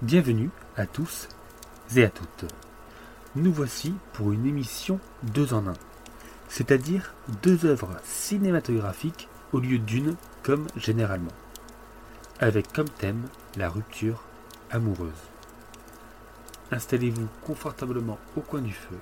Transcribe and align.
Bienvenue 0.00 0.50
à 0.76 0.86
tous 0.86 1.26
et 1.96 2.04
à 2.04 2.08
toutes. 2.08 2.44
Nous 3.34 3.52
voici 3.52 3.92
pour 4.12 4.30
une 4.30 4.46
émission 4.46 5.00
deux 5.24 5.54
en 5.54 5.66
un, 5.66 5.74
c'est-à-dire 6.48 7.14
deux 7.42 7.66
œuvres 7.66 7.96
cinématographiques 8.04 9.26
au 9.52 9.58
lieu 9.58 9.78
d'une 9.80 10.14
comme 10.44 10.68
généralement, 10.76 11.32
avec 12.38 12.72
comme 12.72 12.88
thème 12.88 13.26
la 13.56 13.68
rupture 13.68 14.22
amoureuse. 14.70 15.10
Installez-vous 16.70 17.26
confortablement 17.44 18.20
au 18.36 18.40
coin 18.40 18.60
du 18.60 18.74
feu 18.74 18.98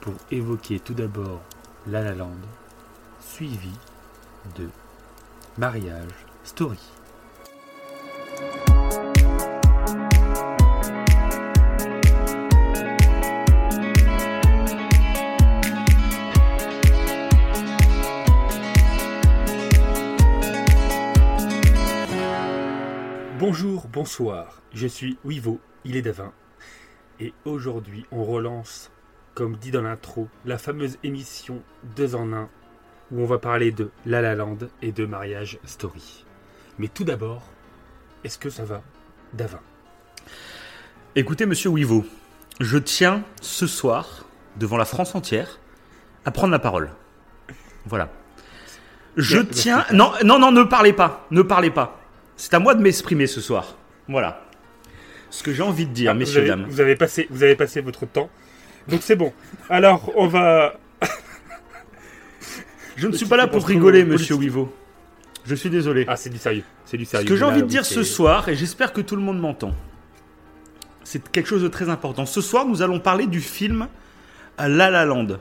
pour 0.00 0.14
évoquer 0.32 0.80
tout 0.80 0.94
d'abord 0.94 1.40
La 1.86 2.02
La 2.02 2.16
suivi 3.20 3.70
de 4.56 4.68
Mariage 5.56 6.26
Story. 6.42 6.80
Bonjour, 23.58 23.88
bonsoir, 23.90 24.60
je 24.74 24.86
suis 24.86 25.16
Wivo, 25.24 25.60
il 25.86 25.96
est 25.96 26.02
Davin, 26.02 26.30
et 27.20 27.32
aujourd'hui 27.46 28.04
on 28.12 28.22
relance, 28.22 28.90
comme 29.32 29.56
dit 29.56 29.70
dans 29.70 29.80
l'intro, 29.80 30.28
la 30.44 30.58
fameuse 30.58 30.98
émission 31.02 31.62
2 31.96 32.16
en 32.16 32.34
1 32.34 32.50
où 33.12 33.22
on 33.22 33.24
va 33.24 33.38
parler 33.38 33.70
de 33.70 33.90
La 34.04 34.20
La 34.20 34.34
Land 34.34 34.58
et 34.82 34.92
de 34.92 35.06
Mariage 35.06 35.58
Story. 35.64 36.26
Mais 36.78 36.88
tout 36.88 37.04
d'abord, 37.04 37.44
est-ce 38.24 38.36
que 38.36 38.50
ça 38.50 38.66
va, 38.66 38.82
Davin 39.32 39.60
Écoutez, 41.14 41.46
monsieur 41.46 41.70
Wivo, 41.70 42.04
je 42.60 42.76
tiens 42.76 43.24
ce 43.40 43.66
soir, 43.66 44.26
devant 44.56 44.76
la 44.76 44.84
France 44.84 45.14
entière, 45.14 45.60
à 46.26 46.30
prendre 46.30 46.52
la 46.52 46.58
parole. 46.58 46.90
Voilà. 47.86 48.10
Je 49.16 49.38
tiens. 49.38 49.86
Non, 49.94 50.12
non, 50.24 50.38
non, 50.38 50.52
ne 50.52 50.62
parlez 50.62 50.92
pas. 50.92 51.26
Ne 51.30 51.40
parlez 51.40 51.70
pas. 51.70 52.05
C'est 52.36 52.52
à 52.54 52.58
moi 52.58 52.74
de 52.74 52.82
m'exprimer 52.82 53.26
ce 53.26 53.40
soir. 53.40 53.76
Voilà. 54.08 54.42
Ce 55.30 55.42
que 55.42 55.52
j'ai 55.52 55.62
envie 55.62 55.86
de 55.86 55.92
dire, 55.92 56.10
Ah, 56.10 56.14
vous 56.14 56.20
messieurs, 56.20 56.40
avez- 56.40 56.48
dames. 56.48 56.66
Vous 56.68 56.80
avez, 56.80 56.96
passé, 56.96 57.26
vous 57.30 57.42
avez 57.42 57.56
passé 57.56 57.80
votre 57.80 58.06
temps, 58.06 58.30
donc 58.88 59.00
c'est 59.02 59.16
bon. 59.16 59.32
Alors, 59.68 60.10
on 60.16 60.28
va... 60.28 60.78
Je 62.96 63.06
ne 63.08 63.12
suis 63.12 63.26
pas 63.26 63.36
là 63.36 63.46
pour 63.46 63.66
rigoler, 63.66 64.04
monsieur. 64.04 64.36
Wivo. 64.36 64.72
Je 65.44 65.54
suis 65.54 65.70
désolé. 65.70 66.04
Ah, 66.08 66.16
c'est 66.16 66.30
du 66.30 66.38
sérieux, 66.38 66.64
c'est 66.84 66.96
du 66.96 67.04
Ce 67.04 67.12
sérieux. 67.12 67.26
que 67.28 67.36
j'ai 67.36 67.44
envie 67.44 67.62
de 67.62 67.66
dire 67.68 67.84
ce 67.84 68.02
soir, 68.02 68.48
et 68.48 68.54
j'espère 68.56 68.92
que 68.92 69.00
tout 69.00 69.14
le 69.16 69.22
monde 69.22 69.38
m'entend, 69.38 69.74
c'est 71.04 71.28
quelque 71.30 71.46
chose 71.46 71.62
de 71.62 71.68
très 71.68 71.88
important. 71.88 72.26
Ce 72.26 72.40
soir, 72.40 72.64
nous 72.66 72.82
allons 72.82 72.98
parler 72.98 73.26
du 73.26 73.40
film 73.40 73.88
La 74.58 74.68
La 74.90 75.04
Land. 75.04 75.38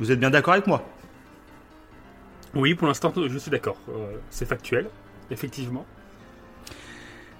Vous 0.00 0.10
êtes 0.10 0.18
bien 0.18 0.30
d'accord 0.30 0.54
avec 0.54 0.66
moi? 0.66 0.82
Oui, 2.54 2.74
pour 2.74 2.88
l'instant, 2.88 3.12
je 3.28 3.38
suis 3.38 3.50
d'accord. 3.50 3.76
Euh, 3.88 4.16
c'est 4.30 4.46
factuel, 4.46 4.88
effectivement. 5.30 5.86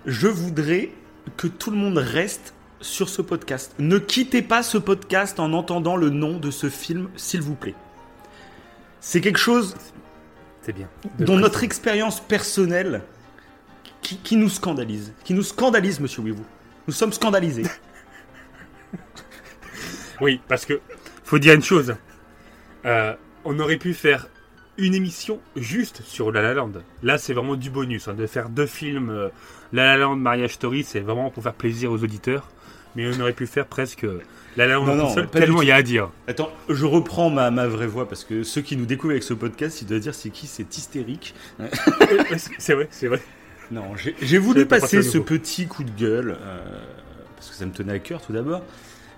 Je 0.07 0.27
voudrais 0.29 0.91
que 1.37 1.47
tout 1.47 1.71
le 1.71 1.77
monde 1.77 1.99
reste 1.99 2.55
sur 2.81 3.09
ce 3.09 3.23
podcast. 3.23 3.75
Ne 3.79 3.99
quittez 3.99 4.43
pas 4.43 4.63
ce 4.63 4.77
podcast 4.79 5.39
en 5.39 5.53
entendant 5.53 5.97
le 5.97 6.11
nom 6.11 6.39
de 6.39 6.51
ce 6.51 6.69
film, 6.69 7.09
s'il 7.17 7.41
vous 7.43 7.55
plaît. 7.55 7.75
C'est 9.01 9.21
quelque 9.21 9.39
chose 9.39 9.77
C'est 10.63 10.73
bien. 10.73 10.89
dont 11.19 11.37
notre 11.37 11.63
expérience 11.63 12.21
personnelle 12.21 13.03
qui, 14.01 14.17
qui 14.19 14.37
nous 14.37 14.49
scandalise. 14.49 15.13
Qui 15.25 15.35
nous 15.35 15.43
scandalise, 15.45 16.01
monsieur 16.01 16.23
Wivou. 16.23 16.45
Nous 16.89 16.95
sommes 16.95 17.13
scandalisés. 17.13 17.65
Oui, 20.21 20.41
parce 20.47 20.67
que 20.67 20.81
faut 21.25 21.39
dire 21.41 21.55
une 21.55 21.63
chose. 21.65 21.97
Euh, 22.85 23.15
on 23.45 23.59
aurait 23.59 23.77
pu 23.79 23.93
faire 23.93 24.29
une 24.79 24.95
émission 24.95 25.41
juste 25.57 26.03
sur 26.03 26.31
La 26.31 26.43
La 26.43 26.55
Land. 26.55 26.73
Là, 27.03 27.19
c'est 27.19 27.33
vraiment 27.33 27.57
du 27.57 27.71
bonus. 27.71 28.07
hein, 28.07 28.15
de 28.15 28.27
faire 28.29 28.49
deux 28.49 28.67
films, 28.67 29.11
euh, 29.11 29.29
La 29.73 29.85
La 29.87 29.97
Land, 29.97 30.17
Mariage 30.17 30.55
Story, 30.55 30.85
c'est 30.85 31.01
vraiment 31.01 31.31
pour 31.31 31.43
faire 31.43 31.55
plaisir 31.55 31.91
aux 31.93 32.03
auditeurs. 32.03 32.49
Mais 32.95 33.09
on 33.09 33.21
aurait 33.21 33.33
pu 33.33 33.47
faire 33.47 33.67
presque 33.67 34.03
La 34.57 34.67
La 34.67 34.75
Land 34.75 34.95
Non, 34.95 35.15
tellement 35.27 35.63
il 35.63 35.69
y 35.69 35.73
a 35.73 35.77
à 35.77 35.83
dire. 35.83 36.11
Attends, 36.29 36.51
je 36.69 36.85
reprends 36.85 37.31
ma, 37.31 37.51
ma 37.51 37.67
vraie 37.67 37.87
voix 37.87 38.07
parce 38.07 38.25
que 38.25 38.43
ceux 38.43 38.61
qui 38.61 38.77
nous 38.77 38.85
découvrent 38.85 39.13
avec 39.13 39.23
ce 39.23 39.33
podcast, 39.33 39.81
ils 39.81 39.87
doivent 39.87 40.01
dire 40.01 40.15
c'est 40.15 40.29
qui 40.31 40.47
C'est 40.49 40.77
hystérique. 40.77 41.35
C'est- 42.59 42.75
vrai, 42.75 42.89
c'est 42.91 43.07
vrai. 43.09 43.21
Non, 43.71 43.85
j'ai 44.21 44.37
voulu 44.39 44.67
pas 44.67 44.81
passer 44.81 45.03
ce 45.03 45.17
petit 45.17 45.67
coup 45.67 45.85
de 45.85 45.91
gueule, 45.99 46.37
euh, 46.39 46.59
parce 47.37 47.49
que 47.49 47.55
ça 47.57 47.65
me 47.65 47.73
tenait 47.73 47.95
à 47.95 47.99
cœur 47.99 48.21
tout 48.21 48.35
d'abord, 48.35 48.61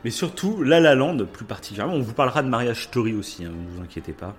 mais 0.05 0.11
surtout 0.11 0.63
La 0.63 0.79
La 0.79 0.95
Land, 0.95 1.25
plus 1.33 1.45
particulièrement. 1.45 1.95
On 1.95 2.01
vous 2.03 2.13
parlera 2.13 2.43
de 2.45 2.49
Mariage 2.49 2.85
Story 2.85 3.15
aussi, 3.15 3.45
hein, 3.45 3.51
ne 3.51 3.77
vous 3.77 3.83
inquiétez 3.83 4.13
pas. 4.13 4.37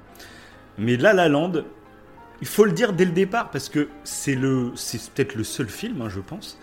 Mais 0.78 0.96
La 0.96 1.12
La 1.12 1.28
Land, 1.28 1.64
il 2.42 2.48
faut 2.48 2.66
le 2.66 2.72
dire 2.72 2.94
dès 2.94 3.06
le 3.06 3.12
départ, 3.12 3.50
parce 3.52 3.70
que 3.70 3.88
c'est 4.04 4.36
le, 4.36 4.72
c'est 4.76 5.02
peut-être 5.12 5.36
le 5.36 5.44
seul 5.44 5.70
film, 5.70 6.02
hein, 6.02 6.10
je 6.10 6.20
pense. 6.20 6.60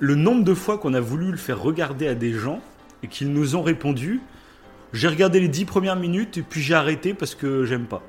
Le 0.00 0.14
nombre 0.14 0.44
de 0.44 0.54
fois 0.54 0.78
qu'on 0.78 0.94
a 0.94 1.00
voulu 1.00 1.30
le 1.30 1.36
faire 1.36 1.60
regarder 1.60 2.08
à 2.08 2.14
des 2.14 2.32
gens 2.32 2.60
et 3.02 3.08
qu'ils 3.08 3.32
nous 3.32 3.54
ont 3.56 3.62
répondu, 3.62 4.20
j'ai 4.92 5.08
regardé 5.08 5.40
les 5.40 5.48
dix 5.48 5.64
premières 5.64 5.96
minutes 5.96 6.38
et 6.38 6.42
puis 6.42 6.60
j'ai 6.60 6.74
arrêté 6.74 7.14
parce 7.14 7.34
que 7.34 7.64
j'aime 7.64 7.86
pas. 7.86 8.02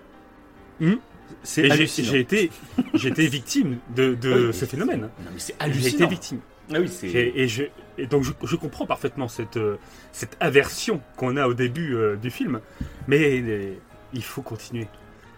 Mhm. 0.79 0.97
C'est 1.43 1.65
j'ai- 1.65 1.71
hallucinant. 1.71 2.13
été, 2.13 2.51
j'ai 2.95 3.09
été 3.09 3.27
victime 3.27 3.77
de, 3.95 4.13
de 4.15 4.47
Oui, 4.47 4.53
ce 4.53 4.65
phénomène. 4.65 5.01
Non, 5.01 5.09
mais 5.33 5.39
c'est 5.39 5.53
J'ai 5.59 5.63
été 5.63 5.63
hallucinant. 5.63 6.07
victime. 6.09 6.39
Ah 6.73 6.79
oui, 6.79 6.87
c'est. 6.87 7.07
Et, 7.07 7.47
je, 7.47 7.63
et 7.99 8.07
donc 8.07 8.23
je, 8.23 8.31
je 8.43 8.55
comprends 8.55 8.87
parfaitement 8.87 9.27
cette, 9.27 9.57
euh, 9.57 9.77
cette 10.11 10.35
aversion 10.39 11.01
qu'on 11.17 11.37
a 11.37 11.47
au 11.47 11.53
début 11.53 11.93
euh, 11.95 12.15
du 12.15 12.31
film, 12.31 12.59
mais 13.07 13.41
euh, 13.41 13.73
il 14.13 14.23
faut 14.23 14.41
continuer. 14.41 14.87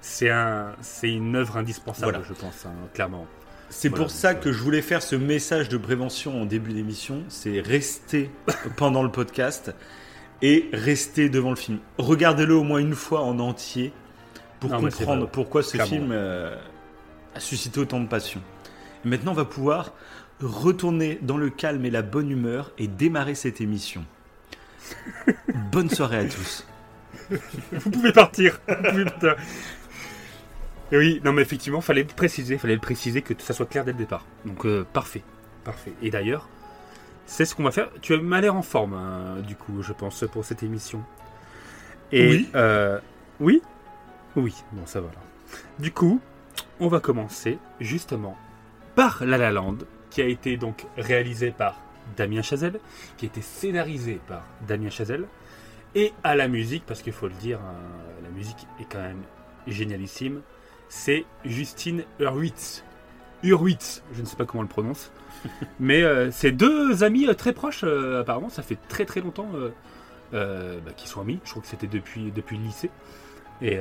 C'est 0.01 0.29
un, 0.29 0.73
c'est 0.81 1.11
une 1.11 1.35
œuvre 1.35 1.57
indispensable, 1.57 2.11
Voilà. 2.13 2.25
je 2.27 2.33
pense, 2.33 2.65
hein, 2.65 2.71
clairement. 2.93 3.25
C'est 3.69 3.89
Voilà, 3.89 4.05
pour 4.05 4.11
ça 4.11 4.33
donc, 4.33 4.43
que 4.43 4.51
je 4.53 4.63
voulais 4.63 4.81
faire 4.81 5.01
ce 5.03 5.15
message 5.15 5.67
de 5.67 5.77
prévention 5.77 6.41
en 6.41 6.45
début 6.45 6.71
d'émission, 6.73 7.23
c'est 7.27 7.59
rester 7.59 8.31
pendant 8.77 9.03
le 9.03 9.11
podcast 9.11 9.73
et 10.41 10.69
rester 10.71 11.29
devant 11.29 11.49
le 11.49 11.55
film. 11.57 11.79
Regardez-le 11.97 12.55
au 12.55 12.63
moins 12.63 12.79
une 12.79 12.95
fois 12.95 13.21
en 13.23 13.39
entier 13.39 13.91
pour 14.59 14.69
Non, 14.69 14.79
comprendre 14.79 15.27
pourquoi 15.27 15.63
ce 15.63 15.71
Clairement. 15.73 15.89
film 15.91 16.09
euh, 16.11 16.55
a 17.35 17.39
suscité 17.39 17.79
autant 17.79 17.99
de 17.99 18.07
passion. 18.07 18.41
Et 19.03 19.09
maintenant, 19.09 19.31
on 19.31 19.35
va 19.35 19.45
pouvoir 19.45 19.93
retourner 20.41 21.19
dans 21.21 21.37
le 21.37 21.49
calme 21.49 21.83
et 21.85 21.89
la 21.89 22.03
bonne 22.03 22.29
humeur 22.31 22.71
et 22.77 22.87
démarrer 22.87 23.35
cette 23.35 23.59
émission. 23.61 24.05
Bonne 25.71 25.89
soirée 25.89 26.19
à 26.19 26.25
tous. 26.25 26.65
Vous 27.71 27.89
pouvez 27.91 28.13
partir. 28.13 28.59
Vous 28.67 28.75
pouvez 28.89 29.03
partir. 29.05 29.35
Et 30.91 30.97
oui, 30.97 31.21
non 31.23 31.33
mais 31.33 31.41
effectivement, 31.41 31.81
fallait 31.81 32.03
le 32.03 32.07
préciser, 32.07 32.57
fallait 32.57 32.75
le 32.75 32.79
préciser 32.79 33.21
que 33.21 33.33
ça 33.39 33.53
soit 33.53 33.65
clair 33.65 33.83
dès 33.83 33.91
le 33.91 33.97
départ. 33.97 34.25
Donc 34.45 34.65
euh, 34.65 34.85
parfait, 34.93 35.23
parfait. 35.63 35.93
Et 36.01 36.09
d'ailleurs, 36.09 36.47
c'est 37.25 37.43
ce 37.45 37.55
qu'on 37.55 37.63
va 37.63 37.71
faire. 37.71 37.89
Tu 38.01 38.17
m'as 38.17 38.39
l'air 38.39 38.55
en 38.55 38.61
forme, 38.61 38.93
hein, 38.93 39.41
du 39.45 39.55
coup, 39.55 39.81
je 39.83 39.91
pense, 39.93 40.23
pour 40.31 40.45
cette 40.45 40.63
émission. 40.63 41.03
Et 42.13 42.29
Oui. 42.29 42.49
euh, 42.55 42.99
oui, 43.41 43.61
oui. 44.37 44.55
Bon, 44.71 44.85
ça 44.85 45.01
va. 45.01 45.07
là. 45.07 45.19
Du 45.79 45.91
coup, 45.91 46.21
on 46.79 46.87
va 46.87 46.99
commencer 47.01 47.57
justement 47.81 48.37
par 48.95 49.25
La 49.25 49.37
La 49.37 49.51
Land, 49.51 49.77
qui 50.09 50.21
a 50.21 50.25
été 50.25 50.55
donc 50.55 50.85
réalisé 50.97 51.51
par 51.51 51.81
Damien 52.15 52.41
Chazelle, 52.41 52.79
qui 53.17 53.25
a 53.25 53.27
été 53.27 53.41
scénarisé 53.41 54.21
par 54.27 54.43
Damien 54.65 54.89
Chazelle, 54.89 55.25
et 55.95 56.13
à 56.23 56.35
la 56.35 56.47
musique, 56.47 56.83
parce 56.85 57.01
qu'il 57.01 57.11
faut 57.13 57.27
le 57.27 57.33
dire, 57.33 57.59
hein, 57.59 57.75
la 58.23 58.29
musique 58.29 58.67
est 58.79 58.85
quand 58.89 59.01
même 59.01 59.21
génialissime, 59.67 60.41
c'est 60.89 61.25
Justine 61.45 62.03
Hurwitz. 62.19 62.83
Hurwitz, 63.43 64.03
je 64.13 64.21
ne 64.21 64.25
sais 64.25 64.35
pas 64.35 64.45
comment 64.45 64.61
on 64.61 64.63
le 64.63 64.69
prononce, 64.69 65.11
mais 65.79 66.01
euh, 66.01 66.31
c'est 66.31 66.51
deux 66.51 67.03
amis 67.03 67.27
euh, 67.27 67.33
très 67.33 67.53
proches, 67.53 67.83
euh, 67.83 68.21
apparemment, 68.21 68.49
ça 68.49 68.63
fait 68.63 68.77
très 68.87 69.05
très 69.05 69.21
longtemps 69.21 69.49
euh, 70.33 70.79
bah, 70.83 70.91
qu'ils 70.95 71.07
sont 71.07 71.21
amis, 71.21 71.39
je 71.43 71.51
crois 71.51 71.61
que 71.61 71.67
c'était 71.67 71.87
depuis, 71.87 72.31
depuis 72.31 72.57
le 72.57 72.63
lycée, 72.63 72.89
et 73.61 73.79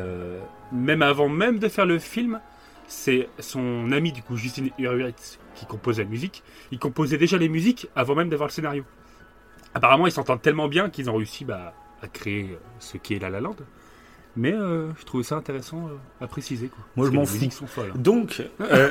même 0.72 1.02
avant 1.02 1.28
même 1.28 1.58
de 1.58 1.68
faire 1.68 1.84
le 1.84 1.98
film, 1.98 2.40
c'est 2.86 3.28
son 3.40 3.92
ami 3.92 4.12
du 4.12 4.22
coup, 4.22 4.36
Justine 4.36 4.70
Hurwitz, 4.78 5.38
qui 5.54 5.66
compose 5.66 5.98
la 5.98 6.04
musique, 6.04 6.42
il 6.70 6.78
composait 6.78 7.18
déjà 7.18 7.36
les 7.36 7.48
musiques 7.48 7.88
avant 7.94 8.14
même 8.14 8.30
d'avoir 8.30 8.48
le 8.48 8.52
scénario. 8.52 8.84
Apparemment, 9.74 10.06
ils 10.06 10.12
s'entendent 10.12 10.40
tellement 10.40 10.68
bien 10.68 10.88
qu'ils 10.88 11.10
ont 11.10 11.16
réussi 11.16 11.44
bah, 11.44 11.74
à 12.00 12.08
créer 12.08 12.56
ce 12.78 12.96
qui 12.96 13.14
est 13.14 13.18
La 13.18 13.28
La 13.28 13.40
Land. 13.40 13.56
Mais 14.36 14.52
euh, 14.52 14.88
je 14.98 15.04
trouvais 15.04 15.24
ça 15.24 15.36
intéressant 15.36 15.88
euh, 15.88 16.24
à 16.24 16.26
préciser. 16.26 16.68
Quoi. 16.68 16.84
Moi, 16.96 17.06
Parce 17.06 17.14
je 17.14 17.18
m'en 17.20 17.24
fous. 17.26 17.50
sont 17.50 17.66
folles. 17.66 17.90
hein. 17.94 17.98
Donc, 17.98 18.42
euh, 18.60 18.90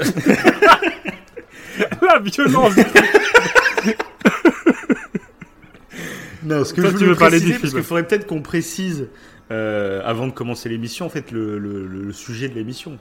La 2.01 2.19
violence 2.19 2.73
Non, 6.43 6.63
ce 6.63 6.73
que 6.73 6.81
Toi, 6.81 6.91
je 6.91 6.97
tu 6.97 7.05
veux 7.05 7.15
parler 7.15 7.39
du 7.39 7.45
préciser, 7.45 7.59
parce 7.59 7.71
film. 7.71 7.81
qu'il 7.81 7.87
faudrait 7.87 8.07
peut-être 8.07 8.27
qu'on 8.27 8.41
précise 8.41 9.07
euh, 9.51 10.01
avant 10.05 10.27
de 10.27 10.31
commencer 10.31 10.69
l'émission, 10.69 11.05
en 11.05 11.09
fait, 11.09 11.31
le, 11.31 11.57
le- 11.57 11.87
le- 11.87 12.03
le 12.03 12.13
sujet 12.13 12.49
de 12.49 12.53
l'émission. 12.55 12.97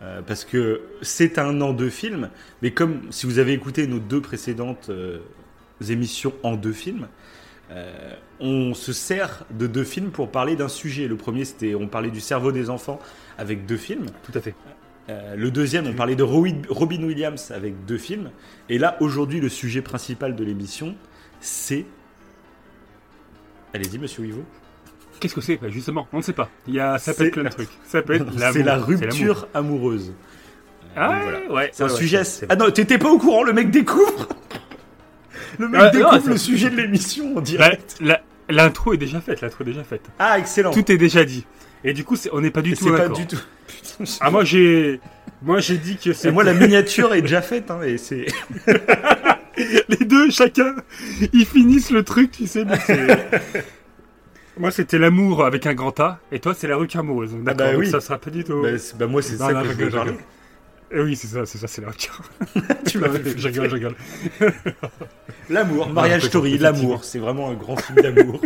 Euh, 0.00 0.22
parce 0.26 0.44
que 0.44 0.80
c'est 1.02 1.38
un 1.38 1.60
an 1.60 1.72
de 1.72 1.88
film, 1.88 2.30
mais 2.62 2.70
comme 2.70 3.00
si 3.10 3.26
vous 3.26 3.38
avez 3.40 3.52
écouté 3.52 3.86
nos 3.88 3.98
deux 3.98 4.20
précédentes 4.20 4.86
euh, 4.90 5.18
émissions 5.88 6.32
en 6.44 6.54
deux 6.56 6.72
films. 6.72 7.08
Euh, 7.70 8.14
on 8.40 8.72
se 8.74 8.92
sert 8.92 9.44
de 9.50 9.66
deux 9.66 9.84
films 9.84 10.10
pour 10.10 10.30
parler 10.30 10.56
d'un 10.56 10.68
sujet. 10.68 11.06
Le 11.06 11.16
premier, 11.16 11.44
c'était 11.44 11.74
on 11.74 11.86
parlait 11.86 12.10
du 12.10 12.20
cerveau 12.20 12.52
des 12.52 12.70
enfants 12.70 12.98
avec 13.36 13.66
deux 13.66 13.76
films. 13.76 14.06
Tout 14.22 14.32
à 14.34 14.40
fait. 14.40 14.54
Euh, 15.10 15.36
le 15.36 15.50
deuxième, 15.50 15.86
on 15.86 15.94
parlait 15.94 16.16
de 16.16 16.22
Robin 16.22 17.02
Williams 17.02 17.50
avec 17.50 17.84
deux 17.86 17.98
films. 17.98 18.30
Et 18.68 18.78
là, 18.78 18.96
aujourd'hui, 19.00 19.40
le 19.40 19.48
sujet 19.48 19.82
principal 19.82 20.34
de 20.36 20.44
l'émission, 20.44 20.94
c'est. 21.40 21.86
Allez-y, 23.74 23.98
monsieur 23.98 24.22
Wivo. 24.22 24.44
Qu'est-ce 25.20 25.34
que 25.34 25.40
c'est? 25.40 25.56
Bah, 25.56 25.68
Justement, 25.68 26.06
on 26.12 26.18
ne 26.18 26.22
sait 26.22 26.32
pas. 26.32 26.48
Il 26.66 26.74
y 26.74 26.80
a, 26.80 26.98
ça 26.98 27.12
peut 27.12 27.26
être 27.26 27.32
plein 27.32 27.44
de 27.44 27.48
trucs. 27.48 27.70
Ça 27.84 28.02
peut 28.02 28.14
être 28.14 28.26
C'est 28.52 28.62
la 28.62 28.76
rupture 28.76 29.48
amoureuse. 29.52 30.12
Ah 30.96 31.08
Donc, 31.12 31.22
voilà. 31.22 31.52
ouais, 31.52 31.70
C'est 31.72 31.84
un 31.84 31.88
ouais, 31.88 31.94
sujet. 31.94 32.22
Ah 32.48 32.56
non, 32.56 32.70
t'étais 32.70 32.98
pas 32.98 33.10
au 33.10 33.18
courant, 33.18 33.42
le 33.42 33.52
mec 33.52 33.70
découvre 33.70 34.28
Le 35.58 35.68
mec 35.68 35.80
Ah, 35.82 35.86
non, 35.86 35.98
découvre 35.98 36.24
ça- 36.24 36.30
le 36.30 36.36
sujet 36.36 36.70
de 36.70 36.76
l'émission 36.76 37.32
en 37.32 37.34
Bah, 37.36 37.40
direct. 37.42 37.98
L'intro 38.50 38.94
est 38.94 38.96
déjà 38.96 39.20
faite, 39.20 39.40
l'intro 39.42 39.62
est 39.62 39.66
déjà 39.66 39.84
faite. 39.84 40.02
Ah, 40.18 40.38
excellent. 40.38 40.70
Tout 40.72 40.90
est 40.90 40.96
déjà 40.96 41.24
dit. 41.24 41.44
Et 41.84 41.92
du 41.92 42.02
coup, 42.04 42.16
on 42.32 42.40
n'est 42.40 42.50
pas 42.50 42.62
du 42.62 42.72
Et 42.72 42.76
tout 42.76 42.86
pas 42.90 42.98
d'accord. 42.98 43.16
du 43.16 43.26
tout. 43.26 43.36
Putain, 43.68 44.04
je- 44.04 44.12
Ah 44.20 44.30
moi 44.30 44.42
j'ai, 44.44 45.00
moi 45.42 45.60
j'ai 45.60 45.76
dit 45.76 45.96
que 45.96 46.12
c'est 46.12 46.32
moi, 46.32 46.42
la 46.44 46.54
miniature 46.54 47.12
est 47.14 47.22
déjà 47.22 47.42
faite, 47.42 47.70
hein, 47.70 47.80
et 47.84 47.98
c'est. 47.98 48.26
les 49.88 50.04
deux 50.06 50.30
chacun, 50.30 50.74
ils 51.32 51.44
finissent 51.46 51.90
le 51.90 52.02
truc, 52.02 52.30
tu 52.32 52.46
sais. 52.46 52.64
moi 54.58 54.70
c'était 54.70 54.98
l'amour 54.98 55.44
avec 55.44 55.66
un 55.66 55.74
grand 55.74 55.98
A, 56.00 56.18
et 56.32 56.40
toi 56.40 56.54
c'est 56.56 56.66
la 56.66 56.76
rupture 56.76 57.00
amoureuse. 57.00 57.30
Ah 57.34 57.38
D'accord, 57.44 57.66
bah 57.66 57.72
donc 57.72 57.80
oui. 57.82 57.90
ça 57.90 58.00
sera 58.00 58.18
pas 58.18 58.30
du 58.30 58.42
tout. 58.44 58.60
Bah, 58.62 58.68
bah, 58.98 59.06
moi, 59.06 59.22
c'est 59.22 59.36
ça 59.36 59.52
que 59.52 59.68
je 59.68 59.74
veux. 59.74 59.90
Eh 60.90 61.00
oui, 61.00 61.16
c'est 61.16 61.26
ça, 61.26 61.44
c'est 61.44 61.58
ça, 61.58 61.66
c'est 61.66 61.82
la 61.82 61.88
rupture. 61.90 62.22
Tu 62.86 62.98
m'as 62.98 63.08
fait 63.10 63.38
je 63.38 63.46
rigole, 63.48 63.68
je 63.68 63.74
rigole. 63.74 63.94
L'amour, 65.50 65.88
Mariage 65.90 66.26
Story, 66.26 66.56
l'amour. 66.58 67.04
C'est 67.04 67.18
vraiment 67.18 67.50
un 67.50 67.54
grand 67.54 67.76
film 67.76 68.00
d'amour. 68.00 68.40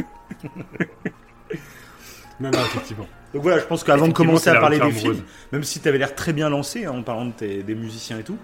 Non, 2.41 2.51
non, 2.51 2.59
effectivement. 2.61 3.09
Donc 3.35 3.43
voilà, 3.43 3.61
je 3.61 3.65
pense 3.67 3.85
qu'avant 3.85 4.09
de 4.09 4.13
commencer 4.13 4.51
à 4.51 4.57
parler 4.61 4.79
des 4.79 4.83
rupture 4.85 5.01
films, 5.01 5.13
amoureuse. 5.13 5.29
même 5.53 5.63
si 5.65 5.81
tu 5.81 5.89
avais 5.89 5.99
l'air 5.99 6.15
très 6.15 6.33
bien 6.33 6.49
lancé 6.49 6.85
hein, 6.85 6.93
en 6.93 7.03
parlant 7.03 7.27
de 7.27 7.33
tes- 7.33 7.63
des 7.63 7.75
musiciens 7.75 8.19
et 8.19 8.25
tout, 8.25 8.37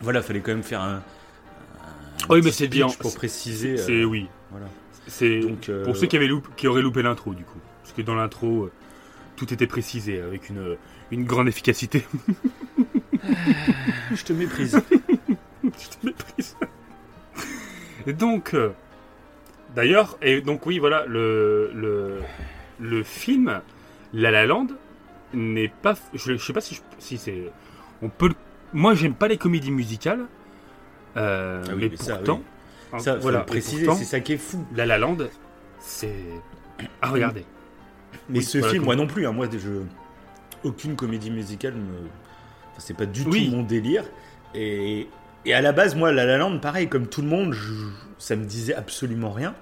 voilà, 0.00 0.20
fallait 0.22 0.40
quand 0.40 0.50
même 0.52 0.62
faire 0.62 0.80
un. 0.80 0.96
un 0.96 2.26
Oui, 2.28 2.40
mais 2.44 2.50
c'est 2.50 2.68
bien. 2.68 2.88
Pour 2.98 3.14
préciser. 3.14 3.74
euh, 3.78 3.84
C'est 3.86 4.04
oui. 4.04 4.28
voilà. 4.50 4.66
C'est 5.06 5.40
euh, 5.68 5.84
pour 5.84 5.96
ceux 5.96 6.06
qui 6.06 6.16
avaient 6.16 6.26
loup- 6.28 6.42
qui 6.56 6.66
auraient 6.68 6.82
loupé 6.82 7.02
l'intro 7.02 7.32
du 7.34 7.44
coup, 7.44 7.58
parce 7.82 7.92
que 7.94 8.02
dans 8.02 8.14
l'intro 8.14 8.64
euh, 8.64 8.72
tout 9.36 9.52
était 9.54 9.66
précisé 9.66 10.20
avec 10.20 10.48
une 10.50 10.76
une 11.10 11.24
grande 11.24 11.48
efficacité. 11.48 12.04
Je 14.14 14.24
te 14.24 14.32
méprise. 14.32 14.80
Je 15.62 15.68
te 15.68 16.06
méprise. 16.06 16.56
Et 18.06 18.12
donc, 18.12 18.54
euh, 18.54 18.70
d'ailleurs, 19.74 20.16
et 20.22 20.40
donc 20.40 20.64
oui, 20.66 20.78
voilà, 20.78 21.04
le, 21.06 21.70
le, 21.74 22.20
le 22.80 23.02
film 23.02 23.60
La 24.14 24.30
La 24.30 24.46
Land 24.46 24.68
n'est 25.34 25.68
pas. 25.68 25.94
Je, 26.14 26.36
je 26.36 26.44
sais 26.44 26.52
pas 26.52 26.60
si, 26.62 26.74
je- 26.76 26.80
si 26.98 27.18
c'est. 27.18 27.52
On 28.02 28.08
peut. 28.08 28.30
Moi, 28.72 28.94
j'aime 28.94 29.14
pas 29.14 29.28
les 29.28 29.36
comédies 29.36 29.70
musicales. 29.70 30.26
euh, 31.16 31.62
Ah 31.66 31.70
oui, 31.74 31.82
mais, 31.82 31.88
mais 31.90 31.96
ça, 31.96 32.16
pourtant, 32.16 32.42
hein, 32.92 32.98
Ça, 33.00 33.14
faut 33.16 33.20
voilà, 33.22 33.40
le 33.40 33.46
préciser, 33.46 33.86
c'est 33.94 34.04
ça 34.04 34.20
qui 34.20 34.32
est 34.34 34.38
fou. 34.38 34.64
La 34.74 34.86
La 34.86 34.96
Land, 34.98 35.18
c'est 35.78 36.14
à 37.02 37.08
regarder. 37.10 37.44
Mais 38.28 38.38
Oui, 38.38 38.44
ce 38.44 38.58
voilà, 38.58 38.72
film, 38.72 38.82
comme- 38.82 38.86
moi 38.86 38.96
non 38.96 39.06
plus, 39.06 39.26
hein, 39.26 39.32
moi, 39.32 39.46
je... 39.52 39.68
aucune 40.64 40.96
comédie 40.96 41.30
musicale 41.30 41.74
me. 41.74 42.08
C'est 42.80 42.96
pas 42.96 43.06
du 43.06 43.22
Oui. 43.22 43.46
tout 43.50 43.56
mon 43.56 43.62
délire. 43.62 44.04
Et... 44.54 45.06
et 45.44 45.54
à 45.54 45.60
la 45.60 45.72
base, 45.72 45.94
moi, 45.94 46.12
La 46.12 46.24
La 46.26 46.36
Land, 46.38 46.58
pareil, 46.58 46.88
comme 46.88 47.06
tout 47.06 47.22
le 47.22 47.28
monde, 47.28 47.52
je- 47.52 47.72
ça 48.18 48.34
me 48.36 48.44
disait 48.44 48.74
absolument 48.74 49.30
rien. 49.30 49.54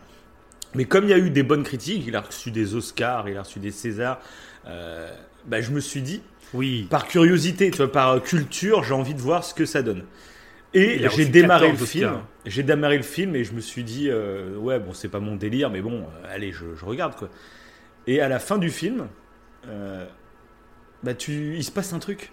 Mais 0.74 0.84
comme 0.84 1.04
il 1.04 1.10
y 1.10 1.14
a 1.14 1.18
eu 1.18 1.30
des 1.30 1.42
bonnes 1.42 1.62
critiques, 1.62 2.04
il 2.06 2.14
a 2.16 2.20
reçu 2.20 2.50
des 2.50 2.74
Oscars, 2.74 3.28
il 3.28 3.36
a 3.36 3.42
reçu 3.42 3.58
des 3.58 3.70
Césars, 3.70 4.20
euh, 4.66 5.10
bah, 5.46 5.60
je 5.60 5.70
me 5.70 5.80
suis 5.80 6.02
dit, 6.02 6.22
Oui. 6.54 6.86
par 6.90 7.06
curiosité, 7.06 7.70
tu 7.70 7.78
vois, 7.78 7.90
par 7.92 8.22
culture, 8.22 8.84
j'ai 8.84 8.94
envie 8.94 9.14
de 9.14 9.20
voir 9.20 9.44
ce 9.44 9.54
que 9.54 9.64
ça 9.66 9.82
donne. 9.82 10.04
Et 10.74 11.00
j'ai 11.16 11.24
démarré 11.24 11.68
le 11.68 11.72
14 11.72 11.88
film. 11.88 12.12
J'ai 12.44 12.62
démarré 12.62 12.98
le 12.98 13.02
film 13.02 13.34
et 13.34 13.44
je 13.44 13.52
me 13.54 13.60
suis 13.60 13.84
dit, 13.84 14.08
euh, 14.10 14.56
ouais, 14.58 14.78
bon, 14.78 14.92
c'est 14.92 15.08
pas 15.08 15.20
mon 15.20 15.34
délire, 15.36 15.70
mais 15.70 15.80
bon, 15.80 16.02
euh, 16.02 16.34
allez, 16.34 16.52
je, 16.52 16.74
je 16.78 16.84
regarde 16.84 17.14
quoi. 17.16 17.30
Et 18.06 18.20
à 18.20 18.28
la 18.28 18.38
fin 18.38 18.58
du 18.58 18.68
film, 18.70 19.06
bah 21.02 21.14
tu, 21.14 21.54
il 21.56 21.64
se 21.64 21.70
passe 21.70 21.92
un 21.92 21.98
truc. 21.98 22.30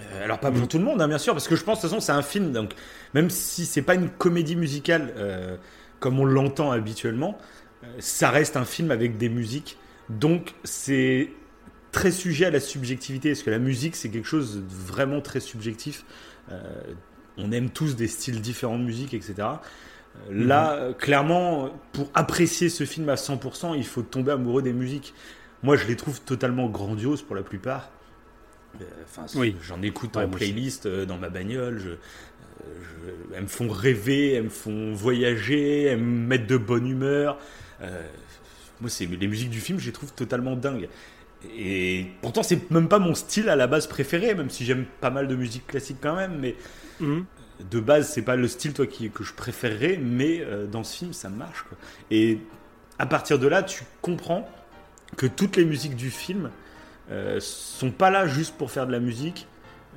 Euh, 0.00 0.24
alors 0.24 0.38
pas 0.38 0.50
pour 0.50 0.68
tout 0.68 0.78
le 0.78 0.84
monde, 0.84 1.02
hein, 1.02 1.08
bien 1.08 1.18
sûr, 1.18 1.34
parce 1.34 1.48
que 1.48 1.56
je 1.56 1.64
pense 1.64 1.78
de 1.78 1.82
toute 1.82 1.90
façon 1.90 2.00
c'est 2.00 2.12
un 2.12 2.22
film, 2.22 2.52
donc 2.52 2.72
même 3.14 3.30
si 3.30 3.66
c'est 3.66 3.82
pas 3.82 3.94
une 3.94 4.08
comédie 4.08 4.56
musicale 4.56 5.12
euh, 5.16 5.56
comme 5.98 6.20
on 6.20 6.24
l'entend 6.24 6.70
habituellement, 6.70 7.36
euh, 7.82 7.86
ça 7.98 8.30
reste 8.30 8.56
un 8.56 8.64
film 8.64 8.90
avec 8.90 9.18
des 9.18 9.28
musiques, 9.28 9.76
donc 10.08 10.54
c'est 10.62 11.30
très 11.90 12.10
sujet 12.12 12.46
à 12.46 12.50
la 12.50 12.60
subjectivité, 12.60 13.30
parce 13.30 13.42
que 13.42 13.50
la 13.50 13.58
musique 13.58 13.96
c'est 13.96 14.08
quelque 14.08 14.28
chose 14.28 14.56
de 14.56 14.62
vraiment 14.68 15.20
très 15.20 15.40
subjectif. 15.40 16.04
Euh, 16.50 16.62
on 17.36 17.52
aime 17.52 17.70
tous 17.70 17.96
des 17.96 18.08
styles 18.08 18.40
différents 18.40 18.78
de 18.78 18.84
musique, 18.84 19.14
etc. 19.14 19.48
Là, 20.30 20.72
euh, 20.72 20.92
clairement, 20.92 21.70
pour 21.92 22.10
apprécier 22.14 22.68
ce 22.68 22.84
film 22.84 23.08
à 23.08 23.14
100%, 23.14 23.76
il 23.76 23.86
faut 23.86 24.02
tomber 24.02 24.32
amoureux 24.32 24.62
des 24.62 24.72
musiques. 24.72 25.14
Moi, 25.62 25.76
je 25.76 25.86
les 25.86 25.96
trouve 25.96 26.20
totalement 26.20 26.68
grandioses 26.68 27.22
pour 27.22 27.36
la 27.36 27.42
plupart. 27.42 27.90
Euh, 28.80 28.84
Enfin, 29.04 29.26
Oui. 29.38 29.56
j'en 29.62 29.80
écoute 29.82 30.16
Ouais, 30.16 30.22
en 30.24 30.28
aussi. 30.28 30.36
playlist 30.36 30.86
euh, 30.86 31.04
dans 31.06 31.18
ma 31.18 31.28
bagnole. 31.30 31.78
Je, 31.78 31.88
euh, 31.90 31.96
je- 33.30 33.34
elles 33.34 33.42
me 33.42 33.48
font 33.48 33.68
rêver, 33.68 34.34
elles 34.34 34.44
me 34.44 34.48
font 34.48 34.92
voyager, 34.92 35.84
elles 35.84 35.98
me 35.98 36.26
mettent 36.26 36.46
de 36.46 36.56
bonne 36.56 36.86
humeur. 36.86 37.38
Euh, 37.82 38.02
moi, 38.80 38.90
c'est 38.90 39.06
les 39.06 39.26
musiques 39.26 39.50
du 39.50 39.60
film, 39.60 39.78
je 39.80 39.86
les 39.86 39.92
trouve 39.92 40.12
totalement 40.12 40.54
dingues. 40.56 40.88
Et 41.56 42.06
pourtant, 42.20 42.42
c'est 42.42 42.70
même 42.70 42.88
pas 42.88 42.98
mon 42.98 43.14
style 43.14 43.48
à 43.48 43.56
la 43.56 43.66
base 43.66 43.86
préféré, 43.86 44.34
même 44.34 44.50
si 44.50 44.64
j'aime 44.64 44.84
pas 45.00 45.10
mal 45.10 45.28
de 45.28 45.36
musique 45.36 45.66
classique 45.66 45.98
quand 46.00 46.16
même. 46.16 46.38
Mais 46.40 46.56
Mhm. 47.00 47.24
de 47.70 47.80
base, 47.80 48.08
c'est 48.12 48.22
pas 48.22 48.36
le 48.36 48.48
style 48.48 48.72
toi 48.72 48.86
qui, 48.86 49.10
que 49.10 49.24
je 49.24 49.32
préférerais, 49.32 49.98
mais 50.02 50.40
euh, 50.40 50.66
dans 50.66 50.84
ce 50.84 50.96
film, 50.98 51.12
ça 51.12 51.28
marche. 51.28 51.62
Quoi. 51.68 51.78
Et 52.10 52.38
à 52.98 53.06
partir 53.06 53.38
de 53.38 53.46
là, 53.48 53.62
tu 53.62 53.84
comprends 54.02 54.48
que 55.16 55.26
toutes 55.26 55.56
les 55.56 55.64
musiques 55.64 55.96
du 55.96 56.10
film 56.10 56.50
euh, 57.10 57.38
sont 57.40 57.90
pas 57.90 58.10
là 58.10 58.26
juste 58.26 58.56
pour 58.56 58.70
faire 58.70 58.86
de 58.86 58.92
la 58.92 59.00
musique, 59.00 59.46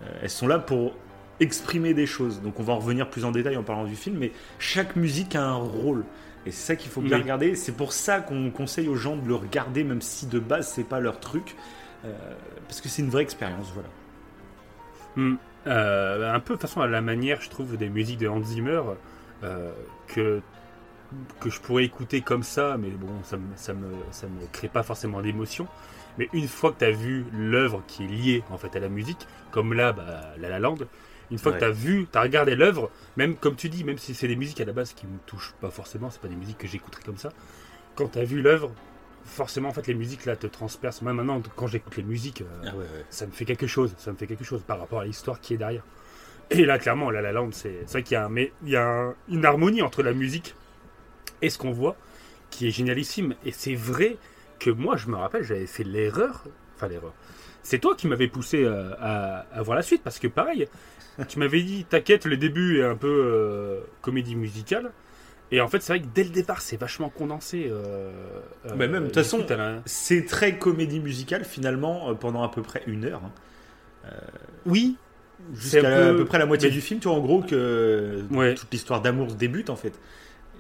euh, 0.04 0.20
elles 0.24 0.30
sont 0.30 0.48
là 0.48 0.60
pour 0.60 0.94
exprimer 1.40 1.94
des 1.94 2.06
choses. 2.06 2.42
Donc 2.42 2.60
on 2.60 2.64
va 2.64 2.74
en 2.74 2.80
revenir 2.80 3.10
plus 3.10 3.26
en 3.26 3.32
détail 3.32 3.58
en 3.58 3.64
parlant 3.64 3.86
du 3.86 3.96
film, 3.96 4.18
mais 4.18 4.32
chaque 4.60 4.96
musique 4.96 5.36
a 5.36 5.44
un 5.44 5.56
rôle. 5.56 6.06
Et 6.46 6.52
c'est 6.52 6.68
ça 6.68 6.76
qu'il 6.76 6.90
faut 6.90 7.02
bien 7.02 7.18
Oui. 7.18 7.24
regarder. 7.24 7.56
C'est 7.56 7.72
pour 7.74 7.94
ça 7.94 8.20
qu'on 8.20 8.50
conseille 8.52 8.88
aux 8.88 8.96
gens 8.96 9.16
de 9.16 9.28
le 9.28 9.36
regarder, 9.36 9.84
même 9.84 10.02
si 10.02 10.26
de 10.26 10.40
base 10.40 10.68
c'est 10.70 10.84
pas 10.84 11.00
leur 11.00 11.20
truc, 11.20 11.56
euh, 12.06 12.14
parce 12.68 12.82
que 12.82 12.90
c'est 12.90 13.02
une 13.02 13.10
vraie 13.10 13.24
expérience. 13.24 13.72
Voilà. 13.74 13.90
Hmm. 15.16 15.38
Euh, 15.68 16.34
un 16.34 16.40
peu 16.40 16.56
de 16.56 16.62
façon 16.62 16.82
à 16.82 16.88
la 16.88 17.02
manière, 17.02 17.42
je 17.42 17.50
trouve, 17.50 17.78
des 17.78 17.90
musiques 17.90 18.20
de 18.20 18.28
Hans 18.28 18.44
Zimmer 18.44 18.82
que 20.08 20.42
que 21.40 21.50
je 21.50 21.60
pourrais 21.60 21.84
écouter 21.84 22.22
comme 22.22 22.44
ça, 22.44 22.78
mais 22.80 22.90
bon, 22.90 23.10
ça 23.24 23.38
me 23.38 23.44
ça 23.56 23.74
me 23.74 23.88
ça 24.12 24.28
me 24.28 24.48
crée 24.52 24.68
pas 24.70 24.84
forcément 24.84 25.22
d'émotion. 25.22 25.68
Mais 26.18 26.30
une 26.34 26.48
fois 26.48 26.72
que 26.72 26.80
tu 26.80 26.86
as 26.86 26.92
vu 26.92 27.26
l'œuvre 27.34 27.84
qui 27.88 28.04
est 28.04 28.08
liée 28.08 28.44
en 28.50 28.58
fait 28.58 28.76
à 28.76 28.80
la 28.80 28.90
musique, 28.90 29.28
comme 29.52 29.74
là, 29.74 29.94
bah, 29.94 30.34
La 30.38 30.50
La 30.50 30.60
Land, 30.60 30.78
une 31.32 31.38
fois 31.38 31.52
Ouais. 31.54 31.58
que 31.60 31.64
tu 31.64 31.70
as 31.70 31.72
vu, 31.74 32.08
tu 32.12 32.18
as 32.18 32.22
regardé 32.22 32.56
l'œuvre, 32.56 32.92
même 33.18 33.36
comme 33.36 33.56
tu 33.56 33.70
dis, 33.70 33.84
même 33.84 33.98
si 33.98 34.14
c'est 34.14 34.28
des 34.28 34.36
musiques 34.36 34.60
à 34.62 34.66
la 34.66 34.74
base 34.74 34.94
qui 34.94 35.08
me 35.08 35.18
touchent 35.26 35.54
pas 35.62 35.70
forcément, 35.72 36.10
c'est 36.10 36.22
pas 36.22 36.28
des 36.28 36.36
musiques 36.36 36.58
que 36.58 36.68
j'écouterais 36.68 37.04
comme 37.04 37.18
ça. 37.18 37.30
Quand 37.96 38.10
tu 38.10 38.20
as 38.20 38.24
vu 38.26 38.42
l'œuvre, 38.42 38.72
forcément 39.24 39.70
en 39.70 39.74
fait 39.74 39.88
les 39.88 39.94
musiques 39.94 40.26
là 40.26 40.36
te 40.36 40.48
transpercent. 40.48 41.02
Même 41.04 41.16
maintenant, 41.18 41.42
quand 41.56 41.68
j'écoute 41.68 41.96
les 41.96 42.04
musiques, 42.04 42.42
euh, 42.42 42.46
Ah 42.66 42.76
ouais, 42.76 42.84
ouais. 42.84 43.06
ça 43.10 43.26
me 43.26 43.32
fait 43.32 43.46
quelque 43.46 43.68
chose, 43.68 43.94
ça 43.98 44.12
me 44.12 44.18
fait 44.18 44.28
quelque 44.28 44.44
chose 44.44 44.62
par 44.66 44.80
rapport 44.80 45.00
à 45.02 45.06
l'histoire 45.06 45.40
qui 45.40 45.54
est 45.54 45.58
derrière. 45.58 45.84
Et 46.50 46.66
là, 46.66 46.78
clairement, 46.80 47.10
La 47.12 47.22
La 47.22 47.32
Land, 47.32 47.52
c'est 47.54 47.84
vrai 47.90 48.04
qu'il 48.04 48.16
y 48.16 48.18
a, 48.18 48.26
un, 48.26 48.30
mais 48.30 48.52
il 48.64 48.70
y 48.72 48.76
a 48.76 48.86
un- 48.86 49.16
une 49.30 49.46
harmonie 49.46 49.82
entre 49.82 50.04
la 50.04 50.12
musique 50.12 50.54
et 51.42 51.50
ce 51.50 51.58
qu'on 51.58 51.72
voit 51.72 51.96
qui 52.50 52.68
est 52.68 52.72
génialissime. 52.72 53.36
Et 53.46 53.52
c'est 53.54 53.76
vrai 53.76 54.18
que 54.62 54.70
moi, 54.70 54.96
je 54.96 55.08
me 55.08 55.16
rappelle, 55.16 55.44
j'avais 55.44 55.66
fait 55.66 55.84
l'erreur, 55.84 56.44
enfin 56.76 56.88
l'erreur. 56.88 57.14
C'est 57.64 57.80
toi 57.80 57.96
qui 57.96 58.08
m'avais 58.08 58.28
poussé 58.28 58.64
euh, 58.64 58.92
à, 59.00 59.46
à 59.54 59.62
voir 59.62 59.76
la 59.76 59.82
suite 59.84 60.02
parce 60.04 60.20
que 60.20 60.28
pareil, 60.28 60.68
tu 61.28 61.40
m'avais 61.40 61.62
dit, 61.64 61.84
t'inquiète, 61.86 62.26
le 62.26 62.38
début 62.38 62.80
est 62.80 62.84
un 62.86 62.96
peu 62.96 63.08
euh, 63.08 63.80
comédie 64.02 64.36
musicale. 64.36 64.92
Et 65.54 65.60
en 65.62 65.68
fait, 65.68 65.82
c'est 65.82 65.94
vrai 65.94 66.02
que 66.02 66.08
dès 66.14 66.24
le 66.24 66.30
départ, 66.30 66.62
c'est 66.62 66.78
vachement 66.78 67.10
condensé. 67.10 67.68
euh, 67.70 68.12
euh, 68.68 68.70
Mais 68.78 68.88
même, 68.88 69.02
de 69.04 69.08
toute 69.08 69.16
façon, 69.16 69.46
la- 69.50 69.82
C'est 69.86 70.26
très 70.26 70.58
comédie 70.58 71.00
musicale 71.02 71.44
finalement 71.44 72.16
pendant 72.16 72.42
à 72.44 72.50
peu 72.50 72.62
près 72.62 72.84
une 72.88 73.04
heure. 73.06 73.22
hein. 73.26 74.12
Oui, 74.66 74.96
Jusqu'à 75.54 75.80
un 75.80 76.10
à 76.10 76.12
peu- 76.12 76.18
peu 76.20 76.26
près 76.26 76.38
la 76.40 76.46
moitié 76.46 76.70
mais- 76.70 76.76
du 76.76 76.82
film, 76.82 77.00
tu 77.00 77.08
vois 77.08 77.18
en 77.18 77.22
gros 77.22 77.42
que 77.42 78.22
Ouais. 78.32 78.54
toute 78.56 78.72
l'histoire 78.72 79.02
d'amour 79.02 79.34
débute 79.34 79.70
en 79.70 79.76
fait. 79.76 79.94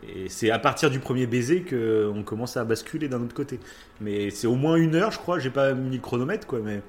Et 0.08 0.29
c'est 0.29 0.50
à 0.50 0.60
partir 0.60 0.89
du 0.89 1.00
premier 1.00 1.27
baiser 1.27 1.62
que 1.62 2.12
on 2.13 2.24
commence 2.24 2.58
à 2.58 2.63
basculer 2.63 3.08
d'un 3.08 3.22
autre 3.22 3.36
côté. 3.36 3.60
Mais 4.00 4.29
c'est 4.31 4.48
au 4.48 4.55
moins 4.55 4.75
une 4.75 4.96
heure, 4.96 5.12
je 5.12 5.20
crois. 5.20 5.38
J'ai 5.39 5.51
pas 5.51 5.74
mis 5.74 5.96
le 5.98 6.01
chronomètre 6.01 6.48
quoi, 6.48 6.60
mais 6.60 6.81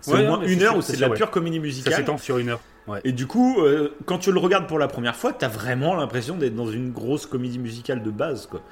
c'est 0.00 0.12
Ouais, 0.12 0.22
au 0.22 0.26
moins 0.26 0.42
une 0.46 0.62
heure 0.62 0.76
où 0.76 0.82
c'est 0.82 0.96
de 0.96 1.00
la 1.00 1.08
ouais. 1.08 1.16
pure 1.16 1.30
comédie 1.30 1.56
ça 1.56 1.62
musicale. 1.62 1.94
s'étend 1.94 2.18
sur 2.18 2.38
une 2.38 2.50
heure. 2.50 2.60
Ouais. 2.86 3.00
Et 3.04 3.12
du 3.12 3.26
coup, 3.26 3.60
euh, 3.62 3.94
quand 4.04 4.18
tu 4.18 4.30
le 4.30 4.38
regardes 4.38 4.68
pour 4.68 4.78
la 4.78 4.86
première 4.86 5.16
fois, 5.16 5.32
t'as 5.32 5.48
vraiment 5.48 5.96
l'impression 5.96 6.36
d'être 6.36 6.54
dans 6.54 6.70
une 6.70 6.92
grosse 6.92 7.26
comédie 7.26 7.58
musicale 7.58 8.02
de 8.02 8.10
base, 8.10 8.46
quoi. 8.46 8.62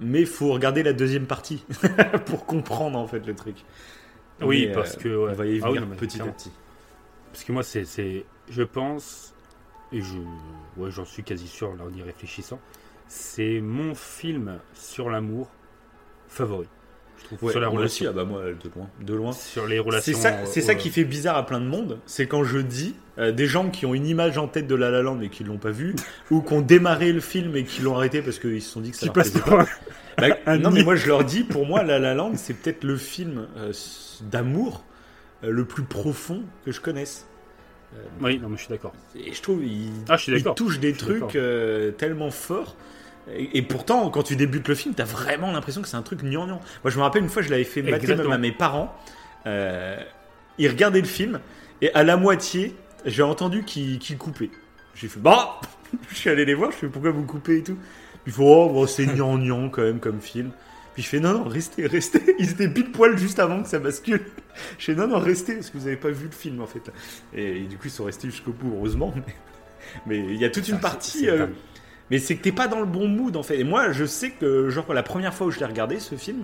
Mais 0.00 0.20
il 0.20 0.26
faut 0.26 0.52
regarder 0.52 0.82
la 0.82 0.92
deuxième 0.92 1.26
partie 1.26 1.64
pour 2.26 2.46
comprendre 2.46 2.98
en 2.98 3.06
fait 3.06 3.26
le 3.26 3.34
truc. 3.34 3.56
Oui, 4.40 4.66
Mais, 4.66 4.72
parce 4.72 4.96
euh, 4.96 5.00
que, 5.00 5.30
on 5.30 5.34
va 5.34 5.46
y 5.46 5.60
Ah 5.62 5.68
venir 5.68 5.86
petit 5.96 6.20
à 6.20 6.26
petit. 6.26 6.50
Parce 7.32 7.44
que 7.44 7.52
moi, 7.52 7.62
c'est, 7.62 7.84
c'est, 7.84 8.24
je 8.48 8.62
pense, 8.62 9.34
et 9.92 10.00
je, 10.00 10.16
ouais, 10.76 10.90
j'en 10.90 11.04
suis 11.04 11.22
quasi 11.22 11.46
sûr 11.46 11.70
en 11.70 11.92
y 11.96 12.02
réfléchissant, 12.02 12.60
c'est 13.06 13.60
mon 13.60 13.94
film 13.94 14.58
sur 14.74 15.10
l'amour 15.10 15.48
favori. 16.28 16.66
Je 17.18 17.24
trouve 17.26 17.44
Ouais, 17.44 17.52
sur 17.52 17.60
la 17.60 17.68
moi 17.68 17.78
relation, 17.78 18.06
aussi, 18.06 18.10
ah 18.10 18.12
bah 18.12 18.24
moi 18.24 18.42
de 18.42 18.68
loin, 18.74 18.88
de 19.00 19.14
loin. 19.14 19.32
sur 19.32 19.66
les 19.66 19.78
relations. 19.78 20.12
C'est 20.12 20.20
ça, 20.20 20.44
c'est 20.44 20.62
euh, 20.62 20.66
ça 20.66 20.72
euh, 20.72 20.74
qui 20.74 20.90
fait 20.90 21.04
bizarre 21.04 21.36
à 21.36 21.46
plein 21.46 21.60
de 21.60 21.66
monde, 21.66 21.98
c'est 22.06 22.26
quand 22.26 22.44
je 22.44 22.58
dis 22.58 22.94
euh, 23.18 23.32
des 23.32 23.46
gens 23.46 23.70
qui 23.70 23.86
ont 23.86 23.94
une 23.94 24.06
image 24.06 24.36
en 24.36 24.46
tête 24.48 24.66
de 24.66 24.74
La 24.74 24.90
La 24.90 25.00
Land 25.02 25.14
mais 25.14 25.28
qui 25.30 25.42
l'ont 25.44 25.56
pas 25.58 25.70
vu, 25.70 25.94
ou 26.30 26.42
qui 26.42 26.52
ont 26.52 26.60
démarré 26.60 27.12
le 27.12 27.20
film 27.20 27.56
et 27.56 27.64
qui 27.64 27.80
l'ont 27.82 27.94
arrêté 27.96 28.20
parce 28.20 28.38
qu'ils 28.38 28.60
se 28.60 28.68
sont 28.70 28.80
dit 28.80 28.90
que 28.90 28.96
ça 28.96 29.00
qui 29.00 29.06
leur 29.06 29.14
passe 29.14 29.34
un- 29.36 29.66
Bah, 30.18 30.56
non, 30.58 30.70
mais 30.70 30.82
moi 30.82 30.96
je 30.96 31.06
leur 31.06 31.24
dis, 31.24 31.44
pour 31.44 31.66
moi, 31.66 31.82
La 31.82 31.98
La 31.98 32.14
Land, 32.14 32.32
c'est 32.36 32.54
peut-être 32.54 32.84
le 32.84 32.96
film 32.96 33.46
euh, 33.56 33.72
d'amour 34.22 34.84
euh, 35.44 35.50
le 35.50 35.64
plus 35.64 35.84
profond 35.84 36.42
que 36.66 36.72
je 36.72 36.80
connaisse. 36.80 37.26
Oui, 38.20 38.40
non, 38.40 38.48
mais 38.48 38.56
je 38.56 38.62
suis 38.62 38.70
d'accord. 38.70 38.92
Et 39.14 39.32
je 39.32 39.40
trouve, 39.40 39.64
il, 39.64 39.92
Ah, 40.08 40.16
je 40.16 40.22
suis 40.24 40.32
il 40.32 40.42
touche 40.54 40.80
des 40.80 40.92
Je 40.92 40.98
suis 40.98 41.12
d'accord. 41.12 41.28
trucs 41.28 41.36
euh, 41.36 41.92
tellement 41.92 42.32
forts. 42.32 42.74
Et, 43.32 43.58
et 43.58 43.62
pourtant, 43.62 44.10
quand 44.10 44.22
tu 44.22 44.36
débutes 44.36 44.68
le 44.68 44.74
film, 44.74 44.94
t'as 44.94 45.04
vraiment 45.04 45.50
l'impression 45.52 45.80
que 45.82 45.88
c'est 45.88 45.96
un 45.96 46.02
truc 46.02 46.22
gnangnan. 46.22 46.60
Moi, 46.82 46.90
je 46.90 46.98
me 46.98 47.02
rappelle 47.02 47.22
une 47.22 47.28
fois, 47.30 47.42
je 47.42 47.50
l'avais 47.50 47.64
fait 47.64 47.82
mater 47.82 48.06
même 48.14 48.32
à 48.32 48.38
mes 48.38 48.52
parents. 48.52 48.94
Euh, 49.46 49.96
ils 50.58 50.68
regardaient 50.68 51.00
le 51.00 51.06
film, 51.06 51.40
et 51.82 51.92
à 51.94 52.02
la 52.04 52.16
moitié, 52.16 52.74
j'ai 53.06 53.22
entendu 53.22 53.64
qu'ils 53.64 53.98
qu'ils 53.98 54.18
coupaient. 54.18 54.50
J'ai 54.94 55.08
fait, 55.08 55.20
bah 55.20 55.60
Je 56.10 56.14
suis 56.16 56.30
allé 56.30 56.44
les 56.44 56.54
voir, 56.54 56.70
je 56.70 56.76
fais, 56.76 56.86
pourquoi 56.88 57.10
vous 57.10 57.24
coupez 57.24 57.58
et 57.58 57.62
tout? 57.62 57.78
Il 58.26 58.32
faut, 58.32 58.44
oh, 58.44 58.68
bon, 58.70 58.86
c'est 58.86 59.06
gnangnan 59.14 59.68
quand 59.68 59.82
même 59.82 60.00
comme 60.00 60.20
film. 60.20 60.50
Puis 60.94 61.02
je 61.02 61.08
fais, 61.08 61.20
non, 61.20 61.32
non, 61.32 61.44
restez, 61.44 61.86
restez. 61.88 62.36
Ils 62.38 62.50
étaient 62.52 62.68
pile 62.68 62.92
poil 62.92 63.18
juste 63.18 63.38
avant 63.38 63.62
que 63.62 63.68
ça 63.68 63.78
bascule. 63.80 64.20
Je 64.78 64.84
fais, 64.84 64.94
non, 64.94 65.08
non, 65.08 65.18
restez, 65.18 65.54
parce 65.54 65.70
que 65.70 65.78
vous 65.78 65.84
n'avez 65.84 65.96
pas 65.96 66.10
vu 66.10 66.26
le 66.26 66.32
film 66.32 66.60
en 66.60 66.66
fait. 66.66 66.90
Et, 67.34 67.58
et 67.58 67.64
du 67.64 67.76
coup, 67.76 67.86
ils 67.86 67.90
sont 67.90 68.04
restés 68.04 68.30
jusqu'au 68.30 68.52
bout, 68.52 68.72
heureusement. 68.76 69.12
Mais 70.06 70.18
il 70.18 70.36
y 70.36 70.44
a 70.44 70.50
toute 70.50 70.68
une 70.68 70.76
Ah, 70.76 70.78
partie. 70.78 71.28
euh. 71.28 71.46
Mais 72.10 72.18
c'est 72.18 72.36
que 72.36 72.42
t'es 72.42 72.52
pas 72.52 72.68
dans 72.68 72.80
le 72.80 72.86
bon 72.86 73.08
mood 73.08 73.36
en 73.36 73.42
fait. 73.42 73.58
Et 73.58 73.64
moi, 73.64 73.92
je 73.92 74.04
sais 74.04 74.30
que, 74.30 74.68
genre, 74.70 74.92
la 74.92 75.02
première 75.02 75.32
fois 75.34 75.46
où 75.46 75.50
je 75.50 75.58
l'ai 75.58 75.64
regardé 75.66 75.98
ce 76.00 76.14
film, 76.16 76.42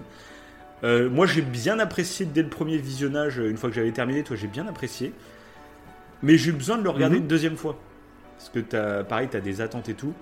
euh, 0.84 1.10
moi 1.10 1.26
j'ai 1.26 1.42
bien 1.42 1.78
apprécié 1.78 2.24
dès 2.26 2.42
le 2.42 2.48
premier 2.48 2.78
visionnage, 2.78 3.38
euh, 3.38 3.50
une 3.50 3.56
fois 3.58 3.68
que 3.68 3.74
j'avais 3.76 3.92
terminé, 3.92 4.22
toi 4.22 4.36
j'ai 4.36 4.46
bien 4.46 4.66
apprécié. 4.66 5.12
Mais 6.22 6.36
j'ai 6.38 6.50
eu 6.50 6.52
besoin 6.54 6.78
de 6.78 6.82
le 6.82 6.90
regarder 6.90 7.16
Mhm. 7.16 7.22
une 7.22 7.28
deuxième 7.28 7.56
fois. 7.56 7.78
Parce 8.38 8.48
que 8.50 8.58
t'as, 8.60 9.04
pareil, 9.04 9.28
t'as 9.30 9.40
des 9.40 9.60
attentes 9.60 9.88
et 9.90 9.94
tout. 9.94 10.14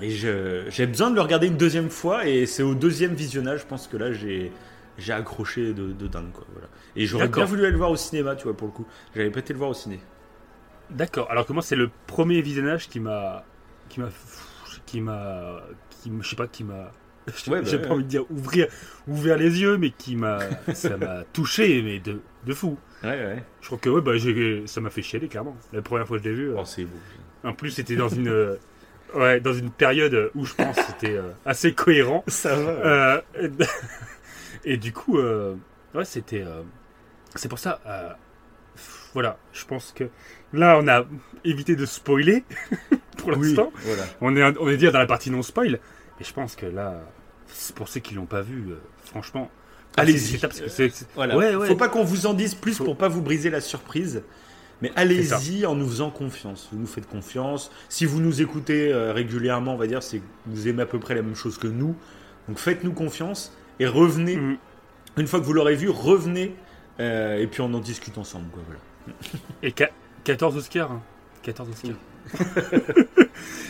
Et 0.00 0.10
je- 0.10 0.64
j'ai 0.68 0.86
besoin 0.86 1.10
de 1.10 1.14
le 1.14 1.20
regarder 1.22 1.46
une 1.46 1.56
deuxième 1.56 1.88
fois. 1.90 2.26
Et 2.26 2.46
c'est 2.46 2.62
au 2.62 2.74
deuxième 2.74 3.14
visionnage, 3.14 3.60
je 3.60 3.66
pense 3.66 3.86
que 3.88 3.96
là 3.98 4.12
j'ai, 4.12 4.52
j'ai 4.98 5.12
accroché 5.12 5.72
de, 5.74 5.92
de 5.92 6.06
dingue. 6.06 6.32
Quoi, 6.32 6.46
voilà. 6.52 6.68
Et 6.96 7.04
j'aurais 7.06 7.28
bien 7.28 7.44
voulu 7.44 7.62
aller 7.62 7.72
le 7.72 7.76
voir 7.78 7.90
au 7.90 7.96
cinéma, 7.96 8.36
tu 8.36 8.44
vois, 8.44 8.56
pour 8.56 8.68
le 8.68 8.72
coup. 8.72 8.86
J'avais 9.14 9.30
pas 9.30 9.40
été 9.40 9.52
le 9.52 9.58
voir 9.58 9.70
au 9.70 9.74
ciné. 9.74 10.00
D'accord. 10.90 11.30
Alors 11.30 11.44
que 11.46 11.52
moi, 11.52 11.62
c'est 11.62 11.76
le 11.76 11.90
premier 12.06 12.40
visionnage 12.40 12.88
qui 12.88 13.00
m'a, 13.00 13.44
qui 13.88 14.00
m'a, 14.00 14.08
qui 14.86 15.00
m'a, 15.00 15.60
qui, 15.90 16.12
je 16.20 16.28
sais 16.28 16.36
pas, 16.36 16.46
qui 16.46 16.64
m'a. 16.64 16.92
Ouais, 17.48 17.60
bah 17.60 17.62
J'ai 17.64 17.76
ouais. 17.78 17.82
pas 17.82 17.94
envie 17.94 18.04
de 18.04 18.08
dire 18.08 18.24
ouvrir, 18.30 18.68
ouvert 19.08 19.36
les 19.36 19.60
yeux, 19.60 19.76
mais 19.78 19.90
qui 19.90 20.14
m'a, 20.16 20.38
ça 20.74 20.96
m'a 20.96 21.24
touché, 21.32 21.82
mais 21.82 21.98
de, 21.98 22.20
de 22.44 22.54
fou. 22.54 22.78
Ouais, 23.02 23.10
ouais. 23.10 23.44
Je 23.60 23.66
crois 23.66 23.78
que 23.78 23.90
ouais, 23.90 24.00
bah, 24.00 24.12
ça 24.66 24.80
m'a 24.80 24.90
fait 24.90 25.02
chialer 25.02 25.26
clairement. 25.28 25.56
La 25.72 25.82
première 25.82 26.06
fois 26.06 26.18
que 26.18 26.24
je 26.24 26.28
l'ai 26.28 26.34
vu. 26.36 26.50
euh, 26.50 26.56
Oh, 26.58 26.64
c'est 26.64 26.84
beau. 26.84 26.96
En 27.44 27.52
plus, 27.52 27.70
c'était 27.72 27.96
dans 27.96 28.08
une, 28.08 28.28
euh, 28.28 28.56
ouais, 29.14 29.40
dans 29.40 29.52
une 29.52 29.70
période 29.70 30.30
où 30.36 30.44
je 30.44 30.54
pense 30.54 30.76
que 30.76 30.82
c'était 30.84 31.16
euh, 31.16 31.30
assez 31.44 31.72
cohérent. 31.74 32.22
Ça 32.28 32.54
va. 32.54 32.70
Euh, 32.70 33.20
et, 34.64 34.72
et 34.74 34.76
du 34.76 34.92
coup, 34.92 35.18
euh, 35.18 35.54
ouais, 35.94 36.04
c'était. 36.04 36.42
euh, 36.42 36.62
c'est 37.34 37.48
pour 37.48 37.58
ça. 37.58 37.80
euh, 37.86 38.10
voilà, 39.14 39.38
je 39.52 39.64
pense 39.64 39.92
que 39.92 40.08
là, 40.52 40.78
on 40.80 40.88
a 40.88 41.04
évité 41.44 41.76
de 41.76 41.86
spoiler 41.86 42.44
pour 43.18 43.32
l'instant. 43.32 43.72
voilà. 43.82 44.02
On 44.20 44.36
est, 44.36 44.58
on 44.58 44.68
est 44.68 44.76
dire 44.76 44.92
dans 44.92 44.98
la 44.98 45.06
partie 45.06 45.30
non 45.30 45.42
spoil. 45.42 45.78
Mais 46.18 46.24
je 46.24 46.32
pense 46.32 46.56
que 46.56 46.66
là, 46.66 47.02
pour 47.74 47.88
ceux 47.88 48.00
qui 48.00 48.14
l'ont 48.14 48.26
pas 48.26 48.42
vu, 48.42 48.70
euh, 48.70 48.76
franchement, 49.04 49.50
Allez-y. 49.98 50.38
Voilà. 51.14 51.36
Ouais, 51.38 51.56
ouais. 51.56 51.68
Faut 51.68 51.74
pas 51.76 51.88
qu'on 51.88 52.04
vous 52.04 52.26
en 52.26 52.34
dise 52.34 52.54
plus 52.54 52.74
Faut- 52.74 52.84
pour 52.84 52.96
pas 52.98 53.08
vous 53.08 53.22
briser 53.22 53.48
la 53.48 53.62
surprise. 53.62 54.22
Mais 54.82 54.92
allez-y 54.94 55.64
en 55.64 55.74
nous 55.74 55.88
faisant 55.88 56.10
confiance. 56.10 56.68
Vous 56.70 56.78
nous 56.78 56.86
faites 56.86 57.08
confiance. 57.08 57.70
Si 57.88 58.04
vous 58.04 58.20
nous 58.20 58.42
écoutez 58.42 58.92
euh, 58.92 59.14
régulièrement, 59.14 59.72
on 59.72 59.78
va 59.78 59.86
dire, 59.86 60.02
c'est 60.02 60.18
que 60.18 60.24
vous 60.44 60.68
aimez 60.68 60.82
à 60.82 60.86
peu 60.86 60.98
près 61.00 61.14
la 61.14 61.22
même 61.22 61.34
chose 61.34 61.56
que 61.56 61.66
nous. 61.66 61.96
Donc 62.46 62.58
faites-nous 62.58 62.92
confiance 62.92 63.56
et 63.80 63.86
revenez. 63.86 64.36
Mm. 64.36 64.58
Une 65.16 65.26
fois 65.26 65.40
que 65.40 65.46
vous 65.46 65.54
l'aurez 65.54 65.76
vu, 65.76 65.88
revenez 65.88 66.54
euh, 67.00 67.38
et 67.40 67.46
puis 67.46 67.62
on 67.62 67.72
en 67.72 67.80
discute 67.80 68.18
ensemble. 68.18 68.50
Quoi, 68.50 68.62
voilà. 68.66 68.80
Et 69.62 69.72
qua- 69.72 69.88
14 70.26 70.56
Oscars. 70.56 70.90
hein. 70.92 71.02
14 71.42 71.68
Oscars. 71.70 71.96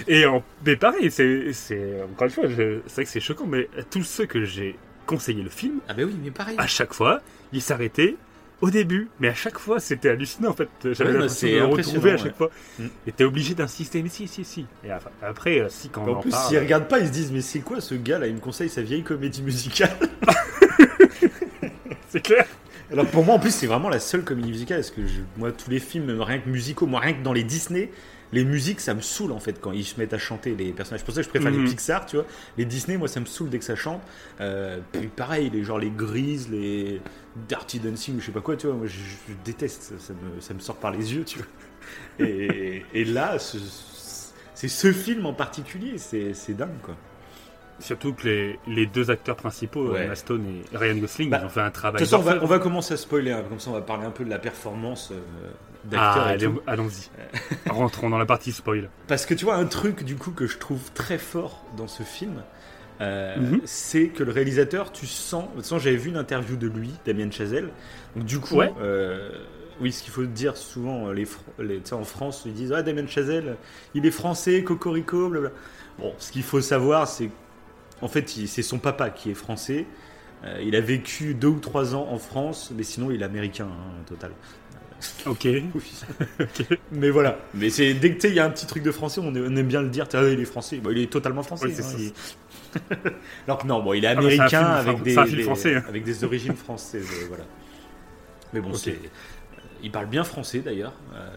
et 0.08 0.24
en, 0.26 0.42
mais 0.64 0.76
pareil, 0.76 1.10
c'est, 1.10 1.52
c'est 1.52 2.02
encore 2.02 2.26
une 2.26 2.32
fois, 2.32 2.48
je- 2.48 2.80
c'est 2.86 2.94
vrai 2.94 3.04
que 3.04 3.10
c'est 3.10 3.20
choquant, 3.20 3.46
mais 3.46 3.68
tous 3.90 4.02
ceux 4.02 4.26
que 4.26 4.44
j'ai 4.44 4.76
conseillé 5.06 5.42
le 5.42 5.50
film, 5.50 5.80
Ah 5.88 5.94
bah 5.94 6.02
oui, 6.04 6.16
mais 6.22 6.30
pareil. 6.30 6.56
à 6.58 6.66
chaque 6.66 6.94
fois, 6.94 7.20
ils 7.52 7.60
s'arrêtaient 7.62 8.16
au 8.62 8.70
début, 8.70 9.08
mais 9.20 9.28
à 9.28 9.34
chaque 9.34 9.58
fois, 9.58 9.78
c'était 9.80 10.08
hallucinant 10.08 10.48
en 10.50 10.54
fait. 10.54 10.70
J'avais 10.82 10.94
Ouais, 10.94 11.04
bah, 11.04 11.12
l'impression 11.12 11.28
c'est 11.28 11.52
de 11.52 11.58
le 11.58 11.64
retrouver 11.66 12.10
à 12.10 12.14
ouais. 12.14 12.18
chaque 12.22 12.36
fois. 12.36 12.50
Mm. 12.78 12.86
Et 13.06 13.12
t'es 13.12 13.24
obligé 13.24 13.54
d'insister, 13.54 14.02
mais 14.02 14.08
si, 14.08 14.26
si, 14.26 14.42
si. 14.44 14.64
Et 14.82 14.88
après, 15.22 15.60
euh, 15.60 15.68
si, 15.68 15.90
quand 15.90 16.04
on 16.06 16.14
en 16.14 16.16
en 16.16 16.20
plus, 16.22 16.30
parle, 16.30 16.48
s'ils 16.48 16.58
regardent 16.58 16.88
pas, 16.88 17.00
ils 17.00 17.08
se 17.08 17.12
disent 17.12 17.32
mais 17.32 17.42
c'est 17.42 17.60
quoi 17.60 17.82
ce 17.82 17.94
gars 17.94 18.18
là 18.18 18.26
Il 18.26 18.34
me 18.34 18.40
conseille 18.40 18.70
sa 18.70 18.80
vieille 18.80 19.02
comédie 19.02 19.42
musicale. 19.42 19.94
c'est 22.08 22.22
clair. 22.22 22.46
Alors 22.92 23.06
pour 23.06 23.24
moi, 23.24 23.34
en 23.34 23.38
plus, 23.38 23.52
c'est 23.52 23.66
vraiment 23.66 23.88
la 23.88 23.98
seule 24.00 24.22
comédie 24.24 24.50
musicale. 24.50 24.78
Parce 24.78 24.90
que 24.90 25.06
je- 25.06 25.20
moi, 25.36 25.50
tous 25.52 25.70
les 25.70 25.80
films, 25.80 26.06
même 26.06 26.20
rien 26.22 26.38
que 26.38 26.48
musicaux, 26.48 26.86
moi, 26.86 27.00
rien 27.00 27.14
que 27.14 27.22
dans 27.22 27.32
les 27.32 27.42
Disney, 27.44 27.90
les 28.32 28.44
musiques, 28.44 28.80
ça 28.80 28.94
me 28.94 29.00
saoule 29.00 29.32
en 29.32 29.38
fait 29.40 29.60
quand 29.60 29.72
ils 29.72 29.84
se 29.84 29.98
mettent 30.00 30.12
à 30.12 30.18
chanter 30.18 30.54
les 30.54 30.72
personnages. 30.72 31.00
C'est 31.00 31.06
pour 31.06 31.14
ça 31.14 31.20
que 31.20 31.24
je 31.26 31.30
préfère 31.30 31.50
Mhm. 31.52 31.64
les 31.64 31.70
Pixar, 31.70 32.06
tu 32.06 32.16
vois. 32.16 32.26
Les 32.58 32.64
Disney, 32.64 32.96
moi, 32.96 33.08
ça 33.08 33.20
me 33.20 33.26
saoule 33.26 33.50
dès 33.50 33.58
que 33.58 33.64
ça 33.64 33.76
chante. 33.76 34.02
Euh, 34.40 34.78
puis 34.92 35.08
pareil, 35.08 35.50
les 35.50 35.64
genre 35.64 35.78
les 35.78 35.90
Grease, 35.90 36.48
les 36.50 37.00
Dirty 37.48 37.80
Dancing, 37.80 38.20
je 38.20 38.26
sais 38.26 38.32
pas 38.32 38.40
quoi, 38.40 38.56
tu 38.56 38.66
vois. 38.66 38.76
Moi, 38.76 38.86
je, 38.86 38.94
je 38.98 39.34
déteste. 39.44 39.82
Ça, 39.82 39.94
ça 39.98 40.12
me, 40.12 40.40
ça 40.40 40.54
me 40.54 40.60
sort 40.60 40.76
par 40.76 40.90
les 40.92 41.14
yeux, 41.14 41.24
tu 41.24 41.38
vois. 41.38 41.46
Et, 42.26 42.84
et 42.94 43.04
là, 43.04 43.38
ce- 43.38 43.58
c'est 44.54 44.68
ce 44.68 44.92
film 44.92 45.26
en 45.26 45.32
particulier, 45.34 45.98
c'est 45.98 46.34
c'est 46.34 46.54
dingue, 46.54 46.80
quoi. 46.82 46.96
Surtout 47.78 48.14
que 48.14 48.24
les, 48.26 48.58
les 48.66 48.86
deux 48.86 49.10
acteurs 49.10 49.36
principaux, 49.36 49.92
Ouais. 49.92 50.14
Stone 50.14 50.46
et 50.72 50.76
Ryan 50.76 50.96
Gosling, 50.96 51.28
Bah, 51.30 51.40
ils 51.42 51.46
ont 51.46 51.48
fait 51.50 51.60
un 51.60 51.68
De 51.68 51.72
travail. 51.72 52.00
toute 52.00 52.08
façon, 52.10 52.22
on 52.22 52.24
va, 52.24 52.32
d'orfèvre. 52.32 52.44
on 52.44 52.56
va 52.56 52.58
commencer 52.58 52.94
à 52.94 52.96
spoiler, 52.96 53.32
hein, 53.32 53.44
comme 53.48 53.60
ça 53.60 53.70
on 53.70 53.74
va 53.74 53.82
parler 53.82 54.06
un 54.06 54.10
peu 54.10 54.24
de 54.24 54.30
la 54.30 54.38
performance 54.38 55.10
euh, 55.12 55.16
d'acteur 55.84 56.22
Ah, 56.24 56.28
allez, 56.30 56.46
tout. 56.46 56.60
allons-y. 56.66 57.10
Rentrons 57.70 58.08
dans 58.08 58.18
la 58.18 58.24
partie 58.26 58.52
spoil. 58.52 58.88
Parce 59.08 59.26
que 59.26 59.34
tu 59.34 59.44
vois, 59.44 59.56
un 59.56 59.66
truc 59.66 60.04
du 60.04 60.16
coup 60.16 60.30
que 60.30 60.46
je 60.46 60.56
trouve 60.58 60.90
très 60.94 61.18
fort 61.18 61.64
dans 61.76 61.86
ce 61.88 62.02
film, 62.02 62.42
euh, 63.02 63.36
Mhm. 63.36 63.60
c'est 63.66 64.08
que 64.08 64.22
le 64.24 64.32
réalisateur, 64.32 64.90
tu 64.90 65.06
sens. 65.06 65.44
De 65.50 65.54
toute 65.56 65.62
façon, 65.64 65.78
j'avais 65.78 65.96
vu 65.96 66.08
une 66.08 66.16
interview 66.16 66.56
de 66.56 66.68
lui, 66.68 66.92
Damien 67.04 67.30
Chazelle. 67.30 67.68
Donc, 68.16 68.24
du 68.24 68.38
coup, 68.40 68.54
Ouais. 68.56 68.72
euh, 68.80 69.28
oui, 69.82 69.92
ce 69.92 70.02
qu'il 70.02 70.12
faut 70.14 70.24
dire 70.24 70.56
souvent, 70.56 71.10
les, 71.12 71.26
les- 71.58 71.82
en 71.92 72.04
France, 72.04 72.44
ils 72.46 72.54
disent 72.54 72.72
Ah, 72.72 72.82
Damien 72.82 73.06
Chazelle, 73.06 73.56
il 73.94 74.06
est 74.06 74.10
français, 74.10 74.64
cocorico, 74.64 75.28
blabla. 75.28 75.50
Bon, 75.98 76.14
ce 76.18 76.32
qu'il 76.32 76.42
faut 76.42 76.62
savoir, 76.62 77.06
c'est 77.06 77.28
en 78.02 78.08
fait, 78.08 78.28
c'est 78.28 78.62
son 78.62 78.78
papa 78.78 79.10
qui 79.10 79.30
est 79.30 79.34
français. 79.34 79.86
Euh, 80.44 80.60
il 80.62 80.76
a 80.76 80.80
vécu 80.80 81.34
deux 81.34 81.48
ou 81.48 81.60
trois 81.60 81.94
ans 81.94 82.08
en 82.10 82.18
France, 82.18 82.70
mais 82.76 82.82
sinon, 82.82 83.10
il 83.10 83.22
est 83.22 83.24
américain, 83.24 83.68
hein, 83.70 84.02
total. 84.06 84.32
Ok. 85.26 85.46
Mais 86.90 87.10
voilà. 87.10 87.38
Mais 87.54 87.68
c'est 87.70 87.92
dès 87.94 88.14
que 88.14 88.26
il 88.28 88.34
y 88.34 88.40
a 88.40 88.44
un 88.46 88.50
petit 88.50 88.66
truc 88.66 88.82
de 88.82 88.90
français, 88.90 89.20
on, 89.22 89.34
aime 89.34 89.66
bien 89.66 89.82
le 89.82 89.88
dire. 89.88 90.06
Ah, 90.14 90.22
il 90.24 90.40
est 90.40 90.44
français. 90.46 90.78
Bon, 90.78 90.90
il 90.90 90.98
est 90.98 91.10
totalement 91.12 91.42
français. 91.42 91.66
Hein, 91.66 91.96
il- 91.98 92.12
Alors 93.46 93.58
que 93.58 93.66
non, 93.66 93.82
bon, 93.82 93.92
il 93.92 94.04
est 94.04 94.08
Ah, 94.08 94.12
américain 94.18 94.64
avec 94.64 95.02
des, 95.02 95.14
des- 95.14 95.42
français, 95.42 95.76
hein. 95.76 95.84
avec 95.88 96.02
des 96.04 96.24
origines 96.24 96.56
françaises. 96.56 97.08
euh, 97.12 97.26
voilà. 97.28 97.44
Mais 98.52 98.60
bon, 98.60 98.72
c'est. 98.74 98.98
Il 99.82 99.90
parle 99.90 100.06
bien 100.06 100.24
français 100.24 100.60
d'ailleurs. 100.60 100.94
Euh, 101.14 101.28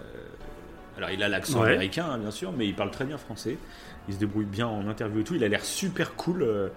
Alors 0.98 1.10
il 1.12 1.22
a 1.22 1.28
l'accent 1.28 1.62
Ouais. 1.62 1.70
américain 1.72 2.08
hein, 2.10 2.18
bien 2.18 2.32
sûr, 2.32 2.52
mais 2.54 2.66
il 2.68 2.76
parle 2.76 2.92
très 2.92 3.06
bien 3.06 3.18
français. 3.18 3.58
Il 4.10 4.16
se 4.16 4.20
débrouille 4.20 4.46
bien 4.46 4.68
en 4.68 4.88
interview 4.90 5.22
et 5.22 5.24
tout. 5.24 5.36
Il 5.36 5.44
a 5.44 5.48
l'air 5.48 5.64
super 5.64 6.16
cool, 6.16 6.42
euh, 6.42 6.68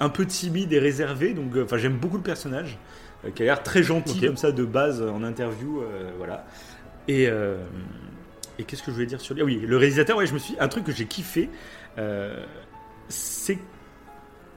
un 0.00 0.08
peu 0.08 0.24
timide 0.24 0.72
et 0.72 0.78
réservé. 0.78 1.34
Donc, 1.34 1.54
euh, 1.56 1.64
enfin, 1.64 1.76
j'aime 1.76 1.98
beaucoup 1.98 2.16
le 2.16 2.22
personnage, 2.22 2.78
euh, 3.24 3.30
qui 3.30 3.42
a 3.42 3.46
l'air 3.46 3.62
très 3.62 3.82
gentil 3.82 4.20
comme 4.20 4.36
ça 4.38 4.52
de 4.52 4.64
base 4.64 5.02
en 5.02 5.22
interview, 5.22 5.82
voilà. 6.16 6.46
Et 7.08 7.28
et 8.56 8.62
qu'est-ce 8.62 8.82
que 8.84 8.92
je 8.92 8.94
voulais 8.94 9.06
dire 9.06 9.20
sur 9.20 9.34
lui? 9.34 9.42
Ah 9.42 9.44
oui, 9.44 9.60
le 9.66 9.76
réalisateur. 9.76 10.16
Ouais, 10.16 10.26
je 10.26 10.32
me 10.32 10.38
suis 10.38 10.54
un 10.60 10.68
truc 10.68 10.84
que 10.84 10.92
j'ai 10.92 11.06
kiffé, 11.06 11.50
c'est 13.08 13.58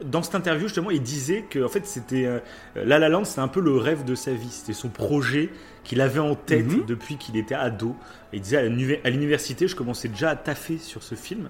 dans 0.06 0.22
cette 0.22 0.36
interview, 0.36 0.68
justement, 0.68 0.92
il 0.92 1.02
disait 1.02 1.46
que 1.50 1.64
en 1.64 1.70
fait, 1.70 1.88
c'était 1.88 2.26
euh, 2.28 2.40
La 2.76 3.00
La 3.00 3.10
Land, 3.10 3.24
c'était 3.26 3.42
un 3.42 3.48
peu 3.48 3.62
le 3.62 3.76
rêve 3.78 4.06
de 4.06 4.14
sa 4.14 4.32
vie. 4.32 4.50
C'était 4.52 4.74
son 4.74 4.90
projet 4.90 5.50
qu'il 5.84 6.02
avait 6.02 6.20
en 6.20 6.36
tête 6.36 6.68
Mhm. 6.68 6.86
depuis 6.86 7.18
qu'il 7.18 7.36
était 7.36 7.56
ado. 7.56 7.96
Il 8.32 8.42
disait 8.42 8.58
à 9.04 9.10
l'université, 9.10 9.68
je 9.68 9.76
commençais 9.76 10.08
déjà 10.08 10.30
à 10.30 10.36
taffer 10.36 10.78
sur 10.78 11.02
ce 11.02 11.16
film, 11.16 11.50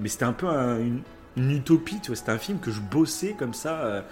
mais 0.00 0.08
c'était 0.08 0.24
un 0.24 0.32
peu 0.32 0.46
un- 0.48 0.78
une, 0.78 1.02
une 1.36 1.50
utopie, 1.52 2.00
tu 2.00 2.08
vois. 2.08 2.16
C'était 2.16 2.32
un 2.32 2.38
film 2.38 2.58
que 2.60 2.70
je 2.70 2.80
bossais 2.80 3.34
comme 3.38 3.54
ça, 3.54 3.80
euh, 3.80 4.02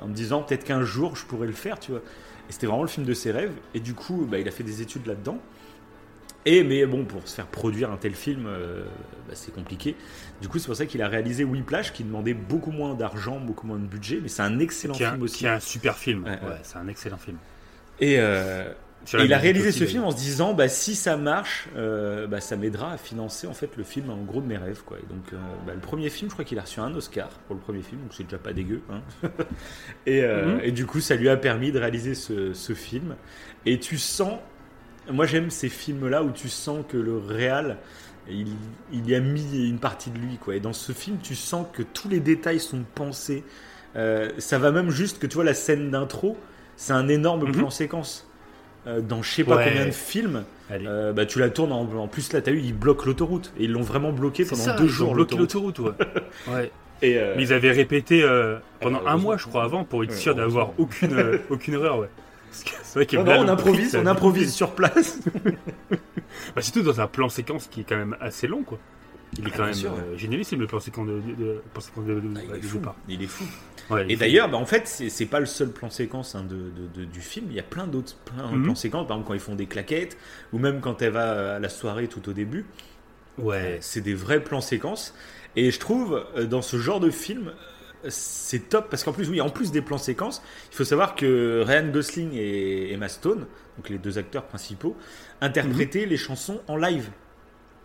en 0.00 0.08
me 0.08 0.14
disant 0.14 0.42
peut-être 0.42 0.64
qu'un 0.64 0.82
jour 0.84 1.16
je 1.16 1.24
pourrais 1.26 1.46
le 1.46 1.52
faire, 1.52 1.78
tu 1.80 1.90
vois. 1.92 2.00
Et 2.48 2.52
c'était 2.52 2.66
vraiment 2.66 2.82
le 2.82 2.88
film 2.88 3.06
de 3.06 3.14
ses 3.14 3.30
rêves. 3.32 3.52
Et 3.74 3.80
du 3.80 3.94
coup, 3.94 4.26
bah, 4.30 4.38
il 4.38 4.48
a 4.48 4.50
fait 4.50 4.64
des 4.64 4.82
études 4.82 5.06
là-dedans. 5.06 5.38
Et 6.44 6.64
mais 6.64 6.84
bon, 6.86 7.04
pour 7.04 7.26
se 7.28 7.34
faire 7.36 7.46
produire 7.46 7.92
un 7.92 7.96
tel 7.96 8.14
film, 8.14 8.46
euh, 8.48 8.84
bah, 9.28 9.34
c'est 9.34 9.54
compliqué. 9.54 9.94
Du 10.40 10.48
coup, 10.48 10.58
c'est 10.58 10.66
pour 10.66 10.74
ça 10.74 10.86
qu'il 10.86 11.00
a 11.00 11.06
réalisé 11.08 11.44
Whiplash, 11.44 11.92
qui 11.92 12.02
demandait 12.02 12.34
beaucoup 12.34 12.72
moins 12.72 12.94
d'argent, 12.94 13.38
beaucoup 13.38 13.66
moins 13.68 13.78
de 13.78 13.86
budget, 13.86 14.18
mais 14.20 14.26
c'est 14.28 14.42
un 14.42 14.58
excellent 14.58 14.94
Qui 14.94 15.04
film 15.04 15.22
aussi. 15.22 15.38
qui 15.38 15.44
est 15.46 15.50
un 15.50 15.60
super 15.60 15.96
film. 15.96 16.24
Ouais, 16.24 16.30
Ouais, 16.30 16.48
ouais. 16.48 16.60
c'est 16.64 16.78
un 16.78 16.88
excellent 16.88 17.16
film. 17.18 17.36
Et, 18.00 18.16
euh, 18.18 18.72
et 19.14 19.24
il 19.24 19.32
a 19.32 19.38
réalisé 19.38 19.68
aussi, 19.68 19.78
ce 19.80 19.84
film 19.84 20.04
en 20.04 20.10
se 20.10 20.16
disant, 20.16 20.54
bah, 20.54 20.68
si 20.68 20.94
ça 20.94 21.16
marche, 21.16 21.68
euh, 21.76 22.26
bah, 22.26 22.40
ça 22.40 22.56
m'aidera 22.56 22.92
à 22.92 22.96
financer 22.96 23.46
en 23.46 23.52
fait 23.52 23.76
le 23.76 23.84
film 23.84 24.10
en 24.10 24.16
gros 24.18 24.40
de 24.40 24.46
mes 24.46 24.56
rêves, 24.56 24.82
quoi. 24.84 24.98
Et 24.98 25.06
donc, 25.12 25.32
euh, 25.32 25.36
bah, 25.66 25.72
le 25.74 25.80
premier 25.80 26.08
film, 26.10 26.30
je 26.30 26.34
crois 26.34 26.44
qu'il 26.44 26.58
a 26.58 26.62
reçu 26.62 26.80
un 26.80 26.94
Oscar 26.94 27.28
pour 27.46 27.54
le 27.56 27.60
premier 27.60 27.82
film, 27.82 28.00
donc 28.02 28.12
c'est 28.14 28.24
déjà 28.24 28.38
pas 28.38 28.52
dégueu. 28.52 28.80
hein. 28.90 29.00
et, 30.06 30.22
euh, 30.22 30.56
Mhm. 30.56 30.60
et 30.64 30.72
du 30.72 30.86
coup, 30.86 31.00
ça 31.00 31.16
lui 31.16 31.28
a 31.28 31.36
permis 31.36 31.72
de 31.72 31.78
réaliser 31.78 32.14
ce, 32.14 32.52
ce 32.54 32.72
film. 32.74 33.16
Et 33.66 33.78
tu 33.78 33.98
sens, 33.98 34.38
moi 35.10 35.26
j'aime 35.26 35.50
ces 35.50 35.68
films-là 35.68 36.22
où 36.22 36.30
tu 36.30 36.48
sens 36.48 36.84
que 36.88 36.96
le 36.96 37.18
réal, 37.18 37.78
il, 38.28 38.46
il 38.92 39.08
y 39.10 39.14
a 39.14 39.20
mis 39.20 39.68
une 39.68 39.78
partie 39.80 40.10
de 40.10 40.18
lui, 40.18 40.38
quoi. 40.38 40.54
Et 40.56 40.60
dans 40.60 40.72
ce 40.72 40.92
film, 40.92 41.18
tu 41.22 41.34
sens 41.34 41.66
que 41.72 41.82
tous 41.82 42.08
les 42.08 42.20
détails 42.20 42.60
sont 42.60 42.84
pensés. 42.94 43.44
Euh, 43.96 44.30
ça 44.38 44.58
va 44.58 44.70
même 44.72 44.90
juste 44.90 45.18
que 45.18 45.26
tu 45.26 45.34
vois 45.34 45.44
la 45.44 45.54
scène 45.54 45.90
d'intro, 45.90 46.38
c'est 46.76 46.92
un 46.92 47.08
énorme 47.08 47.46
Mhm. 47.46 47.52
plan 47.52 47.70
séquence. 47.70 48.28
Euh, 48.86 49.00
dans 49.00 49.22
je 49.22 49.30
sais 49.30 49.44
pas 49.44 49.56
Ouais. 49.56 49.68
combien 49.68 49.86
de 49.86 49.90
films, 49.92 50.42
euh, 50.72 51.12
bah, 51.12 51.24
tu 51.24 51.38
la 51.38 51.50
tournes 51.50 51.70
en, 51.72 51.82
en 51.82 52.08
plus 52.08 52.32
là 52.32 52.42
t'as 52.42 52.50
eu 52.50 52.58
ils 52.58 52.74
bloquent 52.74 53.04
l'autoroute 53.06 53.52
et 53.56 53.64
ils 53.64 53.70
l'ont 53.72 53.82
vraiment 53.82 54.10
bloqué 54.10 54.44
pendant 54.44 54.60
ça, 54.62 54.72
deux 54.72 54.84
ils 54.84 54.88
ont 54.88 54.88
jours 54.92 55.14
bloqué 55.14 55.36
l'autoroute. 55.36 55.78
ouais. 55.78 55.92
ouais. 56.52 56.70
Et, 57.00 57.16
euh, 57.18 57.34
Mais 57.36 57.42
ils 57.44 57.52
avaient 57.52 57.70
répété 57.72 58.22
euh, 58.24 58.58
pendant 58.80 59.00
Euh, 59.04 59.08
un 59.08 59.16
mois, 59.18 59.36
je 59.36 59.46
crois, 59.46 59.62
avant, 59.64 59.84
pour 59.84 60.02
être 60.04 60.12
sûr 60.12 60.34
d'avoir 60.34 60.70
aucune, 60.78 61.12
euh, 61.14 61.38
aucune 61.50 61.74
erreur, 61.74 61.98
ouais. 61.98 62.08
C'est 62.50 62.94
vrai 62.94 63.06
que 63.06 63.16
non, 63.16 63.24
là, 63.24 63.38
non, 63.38 63.44
on 63.44 63.48
improvise, 63.48 63.96
on 63.96 64.06
improvise 64.06 64.52
sur 64.52 64.70
place. 64.72 65.20
Bah, 66.56 66.62
surtout 66.62 66.82
dans 66.82 67.00
un 67.00 67.06
plan 67.06 67.28
séquence 67.28 67.66
qui 67.68 67.80
est 67.80 67.84
quand 67.84 67.96
même 67.96 68.16
assez 68.20 68.46
long, 68.46 68.62
quoi. 68.62 68.78
Il 69.38 69.46
est 69.46 69.50
Ah, 69.52 69.56
quand 69.56 69.64
même 69.64 69.74
sûr, 69.74 69.92
euh, 69.92 70.16
génialissime, 70.16 70.60
le 70.60 70.66
plan 70.66 70.80
séquence 70.80 71.06
de, 71.06 71.12
de, 71.14 71.34
de- 71.44 71.62
plan 71.72 71.80
séquence 71.82 72.04
de, 72.04 72.14
de- 72.14 72.20
Ah, 72.36 72.56
est 72.56 72.62
fou. 72.62 72.80
Il 73.08 73.22
est 73.22 73.26
fou. 73.26 73.44
Ouais, 73.90 74.06
Et 74.08 74.16
d'ailleurs, 74.16 74.48
bah, 74.48 74.56
en 74.58 74.64
fait, 74.66 74.86
c'est 74.86 75.26
pas 75.26 75.40
le 75.40 75.46
seul 75.46 75.70
plan 75.70 75.90
séquence 75.90 76.34
hein, 76.34 76.44
de, 76.44 76.56
de- 76.56 77.00
de- 77.00 77.04
du 77.04 77.20
film. 77.20 77.46
Il 77.50 77.56
y 77.56 77.60
a 77.60 77.64
plein 77.64 77.86
d'autres 77.86 78.14
Mhm. 78.52 78.64
plans 78.64 78.74
séquences. 78.74 79.06
Par 79.06 79.16
exemple, 79.16 79.28
quand 79.28 79.34
ils 79.34 79.40
font 79.40 79.54
des 79.54 79.66
claquettes, 79.66 80.16
ou 80.52 80.58
même 80.58 80.80
quand 80.80 81.02
elle 81.02 81.12
va 81.12 81.56
à 81.56 81.58
la 81.58 81.68
soirée 81.68 82.08
tout 82.08 82.28
au 82.28 82.32
début. 82.32 82.64
Ouais. 83.38 83.78
C'est 83.80 84.00
des 84.00 84.14
vrais 84.14 84.42
plans 84.42 84.60
séquences. 84.60 85.14
Et 85.56 85.70
je 85.70 85.78
trouve, 85.78 86.24
euh, 86.36 86.46
dans 86.46 86.62
ce 86.62 86.76
genre 86.78 87.00
de 87.00 87.10
film, 87.10 87.48
euh, 88.04 88.08
c'est 88.08 88.68
top. 88.68 88.88
Parce 88.90 89.04
qu'en 89.04 89.12
plus, 89.12 89.28
oui, 89.28 89.40
en 89.40 89.50
plus 89.50 89.70
des 89.72 89.82
plans 89.82 89.98
séquences, 89.98 90.42
il 90.70 90.76
faut 90.76 90.84
savoir 90.84 91.14
que 91.14 91.62
Ryan 91.66 91.88
Gosling 91.88 92.30
et 92.34 92.92
Emma 92.92 93.08
Stone, 93.08 93.46
donc 93.76 93.88
les 93.88 93.98
deux 93.98 94.16
acteurs 94.18 94.44
principaux, 94.44 94.96
interprétaient 95.40 96.06
les 96.06 96.16
chansons 96.16 96.60
en 96.68 96.76
live. 96.76 97.10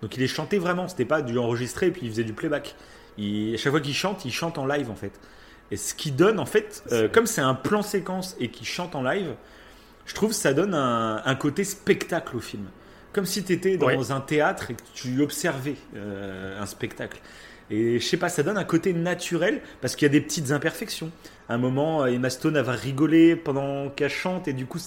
Donc 0.02 0.16
il 0.16 0.20
les 0.20 0.28
chantait 0.28 0.60
vraiment. 0.60 0.88
C'était 0.88 1.06
pas 1.06 1.22
du 1.22 1.38
enregistré 1.38 1.88
et 1.88 1.92
puis 1.92 2.02
il 2.04 2.10
faisait 2.12 2.24
du 2.24 2.34
playback. 2.34 2.76
Il- 3.18 3.56
à 3.56 3.58
chaque 3.58 3.72
fois 3.72 3.82
qu'il 3.82 3.96
chante, 3.96 4.26
il 4.26 4.32
chante 4.32 4.58
en 4.60 4.66
live 4.68 4.92
en 4.92 4.96
fait. 4.96 5.20
Et 5.72 5.78
ce 5.78 5.94
qui 5.94 6.12
donne 6.12 6.40
en 6.40 6.46
fait, 6.46 6.84
euh, 6.92 7.08
comme 7.10 7.26
c'est 7.26 7.42
un 7.42 7.54
plan 7.56 7.82
séquence 7.82 8.36
et 8.40 8.50
qu'il 8.50 8.66
chante 8.66 8.96
en 8.96 9.04
live, 9.04 9.36
je 10.06 10.14
trouve 10.14 10.30
que 10.30 10.36
ça 10.36 10.54
donne 10.54 10.74
un, 10.74 11.22
un 11.26 11.36
côté 11.36 11.64
spectacle 11.64 12.38
au 12.38 12.40
film. 12.40 12.66
Comme 13.14 13.26
si 13.26 13.44
tu 13.44 13.54
étais 13.54 13.78
dans 13.78 13.88
Ouais. 13.88 14.12
un 14.12 14.22
théâtre 14.22 14.72
et 14.72 14.76
que 14.76 14.82
tu 14.94 15.22
observais 15.22 15.76
euh, 15.96 16.62
un 16.62 16.66
spectacle. 16.66 17.20
Et 17.70 18.00
je 18.00 18.06
sais 18.06 18.16
pas, 18.18 18.30
ça 18.30 18.44
donne 18.44 18.58
un 18.58 18.64
côté 18.64 18.94
naturel 18.94 19.62
parce 19.82 19.96
qu'il 19.96 20.06
y 20.06 20.10
a 20.10 20.12
des 20.12 20.22
petites 20.22 20.52
imperfections. 20.52 21.12
À 21.50 21.56
un 21.56 21.58
moment, 21.58 22.06
Emma 22.06 22.30
Stone 22.30 22.56
elle 22.56 22.64
va 22.64 22.72
rigoler 22.74 23.36
pendant 23.36 23.90
qu'elle 23.90 24.10
chante 24.10 24.48
et 24.48 24.54
du 24.54 24.66
coup, 24.66 24.80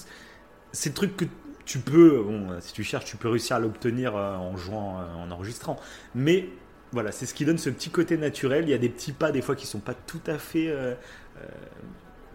c'est- 0.71 0.89
le 0.89 0.95
truc 0.95 1.15
que 1.17 1.25
tu 1.65 1.77
peux, 1.79 2.23
bon, 2.23 2.47
si 2.59 2.73
tu 2.73 2.83
cherches, 2.83 3.05
tu 3.05 3.17
peux 3.17 3.29
réussir 3.29 3.55
à 3.57 3.59
l'obtenir 3.59 4.15
euh, 4.15 4.35
en 4.35 4.57
jouant, 4.57 4.99
en 5.15 5.29
enregistrant. 5.29 5.79
Mais 6.15 6.49
voilà, 6.91 7.11
c'est 7.11 7.25
ce 7.25 7.33
qui 7.33 7.45
donne 7.45 7.57
ce 7.57 7.69
petit 7.69 7.89
côté 7.89 8.17
naturel. 8.17 8.65
Il 8.65 8.69
y 8.69 8.73
a 8.73 8.77
des 8.77 8.89
petits 8.89 9.13
pas 9.13 9.31
des 9.31 9.41
fois 9.41 9.55
qui 9.55 9.65
sont 9.65 9.79
pas 9.79 9.93
tout 9.93 10.21
à 10.27 10.37
fait 10.37 10.67
euh, 10.67 10.93
euh, 11.37 11.47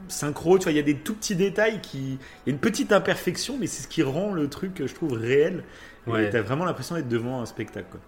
synchro. 0.09 0.59
Tu 0.59 0.65
vois, 0.65 0.73
il 0.73 0.77
y 0.77 0.81
a 0.81 0.83
des 0.83 0.97
tout 0.97 1.15
petits 1.15 1.37
détails 1.37 1.81
qui, 1.81 1.99
il 1.99 2.47
y 2.47 2.51
a 2.51 2.53
une 2.53 2.59
petite 2.59 2.93
imperfection, 2.93 3.59
mais 3.59 3.67
c'est 3.67 3.83
ce 3.83 3.89
qui 3.89 4.03
rend 4.03 4.33
le 4.33 4.49
truc, 4.49 4.83
je 4.85 4.95
trouve, 4.95 5.13
réel. 5.13 5.65
Ouais. 6.07 6.31
T'as 6.31 6.41
vraiment 6.41 6.65
l'impression 6.65 6.95
d'être 6.95 7.09
devant 7.09 7.43
un 7.43 7.47
spectacle. 7.47 7.89
Quoi. 7.91 8.01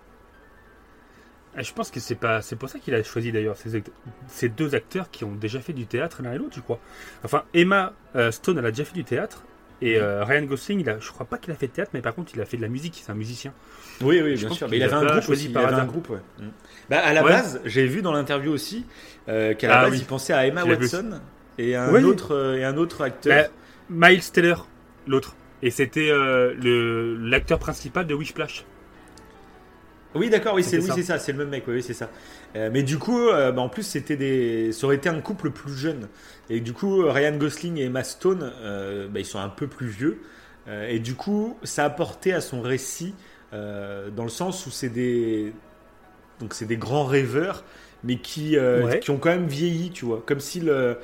Ah, 1.57 1.63
Je 1.63 1.73
pense 1.73 1.91
que 1.91 2.01
c'est 2.01 2.15
pas, 2.15 2.41
c'est 2.41 2.57
pour 2.57 2.69
ça 2.69 2.79
qu'il 2.79 2.95
a 2.95 3.03
choisi 3.03 3.33
d'ailleurs 3.33 3.57
ces, 3.57 3.83
ces 4.29 4.49
deux 4.49 4.75
acteurs 4.75 5.11
qui 5.11 5.25
ont 5.25 5.33
déjà 5.33 5.61
fait 5.61 5.73
du 5.73 5.87
théâtre 5.87 6.23
l'un 6.23 6.33
et 6.33 6.39
l'autre, 6.39 6.55
je 6.55 6.61
crois. 6.61 6.79
Enfin, 7.25 7.45
Emma 7.53 7.93
euh, 8.17 8.31
Stone, 8.31 8.59
elle 8.59 8.67
a 8.67 8.71
déjà 8.71 8.85
fait 8.85 8.95
du 8.95 9.05
théâtre. 9.05 9.45
Et 9.81 9.97
euh, 10.01 10.25
Ryan 10.25 10.43
Gosling, 10.43 10.81
il 10.81 10.91
a, 10.91 10.99
je 10.99 11.09
crois 11.11 11.25
pas 11.27 11.39
qu'il 11.39 11.53
a 11.53 11.55
fait 11.55 11.69
de 11.69 11.73
théâtre, 11.73 11.93
mais 11.95 12.01
par 12.01 12.15
contre, 12.15 12.33
il 12.35 12.41
a 12.41 12.45
fait 12.45 12.57
de 12.57 12.63
la 12.63 12.69
musique. 12.69 13.01
C'est 13.05 13.13
un 13.13 13.15
musicien. 13.15 13.53
Oui, 14.01 14.21
oui, 14.23 14.37
Je 14.37 14.47
bien 14.47 14.55
sûr. 14.57 14.69
Mais 14.69 14.77
il 14.79 14.83
avait 14.83 14.93
un 14.95 15.05
groupe 15.05 15.23
choisi 15.23 15.45
aussi. 15.47 15.53
par 15.53 15.63
il 15.63 15.67
avait 15.67 15.81
un 15.83 15.87
groupe, 15.87 16.11
ouais. 16.11 16.19
Mm. 16.41 16.49
Bah, 16.91 16.99
à 16.99 17.13
la 17.13 17.23
Ouais. 17.23 17.31
base, 17.31 17.61
j'ai 17.65 17.87
vu 17.87 18.03
dans 18.03 18.13
l'interview 18.13 18.51
aussi 18.53 18.87
euh, 19.29 19.55
qu'à 19.55 19.69
la 19.69 19.79
Ah 19.79 19.83
base, 19.85 19.93
oui. 19.93 19.99
il 20.01 20.05
pensait 20.07 20.33
à 20.33 20.47
Emma. 20.47 20.65
Watson 20.65 21.21
et 21.59 21.77
un 21.77 21.93
Oui. 21.93 22.03
autre 22.03 22.35
euh, 22.35 22.57
et 22.59 22.65
un 22.65 22.77
autre 22.77 23.03
acteur. 23.03 23.51
Bah, 23.89 24.09
Miles 24.09 24.29
Teller, 24.33 24.55
l'autre. 25.07 25.37
Et 25.63 25.71
c'était 25.71 26.09
euh, 26.11 27.17
l'acteur 27.21 27.59
principal 27.59 28.07
de 28.07 28.15
Wishplash. 28.15 28.65
Oui, 30.15 30.31
d'accord, 30.31 30.55
oui, 30.55 30.65
c'est 30.65 30.79
oui, 30.79 30.91
ça. 30.91 30.95
c'est 30.95 31.03
ça, 31.03 31.19
c'est 31.19 31.33
le 31.33 31.39
même 31.39 31.51
mec, 31.51 31.65
oui, 31.69 31.75
oui, 31.77 31.83
c'est 31.83 31.93
ça. 31.95 32.11
Euh, 32.57 32.71
mais 32.73 32.83
du 32.83 32.99
coup, 32.99 33.29
euh, 33.29 33.53
bah, 33.53 33.61
en 33.63 33.69
plus, 33.69 33.83
c'était 33.83 34.17
des, 34.17 34.73
ça 34.73 34.87
aurait 34.87 34.97
été 34.97 35.09
un 35.09 35.21
couple 35.21 35.51
plus 35.51 35.75
jeune. 35.75 36.09
Et 36.49 36.61
du 36.61 36.73
coup, 36.73 37.03
Ryan 37.07 37.37
Gosling 37.37 37.77
et 37.79 37.85
Emma 37.85 38.05
Stone, 38.05 38.53
euh, 38.63 39.07
bah, 39.09 39.21
ils 39.21 39.27
sont 39.27 39.39
un 39.39 39.51
peu 39.51 39.67
plus 39.69 39.89
vieux. 39.89 40.23
Et 40.91 40.99
du 40.99 41.15
coup, 41.15 41.57
ça 41.63 41.87
apportait 41.87 42.33
à 42.33 42.43
son 42.43 42.61
récit 42.61 43.15
dans 43.53 44.23
le 44.25 44.29
sens 44.29 44.67
où 44.67 44.71
c'est 44.71 44.91
des, 44.91 45.55
donc 46.41 46.55
c'est 46.55 46.67
des 46.67 46.77
grands 46.77 47.07
rêveurs, 47.07 47.65
mais 48.05 48.19
qui, 48.19 48.59
Ouais. 48.59 49.01
qui 49.01 49.11
ont 49.11 49.19
quand 49.19 49.31
même 49.31 49.47
vieilli, 49.49 49.91
tu 49.91 50.05
vois, 50.05 50.23
comme 50.27 50.41
si 50.41 50.61
le, 50.61 50.99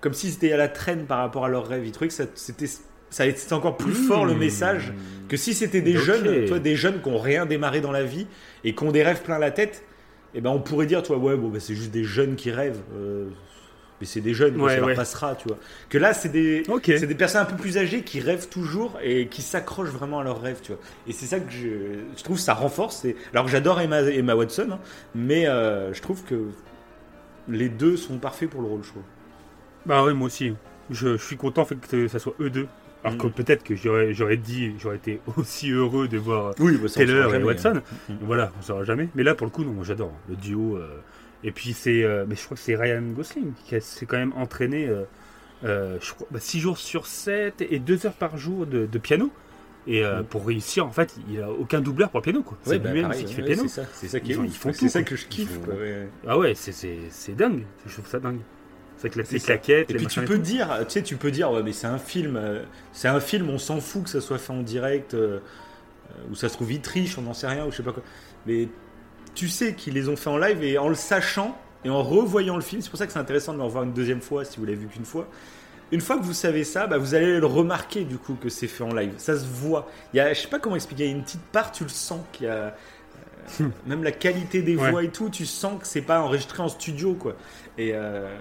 comme 0.00 0.14
si 0.14 0.30
c'était 0.30 0.52
à 0.52 0.56
la 0.56 0.68
traîne 0.68 1.06
par 1.06 1.18
rapport 1.18 1.44
à 1.44 1.48
leurs 1.48 1.66
rêves. 1.66 1.86
Ils 1.86 1.92
trouvaient 1.92 2.08
que 2.08 2.14
ça- 2.14 2.24
c'était, 2.34 2.66
ça 3.14 3.24
c'était 3.36 3.52
encore 3.54 3.76
plus 3.76 3.92
fort 3.94 4.24
le 4.26 4.34
Mmh. 4.34 4.38
message 4.38 4.92
que 5.28 5.36
si 5.36 5.54
c'était 5.54 5.80
des 5.80 5.96
jeunes, 5.96 6.46
toi, 6.46 6.58
des 6.58 6.74
jeunes 6.76 7.00
qui 7.00 7.08
ont 7.08 7.18
rien 7.18 7.46
démarré 7.46 7.80
dans 7.80 7.92
la 7.92 8.02
vie 8.02 8.26
et 8.64 8.74
qui 8.74 8.82
ont 8.82 8.90
des 8.92 9.02
rêves 9.04 9.22
plein 9.22 9.38
la 9.38 9.50
tête, 9.52 9.84
eh 10.34 10.40
ben 10.40 10.50
on 10.50 10.58
pourrait 10.60 10.86
dire, 10.86 11.02
toi, 11.02 11.16
ouais, 11.16 11.36
bon, 11.36 11.48
bah, 11.48 11.60
c'est 11.60 11.74
juste 11.76 11.92
des 11.92 12.02
jeunes 12.04 12.34
qui 12.36 12.50
rêvent. 12.50 12.82
euh, 12.96 13.28
mais 14.00 14.06
c'est 14.06 14.20
des 14.20 14.34
jeunes, 14.34 14.58
quoi, 14.58 14.64
Ouais, 14.66 14.74
ça 14.74 14.80
ouais. 14.80 14.86
leur 14.88 14.96
passera, 14.96 15.36
tu 15.36 15.46
vois. 15.46 15.58
Que 15.88 15.98
là, 15.98 16.12
c'est 16.12 16.28
des, 16.28 16.64
c'est 16.84 17.06
des 17.06 17.14
personnes 17.14 17.42
un 17.42 17.44
peu 17.44 17.56
plus 17.56 17.78
âgées 17.78 18.02
qui 18.02 18.18
rêvent 18.20 18.48
toujours 18.48 18.98
et 19.02 19.28
qui 19.28 19.40
s'accrochent 19.42 19.90
vraiment 19.90 20.18
à 20.18 20.24
leurs 20.24 20.42
rêves, 20.42 20.58
tu 20.62 20.72
vois. 20.72 20.80
Et 21.06 21.12
c'est 21.12 21.26
ça 21.26 21.38
que 21.38 21.52
je, 21.52 21.68
je 22.16 22.22
trouve 22.24 22.38
ça 22.40 22.54
renforce. 22.54 23.04
Et, 23.04 23.14
alors 23.32 23.44
que 23.46 23.52
j'adore 23.52 23.80
Emma, 23.80 24.02
Emma 24.02 24.34
Watson, 24.34 24.70
hein, 24.72 24.80
mais 25.14 25.46
euh, 25.46 25.94
je 25.94 26.02
trouve 26.02 26.24
que 26.24 26.34
les 27.48 27.68
deux 27.68 27.96
sont 27.96 28.18
parfaits 28.18 28.50
pour 28.50 28.62
le 28.62 28.66
rôle, 28.68 28.82
je 28.82 28.88
trouve. 28.90 29.02
Bah 29.86 30.02
ouais, 30.04 30.14
moi 30.14 30.26
aussi. 30.26 30.54
Je, 30.90 31.16
je 31.16 31.24
suis 31.24 31.36
content 31.36 31.64
fait, 31.64 31.76
que 31.76 32.08
ça 32.08 32.18
soit 32.18 32.34
eux 32.40 32.50
deux. 32.50 32.66
Alors 33.04 33.18
que 33.18 33.26
Mm. 33.26 33.32
peut-être 33.32 33.62
que 33.64 33.74
j'aurais, 33.76 34.36
dit, 34.36 34.74
j'aurais 34.78 34.96
été 34.96 35.20
aussi 35.36 35.70
heureux 35.70 36.08
de 36.08 36.18
voir 36.18 36.54
Oui, 36.58 36.76
bah, 36.82 36.88
Taylor 36.88 37.34
et 37.34 37.42
Watson. 37.42 37.74
hein. 37.76 37.82
Mm. 38.08 38.14
Voilà, 38.22 38.50
on 38.58 38.62
saura 38.62 38.84
jamais. 38.84 39.08
Mais 39.14 39.22
là, 39.22 39.34
pour 39.34 39.46
le 39.46 39.50
coup, 39.50 39.62
non, 39.64 39.82
j'adore 39.84 40.12
le 40.28 40.36
duo. 40.36 40.76
euh, 40.76 40.88
et 41.44 41.52
puis 41.52 41.74
c'est, 41.74 42.02
euh, 42.02 42.24
mais 42.26 42.34
je 42.36 42.44
crois 42.44 42.56
que 42.56 42.62
c'est 42.62 42.74
Ryan 42.74 43.02
Gosling 43.02 43.52
qui 43.66 43.78
s'est 43.80 44.06
quand 44.06 44.16
même 44.16 44.32
entraîné, 44.34 44.88
euh, 44.88 45.02
euh, 45.64 45.98
je 46.00 46.12
crois, 46.14 46.26
6 46.38 46.58
jours 46.60 46.78
sur 46.78 47.06
7 47.06 47.60
et 47.60 47.78
2 47.78 48.06
heures 48.06 48.14
par 48.14 48.38
jour 48.38 48.66
de, 48.66 48.86
de 48.86 48.98
piano. 48.98 49.30
Et 49.86 50.02
euh, 50.02 50.22
Mm. 50.22 50.24
pour 50.24 50.46
réussir, 50.46 50.86
en 50.86 50.90
fait, 50.90 51.14
il 51.28 51.42
a 51.42 51.50
aucun 51.50 51.82
doubleur 51.82 52.08
pour 52.08 52.20
le 52.20 52.24
piano, 52.24 52.42
quoi. 52.42 52.56
Ouais, 52.64 52.72
c'est 52.72 52.78
bah, 52.78 52.90
lui-même 52.90 53.12
qui 53.12 53.30
fait 53.34 53.42
ouais, 53.42 53.48
piano. 53.48 53.62
C'est 53.64 53.82
ça, 53.82 53.88
c'est 53.92 54.08
ça 54.08 54.18
qui 54.20 54.28
Ils 54.28 54.32
est 54.32 54.34
font- 54.36 54.42
ouf. 54.44 54.48
ils 54.48 54.56
font 54.56 54.72
C'est 54.72 54.78
tout, 54.78 54.88
ça 54.88 55.00
quoi. 55.02 55.08
que 55.10 55.16
je 55.16 55.26
kiffe. 55.26 55.60
Quoi. 55.62 55.74
Ah 56.26 56.38
ouais, 56.38 56.54
c'est, 56.54 56.72
c'est, 56.72 56.96
c'est 57.10 57.36
dingue. 57.36 57.64
Je 57.86 57.92
trouve 57.92 58.06
ça 58.06 58.18
dingue. 58.18 58.38
C'est 59.24 59.32
les 59.32 59.40
claquettes, 59.40 59.90
Et 59.90 59.92
les 59.94 59.98
puis 59.98 60.06
tu 60.06 60.20
peux 60.22 60.38
dire, 60.38 60.68
tu 60.80 60.84
sais, 60.94 61.02
tu 61.02 61.16
peux 61.16 61.30
dire, 61.30 61.50
ouais, 61.50 61.62
mais 61.62 61.72
c'est 61.72 61.86
un 61.86 61.98
film, 61.98 62.36
euh, 62.36 62.62
c'est 62.92 63.08
un 63.08 63.20
film, 63.20 63.50
on 63.50 63.58
s'en 63.58 63.80
fout 63.80 64.04
que 64.04 64.10
ça 64.10 64.20
soit 64.20 64.38
fait 64.38 64.52
en 64.52 64.62
direct, 64.62 65.14
euh, 65.14 65.40
ou 66.30 66.34
ça 66.34 66.48
se 66.48 66.54
trouve 66.54 66.72
ils 66.72 66.80
trichent, 66.80 67.18
on 67.18 67.22
n'en 67.22 67.34
sait 67.34 67.46
rien, 67.48 67.66
ou 67.66 67.70
je 67.70 67.76
sais 67.78 67.82
pas 67.82 67.92
quoi. 67.92 68.02
Mais 68.46 68.68
tu 69.34 69.48
sais 69.48 69.74
qu'ils 69.74 69.94
les 69.94 70.08
ont 70.08 70.16
fait 70.16 70.30
en 70.30 70.38
live 70.38 70.62
et 70.62 70.78
en 70.78 70.88
le 70.88 70.94
sachant 70.94 71.56
et 71.84 71.90
en 71.90 72.02
revoyant 72.02 72.56
le 72.56 72.62
film, 72.62 72.80
c'est 72.82 72.88
pour 72.90 72.98
ça 72.98 73.06
que 73.06 73.12
c'est 73.12 73.18
intéressant 73.18 73.52
de 73.52 73.58
le 73.58 73.64
revoir 73.64 73.84
une 73.84 73.92
deuxième 73.92 74.20
fois 74.22 74.44
si 74.44 74.58
vous 74.58 74.64
l'avez 74.64 74.78
vu 74.78 74.86
qu'une 74.86 75.04
fois. 75.04 75.28
Une 75.92 76.00
fois 76.00 76.16
que 76.18 76.24
vous 76.24 76.32
savez 76.32 76.64
ça, 76.64 76.86
bah, 76.86 76.96
vous 76.98 77.14
allez 77.14 77.38
le 77.38 77.46
remarquer 77.46 78.04
du 78.04 78.16
coup 78.16 78.34
que 78.40 78.48
c'est 78.48 78.66
fait 78.68 78.82
en 78.84 78.94
live. 78.94 79.12
Ça 79.18 79.38
se 79.38 79.44
voit. 79.44 79.86
Il 80.12 80.16
y 80.16 80.20
a, 80.20 80.32
je 80.32 80.40
sais 80.40 80.48
pas 80.48 80.58
comment 80.58 80.76
expliquer, 80.76 81.04
il 81.04 81.10
y 81.10 81.12
a 81.12 81.16
une 81.16 81.22
petite 81.22 81.42
part, 81.52 81.72
tu 81.72 81.82
le 81.84 81.90
sens 81.90 82.20
qu'il 82.32 82.46
y 82.46 82.48
a, 82.48 82.74
euh, 83.60 83.68
même 83.86 84.02
la 84.02 84.12
qualité 84.12 84.62
des 84.62 84.76
Ouais. 84.76 84.90
voix 84.90 85.04
et 85.04 85.10
tout, 85.10 85.28
tu 85.28 85.44
sens 85.46 85.80
que 85.80 85.86
c'est 85.86 86.00
pas 86.02 86.20
enregistré 86.20 86.62
en 86.62 86.68
studio, 86.68 87.14
quoi. 87.14 87.36
Et, 87.76 87.90
euh, 87.94 88.34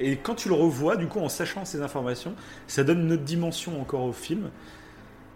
et 0.00 0.16
quand 0.16 0.34
tu 0.34 0.48
le 0.48 0.54
revois, 0.54 0.96
du 0.96 1.06
coup, 1.06 1.20
en 1.20 1.28
sachant 1.28 1.64
ces 1.64 1.80
informations, 1.82 2.34
ça 2.66 2.84
donne 2.84 3.00
une 3.02 3.12
autre 3.12 3.24
dimension 3.24 3.80
encore 3.80 4.02
au 4.04 4.12
film. 4.12 4.50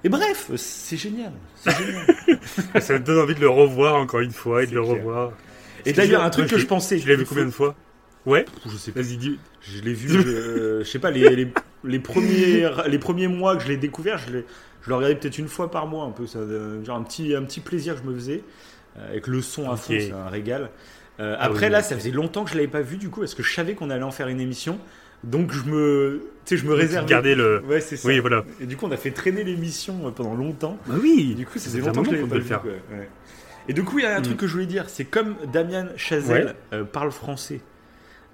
Et 0.05 0.09
bref, 0.09 0.51
c'est 0.57 0.97
génial. 0.97 1.33
Ça 2.81 2.95
me 2.95 2.99
donne 3.01 3.19
envie 3.21 3.35
de 3.35 3.41
le 3.41 3.49
revoir 3.49 3.95
encore 3.97 4.21
une 4.21 4.33
fois 4.33 4.63
et 4.65 4.67
de 4.67 4.75
le 4.75 4.83
clair. 4.83 4.97
revoir. 4.97 5.33
et 5.85 5.93
d'ailleurs, 5.93 6.23
un 6.23 6.31
truc 6.31 6.49
que 6.49 6.59
je 6.59 6.67
pensais. 6.67 6.99
Tu 6.99 7.09
l'as 7.09 7.15
vu 7.17 7.25
combien 7.25 7.45
de 7.45 7.51
fois? 7.51 7.75
Ouais, 8.27 8.45
Je 8.67 8.77
sais 8.77 8.93
pas. 8.93 9.01
vas-y. 9.01 9.39
Je 9.61 9.81
l'ai 9.81 9.95
vu, 9.95 10.11
euh, 10.27 10.85
je 10.85 10.89
sais 10.91 10.99
pas, 10.99 11.11
les, 11.11 11.37
les, 11.37 11.53
les 11.85 11.99
premiers, 12.01 12.69
les 12.89 12.99
premiers 12.99 13.29
mois 13.29 13.57
que 13.57 13.63
je 13.63 13.69
l'ai 13.69 13.77
découvert, 13.77 14.19
je, 14.19 14.31
l'ai- 14.33 14.45
je 14.83 14.89
le 14.89 14.95
regardais 14.97 15.17
peut-être 15.17 15.39
une 15.39 15.49
fois 15.49 15.71
par 15.71 15.87
mois, 15.87 16.05
un 16.05 16.11
peu, 16.11 16.27
ça, 16.27 16.39
euh, 16.41 16.85
genre 16.85 16.97
un 16.97 17.03
petit, 17.05 17.35
un 17.35 17.43
petit 17.43 17.61
plaisir 17.61 17.95
que 17.95 18.03
je 18.03 18.09
me 18.09 18.15
faisais, 18.15 18.43
euh, 18.99 19.11
avec 19.11 19.27
le 19.29 19.41
son 19.43 19.71
à 19.71 19.77
fond, 19.77 19.99
c'est 19.99 20.13
un 20.13 20.29
régal. 20.29 20.71
Euh, 21.21 21.37
Ah 21.39 21.45
après, 21.47 21.67
oui, 21.67 21.73
là, 21.73 21.79
oui. 21.79 21.85
ça 21.85 21.95
faisait 21.97 22.11
longtemps 22.11 22.45
que 22.45 22.51
je 22.51 22.55
l'avais 22.57 22.69
pas 22.69 22.81
vu, 22.81 22.97
du 22.97 23.11
coup, 23.11 23.21
parce 23.21 23.35
que 23.35 23.43
je 23.43 23.53
savais 23.55 23.75
qu'on 23.75 23.91
allait 23.91 24.03
en 24.03 24.11
faire 24.11 24.29
une 24.29 24.41
émission, 24.41 24.79
donc 25.25 25.53
je 25.53 25.63
me, 25.65 26.23
tu 26.47 26.57
sais, 26.57 26.63
je 26.63 26.67
me 26.67 26.75
réservais. 26.75 27.05
Regardez 27.07 27.35
le. 27.35 27.63
Ouais, 27.67 27.81
c'est 27.81 27.97
ça. 27.97 28.09
Oui, 28.09 28.19
voilà. 28.19 28.45
Et 28.61 28.67
du 28.67 28.77
coup, 28.77 28.87
on 28.87 28.91
a 28.93 28.97
fait 28.97 29.11
traîner 29.13 29.45
l'émission 29.45 30.07
euh, 30.07 30.11
pendant 30.11 30.35
longtemps. 30.35 30.79
Bah 30.87 30.95
oui. 31.01 31.35
Du 31.35 31.45
coup, 31.47 31.59
ça 31.59 31.67
faisait 31.71 31.81
longtemps 31.81 32.03
que 32.03 32.09
je 32.11 32.15
l'avais 32.17 32.27
pas 32.29 32.35
vu. 32.37 32.41
le 32.41 32.47
faire. 32.47 32.65
ouais. 32.65 33.09
Et 33.69 33.75
du 33.75 33.85
coup, 33.85 33.99
il 34.01 34.03
y 34.05 34.07
a 34.09 34.17
un 34.17 34.21
Mm. 34.21 34.23
truc 34.23 34.37
que 34.39 34.47
je 34.49 34.53
voulais 34.55 34.67
dire, 34.67 34.89
c'est 34.89 35.05
comme 35.05 35.37
Damien 35.53 35.87
Chazelle 35.97 36.47
Ouais. 36.73 36.79
euh, 36.79 36.85
parle 36.85 37.13
français. 37.13 37.61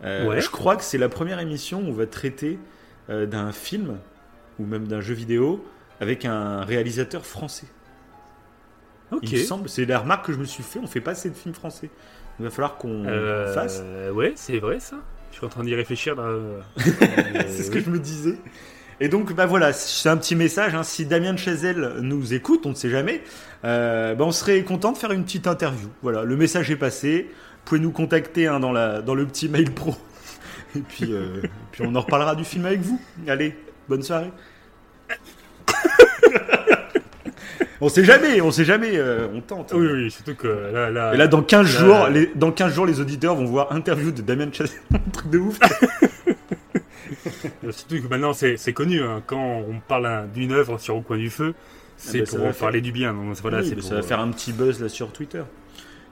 euh, 0.05 0.27
Ouais. 0.29 0.41
Je 0.41 0.49
crois 0.49 0.77
que 0.77 0.83
c'est 0.85 0.97
la 0.99 1.09
première 1.11 1.39
émission 1.41 1.81
où 1.83 1.89
on 1.89 1.93
va 1.93 2.07
traiter 2.07 2.59
d'un 3.11 3.53
film 3.53 3.97
ou 4.59 4.65
même 4.67 4.87
d'un 4.87 5.01
jeu 5.01 5.15
vidéo 5.15 5.65
avec 6.01 6.25
un 6.27 6.61
réalisateur 6.63 7.25
français. 7.27 7.67
Ok. 9.11 9.21
Il 9.25 9.39
me 9.39 9.45
semble, 9.45 9.69
c'est 9.69 9.87
la 9.87 9.99
remarque 9.99 10.27
que 10.27 10.33
je 10.33 10.39
me 10.39 10.45
suis 10.45 10.63
fait. 10.63 10.79
On 10.79 10.87
fait 10.87 11.01
pas 11.01 11.13
assez 11.13 11.31
de 11.31 11.35
films 11.35 11.55
français. 11.55 11.89
Il 12.41 12.45
va 12.45 12.51
falloir 12.51 12.77
qu'on 12.77 13.05
Euh, 13.07 13.53
fasse. 13.53 13.83
Ouais, 14.13 14.33
c'est 14.37 14.59
vrai 14.59 14.79
ça. 14.81 14.97
Je 15.33 15.37
suis 15.39 15.47
en 15.47 15.49
train 15.49 15.65
d'y 15.65 15.75
réfléchir 15.75 16.15
là. 16.17 16.25
c'est 17.49 17.63
ce 17.65 17.71
que 17.71 17.81
je 17.81 17.91
me 17.91 17.99
disais. 17.99 18.37
Et 19.01 19.09
donc, 19.09 19.33
bah 19.33 19.47
voilà, 19.47 19.73
c'est 19.73 20.09
un 20.09 20.17
petit 20.17 20.35
message. 20.35 20.75
hein. 20.75 20.83
Si 20.83 21.07
Damien 21.07 21.33
de 21.35 21.39
Chazelle 21.39 21.95
nous 22.01 22.35
écoute, 22.35 22.67
on 22.67 22.71
ne 22.71 22.75
sait 22.75 22.91
jamais, 22.91 23.23
euh, 23.65 24.15
bah 24.17 24.25
on 24.25 24.33
serait 24.33 24.63
content 24.65 24.91
de 24.93 24.99
faire 24.99 25.13
une 25.13 25.23
petite 25.25 25.47
interview. 25.47 25.89
Voilà, 26.03 26.25
le 26.25 26.37
message 26.37 26.71
est 26.71 26.77
passé. 26.77 27.29
Vous 27.31 27.61
pouvez 27.65 27.81
nous 27.81 27.93
contacter 27.93 28.47
hein, 28.49 28.59
dans, 28.61 28.73
la, 28.73 29.01
dans 29.03 29.15
le 29.15 29.27
petit 29.27 29.49
mail 29.49 29.73
pro. 29.73 29.95
Et 30.77 30.81
puis, 30.81 31.13
euh, 31.13 31.41
et 31.45 31.51
puis 31.73 31.83
on 31.87 31.95
en 31.95 32.01
reparlera 32.03 32.35
du 32.37 32.45
film 32.45 32.67
avec 32.67 32.81
vous. 32.81 33.01
Allez, 33.27 33.57
bonne 33.89 34.03
soirée. 34.03 34.31
On 37.81 37.89
sait 37.89 38.05
jamais, 38.05 38.41
on 38.41 38.51
sait 38.51 38.65
jamais, 38.65 38.93
euh, 38.97 39.27
on 39.35 39.41
tente. 39.41 39.73
Oui, 39.75 39.87
oui, 39.93 40.11
surtout 40.11 40.35
que 40.35 40.49
là, 40.49 40.91
là. 40.91 41.15
Et 41.15 41.17
là, 41.17 41.27
dans 41.29 41.43
15 41.43 41.67
Là, 41.75 41.81
jours, 41.81 41.95
là. 42.05 42.11
les, 42.11 42.31
dans 42.35 42.51
15 42.53 42.75
jours, 42.75 42.87
les 42.87 43.01
auditeurs 43.01 43.35
vont 43.37 43.45
voir 43.45 43.73
interview 43.73 44.11
de 44.11 44.23
Damien 44.23 44.49
Chazelle. 44.53 44.81
un 44.95 44.99
truc 45.13 45.31
de 45.31 45.39
ouf. 45.39 45.59
Surtout 47.71 48.03
que 48.03 48.09
maintenant 48.09 48.33
c'est 48.33 48.57
c'est 48.57 48.73
connu. 48.73 49.01
hein. 49.03 49.23
Quand 49.27 49.63
on 49.69 49.81
parle 49.87 50.07
hein, 50.07 50.27
d'une 50.33 50.53
œuvre 50.53 50.79
sur 50.79 50.97
Au 50.97 51.01
coin 51.01 51.17
du 51.17 51.31
feu, 51.31 51.55
c'est 51.97 52.21
bah, 52.21 52.27
ça 52.27 52.39
pour 52.39 52.53
parler 52.55 52.81
du 52.81 52.93
bien. 52.93 53.13
Donc, 53.15 53.35
voilà, 53.43 53.61
Oui, 53.61 53.75
pour, 53.75 53.83
ça 53.83 53.95
va 53.97 54.03
faire 54.03 54.21
un 54.21 54.31
petit 54.31 54.53
buzz 54.53 54.81
là 54.81 54.89
sur 54.89 55.11
Twitter. 55.13 55.43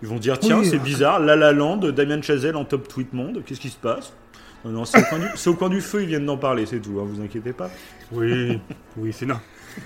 Ils 0.03 0.09
vont 0.09 0.17
dire 0.19 0.39
tiens, 0.39 0.59
Oui, 0.61 0.67
c'est 0.67 0.79
bizarre, 0.79 1.21
La 1.21 1.37
La 1.37 1.53
Land, 1.53 1.77
Damien 1.79 2.21
Chazelle 2.23 2.57
en 2.57 2.65
top 2.65 2.87
tweet 2.89 3.13
monde, 3.13 3.43
qu'est-ce 3.47 3.61
qui 3.61 3.71
se 3.71 3.77
passe? 3.79 4.13
Non, 4.65 4.71
non, 4.73 4.85
c'est 4.85 4.99
au, 5.01 5.05
coin 5.05 5.19
du- 5.19 5.27
c'est 5.37 5.51
au 5.51 5.55
coin 5.55 5.69
du 5.69 5.81
feu, 5.81 6.03
ils 6.03 6.09
viennent 6.09 6.27
d'en 6.27 6.37
parler, 6.37 6.67
c'est 6.67 6.81
tout, 6.81 6.99
hein, 7.01 7.07
vous 7.09 7.23
inquiétez 7.23 7.53
pas. 7.53 7.71
Oui, 8.13 8.59
oui, 8.97 9.13
c'est 9.13 9.27
non. 9.27 9.39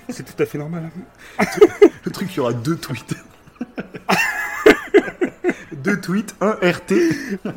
C'est 0.08 0.24
tout 0.24 0.42
à 0.42 0.46
fait 0.46 0.58
normal. 0.58 0.90
Le 2.04 2.10
truc, 2.10 2.28
il 2.32 2.36
y 2.36 2.40
aura 2.40 2.52
deux 2.52 2.76
tweets. 2.76 3.14
deux 5.72 6.00
tweets, 6.00 6.34
un 6.40 6.52
RT. 6.62 6.92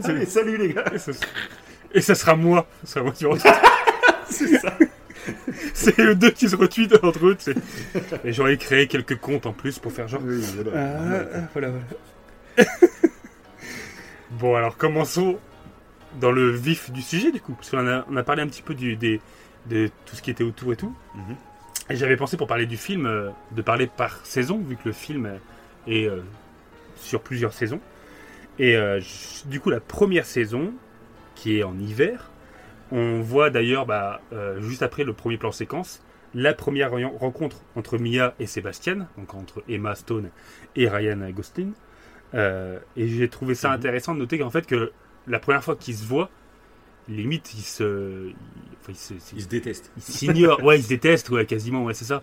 Allez, 0.03 0.25
salut 0.25 0.57
les 0.57 0.73
gars 0.73 0.85
Et 0.93 0.99
ça, 0.99 1.11
et 1.93 2.01
ça 2.01 2.15
sera 2.15 2.35
moi. 2.35 2.67
Ça 2.83 2.93
sera 2.93 3.03
moi 3.03 3.13
qui 3.13 3.25
retweet. 3.25 3.53
C'est 4.29 4.57
ça. 4.57 4.73
C'est 5.73 5.99
eux 5.99 6.15
deux 6.15 6.31
qui 6.31 6.49
se 6.49 6.55
retweetent 6.55 7.03
entre 7.03 7.27
eux. 7.27 7.37
Et 8.25 8.33
j'aurais 8.33 8.57
créé 8.57 8.87
quelques 8.87 9.17
comptes 9.17 9.45
en 9.45 9.53
plus 9.53 9.79
pour 9.79 9.91
faire 9.91 10.07
genre. 10.07 10.21
Oui, 10.23 10.41
voilà. 10.55 10.71
Ah, 10.75 11.25
ah, 11.35 11.39
voilà, 11.53 11.69
voilà. 11.69 12.69
bon, 14.31 14.55
alors 14.55 14.77
commençons 14.77 15.37
dans 16.19 16.31
le 16.31 16.51
vif 16.51 16.91
du 16.91 17.01
sujet, 17.01 17.31
du 17.31 17.39
coup. 17.39 17.53
Parce 17.53 17.69
qu'on 17.69 17.87
a, 17.87 18.05
on 18.09 18.17
a 18.17 18.23
parlé 18.23 18.41
un 18.41 18.47
petit 18.47 18.61
peu 18.61 18.73
du, 18.73 18.95
des, 18.95 19.21
de 19.67 19.89
tout 20.05 20.15
ce 20.15 20.21
qui 20.21 20.31
était 20.31 20.43
autour 20.43 20.73
et 20.73 20.75
tout. 20.75 20.93
Mhm. 21.15 21.35
Et 21.93 21.95
j'avais 21.95 22.17
pensé 22.17 22.37
pour 22.37 22.47
parler 22.47 22.65
du 22.65 22.77
film, 22.77 23.05
euh, 23.05 23.29
de 23.51 23.61
parler 23.61 23.87
par 23.87 24.25
saison, 24.25 24.57
vu 24.57 24.77
que 24.77 24.81
le 24.85 24.93
film 24.93 25.39
est 25.87 26.07
euh, 26.07 26.21
sur 26.97 27.21
plusieurs 27.21 27.53
saisons. 27.53 27.79
Et 28.59 28.75
euh, 28.75 28.99
j- 28.99 29.43
du 29.47 29.59
coup, 29.59 29.69
la 29.69 29.79
première 29.79 30.25
saison, 30.25 30.73
qui 31.35 31.59
est 31.59 31.63
en 31.63 31.77
hiver, 31.79 32.31
on 32.91 33.21
voit 33.21 33.51
d'ailleurs, 33.51 33.85
bah, 33.85 34.21
juste 34.59 34.83
après 34.83 35.03
le 35.03 35.13
premier 35.13 35.37
plan 35.37 35.51
séquence, 35.51 36.01
la 36.35 36.53
première 36.55 36.91
ren- 36.91 37.11
rencontre 37.19 37.61
entre 37.75 37.99
Mia 37.99 38.33
et 38.39 38.47
Sébastien, 38.47 39.07
donc 39.17 39.35
entre 39.35 39.63
Emma 39.69 39.95
Stone 39.95 40.29
et 40.75 40.89
Ryan 40.89 41.29
Gosling. 41.31 41.73
Et 42.35 43.07
j'ai 43.07 43.29
trouvé 43.29 43.55
ça 43.55 43.69
Mhm. 43.69 43.75
intéressant 43.75 44.15
de 44.15 44.19
noter 44.19 44.39
qu'en 44.39 44.49
fait, 44.51 44.65
que 44.67 44.91
la 45.27 45.39
première 45.39 45.63
fois 45.63 45.75
qu'ils 45.75 45.95
se 45.95 46.05
voient, 46.05 46.29
limite, 47.09 47.53
ils 47.55 47.61
se. 47.63 48.31
Ils- 48.91 48.93
enfin, 48.93 49.13
ils 49.15 49.21
se- 49.21 49.35
Ils 49.35 49.41
se 49.43 49.47
détestent. 49.47 49.91
ils 49.97 50.03
s'ignorent, 50.03 50.63
ouais, 50.63 50.79
ils 50.79 50.83
se 50.83 50.89
détestent, 50.89 51.29
ouais, 51.29 51.45
quasiment, 51.45 51.83
ouais, 51.85 51.93
c'est 51.93 52.05
ça. 52.05 52.21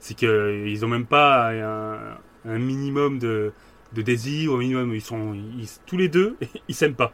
C'est 0.00 0.16
que 0.16 0.26
euh, 0.26 0.68
ils 0.68 0.84
ont 0.84 0.88
même 0.88 1.06
pas 1.06 1.50
un, 1.50 2.18
un 2.44 2.58
minimum 2.58 3.18
de, 3.18 3.52
de 3.92 4.02
désir, 4.02 4.52
au 4.52 4.56
minimum, 4.58 4.94
ils 4.94 5.00
sont, 5.00 5.34
ils, 5.34 5.68
tous 5.86 5.96
les 5.96 6.08
deux, 6.08 6.36
ils 6.68 6.74
s'aiment 6.74 6.94
pas. 6.96 7.12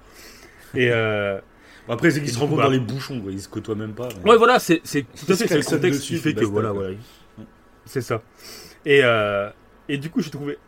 Et 0.75 0.91
euh, 0.91 1.39
après, 1.89 2.11
c'est 2.11 2.21
qu'ils 2.21 2.31
se 2.31 2.39
rencontrent 2.39 2.57
coup, 2.57 2.63
dans 2.63 2.69
bah- 2.69 2.75
les 2.75 2.81
bouchons, 2.81 3.21
quoi. 3.21 3.31
ils 3.33 3.41
se 3.41 3.49
côtoient 3.49 3.75
même 3.75 3.93
pas. 3.95 4.09
mais- 4.25 4.31
ouais, 4.31 4.37
voilà, 4.37 4.59
c'est, 4.59 4.79
tout 4.81 5.33
à 5.33 5.37
fait 5.37 5.57
le 5.57 5.63
contexte 5.65 6.03
qui 6.03 6.17
fait 6.19 6.35
que 6.35 6.45
voilà, 6.45 6.73
voilà, 6.73 6.95
c'est 7.85 8.01
ça. 8.03 8.23
Et 8.85 9.01
euh, 9.03 9.51
et 9.89 9.99
du 9.99 10.11
coup, 10.11 10.21
j'ai 10.21 10.31
trouvé 10.31 10.59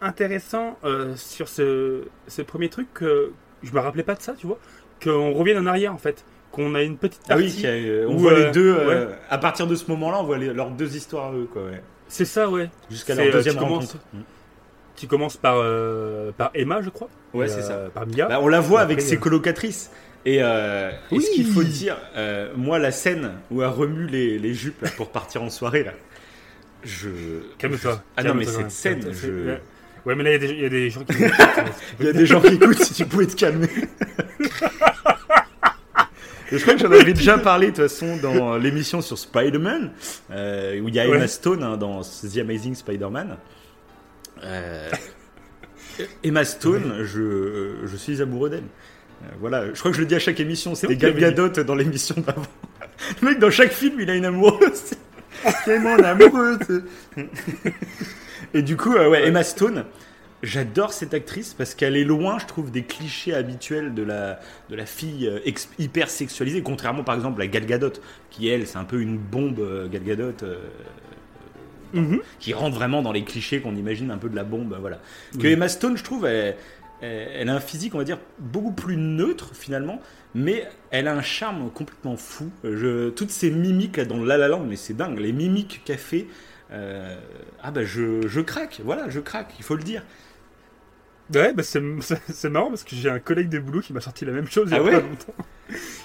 intéressant 0.00 0.78
euh, 0.84 1.14
sur 1.16 1.48
ce, 1.48 2.02
ce 2.28 2.42
premier 2.42 2.68
truc 2.68 2.88
que 2.92 3.32
je 3.62 3.72
me 3.72 3.78
rappelais 3.80 4.02
pas 4.02 4.14
de 4.14 4.20
ça, 4.22 4.34
tu 4.34 4.46
vois, 4.46 4.58
qu'on 5.02 5.32
revienne 5.32 5.58
en 5.58 5.66
arrière 5.66 5.94
en 5.94 5.98
fait, 5.98 6.24
qu'on 6.54 6.74
a 6.74 6.82
une 6.82 6.96
petite 6.96 7.20
Ah 7.28 7.36
oui, 7.36 7.54
a, 7.64 7.68
euh, 7.68 8.06
on 8.08 8.14
où, 8.14 8.18
voit 8.18 8.32
euh, 8.32 8.46
les 8.46 8.50
deux. 8.52 8.74
euh, 8.78 9.06
À 9.30 9.38
partir 9.38 9.66
de 9.66 9.74
ce 9.74 9.84
moment-là, 9.90 10.18
on 10.20 10.24
voit 10.24 10.38
les- 10.38 10.52
leurs 10.52 10.70
deux 10.70 10.96
histoires 10.96 11.26
à 11.26 11.32
eux, 11.32 11.48
quoi. 11.52 11.62
Ouais. 11.64 11.82
C'est 12.08 12.24
ça, 12.24 12.48
ouais. 12.48 12.70
Jusqu'à 12.90 13.14
leur 13.14 13.26
euh, 13.26 13.32
deuxième 13.32 13.54
tu 13.54 13.60
commences- 13.60 13.86
rencontre. 13.92 14.04
Mm. 14.14 14.18
Tu 14.96 15.06
commences 15.08 15.36
par 15.36 15.56
par, 16.36 16.50
Emma, 16.54 16.80
je 16.80 16.88
crois. 16.90 17.08
Ouais, 17.32 17.48
c'est 17.48 17.58
euh, 17.64 17.86
ça. 17.86 17.90
Par 17.92 18.06
Mia. 18.06 18.26
Bah, 18.28 18.38
on 18.40 18.46
la 18.48 18.60
voit 18.60 18.80
avec 18.80 19.00
ses 19.00 19.16
euh, 19.16 19.18
colocatrices. 19.18 19.90
Et, 20.26 20.38
euh, 20.40 20.90
et 21.10 21.20
ce 21.20 21.26
Oui. 21.26 21.26
qu'il 21.34 21.46
faut 21.46 21.64
dire, 21.64 21.96
euh, 22.16 22.50
moi, 22.56 22.78
la 22.78 22.92
scène 22.92 23.32
où 23.50 23.60
elle 23.62 23.68
remue 23.68 24.06
les, 24.06 24.38
les 24.38 24.54
jupes 24.54 24.80
là, 24.82 24.88
pour 24.96 25.10
partir 25.10 25.42
en 25.42 25.50
soirée, 25.50 25.82
là, 25.84 25.92
je. 26.84 27.08
Calme-toi. 27.58 28.00
Ah 28.16 28.22
non, 28.22 28.34
mais 28.34 28.44
cette 28.46 28.70
scène, 28.70 29.04
je. 29.12 29.56
Ouais. 30.06 30.14
Mais 30.14 30.22
là, 30.22 30.30
il 30.30 30.32
y 30.32 30.36
a 30.36 30.38
des- 30.38 30.52
il 30.54 30.60
y, 30.60 30.64
a 30.66 30.68
des 30.68 30.90
gens 30.90 31.02
qui. 31.04 31.14
Il 32.00 32.06
y 32.06 32.08
a 32.08 32.12
des 32.12 32.26
gens 32.26 32.40
qui 32.40 32.54
écoutent, 32.54 32.82
si 32.82 32.94
tu 32.94 33.06
pouvais 33.06 33.26
te 33.26 33.34
calmer. 33.34 33.68
Et 36.54 36.58
je 36.58 36.62
crois 36.62 36.74
que 36.74 36.80
j'en 36.80 36.92
avais 36.92 37.12
déjà 37.12 37.36
parlé 37.36 37.66
de 37.66 37.72
toute 37.72 37.88
façon 37.88 38.16
dans 38.16 38.56
l'émission 38.56 39.00
sur 39.00 39.18
Spider-Man, 39.18 39.90
euh, 40.30 40.80
où 40.80 40.88
il 40.88 40.94
y 40.94 41.00
a 41.00 41.04
Emma 41.04 41.18
Ouais. 41.18 41.26
Stone 41.26 41.64
hein, 41.64 41.76
dans 41.76 42.02
The 42.02 42.38
Amazing 42.38 42.76
Spider-Man. 42.76 43.36
Euh, 44.44 44.90
Emma 46.22 46.44
Stone, 46.44 47.02
je, 47.02 47.76
je 47.84 47.96
suis 47.96 48.22
amoureux 48.22 48.50
d'elle. 48.50 48.62
Euh, 49.24 49.26
voilà, 49.40 49.66
je 49.72 49.78
crois 49.80 49.90
que 49.90 49.96
je 49.96 50.02
le 50.02 50.06
dis 50.06 50.14
à 50.14 50.20
chaque 50.20 50.38
émission, 50.38 50.76
c'était 50.76 50.96
Gal 50.96 51.14
Gadot 51.14 51.48
dans 51.48 51.74
l'émission 51.74 52.14
d'avant. 52.24 52.42
Le 53.20 53.28
mec, 53.28 53.40
dans 53.40 53.50
chaque 53.50 53.72
film, 53.72 53.98
il 53.98 54.08
a 54.08 54.14
une 54.14 54.24
amoureuse. 54.24 54.92
Mon 55.66 56.02
amoureuse. 56.04 56.84
Et 58.54 58.62
du 58.62 58.76
coup, 58.76 58.94
euh, 58.94 59.08
ouais, 59.08 59.26
Emma 59.26 59.42
Stone, 59.42 59.84
j'adore 60.44 60.92
cette 60.92 61.14
actrice 61.14 61.54
parce 61.54 61.74
qu'elle 61.74 61.96
est 61.96 62.04
loin, 62.04 62.38
je 62.38 62.46
trouve, 62.46 62.70
des 62.70 62.84
clichés 62.84 63.34
habituels 63.34 63.94
de 63.94 64.02
la, 64.02 64.40
de 64.70 64.76
la 64.76 64.86
fille 64.86 65.26
euh, 65.26 65.40
hyper 65.78 66.10
sexualisée, 66.10 66.62
contrairement 66.62 67.04
par 67.04 67.14
exemple 67.14 67.40
à 67.42 67.46
Gal 67.46 67.66
Gadot, 67.66 67.92
qui 68.30 68.48
elle, 68.48 68.66
c'est 68.66 68.78
un 68.78 68.84
peu 68.84 69.00
une 69.00 69.18
bombe, 69.18 69.58
euh, 69.60 69.88
Gal 69.88 70.04
Gadot. 70.04 70.32
euh, 70.42 70.58
Mhm. 71.92 72.20
qui 72.40 72.52
rentre 72.52 72.74
vraiment 72.74 73.02
dans 73.02 73.12
les 73.12 73.22
clichés 73.22 73.60
qu'on 73.60 73.76
imagine 73.76 74.10
un 74.10 74.18
peu 74.18 74.28
de 74.28 74.34
la 74.34 74.42
bombe, 74.42 74.76
voilà. 74.80 74.98
Que. 75.40 75.46
Emma 75.46 75.68
Stone, 75.68 75.96
je 75.96 76.02
trouve, 76.02 76.26
elle, 76.26 76.56
a 77.48 77.54
un 77.54 77.60
physique, 77.60 77.94
on 77.94 77.98
va 77.98 78.04
dire, 78.04 78.18
beaucoup 78.40 78.72
plus 78.72 78.96
neutre 78.96 79.50
finalement, 79.54 80.00
mais 80.34 80.66
elle 80.90 81.06
a 81.06 81.14
un 81.14 81.22
charme 81.22 81.70
complètement 81.70 82.16
fou. 82.16 82.50
Je, 82.64 83.10
toutes 83.10 83.30
ces 83.30 83.48
mimiques 83.50 83.96
là 83.96 84.06
dans 84.06 84.24
La 84.24 84.36
La 84.36 84.48
Land, 84.48 84.64
mais 84.68 84.74
c'est 84.74 84.94
dingue, 84.94 85.20
les 85.20 85.32
mimiques 85.32 85.82
qu'elle 85.84 85.98
fait, 85.98 86.26
euh, 86.72 87.16
ah 87.62 87.70
bah 87.70 87.84
je, 87.84 88.26
je 88.26 88.40
craque, 88.40 88.80
voilà, 88.84 89.08
je 89.08 89.20
craque, 89.20 89.54
il 89.58 89.64
faut 89.64 89.76
le 89.76 89.84
dire. 89.84 90.02
Ouais, 91.32 91.52
bah 91.54 91.62
c'est 91.62 92.50
marrant 92.50 92.68
parce 92.68 92.84
que 92.84 92.94
j'ai 92.96 93.08
un 93.08 93.18
collègue 93.18 93.48
de 93.48 93.58
boulot 93.58 93.80
qui 93.80 93.92
m'a 93.94 94.00
sorti 94.00 94.24
la 94.26 94.32
même 94.32 94.48
chose 94.48 94.68
il 94.68 94.72
y 94.72 94.76
a 94.76 94.80
Ah 94.80 94.82
ouais 94.84 94.90
pas 94.92 95.00
longtemps. 95.00 95.34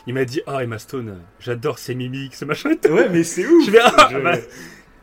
Il 0.08 0.14
m'a 0.14 0.24
dit 0.24 0.42
Ah, 0.48 0.64
Emma 0.64 0.80
Stone, 0.80 1.18
j'adore 1.40 1.78
ses 1.78 1.94
mimiques, 1.96 2.36
ce 2.36 2.46
machin. 2.46 2.72
et 2.72 2.78
tout. 2.88 2.92
Ouais, 2.94 3.10
mais 3.10 3.24
c'est 3.24 3.46
ouf. 3.46 3.66
Je 3.66 3.72
vais, 3.72 3.80
ah, 3.84 4.08
Je- 4.12 4.18
bah, 4.18 4.32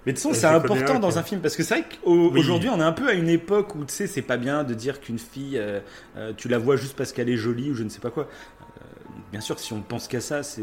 Mais 0.07 0.12
de 0.12 0.16
toute 0.18 0.22
façon, 0.22 0.33
c'est 0.33 0.46
important 0.46 0.94
un 0.96 0.98
dans 1.00 1.18
un 1.18 1.22
film 1.22 1.40
parce 1.42 1.55
que 1.57 1.62
c'est 1.62 1.74
vrai 1.81 1.85
Oui. 2.07 2.31
qu'aujourd'hui, 2.33 2.68
on 2.70 2.79
est 2.81 2.85
un 2.85 2.92
peu 2.92 3.09
à 3.09 3.12
une 3.12 3.29
époque 3.29 3.74
où 3.74 3.85
tu 3.85 3.92
sais, 3.92 4.07
c'est 4.07 4.22
pas 4.22 4.37
bien 4.38 4.62
de 4.64 4.72
dire 4.72 5.00
qu'une 5.00 5.18
fille, 5.18 5.59
euh, 5.59 5.81
euh, 6.16 6.33
tu 6.37 6.48
la 6.48 6.59
vois 6.59 6.76
juste 6.76 6.96
parce 6.96 7.12
qu'elle 7.12 7.29
est 7.29 7.37
jolie 7.37 7.70
ou 7.70 7.74
je 7.74 7.83
ne 7.83 7.88
sais 7.88 8.00
pas 8.00 8.11
quoi. 8.11 8.29
Bien 9.32 9.40
sûr, 9.40 9.58
si 9.58 9.72
on 9.72 9.80
pense 9.80 10.06
qu'à 10.08 10.20
ça, 10.20 10.42
c'est 10.42 10.62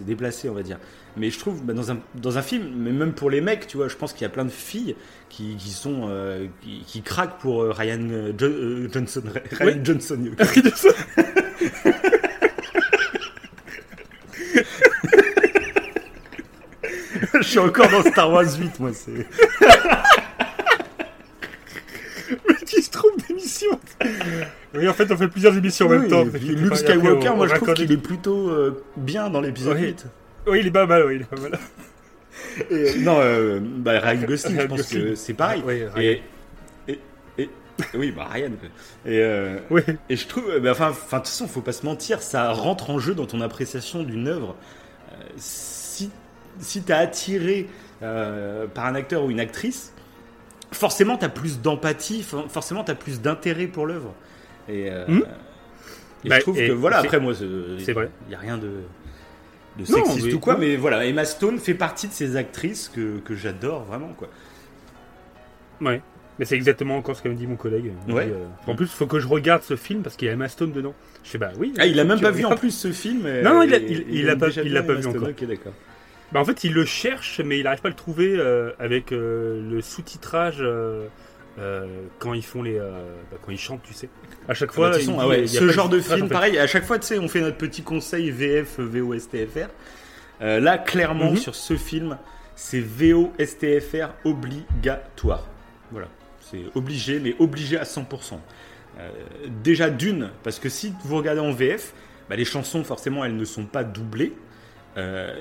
déplacé, 0.00 0.48
on 0.48 0.54
va 0.54 0.62
dire. 0.62 0.78
Mais 1.16 1.30
je 1.30 1.38
trouve, 1.38 1.62
bah, 1.62 1.74
dans, 1.74 1.90
un, 1.90 1.98
dans 2.14 2.38
un 2.38 2.42
film, 2.42 2.66
mais 2.76 2.90
même 2.90 3.12
pour 3.12 3.28
les 3.30 3.40
mecs, 3.40 3.66
tu 3.66 3.76
vois, 3.76 3.88
je 3.88 3.96
pense 3.96 4.12
qu'il 4.12 4.22
y 4.22 4.24
a 4.24 4.30
plein 4.30 4.46
de 4.46 4.50
filles 4.50 4.96
qui, 5.28 5.56
qui 5.56 5.70
sont 5.70 6.06
euh, 6.08 6.46
qui, 6.62 6.82
qui 6.86 7.02
craquent 7.02 7.38
pour 7.38 7.62
euh, 7.62 7.70
Ryan 7.70 8.08
euh, 8.10 8.32
Jo- 8.36 8.46
euh, 8.46 8.88
Johnson. 8.90 9.22
Ryan 9.52 9.74
Oui. 9.76 9.80
Johnson. 9.84 10.24
je 17.34 17.42
suis 17.42 17.58
encore 17.58 17.88
dans 17.90 18.02
Star 18.02 18.30
Wars 18.30 18.44
8, 18.58 18.80
moi. 18.80 18.90
C'est. 18.94 19.12
trompe 22.98 23.26
d'émission. 23.28 23.68
Oui, 24.74 24.88
en 24.88 24.92
fait, 24.92 25.10
on 25.10 25.16
fait 25.16 25.28
plusieurs 25.28 25.56
émissions 25.56 25.86
en 25.86 25.90
même 25.90 26.08
temps. 26.08 26.24
Luke 26.24 26.76
Skywalker, 26.76 27.28
on- 27.30 27.36
moi 27.36 27.46
on 27.46 27.48
je 27.48 27.54
trouve 27.54 27.74
qu'il 27.74 27.90
est 27.92 27.96
plutôt 27.96 28.48
euh, 28.50 28.84
bien 28.96 29.30
dans 29.30 29.40
l'épisode 29.40 29.76
Oui. 29.76 29.86
8. 29.88 30.06
Oui, 30.46 30.58
il 30.60 30.66
est 30.66 30.70
pas 30.70 30.86
mal, 30.86 31.04
oui, 31.06 31.16
il 31.16 31.20
est 31.22 31.24
pas 31.24 31.40
mal. 31.40 31.58
Et, 32.70 32.74
euh, 32.74 32.92
non, 33.00 33.18
euh, 33.20 33.60
bah, 33.62 33.98
Ryan 34.00 34.22
Gosling, 34.26 34.60
je 34.60 34.66
pense 34.66 34.78
Gosling. 34.80 35.02
que 35.10 35.14
c'est 35.14 35.34
pareil. 35.34 35.62
Oui, 35.66 35.82
Ryan. 35.84 36.16
et, 36.88 36.92
et, 36.92 36.98
et- 37.42 37.50
oui, 37.94 38.10
bah 38.12 38.26
Ryan. 38.32 38.50
Et, 39.06 39.18
euh, 39.22 39.58
Oui, 39.70 39.82
et 40.08 40.16
je 40.16 40.26
trouve, 40.26 40.58
bah, 40.60 40.70
enfin, 40.72 40.88
enfin, 40.90 41.18
de 41.18 41.22
toute 41.22 41.28
façon, 41.28 41.46
faut 41.48 41.60
pas 41.60 41.72
se 41.72 41.84
mentir, 41.86 42.20
ça 42.22 42.50
rentre 42.52 42.90
en 42.90 42.98
jeu 42.98 43.14
dans 43.14 43.26
ton 43.26 43.40
appréciation 43.40 44.02
d'une 44.02 44.28
œuvre. 44.28 44.56
Si 45.36 46.10
si 46.60 46.82
t'es 46.82 46.92
attiré 46.92 47.68
par 48.00 48.86
un 48.86 48.94
acteur 48.94 49.24
ou 49.24 49.30
une 49.30 49.40
actrice, 49.40 49.92
forcément 50.72 51.16
t'as 51.16 51.28
plus 51.28 51.60
d'empathie, 51.60 52.22
for- 52.22 52.50
forcément 52.50 52.84
t'as 52.84 52.94
plus 52.94 53.20
d'intérêt 53.20 53.66
pour 53.66 53.86
l'œuvre. 53.86 54.14
Et, 54.68 54.90
euh, 54.90 55.06
Hmm. 55.08 55.22
et 56.24 56.28
Bah, 56.28 56.36
je 56.36 56.40
trouve 56.42 56.58
et 56.60 56.68
que 56.68 56.72
voilà, 56.72 56.98
après 56.98 57.20
moi, 57.20 57.32
c'est 57.34 57.92
vrai. 57.92 58.10
Il 58.28 58.32
y 58.32 58.34
a 58.34 58.38
rien 58.38 58.58
de 58.58 58.70
de 59.78 59.92
Non, 59.92 60.04
sexiste 60.06 60.26
mais- 60.26 60.32
ou 60.34 60.40
quoi, 60.40 60.54
non. 60.54 60.58
mais 60.60 60.76
voilà, 60.76 61.06
Emma 61.06 61.24
Stone 61.24 61.58
fait 61.60 61.74
partie 61.74 62.08
de 62.08 62.12
ces 62.12 62.34
actrices 62.34 62.88
que, 62.92 63.18
que 63.20 63.36
j'adore 63.36 63.84
vraiment 63.84 64.08
quoi. 64.18 64.28
ouais. 65.80 66.02
Mais 66.40 66.44
c'est 66.44 66.54
exactement 66.54 66.96
encore 66.96 67.16
ce 67.16 67.22
qu'a 67.22 67.28
dit 67.30 67.46
mon 67.48 67.56
collègue. 67.56 67.92
Ouais. 68.08 68.26
dit, 68.26 68.32
euh, 68.32 68.44
en 68.68 68.76
plus, 68.76 68.86
il 68.86 68.90
faut 68.90 69.06
que 69.08 69.18
je 69.18 69.26
regarde 69.26 69.62
ce 69.64 69.74
film 69.74 70.02
parce 70.02 70.14
qu'il 70.16 70.26
y 70.26 70.28
a 70.30 70.34
Emma 70.34 70.48
Stone 70.48 70.70
dedans. 70.72 70.94
Je 71.24 71.30
fais 71.30 71.38
bah 71.38 71.50
oui. 71.58 71.74
Ah, 71.78 71.86
il 71.86 71.98
a 71.98 72.04
même 72.04 72.16
tu 72.18 72.22
pas 72.22 72.30
vu 72.30 72.44
en 72.44 72.54
plus 72.54 72.70
ce 72.70 72.92
film. 72.92 73.26
et- 73.26 73.42
Non, 73.42 73.60
il 73.62 73.74
a- 73.74 73.78
et- 73.78 73.82
il- 73.88 74.00
et 74.00 74.04
il 74.10 74.28
aime 74.28 74.30
a 74.30 74.36
pas- 74.36 74.48
il 74.50 74.72
l'a 74.72 74.82
pas 74.84 74.94
vu 74.94 75.06
encore. 75.06 75.28
Ok, 75.28 75.44
d'accord. 75.44 75.72
Bah, 76.32 76.40
en 76.40 76.44
fait, 76.44 76.64
il 76.64 76.72
le 76.74 76.84
cherche, 76.84 77.40
mais 77.44 77.58
il 77.58 77.64
n'arrive 77.64 77.80
pas 77.80 77.88
à 77.88 77.90
le 77.90 77.96
trouver 77.96 78.34
euh, 78.36 78.72
avec 78.78 79.12
euh, 79.12 79.62
le 79.70 79.80
sous-titrage 79.80 80.58
euh, 80.60 81.06
quand 82.18 82.34
ils 82.34 82.44
font 82.44 82.62
les, 82.62 82.78
bah, 82.78 83.38
quand 83.44 83.50
ils 83.50 83.58
chantent, 83.58 83.82
tu 83.82 83.94
sais. 83.94 84.08
À 84.48 84.54
chaque 84.54 84.68
Bah, 84.76 84.92
fois, 84.92 85.16
ah 85.20 85.26
ouais, 85.28 85.40
y 85.40 85.44
a 85.44 85.60
ce 85.60 85.68
genre 85.70 85.88
de 85.88 86.00
film, 86.00 86.24
en 86.24 86.28
fait. 86.28 86.32
pareil, 86.34 86.58
à 86.58 86.66
chaque 86.66 86.84
fois, 86.84 86.98
tu 86.98 87.06
sais, 87.06 87.18
on 87.18 87.28
fait 87.28 87.40
notre 87.40 87.56
petit 87.56 87.82
conseil 87.82 88.30
VF, 88.30 88.78
VO, 88.78 89.14
STFR. 89.18 89.68
Euh, 90.40 90.60
là, 90.60 90.78
clairement, 90.78 91.30
Mhm. 91.32 91.36
sur 91.36 91.54
ce 91.54 91.76
film, 91.76 92.18
c'est 92.54 92.80
VO, 92.80 93.32
STFR 93.38 94.10
obligatoire. 94.24 95.46
Voilà, 95.90 96.08
c'est 96.40 96.62
obligé, 96.74 97.18
mais 97.18 97.34
obligé 97.38 97.78
à 97.78 97.84
100%. 97.84 98.40
Euh, 99.00 99.10
déjà 99.62 99.90
d'une, 99.90 100.30
parce 100.42 100.58
que 100.58 100.68
si 100.68 100.92
vous 101.04 101.16
regardez 101.16 101.40
en 101.40 101.52
VF, 101.52 101.92
bah, 102.28 102.36
les 102.36 102.44
chansons, 102.44 102.84
forcément, 102.84 103.24
elles 103.24 103.36
ne 103.36 103.44
sont 103.44 103.64
pas 103.64 103.82
doublées, 103.84 104.32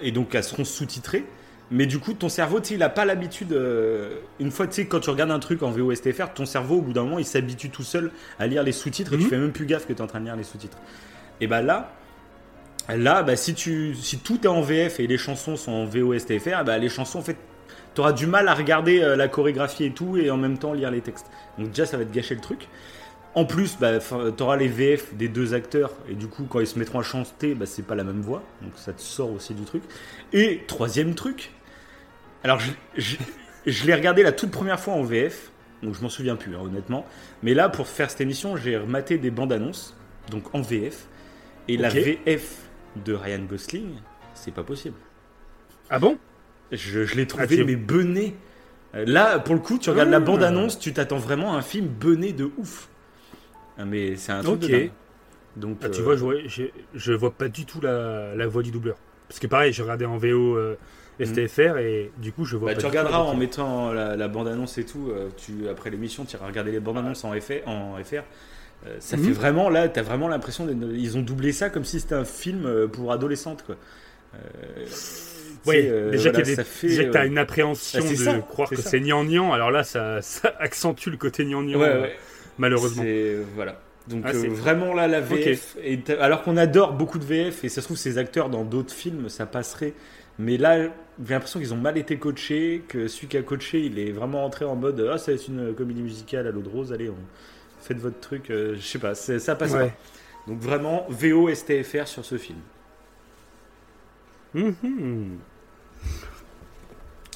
et 0.01 0.11
donc 0.11 0.35
elles 0.35 0.43
seront 0.43 0.65
sous-titrées. 0.65 1.25
Mais 1.69 1.85
du 1.85 1.99
coup, 1.99 2.13
ton 2.13 2.29
cerveau, 2.29 2.59
il 2.61 2.77
n'a 2.77 2.87
pas 2.89 3.03
l'habitude. 3.03 3.51
euh, 3.51 4.19
une 4.39 4.51
fois, 4.51 4.67
tu 4.67 4.73
sais, 4.73 4.85
quand 4.85 5.01
tu 5.01 5.09
regardes 5.09 5.31
un 5.31 5.39
truc 5.39 5.63
en 5.63 5.69
VO 5.71 5.93
STFR, 5.93 6.29
ton 6.33 6.45
cerveau, 6.45 6.75
au 6.77 6.81
bout 6.81 6.93
d'un 6.93 7.03
moment, 7.03 7.19
il 7.19 7.25
s'habitue 7.25 7.69
tout 7.69 7.83
seul 7.83 8.11
à 8.39 8.47
lire 8.47 8.63
les 8.63 8.71
sous-titres 8.71 9.13
et 9.13 9.17
tu 9.17 9.23
Mhm. 9.23 9.29
fais 9.29 9.37
même 9.37 9.51
plus 9.51 9.65
gaffe 9.65 9.85
que 9.85 9.91
tu 9.91 9.99
es 9.99 10.01
en 10.01 10.07
train 10.07 10.19
de 10.21 10.25
lire 10.25 10.37
les 10.37 10.43
sous-titres. 10.45 10.77
Et 11.41 11.47
bah 11.47 11.61
là, 11.61 11.91
là, 12.87 13.21
bah, 13.23 13.35
si, 13.35 13.53
tu, 13.53 13.95
si 13.95 14.19
tout 14.19 14.39
est 14.43 14.47
en 14.47 14.61
VF 14.61 14.99
et 15.01 15.07
les 15.07 15.17
chansons 15.17 15.57
sont 15.57 15.71
en 15.73 15.85
VO 15.85 16.13
STFR, 16.17 16.63
bah, 16.63 16.77
les 16.77 16.87
chansons, 16.89 17.19
en 17.19 17.23
fait, 17.23 17.35
tu 17.95 18.01
auras 18.01 18.13
du 18.13 18.27
mal 18.27 18.47
à 18.47 18.53
regarder 18.53 19.01
euh, 19.01 19.15
la 19.17 19.27
chorégraphie 19.27 19.83
et 19.85 19.91
tout 19.91 20.15
et 20.17 20.31
en 20.31 20.37
même 20.37 20.57
temps 20.57 20.71
lire 20.71 20.89
les 20.91 21.01
textes. 21.01 21.25
Donc, 21.57 21.69
déjà, 21.71 21.85
ça 21.85 21.97
va 21.97 22.05
te 22.05 22.13
gâcher 22.15 22.35
le 22.35 22.41
truc. 22.41 22.69
En 23.37 23.45
plus, 23.45 23.77
bah, 23.79 23.99
tu 23.99 24.41
auras 24.43 24.57
les 24.57 24.67
VF 24.67 25.13
des 25.13 25.27
deux 25.27 25.53
acteurs 25.53 25.93
et 26.09 26.15
du 26.15 26.27
coup, 26.27 26.45
quand 26.49 26.59
ils 26.59 26.65
se 26.65 26.79
mettront 26.79 26.97
à 26.99 27.03
chanter, 27.03 27.53
bah, 27.53 27.67
c'est 27.67 27.85
pas 27.85 27.93
la 27.93 28.03
même 28.03 28.21
voix. 28.21 28.41
Donc, 28.63 28.71
ça 28.77 28.93
te 28.93 29.01
sort 29.01 29.31
aussi 29.31 29.53
du 29.53 29.63
truc. 29.63 29.83
Et 30.33 30.63
troisième 30.65 31.13
truc, 31.13 31.51
alors 32.43 32.59
je, 32.59 32.71
je, 32.97 33.15
je 33.67 33.85
l'ai 33.85 33.93
regardé 33.93 34.23
la 34.23 34.31
toute 34.31 34.49
première 34.49 34.79
fois 34.79 34.95
en 34.95 35.03
VF, 35.03 35.51
donc 35.83 35.93
je 35.93 36.01
m'en 36.01 36.09
souviens 36.09 36.35
plus 36.35 36.55
hein, 36.55 36.61
honnêtement. 36.63 37.05
Mais 37.43 37.53
là, 37.53 37.69
pour 37.69 37.87
faire 37.87 38.09
cette 38.09 38.21
émission, 38.21 38.57
j'ai 38.57 38.75
rematé 38.75 39.19
des 39.19 39.29
bandes 39.29 39.53
annonces, 39.53 39.95
donc 40.31 40.55
en 40.55 40.61
VF. 40.61 41.05
Et 41.67 41.77
la. 41.77 41.89
VF 41.89 42.55
de 43.05 43.13
Ryan 43.13 43.43
Gosling, 43.47 43.89
c'est 44.33 44.53
pas 44.53 44.63
possible. 44.63 44.95
Ah 45.91 45.99
bon? 45.99 46.17
Je, 46.71 47.03
je 47.05 47.15
l'ai 47.15 47.27
trouvé 47.27 47.45
Ah, 47.51 47.55
tu- 47.55 47.63
mais 47.65 47.75
bené. 47.75 48.35
Euh, 48.95 49.03
Là, 49.05 49.37
pour 49.37 49.53
le 49.53 49.61
coup, 49.61 49.77
tu 49.77 49.91
regardes 49.91 50.09
la 50.09 50.17
Ah. 50.17 50.21
bande 50.21 50.41
annonce, 50.41 50.79
tu 50.79 50.91
t'attends 50.91 51.17
vraiment 51.19 51.53
à 51.53 51.57
un 51.57 51.61
film 51.61 51.85
bené 51.87 52.33
de 52.33 52.49
ouf. 52.57 52.89
Ah, 53.77 53.85
mais 53.85 54.15
c'est 54.15 54.31
un 54.31 54.43
truc 54.43 54.59
Ok. 54.59 54.69
de. 54.69 54.89
Donc, 55.57 55.79
Ah, 55.81 55.89
Tu 55.89 56.01
euh, 56.01 56.03
vois, 56.03 56.15
je, 56.15 56.21
vois- 56.21 56.47
je, 56.47 56.63
je 56.93 57.13
vois 57.13 57.31
pas 57.31 57.49
du 57.49 57.65
tout 57.65 57.81
la, 57.81 58.35
la 58.35 58.47
voix 58.47 58.63
du 58.63 58.71
doubleur. 58.71 58.97
Parce 59.27 59.39
que 59.39 59.47
pareil, 59.47 59.73
j'ai 59.73 59.83
regardé 59.83 60.05
en 60.05 60.17
VO 60.17 60.55
euh, 60.57 60.77
STFR 61.19 61.77
et 61.77 62.11
du 62.17 62.31
coup, 62.33 62.45
je 62.45 62.57
vois 62.57 62.69
Bah, 62.69 62.73
pas 62.73 62.81
tu 62.81 62.85
regarderas 62.85 63.19
en 63.19 63.35
mettant 63.35 63.93
la, 63.93 64.15
la 64.15 64.27
bande-annonce 64.27 64.77
et 64.77 64.85
tout. 64.85 65.09
euh, 65.09 65.29
tu, 65.37 65.67
après 65.69 65.89
l'émission, 65.89 66.25
tu 66.25 66.35
iras 66.35 66.47
regarder 66.47 66.71
les 66.71 66.79
bandes-annonces 66.79 67.23
en, 67.23 67.31
FR, 67.39 67.67
en 67.67 67.95
FR. 68.03 68.23
Ça 68.99 69.17
fait 69.17 69.31
vraiment, 69.31 69.69
là, 69.69 69.89
t'as 69.89 70.01
vraiment 70.01 70.27
l'impression 70.27 70.67
qu'ils 70.67 71.17
ont 71.17 71.21
doublé 71.21 71.51
ça 71.51 71.69
comme 71.69 71.83
si 71.85 71.99
c'était 71.99 72.15
un 72.15 72.25
film 72.25 72.87
pour 72.89 73.11
adolescentes, 73.11 73.63
quoi. 73.63 73.75
Euh, 74.35 74.85
tu 75.63 75.69
euh, 75.89 76.11
déjà 76.11 76.29
voilà, 76.29 76.41
des- 76.43 76.55
fait, 76.63 76.87
que 76.95 77.03
t'as 77.11 77.25
euh, 77.25 77.27
une 77.27 77.37
appréhension 77.37 78.03
bah, 78.03 78.07
c'est 78.07 78.15
de 78.15 78.23
ça, 78.23 78.41
croire 78.41 78.69
que 78.69 78.81
c'est 78.81 78.99
nian 78.99 79.51
alors 79.53 79.71
là, 79.71 79.83
ça, 79.83 80.21
ça 80.21 80.53
accentue 80.59 81.09
le 81.09 81.17
côté 81.17 81.45
nian 81.45 81.63
ouais, 81.73 81.79
ouais. 81.79 82.17
Malheureusement. 82.57 83.03
C'est- 83.03 83.37
Voilà. 83.55 83.79
Donc 84.07 84.23
Ah, 84.25 84.31
euh, 84.33 84.47
vraiment 84.49 84.93
là 84.93 85.05
la 85.07 85.19
VF, 85.19 85.75
et 85.83 85.99
alors 86.21 86.41
qu'on 86.43 86.55
adore 86.55 86.93
beaucoup 86.93 87.19
de 87.19 87.25
VF 87.25 87.65
et 87.65 87.69
ça 87.69 87.81
se 87.81 87.87
trouve 87.87 87.97
ces 87.97 88.17
acteurs 88.17 88.49
dans 88.49 88.63
d'autres 88.63 88.93
films 88.93 89.27
ça 89.27 89.45
passerait, 89.45 89.93
mais 90.39 90.55
là 90.55 90.77
j'ai 90.85 91.33
l'impression 91.33 91.59
qu'ils 91.59 91.73
ont 91.73 91.77
mal 91.77 91.97
été 91.97 92.17
coachés, 92.17 92.83
que 92.87 93.09
celui 93.09 93.27
qui 93.27 93.35
a 93.35 93.41
coaché 93.41 93.81
il 93.81 93.99
est 93.99 94.11
vraiment 94.13 94.45
entré 94.45 94.63
en 94.63 94.75
mode 94.77 95.05
ah 95.11 95.17
ça 95.17 95.37
c'est 95.37 95.49
une 95.49 95.73
comédie 95.75 96.01
musicale 96.01 96.47
à 96.47 96.51
l'eau 96.51 96.61
de 96.61 96.69
rose, 96.69 96.93
allez 96.93 97.09
on 97.09 97.17
faites 97.81 97.97
votre 97.97 98.19
truc, 98.21 98.49
euh, 98.49 98.75
je 98.77 98.81
sais 98.81 98.97
pas, 98.99 99.13
ça 99.13 99.55
passe 99.55 99.73
Ouais. 99.73 99.87
pas. 99.89 99.93
Donc 100.47 100.59
vraiment 100.61 101.05
VO 101.09 101.49
STFR 101.53 102.07
sur 102.07 102.23
ce 102.23 102.37
film. 102.37 102.59
Mhm. 104.53 105.37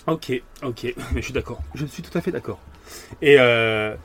Ok, 0.08 0.42
ok, 0.64 0.84
mais 0.86 0.96
je 1.18 1.22
suis 1.22 1.34
d'accord. 1.34 1.62
Je 1.76 1.86
suis 1.86 2.02
tout 2.02 2.18
à 2.18 2.22
fait 2.22 2.32
d'accord. 2.32 2.60
Et 3.22 3.36
euh, 3.40 3.96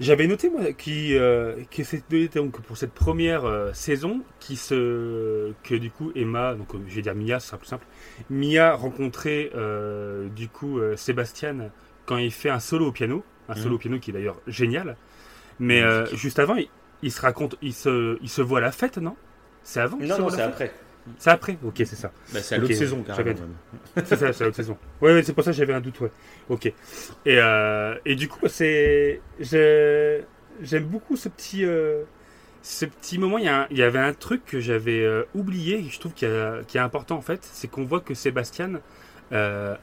j'avais 0.00 0.26
noté 0.26 0.50
moi 0.50 0.72
qui, 0.72 1.16
euh, 1.16 1.54
que 1.70 1.84
c'était 1.84 2.28
donc 2.28 2.60
pour 2.62 2.76
cette 2.76 2.92
première 2.92 3.44
euh, 3.44 3.72
saison 3.74 4.22
qui 4.40 4.56
se 4.56 5.52
que 5.62 5.74
du 5.74 5.90
coup 5.90 6.10
Emma, 6.16 6.54
donc 6.54 6.74
euh, 6.74 6.78
je 6.88 6.94
vais 6.96 7.02
dire 7.02 7.14
Mia, 7.14 7.38
ce 7.38 7.48
sera 7.48 7.58
plus 7.58 7.68
simple. 7.68 7.86
Mia 8.30 8.74
rencontrait 8.74 9.50
euh, 9.54 10.28
du 10.28 10.48
coup 10.48 10.78
euh, 10.78 10.96
Sébastien 10.96 11.70
quand 12.06 12.16
il 12.16 12.32
fait 12.32 12.50
un 12.50 12.60
solo 12.60 12.86
au 12.86 12.92
piano, 12.92 13.22
un 13.48 13.54
solo 13.54 13.76
au 13.76 13.78
piano 13.78 13.98
qui 13.98 14.10
est 14.10 14.14
d'ailleurs 14.14 14.40
génial. 14.46 14.96
Mais 15.60 15.82
euh, 15.82 16.06
juste 16.16 16.38
avant, 16.38 16.56
il, 16.56 16.68
il 17.02 17.12
se 17.12 17.20
raconte, 17.20 17.56
il 17.62 17.74
se, 17.74 18.18
il 18.22 18.28
se 18.28 18.40
voit 18.42 18.58
à 18.58 18.62
la 18.62 18.72
fête, 18.72 18.98
non? 18.98 19.14
C'est 19.62 19.80
avant 19.80 19.98
Non 19.98 20.18
non 20.18 20.30
c'est 20.30 20.40
après. 20.42 20.72
C'est 21.18 21.30
après 21.30 21.56
Ok, 21.64 21.74
c'est 21.78 21.86
ça. 21.96 22.12
Bah, 22.32 22.40
c'est 22.42 22.54
à 22.54 22.58
l'autre 22.58 22.74
saison 22.74 23.02
carrément. 23.02 23.30
C'est 24.04 24.16
ça, 24.16 24.32
c'est 24.32 24.44
l'autre 24.44 24.56
saison. 24.56 24.76
Ouais, 25.00 25.12
ouais, 25.14 25.22
c'est 25.22 25.32
pour 25.32 25.42
ça 25.44 25.50
que 25.50 25.56
j'avais 25.56 25.72
un 25.74 25.80
doute, 25.80 26.00
ouais. 26.00 26.10
Ok. 26.48 26.66
Et, 26.66 26.74
euh, 27.26 27.94
et 28.04 28.14
du 28.14 28.28
coup, 28.28 28.40
c'est. 28.48 29.20
j'ai- 29.38 30.24
J'aime 30.62 30.84
beaucoup 30.84 31.16
ce 31.16 31.28
petit. 31.30 31.64
euh, 31.64 32.02
Ce 32.62 32.84
petit 32.84 33.16
moment, 33.18 33.38
il 33.38 33.44
y, 33.46 33.48
a 33.48 33.62
un- 33.62 33.66
il 33.70 33.78
y 33.78 33.82
avait 33.82 33.98
un 33.98 34.12
truc 34.12 34.44
que 34.44 34.60
j'avais 34.60 35.00
euh, 35.02 35.22
oublié, 35.34 35.78
et 35.78 35.88
je 35.88 35.98
trouve 35.98 36.12
qu'il 36.12 36.28
y 36.28 36.30
a- 36.30 36.60
qui 36.68 36.76
est 36.76 36.80
important 36.80 37.16
en 37.16 37.22
fait, 37.22 37.40
c'est 37.42 37.68
qu'on 37.68 37.84
voit 37.84 38.00
que 38.00 38.12
Sébastien, 38.12 38.80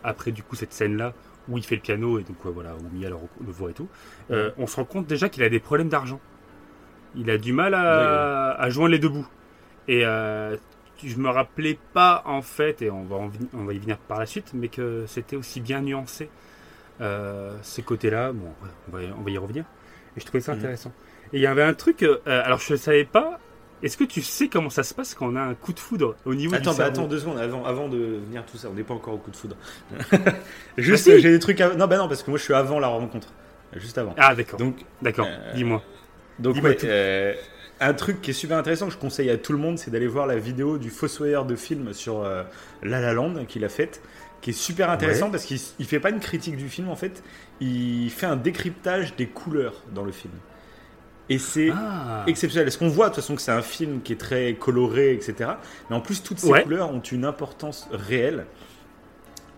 après 0.04 0.32
du 0.32 0.44
coup 0.44 0.56
cette 0.56 0.74
scène-là, 0.74 1.14
où 1.50 1.58
il 1.58 1.64
fait 1.64 1.76
le 1.76 1.82
piano, 1.82 2.20
et 2.20 2.24
donc 2.24 2.36
voilà, 2.44 2.76
où 2.76 2.96
Mia 2.96 3.10
le, 3.10 3.16
le 3.46 3.52
voit 3.52 3.72
et 3.72 3.74
tout, 3.74 3.88
on 4.30 4.68
se 4.68 4.76
rend 4.76 4.86
compte 4.86 5.08
déjà 5.08 5.30
qu'il 5.30 5.42
a 5.44 5.50
des 5.50 5.60
problèmes 5.60 5.90
d'argent. 5.90 6.20
Il 7.16 7.32
a 7.32 7.38
du 7.40 7.52
mal 7.54 7.74
à, 7.74 8.52
à 8.52 8.70
joindre 8.70 8.92
les 8.92 9.00
deux 9.00 9.10
bouts. 9.10 9.28
Et 9.88 10.02
euh, 10.06 10.56
je 11.04 11.18
me 11.18 11.30
rappelais 11.30 11.78
pas 11.94 12.24
en 12.26 12.42
fait, 12.42 12.82
et 12.82 12.90
on 12.92 13.04
va, 13.04 13.16
en 13.18 13.32
on 13.54 13.64
va 13.66 13.74
y 13.74 13.80
venir 13.80 13.98
par 13.98 14.20
la 14.20 14.26
suite, 14.26 14.52
mais 14.54 14.68
que 14.70 15.06
c'était 15.08 15.36
aussi 15.36 15.62
bien 15.62 15.82
nuancé 15.82 16.30
euh, 17.02 17.56
ces 17.62 17.84
côtés-là. 17.84 18.32
Bon, 18.34 18.48
on 18.90 18.96
va, 18.96 19.04
y- 19.04 19.12
on 19.18 19.22
va 19.22 19.30
y 19.32 19.38
revenir. 19.38 19.64
Et 20.16 20.20
je 20.20 20.26
trouvais 20.26 20.42
ça 20.42 20.54
Mhm. 20.54 20.60
intéressant. 20.60 20.92
Et 21.34 21.38
il 21.38 21.42
y 21.42 21.46
avait 21.48 21.64
un 21.64 21.74
truc, 21.74 22.04
euh, 22.04 22.18
alors 22.26 22.60
je 22.60 22.74
ne 22.74 22.78
savais 22.78 23.06
pas, 23.06 23.40
Est-ce 23.84 23.96
que 23.96 24.06
tu 24.06 24.24
sais 24.24 24.48
comment 24.48 24.72
ça 24.72 24.82
se 24.82 24.96
passe 24.96 25.14
quand 25.14 25.28
on 25.32 25.36
a 25.36 25.42
un 25.42 25.54
coup 25.54 25.72
de 25.72 25.80
foudre 25.80 26.16
au 26.26 26.34
niveau 26.34 26.56
Attends, 26.56 26.72
du 26.72 26.80
bah, 26.80 26.86
attends 26.86 27.06
deux 27.06 27.20
secondes 27.20 27.38
avant, 27.38 27.64
avant 27.64 27.88
de 27.88 27.98
venir 28.26 28.44
tout 28.44 28.58
ça. 28.58 28.70
On 28.72 28.74
n'est 28.74 28.82
pas 28.82 28.96
encore 28.96 29.14
au 29.14 29.18
coup 29.20 29.30
de 29.30 29.36
foudre. 29.36 29.56
Juste, 30.78 31.08
Ah, 31.12 31.16
si. 31.16 31.22
j'ai 31.22 31.30
des 31.30 31.38
trucs. 31.38 31.62
À... 31.62 31.76
Non, 31.76 31.86
bah 31.86 31.98
non, 31.98 32.08
parce 32.08 32.24
que 32.24 32.30
moi 32.32 32.40
je 32.40 32.44
suis 32.44 32.56
avant 32.56 32.80
la 32.80 32.88
rencontre. 32.88 33.28
Juste 33.76 34.00
avant. 34.00 34.16
Ah 34.18 34.34
d'accord, 34.34 34.58
Donc, 34.58 34.78
d'accord. 35.04 35.28
euh, 35.30 35.54
Dis-moi. 35.54 35.84
donc 36.40 36.56
ouais, 36.64 36.76
un 37.80 37.94
truc 37.94 38.22
qui 38.22 38.32
est 38.32 38.34
super 38.34 38.58
intéressant 38.58 38.88
que 38.88 38.94
je 38.94 38.98
conseille 38.98 39.30
à 39.30 39.38
tout 39.38 39.52
le 39.54 39.60
monde, 39.60 39.78
c'est 39.78 39.92
d'aller 39.92 40.08
voir 40.08 40.26
la 40.28 40.38
vidéo 40.38 40.78
du 40.78 40.90
fossoyeur 40.90 41.46
de 41.46 41.56
film 41.56 41.94
sur 41.94 42.24
euh, 42.24 42.44
La 42.84 43.00
La 43.02 43.14
Land 43.14 43.46
qu'il 43.48 43.64
a 43.66 43.70
faite, 43.70 44.02
qui 44.42 44.50
est 44.52 44.54
super 44.54 44.90
intéressant 44.90 45.26
Ouais. 45.26 45.32
parce 45.32 45.46
qu'il 45.46 45.60
il 45.80 45.86
fait 45.86 46.00
pas 46.00 46.10
une 46.10 46.20
critique 46.20 46.58
du 46.58 46.70
film 46.70 46.90
en 46.90 46.96
fait, 46.96 47.24
il 47.60 48.10
fait 48.10 48.26
un 48.26 48.36
décryptage 48.36 49.16
des 49.16 49.28
couleurs 49.28 49.84
dans 49.94 50.04
le 50.04 50.12
film. 50.12 50.34
Et 51.30 51.40
c'est 51.40 51.70
Ah. 51.76 52.24
exceptionnel. 52.28 52.68
Est-ce 52.70 52.78
qu'on 52.78 52.88
voit 52.88 53.10
de 53.10 53.14
toute 53.16 53.22
façon 53.24 53.36
que 53.36 53.42
c'est 53.42 53.52
un 53.52 53.62
film 53.62 54.02
qui 54.02 54.14
est 54.14 54.18
très 54.18 54.54
coloré, 54.54 55.12
etc. 55.14 55.52
Mais 55.90 55.96
en 55.96 56.00
plus, 56.00 56.24
toutes 56.24 56.40
ces 56.40 56.48
Ouais. 56.50 56.64
couleurs 56.64 56.90
ont 56.94 57.02
une 57.02 57.26
importance 57.26 57.90
réelle. 57.92 58.46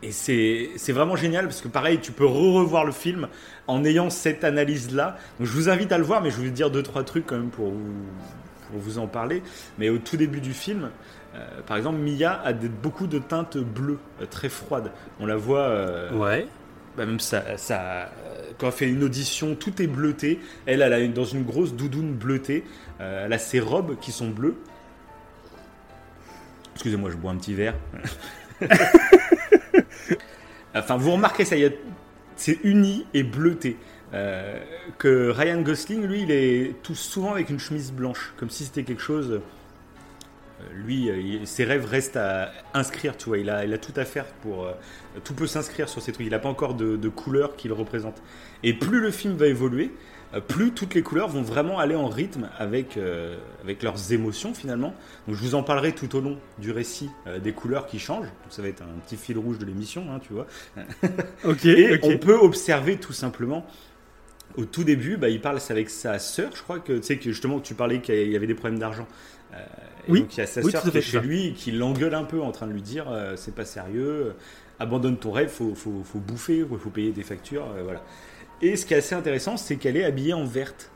Et 0.01 0.11
c'est 0.13 0.91
vraiment 0.93 1.15
génial 1.17 1.45
parce 1.45 1.59
que 1.61 1.67
pareil, 1.67 1.99
tu 1.99 2.11
peux 2.13 2.25
re-revoir 2.25 2.85
le 2.85 2.91
film 2.93 3.27
en 3.67 3.83
ayant 3.83 4.09
cette 4.09 4.43
analyse-là. 4.45 5.17
Donc 5.39 5.47
je 5.47 5.51
vous 5.53 5.67
invite 5.69 5.91
à 5.91 5.97
le 5.97 6.05
voir, 6.05 6.21
mais 6.21 6.31
je 6.31 6.37
vais 6.37 6.45
vous 6.47 6.53
dire 6.53 6.71
deux, 6.71 6.83
trois 6.83 7.03
trucs 7.03 7.25
quand 7.25 7.35
même 7.35 7.49
pour 7.49 7.69
vous, 7.69 7.93
pour 8.71 8.79
vous 8.79 8.97
en 8.97 9.07
parler. 9.07 9.43
Mais 9.77 9.89
au 9.89 9.97
tout 9.97 10.15
début 10.15 10.39
du 10.39 10.53
film, 10.53 10.89
euh, 11.35 11.45
par 11.67 11.75
exemple, 11.75 11.97
Mia 11.99 12.41
a 12.45 12.53
des- 12.53 12.69
beaucoup 12.69 13.07
de 13.07 13.19
teintes 13.19 13.57
bleues, 13.57 13.99
euh, 14.21 14.25
très 14.25 14.47
froides. 14.47 14.91
On 15.19 15.25
la 15.25 15.35
voit... 15.35 15.59
euh, 15.67 16.11
Ouais. 16.13 16.47
bah 16.95 17.05
même 17.05 17.19
ça, 17.19 17.57
ça, 17.57 18.09
quand 18.57 18.67
elle 18.67 18.73
fait 18.73 18.89
une 18.89 19.03
audition, 19.03 19.53
tout 19.55 19.81
est 19.81 19.87
bleuté. 19.87 20.39
Elle, 20.65 20.81
elle 20.81 20.93
a 20.93 20.99
une, 20.99 21.11
dans 21.13 21.25
une 21.25 21.43
grosse 21.43 21.73
doudoune 21.73 22.13
bleutée. 22.13 22.63
Elle 22.99 23.33
a 23.33 23.37
ses 23.37 23.59
robes 23.59 23.97
qui 23.99 24.13
sont 24.13 24.29
bleues. 24.29 24.55
Excusez-moi, 26.75 27.09
je 27.11 27.17
bois 27.17 27.31
un 27.31 27.35
petit 27.37 27.53
verre. 27.53 27.75
enfin, 30.75 30.97
vous 30.97 31.11
remarquez 31.11 31.45
ça, 31.45 31.55
c'est 32.35 32.59
uni 32.63 33.05
et 33.13 33.23
bleuté. 33.23 33.77
Euh, 34.13 34.59
que 34.97 35.29
Ryan 35.29 35.61
Gosling, 35.61 36.03
lui, 36.05 36.23
il 36.23 36.31
est 36.31 36.81
tout 36.83 36.95
souvent 36.95 37.33
avec 37.33 37.49
une 37.49 37.59
chemise 37.59 37.91
blanche, 37.91 38.33
comme 38.37 38.49
si 38.49 38.65
c'était 38.65 38.83
quelque 38.83 39.01
chose. 39.03 39.41
euh, 40.61 40.63
Lui, 40.73 41.09
euh, 41.09 41.45
ses 41.45 41.63
rêves 41.63 41.85
restent 41.85 42.17
à 42.17 42.51
inscrire, 42.73 43.17
tu 43.17 43.25
vois. 43.25 43.37
Il 43.37 43.49
a, 43.49 43.65
il 43.65 43.73
a 43.73 43.77
tout 43.77 43.93
à 43.95 44.05
faire 44.05 44.25
pour. 44.41 44.67
tout 45.23 45.33
peut 45.33 45.47
s'inscrire 45.47 45.89
sur 45.89 46.01
ces 46.01 46.11
trucs. 46.11 46.25
Il 46.27 46.31
n'a 46.31 46.39
pas 46.39 46.49
encore 46.49 46.73
de, 46.75 46.95
de 46.97 47.09
couleurs 47.09 47.55
qui 47.55 47.67
le 47.67 47.73
représentent. 47.73 48.21
Et 48.63 48.73
plus 48.73 48.99
le 48.99 49.11
film 49.11 49.35
va 49.35 49.47
évoluer, 49.47 49.91
plus 50.47 50.71
toutes 50.71 50.93
les 50.93 51.01
couleurs 51.01 51.27
vont 51.27 51.41
vraiment 51.41 51.79
aller 51.79 51.95
en 51.95 52.07
rythme 52.07 52.49
avec, 52.57 52.97
euh, 52.97 53.35
avec 53.63 53.81
leurs 53.81 54.13
émotions 54.13 54.53
finalement. 54.53 54.93
Donc 55.27 55.35
je 55.35 55.41
vous 55.41 55.55
en 55.55 55.63
parlerai 55.63 55.93
tout 55.93 56.15
au 56.15 56.21
long 56.21 56.37
du 56.59 56.71
récit 56.71 57.09
euh, 57.27 57.39
des 57.39 57.51
couleurs 57.51 57.87
qui 57.87 57.97
changent. 57.99 58.27
Donc 58.27 58.51
ça 58.51 58.61
va 58.61 58.67
être 58.67 58.83
un 58.83 58.99
petit 59.07 59.17
fil 59.17 59.37
rouge 59.39 59.57
de 59.57 59.65
l'émission, 59.65 60.05
hein, 60.13 60.19
tu 60.21 60.33
vois. 60.33 60.45
Ok. 61.43 61.65
Et 61.65 61.99
on 62.03 62.17
peut 62.17 62.35
observer 62.37 62.97
tout 62.97 63.13
simplement. 63.13 63.65
Au 64.55 64.65
tout 64.65 64.83
début, 64.83 65.17
bah, 65.17 65.29
il 65.29 65.41
parle 65.41 65.59
avec 65.69 65.89
sa 65.89 66.17
sœur, 66.19 66.51
je 66.55 66.61
crois 66.63 66.79
que 66.79 66.93
tu 66.93 67.03
sais 67.03 67.17
que 67.17 67.23
justement 67.31 67.59
tu 67.59 67.75
parlais 67.75 68.01
qu'il 68.01 68.31
y 68.31 68.35
avait 68.35 68.47
des 68.47 68.55
problèmes 68.55 68.79
d'argent. 68.79 69.07
Euh, 69.53 69.57
et 70.07 70.11
Oui. 70.11 70.21
donc 70.21 70.35
il 70.35 70.39
y 70.39 70.43
a 70.43 70.47
sa 70.47 70.61
Oui, 70.61 70.71
sœur 70.71 70.83
qui 70.83 70.97
est 70.97 71.01
chez 71.01 71.17
ça. 71.17 71.23
lui 71.23 71.47
et 71.47 71.53
qui 71.53 71.71
l'engueule 71.71 72.13
un 72.15 72.23
peu 72.23 72.41
en 72.41 72.51
train 72.51 72.67
de 72.67 72.73
lui 72.73 72.81
dire 72.81 73.05
euh, 73.09 73.35
c'est 73.35 73.53
pas 73.53 73.65
sérieux, 73.65 74.27
euh, 74.27 74.31
abandonne 74.79 75.17
ton 75.17 75.31
rêve, 75.31 75.49
faut, 75.49 75.75
faut, 75.75 76.01
faut 76.03 76.19
bouffer, 76.19 76.65
faut 76.81 76.89
payer 76.89 77.11
des 77.11 77.23
factures, 77.23 77.67
euh, 77.77 77.83
voilà. 77.83 78.01
Et 78.61 78.75
ce 78.75 78.85
qui 78.85 78.93
est 78.93 78.97
assez 78.97 79.15
intéressant, 79.15 79.57
c'est 79.57 79.77
qu'elle 79.77 79.97
est 79.97 80.03
habillée 80.03 80.33
en 80.33 80.45
verte. 80.45 80.91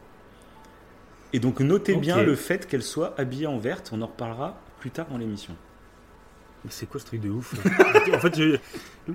Et 1.32 1.40
donc 1.40 1.60
notez 1.62 1.96
bien 1.96 2.22
le 2.22 2.36
fait 2.36 2.68
qu'elle 2.68 2.84
soit 2.84 3.16
habillée 3.18 3.48
en 3.48 3.58
verte, 3.58 3.90
on 3.94 4.02
en 4.02 4.08
reparlera 4.08 4.60
plus 4.80 4.92
tard 4.92 5.08
dans 5.10 5.18
l'émission. 5.18 5.56
Mais 6.64 6.72
c'est 6.72 6.86
quoi 6.86 7.00
ce 7.00 7.06
truc 7.06 7.22
de 7.22 7.30
ouf 7.30 7.54
En 8.14 8.20
fait, 8.20 8.36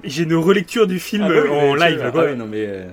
j'ai- 0.04 0.22
une 0.22 0.34
relecture 0.34 0.86
du 0.86 0.98
film 0.98 1.24
Ah 1.24 1.28
bah 1.28 1.50
en 1.50 1.74
live. 1.74 2.02
ah 2.12 2.16
ouais, 2.16 2.34
non 2.34 2.46
mais 2.46 2.66
euh, 2.66 2.88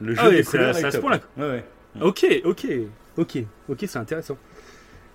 le 0.00 0.14
jeu 0.14 0.20
Ah 0.22 0.28
ouais, 0.28 0.36
des 0.36 0.44
couleurs 0.44 0.76
est 0.78 0.84
à 0.84 0.90
ce 0.90 0.98
point-là. 0.98 1.20
Ouais, 1.36 1.48
ouais. 1.48 1.64
Ok, 2.00 2.26
ok, 2.44 2.66
ok, 3.18 3.38
ok, 3.68 3.84
c'est 3.86 3.98
intéressant. 3.98 4.36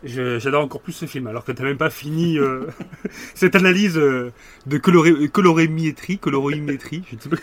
J'adore 0.04 0.64
encore 0.64 0.82
plus 0.82 0.94
ce 0.94 1.06
film, 1.06 1.28
alors 1.28 1.44
que 1.44 1.52
t'as 1.52 1.64
même 1.64 1.78
pas 1.78 1.90
fini 1.90 2.38
euh, 2.38 2.68
cette 3.36 3.56
analyse 3.56 3.98
euh, 3.98 4.32
de 4.66 4.78
coloré, 4.78 5.28
colorimétrie, 5.30 6.18
colorimétrie, 6.20 7.04
je 7.10 7.16
ne 7.16 7.22
sais 7.22 7.30
pas. 7.30 7.38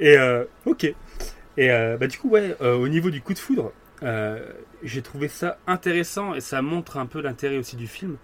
Et 0.00 0.16
euh, 0.16 0.44
ok. 0.66 0.84
Et 0.84 1.70
euh, 1.70 1.96
bah 1.96 2.06
du 2.06 2.18
coup, 2.18 2.30
ouais, 2.30 2.56
euh, 2.60 2.74
au 2.74 2.88
niveau 2.88 3.10
du 3.10 3.20
coup 3.20 3.34
de 3.34 3.38
foudre, 3.38 3.72
j'ai 4.82 5.02
trouvé 5.02 5.28
ça 5.28 5.58
intéressant 5.66 6.34
et 6.34 6.40
ça 6.40 6.60
montre 6.60 6.98
un 6.98 7.06
peu 7.06 7.22
l'intérêt 7.22 7.56
aussi 7.56 7.76
du 7.76 7.86
film. 7.86 8.16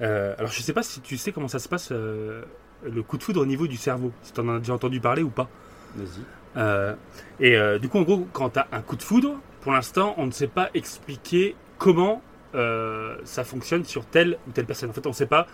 Alors 0.00 0.48
je 0.48 0.60
sais 0.60 0.72
pas 0.72 0.82
si 0.82 1.00
tu 1.00 1.16
sais 1.16 1.32
comment 1.32 1.48
ça 1.48 1.58
se 1.58 1.68
passe 1.68 1.90
le 1.90 3.02
coup 3.02 3.16
de 3.16 3.22
foudre 3.22 3.40
au 3.40 3.46
niveau 3.46 3.66
du 3.66 3.76
cerveau, 3.76 4.12
si 4.22 4.32
t'en 4.32 4.48
as 4.48 4.58
déjà 4.58 4.74
entendu 4.74 5.00
parler 5.00 5.22
ou 5.22 5.30
pas. 5.30 5.48
Vas-y. 5.96 6.24
Euh, 6.56 6.94
et 7.40 7.56
euh, 7.56 7.78
du 7.78 7.88
coup, 7.88 7.98
en 7.98 8.02
gros, 8.02 8.26
quand 8.32 8.50
tu 8.50 8.58
as 8.58 8.68
un 8.72 8.80
coup 8.80 8.96
de 8.96 9.02
foudre, 9.02 9.36
pour 9.60 9.72
l'instant, 9.72 10.14
on 10.18 10.26
ne 10.26 10.30
sait 10.30 10.46
pas 10.46 10.70
expliquer 10.74 11.56
comment 11.78 12.22
euh, 12.54 13.16
ça 13.24 13.44
fonctionne 13.44 13.84
sur 13.84 14.04
telle 14.06 14.38
ou 14.46 14.52
telle 14.52 14.66
personne. 14.66 14.90
En 14.90 14.92
fait, 14.92 15.06
on 15.06 15.10
ne 15.10 15.14
sait 15.14 15.26
pas 15.26 15.46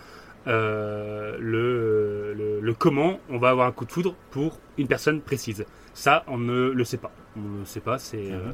euh, 0.47 1.37
le, 1.39 2.33
le- 2.33 2.59
le 2.59 2.73
comment 2.73 3.19
on 3.29 3.37
va 3.37 3.49
avoir 3.49 3.67
un 3.67 3.71
coup 3.71 3.85
de 3.85 3.91
foudre 3.91 4.15
pour 4.31 4.59
une 4.77 4.87
personne 4.87 5.21
précise. 5.21 5.65
Ça, 5.93 6.23
on 6.27 6.37
ne 6.37 6.69
le 6.69 6.83
sait 6.83 6.97
pas. 6.97 7.11
On 7.37 7.41
ne 7.41 7.59
le 7.59 7.65
sait 7.65 7.79
pas. 7.79 7.97
C'est 7.99 8.31
euh, 8.31 8.45
Mhm. 8.47 8.53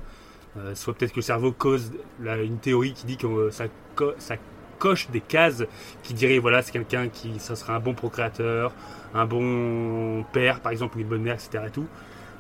euh, 0.58 0.76
soit 0.76 0.94
peut-être 0.94 1.12
que 1.12 1.18
le 1.18 1.22
cerveau 1.22 1.52
cause 1.52 1.92
là, 2.22 2.38
une 2.38 2.58
théorie 2.60 2.94
qui 2.94 3.06
dit 3.06 3.18
que 3.18 3.28
euh, 3.28 3.52
ça, 3.52 3.66
co- 3.96 4.14
ça 4.18 4.36
coche 4.80 5.10
des 5.10 5.22
cases 5.22 5.64
qui 6.04 6.14
dirait 6.14 6.38
voilà 6.38 6.62
c'est 6.62 6.72
quelqu'un 6.72 7.08
qui 7.10 7.40
ça 7.40 7.56
sera 7.56 7.76
un 7.76 7.80
bon 7.80 7.94
procréateur, 7.96 8.74
un 9.16 9.26
bon 9.26 10.24
père 10.34 10.60
par 10.60 10.72
exemple 10.72 10.98
ou 10.98 11.02
une 11.02 11.08
bonne 11.08 11.24
mère 11.24 11.34
etc. 11.36 11.64
Et 11.68 11.72
tout. 11.72 11.88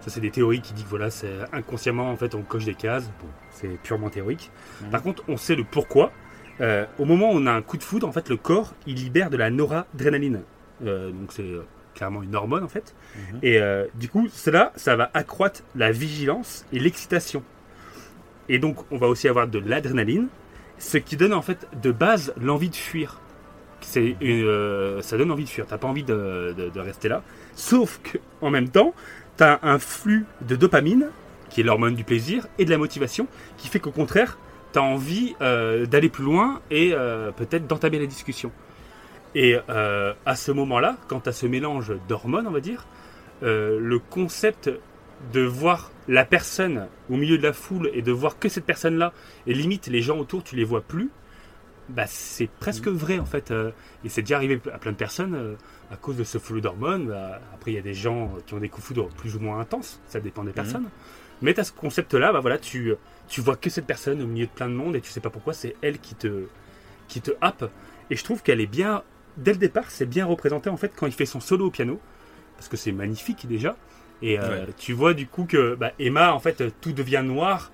Ça 0.01 0.11
c'est 0.11 0.19
des 0.21 0.29
théories 0.31 0.61
qui 0.61 0.73
disent 0.73 0.83
que 0.85 0.89
voilà 0.89 1.09
c'est 1.09 1.33
inconsciemment 1.51 2.11
en 2.11 2.15
fait 2.15 2.35
on 2.35 2.41
coche 2.43 2.65
des 2.65 2.75
cases. 2.75 3.05
Bon 3.21 3.27
c'est 3.51 3.79
purement 3.81 4.09
théorique. 4.09 4.51
Mhm. 4.81 4.89
Par 4.91 5.01
contre 5.03 5.23
on 5.27 5.37
sait 5.37 5.55
le 5.55 5.63
pourquoi. 5.63 6.11
Euh, 6.61 6.85
au 6.97 7.05
moment 7.05 7.31
où 7.31 7.35
on 7.35 7.45
a 7.45 7.51
un 7.51 7.61
coup 7.61 7.77
de 7.77 7.83
foudre 7.83 8.07
en 8.07 8.11
fait 8.11 8.29
le 8.29 8.35
corps 8.37 8.73
il 8.87 8.95
libère 8.95 9.29
de 9.29 9.37
la 9.37 9.49
noradrénaline. 9.51 10.41
Euh, 10.85 11.11
donc 11.11 11.31
c'est 11.31 11.43
euh, 11.43 11.63
clairement 11.95 12.23
une 12.23 12.35
hormone 12.35 12.63
en 12.63 12.67
fait. 12.67 12.95
Mhm. 13.15 13.39
Et 13.43 13.59
euh, 13.61 13.85
du 13.95 14.09
coup, 14.09 14.27
cela, 14.31 14.71
ça 14.75 14.95
va 14.95 15.09
accroître 15.13 15.61
la 15.75 15.91
vigilance 15.91 16.65
et 16.73 16.79
l'excitation. 16.79 17.43
Et 18.49 18.59
donc, 18.59 18.77
on 18.91 18.97
va 18.97 19.07
aussi 19.07 19.27
avoir 19.27 19.47
de 19.47 19.59
l'adrénaline, 19.59 20.27
ce 20.77 20.97
qui 20.97 21.17
donne 21.17 21.33
en 21.33 21.41
fait 21.41 21.67
de 21.81 21.91
base 21.91 22.33
l'envie 22.39 22.69
de 22.69 22.75
fuir. 22.75 23.19
C'est 23.81 24.15
ça 25.01 25.17
donne 25.17 25.31
envie 25.31 25.43
de 25.43 25.49
fuir. 25.49 25.65
T'as 25.67 25.77
pas 25.77 25.87
envie 25.87 26.03
de, 26.03 26.53
de- 26.57 26.69
de 26.69 26.79
rester 26.79 27.09
là. 27.09 27.23
Sauf 27.55 27.99
que 28.03 28.17
en 28.41 28.49
même 28.49 28.69
temps, 28.69 28.93
t'as 29.35 29.59
un 29.63 29.79
flux 29.79 30.25
de 30.47 30.55
dopamine, 30.55 31.09
qui 31.49 31.61
est 31.61 31.63
l'hormone 31.63 31.95
du 31.95 32.03
plaisir 32.03 32.47
et 32.57 32.65
de 32.65 32.69
la 32.71 32.77
motivation, 32.77 33.27
qui 33.57 33.67
fait 33.67 33.79
qu'au 33.79 33.91
contraire, 33.91 34.37
t'as 34.77 34.83
envie 34.83 35.35
euh, 35.41 35.87
d'aller 35.87 36.07
plus 36.07 36.23
loin 36.23 36.61
et 36.69 36.91
euh, 36.93 37.31
peut-être 37.31 37.65
d'entamer 37.65 37.97
la 37.97 38.05
discussion. 38.05 38.51
Et 39.33 39.57
euh, 39.69 40.13
à 40.27 40.35
ce 40.35 40.51
moment-là, 40.51 40.97
quand 41.07 41.21
tu 41.21 41.29
as 41.29 41.31
ce 41.31 41.47
mélange 41.47 41.93
d'hormones, 42.07 42.45
on 42.45 42.51
va 42.51 42.59
dire, 42.59 42.85
le 43.41 43.97
concept 43.97 44.69
de 45.33 45.41
voir 45.41 45.91
la 46.07 46.25
personne 46.25 46.89
au 47.09 47.17
milieu 47.17 47.39
de 47.39 47.43
la 47.43 47.53
foule 47.53 47.89
et 47.95 48.03
de 48.03 48.11
voir 48.11 48.37
que 48.37 48.49
cette 48.49 48.65
personne-là, 48.65 49.13
et 49.47 49.55
limite 49.55 49.87
les 49.87 50.03
gens 50.03 50.19
autour, 50.19 50.43
tu 50.43 50.55
les 50.55 50.63
vois 50.63 50.81
plus, 50.81 51.09
bah, 51.89 52.05
c'est 52.05 52.47
presque 52.47 52.87
vrai 52.87 53.17
en 53.17 53.25
fait. 53.25 53.51
et 54.05 54.09
c'est 54.09 54.21
déjà 54.21 54.35
arrivé 54.35 54.61
à 54.71 54.77
plein 54.77 54.91
de 54.91 54.97
personnes 54.97 55.57
à 55.91 55.95
cause 55.95 56.17
de 56.17 56.23
ce 56.23 56.37
flou 56.37 56.61
d'hormones. 56.61 57.07
Bah, 57.07 57.39
après, 57.51 57.71
il 57.71 57.75
y 57.75 57.79
a 57.79 57.83
des 57.83 57.95
gens 57.95 58.31
qui 58.45 58.53
ont 58.53 58.59
des 58.59 58.69
coups 58.69 58.83
de 58.83 58.87
foudre 58.93 59.09
plus 59.15 59.35
ou 59.35 59.39
moins 59.39 59.59
intenses, 59.59 59.99
ça 60.07 60.19
dépend 60.19 60.43
des 60.43 60.51
personnes. 60.51 60.85
Mais 61.41 61.55
tu 61.55 61.61
as 61.61 61.63
ce 61.63 61.71
concept-là, 61.71 62.31
bah, 62.31 62.41
voilà, 62.41 62.59
tu, 62.59 62.95
tu 63.27 63.41
vois 63.41 63.55
que 63.55 63.69
cette 63.69 63.85
personne 63.85 64.21
au 64.21 64.27
milieu 64.27 64.45
de 64.45 64.51
plein 64.51 64.69
de 64.69 64.73
monde 64.73 64.95
et 64.95 65.01
tu 65.01 65.09
sais 65.11 65.19
pas 65.19 65.29
pourquoi, 65.29 65.53
c'est 65.53 65.75
elle 65.81 65.99
qui 65.99 66.15
te, 66.15 66.45
qui 67.07 67.21
te 67.21 67.31
happe. 67.41 67.69
Et 68.09 68.15
je 68.15 68.23
trouve 68.23 68.41
qu'elle 68.43 68.61
est 68.61 68.67
bien, 68.67 69.03
dès 69.37 69.51
le 69.51 69.57
départ, 69.59 69.85
c'est 69.89 70.05
bien 70.05 70.25
représenté 70.25 70.69
en 70.69 70.77
fait 70.77 70.91
quand 70.95 71.07
il 71.07 71.13
fait 71.13 71.25
son 71.25 71.39
solo 71.39 71.67
au 71.67 71.71
piano, 71.71 71.99
parce 72.55 72.67
que 72.69 72.77
c'est 72.77 72.91
magnifique 72.91 73.47
déjà. 73.47 73.75
Et 74.21 74.39
euh, 74.39 74.65
Ouais. 74.65 74.73
tu 74.77 74.93
vois 74.93 75.13
du 75.13 75.27
coup 75.27 75.45
que 75.45 75.75
bah, 75.75 75.91
Emma, 75.99 76.33
en 76.33 76.39
fait, 76.39 76.63
tout 76.81 76.91
devient 76.93 77.21
noir, 77.23 77.71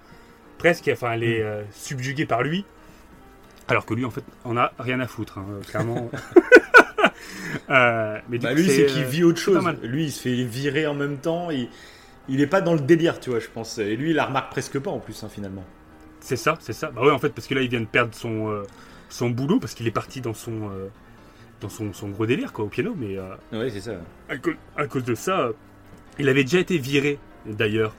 presque, 0.58 0.90
enfin, 0.92 1.12
elle 1.14 1.24
est 1.24 1.42
euh, 1.42 1.64
subjuguée 1.72 2.26
par 2.26 2.42
lui, 2.44 2.66
alors 3.68 3.86
que 3.86 3.94
lui, 3.94 4.04
en 4.06 4.12
fait, 4.12 4.24
en 4.44 4.58
a 4.58 4.74
rien 4.80 5.00
à 5.00 5.08
foutre, 5.08 5.38
hein, 5.38 5.46
clairement. 5.70 6.10
Euh, 7.70 8.18
mais 8.30 8.38
du 8.38 8.44
Bah, 8.44 8.52
coup, 8.54 8.60
lui, 8.62 8.68
c'est 8.70 8.86
qu'il 8.88 9.04
vit 9.06 9.24
autre 9.24 9.40
chose. 9.40 9.64
Lui, 9.84 10.06
il 10.06 10.12
se 10.12 10.22
fait 10.22 10.44
virer 10.44 10.88
en 10.88 10.94
même 10.94 11.18
temps. 11.18 11.50
Il, 11.52 11.70
il 12.30 12.42
est 12.42 12.48
pas 12.48 12.62
dans 12.62 12.74
le 12.74 12.80
délire, 12.80 13.20
tu 13.20 13.30
vois, 13.30 13.40
je 13.40 13.48
pense. 13.48 13.78
Et 13.78 13.96
lui, 13.96 14.12
il 14.12 14.16
la 14.16 14.26
remarque 14.26 14.52
presque 14.52 14.80
pas 14.80 14.92
en 14.92 15.00
plus, 15.00 15.24
hein, 15.24 15.30
finalement. 15.30 15.64
C'est 16.20 16.38
ça, 16.38 16.58
c'est 16.62 16.74
ça. 16.74 16.90
Bah 16.92 17.02
ouais, 17.02 17.12
en 17.12 17.20
fait, 17.20 17.30
parce 17.30 17.48
que 17.48 17.54
là, 17.54 17.62
il 17.62 17.70
vient 17.70 17.82
de 17.82 17.86
perdre 17.86 18.14
son, 18.16 18.50
euh, 18.50 18.64
son 19.10 19.30
boulot, 19.30 19.60
parce 19.60 19.74
qu'il 19.74 19.88
est 19.88 19.92
parti 19.92 20.22
dans 20.22 20.34
son, 20.34 20.70
euh, 20.70 20.88
dans 21.60 21.70
son, 21.70 21.92
son 21.92 22.10
gros 22.10 22.26
délire, 22.26 22.54
quoi, 22.54 22.66
au 22.66 22.70
piano, 22.70 22.96
mais 22.98 23.18
euh, 23.18 23.36
Ouais, 23.52 23.70
c'est 23.70 23.82
ça. 23.82 23.92
à, 24.30 24.38
cause, 24.38 24.56
à 24.78 24.88
cause 24.88 25.04
de 25.04 25.16
ça, 25.16 25.50
il 26.20 26.30
avait 26.30 26.44
déjà 26.44 26.60
été 26.60 26.78
viré, 26.78 27.20
d'ailleurs, 27.46 27.94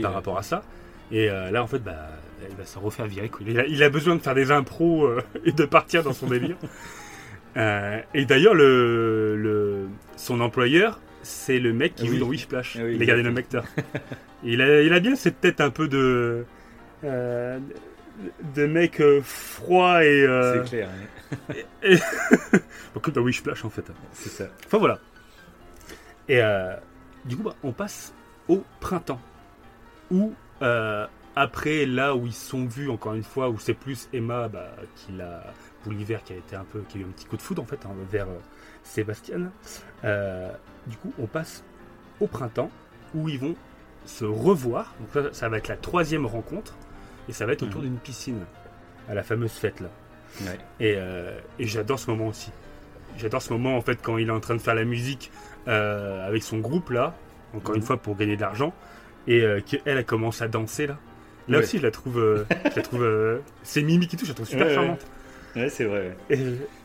par 0.00 0.12
rapport 0.12 0.38
à 0.38 0.42
ça. 0.42 0.62
Et 1.10 1.26
là, 1.26 1.62
en 1.62 1.66
fait, 1.66 1.80
bah, 1.80 2.08
il 2.48 2.56
va 2.56 2.64
se 2.64 2.78
refaire 2.78 3.06
virer. 3.06 3.28
quoi. 3.28 3.40
Il, 3.46 3.58
a, 3.58 3.66
il 3.66 3.82
a 3.82 3.90
besoin 3.90 4.14
de 4.14 4.20
faire 4.20 4.34
des 4.36 4.52
impros 4.52 5.08
et 5.44 5.50
de 5.52 5.64
partir 5.64 6.04
dans 6.04 6.12
son 6.12 6.28
délire. 6.28 6.56
Et 8.14 8.24
d'ailleurs, 8.26 8.54
le, 8.54 9.36
le, 9.36 9.88
son 10.16 10.40
employeur, 10.40 11.00
c'est 11.22 11.58
le 11.58 11.72
mec 11.72 11.94
qui 11.94 12.04
Oui. 12.04 12.08
joue 12.16 12.24
dans 12.24 12.28
Wishplash, 12.30 12.76
Ah 12.80 12.84
oui, 12.84 12.98
les 12.98 13.06
gardiens 13.06 13.30
de 13.30 13.30
il, 14.44 14.60
a, 14.62 14.82
il 14.82 14.92
a 14.92 15.00
bien 15.00 15.16
cette 15.16 15.40
tête 15.40 15.60
un 15.60 15.70
peu 15.70 15.88
de. 15.88 16.44
euh, 17.04 17.58
de 18.54 18.66
mec 18.66 19.00
euh, 19.00 19.20
froid 19.22 20.02
et. 20.04 20.22
euh, 20.26 20.62
C'est 20.64 20.68
clair. 20.70 20.88
hein. 21.50 21.54
et- 21.82 21.98
Comme 23.00 23.14
dans 23.14 23.22
Wishplash, 23.22 23.64
en 23.64 23.70
fait. 23.70 23.84
C'est 24.12 24.28
ça. 24.30 24.44
Enfin 24.66 24.78
voilà. 24.78 24.98
Et 26.28 26.42
euh, 26.42 26.74
du 27.24 27.36
coup, 27.36 27.42
bah, 27.44 27.54
on 27.62 27.72
passe 27.72 28.12
au 28.48 28.64
printemps. 28.80 29.20
Où, 30.10 30.32
après, 31.36 31.86
là 31.86 32.14
où 32.16 32.26
ils 32.26 32.32
sont 32.34 32.66
vus, 32.66 32.90
encore 32.90 33.14
une 33.14 33.22
fois, 33.22 33.48
où 33.48 33.58
c'est 33.58 33.74
plus 33.74 34.08
Emma 34.12 34.48
bah, 34.48 34.70
qui 34.96 35.12
l'a. 35.12 35.44
pour 35.82 35.92
l'hiver, 35.92 36.22
qui 36.24 36.32
a 36.32 36.36
été 36.36 36.56
un 36.56 36.64
peu. 36.64 36.80
qui 36.88 36.98
a 36.98 37.00
eu 37.02 37.04
un 37.04 37.08
petit 37.12 37.26
coup 37.26 37.36
de 37.36 37.42
foot, 37.42 37.58
en 37.58 37.64
fait, 37.64 37.78
hein, 37.86 37.90
vers 38.10 38.26
Sébastien. 38.82 39.52
Euh, 40.04 40.50
du 40.86 40.96
coup, 40.96 41.12
on 41.18 41.26
passe 41.26 41.62
au 42.20 42.26
printemps, 42.26 42.70
où 43.14 43.28
ils 43.28 43.38
vont 43.38 43.54
se 44.06 44.24
revoir. 44.24 44.94
Donc, 45.00 45.08
ça, 45.12 45.32
ça 45.32 45.48
va 45.48 45.58
être 45.58 45.68
la 45.68 45.76
troisième 45.76 46.26
rencontre. 46.26 46.76
Et 47.28 47.32
ça 47.32 47.46
va 47.46 47.52
être 47.52 47.62
autour 47.62 47.80
Mhm. 47.82 47.88
d'une 47.88 47.98
piscine. 47.98 48.40
À 49.08 49.14
la 49.14 49.22
fameuse 49.22 49.52
fête, 49.52 49.80
là. 49.80 49.88
Ouais. 50.42 50.58
Et, 50.80 50.94
euh, 50.96 51.38
et 51.58 51.66
j'adore 51.66 51.98
ce 51.98 52.10
moment 52.10 52.28
aussi. 52.28 52.50
J'adore 53.18 53.42
ce 53.42 53.52
moment 53.52 53.76
en 53.76 53.80
fait 53.80 54.00
quand 54.00 54.16
il 54.18 54.28
est 54.28 54.32
en 54.32 54.38
train 54.40 54.54
de 54.54 54.60
faire 54.60 54.74
la 54.76 54.84
musique 54.84 55.32
euh, 55.68 56.26
avec 56.26 56.42
son 56.44 56.58
groupe 56.58 56.90
là, 56.90 57.14
encore 57.54 57.74
une 57.74 57.80
Mhm. 57.80 57.86
fois 57.86 57.96
pour 57.96 58.16
gagner 58.16 58.36
de 58.36 58.40
l'argent, 58.40 58.72
et 59.26 59.42
euh, 59.42 59.60
qu'elle 59.60 59.80
elle 59.84 60.04
commence 60.06 60.40
à 60.42 60.48
danser 60.48 60.86
là. 60.86 60.96
Là 61.48 61.58
Ouais. 61.58 61.64
aussi 61.64 61.78
je 61.78 61.82
la 61.82 61.90
trouve, 61.90 62.14
je 62.70 62.76
la 62.76 62.82
trouve 62.82 63.40
ses 63.64 63.82
mimiques 63.82 64.14
et 64.14 64.16
tout, 64.16 64.24
je 64.24 64.30
la 64.30 64.34
trouve 64.36 64.46
super 64.48 64.66
ouais. 64.68 64.74
charmante. 64.74 65.04
Ouais, 65.56 65.68
c'est 65.68 65.84
vrai. 65.84 66.16
Et 66.28 66.38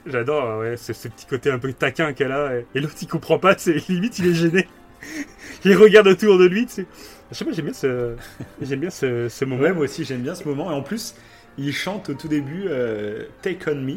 j'adore 0.07 0.45
euh, 0.45 0.59
ouais, 0.71 0.77
ce, 0.77 0.93
ce 0.93 1.07
petit 1.07 1.25
côté 1.27 1.51
un 1.51 1.59
peu 1.59 1.71
taquin 1.73 2.13
qu'elle 2.13 2.31
a. 2.31 2.57
Et, 2.57 2.65
et 2.73 2.79
l'autre 2.79 2.95
il 3.01 3.07
comprend 3.07 3.37
pas, 3.37 3.55
c'est 3.57 3.87
limite 3.89 4.17
il 4.19 4.27
est 4.27 4.33
gêné. 4.33 4.67
il 5.65 5.75
regarde 5.75 6.07
autour 6.07 6.37
de 6.39 6.45
lui, 6.45 6.65
tu 6.65 6.73
sais. 6.73 6.87
Je 7.31 7.35
sais 7.37 7.45
pas, 7.45 7.51
j'aime 7.51 7.65
bien 7.65 7.73
ce, 7.73 8.15
j'aime 8.61 8.79
bien 8.79 8.89
ce, 8.89 9.29
ce 9.29 9.45
moment. 9.45 9.61
Ouais, 9.61 9.73
moi 9.73 9.83
aussi 9.85 10.03
j'aime 10.03 10.21
bien 10.21 10.35
ce 10.35 10.47
moment. 10.47 10.71
Et 10.71 10.73
en 10.73 10.81
plus, 10.81 11.15
il 11.57 11.73
chante 11.73 12.09
au 12.09 12.15
tout 12.15 12.27
début 12.27 12.65
euh, 12.67 13.25
Take 13.41 13.69
on 13.71 13.75
Me. 13.75 13.93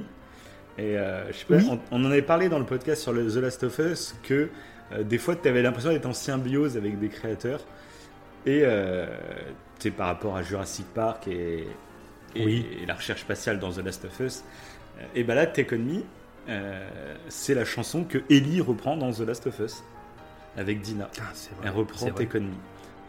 Et 0.78 0.96
euh, 0.98 1.26
je 1.32 1.38
sais 1.38 1.46
pas, 1.46 1.56
Oui. 1.56 1.66
on, 1.70 1.80
on 1.90 2.04
en 2.04 2.10
avait 2.10 2.22
parlé 2.22 2.48
dans 2.48 2.58
le 2.58 2.66
podcast 2.66 3.02
sur 3.02 3.12
le 3.12 3.26
The 3.30 3.36
Last 3.36 3.64
of 3.64 3.78
Us 3.78 4.16
que 4.22 4.50
euh, 4.92 5.02
des 5.02 5.18
fois 5.18 5.36
tu 5.36 5.48
avais 5.48 5.62
l'impression 5.62 5.90
d'être 5.90 6.06
en 6.06 6.12
symbiose 6.14 6.76
avec 6.76 6.98
des 6.98 7.08
créateurs. 7.08 7.66
Et 8.46 8.64
sais, 9.78 9.90
par 9.90 10.06
rapport 10.08 10.36
à 10.36 10.42
Jurassic 10.42 10.86
Park 10.94 11.28
et, 11.28 11.64
et, 12.34 12.44
Oui. 12.44 12.66
et 12.82 12.86
la 12.86 12.94
recherche 12.94 13.20
spatiale 13.22 13.58
dans 13.58 13.72
The 13.72 13.84
Last 13.84 14.04
of 14.04 14.20
Us. 14.20 14.42
euh, 14.98 15.02
Et 15.14 15.24
bah 15.24 15.34
là, 15.34 15.46
Take 15.46 15.74
on 15.74 15.78
Me, 15.78 16.02
euh, 16.48 16.88
c'est 17.28 17.54
la 17.54 17.64
chanson 17.64 18.04
que 18.04 18.18
Ellie 18.30 18.60
reprend 18.60 18.96
dans 18.96 19.12
The 19.12 19.20
Last 19.20 19.46
of 19.46 19.58
Us 19.60 19.82
avec 20.56 20.80
Dina. 20.80 21.10
Ah, 21.20 21.24
c'est 21.34 21.50
vrai, 21.56 21.66
Elle 21.68 21.72
reprend. 21.72 22.10
Take 22.10 22.38
On 22.38 22.42
Me. 22.42 22.50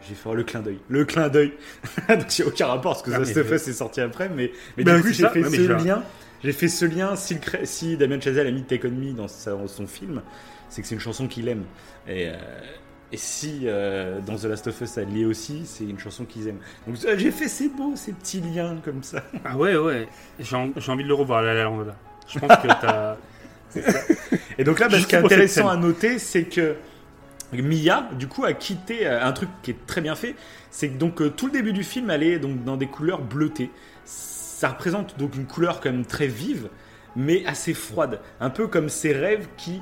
J'ai 0.08 0.16
fait 0.16 0.30
oh, 0.30 0.34
le 0.36 0.44
clin 0.44 0.62
d'œil. 0.62 0.80
Le 0.88 1.04
clin 1.06 1.28
d'œil. 1.30 1.54
Donc 2.10 2.30
j'ai 2.30 2.44
aucun 2.44 2.68
rapport 2.68 2.94
parce 2.94 3.02
que 3.04 3.12
Ah, 3.12 3.18
The 3.18 3.20
Last 3.36 3.38
of 3.38 3.52
Us 3.52 3.68
est 3.68 3.74
sorti 3.74 4.02
après, 4.02 4.30
mais, 4.30 4.52
mais 4.78 4.84
du 4.84 5.02
coup 5.02 5.10
j'ai 5.12 5.28
fait 5.28 5.42
mais 5.42 5.50
ce 5.50 5.64
je- 5.68 5.72
lien. 5.74 6.04
J'ai 6.42 6.54
fait 6.54 6.70
ce 6.70 6.86
lien 6.86 7.18
si, 7.18 7.36
le 7.36 7.66
si 7.66 7.98
Damien 7.98 8.20
Chazelle 8.22 8.48
a 8.48 8.52
mis 8.52 8.64
Take 8.64 8.88
On 8.88 8.92
Me 8.92 9.12
dans, 9.12 9.28
sa- 9.28 9.52
dans 9.52 9.68
son 9.68 9.88
film, 9.88 10.22
c'est 10.70 10.82
que 10.82 10.88
c'est 10.88 10.96
une 10.96 11.02
chanson 11.02 11.28
qu'il 11.28 11.50
aime. 11.50 11.66
Et, 12.08 12.30
euh, 12.30 12.34
et 13.12 13.18
si 13.18 13.62
euh, 13.66 14.20
dans 14.22 14.36
The 14.36 14.44
Last 14.46 14.68
of 14.68 14.82
Us 14.82 14.98
elle 14.98 15.14
l'est 15.14 15.26
aussi, 15.26 15.64
c'est 15.66 15.84
une 15.84 15.98
chanson 16.00 16.26
qu'ils 16.26 16.48
aiment. 16.48 16.60
Donc 16.88 16.98
euh, 17.06 17.16
j'ai 17.18 17.32
fait 17.32 17.48
ces 17.48 17.68
beaux, 17.70 17.94
ces 17.96 18.12
petits 18.14 18.40
liens 18.42 18.78
comme 18.84 19.04
ça. 19.04 19.24
Ah 19.46 19.58
ouais, 19.58 19.76
ouais. 19.78 20.08
J'ai 20.40 20.56
en- 20.56 20.72
j'ai 20.78 20.92
envie 20.92 21.04
de 21.04 21.08
le 21.10 21.16
revoir 21.16 21.42
là, 21.42 21.54
là, 21.54 21.64
là, 21.64 21.84
là. 21.86 21.96
Je 22.28 22.40
pense 22.40 22.58
que 22.58 22.68
t'as. 22.68 23.18
Et 24.58 24.64
donc 24.64 24.80
là, 24.80 24.88
bah, 24.90 25.00
ce 25.00 25.08
qui 25.08 25.16
est 25.16 25.20
intéressant 25.20 25.68
à 25.70 25.76
noter, 25.78 26.20
c'est 26.20 26.44
que 26.44 26.76
Mia, 27.54 28.08
du 28.18 28.28
coup, 28.28 28.44
a 28.46 28.54
quitté 28.54 29.08
euh, 29.08 29.24
un 29.26 29.32
truc 29.32 29.50
qui 29.64 29.72
est 29.72 29.86
très 29.88 30.02
bien 30.02 30.16
fait. 30.16 30.36
C'est 30.70 30.90
que 30.90 30.98
donc 30.98 31.22
euh, 31.22 31.30
tout 31.30 31.48
le 31.48 31.52
début 31.52 31.74
du 31.74 31.84
film, 31.84 32.10
elle 32.12 32.22
est 32.24 32.38
donc 32.40 32.64
dans 32.64 32.78
des 32.78 32.88
couleurs 32.88 33.22
bleutées. 33.22 33.72
Ça 34.06 34.70
représente 34.70 35.18
donc 35.18 35.36
une 35.36 35.46
couleur 35.46 35.80
quand 35.82 35.92
même 35.92 36.06
très 36.06 36.28
vive, 36.28 36.70
mais 37.16 37.44
assez 37.46 37.74
froide, 37.74 38.20
un 38.40 38.50
peu 38.52 38.68
comme 38.68 38.90
ces 38.90 39.14
rêves 39.14 39.48
qui 39.58 39.82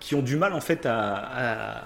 qui 0.00 0.14
ont 0.14 0.22
du 0.22 0.36
mal 0.36 0.52
en 0.52 0.60
fait 0.60 0.86
à, 0.86 1.14
à, 1.14 1.84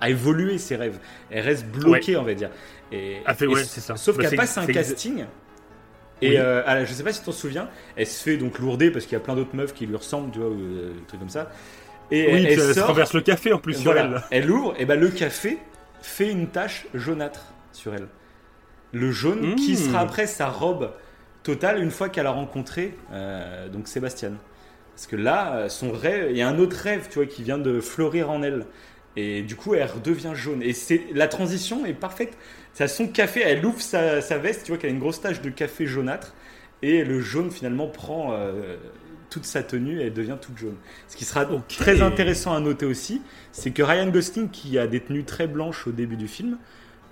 à 0.00 0.10
évoluer 0.10 0.58
ces 0.58 0.76
rêves. 0.76 0.98
Elles 1.30 1.44
restent 1.44 1.66
bloquées, 1.66 2.16
on 2.16 2.22
va 2.22 2.34
dire. 2.34 2.50
Et, 2.92 3.18
Ah, 3.26 3.34
fait- 3.34 3.44
et 3.44 3.48
ouais, 3.48 3.64
ça. 3.64 3.96
Sauf 3.96 4.16
Bah, 4.16 4.24
qu'elle 4.24 4.36
passe 4.36 4.56
un 4.58 4.66
casting. 4.66 5.24
Et 6.22 6.30
Oui. 6.30 6.36
euh, 6.38 6.86
je 6.86 6.92
sais 6.92 7.02
pas 7.02 7.12
si 7.12 7.18
tu 7.20 7.26
t'en 7.26 7.32
souviens, 7.32 7.68
elle 7.96 8.06
se 8.06 8.22
fait 8.22 8.36
donc 8.36 8.58
lourder 8.58 8.90
parce 8.90 9.04
qu'il 9.04 9.14
y 9.14 9.16
a 9.16 9.20
plein 9.20 9.34
d'autres 9.34 9.54
meufs 9.54 9.74
qui 9.74 9.84
lui 9.86 9.96
ressemblent, 9.96 10.30
tu 10.30 10.38
vois, 10.38 10.48
ou 10.48 10.58
euh, 10.60 10.92
des 10.94 11.06
trucs 11.06 11.20
comme 11.20 11.28
ça. 11.28 11.50
Et 12.10 12.26
Oui, 12.32 12.44
elle, 12.46 12.58
elle 12.60 12.74
sort, 12.74 12.86
renverse 12.88 13.12
le 13.14 13.20
café 13.20 13.52
en 13.52 13.58
plus 13.58 13.74
sur 13.74 13.96
elle. 13.96 14.22
elle 14.30 14.50
ouvre, 14.50 14.74
et 14.78 14.84
ben 14.84 14.98
le 14.98 15.08
café 15.08 15.58
fait 16.02 16.30
une 16.30 16.48
tache 16.48 16.86
jaunâtre 16.94 17.46
sur 17.72 17.94
elle. 17.94 18.06
Le 18.92 19.10
jaune 19.10 19.56
qui 19.56 19.72
Mmh. 19.72 19.76
sera 19.76 20.00
après 20.00 20.26
sa 20.26 20.48
robe 20.48 20.92
totale 21.42 21.82
une 21.82 21.90
fois 21.90 22.08
qu'elle 22.08 22.26
a 22.26 22.30
rencontré 22.30 22.96
euh, 23.12 23.68
donc 23.68 23.88
Sébastien. 23.88 24.32
Parce 24.94 25.06
que 25.06 25.16
là, 25.16 25.56
euh, 25.56 25.68
son 25.68 25.90
rêve, 25.92 26.28
il 26.30 26.36
y 26.36 26.42
a 26.42 26.48
un 26.48 26.58
autre 26.58 26.76
rêve, 26.76 27.08
tu 27.10 27.16
vois, 27.16 27.26
qui 27.26 27.42
vient 27.42 27.58
de 27.58 27.80
fleurir 27.80 28.30
en 28.30 28.42
elle. 28.42 28.66
Et 29.16 29.42
du 29.42 29.56
coup, 29.56 29.74
elle 29.74 29.86
redevient 29.88 30.32
jaune. 30.34 30.62
Et 30.62 30.72
c'est 30.72 31.02
la 31.12 31.28
transition 31.28 31.86
est 31.86 31.94
parfaite. 31.94 32.36
À 32.80 32.88
son 32.88 33.06
café, 33.06 33.42
elle 33.44 33.64
ouvre 33.64 33.80
sa, 33.80 34.20
sa 34.20 34.38
veste, 34.38 34.64
tu 34.64 34.72
vois 34.72 34.78
qu'elle 34.78 34.90
a 34.90 34.92
une 34.92 34.98
grosse 34.98 35.20
tache 35.20 35.40
de 35.40 35.50
café 35.50 35.86
jaunâtre. 35.86 36.34
Et 36.82 37.04
le 37.04 37.20
jaune 37.20 37.50
finalement 37.50 37.86
prend 37.86 38.32
euh, 38.32 38.76
toute 39.30 39.44
sa 39.44 39.62
tenue 39.62 40.00
et 40.00 40.06
elle 40.06 40.12
devient 40.12 40.36
toute 40.40 40.58
jaune. 40.58 40.76
Ce 41.08 41.16
qui 41.16 41.24
sera 41.24 41.50
Ok. 41.50 41.68
très 41.78 42.02
intéressant 42.02 42.54
à 42.54 42.60
noter 42.60 42.86
aussi, 42.86 43.22
c'est 43.52 43.70
que 43.70 43.82
Ryan 43.82 44.08
Gosling, 44.08 44.50
qui 44.50 44.78
a 44.78 44.86
des 44.86 45.00
tenues 45.00 45.24
très 45.24 45.46
blanches 45.46 45.86
au 45.86 45.92
début 45.92 46.16
du 46.16 46.28
film, 46.28 46.58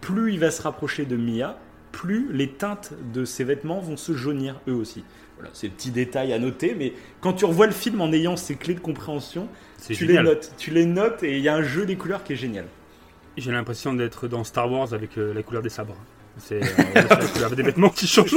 plus 0.01 0.33
il 0.33 0.41
va 0.41 0.51
se 0.51 0.63
rapprocher 0.63 1.05
de 1.05 1.17
Mia, 1.17 1.59
plus 1.93 2.33
les 2.33 2.51
teintes 2.53 2.93
de 3.13 3.25
ses 3.25 3.45
vêtements 3.45 3.81
vont 3.81 3.97
se 3.97 4.13
jaunir 4.15 4.61
eux 4.69 4.75
aussi. 4.75 5.05
Voilà, 5.43 5.55
c'est 5.57 5.67
des 5.67 5.75
petits 5.75 5.91
détails 5.91 6.33
à 6.33 6.39
noter, 6.39 6.77
mais 6.79 6.93
quand 7.21 7.33
tu 7.33 7.45
revois 7.45 7.67
le 7.67 7.73
film 7.73 8.01
en 8.01 8.13
ayant 8.13 8.37
ces 8.37 8.55
clés 8.55 8.75
de 8.75 8.81
compréhension, 8.81 9.49
tu 9.85 9.95
génial. 9.95 10.25
les 10.25 10.31
notes. 10.31 10.53
Tu 10.57 10.71
les 10.71 10.87
notes 10.87 11.23
et 11.25 11.37
il 11.37 11.43
y 11.43 11.49
a 11.49 11.55
un 11.57 11.65
jeu 11.65 11.85
des 11.85 11.97
couleurs 11.97 12.23
qui 12.23 12.35
est 12.35 12.37
génial. 12.37 12.67
J'ai 13.37 13.51
l'impression 13.51 13.93
d'être 13.93 14.29
dans 14.29 14.45
Star 14.45 14.71
Wars 14.71 14.95
avec 14.95 15.19
euh, 15.19 15.35
la 15.35 15.43
couleur 15.43 15.63
des 15.63 15.69
sabres. 15.69 15.97
C'est 16.39 16.63
euh, 16.63 16.67
la 16.95 17.17
couleur 17.27 17.51
des 17.57 17.63
vêtements 17.65 17.89
qui 17.89 18.07
changent. 18.07 18.37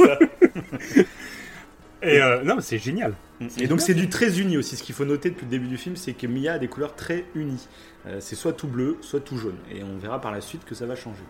Et 2.02 2.20
euh, 2.20 2.42
non, 2.42 2.56
c'est 2.60 2.78
génial. 2.78 3.14
Et 3.58 3.66
donc 3.66 3.80
c'est 3.80 3.94
du 3.94 4.08
très 4.08 4.38
uni 4.40 4.56
aussi. 4.56 4.76
Ce 4.76 4.82
qu'il 4.82 4.94
faut 4.94 5.04
noter 5.04 5.30
depuis 5.30 5.44
le 5.44 5.50
début 5.50 5.66
du 5.66 5.76
film, 5.76 5.96
c'est 5.96 6.12
que 6.12 6.26
Mia 6.26 6.54
a 6.54 6.58
des 6.58 6.68
couleurs 6.68 6.94
très 6.94 7.24
unies. 7.34 7.68
Euh, 8.06 8.18
c'est 8.20 8.36
soit 8.36 8.52
tout 8.52 8.68
bleu, 8.68 8.98
soit 9.00 9.20
tout 9.20 9.38
jaune. 9.38 9.56
Et 9.74 9.82
on 9.82 9.96
verra 9.98 10.20
par 10.20 10.30
la 10.30 10.40
suite 10.40 10.64
que 10.64 10.74
ça 10.74 10.86
va 10.86 10.94
changer. 10.94 11.22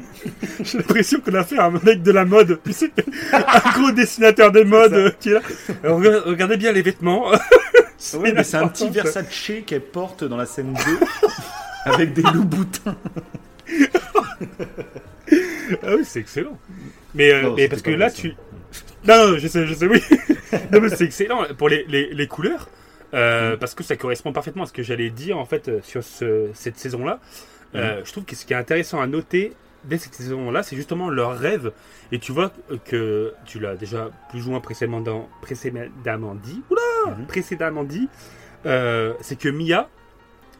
J'ai 0.64 0.78
l'impression 0.78 1.20
qu'on 1.20 1.34
a 1.34 1.44
fait 1.44 1.58
un 1.58 1.70
mec 1.70 2.02
de 2.02 2.10
la 2.12 2.24
mode. 2.24 2.58
Tu 2.64 2.72
sais, 2.72 2.90
un 3.32 3.70
gros 3.78 3.90
dessinateur 3.92 4.50
de 4.52 4.62
mode 4.62 4.92
euh, 4.94 5.10
qui 5.20 5.30
est 5.30 5.34
là. 5.34 5.40
Alors, 5.84 6.00
regardez- 6.00 6.56
bien 6.56 6.72
les 6.72 6.82
vêtements. 6.82 7.30
Ouais, 8.14 8.44
c'est 8.44 8.56
un 8.56 8.68
petit. 8.68 8.88
Versace 8.90 9.50
qu'elle 9.66 9.80
porte 9.80 10.22
dans 10.22 10.36
la 10.36 10.46
scène 10.46 10.72
2 10.72 10.80
avec 11.84 12.12
des 12.12 12.22
loups 12.22 12.44
boutins. 12.44 12.96
Ah 15.82 15.94
oui, 15.96 16.04
c'est 16.04 16.20
excellent. 16.20 16.56
Mais, 17.14 17.32
euh, 17.32 17.42
Non, 17.42 17.54
mais 17.54 17.62
c'était 17.62 17.68
parce 17.68 17.82
que 17.82 17.90
là, 17.90 18.10
tu. 18.10 18.34
Non, 19.06 19.32
non, 19.32 19.38
je 19.38 19.48
sais, 19.48 19.66
je 19.66 19.74
sais, 19.74 19.86
oui. 19.86 20.00
non, 20.72 20.80
mais 20.80 20.88
c'est 20.90 21.04
excellent 21.04 21.44
pour 21.56 21.68
les, 21.68 21.84
les, 21.88 22.12
les 22.14 22.26
couleurs. 22.26 22.68
euh, 23.14 23.54
Mm. 23.54 23.58
Parce 23.58 23.74
que 23.74 23.82
ça 23.82 23.96
correspond 23.96 24.32
parfaitement 24.32 24.62
à 24.64 24.66
ce 24.66 24.72
que 24.72 24.82
j'allais 24.82 25.10
dire 25.10 25.38
en 25.38 25.44
fait 25.46 25.68
euh, 25.68 25.80
sur 25.82 26.02
ce- 26.04 26.48
cette 26.54 26.78
saison-là. 26.78 27.18
Mm. 27.74 27.76
Euh, 27.78 28.00
je 28.04 28.12
trouve 28.12 28.24
que 28.24 28.36
ce 28.36 28.44
qui 28.46 28.52
est 28.52 28.56
intéressant 28.56 29.00
à 29.00 29.06
noter 29.06 29.52
dès 29.84 29.98
cette 29.98 30.14
saison-là, 30.14 30.62
c'est 30.62 30.76
justement 30.76 31.08
leur 31.10 31.36
rêve. 31.38 31.72
Et 32.12 32.18
tu 32.18 32.32
vois 32.32 32.52
que 32.84 33.32
tu 33.44 33.58
l'as 33.60 33.76
déjà 33.76 34.10
plus 34.30 34.46
ou 34.46 34.50
moins 34.50 34.60
précédemment, 34.60 35.00
dans- 35.00 35.28
précédemment 35.42 36.34
dit. 36.34 36.62
Oula 36.70 37.14
Mhm. 37.16 37.26
Précédemment 37.26 37.84
dit. 37.84 38.08
euh, 38.66 39.14
c'est 39.20 39.38
que 39.38 39.48
Mia, 39.48 39.88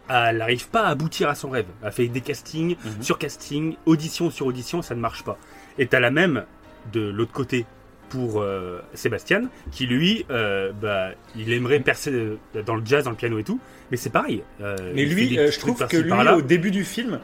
elle 0.09 0.39
n'arrive 0.39 0.69
pas 0.69 0.83
à 0.85 0.91
aboutir 0.91 1.29
à 1.29 1.35
son 1.35 1.51
rêve. 1.51 1.67
Elle 1.83 1.91
fait 1.93 2.07
des 2.09 2.21
castings 2.21 2.77
Mhm. 2.83 3.03
sur 3.03 3.19
casting, 3.19 3.75
audition 3.87 4.31
sur 4.31 4.47
audition, 4.47 4.83
ça 4.83 4.95
ne 4.95 5.01
marche 5.01 5.25
pas. 5.25 5.37
Et 5.79 5.87
t'as 5.89 5.99
la 6.01 6.11
même 6.13 6.45
de 6.93 7.01
l'autre 7.11 7.33
côté 7.33 7.67
pour 8.09 8.41
euh, 8.41 8.81
Sébastien, 8.95 9.51
qui 9.73 9.85
lui, 9.87 10.25
euh, 10.31 10.73
bah, 10.73 11.11
il 11.37 11.53
aimerait 11.53 11.81
percer 11.81 12.39
dans 12.65 12.77
le 12.77 12.83
jazz, 12.87 13.05
dans 13.05 13.11
le 13.11 13.17
piano 13.17 13.39
et 13.39 13.45
tout, 13.45 13.61
mais 13.91 13.97
c'est 13.99 14.09
pareil. 14.11 14.43
euh, 14.63 14.77
Mais 14.95 15.05
lui, 15.05 15.35
je 15.35 15.59
trouve 15.59 15.87
que 15.87 15.97
lui, 15.99 16.13
au 16.13 16.41
début 16.41 16.71
du 16.71 16.85
film, 16.85 17.21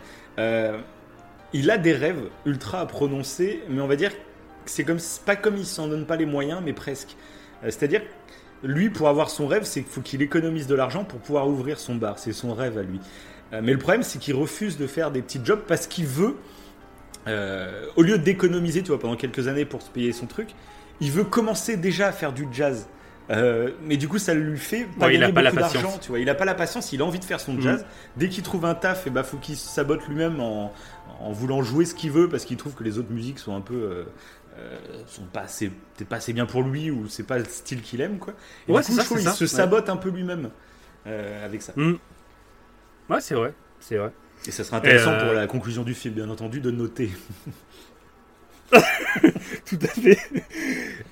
il 1.54 1.70
a 1.70 1.78
des 1.78 1.92
rêves 1.94 2.20
ultra 2.44 2.80
à 2.80 2.86
prononcer, 2.86 3.62
mais 3.70 3.80
on 3.80 3.86
va 3.86 3.96
dire 3.96 4.10
que 4.12 4.16
c'est 4.66 4.84
comme 4.84 4.98
pas 5.24 5.36
comme 5.36 5.56
il 5.56 5.64
s'en 5.64 5.88
donne 5.88 6.04
pas 6.04 6.16
les 6.16 6.26
moyens, 6.26 6.60
mais 6.62 6.74
presque. 6.74 7.16
Euh, 7.62 7.66
C'est-à-dire, 7.70 8.02
lui, 8.62 8.90
pour 8.90 9.08
avoir 9.08 9.30
son 9.30 9.46
rêve, 9.46 9.64
c'est 9.64 9.82
qu'il 9.82 9.90
faut 9.90 10.00
qu'il 10.02 10.20
économise 10.20 10.66
de 10.66 10.74
l'argent 10.74 11.04
pour 11.04 11.20
pouvoir 11.20 11.48
ouvrir 11.48 11.78
son 11.78 11.94
bar. 11.94 12.18
C'est 12.18 12.32
son 12.32 12.52
rêve 12.54 12.76
à 12.76 12.82
lui. 12.82 13.00
Euh, 13.52 13.60
mais 13.62 13.72
le 13.72 13.78
problème, 13.78 14.02
c'est 14.02 14.18
qu'il 14.18 14.34
refuse 14.34 14.76
de 14.78 14.86
faire 14.86 15.10
des 15.10 15.22
petits 15.22 15.40
jobs 15.42 15.62
parce 15.66 15.86
qu'il 15.86 16.06
veut 16.06 16.36
euh, 17.26 17.86
au 17.96 18.02
lieu 18.02 18.18
d'économiser, 18.18 18.82
tu 18.82 18.88
vois, 18.88 18.98
pendant 18.98 19.16
quelques 19.16 19.48
années 19.48 19.64
pour 19.64 19.80
se 19.82 19.90
payer 19.90 20.12
son 20.12 20.26
truc, 20.26 20.48
il 21.00 21.10
veut 21.10 21.24
commencer 21.24 21.76
déjà 21.76 22.08
à 22.08 22.12
faire 22.12 22.32
du 22.32 22.46
jazz. 22.52 22.86
Euh, 23.30 23.70
mais 23.82 23.96
du 23.96 24.06
coup, 24.06 24.18
ça 24.18 24.34
lui 24.34 24.58
fait 24.58 24.86
pas 25.00 25.06
Ouais, 25.06 25.14
il 25.14 25.24
a 25.24 25.32
pas 25.32 25.40
la 25.40 25.50
patience. 25.50 25.98
tu 26.00 26.10
vois. 26.10 26.18
Il 26.18 26.28
a 26.28 26.34
pas 26.34 26.44
la 26.44 26.54
patience, 26.54 26.92
il 26.92 27.00
a 27.00 27.04
envie 27.06 27.18
de 27.18 27.24
faire 27.24 27.40
son 27.40 27.54
Mhm. 27.54 27.60
jazz. 27.62 27.86
Dès 28.18 28.28
qu'il 28.28 28.42
trouve 28.42 28.66
un 28.66 28.74
taf, 28.74 29.06
et 29.06 29.10
bah 29.10 29.22
faut 29.22 29.38
qu'il 29.38 29.56
se 29.56 29.66
sabote 29.66 30.06
lui-même 30.06 30.40
en, 30.40 30.72
en 31.24 31.32
voulant 31.32 31.62
jouer 31.62 31.84
ce 31.86 31.94
qu'il 31.94 32.10
veut 32.10 32.28
parce 32.28 32.44
qu'il 32.44 32.56
trouve 32.56 32.74
que 32.74 32.84
les 32.84 32.98
autres 32.98 33.10
musiques 33.10 33.38
sont 33.38 33.56
un 33.56 33.60
peu 33.60 33.74
euh, 33.74 34.04
euh, 34.58 34.78
sont 35.06 35.24
pas 35.24 35.40
assez 35.40 35.68
peut-être 35.68 36.08
pas 36.08 36.16
assez 36.16 36.32
bien 36.32 36.46
pour 36.46 36.62
lui 36.62 36.90
ou 36.90 37.08
c'est 37.08 37.24
pas 37.26 37.38
le 37.38 37.44
style 37.44 37.82
qu'il 37.82 38.00
aime 38.00 38.18
quoi. 38.18 38.34
Et 38.68 38.72
Ouais, 38.72 38.82
du 38.82 38.86
coup, 38.86 38.92
ça, 38.92 39.02
je 39.02 39.06
trouve 39.06 39.20
il 39.20 39.24
ça, 39.24 39.32
se 39.32 39.44
ouais. 39.44 39.48
sabote 39.48 39.88
un 39.88 39.96
peu 39.96 40.10
lui-même 40.10 40.50
euh, 41.06 41.44
avec 41.44 41.62
ça. 41.62 41.72
Hmm. 41.76 41.94
Ouais, 43.08 43.20
c'est 43.20 43.34
vrai. 43.34 43.54
C'est 43.80 43.96
vrai. 43.96 44.12
Et 44.46 44.50
ça 44.50 44.64
sera 44.64 44.76
intéressant 44.76 45.12
euh, 45.12 45.24
pour 45.24 45.34
la 45.34 45.46
conclusion 45.46 45.82
du 45.82 45.94
film, 45.94 46.14
bien 46.14 46.28
entendu, 46.28 46.60
de 46.60 46.70
noter. 46.70 47.10
Tout 48.70 49.78
à 49.82 49.88
fait. 49.88 50.18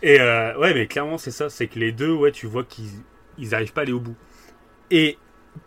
Et 0.03 0.19
ouais, 0.19 0.75
mais 0.75 0.87
clairement, 0.87 1.19
c'est 1.19 1.31
ça. 1.31 1.49
C'est 1.51 1.69
que 1.69 1.79
les 1.79 1.93
deux, 1.93 2.13
ouais, 2.13 2.33
tu 2.33 2.47
vois 2.47 2.65
qu'ils 2.65 2.91
ils 3.39 3.55
arrivent 3.55 3.73
pas 3.73 3.83
à 3.83 3.85
aller 3.85 3.93
au 3.93 4.01
bout. 4.01 4.17
Et 4.91 5.19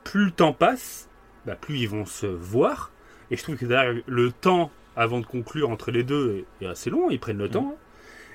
plus 0.04 0.26
le 0.26 0.32
temps 0.32 0.54
passe, 0.54 1.10
bah, 1.46 1.56
plus 1.56 1.78
ils 1.80 1.90
vont 1.90 2.06
se 2.06 2.26
voir. 2.26 2.92
Et 3.32 3.38
je 3.38 3.44
trouve 3.44 3.56
que 3.58 3.66
d'ailleurs, 3.66 3.96
le 4.08 4.32
temps 4.32 4.72
avant 4.96 5.20
de 5.20 5.26
conclure 5.26 5.70
entre 5.70 5.92
les 5.92 6.04
deux 6.04 6.46
est, 6.62 6.66
est 6.66 6.68
assez 6.70 6.90
long. 6.90 7.10
Ils 7.10 7.20
prennent 7.20 7.38
le 7.40 7.50
temps. 7.50 7.76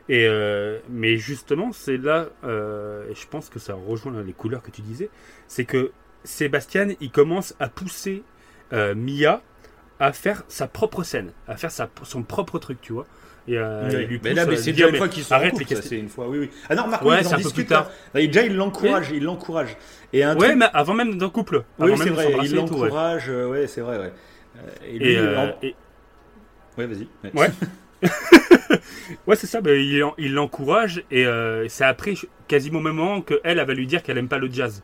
Et 0.08 0.26
euh, 0.26 0.78
mais 0.88 1.16
justement, 1.16 1.72
c'est 1.72 1.96
là, 1.96 2.26
euh, 2.44 3.08
et 3.10 3.14
je 3.14 3.26
pense 3.28 3.48
que 3.48 3.58
ça 3.60 3.74
rejoint 3.74 4.12
les 4.24 4.32
couleurs 4.32 4.62
que 4.62 4.70
tu 4.72 4.82
disais, 4.82 5.08
c'est 5.46 5.64
que 5.64 5.92
Sébastien, 6.24 6.88
il 7.00 7.10
commence 7.10 7.54
à 7.60 7.68
pousser 7.68 8.22
euh, 8.72 8.94
Mia 8.96 9.40
à 10.00 10.12
faire 10.12 10.42
sa 10.48 10.66
propre 10.66 11.02
scène, 11.04 11.30
à 11.46 11.56
faire 11.56 11.70
sa, 11.70 11.88
son 12.02 12.22
propre 12.24 12.58
truc, 12.58 12.80
tu 12.80 12.92
vois. 12.92 13.06
Et, 13.46 13.56
euh, 13.56 13.88
Oui. 13.88 14.06
lui 14.06 14.20
mais 14.22 14.30
pousse 14.30 14.36
là, 14.36 14.46
mais 14.46 14.52
lui 14.56 14.58
c'est 14.62 14.72
déjà 14.72 14.88
une 14.88 14.96
fois 14.96 15.08
qu'ils 15.08 15.22
sont 15.24 15.32
en 15.34 15.36
arrête 15.36 15.52
couple, 15.52 15.62
les 15.62 15.68
ça, 15.68 15.74
questions. 15.76 15.90
c'est 15.90 15.98
une 16.00 16.08
fois, 16.08 16.28
oui, 16.28 16.38
oui. 16.40 16.50
Ah 16.68 16.74
non, 16.74 16.84
remarque, 16.84 17.04
Ouais, 17.04 17.20
ils 17.20 17.26
en 17.26 17.30
un 17.30 17.30
peu 17.30 17.36
plus 17.36 17.42
discutent. 17.44 17.68
tard. 17.68 17.90
là. 18.14 18.20
Et 18.20 18.26
déjà, 18.26 18.42
il 18.44 18.56
l'encourage, 18.56 19.10
il 19.12 19.22
l'encourage. 19.24 19.76
Et 20.12 20.24
un 20.24 20.36
Ouais, 20.36 20.46
truc, 20.48 20.58
mais 20.58 20.66
avant 20.72 20.94
même 20.94 21.18
d'un 21.18 21.30
couple. 21.30 21.62
oui, 21.78 21.92
c'est 21.96 22.10
vrai, 22.10 22.32
il 22.42 22.46
et 22.46 22.48
tout, 22.48 22.74
ouais. 22.74 22.80
l'encourage, 22.80 23.28
ouais, 23.28 23.66
c'est 23.66 23.80
vrai, 23.82 23.98
ouais. 23.98 24.12
Et 24.86 24.98
lui, 24.98 25.12
Et, 25.12 25.16
euh, 25.18 25.38
en- 25.38 25.54
et- 25.62 25.74
ouais, 26.78 26.86
vas-y. 26.86 27.08
Ouais. 27.24 27.30
Ouais. 27.34 27.48
ouais, 29.26 29.36
c'est 29.36 29.46
ça. 29.46 29.60
bah, 29.60 29.74
il 29.74 30.02
en- 30.02 30.14
il 30.18 30.34
l'encourage 30.34 31.04
et 31.10 31.26
euh, 31.26 31.68
c'est 31.68 31.84
après 31.84 32.14
quasiment 32.48 32.78
au 32.78 32.82
même 32.82 32.94
moment 32.96 33.20
que 33.20 33.40
elle, 33.44 33.58
elle 33.58 33.66
va 33.66 33.74
lui 33.74 33.86
dire 33.86 34.02
qu'elle 34.02 34.18
aime 34.18 34.28
pas 34.28 34.38
le 34.38 34.50
jazz 34.50 34.82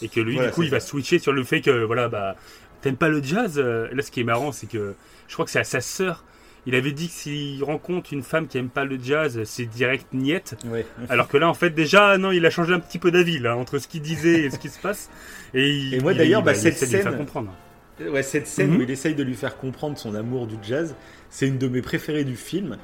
et 0.00 0.08
que 0.08 0.20
lui, 0.20 0.34
Voilà, 0.34 0.48
du 0.48 0.54
coup, 0.54 0.62
il 0.62 0.70
va 0.70 0.80
switcher 0.80 1.18
sur 1.18 1.32
le 1.32 1.44
fait 1.44 1.60
que 1.60 1.84
voilà, 1.84 2.08
bah, 2.08 2.36
t'aimes 2.80 2.96
pas 2.96 3.08
le 3.08 3.22
jazz. 3.22 3.54
euh, 3.58 3.88
Là, 3.92 4.02
ce 4.02 4.10
qui 4.10 4.20
est 4.20 4.24
marrant, 4.24 4.50
c'est 4.52 4.66
que 4.68 4.94
je 5.28 5.32
crois 5.34 5.44
que 5.44 5.50
c'est 5.50 5.60
à 5.60 5.64
sa 5.64 5.80
sœur. 5.80 6.24
Il 6.64 6.76
avait 6.76 6.92
dit 6.92 7.08
que 7.08 7.12
s'il 7.14 7.62
rencontre 7.64 8.12
une 8.12 8.22
femme 8.22 8.46
qui 8.46 8.56
aime 8.56 8.68
pas 8.68 8.84
le 8.84 8.96
jazz, 9.02 9.42
c'est 9.44 9.66
direct 9.66 10.06
niette. 10.12 10.56
Ouais. 10.66 10.86
Alors 11.08 11.26
que 11.28 11.36
là, 11.36 11.48
en 11.48 11.54
fait, 11.54 11.70
déjà, 11.70 12.16
non, 12.18 12.30
il 12.30 12.46
a 12.46 12.50
changé 12.50 12.72
un 12.72 12.78
petit 12.78 13.00
peu 13.00 13.10
d'avis 13.10 13.40
là 13.40 13.56
entre 13.56 13.78
ce 13.78 13.88
qu'il 13.88 14.00
disait 14.00 14.42
et 14.44 14.50
ce 14.50 14.58
qui 14.58 14.68
se 14.68 14.78
passe. 14.80 15.10
Et, 15.54 15.68
il- 15.70 15.94
Et 15.94 16.00
moi, 16.00 16.12
il- 16.12 16.18
d'ailleurs, 16.18 16.40
il- 16.40 16.44
bah, 16.44 16.52
il 16.52 16.56
cette 16.58 16.76
scène- 16.76 17.16
comprendre. 17.16 17.52
Ouais, 18.00 18.22
cette 18.22 18.46
scène 18.46 18.70
Mhm. 18.70 18.76
où 18.78 18.82
il 18.82 18.90
essaye 18.90 19.14
de 19.14 19.22
lui 19.22 19.34
faire 19.34 19.56
comprendre 19.58 19.96
son 19.98 20.14
amour 20.14 20.46
du 20.46 20.56
jazz, 20.62 20.94
c'est 21.30 21.46
une 21.46 21.58
de 21.58 21.68
mes 21.68 21.82
préférées 21.82 22.24
du 22.24 22.36
film. 22.36 22.76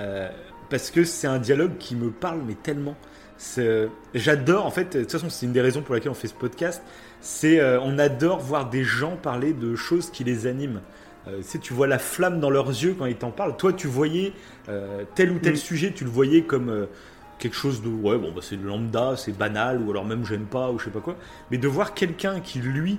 euh, 0.00 0.28
parce 0.70 0.90
que 0.90 1.04
c'est 1.04 1.26
un 1.26 1.38
dialogue 1.38 1.76
qui 1.78 1.94
me 1.94 2.10
parle, 2.10 2.40
mais 2.46 2.54
tellement. 2.54 2.96
C'est- 3.36 3.88
J'adore, 4.14 4.64
en 4.64 4.70
fait, 4.70 4.96
de 4.96 5.02
toute 5.02 5.12
façon, 5.12 5.28
c'est 5.28 5.44
une 5.44 5.52
des 5.52 5.60
raisons 5.60 5.82
pour 5.82 5.94
laquelle 5.94 6.10
on 6.10 6.14
fait 6.14 6.28
ce 6.28 6.34
podcast. 6.34 6.82
C'est 7.20 7.60
euh, 7.60 7.78
on 7.82 7.98
adore 7.98 8.40
voir 8.40 8.70
des 8.70 8.82
gens 8.84 9.16
parler 9.16 9.52
de 9.52 9.76
choses 9.76 10.10
qui 10.10 10.24
les 10.24 10.46
animent. 10.46 10.80
Euh, 11.28 11.36
tu 11.38 11.42
sais, 11.42 11.58
tu 11.58 11.74
vois 11.74 11.86
la 11.86 11.98
flamme 11.98 12.40
dans 12.40 12.48
leurs 12.50 12.68
yeux 12.70 12.94
quand 12.98 13.04
ils 13.04 13.16
t'en 13.16 13.30
parlent. 13.32 13.56
Toi, 13.58 13.74
tu 13.74 13.86
voyais 13.86 14.32
euh, 14.70 15.04
tel 15.14 15.30
ou 15.30 15.38
tel 15.38 15.52
Mhm. 15.52 15.58
sujet, 15.58 15.92
tu 15.94 16.04
le 16.04 16.10
voyais 16.10 16.42
comme 16.42 16.70
euh, 16.70 16.86
quelque 17.38 17.54
chose 17.56 17.82
de 17.82 17.88
ouais, 17.88 18.16
bon, 18.16 18.32
bah, 18.32 18.40
c'est 18.42 18.56
lambda, 18.56 19.14
c'est 19.18 19.36
banal, 19.36 19.82
ou 19.82 19.90
alors 19.90 20.06
même 20.06 20.24
j'aime 20.24 20.46
pas, 20.46 20.70
ou 20.72 20.78
je 20.78 20.84
sais 20.86 20.90
pas 20.90 21.00
quoi. 21.00 21.16
Mais 21.50 21.58
de 21.58 21.68
voir 21.68 21.92
quelqu'un 21.94 22.40
qui, 22.40 22.60
lui, 22.60 22.98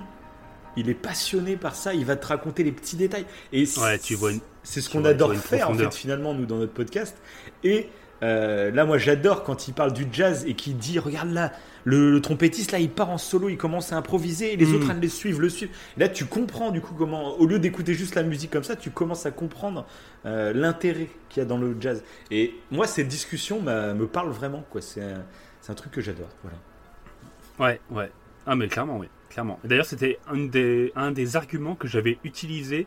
il 0.76 0.88
est 0.90 0.94
passionné 0.94 1.56
par 1.56 1.74
ça, 1.74 1.94
il 1.94 2.04
va 2.04 2.16
te 2.16 2.26
raconter 2.26 2.62
les 2.64 2.72
petits 2.72 2.96
détails. 2.96 3.26
Et 3.52 3.64
Ouais, 3.80 3.98
tu 3.98 4.14
vois 4.14 4.32
une- 4.32 4.40
c'est 4.62 4.80
ce 4.80 4.88
qu'on 4.90 5.04
adore 5.04 5.34
faire 5.34 5.70
en 5.70 5.74
fait 5.74 5.92
finalement 5.94 6.34
nous 6.34 6.46
dans 6.46 6.56
notre 6.56 6.72
podcast. 6.72 7.16
Et 7.62 7.88
euh, 8.22 8.70
là, 8.70 8.86
moi, 8.86 8.96
j'adore 8.96 9.42
quand 9.44 9.68
il 9.68 9.74
parle 9.74 9.92
du 9.92 10.06
jazz 10.10 10.44
et 10.46 10.54
qu'il 10.54 10.78
dit, 10.78 10.98
regarde 10.98 11.30
là, 11.32 11.52
le, 11.84 12.10
le 12.10 12.20
trompettiste 12.22 12.72
là, 12.72 12.78
il 12.78 12.88
part 12.88 13.10
en 13.10 13.18
solo, 13.18 13.50
il 13.50 13.58
commence 13.58 13.92
à 13.92 13.96
improviser, 13.98 14.54
et 14.54 14.56
les 14.56 14.64
Mm. 14.64 14.74
autres 14.76 14.90
à 14.90 14.94
le 14.94 15.08
suivre, 15.08 15.40
le 15.40 15.50
suivent. 15.50 15.68
Et 15.98 16.00
là, 16.00 16.08
tu 16.08 16.24
comprends 16.24 16.70
du 16.70 16.80
coup 16.80 16.94
comment, 16.96 17.34
au 17.38 17.44
lieu 17.46 17.58
d'écouter 17.58 17.92
juste 17.92 18.14
la 18.14 18.22
musique 18.22 18.50
comme 18.50 18.64
ça, 18.64 18.76
tu 18.76 18.90
commences 18.90 19.26
à 19.26 19.30
comprendre 19.30 19.84
euh, 20.24 20.54
l'intérêt 20.54 21.08
qu'il 21.28 21.42
y 21.42 21.44
a 21.44 21.46
dans 21.46 21.58
le 21.58 21.76
jazz. 21.78 22.02
Et 22.30 22.54
moi, 22.70 22.86
cette 22.86 23.08
discussion 23.08 23.60
me 23.60 24.04
parle 24.06 24.30
vraiment, 24.30 24.64
quoi. 24.70 24.80
C'est 24.80 25.02
un, 25.02 25.74
truc 25.74 25.92
que 25.92 26.00
j'adore. 26.00 26.28
Voilà. 26.42 26.58
Ouais, 27.58 27.80
ouais. 27.90 28.10
Ah, 28.46 28.54
mais 28.56 28.68
clairement, 28.68 28.96
oui. 28.96 29.08
Clairement. 29.34 29.58
D'ailleurs, 29.64 29.84
c'était 29.84 30.18
un 30.28 30.38
des, 30.46 30.92
un 30.96 31.10
des 31.10 31.36
arguments 31.36 31.74
que 31.74 31.86
j'avais 31.88 32.18
utilisé 32.24 32.86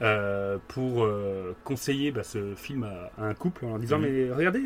euh, 0.00 0.56
pour 0.68 1.04
euh, 1.04 1.54
conseiller 1.64 2.10
bah, 2.12 2.22
ce 2.22 2.54
film 2.56 2.84
à, 2.84 3.10
à 3.22 3.26
un 3.26 3.34
couple 3.34 3.64
en 3.66 3.70
leur 3.70 3.78
disant 3.78 3.98
Mhm. 3.98 4.04
Mais 4.08 4.32
regardez, 4.32 4.62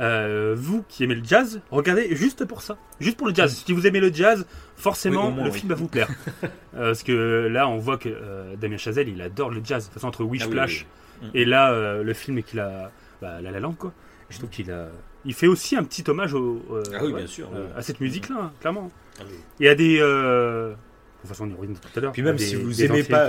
euh, 0.00 0.54
vous 0.56 0.84
qui 0.88 1.04
aimez 1.04 1.14
le 1.16 1.24
jazz, 1.24 1.60
regardez 1.70 2.14
juste 2.16 2.44
pour 2.44 2.62
ça. 2.62 2.76
Juste 3.00 3.16
pour 3.16 3.26
le 3.28 3.34
jazz. 3.34 3.62
Si 3.66 3.72
vous 3.72 3.86
aimez 3.86 4.00
le 4.00 4.12
jazz, 4.12 4.46
forcément, 4.76 5.28
Oui, 5.30 5.42
le 5.44 5.50
oui. 5.50 5.58
film 5.58 5.68
va 5.68 5.74
vous 5.74 5.88
plaire. 5.88 6.08
Parce 6.72 7.02
que 7.02 7.48
là, 7.50 7.68
on 7.68 7.78
voit 7.78 7.98
que 7.98 8.54
Damien 8.56 8.76
Chazelle, 8.76 9.08
il 9.08 9.20
adore 9.20 9.50
le 9.50 9.60
jazz. 9.64 9.82
De 9.84 9.86
toute 9.88 9.94
façon, 9.94 10.08
entre 10.08 10.22
Ah 10.22 10.26
Whiplash 10.26 10.86
oui, 11.22 11.28
oui. 11.34 11.40
et 11.40 11.44
là, 11.44 11.72
euh, 11.72 12.02
le 12.02 12.12
film 12.14 12.42
qu'il 12.42 12.60
a. 12.60 12.90
Bah, 13.22 13.40
La 13.40 13.50
La 13.52 13.60
Land, 13.60 13.74
quoi. 13.74 13.92
Je 14.30 14.38
trouve 14.38 14.50
qu'il 14.50 14.70
a. 14.72 14.88
Il 15.24 15.34
fait 15.34 15.46
aussi 15.46 15.76
un 15.76 15.84
petit 15.84 16.04
hommage 16.08 16.34
au, 16.34 16.60
euh, 16.70 16.82
Ah 16.94 16.98
oui, 17.02 17.12
ouais, 17.12 17.18
bien 17.20 17.26
sûr, 17.26 17.48
euh, 17.54 17.64
oui. 17.66 17.72
à 17.76 17.82
cette 17.82 18.00
musique-là, 18.00 18.36
hein, 18.38 18.52
clairement. 18.60 18.90
Ah 19.18 19.22
oui. 19.28 19.36
Y 19.64 19.68
a 19.68 19.74
des. 19.74 19.98
Euh... 20.00 20.70
De 20.70 21.28
toute 21.28 21.28
façon, 21.38 21.48
on 21.50 21.54
y 21.54 21.54
revient 21.58 21.72
tout 21.80 21.98
à 21.98 22.00
l'heure. 22.02 22.12
Puis 22.12 22.20
même 22.20 22.36
des- 22.36 22.44
si 22.44 22.54
vous 22.56 22.82
aimez 22.82 23.02
pas-. 23.02 23.28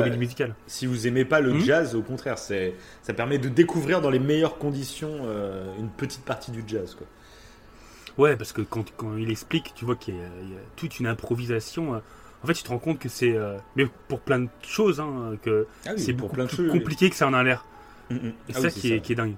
Si 0.68 0.86
vous 0.86 1.08
aimez 1.08 1.24
pas 1.24 1.40
le 1.40 1.54
Mhm. 1.54 1.62
jazz, 1.62 1.96
au 1.96 2.02
contraire, 2.02 2.38
c'est, 2.38 2.74
ça 3.02 3.14
permet 3.14 3.38
de 3.38 3.48
découvrir 3.48 4.02
dans 4.02 4.10
les 4.10 4.20
meilleures 4.20 4.58
conditions 4.58 5.20
euh, 5.24 5.74
une 5.80 5.88
petite 5.90 6.26
partie 6.26 6.52
du 6.52 6.62
jazz. 6.68 6.96
Quoi. 6.96 7.08
Ouais, 8.18 8.36
parce 8.36 8.52
que 8.52 8.62
quand, 8.62 8.86
quand 8.98 9.16
il 9.18 9.30
explique, 9.32 9.74
tu 9.76 9.86
vois 9.86 9.96
qu'il 9.96 10.16
y, 10.16 10.20
a- 10.20 10.42
il 10.44 10.50
y 10.50 10.56
a 10.56 10.60
toute 10.76 11.00
une 11.00 11.08
improvisation. 11.08 11.96
euh, 11.96 12.00
En 12.44 12.48
fait, 12.48 12.54
tu 12.54 12.64
te 12.64 12.70
rends 12.70 12.80
compte 12.80 13.00
que 13.00 13.08
c'est. 13.10 13.34
Mais 13.78 13.88
pour 14.10 14.20
plein 14.20 14.40
de 14.42 14.50
choses, 14.62 15.00
hein, 15.00 15.36
que 15.42 15.66
Ah 15.86 15.92
c'est 15.96 16.12
pour 16.14 16.24
beaucoup 16.28 16.36
plein 16.36 16.44
de 16.44 16.50
plus 16.50 16.58
choses. 16.66 16.72
compliqué 16.72 17.10
que 17.10 17.16
ça 17.16 17.28
en 17.28 17.34
a 17.34 17.42
l'air. 17.44 17.64
oui. 18.12 18.18
Et 18.28 18.32
Ah 18.50 18.54
ça, 18.60 18.68
oui, 18.68 18.74
qui, 18.74 18.80
c'est 18.82 18.88
est, 18.90 18.98
ça. 18.98 19.00
qui 19.00 19.12
est 19.14 19.16
dingue. 19.16 19.36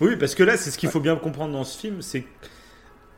Oui, 0.00 0.16
parce 0.16 0.34
que 0.34 0.42
là, 0.42 0.56
c'est 0.56 0.70
ce 0.70 0.78
qu'il 0.78 0.88
faut 0.90 1.00
bien 1.00 1.16
comprendre 1.16 1.52
dans 1.52 1.64
ce 1.64 1.78
film, 1.78 2.02
c'est 2.02 2.24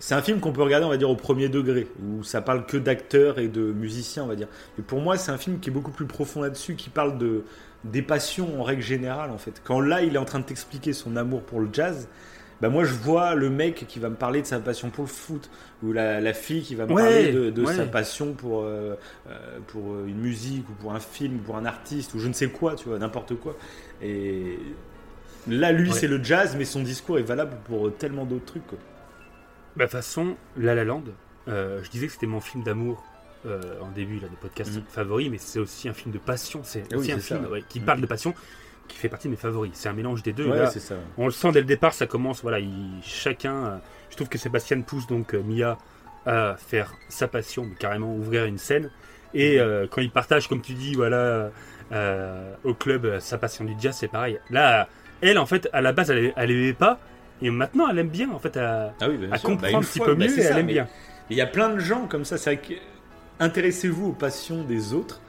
c'est 0.01 0.15
un 0.15 0.23
film 0.23 0.41
qu'on 0.41 0.53
peut 0.53 0.63
regarder, 0.63 0.87
on 0.87 0.91
va 0.91 0.97
dire, 0.97 1.11
au 1.11 1.17
premier 1.17 1.49
degré, 1.49 1.89
où 2.03 2.23
ça 2.25 2.41
parle 2.43 2.67
que 2.67 2.77
d'acteurs 2.77 3.39
et 3.41 3.49
de 3.49 3.63
musiciens, 3.73 4.25
on 4.25 4.29
va 4.29 4.37
dire. 4.37 4.49
Et 4.79 4.83
pour 4.83 5.01
moi, 5.01 5.19
c'est 5.19 5.33
un 5.33 5.39
film 5.39 5.61
qui 5.61 5.71
est 5.71 5.73
beaucoup 5.73 5.91
plus 5.93 6.07
profond 6.07 6.43
là-dessus, 6.43 6.77
qui 6.77 6.91
parle 6.91 7.19
de 7.19 7.45
des 7.85 8.03
passions 8.03 8.61
en 8.61 8.65
règle 8.65 8.83
générale, 8.83 9.31
en 9.31 9.39
fait. 9.39 9.61
Quand 9.65 9.81
là, 9.81 10.03
il 10.03 10.15
est 10.17 10.19
en 10.19 10.25
train 10.25 10.41
de 10.41 10.45
t'expliquer 10.45 10.93
son 10.93 11.17
amour 11.17 11.43
pour 11.43 11.61
le 11.61 11.69
jazz, 11.73 12.09
bah 12.61 12.69
moi, 12.71 12.85
je 12.85 12.95
vois 12.95 13.35
le 13.37 13.51
mec 13.51 13.87
qui 13.89 13.99
va 14.01 14.09
me 14.11 14.17
parler 14.17 14.43
de 14.43 14.47
sa 14.47 14.61
passion 14.61 14.91
pour 14.91 15.05
le 15.05 15.11
foot, 15.11 15.51
ou 15.83 15.93
la, 15.93 16.21
la 16.21 16.35
fille 16.35 16.63
qui 16.63 16.75
va 16.77 16.87
me 16.87 16.93
Ouais, 16.93 17.03
parler 17.03 17.27
de, 17.29 17.51
de 17.51 17.63
ouais. 17.63 17.75
sa 17.77 17.87
passion 17.87 18.35
pour, 18.35 18.63
euh, 18.65 18.97
euh, 19.29 19.61
pour 19.69 19.99
une 20.07 20.19
musique, 20.19 20.69
ou 20.69 20.73
pour 20.75 20.93
un 20.95 21.01
film, 21.01 21.37
ou 21.37 21.43
pour 21.43 21.57
un 21.57 21.65
artiste, 21.67 22.15
ou 22.15 22.19
je 22.19 22.29
ne 22.29 22.33
sais 22.33 22.49
quoi, 22.51 22.75
tu 22.77 22.89
vois, 22.89 22.99
n'importe 22.99 23.35
quoi. 23.37 23.57
Et 24.03 24.77
là, 25.49 25.73
lui, 25.73 25.91
Ouais. 25.91 25.97
c'est 25.97 26.09
le 26.09 26.23
jazz, 26.23 26.55
mais 26.57 26.65
son 26.65 26.83
discours 26.83 27.19
est 27.19 27.23
valable 27.23 27.57
pour 27.65 27.95
tellement 27.97 28.25
d'autres 28.25 28.45
trucs. 28.47 28.67
Quoi. 28.67 28.79
Bah, 29.77 29.85
de 29.85 29.91
toute 29.91 29.93
façon, 29.93 30.37
La 30.57 30.75
La 30.75 30.85
Land, 30.85 31.05
euh, 31.49 31.81
je 31.83 31.91
disais 31.91 32.07
que 32.07 32.13
c'était 32.13 32.27
mon 32.27 32.41
film 32.41 32.63
d'amour 32.65 33.05
euh, 33.47 33.61
en 33.81 33.91
début 33.93 34.19
là, 34.19 34.27
des 34.29 34.37
podcasts 34.37 34.75
Mhm. 34.77 34.83
favoris, 34.89 35.31
mais 35.31 35.39
c'est 35.39 35.61
aussi 35.61 35.89
un 35.89 35.93
film 35.93 36.13
de 36.13 36.19
passion. 36.19 36.61
C'est 36.65 36.81
Ah 36.83 36.87
oui, 36.93 36.97
aussi 36.99 37.13
un 37.13 37.21
ça, 37.21 37.37
film 37.37 37.47
ouais. 37.53 37.63
qui 37.69 37.79
Mhm. 37.79 37.87
parle 37.87 38.01
de 38.01 38.07
passion, 38.07 38.35
qui 38.89 38.97
fait 38.99 39.09
partie 39.09 39.29
de 39.29 39.31
mes 39.31 39.37
favoris. 39.39 39.71
C'est 39.75 39.89
un 39.89 39.93
mélange 39.93 40.25
des 40.25 40.33
deux. 40.33 40.47
et 40.47 40.51
Ouais, 40.51 40.59
là, 40.59 40.67
c'est 40.71 40.81
ça. 40.81 40.97
On 41.17 41.27
le 41.27 41.31
sent 41.31 41.53
dès 41.53 41.61
le 41.61 41.67
départ, 41.67 41.95
ça 41.95 42.07
commence. 42.09 42.43
Voilà, 42.43 42.59
il- 42.59 42.99
chacun. 43.03 43.55
euh, 43.67 43.77
je 44.11 44.17
trouve 44.17 44.29
que 44.29 44.39
Sébastien 44.39 44.81
pousse 44.81 45.07
donc 45.07 45.35
euh, 45.35 45.43
Mia 45.43 45.79
à 46.27 46.57
faire 46.59 46.93
sa 47.09 47.29
passion, 47.29 47.65
mais 47.65 47.77
carrément 47.77 48.13
ouvrir 48.15 48.45
une 48.45 48.59
scène. 48.59 48.91
Et 49.35 49.57
Mhm. 49.59 49.63
euh, 49.63 49.87
quand 49.89 50.01
il 50.01 50.11
partage, 50.11 50.49
comme 50.49 50.61
tu 50.61 50.73
dis, 50.73 50.95
voilà, 50.95 51.51
euh, 51.93 52.55
au 52.65 52.75
club, 52.75 53.05
euh, 53.07 53.21
sa 53.21 53.39
passion 53.39 53.65
du 53.65 53.75
jazz, 53.79 53.97
c'est 53.99 54.09
pareil. 54.09 54.41
Là, 54.51 54.89
elle, 55.21 55.39
en 55.39 55.47
fait, 55.47 55.69
à 55.73 55.81
la 55.81 55.93
base, 55.93 56.11
elle, 56.11 56.33
elle 56.37 56.51
aimait 56.51 56.73
pas, 56.73 56.99
et 57.43 57.51
maintenant, 57.51 57.89
elle 57.89 57.99
aime 57.99 58.09
bien, 58.09 58.31
en 58.31 58.39
fait, 58.39 58.57
à, 58.57 58.95
Ah 59.01 59.09
oui, 59.09 59.17
bien 59.19 59.31
à 59.33 59.39
sûr. 59.39 59.49
comprendre 59.51 59.73
Bah, 59.73 59.79
un 59.79 59.81
petit 59.83 59.99
fois, 59.99 60.07
peu 60.07 60.15
bah, 60.15 60.25
mieux, 60.27 60.39
et 60.39 60.43
ça, 60.43 60.51
elle 60.51 60.59
aime 60.59 60.67
mais 60.67 60.73
bien. 60.75 60.89
Il 61.31 61.37
y 61.37 61.41
a 61.41 61.47
plein 61.47 61.71
de 61.71 61.79
gens 61.79 62.07
comme 62.07 62.25
ça. 62.25 62.39
C'est 62.39 62.55
vrai 62.55 62.63
que 62.67 62.75
intéressez-vous 63.41 64.09
aux 64.09 64.13
passions 64.13 64.65
des 64.65 64.93
autres. 64.95 65.21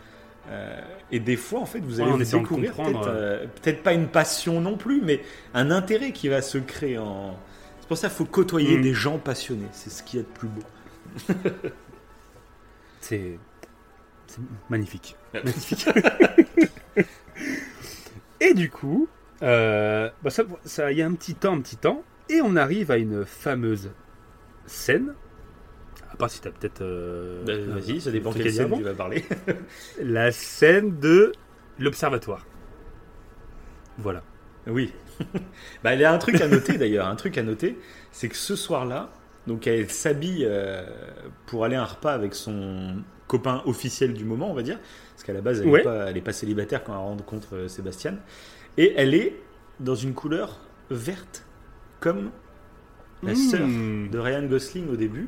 euh, 0.49 0.79
et 1.11 1.19
des 1.19 1.35
fois, 1.35 1.59
en 1.59 1.65
fait, 1.65 1.79
vous 1.79 1.99
Ouais, 1.99 2.03
allez 2.03 2.11
vous 2.11 2.17
de 2.19 2.23
découvrir 2.23 2.73
peut-être, 2.73 3.07
euh, 3.07 3.45
peut-être 3.61 3.83
pas 3.83 3.93
une 3.93 4.07
passion 4.07 4.61
non 4.61 4.77
plus, 4.77 5.01
mais 5.01 5.21
un 5.53 5.71
intérêt 5.71 6.11
qui 6.11 6.27
va 6.29 6.41
se 6.41 6.57
créer. 6.59 6.97
En... 6.97 7.37
C'est 7.81 7.87
pour 7.87 7.97
ça 7.97 8.07
qu'il 8.07 8.17
faut 8.17 8.25
côtoyer 8.25 8.77
Mm. 8.77 8.81
des 8.81 8.93
gens 8.93 9.17
passionnés. 9.19 9.67
C'est 9.71 9.89
ce 9.91 10.01
qu'il 10.03 10.19
y 10.19 10.21
a 10.21 10.25
de 10.25 10.29
plus 10.31 10.47
beau. 10.47 10.63
C'est 13.01 13.39
c'est 14.27 14.39
magnifique. 14.69 15.15
Magnifique. 15.33 15.87
Et 18.39 18.53
du 18.53 18.69
coup, 18.69 19.07
euh, 19.41 20.09
bah 20.23 20.29
ça, 20.29 20.43
ça, 20.65 20.91
il 20.91 20.97
y 20.97 21.01
a 21.01 21.07
un 21.07 21.13
petit 21.13 21.35
temps, 21.35 21.53
un 21.55 21.61
petit 21.61 21.77
temps, 21.77 22.03
et 22.29 22.41
on 22.41 22.55
arrive 22.55 22.91
à 22.91 22.97
une 22.97 23.25
fameuse 23.25 23.91
scène. 24.65 25.13
À 26.11 26.15
part 26.17 26.29
si 26.29 26.41
t'as 26.41 26.51
peut-être. 26.51 26.81
euh, 26.81 27.43
Bah, 27.45 27.53
Vas-y, 27.79 28.01
ça 28.01 28.11
dépend 28.11 28.31
quelle 28.33 28.51
scène 28.51 28.73
tu 28.75 28.83
vas 28.83 28.93
parler. 28.93 29.23
La 30.01 30.31
scène 30.31 30.99
de 30.99 31.31
l'observatoire. 31.77 32.45
Voilà. 33.97 34.23
Oui. 34.67 34.93
bah, 35.83 35.93
il 35.95 36.01
y 36.01 36.05
a 36.05 36.13
un 36.13 36.17
truc 36.17 36.39
à 36.41 36.47
noter 36.47 36.77
d'ailleurs, 36.77 37.07
un 37.07 37.15
truc 37.15 37.37
à 37.37 37.43
noter, 37.43 37.77
c'est 38.11 38.29
que 38.29 38.35
ce 38.35 38.55
soir-là, 38.55 39.11
donc 39.47 39.67
elle 39.67 39.89
s'habille 39.89 40.45
euh, 40.47 40.83
pour 41.45 41.65
aller 41.65 41.75
à 41.75 41.81
un 41.81 41.85
repas 41.85 42.13
avec 42.13 42.35
son 42.35 43.03
copain 43.27 43.61
officiel 43.65 44.13
du 44.13 44.25
moment, 44.25 44.49
on 44.49 44.53
va 44.53 44.63
dire, 44.63 44.79
parce 45.13 45.23
qu'à 45.23 45.33
la 45.33 45.41
base 45.41 45.59
elle 45.59 45.67
n'est 45.67 45.71
Ouais. 45.71 45.83
pas, 45.83 46.11
pas 46.13 46.33
célibataire 46.33 46.83
quand 46.83 46.93
elle 46.93 46.99
rencontre 46.99 47.67
Sébastien, 47.67 48.15
et 48.79 48.93
elle 48.95 49.13
est 49.13 49.35
dans 49.81 49.93
une 49.95 50.13
couleur 50.13 50.57
verte, 50.89 51.45
comme 51.99 52.31
la 53.21 53.33
Mmh. 53.33 53.35
sœur 53.35 53.67
de 53.67 54.17
Ryan 54.17 54.43
Gosling 54.43 54.89
au 54.89 54.95
début. 54.95 55.27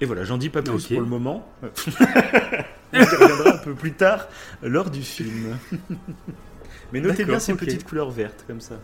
Et 0.00 0.06
voilà, 0.06 0.24
j'en 0.24 0.38
dis 0.38 0.48
pas 0.48 0.62
plus 0.62 0.86
pour 0.88 1.00
le 1.00 1.06
moment. 1.06 1.46
On 1.62 2.98
y 2.98 3.04
reviendra 3.04 3.54
un 3.54 3.58
peu 3.58 3.74
plus 3.74 3.92
tard 3.92 4.28
lors 4.62 4.90
du 4.90 5.02
film. 5.02 5.58
Mais 6.92 7.00
notez 7.00 7.24
bien 7.24 7.38
ces 7.38 7.54
petites 7.54 7.84
couleurs 7.84 8.10
vertes 8.10 8.44
comme 8.46 8.60
ça. 8.62 8.80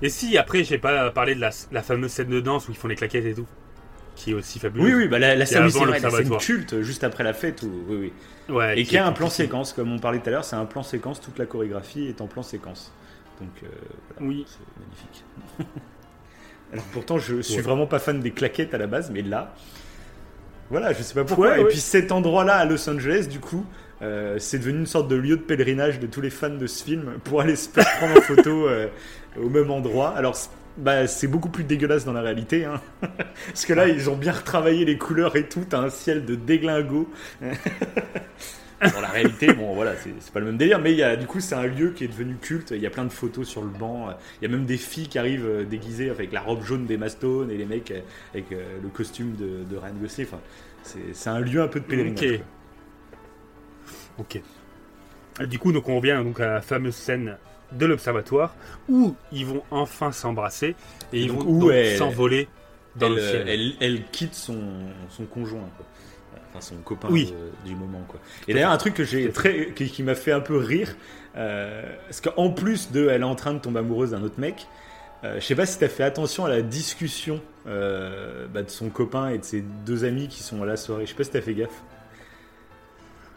Et 0.00 0.08
si 0.08 0.38
après, 0.38 0.64
j'ai 0.64 0.78
pas 0.78 1.10
parlé 1.10 1.34
de 1.34 1.40
la, 1.40 1.50
la 1.70 1.82
fameuse 1.82 2.12
scène 2.12 2.28
de 2.28 2.40
danse 2.40 2.68
où 2.68 2.72
ils 2.72 2.76
font 2.76 2.88
les 2.88 2.96
claquettes 2.96 3.24
et 3.26 3.34
tout, 3.34 3.46
qui 4.16 4.32
est 4.32 4.34
aussi 4.34 4.58
fabuleuse. 4.58 4.86
Oui, 4.86 4.94
oui, 4.94 5.08
bah 5.08 5.18
la, 5.20 5.36
la 5.36 5.46
scène, 5.46 5.70
c'est 5.70 6.38
culte 6.38 6.82
juste 6.82 7.04
après 7.04 7.22
la 7.22 7.32
fête. 7.34 7.62
Où, 7.62 7.70
oui, 7.88 8.12
oui. 8.48 8.54
Ouais, 8.54 8.78
Et 8.78 8.82
qui 8.84 8.90
qui 8.90 8.98
a 8.98 9.06
un 9.06 9.12
plan 9.12 9.28
séquence, 9.30 9.72
comme 9.72 9.92
on 9.92 9.98
parlait 9.98 10.18
tout 10.18 10.28
à 10.28 10.32
l'heure, 10.32 10.44
c'est 10.44 10.56
un 10.56 10.64
plan 10.66 10.82
séquence, 10.82 11.20
toute 11.20 11.38
la 11.38 11.46
chorégraphie 11.46 12.06
est 12.08 12.20
en 12.20 12.26
plan 12.26 12.42
séquence. 12.42 12.92
Donc 13.40 13.50
euh, 13.62 13.66
voilà, 14.16 14.28
Oui. 14.32 14.46
c'est 14.48 14.80
magnifique. 14.80 15.24
Alors 16.72 16.84
pourtant, 16.92 17.18
je 17.18 17.40
suis 17.42 17.56
Ouais. 17.56 17.62
vraiment 17.62 17.86
pas 17.86 17.98
fan 17.98 18.20
des 18.20 18.30
claquettes 18.32 18.74
à 18.74 18.78
la 18.78 18.86
base, 18.86 19.10
mais 19.10 19.22
là, 19.22 19.54
voilà, 20.70 20.92
je 20.92 21.02
sais 21.02 21.14
pas 21.14 21.24
pourquoi. 21.24 21.50
Ouais, 21.50 21.60
Et 21.62 21.64
puis 21.66 21.78
cet 21.78 22.10
endroit-là 22.12 22.56
à 22.56 22.64
Los 22.64 22.88
Angeles, 22.90 23.28
du 23.30 23.38
coup, 23.38 23.64
euh, 24.02 24.36
c'est 24.38 24.58
devenu 24.58 24.80
une 24.80 24.86
sorte 24.86 25.08
de 25.08 25.16
lieu 25.16 25.36
de 25.36 25.42
pèlerinage 25.42 26.00
de 26.00 26.06
tous 26.06 26.20
les 26.20 26.30
fans 26.30 26.50
de 26.50 26.66
ce 26.66 26.82
film 26.84 27.18
pour 27.24 27.40
aller 27.40 27.56
se 27.56 27.68
prendre 27.68 28.16
en 28.16 28.20
photo 28.20 28.66
euh, 28.68 28.88
au 29.40 29.48
même 29.48 29.70
endroit. 29.70 30.10
Alors, 30.16 30.36
bah, 30.76 31.06
c'est 31.06 31.26
beaucoup 31.26 31.48
plus 31.48 31.64
dégueulasse 31.64 32.04
dans 32.04 32.12
la 32.12 32.22
réalité, 32.22 32.64
hein. 32.64 32.80
parce 33.46 33.64
que 33.64 33.72
là, 33.72 33.88
ils 33.88 34.10
ont 34.10 34.16
bien 34.16 34.32
retravaillé 34.32 34.84
les 34.84 34.98
couleurs 34.98 35.36
et 35.36 35.48
tout. 35.48 35.64
T'as 35.68 35.80
un 35.80 35.90
ciel 35.90 36.24
de 36.24 36.34
déglingo. 36.34 37.10
Dans 38.80 39.00
la 39.00 39.08
réalité, 39.08 39.54
bon 39.54 39.74
voilà, 39.74 39.94
c'est 39.96 40.32
pas 40.32 40.40
le 40.40 40.46
même 40.46 40.58
délire, 40.58 40.78
mais 40.78 40.92
il 40.92 40.98
y 40.98 41.02
a, 41.02 41.16
du 41.16 41.26
coup 41.26 41.40
c'est 41.40 41.54
un 41.54 41.66
lieu 41.66 41.92
qui 41.92 42.04
est 42.04 42.08
devenu 42.08 42.36
culte. 42.36 42.72
Il 42.72 42.80
y 42.82 42.86
a 42.86 42.90
plein 42.90 43.04
de 43.04 43.12
photos 43.12 43.48
sur 43.48 43.62
le 43.62 43.70
banc. 43.70 44.10
Il 44.40 44.46
y 44.46 44.52
a 44.52 44.54
même 44.54 44.66
des 44.66 44.76
filles 44.76 45.08
qui 45.08 45.18
arrivent 45.18 45.46
euh, 45.46 45.64
déguisées 45.64 46.10
avec 46.10 46.30
la 46.30 46.42
robe 46.42 46.62
jaune 46.62 46.84
des 46.84 46.98
Stones 47.08 47.50
et 47.50 47.56
les 47.56 47.64
mecs 47.64 47.90
euh, 47.90 48.00
avec 48.34 48.52
euh, 48.52 48.76
le 48.82 48.88
costume 48.90 49.34
de, 49.34 49.64
de 49.64 49.76
Ryan 49.78 49.94
Gosling. 49.94 50.26
Enfin, 50.26 50.40
c'est 51.12 51.30
un 51.30 51.40
lieu 51.40 51.62
un 51.62 51.68
peu 51.68 51.80
de 51.80 51.86
pèlerinage. 51.86 52.40
Ok. 54.18 54.42
Du 55.48 55.58
coup, 55.58 55.72
donc 55.72 55.88
on 55.88 55.96
revient 55.96 56.20
donc 56.22 56.38
à 56.40 56.46
la 56.46 56.60
fameuse 56.60 56.94
scène 56.94 57.38
de 57.72 57.86
l'observatoire 57.86 58.54
où 58.88 59.14
ils 59.32 59.44
vont 59.46 59.62
enfin 59.70 60.12
s'embrasser 60.12 60.74
et 61.12 61.20
ils 61.22 61.28
donc, 61.28 61.42
vont 61.44 61.70
s'envoler 61.98 62.48
dans 62.94 63.06
Elle, 63.08 63.14
le 63.14 63.20
ciel. 63.20 63.48
elle, 63.48 63.72
elle 63.80 64.04
quitte 64.10 64.34
son, 64.34 64.58
son 65.10 65.24
conjoint, 65.24 65.68
quoi. 65.76 65.86
enfin 66.50 66.60
son 66.60 66.76
copain 66.76 67.08
Oui. 67.10 67.32
de- 67.32 67.68
du 67.68 67.74
moment. 67.74 68.02
Quoi. 68.08 68.20
Et 68.48 68.54
d'ailleurs, 68.54 68.70
un 68.70 68.76
truc 68.78 68.94
que 68.94 69.04
j'ai 69.04 69.30
très, 69.30 69.72
qui, 69.74 69.88
qui 69.90 70.02
m'a 70.02 70.14
fait 70.14 70.32
un 70.32 70.40
peu 70.40 70.56
rire, 70.56 70.96
euh, 71.36 71.82
parce 72.06 72.20
qu'en 72.20 72.50
plus 72.50 72.90
de, 72.92 73.08
elle 73.08 73.20
est 73.22 73.24
en 73.24 73.34
train 73.34 73.52
de 73.54 73.58
tomber 73.58 73.80
amoureuse 73.80 74.12
d'un 74.12 74.22
autre 74.22 74.38
mec. 74.40 74.66
euh, 75.24 75.40
je 75.40 75.44
sais 75.44 75.54
pas 75.54 75.66
si 75.66 75.78
t'as 75.78 75.88
fait 75.88 76.04
attention 76.04 76.44
à 76.44 76.48
la 76.48 76.62
discussion 76.62 77.42
euh, 77.66 78.46
bah, 78.46 78.62
de 78.62 78.70
son 78.70 78.88
copain 78.90 79.28
et 79.30 79.38
de 79.38 79.44
ses 79.44 79.62
deux 79.84 80.04
amis 80.04 80.28
qui 80.28 80.42
sont 80.42 80.62
à 80.62 80.66
la 80.66 80.76
soirée. 80.76 81.04
Je 81.04 81.10
sais 81.10 81.16
pas 81.16 81.24
si 81.24 81.30
t'as 81.30 81.40
fait 81.42 81.54
gaffe. 81.54 81.82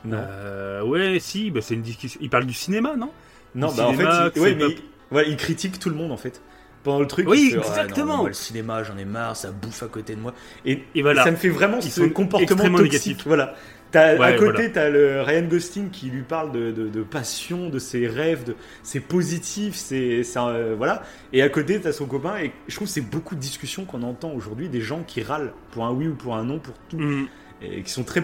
Non. 0.06 0.18
Euh, 0.20 0.82
ouais, 0.84 1.20
si, 1.20 1.52
bah, 1.52 1.60
c'est 1.62 1.74
une 1.74 1.82
discussion. 1.82 2.20
Ils 2.24 2.30
parlent 2.30 2.46
du 2.46 2.54
cinéma, 2.54 2.96
non? 2.96 3.12
Non, 3.56 3.68
le 3.72 3.78
bah 3.78 3.88
en 3.88 3.94
fait, 3.94 4.32
il, 4.36 4.42
ouais, 4.42 4.56
mais 4.56 4.76
pas- 5.12 5.24
il, 5.24 5.38
critique 5.38 5.80
tout 5.80 5.90
le 5.90 5.96
monde 5.96 6.12
en 6.12 6.18
fait. 6.18 6.42
Pendant 6.84 7.02
le 7.02 7.08
truc, 7.08 7.28
Oui, 7.28 7.42
il 7.44 7.50
fait, 7.52 7.58
Ah, 7.58 7.60
non, 7.60 7.84
exactement. 7.84 8.18
moi, 8.18 8.28
le 8.30 8.34
cinéma, 8.34 8.84
j'en 8.84 8.98
ai 8.98 9.04
marre, 9.06 9.36
ça 9.36 9.52
bouffe 9.52 9.84
à 9.84 9.88
côté 9.88 10.16
de 10.16 10.22
moi. 10.22 10.34
Et, 10.66 10.84
Et 10.96 11.02
voilà. 11.02 11.26
ça 11.26 11.32
me 11.32 11.36
fait 11.36 11.50
vraiment 11.50 11.80
Ils 11.82 11.92
ce 11.92 12.02
comportement 12.04 12.78
toxique. 12.78 12.84
négatifs. 12.84 13.18
Voilà. 13.26 13.56
T'as, 13.92 14.12
à 14.14 14.16
Ouais, 14.18 14.36
côté, 14.38 14.52
voilà. 14.54 14.70
t'as 14.70 14.90
le 14.90 15.22
Ryan 15.24 15.42
Gosling 15.50 15.90
qui 15.90 16.10
lui 16.12 16.22
parle 16.22 16.52
de, 16.54 16.72
de- 16.72 16.88
de 16.88 17.02
passion, 17.02 17.70
de 17.70 17.80
ses 17.80 18.08
rêves, 18.08 18.44
de 18.46 18.56
c'est 18.84 19.00
positif, 19.00 19.76
c'est, 19.76 20.22
euh, 20.38 20.76
voilà. 20.78 21.02
Et 21.34 21.42
à 21.42 21.50
côté, 21.50 21.82
t'as 21.82 21.92
son 21.92 22.06
copain. 22.06 22.38
Et 22.38 22.52
je 22.68 22.76
trouve 22.76 22.88
que 22.88 22.94
c'est 22.94 23.02
beaucoup 23.02 23.36
de 23.36 23.42
discussions 23.42 23.84
qu'on 23.86 24.04
entend 24.04 24.32
aujourd'hui, 24.32 24.70
des 24.70 24.80
gens 24.82 25.02
qui 25.06 25.22
râlent 25.24 25.52
pour 25.72 25.86
un 25.86 25.92
oui 25.92 26.08
ou 26.08 26.14
pour 26.16 26.36
un 26.36 26.44
non 26.46 26.60
pour 26.60 26.76
tout, 26.88 26.98
Hmm. 26.98 27.26
Et 27.62 27.84
qui 27.84 27.92
sont 27.92 28.04
très 28.04 28.24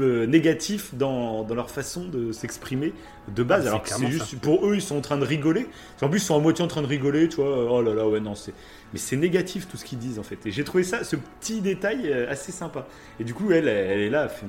euh, 0.00 0.26
négatifs 0.26 0.94
dans, 0.94 1.44
dans 1.44 1.54
leur 1.54 1.70
façon 1.70 2.06
de 2.06 2.32
s'exprimer 2.32 2.94
de 3.34 3.42
base. 3.42 3.64
Ah, 3.66 3.68
alors 3.68 3.82
que 3.82 3.90
c'est 3.90 4.10
juste 4.10 4.38
pour 4.40 4.66
eux, 4.66 4.76
ils 4.76 4.82
sont 4.82 4.96
en 4.96 5.00
train 5.00 5.18
de 5.18 5.24
rigoler. 5.24 5.66
En 6.00 6.08
plus, 6.08 6.18
ils 6.18 6.24
sont 6.24 6.36
à 6.36 6.40
moitié 6.40 6.64
en 6.64 6.68
train 6.68 6.82
de 6.82 6.86
rigoler, 6.86 7.28
tu 7.28 7.36
vois. 7.36 7.70
Oh 7.70 7.82
là 7.82 7.92
là, 7.94 8.08
ouais, 8.08 8.20
non, 8.20 8.34
c'est. 8.34 8.54
Mais 8.92 8.98
c'est 8.98 9.16
négatif 9.16 9.68
tout 9.68 9.76
ce 9.76 9.84
qu'ils 9.84 9.98
disent 9.98 10.18
en 10.18 10.22
fait. 10.22 10.46
Et 10.46 10.52
j'ai 10.52 10.64
trouvé 10.64 10.84
ça, 10.84 11.04
ce 11.04 11.16
petit 11.16 11.60
détail 11.60 12.10
euh, 12.10 12.30
assez 12.30 12.52
sympa. 12.52 12.86
Et 13.20 13.24
du 13.24 13.34
coup, 13.34 13.50
elle, 13.52 13.68
elle 13.68 14.00
est 14.00 14.10
là, 14.10 14.24
elle 14.24 14.30
fait. 14.30 14.46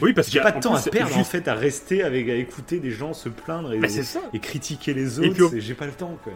Oui, 0.00 0.12
parce 0.12 0.28
J'ai 0.28 0.32
qu'il 0.32 0.40
y 0.40 0.42
pas 0.42 0.48
a 0.50 0.52
de 0.52 0.58
en 0.58 0.60
temps 0.60 0.74
à 0.74 0.82
perdre 0.82 1.18
en 1.18 1.24
fait 1.24 1.48
à 1.48 1.54
rester 1.54 2.02
avec 2.02 2.28
à 2.28 2.34
écouter 2.34 2.78
des 2.78 2.90
gens 2.90 3.12
se 3.12 3.28
plaindre 3.28 3.72
et, 3.72 3.78
Bah, 3.78 3.88
et 4.32 4.38
critiquer 4.38 4.94
les 4.94 5.18
autres. 5.18 5.58
J'ai 5.58 5.74
pas 5.74 5.86
le 5.86 5.92
temps 5.92 6.16
quoi. 6.22 6.32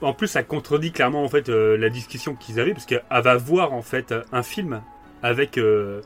En 0.00 0.14
plus, 0.14 0.28
ça 0.28 0.42
contredit 0.42 0.92
clairement 0.92 1.22
en 1.22 1.28
fait 1.28 1.48
euh, 1.48 1.76
la 1.76 1.90
discussion 1.90 2.34
qu'ils 2.34 2.58
avaient, 2.58 2.72
parce 2.72 2.86
qu'elle 2.86 3.04
va 3.10 3.36
voir 3.36 3.72
en 3.74 3.82
fait 3.82 4.14
un 4.32 4.42
film 4.42 4.80
avec 5.24 5.56
euh, 5.56 6.02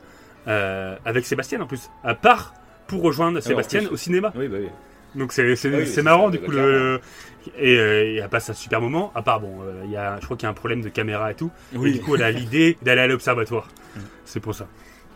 euh, 0.47 0.95
avec 1.05 1.25
Sébastien 1.25 1.61
en 1.61 1.67
plus, 1.67 1.91
à 2.03 2.15
part 2.15 2.53
pour 2.87 3.03
rejoindre 3.03 3.39
Sébastien 3.41 3.81
plus. 3.81 3.89
au 3.89 3.97
cinéma. 3.97 4.33
Oui, 4.35 4.47
bah 4.47 4.57
oui. 4.59 4.69
Donc 5.15 5.33
c'est 5.33 5.43
Ah 5.43 5.69
oui, 5.77 6.03
marrant 6.03 6.29
du 6.29 6.39
coup 6.39 6.51
le 6.51 7.01
et, 7.57 7.77
euh, 7.77 8.21
elle 8.21 8.29
passe 8.29 8.49
un 8.49 8.53
super 8.53 8.79
moment. 8.79 9.11
À 9.15 9.21
part 9.21 9.41
bon, 9.41 9.61
euh, 9.61 9.81
il 9.85 9.91
y 9.91 9.97
a, 9.97 10.19
je 10.19 10.25
crois 10.25 10.37
qu'il 10.37 10.45
y 10.45 10.47
a 10.47 10.51
un 10.51 10.53
problème 10.53 10.81
de 10.81 10.89
caméra 10.89 11.31
et 11.31 11.35
tout. 11.35 11.51
Et 11.73 11.91
du 11.91 11.99
coup, 11.99 12.15
elle 12.15 12.23
a 12.23 12.31
l'idée 12.31 12.77
d'aller 12.83 13.01
à 13.01 13.07
l'observatoire. 13.07 13.69
Mm. 13.95 13.99
C'est 14.25 14.39
pour 14.39 14.55
ça. 14.55 14.67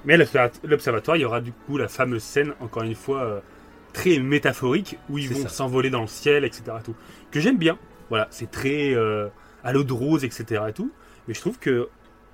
Mais 0.06 0.16
à 0.16 0.50
l'observatoire, 0.64 1.16
il 1.16 1.22
y 1.22 1.26
aura 1.26 1.42
du 1.42 1.54
coup 1.54 1.78
la 1.78 1.88
fameuse 1.88 2.24
scène, 2.24 2.54
encore 2.60 2.84
une 2.84 2.96
fois, 2.96 3.42
très 3.94 4.20
métaphorique, 4.20 4.98
où 5.10 5.18
ils 5.18 5.30
vont 5.30 5.48
s'envoler 5.48 5.90
dans 5.90 6.02
le 6.02 6.08
ciel, 6.08 6.44
etc. 6.44 6.64
Tout. 6.84 6.96
Que 7.32 7.40
j'aime 7.40 7.58
bien. 7.58 7.78
Voilà, 8.10 8.28
c'est 8.32 8.52
très 8.52 8.96
à 9.64 9.72
l'eau 9.72 9.84
de 9.84 9.94
rose, 9.94 10.26
etc. 10.26 10.64
Et 10.70 10.74
tout. 10.74 10.92
Mais 11.28 11.34
je 11.34 11.40
trouve 11.40 11.60
que 11.60 11.88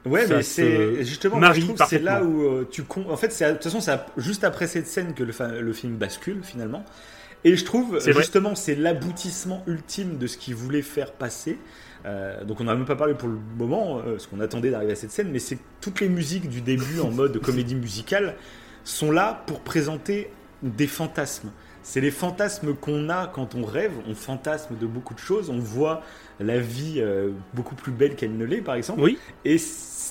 Ouais, 0.05 0.25
Ça 0.27 0.35
mais 0.37 0.43
c'est 0.43 1.03
justement, 1.03 1.41
je 1.43 1.59
trouve 1.59 1.81
c'est 1.83 1.99
là 1.99 2.23
où 2.23 2.41
euh, 2.43 2.67
tu 2.69 2.83
con... 2.83 3.05
En 3.09 3.17
fait, 3.17 3.31
c'est 3.31 3.45
de 3.47 3.53
toute 3.53 3.63
façon, 3.63 3.81
c'est 3.81 3.99
juste 4.17 4.43
après 4.45 4.65
cette 4.67 4.87
scène 4.87 5.13
que 5.13 5.23
le, 5.23 5.33
fa- 5.33 5.47
le 5.59 5.73
film 5.73 5.97
bascule 5.97 6.41
finalement. 6.43 6.85
Et 7.43 7.55
je 7.55 7.65
trouve 7.65 7.99
justement, 8.13 8.55
c'est 8.55 8.75
l'aboutissement 8.75 9.63
ultime 9.67 10.17
de 10.17 10.27
ce 10.27 10.37
qu'il 10.37 10.55
voulait 10.55 10.81
faire 10.81 11.13
passer. 11.13 11.59
Euh, 12.05 12.43
donc 12.45 12.61
on 12.61 12.65
n'en 12.65 12.71
a 12.71 12.75
même 12.75 12.85
pas 12.85 12.95
parlé 12.95 13.13
pour 13.13 13.29
le 13.29 13.37
moment, 13.57 13.99
euh, 13.99 14.11
parce 14.13 14.27
qu'on 14.27 14.39
attendait 14.39 14.71
d'arriver 14.71 14.93
à 14.93 14.95
cette 14.95 15.11
scène, 15.11 15.29
mais 15.31 15.39
c'est 15.39 15.59
toutes 15.81 15.99
les 16.01 16.09
musiques 16.09 16.49
du 16.49 16.61
début 16.61 16.99
en 16.99 17.11
mode 17.11 17.37
comédie 17.41 17.75
musicale 17.75 18.37
sont 18.83 19.11
là 19.11 19.43
pour 19.47 19.61
présenter 19.61 20.31
des 20.63 20.87
fantasmes. 20.87 21.51
C'est 21.81 22.01
les 22.01 22.11
fantasmes 22.11 22.75
qu'on 22.75 23.09
a 23.09 23.27
quand 23.27 23.55
on 23.55 23.63
rêve, 23.65 23.93
on 24.07 24.13
fantasme 24.15 24.77
de 24.77 24.85
beaucoup 24.85 25.13
de 25.13 25.19
choses, 25.19 25.49
on 25.49 25.59
voit 25.59 26.01
la 26.39 26.59
vie 26.59 26.95
euh, 26.99 27.31
beaucoup 27.53 27.75
plus 27.75 27.91
belle 27.91 28.15
qu'elle 28.15 28.35
ne 28.37 28.45
l'est 28.45 28.61
par 28.61 28.75
exemple. 28.75 29.01
oui, 29.01 29.19
Et 29.45 29.57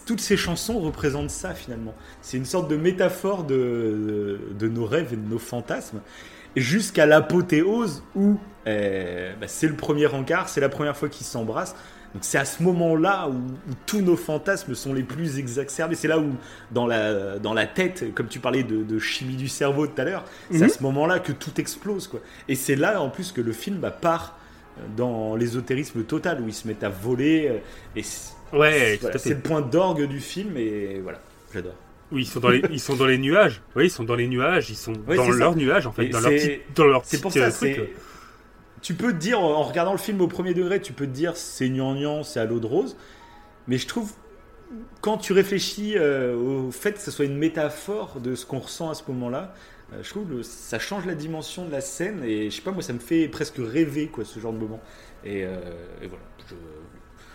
toutes 0.07 0.21
ces 0.21 0.37
chansons 0.37 0.79
représentent 0.81 1.31
ça 1.31 1.55
finalement. 1.55 1.95
C'est 2.23 2.37
une 2.37 2.45
sorte 2.45 2.69
de 2.71 2.77
métaphore 2.77 3.45
de, 3.45 3.57
de, 3.57 4.41
de 4.59 4.69
nos 4.69 4.87
rêves 4.87 5.13
et 5.13 5.17
de 5.17 5.29
nos 5.29 5.39
fantasmes. 5.39 6.01
Jusqu'à 6.57 7.07
l'apothéose 7.07 8.03
où 8.15 8.37
euh, 8.67 9.33
bah, 9.41 9.47
c'est 9.49 9.69
le 9.69 9.77
premier 9.77 10.07
encart, 10.07 10.49
c'est 10.49 10.61
la 10.61 10.69
première 10.69 10.97
fois 10.97 11.09
qu'ils 11.09 11.27
s'embrassent. 11.27 11.77
Donc 12.15 12.25
c'est 12.25 12.39
à 12.39 12.47
ce 12.47 12.63
moment-là 12.63 13.29
où, 13.29 13.35
où 13.35 13.75
tous 13.85 14.01
nos 14.01 14.17
fantasmes 14.17 14.75
sont 14.75 14.95
les 14.95 15.03
plus 15.03 15.39
exacerbés. 15.39 15.95
C'est 15.95 16.09
là 16.09 16.19
où, 16.19 16.31
dans 16.73 16.87
la, 16.87 17.39
dans 17.39 17.53
la 17.53 17.67
tête, 17.67 18.15
comme 18.15 18.29
tu 18.29 18.41
parlais 18.41 18.63
de, 18.63 18.83
de 18.83 18.99
chimie 18.99 19.37
du 19.37 19.47
cerveau 19.47 19.87
tout 19.87 20.01
à 20.01 20.05
l'heure, 20.05 20.25
c'est 20.51 20.63
à 20.63 20.67
Mhm. 20.67 20.71
ce 20.71 20.83
moment-là 20.85 21.19
que 21.21 21.33
tout 21.33 21.61
explose. 21.61 22.09
Quoi. 22.09 22.21
Et 22.49 22.55
c'est 22.55 22.77
là 22.77 23.01
en 23.03 23.11
plus 23.11 23.31
que 23.31 23.43
le 23.43 23.53
film 23.53 23.77
bah, 23.77 23.91
part 23.91 24.39
dans 24.97 25.37
l'ésotérisme 25.37 26.03
total, 26.05 26.41
où 26.41 26.49
ils 26.49 26.55
se 26.55 26.67
mettent 26.67 26.85
à 26.85 26.89
voler. 26.89 27.49
euh, 27.51 27.59
Et 27.95 28.03
ouais, 28.53 28.97
voilà, 29.01 29.19
c'est 29.19 29.35
le 29.35 29.41
point 29.41 29.61
d'orgue 29.63 30.05
du 30.07 30.21
film 30.21 30.57
et 30.57 31.01
voilà, 31.01 31.21
j'adore. 31.53 31.75
Oui, 32.11 32.23
ils 32.23 32.27
sont 32.27 32.41
dans 32.41 32.49
les, 32.49 32.63
ils 32.71 32.81
sont 32.81 32.97
dans 32.97 33.07
les 33.07 33.19
nuages. 33.19 33.61
Oui, 33.77 33.87
ils 33.87 33.91
sont 33.91 34.05
dans 34.05 34.15
les 34.17 34.29
nuages. 34.29 34.71
Ils 34.71 34.77
sont 34.77 34.95
Oui, 35.07 35.17
dans 35.17 35.31
leurs 35.31 35.57
nuages 35.57 35.87
en 35.87 35.93
fait, 35.93 36.07
Et 36.07 36.09
dans 36.09 36.21
leur 36.21 36.31
petit, 36.31 36.61
dans 36.75 36.87
leur 36.87 37.05
C'est 37.05 37.21
pour 37.21 37.31
petit, 37.31 37.41
ça, 37.41 37.51
truc. 37.53 37.91
Tu 38.81 38.95
peux 38.95 39.13
te 39.13 39.19
dire, 39.19 39.41
en 39.41 39.63
regardant 39.63 39.93
le 39.93 39.99
film 39.99 40.21
au 40.21 40.29
premier 40.29 40.55
degré, 40.55 40.81
tu 40.81 40.93
peux 40.93 41.07
te 41.07 41.11
dire 41.13 41.37
c'est 41.37 41.69
gnangnan, 41.69 42.23
c'est 42.23 42.41
à 42.41 42.45
l'eau 42.45 42.61
de 42.61 42.67
rose. 42.67 42.97
Mais 43.69 43.79
je 43.79 43.87
trouve, 43.89 44.13
quand 45.01 45.19
tu 45.19 45.33
réfléchis 45.33 45.95
euh, 45.97 46.37
au 46.37 46.71
fait 46.71 46.95
que 46.95 47.01
ce 47.01 47.11
soit 47.11 47.25
une 47.27 47.39
métaphore 47.39 48.21
de 48.21 48.35
ce 48.35 48.47
qu'on 48.47 48.61
ressent 48.61 48.91
à 48.91 48.95
ce 48.95 49.05
moment-là, 49.09 49.55
Euh, 49.93 50.03
je 50.03 50.11
trouve 50.11 50.27
que 50.29 50.43
ça 50.43 50.79
change 50.79 51.07
la 51.07 51.15
dimension 51.15 51.65
de 51.67 51.73
la 51.73 51.81
scène 51.81 52.23
et 52.25 52.51
je 52.51 52.57
sais 52.57 52.63
pas, 52.63 52.73
moi 52.73 52.83
ça 52.83 52.93
me 52.93 52.99
fait 53.01 53.29
presque 53.29 53.57
rêver 53.59 54.09
quoi 54.09 54.25
ce 54.25 54.39
genre 54.41 54.53
de 54.53 54.59
moment. 54.59 54.83
Et, 55.25 55.45
euh, 55.45 55.57
et 56.03 56.09
voilà. 56.09 56.25
je- 56.49 56.55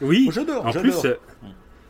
Oui, 0.04 0.26
Moi, 0.26 0.34
j'adore. 0.34 0.66
en 0.66 0.72
j'adore. 0.72 1.02
plus, 1.02 1.10
euh, 1.10 1.16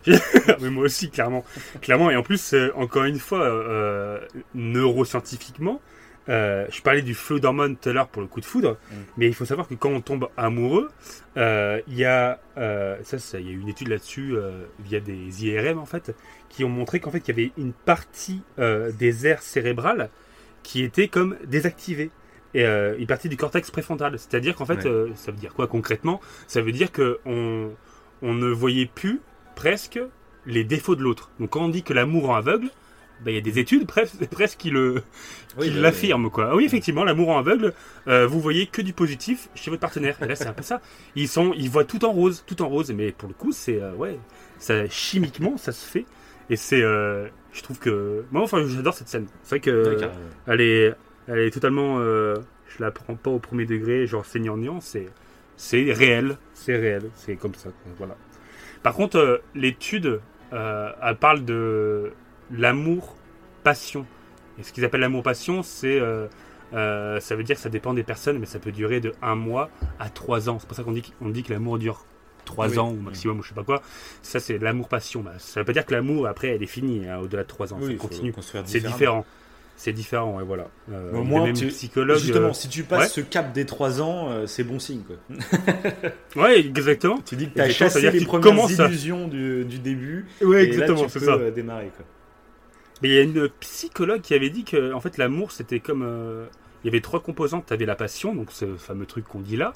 mais 0.62 0.70
moi 0.70 0.86
aussi, 0.86 1.10
clairement. 1.10 1.44
clairement. 1.82 2.10
Et 2.12 2.16
en 2.16 2.24
plus, 2.24 2.54
euh, 2.54 2.72
encore 2.76 3.04
une 3.06 3.20
fois, 3.20 3.42
euh, 3.42 4.20
neuroscientifiquement, 4.54 5.82
euh, 6.30 6.66
je 6.72 6.82
parlais 6.82 7.02
du 7.02 7.14
flot 7.14 7.40
d'hormones 7.40 7.76
tout 7.78 7.90
à 7.90 7.94
l'heure 7.94 8.08
pour 8.08 8.22
le 8.22 8.28
coup 8.28 8.40
de 8.40 8.46
foudre, 8.46 8.78
Mm. 8.92 8.96
mais 9.18 9.28
il 9.28 9.34
faut 9.34 9.46
savoir 9.46 9.68
que 9.68 9.76
quand 9.76 9.90
on 9.90 10.02
tombe 10.02 10.30
amoureux, 10.38 10.90
euh, 11.38 11.82
il 11.88 11.96
y 11.96 12.06
a 12.06 12.40
euh, 12.58 12.98
ça, 13.04 13.40
y 13.40 13.50
a 13.50 13.52
une 13.52 13.68
étude 13.68 13.90
là-dessus 13.90 14.36
euh, 14.36 14.64
via 14.80 15.00
des 15.00 15.46
IRM 15.46 15.80
en 15.80 15.86
fait, 15.86 16.16
qui 16.50 16.64
ont 16.64 16.70
montré 16.70 17.00
qu'en 17.00 17.12
fait 17.12 17.20
il 17.28 17.28
y 17.28 17.32
avait 17.32 17.52
une 17.58 17.74
partie 17.74 18.42
euh, 18.60 18.92
des 18.92 19.28
aires 19.28 19.42
cérébrales 19.42 20.10
qui 20.64 20.84
était 20.84 21.08
comme 21.10 21.36
désactivée. 21.46 22.10
Et 22.56 22.64
euh, 22.66 22.96
une 23.00 23.08
partie 23.08 23.30
du 23.30 23.36
cortex 23.36 23.72
préfrontal. 23.72 24.20
C'est-à-dire 24.20 24.56
qu'en 24.56 24.66
fait, 24.68 24.86
Ouais. 24.86 24.88
euh, 24.88 25.10
ça 25.16 25.32
veut 25.32 25.38
dire 25.40 25.56
quoi 25.56 25.66
concrètement? 25.68 26.22
Ça 26.46 26.62
veut 26.62 26.72
dire 26.72 26.92
que 26.92 27.18
on, 27.26 27.72
on 28.24 28.34
ne 28.34 28.50
voyait 28.50 28.88
plus 28.88 29.22
presque 29.56 30.00
les 30.48 30.64
défauts 30.64 30.96
de 30.96 31.04
l'autre. 31.04 31.30
Donc 31.40 31.52
quand 31.52 31.66
on 31.66 31.70
dit 31.70 31.84
que 31.84 31.94
l'amour 31.94 32.26
rend 32.28 32.36
aveugle, 32.36 32.70
ben, 33.24 33.32
il 33.32 33.36
y 33.36 33.38
a 33.38 33.42
des 33.42 33.60
études 33.60 33.86
presque, 33.86 34.26
presque 34.32 34.58
qui 34.58 34.70
le 34.72 35.04
Oui, 35.58 35.68
qui 35.68 35.76
bah, 35.76 35.82
l'affirment 35.82 36.30
quoi. 36.30 36.50
Ah 36.52 36.56
oui 36.56 36.66
effectivement, 36.66 37.04
l'amour 37.04 37.28
rend 37.28 37.40
aveugle. 37.40 37.74
euh, 38.08 38.26
vous 38.26 38.40
voyez 38.40 38.66
que 38.66 38.82
du 38.82 38.94
positif 38.94 39.50
chez 39.56 39.70
votre 39.70 39.82
partenaire. 39.82 40.18
Et 40.24 40.28
là 40.28 40.36
c'est 40.36 40.48
un 40.48 40.54
peu 40.54 40.64
ça. 40.64 40.82
Ils 41.16 41.28
sont, 41.28 41.54
ils 41.56 41.70
voient 41.70 41.86
tout 41.86 42.04
en 42.06 42.12
rose, 42.12 42.44
tout 42.48 42.62
en 42.62 42.70
rose. 42.70 42.92
Mais 42.92 43.12
pour 43.12 43.28
le 43.28 43.36
coup 43.36 43.52
c'est 43.52 43.82
euh, 43.82 43.94
ouais, 43.94 44.18
ça 44.58 44.88
chimiquement 44.90 45.58
ça 45.58 45.72
se 45.72 45.86
fait. 45.86 46.06
Et 46.50 46.56
c'est, 46.56 46.82
euh, 46.82 47.28
je 47.52 47.62
trouve 47.62 47.80
que 47.80 48.26
moi 48.32 48.42
enfin 48.42 48.66
j'adore 48.68 48.94
cette 48.94 49.10
scène. 49.10 49.28
C'est 49.44 49.50
vrai 49.50 49.60
que 49.60 49.98
elle 50.48 50.62
est, 50.62 50.94
elle 51.28 51.40
est 51.40 51.52
totalement. 51.52 52.00
je 52.00 52.80
la 52.80 52.92
prends 52.92 53.16
pas 53.16 53.30
au 53.30 53.40
premier 53.40 53.66
degré, 53.66 54.08
genre 54.08 54.26
gnangnan, 54.34 54.82
c'est, 54.82 55.08
c'est 55.64 55.94
réel, 55.94 56.38
c'est 56.54 56.76
réel, 56.76 57.04
c'est 57.16 57.38
comme 57.38 57.56
ça. 57.56 57.70
voilà. 57.98 58.18
Par 58.84 58.94
contre, 58.94 59.18
euh, 59.18 59.38
l'étude, 59.56 60.20
euh, 60.52 60.92
elle 61.02 61.16
parle 61.16 61.46
de 61.46 62.12
l'amour-passion. 62.52 64.06
Et 64.60 64.64
ce 64.64 64.74
qu'ils 64.74 64.84
appellent 64.84 65.00
l'amour-passion, 65.00 65.64
c'est, 65.64 66.00
euh, 66.02 66.28
ça 67.22 67.36
veut 67.38 67.44
dire 67.44 67.56
que 67.56 67.62
ça 67.62 67.70
dépend 67.70 67.94
des 67.94 68.04
personnes, 68.04 68.40
mais 68.40 68.46
ça 68.46 68.60
peut 68.60 68.74
durer 68.74 69.00
de 69.00 69.14
un 69.22 69.36
mois 69.36 69.70
à 70.00 70.10
trois 70.10 70.50
ans. 70.50 70.60
C'est 70.60 70.68
pour 70.68 70.76
ça 70.76 70.84
qu'on 70.84 70.92
dit, 70.92 71.02
qu'on 71.18 71.30
dit 71.30 71.44
que 71.44 71.54
l'amour 71.54 71.80
dure 71.80 72.06
trois 72.44 72.68
Oui. 72.68 72.78
ans 72.78 72.92
ou 72.92 72.98
maximum, 72.98 73.40
ou 73.40 73.44
je 73.44 73.48
sais 73.50 73.56
pas 73.56 73.64
quoi. 73.64 73.82
Ça, 74.22 74.42
c'est 74.42 74.58
l'amour-passion. 74.58 75.22
Bah, 75.22 75.32
ça 75.38 75.62
veut 75.62 75.66
pas 75.66 75.72
dire 75.72 75.86
que 75.86 75.94
l'amour 75.94 76.28
après, 76.28 76.50
elle 76.50 76.62
est 76.62 76.68
finie 76.68 77.08
hein, 77.08 77.20
au-delà 77.20 77.44
de 77.44 77.48
trois 77.48 77.74
ans. 77.74 77.78
Oui, 77.82 77.94
ça 77.94 77.98
continue. 78.00 78.34
C'est 78.66 78.82
différent. 78.82 79.26
C'est 79.76 79.92
différent, 79.92 80.38
ouais, 80.38 80.44
voilà. 80.44 80.68
Euh, 80.92 81.14
au 81.14 81.24
moins, 81.24 81.52
tu- 81.52 81.68
psychologue. 81.68 82.18
Justement, 82.20 82.50
euh, 82.50 82.54
si 82.54 82.70
tu 82.70 82.84
passes 82.84 83.02
ouais. 83.02 83.08
ce 83.08 83.22
cap 83.22 83.54
des 83.54 83.66
3 83.66 84.02
ans, 84.02 84.30
euh, 84.30 84.46
c'est 84.48 84.64
bon 84.64 84.80
signe. 84.80 85.02
Quoi. 85.02 85.18
Ouais, 86.44 86.60
exactement. 86.60 87.20
Tu 87.26 87.36
dis 87.36 87.50
que 87.50 87.56
tu 87.56 87.62
as 87.62 87.70
chassé 87.70 88.10
les 88.12 88.20
tu 88.20 88.26
premières 88.26 88.70
illusions 88.70 89.28
du, 89.28 89.66
du 89.66 89.80
début. 89.80 90.26
Ouais, 90.42 90.64
et 90.64 90.68
exactement, 90.68 91.08
c'est 91.08 91.20
ça. 91.20 91.38
démarrer. 91.52 91.92
Quoi. 91.96 92.06
Mais 93.02 93.10
il 93.10 93.16
y 93.16 93.18
a 93.18 93.22
une 93.24 93.50
psychologue 93.60 94.22
qui 94.22 94.34
avait 94.34 94.50
dit 94.50 94.64
que, 94.64 94.94
en 94.94 95.02
fait, 95.02 95.18
l'amour, 95.18 95.52
c'était 95.52 95.80
comme. 95.80 96.48
il 96.84 96.88
y 96.88 96.90
avait 96.90 97.02
trois 97.02 97.22
composantes. 97.22 97.66
Tu 97.68 97.74
avais 97.74 97.86
la 97.86 97.96
passion, 97.96 98.34
donc 98.36 98.52
ce 98.52 98.76
fameux 98.78 99.06
truc 99.06 99.26
qu'on 99.28 99.42
dit 99.42 99.58
là. 99.58 99.74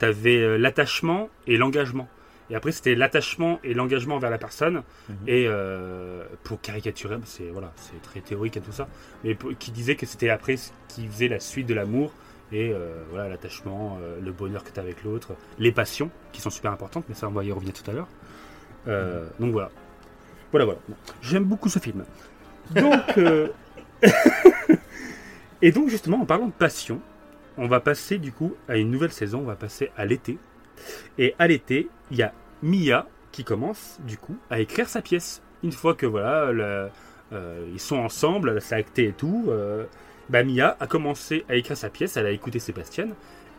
Tu 0.00 0.04
avais 0.04 0.58
l'attachement 0.58 1.30
et 1.46 1.56
l'engagement. 1.56 2.08
Et 2.50 2.54
après, 2.54 2.70
c'était 2.72 2.94
l'attachement 2.94 3.58
et 3.64 3.74
l'engagement 3.74 4.18
vers 4.18 4.30
la 4.30 4.38
personne. 4.38 4.82
Mhm. 5.08 5.16
Et 5.26 5.46
euh, 5.48 6.24
pour 6.44 6.60
caricaturer, 6.60 7.16
c'est 7.24 7.48
voilà, 7.50 7.72
c'est 7.76 8.00
très 8.02 8.20
théorique 8.20 8.56
et 8.56 8.60
tout 8.60 8.72
ça. 8.72 8.86
Mais 9.24 9.34
pour- 9.34 9.50
qui 9.58 9.70
disait 9.72 9.96
que 9.96 10.06
c'était 10.06 10.30
après 10.30 10.56
ce 10.56 10.70
qui 10.88 11.06
faisait 11.08 11.28
la 11.28 11.40
suite 11.40 11.66
de 11.66 11.74
l'amour. 11.74 12.12
Et 12.52 12.70
euh, 12.72 13.02
voilà, 13.10 13.28
l'attachement, 13.28 13.98
euh, 14.00 14.20
le 14.22 14.30
bonheur 14.30 14.62
que 14.62 14.70
tu 14.70 14.78
as 14.78 14.82
avec 14.84 15.02
l'autre, 15.02 15.32
les 15.58 15.72
passions, 15.72 16.10
qui 16.32 16.40
sont 16.40 16.50
super 16.50 16.70
importantes, 16.70 17.04
mais 17.08 17.16
ça, 17.16 17.26
on 17.26 17.32
va 17.32 17.42
y 17.42 17.50
revenir 17.50 17.72
tout 17.74 17.90
à 17.90 17.94
l'heure. 17.94 18.08
Donc 19.40 19.50
voilà. 19.50 19.70
Voilà, 20.52 20.64
voilà. 20.64 20.80
J'aime 21.22 21.44
beaucoup 21.44 21.68
ce 21.68 21.80
film. 21.80 22.04
Donc. 22.74 23.18
Et 25.62 25.72
donc, 25.72 25.88
justement, 25.88 26.20
en 26.20 26.26
parlant 26.26 26.46
de 26.46 26.52
passion, 26.52 27.00
on 27.56 27.66
va 27.66 27.80
passer 27.80 28.18
du 28.18 28.30
coup 28.32 28.54
à 28.68 28.76
une 28.76 28.90
nouvelle 28.90 29.12
saison, 29.12 29.40
on 29.40 29.44
va 29.46 29.56
passer 29.56 29.90
à 29.96 30.04
l'été. 30.04 30.38
Et 31.18 31.34
à 31.38 31.46
l'été, 31.46 31.88
il 32.10 32.16
y 32.18 32.22
a 32.22 32.32
Mia 32.62 33.06
qui 33.32 33.44
commence 33.44 33.98
du 34.06 34.16
coup 34.18 34.36
à 34.50 34.60
écrire 34.60 34.88
sa 34.88 35.02
pièce. 35.02 35.42
Une 35.62 35.72
fois 35.72 35.94
que 35.94 36.06
voilà, 36.06 36.52
le- 36.52 36.88
euh, 37.32 37.66
ils 37.72 37.80
sont 37.80 37.96
ensemble, 37.96 38.60
c'est 38.60 38.74
acté 38.76 39.08
et 39.08 39.12
tout, 39.12 39.46
euh, 39.48 39.84
bah, 40.28 40.42
Mia 40.44 40.76
a 40.80 40.86
commencé 40.86 41.44
à 41.48 41.56
écrire 41.56 41.76
sa 41.76 41.90
pièce, 41.90 42.16
elle 42.16 42.26
a 42.26 42.30
écouté 42.30 42.58
Sébastien. 42.58 43.08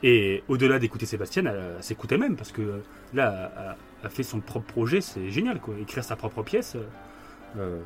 Et 0.03 0.43
au-delà 0.47 0.78
d'écouter 0.80 1.05
Sébastien, 1.07 1.45
elle, 1.45 1.59
elle 1.78 1.84
s'écoutait 1.84 2.18
même 2.18 2.36
parce 2.36 2.51
que 2.51 2.61
euh, 2.61 2.78
là, 3.13 3.51
elle, 3.57 3.63
a- 3.63 3.78
a 4.07 4.09
fait 4.09 4.24
son 4.24 4.39
propre 4.39 4.68
projet, 4.72 5.01
c'est 5.01 5.30
génial 5.30 5.59
quoi. 5.59 5.74
Écrire 5.82 6.03
sa 6.03 6.15
propre 6.15 6.43
pièce, 6.43 6.76
euh, 6.76 6.84
euh, 7.57 7.80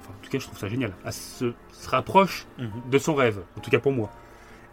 enfin, 0.00 0.10
en 0.18 0.22
tout 0.24 0.30
cas, 0.30 0.38
je 0.38 0.46
trouve 0.46 0.58
ça 0.58 0.68
génial. 0.68 0.92
Elle 1.04 1.12
se, 1.12 1.52
se 1.72 1.88
rapproche 1.88 2.46
Mhm. 2.58 2.70
de 2.90 2.98
son 2.98 3.14
rêve, 3.14 3.40
en 3.56 3.60
tout 3.60 3.70
cas 3.70 3.80
pour 3.80 3.92
moi. 3.92 4.10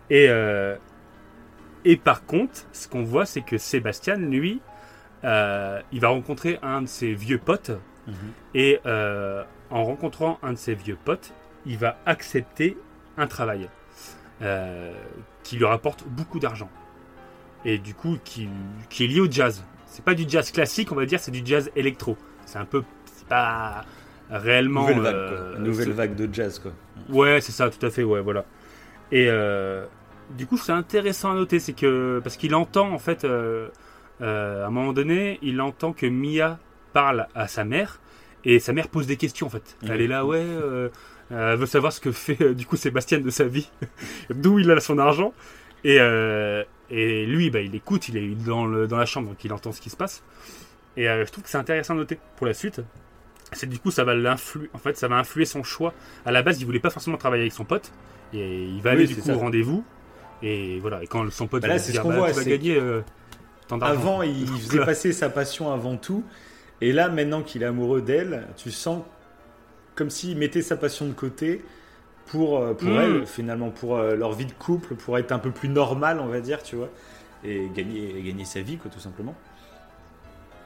Et, 0.09 0.27
euh, 0.29 0.75
et 1.85 1.95
par 1.97 2.25
contre, 2.25 2.65
ce 2.73 2.87
qu'on 2.87 3.03
voit, 3.03 3.25
c'est 3.25 3.41
que 3.41 3.57
Sébastien, 3.57 4.15
lui, 4.17 4.61
euh, 5.23 5.79
il 5.91 6.01
va 6.01 6.09
rencontrer 6.09 6.59
un 6.61 6.81
de 6.81 6.87
ses 6.87 7.13
vieux 7.13 7.37
potes, 7.39 7.71
Mhm. 8.07 8.13
et 8.53 8.79
euh, 8.85 9.43
en 9.71 9.83
rencontrant 9.83 10.37
un 10.43 10.53
de 10.53 10.57
ses 10.57 10.75
vieux 10.75 10.97
potes, 11.03 11.33
il 11.65 11.77
va 11.77 11.97
accepter 12.05 12.77
un 13.17 13.25
travail 13.27 13.69
euh, 14.41 14.91
qui 15.43 15.55
lui 15.57 15.65
rapporte 15.65 16.03
beaucoup 16.07 16.39
d'argent. 16.39 16.69
Et 17.63 17.77
du 17.79 17.93
coup, 17.95 18.17
qui, 18.23 18.47
qui 18.89 19.05
est 19.05 19.07
lié 19.07 19.21
au 19.21 19.31
jazz. 19.31 19.63
C'est 19.87 20.03
pas 20.05 20.13
du 20.13 20.25
jazz 20.27 20.51
classique, 20.51 20.91
on 20.91 20.95
va 20.95 21.05
dire, 21.07 21.19
c'est 21.19 21.31
du 21.31 21.41
jazz 21.43 21.71
électro. 21.75 22.15
C'est 22.45 22.59
un 22.59 22.65
peu. 22.65 22.83
C'est 23.05 23.27
pas 23.27 23.85
réellement. 24.29 24.81
Nouvelle 24.87 25.01
vague, 25.01 25.29
quoi. 25.29 25.59
Nouvelle 25.59 25.91
vague 25.93 26.15
de 26.15 26.31
jazz, 26.31 26.59
quoi. 26.59 26.73
Ouais, 27.09 27.41
c'est 27.41 27.53
ça, 27.53 27.69
tout 27.71 27.83
à 27.83 27.89
fait, 27.89 28.03
ouais, 28.03 28.21
voilà. 28.21 28.45
Et 29.11 29.27
euh, 29.29 29.85
du 30.31 30.45
coup, 30.47 30.57
c'est 30.57 30.71
intéressant 30.71 31.31
à 31.31 31.35
noter, 31.35 31.59
c'est 31.59 31.73
que 31.73 32.19
parce 32.23 32.37
qu'il 32.37 32.55
entend 32.55 32.91
en 32.91 32.99
fait, 32.99 33.23
euh, 33.25 33.69
euh, 34.21 34.63
à 34.63 34.67
un 34.67 34.71
moment 34.71 34.93
donné, 34.93 35.39
il 35.41 35.59
entend 35.61 35.93
que 35.93 36.05
Mia 36.05 36.59
parle 36.93 37.27
à 37.35 37.47
sa 37.47 37.63
mère 37.63 37.99
et 38.43 38.59
sa 38.59 38.73
mère 38.73 38.87
pose 38.87 39.07
des 39.07 39.17
questions 39.17 39.47
en 39.47 39.49
fait. 39.49 39.77
Elle 39.87 40.01
est 40.01 40.07
là, 40.07 40.25
ouais, 40.25 40.41
euh, 40.41 40.89
elle 41.29 41.57
veut 41.57 41.65
savoir 41.65 41.91
ce 41.93 41.99
que 41.99 42.11
fait 42.11 42.53
du 42.53 42.65
coup 42.65 42.75
Sébastien 42.77 43.19
de 43.19 43.29
sa 43.29 43.45
vie, 43.45 43.69
d'où 44.29 44.59
il 44.59 44.69
a 44.71 44.79
son 44.79 44.97
argent. 44.97 45.33
Et, 45.83 45.97
et 46.89 47.25
lui, 47.27 47.51
bah, 47.51 47.61
il 47.61 47.75
écoute, 47.75 48.09
il 48.09 48.17
est 48.17 48.27
dans, 48.43 48.65
le, 48.65 48.87
dans 48.87 48.97
la 48.97 49.05
chambre, 49.05 49.29
donc 49.29 49.43
il 49.43 49.53
entend 49.53 49.71
ce 49.71 49.81
qui 49.81 49.89
se 49.91 49.97
passe. 49.97 50.23
Et 50.97 51.03
je 51.05 51.31
trouve 51.31 51.43
que 51.43 51.49
c'est 51.49 51.57
intéressant 51.59 51.93
à 51.93 51.97
noter 51.97 52.17
pour 52.37 52.47
la 52.47 52.53
suite. 52.55 52.81
C'est 53.51 53.69
du 53.69 53.77
coup, 53.79 53.91
ça 53.91 54.03
va 54.03 54.15
l'influer. 54.15 54.69
En 54.73 54.79
fait, 54.79 54.97
ça 54.97 55.07
va 55.07 55.15
influer 55.17 55.45
son 55.45 55.61
choix. 55.63 55.93
À 56.25 56.31
la 56.31 56.41
base, 56.41 56.59
il 56.59 56.65
voulait 56.65 56.79
pas 56.79 56.89
forcément 56.89 57.17
travailler 57.17 57.43
avec 57.43 57.53
son 57.53 57.65
pote. 57.65 57.91
Et 58.33 58.63
il 58.63 58.81
va 58.81 58.91
Oui, 58.95 58.97
aller 58.97 59.07
du 59.07 59.15
coup 59.15 59.21
ça. 59.27 59.35
au 59.35 59.39
rendez-vous. 59.39 59.85
Et 60.41 60.79
voilà. 60.79 61.03
Et 61.03 61.07
quand 61.07 61.29
son 61.31 61.47
pote 61.47 61.61
Bah 61.61 61.69
là, 61.69 61.75
lui 61.75 61.81
c'est 61.81 61.91
dire, 61.91 62.01
ce 62.01 62.03
qu'on 62.03 62.09
bah, 62.13 62.19
voit, 62.19 62.29
tu 62.29 62.35
vas 62.37 62.43
c'est 62.43 62.49
gagner 62.49 62.77
euh, 62.77 63.01
tant. 63.67 63.79
Avant, 63.79 64.21
il 64.21 64.47
faisait 64.47 64.85
passer 64.85 65.13
sa 65.13 65.29
passion 65.29 65.71
avant 65.71 65.97
tout. 65.97 66.23
Et 66.81 66.91
là, 66.91 67.09
maintenant 67.09 67.41
qu'il 67.41 67.63
est 67.63 67.67
amoureux 67.67 68.01
d'elle, 68.01 68.47
tu 68.57 68.71
sens 68.71 69.03
comme 69.95 70.09
s'il 70.09 70.37
mettait 70.37 70.61
sa 70.61 70.75
passion 70.75 71.05
de 71.05 71.13
côté 71.13 71.63
pour, 72.27 72.59
euh, 72.59 72.73
pour 72.73 72.89
Mm. 72.89 72.99
elle, 72.99 73.25
finalement, 73.25 73.69
pour 73.69 73.95
euh, 73.97 74.15
leur 74.15 74.33
vie 74.33 74.45
de 74.45 74.51
couple, 74.51 74.95
pour 74.95 75.17
être 75.17 75.31
un 75.31 75.39
peu 75.39 75.51
plus 75.51 75.69
normal, 75.69 76.19
on 76.19 76.27
va 76.27 76.41
dire, 76.41 76.61
tu 76.61 76.75
vois. 76.75 76.89
Et 77.43 77.69
gagner, 77.73 78.21
gagner 78.23 78.45
sa 78.45 78.61
vie, 78.61 78.77
quoi, 78.77 78.91
tout 78.91 78.99
simplement. 78.99 79.35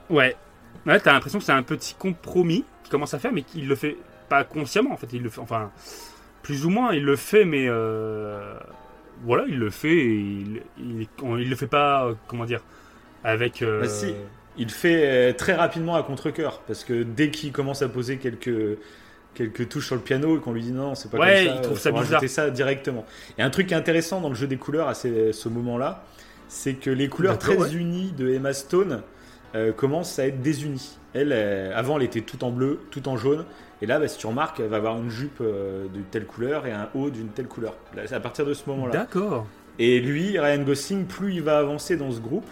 Ouais. 0.10 0.36
Ouais, 0.86 1.00
t'as 1.00 1.14
l'impression 1.14 1.40
que 1.40 1.46
c'est 1.46 1.52
un 1.52 1.64
petit 1.64 1.94
compromis 1.94 2.66
qu'il 2.84 2.92
commence 2.92 3.14
à 3.14 3.20
faire, 3.20 3.32
mais 3.32 3.44
qu'il 3.44 3.68
le 3.68 3.76
fait 3.76 3.98
pas 4.30 4.44
consciemment 4.44 4.94
en 4.94 4.98
fait. 4.98 5.12
Il 5.14 5.22
le 5.24 5.30
fait, 5.30 5.42
enfin, 5.42 5.72
plus 6.42 6.66
ou 6.66 6.70
moins, 6.70 6.94
il 6.94 7.04
le 7.04 7.16
fait, 7.16 7.46
mais 7.46 7.66
euh, 7.68 8.54
voilà, 9.24 9.46
il 9.48 9.58
le 9.60 9.70
fait. 9.70 9.90
Et 9.96 10.16
il, 10.16 10.62
il, 10.80 11.08
on- 11.22 11.38
il 11.38 11.50
le 11.50 11.56
fait 11.56 11.68
pas, 11.68 12.06
euh, 12.08 12.14
comment 12.28 12.46
dire, 12.46 12.62
avec. 13.24 13.62
euh, 13.62 13.82
Bah, 13.82 13.88
si. 13.88 14.14
Il 14.58 14.66
le 14.66 14.72
fait 14.72 15.30
euh, 15.30 15.34
très 15.34 15.54
rapidement 15.54 15.96
à 15.96 16.04
contre-coeur, 16.04 16.62
parce 16.68 16.84
que 16.84 17.04
dès 17.04 17.30
qu'il 17.32 17.52
commence 17.54 17.82
à 17.82 17.88
poser 17.88 18.18
quelques, 18.18 18.78
quelques 19.34 19.70
touches 19.70 19.86
sur 19.88 19.96
le 19.96 20.02
piano 20.02 20.38
et 20.38 20.42
qu'on 20.42 20.52
lui 20.52 20.62
dit 20.64 20.72
non, 20.74 20.96
c'est 20.96 21.10
pas 21.10 21.18
Ouais, 21.18 21.46
comme 21.46 21.54
ça, 21.54 21.56
il 21.56 21.62
trouve 21.62 21.80
ça 21.80 21.92
bizarre. 21.92 22.24
ça 22.28 22.50
directement. 22.50 23.06
Et 23.38 23.42
un 23.42 23.50
truc 23.52 23.72
intéressant 23.72 24.20
dans 24.20 24.30
le 24.30 24.36
jeu 24.36 24.48
des 24.48 24.58
couleurs 24.58 24.88
à 24.90 24.96
ces- 24.96 25.32
ce 25.32 25.48
moment-là, 25.50 26.04
c'est 26.50 26.74
que 26.74 26.90
les 26.90 27.08
couleurs 27.08 27.38
très 27.38 27.56
ouais. 27.56 27.72
unies 27.74 28.12
de 28.12 28.30
Emma 28.34 28.52
Stone 28.54 29.02
commencent 29.78 30.20
à 30.20 30.28
être 30.28 30.42
désunies. 30.42 30.98
Elle, 31.14 31.34
avant, 31.74 31.98
elle 31.98 32.04
était 32.04 32.22
tout 32.22 32.44
en 32.44 32.52
bleu, 32.52 32.82
tout 32.92 33.08
en 33.08 33.18
jaune, 33.18 33.46
et 33.82 33.86
là, 33.86 34.00
bah, 34.00 34.08
si 34.08 34.18
tu 34.18 34.28
remarques, 34.28 34.60
elle 34.60 34.68
va 34.68 34.78
avoir 34.78 34.98
une 34.98 35.10
jupe 35.10 35.40
euh, 35.42 35.88
d'une 35.88 36.04
telle 36.04 36.26
couleur 36.26 36.66
et 36.68 36.72
un 36.72 36.90
haut 36.96 37.10
d'une 37.10 37.30
telle 37.30 37.48
couleur. 37.48 37.76
Là, 37.96 38.04
c'est 38.06 38.16
à 38.16 38.20
partir 38.20 38.46
de 38.46 38.54
ce 38.54 38.70
moment-là. 38.70 38.92
D'accord. 38.94 39.48
Et 39.80 40.00
lui, 40.00 40.38
Ryan 40.38 40.64
Gosling, 40.64 41.06
plus 41.06 41.36
il 41.36 41.42
va 41.44 41.58
avancer 41.60 41.96
dans 41.96 42.12
ce 42.12 42.20
groupe, 42.20 42.48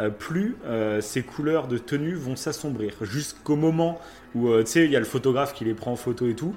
euh, 0.00 0.10
plus 0.10 0.56
euh, 0.66 1.00
ses 1.00 1.22
couleurs 1.22 1.66
de 1.68 1.78
tenue 1.78 2.14
vont 2.14 2.36
s'assombrir. 2.36 2.92
Jusqu'au 3.02 3.56
moment 3.56 4.00
où, 4.34 4.48
euh, 4.48 4.62
tu 4.62 4.72
sais, 4.72 4.84
il 4.84 4.90
y 4.90 4.96
a 4.96 5.00
le 5.00 5.04
photographe 5.06 5.54
qui 5.54 5.64
les 5.64 5.74
prend 5.74 5.92
en 5.92 5.96
photo 5.96 6.26
et 6.28 6.34
tout. 6.34 6.54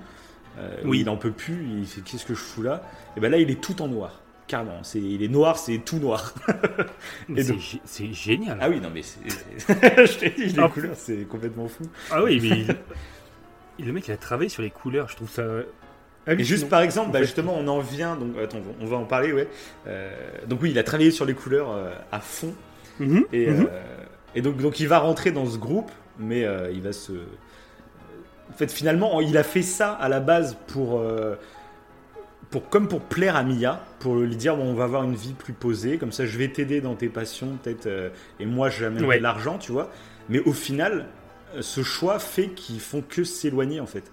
Oui. 0.86 1.00
il 1.00 1.10
en 1.10 1.16
peut 1.18 1.32
plus, 1.32 1.66
il 1.80 1.88
fait 1.88 2.02
qu'est-ce 2.02 2.26
que 2.26 2.34
je 2.36 2.40
fous 2.40 2.62
là? 2.62 2.84
Et 3.18 3.20
ben 3.22 3.32
là, 3.32 3.38
il 3.38 3.50
est 3.50 3.60
tout 3.62 3.82
en 3.82 3.88
noir, 3.88 4.22
carrément. 4.48 4.84
C'est, 4.84 5.00
il 5.00 5.24
est 5.24 5.28
noir, 5.30 5.58
c'est 5.58 5.78
tout 5.80 5.98
noir. 5.98 6.36
Et 7.36 7.42
c'est 7.42 7.54
donc- 7.54 7.62
gé- 7.62 7.80
c'est 7.86 8.14
génial. 8.14 8.58
ah 8.62 8.70
oui, 8.70 8.80
non 8.82 8.90
mais 8.94 9.02
c'est, 9.02 9.22
je 10.06 10.18
t'ai 10.20 10.30
dit, 10.30 10.48
les 10.54 10.60
Ah. 10.60 10.68
couleurs, 10.68 10.96
c'est 10.98 11.26
complètement 11.28 11.68
fou. 11.70 11.84
Ah 12.12 12.22
oui, 12.22 12.40
mais 12.44 12.76
le 13.82 13.94
mec 13.94 14.08
il 14.08 14.12
a 14.12 14.18
travaillé 14.18 14.50
sur 14.50 14.62
les 14.62 14.70
couleurs, 14.70 15.10
je 15.10 15.16
trouve 15.16 15.30
ça. 15.30 15.44
Et 16.28 16.38
juste 16.38 16.52
hallucinant. 16.52 16.68
par 16.70 16.82
exemple, 16.82 17.12
bah, 17.12 17.22
justement, 17.22 17.56
on 17.58 17.68
en 17.68 17.80
vient. 17.80 18.16
Donc, 18.16 18.38
attends, 18.38 18.60
on 18.80 18.86
va 18.86 18.98
en 18.98 19.06
parler, 19.06 19.34
ouais. 19.34 19.48
Euh, 19.88 20.12
donc 20.48 20.62
oui, 20.62 20.70
il 20.72 20.78
a 20.80 20.84
travaillé 20.84 21.10
sur 21.12 21.26
les 21.26 21.34
couleurs 21.34 21.72
euh, 21.72 21.92
à 22.12 22.20
fond. 22.20 22.54
Mhm, 23.00 23.26
Et, 23.34 23.48
mhm. 23.50 23.68
euh, 23.72 24.04
et 24.36 24.42
donc, 24.42 24.58
donc 24.58 24.80
il 24.80 24.88
va 24.88 25.00
rentrer 25.00 25.32
dans 25.32 25.46
ce 25.48 25.58
groupe, 25.58 25.92
mais 26.20 26.46
euh, 26.46 26.70
il 26.72 26.82
va 26.82 26.94
se. 26.94 27.12
En 27.14 28.54
fait, 28.56 28.72
finalement, 28.72 29.20
il 29.22 29.38
a 29.38 29.44
fait 29.44 29.62
ça 29.64 29.94
à 29.94 30.10
la 30.10 30.20
base 30.20 30.58
pour, 30.68 31.00
euh, 31.00 31.36
pour 32.52 32.70
comme 32.70 32.88
pour 32.88 33.00
plaire 33.02 33.36
à 33.36 33.44
Mia, 33.44 33.82
pour 34.00 34.16
lui 34.18 34.36
dire 34.36 34.56
bon, 34.58 34.66
on 34.66 34.74
va 34.74 34.84
avoir 34.84 35.04
une 35.04 35.16
vie 35.16 35.34
plus 35.34 35.54
posée, 35.54 35.98
comme 35.98 36.12
ça, 36.12 36.26
je 36.26 36.38
vais 36.38 36.50
t'aider 36.50 36.82
dans 36.82 36.96
tes 36.96 37.08
passions, 37.10 37.58
peut-être, 37.64 37.88
euh, 37.88 38.10
et 38.40 38.46
moi, 38.46 38.70
j'amènerai 38.70 39.08
Ouais. 39.08 39.18
de 39.18 39.24
l'argent, 39.24 39.58
tu 39.58 39.72
vois. 39.72 39.90
Mais 40.30 40.40
au 40.42 40.54
final, 40.54 41.00
euh, 41.00 41.04
ce 41.60 41.84
choix 41.84 42.20
fait 42.20 42.50
qu'ils 42.50 42.80
font 42.80 43.02
que 43.02 43.24
s'éloigner, 43.24 43.80
en 43.80 43.86
fait. 43.86 44.12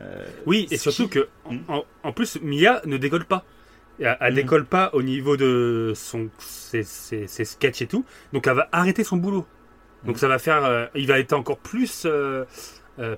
Euh, 0.00 0.24
Oui, 0.46 0.68
et 0.70 0.76
surtout 0.76 1.04
qui- 1.04 1.18
que 1.20 1.28
en, 1.44 1.54
Mm. 1.54 1.60
en- 1.68 1.84
en 2.04 2.12
plus 2.12 2.38
Mia 2.42 2.82
ne 2.84 2.96
décolle 2.98 3.24
pas. 3.24 3.44
Elle, 3.98 4.16
elle 4.20 4.32
Mm. 4.34 4.36
décolle 4.36 4.64
pas 4.66 4.90
au 4.92 5.02
niveau 5.02 5.36
de 5.38 5.92
son 5.96 6.28
ses, 6.38 6.82
ses- 6.82 7.26
ses 7.26 7.44
sketchs 7.46 7.80
et 7.82 7.86
tout, 7.86 8.04
donc 8.34 8.46
elle 8.46 8.54
va 8.56 8.68
arrêter 8.72 9.04
son 9.04 9.16
boulot. 9.16 9.46
Donc 10.04 10.16
Mm. 10.16 10.18
ça 10.18 10.28
va 10.28 10.38
faire, 10.38 10.64
euh, 10.66 10.86
il 10.94 11.06
va 11.06 11.18
être 11.18 11.32
encore 11.32 11.58
plus 11.58 12.06
euh, 12.06 12.44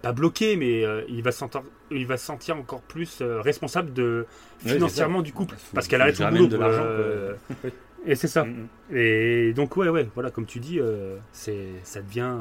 pas 0.03 0.13
bloqué, 0.13 0.57
mais 0.57 0.85
il 1.09 1.23
va 1.23 1.31
sentir, 1.33 1.63
il 1.93 2.05
va 2.07 2.17
se 2.17 2.27
sentir 2.27 2.57
encore 2.57 2.81
plus 2.83 3.23
responsable 3.23 3.93
de 3.93 4.27
financièrement 4.59 5.23
du 5.23 5.33
couple, 5.33 5.55
Faut- 5.57 5.75
parce 5.75 5.87
qu'elle 5.89 5.99
que 5.99 6.03
arrête 6.03 6.17
son 6.17 6.29
boulot. 6.31 6.47
de 6.49 6.57
l'argent, 6.57 6.85
et 8.07 8.15
c'est 8.17 8.27
ça. 8.29 8.45
Et 8.93 9.53
donc 9.53 9.77
ouais, 9.77 9.89
ouais, 9.89 10.09
voilà, 10.15 10.31
comme 10.31 10.47
tu 10.47 10.59
dis, 10.61 10.81
c'est, 11.33 11.67
ça 11.85 12.03
devient, 12.03 12.35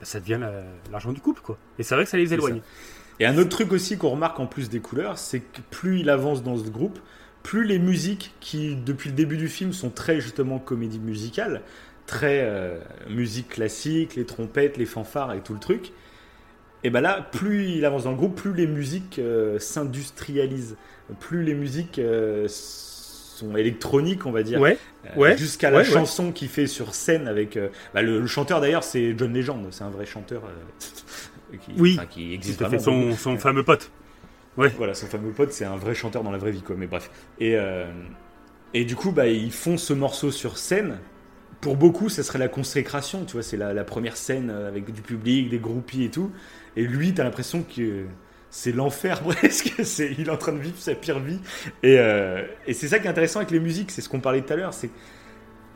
euh, 0.00 0.04
ça 0.04 0.20
devient 0.20 0.38
la- 0.40 0.64
l'argent 0.90 1.12
du 1.12 1.20
couple, 1.20 1.40
quoi. 1.42 1.58
Et 1.78 1.82
c'est 1.82 1.94
vrai 1.94 2.04
que 2.04 2.10
ça 2.10 2.16
les 2.16 2.32
éloigne. 2.34 2.60
Et 3.18 3.26
un 3.26 3.38
autre 3.38 3.48
truc 3.50 3.72
aussi 3.72 3.96
qu'on 3.96 4.10
remarque 4.10 4.38
en 4.40 4.46
plus 4.46 4.68
des 4.68 4.80
couleurs, 4.80 5.18
c'est 5.18 5.40
que 5.40 5.60
plus 5.70 6.00
il 6.00 6.10
avance 6.10 6.42
dans 6.42 6.56
ce 6.56 6.68
groupe, 6.68 6.98
plus 7.42 7.64
les 7.64 7.78
musiques 7.78 8.34
qui, 8.40 8.76
depuis 8.76 9.10
le 9.10 9.16
début 9.16 9.36
du 9.38 9.48
film, 9.48 9.72
sont 9.72 9.90
très 9.90 10.20
justement 10.20 10.58
comédie 10.58 10.98
musicale, 10.98 11.62
très 12.06 12.40
euh, 12.42 12.78
musique 13.08 13.48
classique, 13.48 14.16
les 14.16 14.26
trompettes, 14.26 14.76
les 14.76 14.86
fanfares 14.86 15.32
et 15.32 15.40
tout 15.40 15.54
le 15.54 15.60
truc, 15.60 15.92
et 16.84 16.90
ben 16.90 17.00
là, 17.00 17.20
plus 17.32 17.66
il 17.70 17.84
avance 17.84 18.04
dans 18.04 18.10
le 18.10 18.16
groupe, 18.16 18.36
plus 18.36 18.52
les 18.54 18.66
musiques 18.66 19.18
euh, 19.18 19.58
s'industrialisent, 19.58 20.76
plus 21.20 21.42
les 21.42 21.54
musiques 21.54 21.98
euh, 21.98 22.46
sont 23.36 23.56
électroniques, 23.56 24.26
on 24.26 24.32
va 24.32 24.42
dire. 24.42 24.60
Ouais, 24.60 24.78
Euh, 25.06 25.10
ouais, 25.16 25.36
Jusqu'à 25.36 25.70
la 25.70 25.80
ouais, 25.80 25.84
ouais. 25.84 25.84
chanson 25.84 26.32
qu'il 26.32 26.48
fait 26.48 26.66
sur 26.66 26.94
scène 26.94 27.28
avec. 27.28 27.56
euh, 27.56 27.68
bah, 27.94 28.02
le, 28.02 28.20
le 28.20 28.26
chanteur 28.26 28.60
d'ailleurs, 28.60 28.84
c'est 28.84 29.16
John 29.18 29.32
Legend, 29.32 29.66
c'est 29.72 29.84
un 29.84 29.90
vrai 29.90 30.06
chanteur 30.06 30.44
euh, 30.46 31.56
qui, 31.58 31.72
Oui, 31.78 31.98
qui 32.10 32.32
existe 32.34 32.60
vraiment. 32.60 32.78
son, 32.78 33.12
son 33.16 33.38
fameux 33.38 33.62
pote. 33.64 33.90
Voilà, 34.76 34.94
son 34.94 35.06
fameux 35.06 35.32
pote, 35.32 35.52
c'est 35.52 35.66
un 35.66 35.76
vrai 35.76 35.94
chanteur 35.94 36.22
dans 36.22 36.30
la 36.30 36.38
vraie 36.38 36.50
vie, 36.50 36.62
quoi. 36.62 36.76
Mais 36.76 36.86
bref. 36.86 37.10
Et, 37.38 37.56
et 38.74 38.84
du 38.84 38.96
coup, 38.96 39.12
bah, 39.12 39.28
ils 39.28 39.52
font 39.52 39.76
ce 39.76 39.92
morceau 39.92 40.30
sur 40.30 40.58
scène. 40.58 40.98
Pour 41.60 41.76
beaucoup, 41.76 42.08
ça 42.08 42.22
serait 42.22 42.38
la 42.38 42.48
consécration, 42.48 43.24
tu 43.24 43.34
vois. 43.34 43.42
C'est 43.42 43.56
la, 43.56 43.74
la 43.74 43.84
première 43.84 44.16
scène 44.16 44.50
avec 44.50 44.92
du 44.92 45.02
public, 45.02 45.48
des 45.48 45.58
groupies 45.58 46.04
et 46.04 46.10
tout. 46.10 46.32
Et 46.76 46.82
lui, 46.84 47.14
t'as 47.14 47.24
l'impression 47.24 47.62
que 47.64 48.06
c'est 48.56 48.72
l'enfer 48.72 49.22
presque. 49.22 49.74
Il 50.18 50.28
est 50.28 50.30
en 50.30 50.38
train 50.38 50.52
de 50.52 50.58
vivre 50.58 50.78
sa 50.78 50.94
pire 50.94 51.20
vie. 51.20 51.38
Et, 51.82 51.98
euh, 51.98 52.42
et 52.66 52.72
c'est 52.72 52.88
ça 52.88 52.98
qui 52.98 53.06
est 53.06 53.10
intéressant 53.10 53.40
avec 53.40 53.50
les 53.50 53.60
musiques, 53.60 53.90
c'est 53.90 54.00
ce 54.00 54.08
qu'on 54.08 54.20
parlait 54.20 54.40
tout 54.40 54.52
à 54.54 54.56
l'heure. 54.56 54.72
C'est 54.72 54.88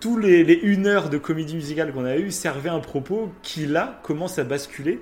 tous 0.00 0.16
les, 0.16 0.40
une 0.62 0.86
heure 0.86 1.10
de 1.10 1.18
comédie 1.18 1.54
musicale 1.56 1.92
qu'on 1.92 2.06
a 2.06 2.16
eu 2.16 2.30
servaient 2.30 2.70
un 2.70 2.80
propos 2.80 3.32
qui 3.42 3.66
là 3.66 4.00
commence 4.02 4.38
à 4.38 4.44
basculer. 4.44 4.98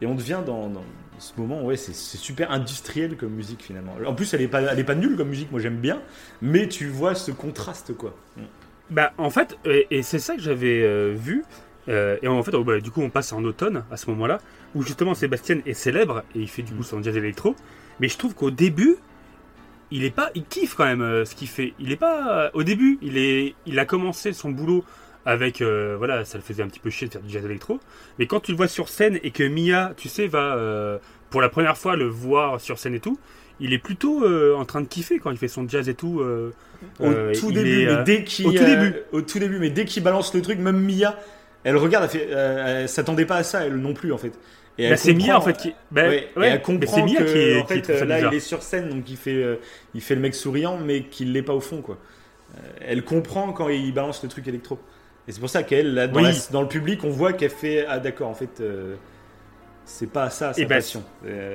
Et 0.00 0.06
on 0.06 0.16
devient 0.16 0.40
dans, 0.44 0.72
ce 1.20 1.32
moment, 1.38 1.62
ouais, 1.62 1.76
c'est 1.76 1.92
super 1.94 2.50
industriel 2.50 3.16
comme 3.16 3.30
musique 3.30 3.62
finalement. 3.62 3.94
En 4.04 4.14
plus, 4.14 4.34
elle 4.34 4.40
est 4.40 4.48
pas, 4.48 4.62
elle 4.62 4.78
est 4.78 4.84
pas 4.84 4.94
nulle 4.96 5.16
comme 5.16 5.28
musique, 5.28 5.52
moi 5.52 5.60
j'aime 5.60 5.76
bien, 5.76 6.02
mais 6.42 6.66
tu 6.66 6.88
vois 6.88 7.14
ce 7.14 7.30
contraste 7.30 7.94
quoi. 7.96 8.16
Bah, 8.88 9.12
en 9.18 9.30
fait, 9.30 9.56
et, 9.64 9.86
et 9.90 10.02
c'est 10.02 10.18
ça 10.18 10.34
que 10.34 10.42
j'avais 10.42 10.82
euh, 10.82 11.14
vu. 11.16 11.44
euh, 11.88 12.16
et 12.22 12.28
en 12.28 12.42
fait, 12.42 12.54
oh, 12.54 12.64
bah, 12.64 12.80
du 12.80 12.90
coup, 12.90 13.02
on 13.02 13.10
passe 13.10 13.32
en 13.32 13.44
automne 13.44 13.84
à 13.90 13.96
ce 13.96 14.10
moment-là, 14.10 14.40
où 14.74 14.82
justement 14.82 15.14
Sébastien 15.14 15.60
est 15.66 15.74
célèbre 15.74 16.22
et 16.34 16.40
il 16.40 16.48
fait 16.48 16.62
du 16.62 16.72
coup 16.72 16.82
son 16.82 17.02
jazz 17.02 17.16
électro. 17.16 17.54
Mais 17.98 18.08
je 18.08 18.16
trouve 18.16 18.34
qu'au 18.34 18.50
début, 18.50 18.96
il 19.90 20.04
est 20.04 20.10
pas, 20.14 20.30
il 20.34 20.44
kiffe 20.44 20.74
quand 20.74 20.84
même 20.84 21.02
euh, 21.02 21.24
ce 21.24 21.34
qu'il 21.34 21.48
fait. 21.48 21.74
Il 21.80 21.90
est 21.92 21.96
pas, 21.96 22.50
au 22.54 22.62
début, 22.62 22.98
il 23.02 23.18
est, 23.18 23.54
il 23.66 23.78
a 23.78 23.84
commencé 23.84 24.32
son 24.32 24.50
boulot 24.50 24.84
avec, 25.26 25.60
euh, 25.60 25.96
voilà, 25.98 26.24
ça 26.24 26.38
le 26.38 26.42
faisait 26.44 26.62
un 26.62 26.68
petit 26.68 26.80
peu 26.80 26.90
chier 26.90 27.06
de 27.08 27.12
faire 27.12 27.22
du 27.22 27.30
jazz 27.30 27.44
électro. 27.44 27.80
Mais 28.18 28.26
quand 28.26 28.40
tu 28.40 28.52
le 28.52 28.56
vois 28.56 28.68
sur 28.68 28.88
scène 28.88 29.18
et 29.22 29.32
que 29.32 29.42
Mia, 29.42 29.92
tu 29.96 30.08
sais, 30.08 30.26
va 30.26 30.54
euh, 30.56 30.98
pour 31.28 31.40
la 31.42 31.48
première 31.48 31.76
fois 31.76 31.96
le 31.96 32.06
voir 32.06 32.60
sur 32.60 32.78
scène 32.78 32.94
et 32.94 33.00
tout, 33.00 33.18
il 33.58 33.74
est 33.74 33.78
plutôt 33.78 34.24
euh, 34.24 34.54
en 34.54 34.64
train 34.64 34.80
de 34.80 34.86
kiffer 34.86 35.18
quand 35.18 35.30
il 35.30 35.36
fait 35.36 35.48
son 35.48 35.68
jazz 35.68 35.88
et 35.88 35.94
tout. 35.94 36.20
euh, 36.20 36.52
Au 37.00 37.04
euh, 37.06 37.34
tout 37.34 37.52
début, 37.52 37.82
est, 37.82 37.86
mais 37.86 37.92
euh, 37.92 38.02
dès 38.04 38.24
qu'il, 38.24 38.46
au 38.46 38.52
tout 38.52 38.62
euh, 38.62 38.66
début. 38.66 38.96
au 39.12 39.20
tout 39.20 39.38
début, 39.38 39.58
mais 39.58 39.68
dès 39.68 39.84
qu'il 39.84 40.02
balance 40.02 40.32
le 40.32 40.40
truc, 40.40 40.58
même 40.58 40.80
Mia, 40.80 41.18
elle 41.64 41.76
regarde, 41.76 42.08
elle 42.14 42.20
euh, 42.30 42.80
elle 42.82 42.88
s'attendait 42.88 43.26
pas 43.26 43.36
à 43.36 43.42
ça, 43.42 43.66
elle 43.66 43.76
non 43.76 43.92
plus 43.92 44.12
en 44.12 44.18
fait. 44.18 44.32
Et 44.82 44.90
Bah, 44.90 44.96
c'est 44.96 45.14
Mia 45.14 45.36
en 45.36 45.40
fait 45.40 45.56
qui. 45.56 45.74
bah, 45.90 46.02
Ouais, 46.08 46.28
et 46.34 46.38
ouais, 46.38 46.46
elle 46.48 46.52
mais 46.54 46.60
comprend 46.62 46.96
c'est 46.96 47.02
Mia 47.02 47.18
que, 47.20 47.24
qui, 47.32 47.38
est- 47.38 47.60
en 47.60 47.66
fait, 47.66 47.88
là, 48.04 48.16
bizarre. 48.16 48.32
il 48.32 48.36
est 48.36 48.40
sur 48.40 48.62
scène, 48.62 48.88
donc 48.88 49.10
il 49.10 49.16
fait, 49.16 49.34
euh, 49.42 49.56
il 49.94 50.00
fait 50.00 50.14
le 50.14 50.20
mec 50.20 50.34
souriant, 50.34 50.78
mais 50.78 51.02
qu'il 51.04 51.32
l'est 51.32 51.42
pas 51.42 51.54
au 51.54 51.60
fond, 51.60 51.82
quoi. 51.82 51.98
Euh, 52.54 52.60
elle 52.80 53.04
comprend 53.04 53.52
quand 53.52 53.68
il 53.68 53.92
balance 53.92 54.22
le 54.22 54.28
truc 54.28 54.46
électro. 54.48 54.78
Et 55.28 55.32
c'est 55.32 55.40
pour 55.40 55.50
ça 55.50 55.62
qu'elle, 55.62 55.94
là, 55.94 56.08
dans, 56.08 56.20
Oui. 56.20 56.26
la- 56.32 56.52
dans 56.52 56.62
le 56.62 56.68
public, 56.68 57.04
on 57.04 57.10
voit 57.10 57.32
qu'elle 57.32 57.50
fait, 57.50 57.84
ah 57.88 57.98
d'accord, 57.98 58.28
en 58.28 58.34
fait, 58.34 58.60
euh, 58.60 58.96
c'est 59.84 60.10
pas 60.10 60.30
ça 60.30 60.52
sa 60.52 60.60
Et 60.62 60.66
passion. 60.66 61.02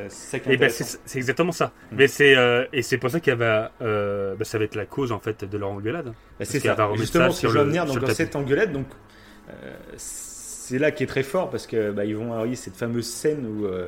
C'est 0.10 0.42
exactement 1.16 1.52
ça. 1.52 1.68
Mm. 1.92 1.96
Mais 1.98 2.08
c'est 2.08 2.36
et 2.74 2.82
c'est 2.82 2.98
pour 2.98 3.10
ça 3.10 3.20
qu'elle 3.22 3.38
va 3.38 3.72
bah, 3.80 4.44
ça 4.44 4.58
va 4.58 4.66
être 4.66 4.76
la 4.76 4.86
cause 4.86 5.12
en 5.12 5.20
fait 5.20 5.46
de 5.46 5.58
leur 5.58 5.70
engueulade. 5.72 6.14
C'est 6.42 6.60
ça. 6.60 6.74
va 6.74 6.90
Justement, 6.96 7.32
ça 7.32 7.40
sur 7.40 7.50
je 7.52 7.58
veux 7.60 7.64
venir 7.66 7.86
donc, 7.86 8.00
dans 8.00 8.14
cette 8.14 8.36
engueulade, 8.36 8.72
donc 8.74 8.88
c'est 10.68 10.80
là 10.80 10.91
qui 10.91 11.03
est 11.03 11.07
très 11.07 11.24
fort 11.24 11.49
parce 11.49 11.68
que 11.68 11.91
bah, 11.91 12.05
ils 12.05 12.16
vont 12.16 12.34
avoir 12.34 12.47
cette 12.55 12.76
fameuse 12.76 13.05
scène 13.07 13.45
où 13.45 13.66
euh, 13.66 13.88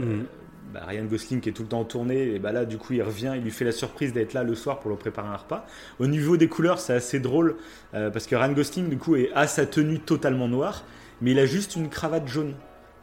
euh, 0.00 0.04
Mhm. 0.04 0.24
bah, 0.74 0.80
Ryan 0.86 1.04
Gosling 1.04 1.40
qui 1.40 1.48
est 1.48 1.52
tout 1.52 1.62
le 1.62 1.68
temps 1.68 1.80
en 1.80 1.84
tournée 1.84 2.34
et 2.34 2.38
bah 2.38 2.52
là 2.52 2.64
du 2.64 2.78
coup 2.78 2.92
il 2.92 3.02
revient, 3.02 3.32
il 3.36 3.42
lui 3.42 3.50
fait 3.50 3.64
la 3.64 3.72
surprise 3.72 4.12
d'être 4.12 4.32
là 4.34 4.42
le 4.44 4.54
soir 4.54 4.78
pour 4.80 4.90
leur 4.90 4.98
préparer 4.98 5.28
un 5.28 5.36
repas. 5.36 5.66
Au 5.98 6.06
niveau 6.06 6.36
des 6.36 6.48
couleurs, 6.48 6.78
c'est 6.80 6.92
assez 6.94 7.20
drôle 7.20 7.56
euh, 7.94 8.10
parce 8.10 8.26
que 8.26 8.34
Ryan 8.36 8.52
Gosling 8.52 8.88
du 8.88 8.98
coup 8.98 9.16
est 9.16 9.30
à 9.34 9.46
sa 9.46 9.66
tenue 9.66 9.98
totalement 10.00 10.48
noire, 10.48 10.84
mais 11.20 11.32
il 11.32 11.38
a 11.38 11.46
juste 11.46 11.76
une 11.76 11.88
cravate 11.88 12.26
jaune, 12.28 12.54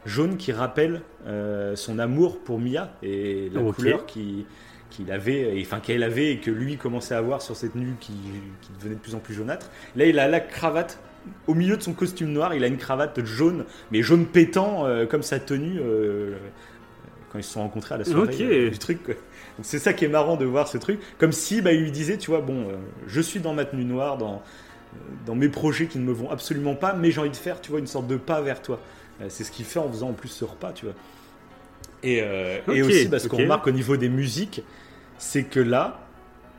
jaune 0.06 0.38
qui 0.38 0.52
rappelle 0.52 1.02
euh, 1.28 1.76
son 1.76 2.00
amour 2.00 2.40
pour 2.40 2.60
Mia 2.60 2.92
et 3.04 3.50
la 3.54 3.62
couleur 3.76 4.06
qui 4.06 4.46
qu'il 4.90 5.12
avait, 5.12 5.56
et- 5.60 5.62
enfin 5.62 5.80
qu'elle 5.82 6.02
avait 6.02 6.32
et 6.32 6.38
que 6.40 6.50
lui 6.50 6.76
commençait 6.78 7.14
à 7.14 7.20
avoir 7.20 7.44
sur 7.44 7.56
cette 7.56 7.74
tenue 7.74 7.94
qui, 8.00 8.14
qui 8.62 8.72
devenait 8.80 8.96
de 8.96 9.00
plus 9.00 9.14
en 9.14 9.20
plus 9.20 9.36
jaunâtre. 9.36 9.70
Là, 9.96 10.06
il 10.06 10.18
a 10.18 10.28
la 10.28 10.40
cravate 10.40 10.98
au 11.48 11.54
milieu 11.54 11.78
de 11.78 11.84
son 11.84 11.94
costume 11.94 12.32
noir, 12.32 12.54
il 12.54 12.64
a 12.64 12.68
une 12.68 12.78
cravate 12.78 13.24
jaune, 13.26 13.66
mais 13.92 14.02
jaune 14.02 14.26
pétant 14.26 14.86
euh, 14.86 15.06
comme 15.06 15.24
sa 15.24 15.40
tenue 15.40 15.80
euh, 15.80 16.38
quand 17.32 17.40
ils 17.40 17.44
se 17.44 17.54
sont 17.54 17.62
rencontrés 17.62 17.96
à 17.96 17.98
la 17.98 18.06
soirée 18.06 18.38
euh, 18.42 18.70
du 18.70 18.78
truc. 18.78 19.04
quoi. 19.04 19.14
Donc 19.16 19.64
c'est 19.64 19.80
ça 19.80 19.94
qui 19.94 20.06
est 20.06 20.10
marrant 20.10 20.38
de 20.38 20.46
voir 20.46 20.68
ce 20.68 20.78
truc, 20.78 21.00
comme 21.18 21.32
si 21.32 21.62
bah, 21.62 21.74
il 21.74 21.82
lui 21.82 21.92
disait, 21.92 22.18
tu 22.18 22.32
vois, 22.32 22.42
bon, 22.42 22.68
je 23.08 23.22
suis 23.22 23.40
dans 23.40 23.54
ma 23.54 23.66
tenue 23.66 23.86
noire, 23.86 24.18
dans 24.18 24.42
dans 25.28 25.36
mes 25.36 25.50
projets 25.50 25.86
qui 25.86 26.00
ne 26.00 26.04
me 26.04 26.12
vont 26.12 26.32
absolument 26.32 26.74
pas, 26.74 26.94
mais 26.94 27.12
j'ai 27.12 27.22
envie 27.22 27.30
de 27.30 27.36
faire, 27.36 27.62
tu 27.62 27.70
vois, 27.70 27.80
une 27.80 27.86
sorte 27.86 28.08
de 28.08 28.18
pas 28.18 28.42
vers 28.42 28.60
toi. 28.60 28.80
C'est 29.28 29.44
ce 29.44 29.52
qu'il 29.52 29.66
fait 29.66 29.78
en 29.78 29.88
faisant 29.88 30.10
en 30.10 30.14
plus 30.14 30.30
ce 30.30 30.46
repas, 30.46 30.72
tu 30.72 30.86
vois. 30.86 30.96
Et, 32.02 32.24
et 32.74 32.82
aussi, 32.82 33.08
parce 33.08 33.28
qu'on 33.28 33.38
remarque 33.38 33.68
au 33.68 33.72
niveau 33.72 33.98
des 33.98 34.10
musiques, 34.10 34.64
c'est 35.20 35.44
que 35.44 35.60
là, 35.60 36.00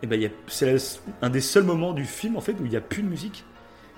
eh 0.03 0.07
ben, 0.07 0.31
c'est 0.47 0.77
un 1.23 1.31
des 1.31 1.41
seuls 1.41 1.65
moments 1.65 1.93
du 1.93 2.05
film 2.05 2.37
en 2.37 2.41
fait 2.41 2.53
où 2.53 2.65
il 2.65 2.71
n'y 2.71 2.77
a 2.77 2.81
plus 2.81 3.03
de 3.03 3.09
musique. 3.09 3.45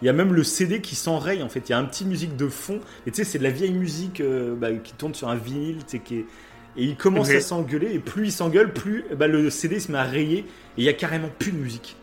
Il 0.03 0.07
y 0.07 0.09
a 0.09 0.13
même 0.13 0.35
le 0.35 0.43
CD 0.45 0.81
qui 0.81 0.95
s'enraye 0.97 1.43
en 1.43 1.49
fait. 1.49 1.69
Il 1.69 1.73
y 1.73 1.75
a 1.75 1.79
un 1.79 1.85
petit 1.85 2.05
musique 2.05 2.37
de 2.37 2.49
fond. 2.49 2.81
Et 3.07 3.11
tu 3.13 3.17
sais, 3.19 3.25
c'est 3.25 3.39
de 3.39 3.45
la 3.45 3.51
vieille 3.51 3.73
musique 3.73 4.21
euh, 4.21 4.55
bah, 4.55 4.73
qui 4.73 4.93
tourne 4.95 5.15
sur 5.15 5.29
un 5.29 5.37
vinyle, 5.37 5.79
tu 5.79 5.93
sais, 5.93 5.99
qui 6.01 6.17
est- 6.17 6.27
Et 6.77 6.85
il 6.85 6.97
commence 6.97 7.29
à 7.37 7.41
s'engueuler. 7.41 7.93
Et 7.95 7.99
plus 8.01 8.27
il 8.27 8.33
s'engueule, 8.33 8.73
plus 8.73 9.05
ben, 9.17 9.31
le 9.31 9.49
CD 9.51 9.79
se 9.81 9.91
met 9.93 9.99
à 9.99 10.03
rayer. 10.05 10.39
Et 10.39 10.45
il 10.79 10.85
y 10.85 10.89
a 10.89 10.93
carrément 10.93 11.29
plus 11.39 11.53
de 11.53 11.57
musique. 11.59 11.97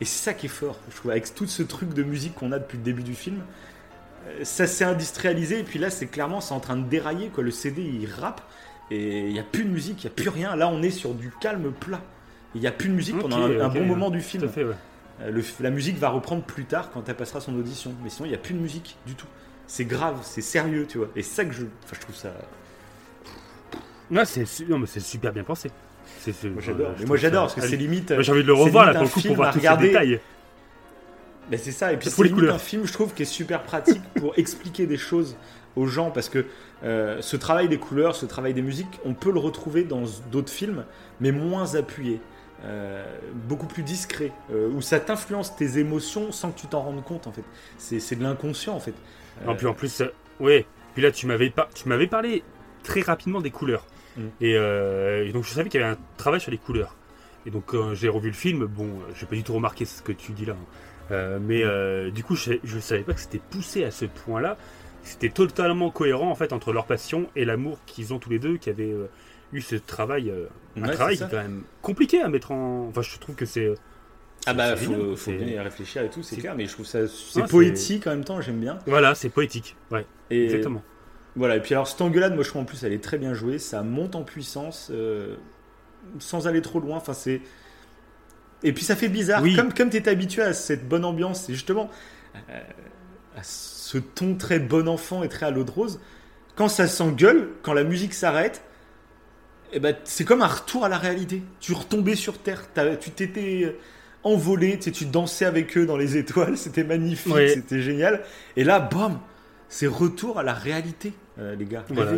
Et 0.00 0.04
c'est 0.04 0.24
ça 0.24 0.34
qui 0.34 0.46
est 0.46 0.50
fort, 0.50 0.78
je 0.90 0.96
trouve, 0.96 1.10
avec 1.12 1.34
tout 1.34 1.46
ce 1.46 1.62
truc 1.62 1.94
de 1.94 2.02
musique 2.02 2.34
qu'on 2.34 2.52
a 2.52 2.58
depuis 2.58 2.76
le 2.78 2.82
début 2.84 3.02
du 3.02 3.14
film. 3.14 3.38
euh, 4.28 4.40
Ça 4.44 4.66
s'est 4.66 4.84
industrialisé. 4.84 5.60
Et 5.60 5.62
puis 5.62 5.78
là, 5.78 5.88
c'est 5.90 6.06
clairement, 6.06 6.40
c'est 6.40 6.52
en 6.54 6.60
train 6.60 6.76
de 6.76 6.86
dérailler. 6.88 7.28
Quoi. 7.28 7.44
Le 7.44 7.50
CD, 7.52 7.82
il 7.82 8.06
rappe. 8.10 8.40
Et 8.90 9.20
il 9.20 9.32
n'y 9.32 9.38
a 9.38 9.42
plus 9.44 9.64
de 9.64 9.70
musique, 9.70 10.02
il 10.04 10.06
n'y 10.06 10.12
a 10.12 10.14
plus 10.14 10.28
rien. 10.28 10.54
Là, 10.56 10.68
on 10.68 10.82
est 10.82 10.90
sur 10.90 11.14
du 11.14 11.30
calme 11.40 11.72
plat. 11.72 12.00
Il 12.54 12.60
n'y 12.60 12.66
a 12.66 12.72
plus 12.72 12.88
de 12.88 12.94
musique 12.94 13.18
pendant 13.18 13.38
un, 13.42 13.60
un 13.60 13.68
bon 13.68 13.84
moment 13.84 14.10
du 14.10 14.18
Tout 14.18 14.24
film. 14.24 14.44
à 14.44 14.48
fait, 14.48 14.64
ouais. 14.64 14.74
Euh, 15.22 15.30
le- 15.30 15.42
la 15.60 15.70
musique 15.70 15.96
va 15.98 16.08
reprendre 16.10 16.42
plus 16.42 16.64
tard 16.64 16.90
quand 16.92 17.08
elle 17.08 17.16
passera 17.16 17.40
son 17.40 17.54
audition. 17.58 17.94
Mais 18.04 18.10
sinon, 18.10 18.26
il 18.26 18.30
n'y 18.30 18.34
a 18.34 18.38
plus 18.38 18.54
de 18.54 18.58
musique 18.60 18.96
du 19.06 19.14
tout. 19.14 19.26
C'est 19.66 19.84
grave, 19.84 20.18
c'est 20.22 20.42
sérieux, 20.42 20.86
tu 20.88 20.98
vois. 20.98 21.08
Et 21.16 21.22
ça 21.22 21.44
que 21.44 21.52
je, 21.52 21.62
enfin, 21.84 21.94
je 21.94 22.00
trouve 22.00 22.14
ça. 22.14 22.32
Non, 24.10 24.22
c'est 24.24 24.44
su- 24.46 24.66
non, 24.66 24.78
mais 24.78 24.86
c'est 24.86 25.00
super 25.00 25.32
bien 25.32 25.42
pensé. 25.44 25.70
C'est- 26.20 26.44
Moi 26.44 26.62
j'adore. 26.64 26.92
moi 27.06 27.16
j'adore 27.16 27.42
parce 27.44 27.54
que 27.54 27.60
c'est 27.62 27.76
limite. 27.76 28.14
J'ai 28.20 28.32
envie 28.32 28.42
de 28.42 28.46
le 28.46 28.52
revoir 28.52 28.86
là 28.86 28.92
pour 28.94 29.02
le 29.02 29.08
coup 29.08 29.20
pour 29.20 29.36
voir 29.36 29.48
tous 29.52 29.54
ces 29.58 29.66
regarder. 29.66 29.88
détails. 29.88 30.20
Ben, 31.50 31.58
c'est 31.58 31.72
ça, 31.72 31.92
et 31.92 31.96
puis 31.96 32.08
c'est 32.08 32.22
les 32.22 32.28
limite 32.28 32.40
couleurs. 32.40 32.54
un 32.56 32.58
film, 32.60 32.86
je 32.86 32.92
trouve, 32.92 33.12
qui 33.14 33.22
est 33.22 33.26
super 33.26 33.62
pratique 33.62 34.02
pour 34.16 34.32
expliquer 34.36 34.86
des 34.86 34.96
choses 34.96 35.36
aux 35.76 35.86
gens, 35.86 36.10
parce 36.10 36.28
que 36.28 36.44
euh, 36.84 37.18
ce 37.20 37.36
travail 37.36 37.68
des 37.68 37.78
couleurs, 37.78 38.14
ce 38.16 38.26
travail 38.26 38.52
des 38.54 38.62
musiques, 38.62 39.00
on 39.04 39.14
peut 39.14 39.30
le 39.32 39.38
retrouver 39.38 39.84
dans 39.84 40.02
d'autres 40.30 40.52
films, 40.52 40.84
mais 41.20 41.30
moins 41.32 41.74
appuyé, 41.76 42.20
euh, 42.66 43.04
beaucoup 43.48 43.66
plus 43.66 43.82
discret, 43.82 44.32
euh, 44.52 44.68
où 44.70 44.80
ça 44.80 45.00
t'influence 45.00 45.56
tes 45.56 45.78
émotions 45.78 46.32
sans 46.32 46.50
que 46.50 46.58
tu 46.58 46.66
t'en 46.66 46.82
rendes 46.82 47.04
compte, 47.04 47.26
en 47.26 47.32
fait. 47.32 47.44
C'est 47.78 48.00
c'est 48.00 48.16
de 48.16 48.22
l'inconscient, 48.22 48.74
en 48.74 48.80
fait. 48.80 48.94
Puis 49.56 49.66
en 49.66 49.74
plus, 49.74 50.00
euh, 50.00 50.12
ouais. 50.40 50.66
Puis 50.94 51.02
là, 51.02 51.10
tu 51.10 51.26
m'avais 51.26 51.50
pas, 51.50 51.68
tu 51.74 51.88
m'avais 51.88 52.06
parlé 52.06 52.42
très 52.82 53.02
rapidement 53.02 53.40
des 53.40 53.50
couleurs. 53.50 53.86
Mm. 54.16 54.22
Et, 54.40 54.56
euh, 54.56 55.26
et 55.26 55.32
donc, 55.32 55.44
je 55.44 55.50
savais 55.50 55.68
qu'il 55.68 55.80
y 55.80 55.84
avait 55.84 55.92
un 55.92 55.98
travail 56.16 56.40
sur 56.40 56.50
les 56.50 56.58
couleurs. 56.58 56.94
Et 57.44 57.50
donc, 57.50 57.64
quand 57.66 57.94
j'ai 57.94 58.08
revu 58.08 58.28
le 58.28 58.34
film, 58.34 58.64
bon, 58.66 58.84
euh, 58.86 59.12
j'ai 59.14 59.26
pas 59.26 59.36
du 59.36 59.42
tout 59.44 59.54
remarqué 59.54 59.84
ce 59.84 60.02
que 60.02 60.12
tu 60.12 60.32
dis 60.32 60.46
là. 60.46 60.54
hein. 60.54 60.64
Euh, 61.12 61.38
mais 61.40 61.62
euh, 61.62 62.10
du 62.10 62.24
coup, 62.24 62.34
je, 62.34 62.54
je 62.64 62.78
savais 62.80 63.02
pas 63.02 63.12
que 63.14 63.20
c'était 63.20 63.38
poussé 63.38 63.84
à 63.84 63.90
ce 63.92 64.06
point-là. 64.06 64.56
C'était 65.04 65.28
totalement 65.28 65.90
cohérent 65.90 66.28
en 66.30 66.34
fait 66.34 66.52
entre 66.52 66.72
leur 66.72 66.86
passion 66.86 67.28
et 67.36 67.44
l'amour 67.44 67.78
qu'ils 67.86 68.12
ont 68.12 68.18
tous 68.18 68.30
les 68.30 68.40
deux, 68.40 68.56
qui 68.56 68.70
avaient 68.70 68.90
euh, 68.90 69.08
eu 69.52 69.60
ce 69.60 69.76
travail, 69.76 70.30
euh, 70.30 70.46
un 70.76 70.82
Ouais, 70.88 70.94
travail 70.94 71.18
quand 71.18 71.32
même 71.32 71.62
compliqué 71.82 72.20
à 72.20 72.28
mettre 72.28 72.52
en. 72.52 72.88
Enfin, 72.88 73.02
je 73.02 73.18
trouve 73.18 73.34
que 73.34 73.46
c'est. 73.46 73.72
Ah 74.46 74.54
bah, 74.54 74.76
faut, 74.76 75.16
faut 75.16 75.32
bien 75.32 75.46
y 75.46 75.58
réfléchir 75.58 76.02
et 76.02 76.10
tout, 76.10 76.22
c'est 76.22 76.36
clair, 76.36 76.54
mais 76.56 76.66
je 76.66 76.72
trouve 76.72 76.86
ça 76.86 77.00
c'est 77.08 77.42
Ah, 77.42 77.46
poétique 77.48 78.06
en 78.06 78.10
même 78.10 78.24
temps, 78.24 78.40
j'aime 78.40 78.60
bien. 78.60 78.78
Voilà, 78.86 79.14
c'est 79.16 79.28
poétique. 79.28 79.76
Ouais, 79.90 80.06
Et 80.30 80.44
exactement. 80.44 80.82
Voilà, 81.34 81.56
et 81.56 81.60
puis 81.60 81.74
alors 81.74 81.88
cette 81.88 82.00
engueulade, 82.00 82.34
moi 82.34 82.44
je 82.44 82.48
trouve 82.50 82.62
en 82.62 82.64
plus 82.64 82.82
elle 82.84 82.92
est 82.92 83.02
très 83.02 83.18
bien 83.18 83.34
jouée, 83.34 83.58
ça 83.58 83.82
monte 83.82 84.14
en 84.14 84.22
puissance 84.22 84.88
euh, 84.92 85.36
sans 86.18 86.46
aller 86.46 86.62
trop 86.62 86.78
loin. 86.80 86.96
Enfin, 86.96 87.12
c'est. 87.12 87.40
Et 88.62 88.72
puis 88.72 88.84
ça 88.84 88.96
fait 88.96 89.08
bizarre, 89.08 89.42
Oui. 89.42 89.54
comme, 89.56 89.72
comme 89.72 89.90
tu 89.90 89.96
es 89.98 90.08
habitué 90.08 90.42
à 90.42 90.52
cette 90.52 90.88
bonne 90.88 91.04
ambiance, 91.04 91.48
et 91.50 91.52
justement 91.54 91.90
euh, 92.50 92.60
à 93.36 93.42
ce 93.42 93.98
ton 93.98 94.34
très 94.36 94.58
bon 94.60 94.88
enfant 94.88 95.22
et 95.22 95.28
très 95.28 95.46
à 95.46 95.50
l'eau 95.50 95.64
de 95.64 95.70
rose, 95.70 96.00
quand 96.54 96.68
ça 96.68 96.86
s'engueule, 96.86 97.50
quand 97.62 97.74
la 97.74 97.84
musique 97.84 98.14
s'arrête, 98.14 98.62
eh 99.72 99.80
ben, 99.80 99.96
c'est 100.04 100.24
comme 100.24 100.42
un 100.42 100.46
retour 100.46 100.84
à 100.84 100.88
la 100.88 100.98
réalité. 100.98 101.42
Tu 101.60 101.72
retombais 101.72 102.14
sur 102.16 102.38
Terre, 102.38 102.64
tu 103.00 103.10
t'étais 103.10 103.76
envolé, 104.22 104.78
tu, 104.78 104.90
tu 104.92 105.04
dansais 105.06 105.44
avec 105.44 105.76
eux 105.78 105.86
dans 105.86 105.96
les 105.96 106.16
étoiles, 106.16 106.56
c'était 106.58 106.84
magnifique, 106.84 107.32
c'était 107.48 107.80
génial. 107.80 108.22
Et 108.56 108.64
là, 108.64 108.80
bam, 108.80 109.18
c'est 109.68 109.86
retour 109.86 110.38
à 110.38 110.42
la 110.42 110.52
réalité, 110.54 111.12
euh, 111.38 111.54
les 111.54 111.64
gars. 111.64 111.84
Voilà. 111.94 112.10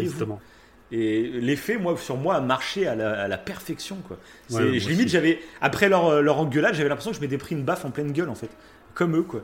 Et 0.91 1.23
l'effet, 1.23 1.77
moi, 1.77 1.97
sur 1.99 2.17
moi, 2.17 2.37
a 2.37 2.41
marché 2.41 2.87
à 2.87 2.95
la, 2.95 3.23
à 3.25 3.29
la 3.29 3.37
perfection, 3.37 3.97
quoi. 4.07 4.17
Ouais, 4.57 4.63
je- 4.81 4.89
limite, 4.89 5.09
j'avais 5.09 5.39
après 5.61 5.91
leur, 5.91 6.07
euh, 6.07 6.23
leur 6.23 6.39
engueulade, 6.39 6.75
j'avais 6.75 6.89
l'impression 6.89 7.11
que 7.11 7.17
je 7.19 7.21
m'étais 7.21 7.37
pris 7.37 7.55
une 7.55 7.63
baffe 7.65 7.85
en 7.85 7.91
pleine 7.91 8.13
gueule, 8.13 8.31
en 8.31 8.35
fait, 8.35 8.49
comme 8.95 9.15
eux, 9.17 9.23
quoi. 9.23 9.43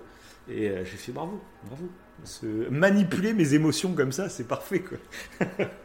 Et 0.51 0.69
euh, 0.71 0.85
j'ai 0.85 0.97
fait 0.97 1.13
bravo, 1.13 1.43
bravo. 1.65 1.89
Se 2.25 2.47
manipuler 2.71 3.33
mes 3.35 3.55
émotions 3.55 3.93
comme 3.95 4.13
ça, 4.13 4.29
c'est 4.29 4.49
parfait, 4.49 4.81
quoi. 4.81 4.99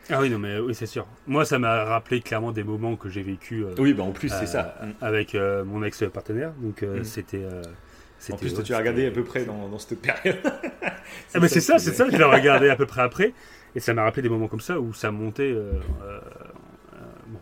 Ah 0.10 0.20
oui, 0.22 0.30
non, 0.30 0.40
mais 0.40 0.58
oui, 0.60 0.74
c'est 0.74 0.86
sûr. 0.86 1.06
Moi, 1.28 1.44
ça 1.46 1.60
m'a 1.60 1.84
rappelé 1.84 2.22
clairement 2.22 2.52
des 2.52 2.64
moments 2.64 2.96
que 2.96 3.10
j'ai 3.10 3.22
vécu 3.22 3.66
Oui, 3.78 3.94
bah 3.94 4.04
en 4.04 4.12
plus, 4.12 4.32
Euh, 4.32 4.38
c'est 4.40 4.46
ça. 4.48 4.76
avec 5.02 5.36
euh, 5.36 5.64
mon 5.66 5.84
ex-partenaire. 5.84 6.52
Donc, 6.60 6.84
euh, 6.84 7.02
Mm. 7.02 7.04
c'était. 7.04 7.44
euh, 7.44 7.62
En 8.32 8.38
plus, 8.38 8.54
ouais, 8.58 8.64
tu 8.64 8.74
as 8.74 8.78
regardé 8.78 9.06
à 9.08 9.12
peu 9.12 9.24
près 9.24 9.46
dans, 9.46 9.68
dans 9.70 9.80
cette 9.80 10.02
période. 10.02 10.38
Ah, 11.34 11.40
mais 11.40 11.48
c'est 11.48 11.62
ça, 11.62 11.78
c'est 11.80 11.94
ça 11.94 12.06
que 12.06 12.16
j'ai 12.18 12.24
regardé 12.24 12.70
à 12.70 12.76
peu 12.76 12.86
près 12.86 13.02
après. 13.02 13.34
Et 13.76 13.80
ça 13.80 13.94
m'a 13.94 14.04
rappelé 14.04 14.22
des 14.24 14.30
moments 14.30 14.48
comme 14.48 14.62
ça 14.62 14.80
où 14.80 14.94
ça 14.94 15.12
montait. 15.12 15.44
euh, 15.52 15.74
euh, 16.04 16.20
euh, 16.94 17.00
bon, 17.28 17.40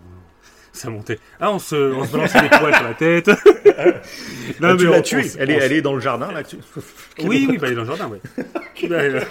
ça 0.77 0.89
montait. 0.89 1.19
Ah, 1.39 1.51
on 1.51 1.59
se, 1.59 1.75
on 1.75 2.05
se 2.05 2.11
balançait 2.11 2.41
des 2.41 2.49
poils 2.49 2.73
sur 2.75 2.83
la 2.83 2.93
tête. 2.93 3.29
Ah, 3.79 4.75
tu 4.75 4.85
mais 4.85 4.91
l'as 4.91 4.97
on- 4.99 5.01
tuée. 5.01 5.25
Elle 5.37 5.51
est, 5.51 5.55
elle 5.55 5.73
est 5.73 5.81
dans 5.81 5.93
le 5.93 5.99
jardin, 5.99 6.31
là. 6.31 6.43
tu- 6.43 6.55
Oui, 7.23 7.45
oui, 7.49 7.57
bah, 7.57 7.67
elle 7.67 7.73
est 7.73 7.75
dans 7.75 7.81
le 7.83 7.87
jardin, 7.87 8.07
ouais. 8.07 8.19
Bah, 8.89 8.95
euh, 8.95 9.21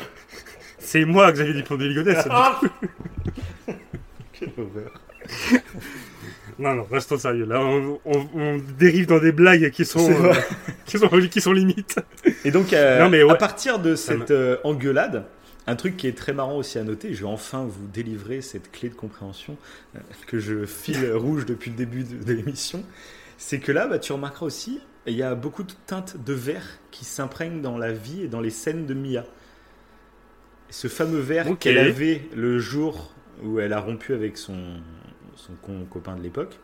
c'est 0.79 1.05
moi, 1.05 1.33
Xavier 1.33 1.55
Dupont 1.55 1.75
de 1.77 1.85
Ligonnès. 1.87 2.25
Ah 2.31 2.61
Quelle 4.33 4.51
horreur. 4.59 4.93
Non, 6.59 6.75
non, 6.75 6.87
restons 6.91 7.19
sérieux. 7.19 7.45
Là, 7.47 7.61
on, 7.61 7.99
on- 8.05 8.29
on 8.35 8.61
dérive 8.79 9.07
dans 9.07 9.19
des 9.19 9.33
blagues 9.33 9.71
qui 9.71 9.85
sont, 9.85 10.11
euh, 10.11 10.33
qui 10.87 10.99
sont, 10.99 11.09
qui 11.09 11.41
sont 11.41 11.53
limites. 11.53 11.99
Et 12.45 12.51
donc, 12.51 12.73
euh, 12.73 13.03
Non, 13.03 13.09
mais 13.11 13.23
ouais. 13.23 13.33
à 13.33 13.35
partir 13.37 13.79
de 13.79 13.95
cette 13.95 14.31
euh, 14.31 14.57
engueulade, 14.65 15.25
un 15.67 15.77
truc 15.77 15.97
qui 15.97 16.07
est 16.07 16.17
très 16.17 16.33
marrant 16.33 16.57
aussi 16.57 16.79
à 16.79 16.85
noter, 16.85 17.15
je 17.15 17.21
vais 17.23 17.31
enfin 17.31 17.65
vous 17.65 17.87
délivrer 17.89 18.41
cette 18.43 18.71
clé 18.73 18.89
de 18.89 18.95
compréhension 18.95 19.57
euh, 19.97 20.01
que 20.27 20.39
je 20.39 20.65
file 20.67 21.13
rouge 21.15 21.47
depuis 21.47 21.71
le 21.71 21.77
début 21.77 22.05
de, 22.05 22.23
de 22.23 22.33
l'émission, 22.33 22.85
c'est 23.39 23.61
que 23.61 23.73
là, 23.73 23.87
bah, 23.87 23.99
tu 23.99 24.13
remarqueras 24.13 24.47
aussi, 24.47 24.81
il 25.07 25.15
y 25.15 25.23
a 25.23 25.35
beaucoup 25.35 25.63
de 25.65 25.73
teintes 25.87 26.17
de 26.25 26.33
vert 26.33 26.79
qui 26.91 27.05
s'imprègnent 27.05 27.63
dans 27.63 27.79
la 27.79 27.93
vie 27.93 28.23
et 28.23 28.29
dans 28.29 28.41
les 28.41 28.51
scènes 28.51 28.87
de 28.87 28.95
Mia. 28.95 29.25
Ce 30.71 30.89
fameux 30.89 31.21
vert 31.21 31.59
qu'elle 31.59 31.79
avait 31.79 32.29
le 32.35 32.59
jour 32.59 33.15
où 33.43 33.61
elle 33.61 33.73
a 33.73 33.81
rompu 33.81 34.13
avec 34.15 34.37
son, 34.37 34.81
son 35.37 35.55
con- 35.63 35.87
copain 35.89 36.17
de 36.17 36.23
l'époque, 36.23 36.59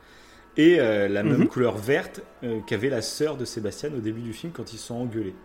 et 0.57 0.81
euh, 0.81 1.09
la 1.09 1.25
même 1.25 1.43
Mhm. 1.43 1.49
couleur 1.49 1.79
verte 1.79 2.23
euh, 2.45 2.61
qu'avait 2.67 2.91
la 2.91 3.03
sœur 3.03 3.37
de 3.37 3.45
Sébastien 3.45 3.91
au 3.95 4.01
début 4.01 4.23
du 4.23 4.33
film 4.33 4.53
quand 4.53 4.73
ils 4.73 4.79
se 4.79 4.89
sont 4.89 4.97
engueulés. 4.97 5.37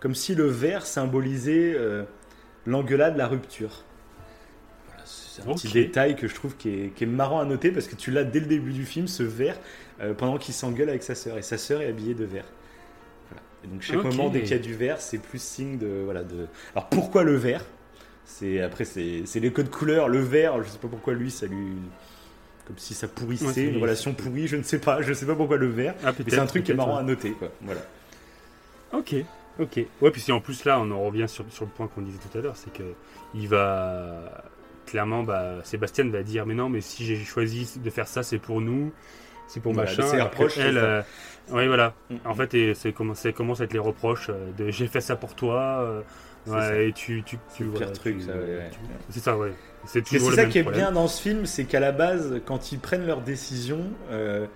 Comme 0.00 0.14
si 0.14 0.34
le 0.34 0.46
vert 0.46 0.86
symbolisait 0.86 1.74
euh, 1.76 2.04
l'engueulade, 2.66 3.16
la 3.16 3.26
rupture. 3.26 3.84
Voilà, 4.86 5.02
c'est 5.04 5.42
un 5.42 5.54
petit 5.54 5.68
détail 5.72 6.16
que 6.16 6.28
je 6.28 6.34
trouve 6.34 6.56
qui 6.56 6.68
est, 6.68 6.94
qui 6.94 7.04
est 7.04 7.08
marrant 7.08 7.40
à 7.40 7.44
noter 7.44 7.70
parce 7.70 7.86
que 7.86 7.96
tu 7.96 8.10
l'as 8.10 8.24
dès 8.24 8.40
le 8.40 8.46
début 8.46 8.72
du 8.72 8.84
film, 8.84 9.06
ce 9.08 9.22
vert, 9.22 9.58
euh, 10.00 10.14
pendant 10.14 10.38
qu'il 10.38 10.54
s'engueule 10.54 10.88
avec 10.88 11.02
sa 11.02 11.14
sœur. 11.14 11.38
Et 11.38 11.42
sa 11.42 11.58
sœur 11.58 11.82
est 11.82 11.88
habillée 11.88 12.14
de 12.14 12.24
vert. 12.24 12.46
Voilà. 13.30 13.42
Et 13.64 13.68
donc 13.68 13.82
chaque 13.82 14.02
moment, 14.02 14.28
dès 14.30 14.40
qu'il 14.42 14.50
y 14.50 14.54
a 14.54 14.58
du 14.58 14.74
vert, 14.74 15.00
c'est 15.00 15.18
plus 15.18 15.40
signe 15.40 15.78
de... 15.78 16.02
Voilà, 16.04 16.22
de... 16.22 16.46
Alors 16.74 16.88
pourquoi 16.88 17.22
le 17.24 17.34
vert? 17.36 17.64
C'est 18.24 18.60
après 18.62 18.84
c'est 18.84 19.22
c'est 19.24 19.40
les 19.40 19.50
codes 19.52 19.70
couleurs 19.70 20.08
le 20.08 20.20
vert 20.20 20.62
je 20.62 20.68
sais 20.68 20.78
pas 20.78 20.86
pourquoi 20.86 21.14
lui 21.14 21.32
ça 21.32 21.46
lui 21.46 21.72
comme 22.64 22.78
si 22.78 22.94
ça 22.94 23.08
pourrissait 23.08 23.44
Ouais, 23.44 23.72
une 23.72 23.82
relation 23.82 24.14
pourrie 24.14 24.46
je 24.46 24.54
ne 24.54 24.62
sais 24.62 24.78
pas 24.78 25.02
je 25.02 25.12
sais 25.12 25.26
pas 25.26 25.34
pourquoi 25.34 25.56
le 25.56 25.66
vert 25.66 25.96
Ah, 26.04 26.12
mais 26.16 26.24
c'est 26.28 26.38
un 26.38 26.46
truc 26.46 26.62
qui 26.62 26.70
est 26.70 26.74
marrant 26.76 26.94
ouais. 26.94 27.00
à 27.00 27.02
noter 27.02 27.32
quoi 27.32 27.50
voilà 27.62 27.80
Ok, 28.92 29.16
ok. 29.60 29.80
Ouais, 30.00 30.10
puis 30.10 30.20
si 30.20 30.32
en 30.32 30.40
plus 30.40 30.64
là, 30.64 30.80
on 30.80 30.90
en 30.90 31.00
revient 31.02 31.26
sur, 31.28 31.44
sur 31.52 31.64
le 31.64 31.70
point 31.70 31.88
qu'on 31.88 32.02
disait 32.02 32.18
tout 32.18 32.38
à 32.38 32.40
l'heure, 32.40 32.56
c'est 32.56 32.72
que 32.72 32.82
il 33.34 33.48
va 33.48 34.44
clairement, 34.86 35.22
bah, 35.22 35.56
Sébastien 35.64 36.08
va 36.10 36.22
dire, 36.22 36.46
mais 36.46 36.54
non, 36.54 36.68
mais 36.68 36.80
si 36.80 37.04
j'ai 37.04 37.16
choisi 37.24 37.78
de 37.78 37.90
faire 37.90 38.08
ça, 38.08 38.22
c'est 38.22 38.38
pour 38.38 38.60
nous, 38.60 38.92
c'est 39.46 39.60
pour 39.60 39.74
Voilà, 39.74 39.74
machin. 39.74 40.02
c'est 40.02 40.16
alors 40.16 40.34
que 40.34 40.34
reproche, 40.34 40.54
c'est 40.54 40.60
elle, 40.68 40.78
euh, 40.78 41.02
ouais, 41.52 41.66
voilà. 41.68 41.94
Mm. 42.10 42.16
En 42.24 42.34
fait, 42.34 42.54
et 42.54 42.74
c'est 42.74 42.92
comment, 42.92 43.14
c'est 43.14 43.32
commence 43.32 43.60
à 43.60 43.64
être 43.64 43.72
les 43.72 43.78
reproches 43.78 44.28
euh, 44.30 44.52
de 44.52 44.70
j'ai 44.70 44.88
fait 44.88 45.00
ça 45.00 45.16
pour 45.16 45.34
toi. 45.36 45.80
euh, 45.82 46.02
C'est 46.44 46.52
ouais, 46.52 46.60
ça. 46.62 46.82
et 46.88 46.92
tu, 46.92 47.22
tu, 47.24 47.38
tu 47.54 47.64
le 47.64 47.70
voilà, 47.70 47.86
pire 47.86 47.92
truc, 47.92 48.16
tu- 48.18 48.26
ça, 48.26 48.36
ouais, 48.36 48.70
C'est 49.10 49.20
ça, 49.20 49.36
ouais. 49.38 49.52
C'est 49.86 50.06
Et 50.12 50.18
ça 50.18 50.46
qui 50.46 50.58
est 50.58 50.62
problème. 50.62 50.80
bien 50.80 50.92
dans 50.92 51.08
ce 51.08 51.22
film, 51.22 51.46
c'est 51.46 51.64
qu'à 51.64 51.80
la 51.80 51.92
base, 51.92 52.40
quand 52.44 52.72
ils 52.72 52.78
prennent 52.80 53.06
leurs 53.06 53.22
décisions, 53.22 53.84
euh, 54.10 54.46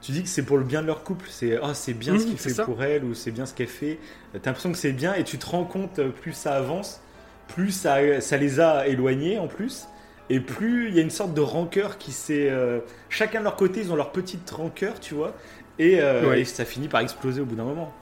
tu 0.00 0.12
dis 0.12 0.22
que 0.22 0.28
c'est 0.28 0.42
pour 0.44 0.56
le 0.58 0.64
bien 0.64 0.82
de 0.82 0.86
leur 0.86 1.02
couple. 1.04 1.26
C'est 1.30 1.58
oh, 1.62 1.74
c'est 1.74 1.94
bien 1.94 2.18
ce 2.18 2.24
qu'il 2.24 2.38
fait 2.38 2.50
ça. 2.50 2.64
pour 2.64 2.82
elle 2.82 3.04
ou 3.04 3.14
c'est 3.14 3.30
bien 3.30 3.46
ce 3.46 3.54
qu'elle 3.54 3.66
fait. 3.68 3.98
Euh, 4.34 4.38
T'as 4.42 4.50
l'impression 4.50 4.72
que 4.72 4.78
c'est 4.78 4.92
bien 4.92 5.14
et 5.14 5.24
tu 5.24 5.38
te 5.38 5.46
rends 5.46 5.64
compte, 5.64 5.98
euh, 5.98 6.08
plus 6.10 6.32
ça 6.32 6.54
avance, 6.56 7.00
plus 7.48 7.70
ça, 7.70 8.20
ça 8.20 8.36
les 8.36 8.60
a 8.60 8.86
éloignés 8.88 9.38
en 9.38 9.46
plus. 9.48 9.86
Et 10.30 10.38
plus 10.40 10.88
il 10.88 10.94
y 10.94 11.00
a 11.00 11.02
une 11.02 11.10
sorte 11.10 11.34
de 11.34 11.40
rancœur 11.40 11.98
qui 11.98 12.12
s'est. 12.12 12.48
euh, 12.50 12.80
chacun 13.08 13.40
de 13.40 13.44
leur 13.44 13.56
côté, 13.56 13.80
ils 13.80 13.92
ont 13.92 13.96
leur 13.96 14.12
petite 14.12 14.48
rancœur, 14.50 15.00
tu 15.00 15.14
vois. 15.14 15.34
Et, 15.78 16.00
euh, 16.00 16.28
Ouais. 16.30 16.40
et 16.42 16.44
ça 16.44 16.64
finit 16.64 16.88
par 16.88 17.00
exploser 17.00 17.40
au 17.40 17.44
bout 17.46 17.56
d'un 17.56 17.64
moment. 17.64 17.92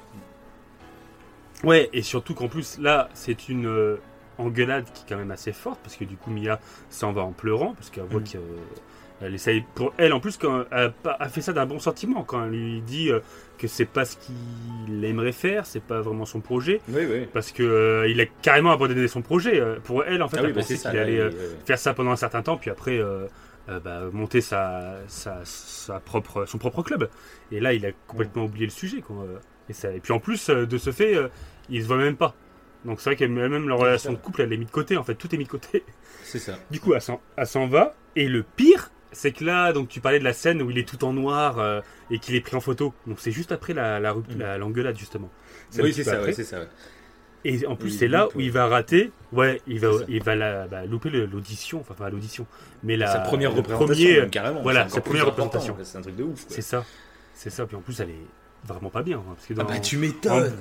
Ouais, 1.64 1.88
et 1.92 2.03
surtout 2.03 2.34
qu'en 2.34 2.49
plus, 2.49 2.78
là, 2.78 3.09
c'est 3.14 3.49
une 3.49 3.66
euh, 3.66 3.96
engueulade 4.38 4.84
qui 4.94 5.03
est 5.03 5.09
quand 5.09 5.16
même 5.16 5.30
assez 5.32 5.53
forte, 5.53 5.80
parce 5.82 5.96
que 5.96 6.05
du 6.05 6.16
coup, 6.16 6.30
Mia 6.30 6.61
s'en 6.90 7.12
va 7.12 7.22
en 7.22 7.32
pleurant, 7.32 7.74
parce 7.74 7.90
qu'elle 7.90 8.05
voit 8.05 8.20
Mm. 8.20 8.24
que. 8.24 8.38
Elle 9.20 9.34
essaye, 9.34 9.64
pour 9.74 9.92
elle 9.98 10.12
en 10.12 10.20
plus, 10.20 10.36
quand 10.36 10.64
elle 10.70 10.92
a 11.04 11.28
fait 11.28 11.40
ça 11.40 11.52
d'un 11.52 11.66
bon 11.66 11.80
sentiment, 11.80 12.22
quand 12.22 12.44
elle 12.44 12.50
lui 12.52 12.80
dit 12.82 13.10
euh, 13.10 13.18
que 13.58 13.66
c'est 13.66 13.84
pas 13.84 14.04
ce 14.04 14.16
qu'il 14.16 15.04
aimerait 15.04 15.32
faire, 15.32 15.66
c'est 15.66 15.82
pas 15.82 16.00
vraiment 16.00 16.24
son 16.24 16.40
projet, 16.40 16.80
Oui, 16.88 17.02
oui. 17.10 17.26
parce 17.32 17.50
que 17.50 17.62
euh, 17.64 18.08
il 18.08 18.20
a 18.20 18.26
carrément 18.26 18.70
abandonné 18.70 19.08
son 19.08 19.20
projet. 19.22 19.60
euh, 19.60 19.80
Pour 19.82 20.04
elle, 20.04 20.22
en 20.22 20.28
fait, 20.28 20.36
Ah 20.38 20.42
elle 20.44 20.52
bah, 20.52 20.60
pensait 20.60 20.76
qu'il 20.76 20.96
allait 20.98 21.30
faire 21.66 21.78
ça 21.78 21.94
pendant 21.94 22.12
un 22.12 22.16
certain 22.16 22.42
temps, 22.42 22.56
puis 22.56 22.70
après 22.70 22.96
euh, 22.98 23.26
euh, 23.68 23.80
bah, 23.80 24.02
monter 24.12 24.40
sa, 24.40 24.98
sa, 25.08 25.40
sa 25.44 25.98
propre, 25.98 26.44
son 26.46 26.58
propre 26.58 26.82
club. 26.82 27.08
Et 27.50 27.58
là, 27.58 27.72
il 27.72 27.84
a 27.86 27.90
complètement 28.06 28.44
oublié 28.44 28.66
le 28.66 28.70
sujet. 28.72 29.00
Quoi. 29.00 29.16
Et, 29.68 29.72
ça, 29.72 29.92
et 29.92 29.98
puis 29.98 30.12
en 30.12 30.20
plus, 30.20 30.48
de 30.48 30.78
ce 30.78 30.92
fait, 30.92 31.16
il 31.68 31.82
se 31.82 31.88
voit 31.88 31.96
même 31.96 32.16
pas. 32.16 32.34
Donc 32.84 33.00
c'est 33.00 33.10
vrai 33.10 33.16
qu'elle-même, 33.16 33.68
leur 33.68 33.78
relation 33.80 34.12
de 34.12 34.16
couple, 34.16 34.42
elle 34.42 34.52
est 34.52 34.56
mise 34.56 34.68
de 34.68 34.72
côté. 34.72 34.96
En 34.96 35.02
fait, 35.02 35.16
tout 35.16 35.34
est 35.34 35.38
mis 35.38 35.44
de 35.44 35.48
côté. 35.50 35.82
C'est 36.22 36.38
ça. 36.38 36.54
Du 36.70 36.78
coup, 36.78 36.94
elle 36.94 37.46
s'en 37.48 37.66
va. 37.66 37.94
Et 38.14 38.28
le 38.28 38.42
pire, 38.44 38.90
c'est 39.12 39.32
que 39.32 39.44
là, 39.44 39.72
donc 39.72 39.88
tu 39.88 40.00
parlais 40.00 40.18
de 40.18 40.24
la 40.24 40.32
scène 40.32 40.61
où 40.62 40.70
il 40.70 40.78
est 40.78 40.88
tout 40.88 41.04
en 41.04 41.12
noir 41.12 41.59
euh, 41.59 41.80
et 42.11 42.18
qu'il 42.18 42.34
est 42.34 42.40
pris 42.40 42.56
en 42.56 42.61
photo. 42.61 42.92
Donc 43.06 43.18
c'est 43.20 43.30
juste 43.32 43.52
après 43.52 43.72
la, 43.74 43.98
la, 44.00 44.14
Mhm. 44.14 44.24
la- 44.38 44.59
l'engueulade, 44.59 44.96
justement. 44.98 45.30
Oui, 45.78 45.92
c'est 45.92 46.04
ça, 46.04 46.20
ouais, 46.22 46.32
c'est 46.32 46.44
ça. 46.44 46.61
ouais. 46.61 46.68
Et 47.44 47.64
en 47.66 47.76
plus, 47.76 47.90
c'est 47.90 48.09
là 48.09 48.24
loupe, 48.24 48.34
où 48.34 48.40
il 48.40 48.50
va 48.50 48.66
rater. 48.66 49.12
Ouais, 49.32 49.61
il 49.68 49.78
va, 49.78 49.90
il 50.09 50.22
va 50.22 50.34
la- 50.34 50.66
bah, 50.66 50.84
louper 50.86 51.09
l'audition. 51.11 51.80
Enfin, 51.80 51.94
pas 51.94 52.11
l'audition. 52.11 52.46
Mais 52.82 52.96
la, 52.96 53.06
sa 53.12 53.20
première 53.20 53.54
représentation, 53.54 53.86
premier- 54.16 54.28
carrément. 54.30 54.62
voilà, 54.62 54.88
sa 54.88 55.00
première 55.00 55.26
représentation. 55.26 55.76
C'est 55.82 55.98
un 55.98 56.02
truc 56.02 56.16
de 56.16 56.24
ouf. 56.24 56.44
C'est 56.48 56.62
ça. 56.62 56.84
C'est 57.34 57.50
ça. 57.50 57.64
Puis 57.66 57.76
en 57.76 57.80
plus, 57.80 58.00
elle 58.00 58.11
est 58.11 58.26
vraiment 58.66 58.90
pas 58.90 59.02
bien. 59.02 59.18
hein, 59.18 59.34
parce 59.34 59.46
que 59.46 59.54
Ah 59.59 59.64
bah 59.64 59.78
tu 59.80 59.96
m'étonnes. 59.98 60.52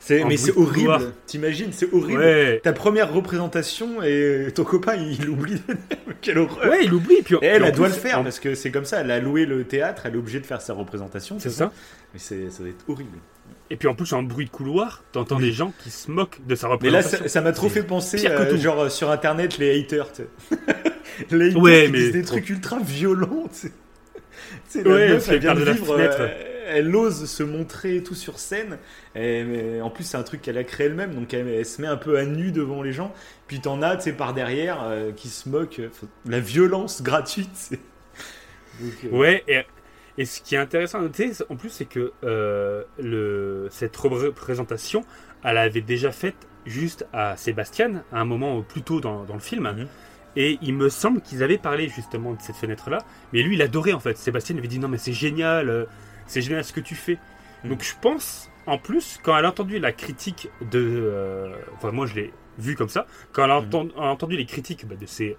C'est- 0.00 0.24
Mais 0.24 0.36
c'est 0.36 0.56
horrible. 0.56 1.12
T'imagines, 1.26 1.72
c'est 1.72 1.92
horrible. 1.92 2.18
Ouais. 2.20 2.60
Ta 2.62 2.72
première 2.72 3.12
représentation 3.12 4.02
et 4.02 4.48
ton 4.54 4.64
copain 4.64 4.94
il 4.96 5.28
oublie. 5.28 5.62
Quelle 6.20 6.38
horreur. 6.38 6.68
Ouais, 6.70 6.84
il 6.84 6.92
oublie. 6.94 7.22
Puis, 7.24 7.36
Et 7.42 7.46
elle, 7.46 7.60
puis 7.60 7.68
elle 7.70 7.74
doit 7.76 7.88
le 7.88 7.94
faire 7.94 8.22
parce 8.22 8.40
que 8.40 8.54
c'est 8.54 8.70
comme 8.70 8.84
ça. 8.84 9.00
Elle 9.00 9.10
a 9.10 9.20
loué 9.20 9.46
le 9.46 9.64
théâtre, 9.64 10.02
elle 10.06 10.14
est 10.14 10.18
obligée 10.18 10.40
de 10.40 10.46
faire 10.46 10.60
sa 10.60 10.72
représentation. 10.74 11.36
C'est 11.38 11.50
ça. 11.50 11.70
Mais 12.12 12.18
c'est, 12.18 12.50
ça 12.50 12.60
doit 12.60 12.70
être 12.70 12.84
horrible. 12.88 13.18
Et 13.70 13.76
puis 13.76 13.86
en 13.86 13.94
plus, 13.94 14.12
en 14.14 14.22
bruit 14.22 14.46
de 14.46 14.50
couloir, 14.50 15.04
t'entends 15.12 15.38
des 15.38 15.52
gens 15.52 15.72
qui 15.82 15.90
se 15.90 16.10
moquent 16.10 16.38
de 16.46 16.54
sa 16.54 16.68
Mais 16.80 16.88
là, 16.90 16.98
représentation. 16.98 17.28
ça 17.28 17.40
m'a 17.42 17.52
trop 17.52 17.68
C'est 17.68 17.74
fait 17.74 17.82
penser, 17.82 18.26
euh, 18.26 18.56
genre 18.56 18.80
euh, 18.84 18.88
sur 18.88 19.10
internet, 19.10 19.58
les 19.58 19.78
haters. 19.78 20.08
les 21.30 21.48
haters 21.50 21.62
Ouais, 21.62 21.84
qui 21.86 21.92
mais- 21.92 21.98
disent 21.98 22.12
des 22.12 22.22
trucs 22.22 22.48
ultra 22.48 22.78
violents. 22.80 23.44
la 24.74 24.80
Ouais, 24.90 25.08
meuf, 25.10 25.28
elle 25.28 25.38
vient 25.40 25.54
de 25.54 25.64
la 25.64 25.74
fenêtre. 25.74 26.16
euh, 26.20 26.28
elle 26.68 26.94
ose 26.94 27.24
se 27.30 27.42
montrer 27.42 27.96
et 27.96 28.02
tout 28.02 28.14
sur 28.14 28.38
scène. 28.38 28.78
Et, 29.14 29.44
mais 29.44 29.80
en 29.80 29.90
plus, 29.90 30.04
c'est 30.04 30.16
un 30.16 30.22
truc 30.22 30.42
qu'elle 30.42 30.58
a 30.58 30.64
créé 30.64 30.86
elle-même, 30.86 31.14
donc 31.14 31.34
elle, 31.34 31.48
elle 31.48 31.66
se 31.66 31.80
met 31.82 31.88
un 31.88 31.96
peu 31.96 32.18
à 32.18 32.24
nu 32.24 32.52
devant 32.52 32.82
les 32.82 32.92
gens. 32.92 33.12
Puis 33.46 33.60
t'en 33.60 33.82
as, 33.82 33.96
tu 33.96 34.04
sais, 34.04 34.12
par 34.12 34.34
derrière, 34.34 34.82
euh, 34.84 35.12
qui 35.12 35.28
se 35.28 35.48
moquent. 35.48 35.82
Enfin, 35.88 36.08
La 36.26 36.40
violence 36.40 37.02
gratuite. 37.02 37.70
Donc, 38.80 39.04
euh, 39.04 39.08
Ouais, 39.10 39.44
et, 39.48 39.62
et 40.18 40.24
ce 40.24 40.40
qui 40.40 40.54
est 40.54 40.58
intéressant 40.58 40.98
à 40.98 41.02
noter, 41.02 41.32
en 41.48 41.56
plus, 41.56 41.70
c'est 41.70 41.86
que 41.86 42.12
euh, 42.24 42.84
le, 42.98 43.68
cette 43.70 43.96
représentation, 43.96 45.04
elle 45.44 45.58
avait 45.58 45.80
déjà 45.80 46.12
faite 46.12 46.48
juste 46.66 47.06
à 47.12 47.36
Sébastien, 47.36 48.04
à 48.12 48.20
un 48.20 48.24
moment 48.24 48.62
plus 48.62 48.82
tôt 48.82 49.00
dans, 49.00 49.24
dans 49.24 49.34
le 49.34 49.40
film. 49.40 49.64
Mhm. 49.64 49.88
Et 50.36 50.58
il 50.62 50.74
me 50.74 50.88
semble 50.88 51.20
qu'ils 51.22 51.42
avaient 51.42 51.58
parlé 51.58 51.88
justement 51.88 52.34
de 52.34 52.40
cette 52.42 52.56
fenêtre-là. 52.56 52.98
Mais 53.32 53.42
lui, 53.42 53.56
il 53.56 53.62
adorait 53.62 53.92
en 53.92 54.00
fait. 54.00 54.16
Sébastien 54.18 54.54
lui 54.54 54.60
avait 54.60 54.68
dit 54.68 54.78
non, 54.78 54.88
mais 54.88 54.98
c'est 54.98 55.12
génial, 55.12 55.86
c'est 56.28 56.40
génial 56.42 56.62
ce 56.62 56.72
que 56.72 56.80
tu 56.80 56.94
fais. 56.94 57.18
Mhm. 57.64 57.70
Donc 57.70 57.82
je 57.82 57.92
pense, 58.00 58.48
en 58.66 58.78
plus, 58.78 59.18
quand 59.24 59.36
elle 59.36 59.44
a 59.44 59.48
entendu 59.48 59.78
la 59.80 59.90
critique 59.92 60.48
de. 60.70 60.78
euh, 60.80 61.48
enfin, 61.76 61.90
moi 61.90 62.06
je 62.06 62.14
l'ai 62.14 62.32
vu 62.58 62.76
comme 62.76 62.88
ça. 62.88 63.06
Quand 63.32 63.44
elle 63.44 63.50
a, 63.50 63.56
a 63.56 64.06
entendu 64.08 64.36
les 64.36 64.46
critiques 64.46 64.86
bah, 64.86 64.94
de 64.94 65.06
ces 65.06 65.36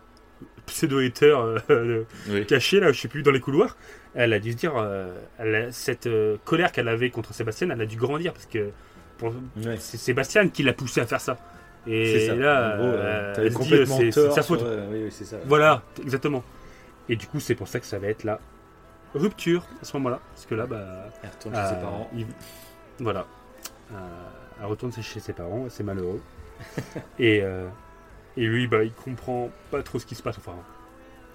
pseudo-haters 0.66 1.62
euh, 1.70 2.04
oui. 2.30 2.46
cachés, 2.46 2.80
là, 2.80 2.92
je 2.92 3.00
sais 3.02 3.08
plus, 3.08 3.24
dans 3.24 3.32
les 3.32 3.40
couloirs, 3.40 3.76
elle 4.16 4.34
a 4.34 4.40
dû 4.40 4.52
se 4.52 4.58
dire. 4.58 4.74
euh, 4.78 5.14
elle 5.38 5.56
a- 5.56 5.72
cette 5.72 6.08
euh, 6.08 6.38
colère 6.46 6.72
qu'elle 6.72 6.88
avait 6.88 7.10
contre 7.10 7.34
Sébastien, 7.34 7.70
elle 7.70 7.82
a 7.82 7.86
dû 7.86 7.96
grandir 7.98 8.34
parce 8.34 8.46
que 8.46 8.70
Ouais. 9.22 9.76
c'est 9.80 9.98
Sébastien 9.98 10.48
qui 10.48 10.64
l'a 10.64 10.72
poussé 10.72 11.02
à 11.02 11.06
faire 11.06 11.20
ça. 11.20 11.38
Et 11.88 12.28
ça. 12.28 12.36
là, 12.36 12.78
gros, 12.78 12.86
euh, 12.88 12.94
euh, 12.94 13.34
elle 13.38 13.52
se 13.54 13.62
dit, 13.64 13.74
euh, 13.74 14.12
c'est 14.12 14.32
sa 14.32 14.44
faute. 14.44 14.62
euh, 14.64 14.88
oui, 14.92 15.00
oui, 15.04 15.12
c'est 15.12 15.26
ça. 15.26 15.38
Voilà, 15.46 15.82
exactement. 16.02 16.42
Et 17.10 17.18
du 17.18 17.28
coup, 17.28 17.40
c'est 17.42 17.56
pour 17.56 17.68
ça 17.68 17.82
que 17.82 17.86
ça 17.86 18.00
va 18.00 18.08
être 18.08 18.24
la 18.24 18.40
rupture 19.14 19.66
à 19.82 19.86
ce 19.86 19.95
moment-là. 19.97 20.20
Parce 20.34 20.45
que 20.45 20.55
là, 20.55 20.66
bah. 20.66 21.05
Elle 21.24 21.30
retourne 21.30 21.55
chez 21.55 21.62
euh, 21.62 21.70
ses 21.70 21.76
parents. 21.82 22.10
il- 22.16 22.28
Voilà. 22.99 23.26
Euh, 23.91 23.95
elle 24.60 24.66
retourne 24.66 24.91
chez 24.91 25.20
ses 25.20 25.34
parents, 25.34 25.66
c'est 25.70 25.84
malheureux. 25.84 26.22
et, 27.20 27.41
euh, 27.43 27.68
et 28.38 28.45
lui, 28.45 28.68
bah, 28.68 28.84
il 28.84 28.93
comprend 28.93 29.49
pas 29.72 29.82
trop 29.84 29.99
ce 29.99 30.05
qui 30.05 30.16
se 30.16 30.22
passe. 30.24 30.38
Enfin, 30.38 30.55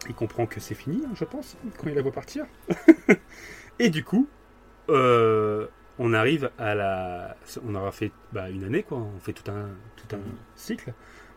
il 0.09 0.15
comprend 0.15 0.47
que 0.47 0.61
c'est 0.61 0.75
fini, 0.75 1.03
hein, 1.07 1.11
je 1.15 1.25
pense, 1.25 1.57
quand 1.79 1.89
il 1.89 1.95
la 1.95 2.03
voit 2.03 2.13
partir. 2.13 2.45
et 3.79 3.91
du 3.91 4.05
coup, 4.05 4.29
euh, 4.91 5.67
on 5.99 6.13
arrive 6.13 6.51
à 6.59 6.75
la. 6.75 7.37
On 7.67 7.75
aura 7.75 7.91
fait 7.93 8.13
bah, 8.33 8.51
une 8.51 8.65
année, 8.65 8.83
quoi. 8.83 8.99
On 8.99 9.19
fait 9.21 9.33
tout 9.33 9.51
un, 9.51 9.69
tout 9.97 10.15
un 10.15 10.19
Mhm. 10.19 10.35
cycle. 10.57 10.93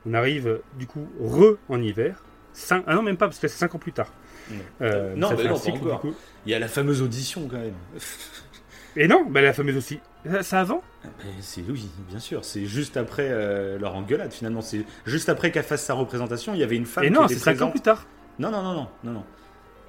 On 0.05 0.13
arrive, 0.13 0.61
du 0.75 0.87
coup, 0.87 1.07
re 1.19 1.57
en 1.69 1.81
hiver. 1.81 2.21
Cinq- 2.53 2.83
Ah 2.87 2.95
non, 2.95 3.03
même 3.03 3.17
pas, 3.17 3.27
parce 3.27 3.39
que 3.39 3.47
c'est 3.47 3.57
5 3.57 3.75
ans 3.75 3.79
plus 3.79 3.93
tard. 3.93 4.07
Ouais. 4.49 4.57
Euh, 4.81 5.15
Non, 5.15 5.29
mais 5.35 5.43
non, 5.45 5.55
cycle, 5.57 5.77
encore. 5.91 6.01
Il 6.45 6.51
y 6.51 6.55
a 6.55 6.59
la 6.59 6.67
fameuse 6.67 7.01
audition 7.01 7.47
quand 7.49 7.57
même. 7.57 7.73
Et 8.95 9.07
non, 9.07 9.25
bah, 9.29 9.41
la 9.41 9.53
fameuse 9.53 9.77
aussi. 9.77 9.99
Ça, 10.41 10.59
avant 10.61 10.81
Mais 11.03 11.31
c'est 11.41 11.61
oui, 11.69 11.87
bien 12.09 12.19
sûr. 12.19 12.43
C'est 12.43 12.65
juste 12.65 12.97
après 12.97 13.27
euh, 13.29 13.77
leur 13.79 13.95
engueulade 13.95 14.33
finalement. 14.33 14.61
C'est 14.61 14.83
juste 15.05 15.29
après 15.29 15.51
qu'elle 15.51 15.63
fasse 15.63 15.83
sa 15.83 15.93
représentation. 15.93 16.53
Il 16.53 16.59
y 16.59 16.63
avait 16.63 16.75
une 16.75 16.85
femme 16.85 17.03
Et 17.03 17.09
non, 17.09 17.27
c'est 17.27 17.35
5 17.35 17.61
ans 17.61 17.69
plus 17.69 17.79
tard. 17.81 18.05
Non, 18.39 18.49
non, 18.51 18.61
non, 18.63 18.73
non, 18.73 18.87
non, 19.03 19.11
non. 19.11 19.23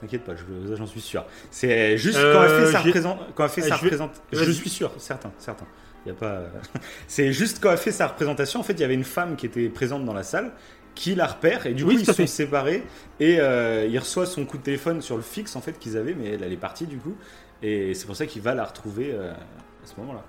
T'inquiète 0.00 0.22
pas, 0.22 0.34
je- 0.36 0.76
j'en 0.76 0.86
suis 0.86 1.00
sûr. 1.00 1.24
C'est 1.50 1.98
juste 1.98 2.18
Euh, 2.18 2.32
quand 2.32 2.42
elle 2.44 2.50
fait 2.66 2.72
sa, 2.72 2.78
représent- 2.80 3.18
quand 3.34 3.44
elle 3.44 3.50
fait 3.50 3.62
Euh, 3.62 3.68
sa 3.68 3.76
je 3.76 3.82
représentation. 3.82 4.22
Je 4.32 4.50
suis 4.52 4.70
sûr, 4.70 4.92
certain, 4.98 5.32
certain. 5.38 5.66
Il 6.06 6.10
y 6.10 6.12
a 6.12 6.14
pas. 6.14 6.42
c'est 7.08 7.32
juste 7.32 7.58
quand 7.60 7.72
elle 7.72 7.78
fait 7.78 7.90
sa 7.90 8.06
représentation. 8.06 8.60
En 8.60 8.62
fait, 8.62 8.74
il 8.74 8.80
y 8.80 8.84
avait 8.84 8.94
une 8.94 9.02
femme 9.04 9.34
qui 9.34 9.46
était 9.46 9.68
présente 9.68 10.04
dans 10.04 10.14
la 10.14 10.22
salle 10.22 10.52
qui 10.98 11.14
la 11.14 11.26
repère 11.26 11.66
et 11.66 11.74
du 11.74 11.84
Oui, 11.84 11.94
coup 11.94 12.00
ils 12.02 12.10
à 12.10 12.12
sont 12.12 12.26
séparés 12.26 12.82
et 13.20 13.38
euh, 13.40 13.86
il 13.88 13.98
reçoit 13.98 14.26
son 14.26 14.44
coup 14.44 14.58
de 14.58 14.62
téléphone 14.64 15.00
sur 15.00 15.16
le 15.16 15.22
fixe 15.22 15.54
en 15.56 15.60
fait 15.60 15.78
qu'ils 15.78 15.96
avaient, 15.96 16.14
mais 16.14 16.30
elle, 16.30 16.42
elle 16.42 16.52
est 16.52 16.56
partie 16.56 16.86
du 16.86 16.98
coup 16.98 17.16
et 17.62 17.94
c'est 17.94 18.06
pour 18.06 18.16
ça 18.16 18.26
qu'il 18.26 18.42
va 18.42 18.54
la 18.54 18.64
retrouver 18.64 19.12
euh, 19.12 19.32
à 19.32 19.86
ce 19.86 19.98
moment-là. 20.00 20.24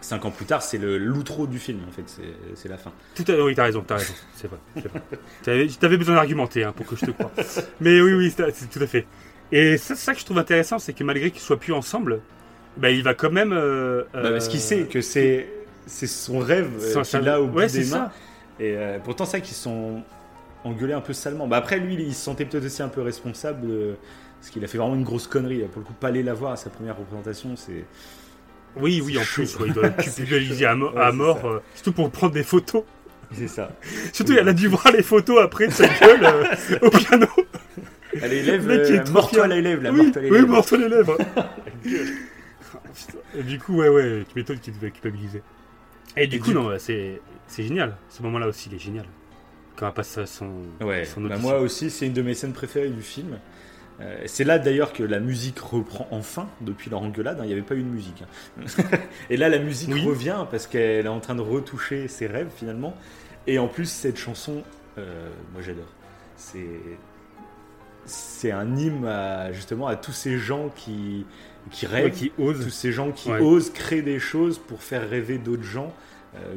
Cinq 0.00 0.24
ans 0.24 0.32
plus 0.32 0.46
tard, 0.46 0.62
c'est 0.62 0.78
le 0.78 0.98
l'outro 0.98 1.46
du 1.46 1.60
film 1.60 1.80
en 1.88 1.92
fait, 1.92 2.02
c'est 2.56 2.68
la 2.68 2.76
fin. 2.76 2.92
Tout 3.14 3.24
à... 3.28 3.40
Oui, 3.44 3.54
t'as 3.54 3.64
raison, 3.64 3.84
t'as 3.86 3.98
raison. 3.98 4.14
C'est 4.34 4.48
vrai. 4.48 4.58
T'avais 5.42 5.68
t'avais 5.68 5.96
besoin 5.96 6.16
d'argumenter 6.16 6.64
hein, 6.64 6.72
pour 6.72 6.86
que 6.86 6.96
je 6.96 7.06
te 7.06 7.10
croie. 7.12 7.30
Mais 7.80 8.00
oui, 8.00 8.12
oui, 8.14 8.32
c'est 8.34 8.68
tout 8.68 8.82
à 8.82 8.86
fait. 8.86 9.06
Et 9.52 9.76
ça, 9.76 9.94
c'est 9.94 10.04
ça 10.06 10.14
que 10.14 10.20
je 10.20 10.24
trouve 10.24 10.38
intéressant, 10.38 10.78
c'est 10.80 10.92
que 10.92 11.04
malgré 11.04 11.30
qu'ils 11.30 11.40
soient 11.42 11.58
plus 11.60 11.72
ensemble, 11.72 12.20
bah, 12.76 12.90
il 12.90 13.02
va 13.04 13.14
quand 13.14 13.30
même. 13.30 13.52
euh, 13.52 14.04
Bah, 14.12 14.30
parce 14.30 14.48
qu'il 14.48 14.60
sait 14.60 14.86
que 14.88 15.00
c'est 15.00 15.48
c'est 15.86 16.06
son 16.06 16.38
rêve 16.38 16.70
qu'il 17.04 17.28
a 17.28 17.40
au 17.40 17.46
bout 17.48 17.58
ouais, 17.58 17.66
des 17.68 17.84
mains. 17.84 18.10
ça. 18.10 18.12
Et 18.62 18.76
euh, 18.76 18.98
pourtant, 19.02 19.24
c'est 19.24 19.38
vrai 19.38 19.46
qu'ils 19.46 19.56
sont 19.56 20.02
engueulés 20.64 20.92
un 20.92 21.00
peu 21.00 21.12
salement. 21.12 21.48
Bah, 21.48 21.56
après, 21.56 21.78
lui, 21.80 21.94
il 21.94 22.14
se 22.14 22.22
sentait 22.24 22.44
peut-être 22.44 22.64
aussi 22.66 22.82
un 22.82 22.88
peu 22.88 23.02
responsable 23.02 23.66
de- 23.66 23.96
parce 24.40 24.50
qu'il 24.50 24.62
a 24.64 24.68
fait 24.68 24.78
vraiment 24.78 24.94
une 24.94 25.02
grosse 25.04 25.26
connerie. 25.26 25.62
Pour 25.72 25.80
le 25.80 25.84
coup, 25.86 25.92
pas 25.94 26.08
aller 26.08 26.22
la 26.22 26.34
voir 26.34 26.52
à 26.52 26.56
sa 26.56 26.70
première 26.70 26.96
représentation, 26.96 27.56
c'est. 27.56 27.84
Oui, 28.76 29.02
oui, 29.04 29.18
en 29.18 29.22
chaud. 29.22 29.42
plus, 29.42 29.56
ouais, 29.58 29.66
il 29.68 29.72
doit 29.74 29.86
être 29.88 29.96
culpabilisé 30.02 30.64
à, 30.66 30.74
mo- 30.76 30.90
Ouais, 30.92 31.00
à 31.02 31.12
mort, 31.12 31.40
ça. 31.40 31.46
euh, 31.48 31.58
surtout 31.74 31.92
pour 31.92 32.10
prendre 32.10 32.32
des 32.32 32.42
photos. 32.44 32.84
C'est 33.32 33.48
ça. 33.48 33.70
Surtout, 34.12 34.34
elle 34.34 34.48
a 34.48 34.52
dû 34.52 34.68
voir 34.68 34.90
les 34.92 35.02
photos 35.02 35.40
après 35.42 35.66
de 35.66 35.72
sa 35.72 35.88
gueule 35.88 36.24
euh, 36.24 36.78
au 36.82 36.90
piano. 36.90 37.26
Allez, 38.22 38.42
lève, 38.42 38.68
Le 38.68 38.76
mec 38.78 38.86
qui 38.86 38.92
est 38.92 39.00
euh, 39.16 39.22
fier. 39.22 39.46
les 39.48 39.62
lèvres, 39.62 39.82
là, 39.82 39.90
oui, 39.90 40.12
oui, 40.16 40.78
lèvres. 40.88 41.18
Ah, 41.36 41.50
putain. 42.94 43.18
Et 43.38 43.42
du 43.42 43.58
coup, 43.58 43.76
ouais, 43.76 43.88
ouais, 43.88 44.24
tu 44.28 44.38
m'étonnes 44.38 44.58
qu'il 44.58 44.74
devait 44.74 44.90
culpabiliser. 44.90 45.42
Et 46.16 46.26
du 46.26 46.36
Et 46.36 46.38
coup, 46.38 46.48
du- 46.50 46.54
non, 46.54 46.68
ouais, 46.68 46.78
c'est 46.78 47.20
c'est 47.52 47.62
génial. 47.64 47.96
Ce 48.08 48.22
moment-là 48.22 48.48
aussi, 48.48 48.68
il 48.70 48.74
est 48.74 48.78
génial. 48.78 49.04
Quand 49.76 49.86
elle 49.88 49.94
passe 49.94 50.24
son, 50.26 50.50
Ouais, 50.80 51.04
son 51.04 51.20
bah, 51.22 51.38
moi 51.38 51.58
aussi, 51.60 51.90
c'est 51.90 52.06
une 52.06 52.12
de 52.12 52.22
mes 52.22 52.34
scènes 52.34 52.52
préférées 52.52 52.90
du 52.90 53.02
film. 53.02 53.38
Euh, 54.00 54.22
c'est 54.26 54.44
là 54.44 54.58
d'ailleurs 54.58 54.92
que 54.92 55.02
la 55.02 55.20
musique 55.20 55.58
reprend 55.60 56.08
enfin 56.10 56.48
depuis 56.62 56.90
leur 56.90 57.02
engueulade. 57.02 57.38
hein, 57.38 57.44
Il 57.44 57.48
n'y 57.48 57.52
avait 57.52 57.62
pas 57.62 57.74
eu 57.74 57.82
de 57.82 57.88
musique. 57.88 58.22
hein. 58.58 58.64
Et 59.30 59.36
là, 59.36 59.48
la 59.48 59.58
musique 59.58 59.90
Oui. 59.92 60.04
revient 60.04 60.44
parce 60.50 60.66
qu'elle 60.66 61.06
est 61.06 61.08
en 61.08 61.20
train 61.20 61.34
de 61.34 61.40
retoucher 61.42 62.08
ses 62.08 62.26
rêves 62.26 62.50
finalement. 62.56 62.94
Et 63.46 63.58
en 63.58 63.68
plus, 63.68 63.86
cette 63.90 64.16
chanson, 64.18 64.62
euh, 64.98 65.28
moi 65.52 65.62
j'adore. 65.62 65.88
C'est 66.36 66.66
c'est 68.04 68.50
un 68.50 68.76
hymne 68.76 69.06
à, 69.06 69.52
justement 69.52 69.86
à 69.86 69.94
tous 69.96 70.12
ces 70.12 70.38
gens 70.38 70.70
qui 70.74 71.24
qui 71.70 71.86
Ouais, 71.86 71.92
rêvent, 72.02 72.12
qui 72.12 72.32
ose. 72.38 72.64
tous 72.64 72.70
ces 72.70 72.90
gens 72.90 73.12
qui 73.12 73.30
Ouais. 73.30 73.38
osent 73.38 73.70
créer 73.70 74.02
des 74.02 74.18
choses 74.18 74.58
pour 74.58 74.82
faire 74.82 75.08
rêver 75.08 75.38
d'autres 75.38 75.62
gens 75.62 75.92
euh, 76.34 76.54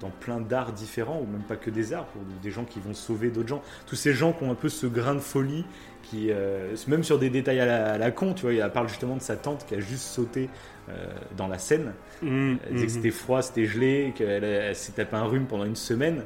dans 0.00 0.10
plein 0.10 0.40
d'arts 0.40 0.72
différents, 0.72 1.20
ou 1.20 1.26
même 1.30 1.42
pas 1.42 1.56
que 1.56 1.70
des 1.70 1.92
arts, 1.92 2.06
pour 2.06 2.22
des 2.42 2.50
gens 2.50 2.64
qui 2.64 2.80
vont 2.80 2.94
sauver 2.94 3.30
d'autres 3.30 3.48
gens. 3.48 3.62
Tous 3.86 3.96
ces 3.96 4.12
gens 4.12 4.32
qui 4.32 4.44
ont 4.44 4.50
un 4.50 4.54
peu 4.54 4.68
ce 4.68 4.86
grain 4.86 5.14
de 5.14 5.20
folie, 5.20 5.64
qui, 6.02 6.28
euh, 6.30 6.74
même 6.88 7.04
sur 7.04 7.18
des 7.18 7.30
détails 7.30 7.60
à 7.60 7.66
la, 7.66 7.92
à 7.92 7.98
la 7.98 8.10
con, 8.10 8.34
tu 8.34 8.42
vois, 8.42 8.52
il 8.52 8.70
parle 8.72 8.88
justement 8.88 9.16
de 9.16 9.22
sa 9.22 9.36
tante 9.36 9.66
qui 9.66 9.74
a 9.74 9.80
juste 9.80 10.02
sauté 10.02 10.48
euh, 10.88 11.06
dans 11.36 11.46
la 11.46 11.58
Seine. 11.58 11.92
Mmh, 12.22 12.56
Elle 12.66 12.72
disait 12.72 12.86
que 12.86 12.90
mmh. 12.90 12.94
c'était 12.94 13.10
froid, 13.10 13.42
c'était 13.42 13.66
gelé, 13.66 14.12
qu'elle 14.16 14.44
elle 14.44 14.76
s'est 14.76 14.92
tapé 14.92 15.16
un 15.16 15.24
rhume 15.24 15.46
pendant 15.46 15.64
une 15.64 15.76
semaine, 15.76 16.24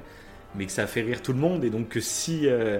mais 0.54 0.66
que 0.66 0.72
ça 0.72 0.84
a 0.84 0.86
fait 0.86 1.02
rire 1.02 1.20
tout 1.20 1.32
le 1.32 1.40
monde, 1.40 1.64
et 1.64 1.70
donc 1.70 1.88
que 1.88 2.00
si 2.00 2.48
euh, 2.48 2.78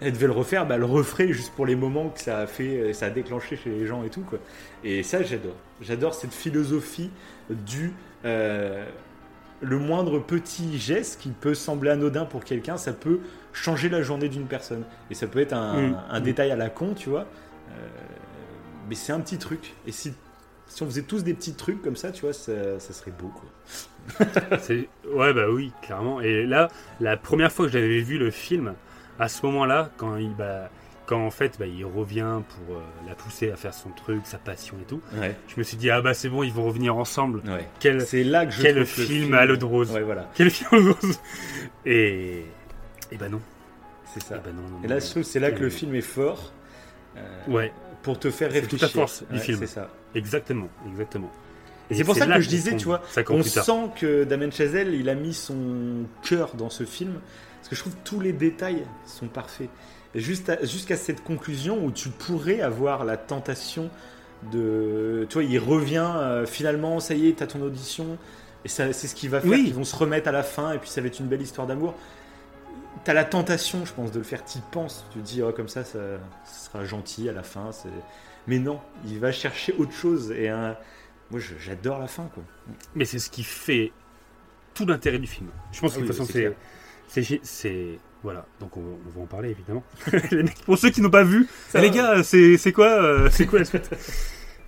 elle 0.00 0.12
devait 0.12 0.26
le 0.26 0.32
refaire, 0.32 0.66
bah, 0.66 0.76
elle 0.76 0.80
le 0.80 0.86
referait 0.86 1.32
juste 1.32 1.52
pour 1.54 1.66
les 1.66 1.76
moments 1.76 2.10
que 2.10 2.20
ça 2.20 2.38
a 2.38 2.46
fait, 2.46 2.92
ça 2.92 3.06
a 3.06 3.10
déclenché 3.10 3.56
chez 3.56 3.70
les 3.70 3.86
gens 3.86 4.04
et 4.04 4.10
tout 4.10 4.22
quoi. 4.22 4.38
Et 4.84 5.02
ça 5.02 5.22
j'adore. 5.22 5.56
J'adore 5.80 6.14
cette 6.14 6.32
philosophie 6.32 7.10
du 7.50 7.92
euh, 8.24 8.84
le 9.60 9.78
moindre 9.78 10.18
petit 10.20 10.78
geste 10.78 11.20
qui 11.20 11.30
peut 11.30 11.54
sembler 11.54 11.90
anodin 11.90 12.24
pour 12.24 12.44
quelqu'un, 12.44 12.76
ça 12.76 12.92
peut 12.92 13.20
changer 13.52 13.88
la 13.88 14.02
journée 14.02 14.28
d'une 14.28 14.46
personne. 14.46 14.84
Et 15.10 15.14
ça 15.14 15.26
peut 15.26 15.40
être 15.40 15.52
un, 15.52 15.88
Mm. 15.90 15.96
un 16.10 16.20
Mm. 16.20 16.22
détail 16.22 16.50
à 16.50 16.56
la 16.56 16.70
con, 16.70 16.94
tu 16.94 17.08
vois. 17.10 17.22
Euh, 17.70 17.86
mais 18.88 18.94
c'est 18.94 19.12
un 19.12 19.20
petit 19.20 19.38
truc. 19.38 19.74
Et 19.86 19.92
si, 19.92 20.14
si 20.66 20.82
on 20.82 20.86
faisait 20.86 21.02
tous 21.02 21.24
des 21.24 21.34
petits 21.34 21.54
trucs 21.54 21.82
comme 21.82 21.96
ça, 21.96 22.12
tu 22.12 22.22
vois, 22.22 22.32
ça, 22.32 22.78
ça 22.78 22.92
serait 22.92 23.10
beau 23.10 23.28
quoi. 23.28 24.26
Ouais, 25.14 25.32
bah 25.32 25.50
oui, 25.50 25.72
clairement. 25.82 26.20
Et 26.20 26.44
là, 26.46 26.68
la 27.00 27.16
première 27.16 27.50
fois 27.52 27.66
que 27.66 27.72
j'avais 27.72 28.00
vu 28.00 28.18
le 28.18 28.30
film, 28.30 28.74
à 29.18 29.28
ce 29.28 29.44
moment-là, 29.46 29.90
quand 29.96 30.16
il, 30.16 30.34
bah, 30.34 30.70
quand 31.08 31.24
en 31.26 31.30
fait 31.30 31.56
bah, 31.58 31.66
il 31.66 31.84
revient 31.84 32.42
pour 32.66 32.76
euh, 32.76 32.80
la 33.08 33.14
pousser 33.14 33.50
à 33.50 33.56
faire 33.56 33.72
son 33.74 33.88
truc, 33.90 34.20
sa 34.24 34.36
passion 34.38 34.76
et 34.80 34.84
tout, 34.84 35.00
Ouais. 35.18 35.34
je 35.48 35.54
me 35.58 35.62
suis 35.64 35.76
dit 35.78 35.90
ah 35.90 36.00
bah 36.02 36.12
c'est 36.14 36.28
bon, 36.28 36.42
ils 36.42 36.52
vont 36.52 36.64
revenir 36.66 36.96
ensemble. 36.96 37.40
Ouais. 37.48 37.66
Quel, 37.80 38.02
C'est 38.06 38.24
là 38.24 38.44
que 38.46 38.52
je 38.52 38.62
quel 38.62 38.84
film 38.86 39.32
à 39.34 39.44
l'eau 39.46 39.56
de 39.56 39.64
rose. 39.64 39.90
Ouais, 39.90 40.02
voilà, 40.02 40.30
quel 40.34 40.50
film 40.50 40.68
à 40.72 40.76
l'eau 40.76 40.82
de 40.94 41.06
rose. 41.06 41.18
Et 41.86 42.44
et 43.10 43.16
bah 43.16 43.28
non. 43.30 43.40
c'est 44.12 44.22
ça. 44.22 44.36
Et 44.36 44.38
bah 44.38 44.50
non, 44.54 44.62
non, 44.62 44.84
Et 44.84 44.88
là, 44.88 44.98
je 44.98 45.06
trouve 45.10 45.22
que 45.22 45.28
c'est 45.28 45.40
là 45.40 45.50
que 45.50 45.60
le 45.60 45.70
film 45.70 45.94
est 45.94 46.00
fort. 46.02 46.52
euh, 47.16 47.20
Ouais, 47.48 47.72
Pour 48.02 48.18
te 48.18 48.30
faire 48.30 48.50
C'est 48.52 48.60
toute 48.62 48.72
réfléchir. 48.72 48.88
la 48.88 49.00
force 49.06 49.24
du 49.30 49.34
Ouais, 49.38 49.42
film. 49.42 49.58
C'est 49.60 49.66
ça. 49.66 49.88
exactement, 50.14 50.68
exactement. 50.90 51.30
Et 51.90 51.94
c'est 51.94 52.04
pour 52.04 52.14
ça 52.16 52.26
que 52.26 52.40
je 52.42 52.48
disais, 52.50 52.76
tu 52.76 52.84
vois, 52.84 53.00
On 53.30 53.42
sent 53.42 53.90
que 53.98 54.24
Damien 54.24 54.50
Chazelle, 54.50 54.92
il 54.94 55.08
a 55.08 55.14
mis 55.14 55.32
son 55.32 56.04
cœur 56.22 56.54
dans 56.54 56.68
ce 56.68 56.84
film. 56.84 57.14
Parce 57.56 57.68
que 57.70 57.76
je 57.76 57.80
trouve 57.80 57.94
que 57.94 58.04
tous 58.04 58.20
les 58.20 58.32
détails 58.34 58.84
sont 59.06 59.26
parfaits. 59.26 59.70
Jusqu'à 60.14 60.96
cette 60.96 61.22
conclusion 61.22 61.84
où 61.84 61.90
tu 61.90 62.08
pourrais 62.08 62.60
avoir 62.60 63.04
la 63.04 63.16
tentation 63.16 63.90
de. 64.52 65.26
Tu 65.28 65.34
vois, 65.34 65.44
il 65.44 65.58
revient 65.58 66.10
euh, 66.16 66.46
finalement, 66.46 67.00
ça 67.00 67.14
y 67.14 67.28
est, 67.28 67.34
t'as 67.38 67.46
ton 67.46 67.60
audition. 67.60 68.16
Et 68.64 68.68
c'est 68.68 68.92
ce 68.92 69.14
qu'il 69.14 69.30
va 69.30 69.40
faire. 69.40 69.50
Oui. 69.50 69.64
Ils 69.66 69.74
vont 69.74 69.84
se 69.84 69.94
remettre 69.94 70.28
à 70.28 70.32
la 70.32 70.42
fin 70.42 70.72
et 70.72 70.78
puis 70.78 70.90
ça 70.90 71.00
va 71.00 71.06
être 71.06 71.20
une 71.20 71.26
belle 71.26 71.42
histoire 71.42 71.66
d'amour. 71.66 71.94
T'as 73.04 73.12
la 73.12 73.24
tentation, 73.24 73.84
je 73.84 73.92
pense, 73.92 74.10
de 74.10 74.18
le 74.18 74.24
faire. 74.24 74.44
T'y 74.44 74.60
penses. 74.72 75.04
Tu 75.12 75.20
te 75.20 75.24
dis, 75.24 75.42
oh, 75.42 75.52
comme 75.52 75.68
ça, 75.68 75.84
ça, 75.84 75.98
ça 76.44 76.70
sera 76.70 76.84
gentil 76.84 77.28
à 77.28 77.32
la 77.32 77.42
fin. 77.42 77.70
Mais 78.46 78.58
non, 78.58 78.80
il 79.06 79.18
va 79.18 79.30
chercher 79.30 79.74
autre 79.78 79.92
chose. 79.92 80.32
Et 80.32 80.50
moi, 81.30 81.40
j'adore 81.60 81.98
la 81.98 82.08
fin, 82.08 82.28
quoi. 82.34 82.42
Mais 82.94 83.04
c'est 83.04 83.18
ce 83.18 83.30
qui 83.30 83.44
fait 83.44 83.92
tout 84.74 84.86
l'intérêt 84.86 85.18
du 85.18 85.26
film. 85.26 85.48
Je 85.72 85.80
pense 85.80 85.92
Ah 85.92 85.96
que 85.96 86.00
de 86.00 86.04
oui, 86.10 86.16
toute 86.16 86.26
façon, 86.26 86.54
c'est 87.42 87.98
Voilà, 88.24 88.46
donc 88.60 88.76
on, 88.76 88.80
on 88.80 89.16
va 89.18 89.22
en 89.22 89.26
parler 89.26 89.50
évidemment. 89.50 89.84
Pour 90.66 90.76
ceux 90.76 90.90
qui 90.90 91.00
n'ont 91.00 91.10
pas 91.10 91.22
vu, 91.22 91.46
eh, 91.74 91.80
les 91.80 91.90
gars, 91.90 92.22
c'est 92.24 92.56
c'est 92.56 92.72
quoi, 92.72 92.88
euh, 93.02 93.28
c'est 93.30 93.46
quoi 93.46 93.60
la 93.60 93.64
suite? 93.64 93.90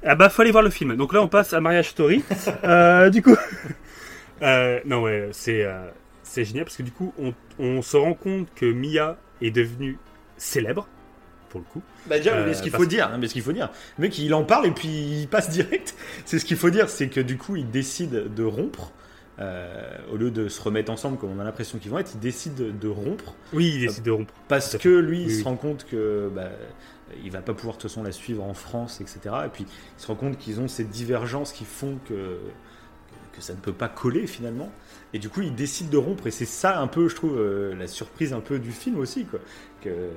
Ah 0.04 0.14
bah, 0.14 0.28
faut 0.30 0.42
aller 0.42 0.50
voir 0.52 0.62
le 0.62 0.70
film. 0.70 0.96
Donc 0.96 1.12
là, 1.12 1.20
on 1.20 1.28
passe 1.28 1.52
à 1.52 1.60
Marriage 1.60 1.90
Story. 1.90 2.24
Euh, 2.64 3.10
du 3.10 3.22
coup. 3.22 3.36
Euh, 4.42 4.80
non, 4.86 5.02
ouais, 5.02 5.28
c'est 5.32 5.66
c'est 6.22 6.44
génial 6.46 6.64
parce 6.64 6.76
que 6.78 6.82
du 6.82 6.92
coup, 6.92 7.12
on, 7.18 7.34
on 7.58 7.82
se 7.82 7.96
rend 7.96 8.14
compte 8.14 8.48
que 8.54 8.64
Mia 8.64 9.18
est 9.42 9.50
devenue 9.50 9.98
célèbre, 10.38 10.88
pour 11.50 11.60
le 11.60 11.66
coup. 11.66 11.82
Bah 12.06 12.16
déjà, 12.16 12.42
mais 12.46 12.54
ce 12.54 12.62
qu'il 12.62 12.70
parce- 12.72 12.82
faut 12.82 12.88
dire, 12.88 13.10
hein, 13.12 13.18
mais 13.20 13.28
ce 13.28 13.34
qu'il 13.34 13.42
faut 13.42 13.52
dire, 13.52 13.68
le 13.98 14.02
mec 14.02 14.18
il 14.18 14.32
en 14.32 14.44
parle 14.44 14.64
et 14.66 14.70
puis 14.70 14.88
il 14.88 15.28
passe 15.28 15.50
direct. 15.50 15.94
C'est 16.24 16.38
ce 16.38 16.46
qu'il 16.46 16.56
faut 16.56 16.70
dire, 16.70 16.88
c'est 16.88 17.08
que 17.08 17.20
du 17.20 17.36
coup 17.36 17.56
il 17.56 17.70
décide 17.70 18.32
de 18.34 18.42
rompre. 18.44 18.92
Euh, 19.40 19.96
au 20.12 20.16
lieu 20.16 20.30
de 20.30 20.48
se 20.48 20.60
remettre 20.60 20.90
ensemble 20.92 21.16
comme 21.18 21.30
on 21.30 21.40
a 21.40 21.44
l'impression 21.44 21.78
qu'ils 21.78 21.90
vont 21.90 21.98
être, 21.98 22.12
il 22.14 22.20
décide 22.20 22.78
de, 22.78 22.88
rompre 22.88 23.34
Oui, 23.52 23.72
il 23.76 23.80
décide 23.86 24.04
de 24.04 24.10
rompre. 24.10 24.34
parce 24.48 24.76
que 24.76 24.88
lui 24.88 25.22
il 25.22 25.26
Oui, 25.28 25.38
se 25.40 25.44
rend 25.44 25.56
compte 25.56 25.86
que 25.86 26.30
bah, 26.34 26.50
il 27.24 27.30
va 27.30 27.40
pas 27.40 27.54
pouvoir 27.54 27.76
de 27.76 27.80
toute 27.82 27.90
façon 27.90 28.02
la 28.02 28.12
suivre 28.12 28.42
en 28.44 28.54
France, 28.54 29.00
etc. 29.00 29.20
Et 29.46 29.48
puis 29.48 29.64
il 29.66 30.00
se 30.02 30.06
rend 30.06 30.14
compte 30.14 30.38
qu'ils 30.38 30.60
ont 30.60 30.68
ces 30.68 30.84
divergences 30.84 31.52
qui 31.52 31.64
font 31.64 31.98
que 32.08 32.38
que 33.32 33.40
ça 33.40 33.54
ne 33.54 33.58
peut 33.60 33.72
pas 33.72 33.88
coller 33.88 34.26
finalement. 34.26 34.70
Et 35.14 35.18
du 35.18 35.28
coup 35.28 35.40
il 35.42 35.54
décide 35.54 35.88
de 35.90 35.96
rompre 35.96 36.26
et 36.26 36.30
c'est 36.30 36.44
ça 36.44 36.80
un 36.80 36.86
peu, 36.88 37.08
je 37.08 37.14
trouve, 37.14 37.38
euh, 37.38 37.74
la 37.76 37.86
surprise 37.86 38.32
un 38.32 38.40
peu 38.40 38.58
du 38.58 38.72
film 38.72 38.98
aussi 38.98 39.24
quoi. 39.24 39.40
Que 39.80 40.10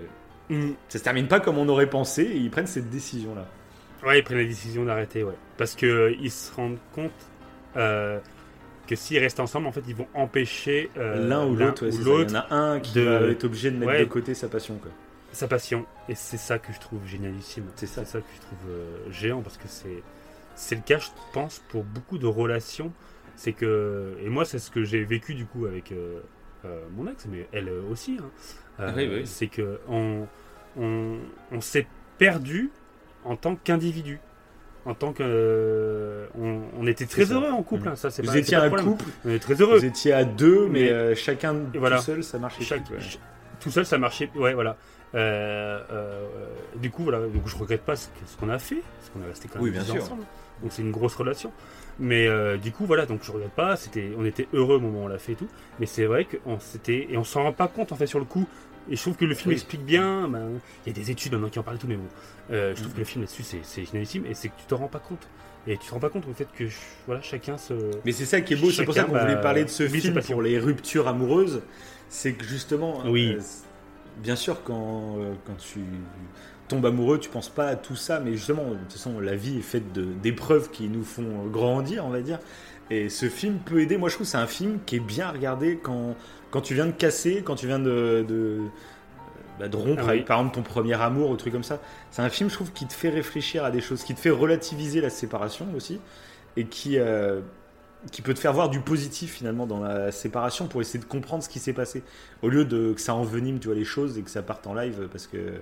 Mm. 0.50 0.72
ça 0.90 1.00
se 1.00 1.04
termine 1.06 1.30
pas 1.30 1.40
comme 1.40 1.58
on 1.58 1.70
aurait 1.70 1.90
pensé 1.90 2.24
et 2.24 2.36
ils 2.38 2.52
prennent 2.52 2.68
cette 2.68 2.90
décision 2.90 3.34
là. 3.34 3.48
Ouais, 4.06 4.20
ils 4.20 4.24
prennent 4.24 4.40
la 4.40 4.44
décision 4.44 4.84
d'arrêter, 4.84 5.24
ouais. 5.24 5.38
Parce 5.58 5.76
que 5.76 5.86
euh, 5.86 6.16
ils 6.20 6.30
se 6.32 6.54
rendent 6.54 6.80
compte 6.94 7.12
euh, 7.78 8.20
que 8.88 8.96
s'ils 8.96 9.20
restent 9.20 9.40
ensemble, 9.40 9.68
en 9.68 9.72
fait, 9.72 9.84
ils 9.88 9.96
vont 9.96 10.08
empêcher 10.14 10.90
euh, 10.98 11.28
l'un 11.28 11.46
ou 11.46 11.56
l'autre, 11.56 11.86
ouais, 11.86 11.94
il 11.94 12.02
y 12.02 12.04
l'autre 12.04 12.36
en 12.36 12.40
a 12.40 12.56
un 12.56 12.80
qui 12.80 12.94
de- 12.94 13.02
va 13.02 13.28
être 13.28 13.44
obligé 13.46 13.72
de 13.72 13.78
mettre 13.78 13.92
Ouais. 13.92 14.00
de 14.00 14.06
côté 14.06 14.34
sa 14.34 14.48
passion. 14.50 14.76
Quoi. 14.78 14.92
sa 15.32 15.48
passion. 15.48 15.86
Et 16.10 16.16
c'est 16.16 16.38
ça 16.38 16.60
que 16.60 16.72
je 16.74 16.80
trouve 16.80 17.00
génialissime. 17.08 17.66
C'est 17.76 17.86
ça. 17.88 18.06
C'est 18.06 18.12
ça 18.12 18.20
que 18.20 18.26
je 18.36 18.42
trouve 18.42 18.70
euh, 18.70 19.12
géant 19.12 19.42
parce 19.42 19.58
que 19.58 19.68
c'est 19.68 20.04
c'est 20.56 20.76
le 20.76 20.82
cas, 20.82 21.00
je 21.00 21.08
pense, 21.34 21.64
pour 21.70 21.84
beaucoup 21.84 22.18
de 22.20 22.28
relations. 22.28 22.92
C'est 23.36 23.54
que 23.54 24.16
et 24.22 24.30
moi, 24.30 24.46
c'est 24.46 24.60
ce 24.60 24.70
que 24.70 24.84
j'ai 24.84 25.04
vécu 25.04 25.34
du 25.34 25.46
coup 25.46 25.66
avec 25.66 25.92
euh, 25.92 26.20
euh, 26.66 26.84
mon 26.96 27.08
ex, 27.10 27.26
mais 27.32 27.48
elle 27.52 27.70
euh, 27.70 27.82
aussi. 27.92 28.18
hein. 28.22 28.30
Euh, 28.80 28.90
Ah 28.90 28.94
oui, 28.96 29.10
oui. 29.12 29.22
C'est 29.26 29.48
que 29.48 29.80
on 29.88 30.28
on, 30.78 31.18
on 31.52 31.62
s'est 31.62 31.88
perdu 32.20 32.70
en 33.26 33.36
tant 33.36 33.56
qu'individu. 33.56 34.20
En 34.86 34.94
tant 34.94 35.14
que 35.14 35.24
euh, 35.26 36.26
on, 36.38 36.60
on 36.78 36.88
était 36.88 37.06
très 37.06 37.32
heureux 37.32 37.50
en 37.52 37.64
couple, 37.64 37.88
hein, 37.88 37.96
ça 37.96 38.12
c'est 38.12 38.22
Vous 38.22 38.32
pas, 38.32 38.38
étiez 38.38 38.58
pas 38.58 38.64
un 38.66 38.70
couple, 38.70 39.06
On 39.26 39.30
est 39.30 39.40
très 39.40 39.54
heureux. 39.62 39.78
vous 39.80 39.86
étiez 39.86 40.12
à 40.12 40.26
deux, 40.26 40.68
mais, 40.68 40.82
Mais- 40.82 40.90
euh, 40.92 41.16
chacun 41.16 41.56
voilà. 41.76 41.98
tout 41.98 42.04
seul, 42.04 42.24
ça 42.24 42.38
marchait 42.38 42.64
Chaque- 42.64 42.84
plus, 42.84 42.96
quoi. 42.96 43.00
ch- 43.02 43.20
tout 43.62 43.72
seul 43.72 43.86
ça 43.86 43.98
marchait 43.98 44.30
ouais 44.36 44.54
voilà 44.54 44.76
Euh, 45.16 45.80
euh, 45.92 46.26
du 46.78 46.90
coup 46.90 47.04
voilà 47.04 47.20
donc 47.20 47.44
je 47.46 47.56
regrette 47.56 47.84
pas 47.84 47.96
ce 47.96 48.08
que- 48.08 48.26
ce 48.26 48.36
qu'on 48.36 48.50
a 48.50 48.58
fait 48.58 48.82
parce 48.98 49.10
qu'on 49.12 49.22
est 49.24 49.28
resté 49.30 49.48
quand 49.48 49.56
même 49.60 49.64
Oui, 49.66 49.70
bien 49.72 49.84
10 49.84 49.92
ans 49.92 49.94
sûr. 49.94 50.04
ensemble 50.04 50.24
donc 50.64 50.72
c'est 50.74 50.82
une 50.82 50.90
grosse 50.92 51.14
relation 51.16 51.52
mais 52.00 52.28
euh, 52.28 52.58
du 52.58 52.72
coup 52.72 52.86
voilà 52.88 53.06
donc 53.06 53.20
je 53.22 53.32
regrette 53.32 53.52
pas 53.52 53.76
c'était 53.76 54.10
on 54.18 54.26
était 54.26 54.48
heureux 54.54 54.78
au 54.78 54.80
moment 54.80 55.02
où 55.02 55.06
on 55.06 55.08
l'a 55.08 55.20
fait 55.20 55.34
et 55.34 55.36
tout 55.36 55.48
mais 55.80 55.86
c'est 55.86 56.06
vrai 56.06 56.26
qu'on 56.26 56.60
s'était 56.60 57.08
et 57.12 57.16
on 57.18 57.24
s'en 57.24 57.44
rend 57.44 57.54
pas 57.54 57.68
compte 57.68 57.92
en 57.92 57.96
fait 57.96 58.08
sur 58.08 58.18
le 58.18 58.26
coup 58.26 58.48
et 58.90 58.96
je 58.96 59.02
trouve 59.02 59.16
que 59.16 59.26
le 59.26 59.34
film 59.36 59.50
Oui. 59.50 59.56
explique 59.56 59.86
bien 59.86 60.28
ben, 60.28 60.50
il 60.86 60.90
y 60.90 60.92
a 60.92 60.94
des 61.02 61.12
études 61.12 61.32
maintenant 61.32 61.50
qui 61.50 61.60
en 61.60 61.64
parlent 61.64 61.78
tout 61.78 61.88
mais 61.88 61.96
bon 61.96 62.08
euh, 62.52 62.74
je 62.76 62.82
trouve 62.82 62.94
que 62.94 63.00
le 63.00 63.06
film 63.06 63.24
là-dessus 63.24 63.44
c'est 63.64 63.86
génialissime 63.86 64.26
et 64.26 64.34
c'est 64.34 64.50
que 64.50 64.58
tu 64.58 64.66
te 64.66 64.74
rends 64.74 64.88
pas 64.88 65.00
compte 65.00 65.28
et 65.68 65.78
tu 65.78 65.88
te 65.88 65.94
rends 65.94 66.00
pas 66.00 66.10
compte 66.10 66.28
au 66.30 66.34
fait 66.34 66.48
que 66.58 66.66
voilà 67.06 67.22
chacun 67.22 67.58
se 67.58 67.74
Mais 68.04 68.12
c'est 68.12 68.26
ça 68.26 68.42
qui 68.42 68.54
est 68.54 68.58
beau, 68.58 68.70
c'est 68.72 68.84
pour 68.84 68.94
ça 68.94 69.04
qu'on 69.06 69.18
voulait 69.18 69.36
bah, 69.36 69.42
parler 69.42 69.64
de 69.64 69.70
ce 69.70 69.88
film 69.88 70.20
pour 70.22 70.42
les 70.42 70.60
ruptures 70.60 71.08
amoureuses. 71.08 71.62
C'est 72.10 72.34
que 72.34 72.44
justement, 72.44 73.02
Oui. 73.06 73.34
euh, 73.38 73.42
bien 74.22 74.36
sûr, 74.36 74.62
quand, 74.64 75.16
euh, 75.20 75.34
quand 75.48 75.56
tu 75.56 75.80
tombes 76.68 76.86
amoureux, 76.86 77.18
tu 77.18 77.30
penses 77.30 77.48
pas 77.50 77.68
à 77.68 77.76
tout 77.78 77.96
ça, 77.96 78.20
mais 78.20 78.34
justement, 78.34 78.72
de 78.72 78.76
toute 78.76 78.92
façon, 78.92 79.20
la 79.22 79.36
vie 79.36 79.58
est 79.60 79.62
faite 79.62 79.92
d'épreuves 80.22 80.70
qui 80.70 80.90
nous 80.90 81.04
font 81.06 81.46
grandir, 81.48 82.06
on 82.06 82.10
va 82.10 82.22
dire. 82.22 82.40
Et 82.90 83.08
ce 83.10 83.30
film 83.30 83.60
peut 83.66 83.80
aider. 83.80 83.98
Moi, 83.98 84.10
je 84.10 84.16
trouve 84.16 84.26
que 84.28 84.32
c'est 84.32 84.38
un 84.38 84.48
film 84.48 84.80
qui 84.86 84.98
est 84.98 85.00
bien 85.00 85.30
regardé 85.32 85.80
quand, 85.82 86.16
quand 86.54 86.62
tu 86.62 86.76
viens 86.76 86.88
de 86.88 86.94
casser, 86.94 87.44
quand 87.44 87.56
tu 87.58 87.68
viens 87.68 87.80
de, 87.80 88.26
de, 88.30 88.72
bah, 89.60 89.68
de 89.70 89.78
rompre 89.78 89.98
Ah 89.98 90.06
oui. 90.06 90.26
par 90.26 90.40
exemple, 90.40 90.56
ton 90.56 90.64
premier 90.64 90.96
amour 91.02 91.30
ou 91.30 91.38
truc 91.38 91.54
comme 91.54 91.64
ça. 91.64 91.82
C'est 92.12 92.22
un 92.24 92.30
film, 92.30 92.50
je 92.50 92.56
trouve, 92.56 92.74
qui 92.74 92.88
te 92.88 92.94
fait 92.94 93.10
réfléchir 93.10 93.64
à 93.66 93.72
des 93.72 93.82
choses, 93.82 94.04
qui 94.04 94.16
te 94.16 94.22
fait 94.22 94.32
relativiser 94.32 95.02
la 95.02 95.10
séparation 95.12 95.74
aussi, 95.76 96.02
et 96.58 96.68
qui, 96.68 97.00
euh, 97.00 97.42
qui 98.12 98.22
peut 98.24 98.34
te 98.36 98.40
faire 98.40 98.54
voir 98.54 98.70
du 98.70 98.82
positif 98.82 99.34
finalement 99.34 99.68
dans 99.68 99.82
la 99.82 100.12
séparation 100.12 100.68
pour 100.68 100.82
essayer 100.82 101.00
de 101.00 101.06
comprendre 101.06 101.44
ce 101.44 101.50
qui 101.50 101.60
s'est 101.60 101.74
passé, 101.74 102.04
au 102.44 102.50
lieu 102.50 102.66
de 102.66 102.94
que 102.94 103.02
ça 103.02 103.16
envenime, 103.16 103.60
tu 103.60 103.68
vois, 103.68 103.76
les 103.78 103.86
choses 103.86 104.18
et 104.18 104.24
que 104.24 104.32
ça 104.32 104.44
parte 104.44 104.68
en 104.68 104.76
live, 104.76 105.10
parce 105.12 105.28
que 105.28 105.38
euh, 105.38 105.60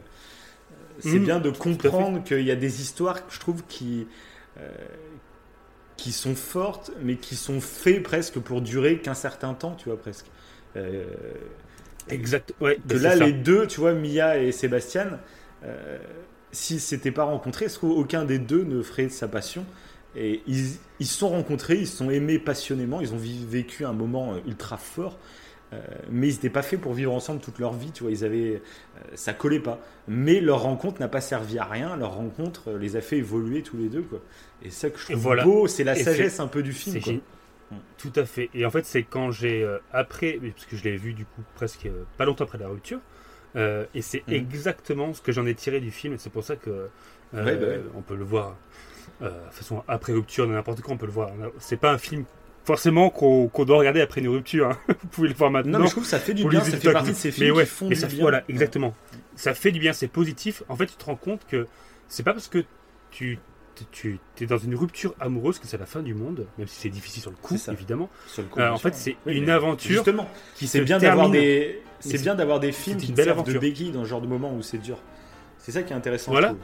c'est 0.99 1.19
Mhm, 1.19 1.19
bien 1.19 1.39
de 1.39 1.49
comprendre 1.49 2.23
qu'il 2.23 2.41
y 2.43 2.51
a 2.51 2.55
des 2.55 2.81
histoires, 2.81 3.19
je 3.29 3.39
trouve, 3.39 3.63
qui 3.67 4.07
euh, 4.59 4.69
qui 5.97 6.11
sont 6.11 6.35
fortes, 6.35 6.91
mais 7.01 7.17
qui 7.17 7.35
sont 7.35 7.61
faites 7.61 8.03
presque 8.03 8.39
pour 8.39 8.61
durer 8.61 8.99
qu'un 9.01 9.13
certain 9.13 9.53
temps, 9.53 9.75
tu 9.75 9.89
vois, 9.89 9.99
presque. 9.99 10.31
Euh, 10.77 11.05
exact 12.09 12.53
ouais 12.61 12.75
que 12.75 12.93
bah, 12.95 13.01
là, 13.01 13.17
ça. 13.17 13.25
les 13.25 13.33
deux, 13.33 13.67
tu 13.67 13.79
vois, 13.79 13.93
Mia 13.93 14.37
et 14.37 14.51
Sébastien, 14.51 15.19
euh, 15.63 15.97
s'ils 16.51 16.79
s'étaient 16.79 17.11
pas 17.11 17.23
rencontrés, 17.23 17.67
je 17.67 17.73
trouve 17.73 17.91
aucun 17.97 18.25
des 18.25 18.39
deux 18.39 18.63
ne 18.63 18.81
ferait 18.81 19.05
de 19.05 19.11
sa 19.11 19.27
passion. 19.27 19.65
Et 20.15 20.41
ils 20.45 20.65
ils 20.99 21.05
se 21.05 21.17
sont 21.17 21.29
rencontrés, 21.29 21.75
ils 21.75 21.87
se 21.87 21.97
sont 21.97 22.09
aimés 22.09 22.39
passionnément, 22.39 22.99
ils 22.99 23.13
ont 23.13 23.19
vécu 23.19 23.85
un 23.85 23.93
moment 23.93 24.33
euh, 24.33 24.39
ultra 24.45 24.77
fort, 24.77 25.17
euh, 25.73 25.79
mais 26.09 26.27
ils 26.27 26.33
n'étaient 26.33 26.49
pas 26.49 26.63
faits 26.63 26.81
pour 26.81 26.93
vivre 26.93 27.13
ensemble 27.13 27.39
toute 27.39 27.59
leur 27.59 27.73
vie, 27.73 27.91
tu 27.91 28.03
vois, 28.03 28.11
ils 28.11 28.25
avaient, 28.25 28.55
euh, 28.55 28.99
ça 29.15 29.33
collait 29.33 29.61
pas. 29.61 29.79
Mais 30.09 30.41
leur 30.41 30.63
rencontre 30.63 30.99
n'a 30.99 31.07
pas 31.07 31.21
servi 31.21 31.59
à 31.59 31.63
rien, 31.63 31.95
leur 31.95 32.15
rencontre 32.15 32.71
euh, 32.71 32.77
les 32.77 32.97
a 32.97 33.01
fait 33.01 33.17
évoluer 33.19 33.61
tous 33.61 33.77
les 33.77 33.87
deux, 33.87 34.01
quoi. 34.01 34.19
Et 34.63 34.69
ça 34.69 34.89
que 34.89 34.99
je 34.99 35.05
trouve 35.05 35.17
voilà. 35.17 35.45
beau, 35.45 35.67
c'est 35.67 35.85
la 35.85 35.97
Et 35.97 36.03
sagesse 36.03 36.41
un 36.41 36.47
peu 36.47 36.61
du 36.61 36.73
film, 36.73 36.99
quoi. 37.01 37.13
Tout 37.97 38.11
à 38.15 38.25
fait. 38.25 38.49
Et 38.53 38.65
en 38.65 38.69
fait, 38.71 38.85
c'est 38.85 39.03
quand 39.03 39.31
j'ai 39.31 39.63
euh, 39.63 39.77
après, 39.93 40.39
parce 40.41 40.65
que 40.65 40.75
je 40.75 40.83
l'ai 40.83 40.97
vu 40.97 41.13
du 41.13 41.25
coup 41.25 41.41
presque 41.55 41.85
euh, 41.85 42.03
pas 42.17 42.25
longtemps 42.25 42.43
après 42.45 42.57
la 42.57 42.67
rupture, 42.67 42.99
euh, 43.55 43.85
et 43.95 44.01
c'est 44.01 44.23
Mhm. 44.27 44.33
exactement 44.33 45.13
ce 45.13 45.21
que 45.21 45.31
j'en 45.31 45.45
ai 45.45 45.55
tiré 45.55 45.79
du 45.79 45.91
film. 45.91 46.13
Et 46.15 46.17
c'est 46.17 46.29
pour 46.31 46.43
ça 46.43 46.55
que 46.55 46.89
Ouais, 47.33 47.55
bah 47.55 47.67
ouais. 47.67 47.81
on 47.95 48.01
peut 48.01 48.15
le 48.15 48.23
voir. 48.25 48.55
de 49.21 49.27
toute 49.27 49.53
façon, 49.53 49.83
après 49.87 50.13
rupture, 50.13 50.47
n'importe 50.47 50.81
quoi, 50.81 50.93
on 50.93 50.97
peut 50.97 51.05
le 51.05 51.11
voir. 51.11 51.29
C'est 51.59 51.77
pas 51.79 51.91
un 51.91 51.97
film 51.97 52.25
forcément 52.65 53.09
qu'on 53.09 53.49
doit 53.65 53.77
regarder 53.77 54.01
après 54.01 54.21
une 54.21 54.27
rupture. 54.29 54.69
hein. 54.69 54.77
Vous 55.01 55.07
pouvez 55.07 55.27
le 55.29 55.33
voir 55.35 55.49
maintenant. 55.51 55.73
Non, 55.77 55.79
mais 55.79 55.85
je 55.87 55.91
trouve 55.91 56.03
que 56.03 56.09
ça 56.09 56.19
fait 56.19 56.33
du 56.33 56.45
bien, 56.47 56.63
ça 56.63 56.77
fait 56.77 56.91
partie 56.91 57.11
de 57.11 57.15
ces 57.15 57.31
films 57.31 57.47
mais 57.47 57.51
ouais, 57.55 57.63
qui 57.63 57.69
font 57.69 57.87
mais 57.87 57.95
du 57.95 58.01
ça, 58.01 58.07
bien. 58.07 58.19
Voilà, 58.21 58.43
exactement. 58.49 58.93
Ça 59.35 59.53
fait 59.53 59.71
du 59.71 59.79
bien, 59.79 59.93
c'est 59.93 60.07
positif. 60.07 60.63
En 60.69 60.75
fait, 60.75 60.87
tu 60.87 60.95
te 60.95 61.05
rends 61.05 61.15
compte 61.15 61.45
que 61.47 61.67
c'est 62.09 62.23
pas 62.23 62.33
parce 62.33 62.47
que 62.49 62.63
tu 63.11 63.39
tu 63.91 64.19
es 64.39 64.45
dans 64.45 64.57
une 64.57 64.75
rupture 64.75 65.13
amoureuse 65.19 65.59
que 65.59 65.67
c'est 65.67 65.77
la 65.77 65.85
fin 65.85 66.01
du 66.01 66.13
monde, 66.13 66.47
même 66.57 66.67
si 66.67 66.79
c'est 66.79 66.89
difficile 66.89 67.21
sur 67.21 67.31
le 67.31 67.37
coup, 67.37 67.55
évidemment. 67.71 68.09
Sur 68.27 68.43
le 68.43 68.49
coup, 68.49 68.59
Euh, 68.59 68.69
en 68.71 68.77
fait, 68.77 68.93
c'est 68.95 69.15
Oui, 69.25 69.37
une 69.37 69.49
aventure 69.49 69.89
Justement, 70.03 70.29
qui 70.55 70.67
c'est 70.67 70.81
bien 70.81 70.97
d'avoir 70.99 71.29
des, 71.29 71.81
c'est 71.99 72.21
bien 72.21 72.35
d'avoir 72.35 72.59
des 72.59 72.71
films 72.71 72.97
qui 72.97 73.07
servent 73.07 73.17
de 73.27 73.31
aventure. 73.31 73.61
béquille 73.61 73.91
dans 73.91 74.03
ce 74.03 74.09
genre 74.09 74.21
de 74.21 74.27
moment 74.27 74.53
où 74.53 74.61
c'est 74.61 74.77
dur. 74.77 74.97
C'est 75.57 75.71
ça 75.71 75.83
qui 75.83 75.93
est 75.93 75.95
intéressant. 75.95 76.31
Voilà. 76.31 76.55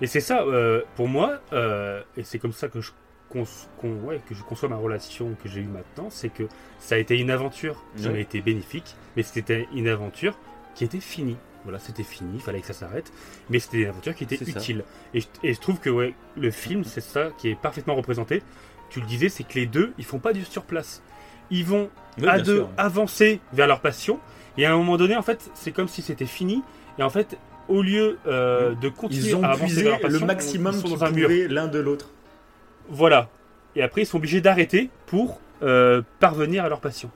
Et 0.00 0.06
c'est 0.06 0.20
ça, 0.20 0.42
euh, 0.42 0.82
pour 0.96 1.06
moi, 1.08 1.40
euh, 1.52 2.02
et 2.16 2.22
c'est 2.24 2.38
comme 2.38 2.52
ça 2.52 2.68
que 2.68 2.80
je, 2.80 2.90
ouais, 3.34 4.20
que 4.28 4.34
je 4.34 4.42
conçois 4.42 4.68
ma 4.68 4.76
relation 4.76 5.36
que 5.42 5.48
j'ai 5.48 5.60
eue 5.60 5.66
maintenant, 5.68 6.08
c'est 6.10 6.28
que 6.28 6.44
ça 6.78 6.96
a 6.96 6.98
été 6.98 7.18
une 7.18 7.30
aventure, 7.30 7.82
j'en 7.96 8.14
ai 8.14 8.20
été 8.20 8.40
bénéfique, 8.40 8.96
mais 9.16 9.22
c'était 9.22 9.68
une 9.74 9.88
aventure 9.88 10.36
qui 10.74 10.84
était 10.84 11.00
finie. 11.00 11.36
Voilà, 11.64 11.78
c'était 11.78 12.02
fini, 12.02 12.30
il 12.34 12.40
fallait 12.40 12.60
que 12.60 12.66
ça 12.66 12.72
s'arrête. 12.72 13.12
Mais 13.50 13.58
c'était 13.60 13.78
une 13.78 13.88
aventure 13.88 14.14
qui 14.14 14.24
était 14.24 14.36
utile. 14.36 14.84
Et, 15.14 15.20
je- 15.20 15.26
et 15.44 15.54
je 15.54 15.60
trouve 15.60 15.78
que 15.78 15.90
ouais, 15.90 16.14
le 16.36 16.50
film, 16.50 16.82
c'est 16.84 17.00
ça 17.00 17.28
qui 17.38 17.48
est 17.50 17.54
parfaitement 17.54 17.94
représenté. 17.94 18.42
Tu 18.90 19.00
le 19.00 19.06
disais, 19.06 19.28
c'est 19.28 19.44
que 19.44 19.54
les 19.54 19.66
deux, 19.66 19.92
ils 19.98 20.04
font 20.04 20.18
pas 20.18 20.32
du 20.32 20.44
sur 20.44 20.64
place. 20.64 21.02
Ils 21.50 21.64
vont 21.64 21.88
Oui, 22.20 22.26
à 22.28 22.38
deux 22.40 22.58
sûr. 22.58 22.68
avancer 22.76 23.40
vers 23.52 23.66
leur 23.66 23.80
passion. 23.80 24.18
Et 24.58 24.66
à 24.66 24.72
un 24.72 24.76
moment 24.76 24.96
donné, 24.96 25.16
en 25.16 25.22
fait, 25.22 25.50
c'est 25.54 25.70
comme 25.72 25.88
si 25.88 26.02
c'était 26.02 26.26
fini. 26.26 26.62
Et 26.98 27.02
en 27.02 27.10
fait, 27.10 27.38
au 27.68 27.80
lieu 27.82 28.18
euh, 28.26 28.74
de 28.74 28.88
continuer 28.88 29.28
Ils 29.28 29.36
ont 29.36 29.44
à 29.44 29.48
avancer 29.50 29.82
vers 29.82 30.00
leur 30.00 30.10
le 30.10 30.18
maximum 30.26 30.74
ils 30.74 30.80
sont 30.80 30.88
dans 30.88 31.04
un 31.04 31.10
mur. 31.10 31.28
l'un 31.48 31.68
de 31.68 31.78
l'autre. 31.78 32.10
Voilà. 32.88 33.30
Et 33.76 33.82
après, 33.82 34.02
ils 34.02 34.06
sont 34.06 34.18
obligés 34.18 34.40
d'arrêter 34.40 34.90
pour 35.06 35.40
euh, 35.62 36.02
parvenir 36.18 36.64
à 36.64 36.68
leur 36.68 36.80
passion. 36.80 37.10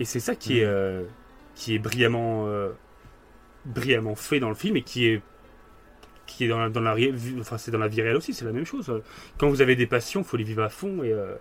Et 0.00 0.04
c'est 0.04 0.18
ça 0.20 0.34
qui 0.34 0.58
est, 0.60 0.64
Mhm. 0.64 0.70
euh, 0.72 1.02
qui 1.54 1.74
est 1.74 1.78
brillamment, 1.78 2.46
euh, 2.48 2.70
brillamment 3.64 4.14
fait 4.14 4.40
dans 4.40 4.48
le 4.48 4.54
film 4.54 4.76
et 4.76 4.82
qui 4.82 5.06
est, 5.06 5.22
qui 6.26 6.44
est 6.44 6.48
dans 6.48 6.58
la, 6.58 6.68
dans 6.68 6.80
la, 6.80 6.96
enfin, 7.40 7.58
c'est 7.58 7.70
dans 7.70 7.78
la 7.78 7.88
vie 7.88 8.02
réelle 8.02 8.16
aussi, 8.16 8.32
c'est 8.34 8.44
la 8.44 8.52
même 8.52 8.64
chose. 8.64 9.02
Quand 9.38 9.48
vous 9.48 9.62
avez 9.62 9.76
des 9.76 9.86
passions, 9.86 10.24
faut 10.24 10.36
les 10.36 10.44
vivre 10.44 10.62
à 10.62 10.68
fond. 10.68 11.02
Et, 11.02 11.12
euh, 11.12 11.34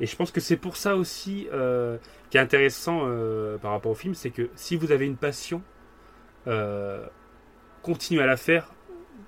et 0.00 0.06
je 0.06 0.16
pense 0.16 0.30
que 0.30 0.40
c'est 0.40 0.56
pour 0.56 0.76
ça 0.76 0.96
aussi 0.96 1.48
euh, 1.52 1.98
qui 2.30 2.36
est 2.36 2.40
intéressant 2.40 3.02
euh, 3.04 3.58
par 3.58 3.72
rapport 3.72 3.92
au 3.92 3.96
film, 3.96 4.14
c'est 4.14 4.30
que 4.30 4.48
si 4.54 4.76
vous 4.76 4.92
avez 4.92 5.06
une 5.06 5.16
passion, 5.16 5.62
continuez 7.82 8.22
à 8.22 8.26
la 8.26 8.36
faire. 8.36 8.72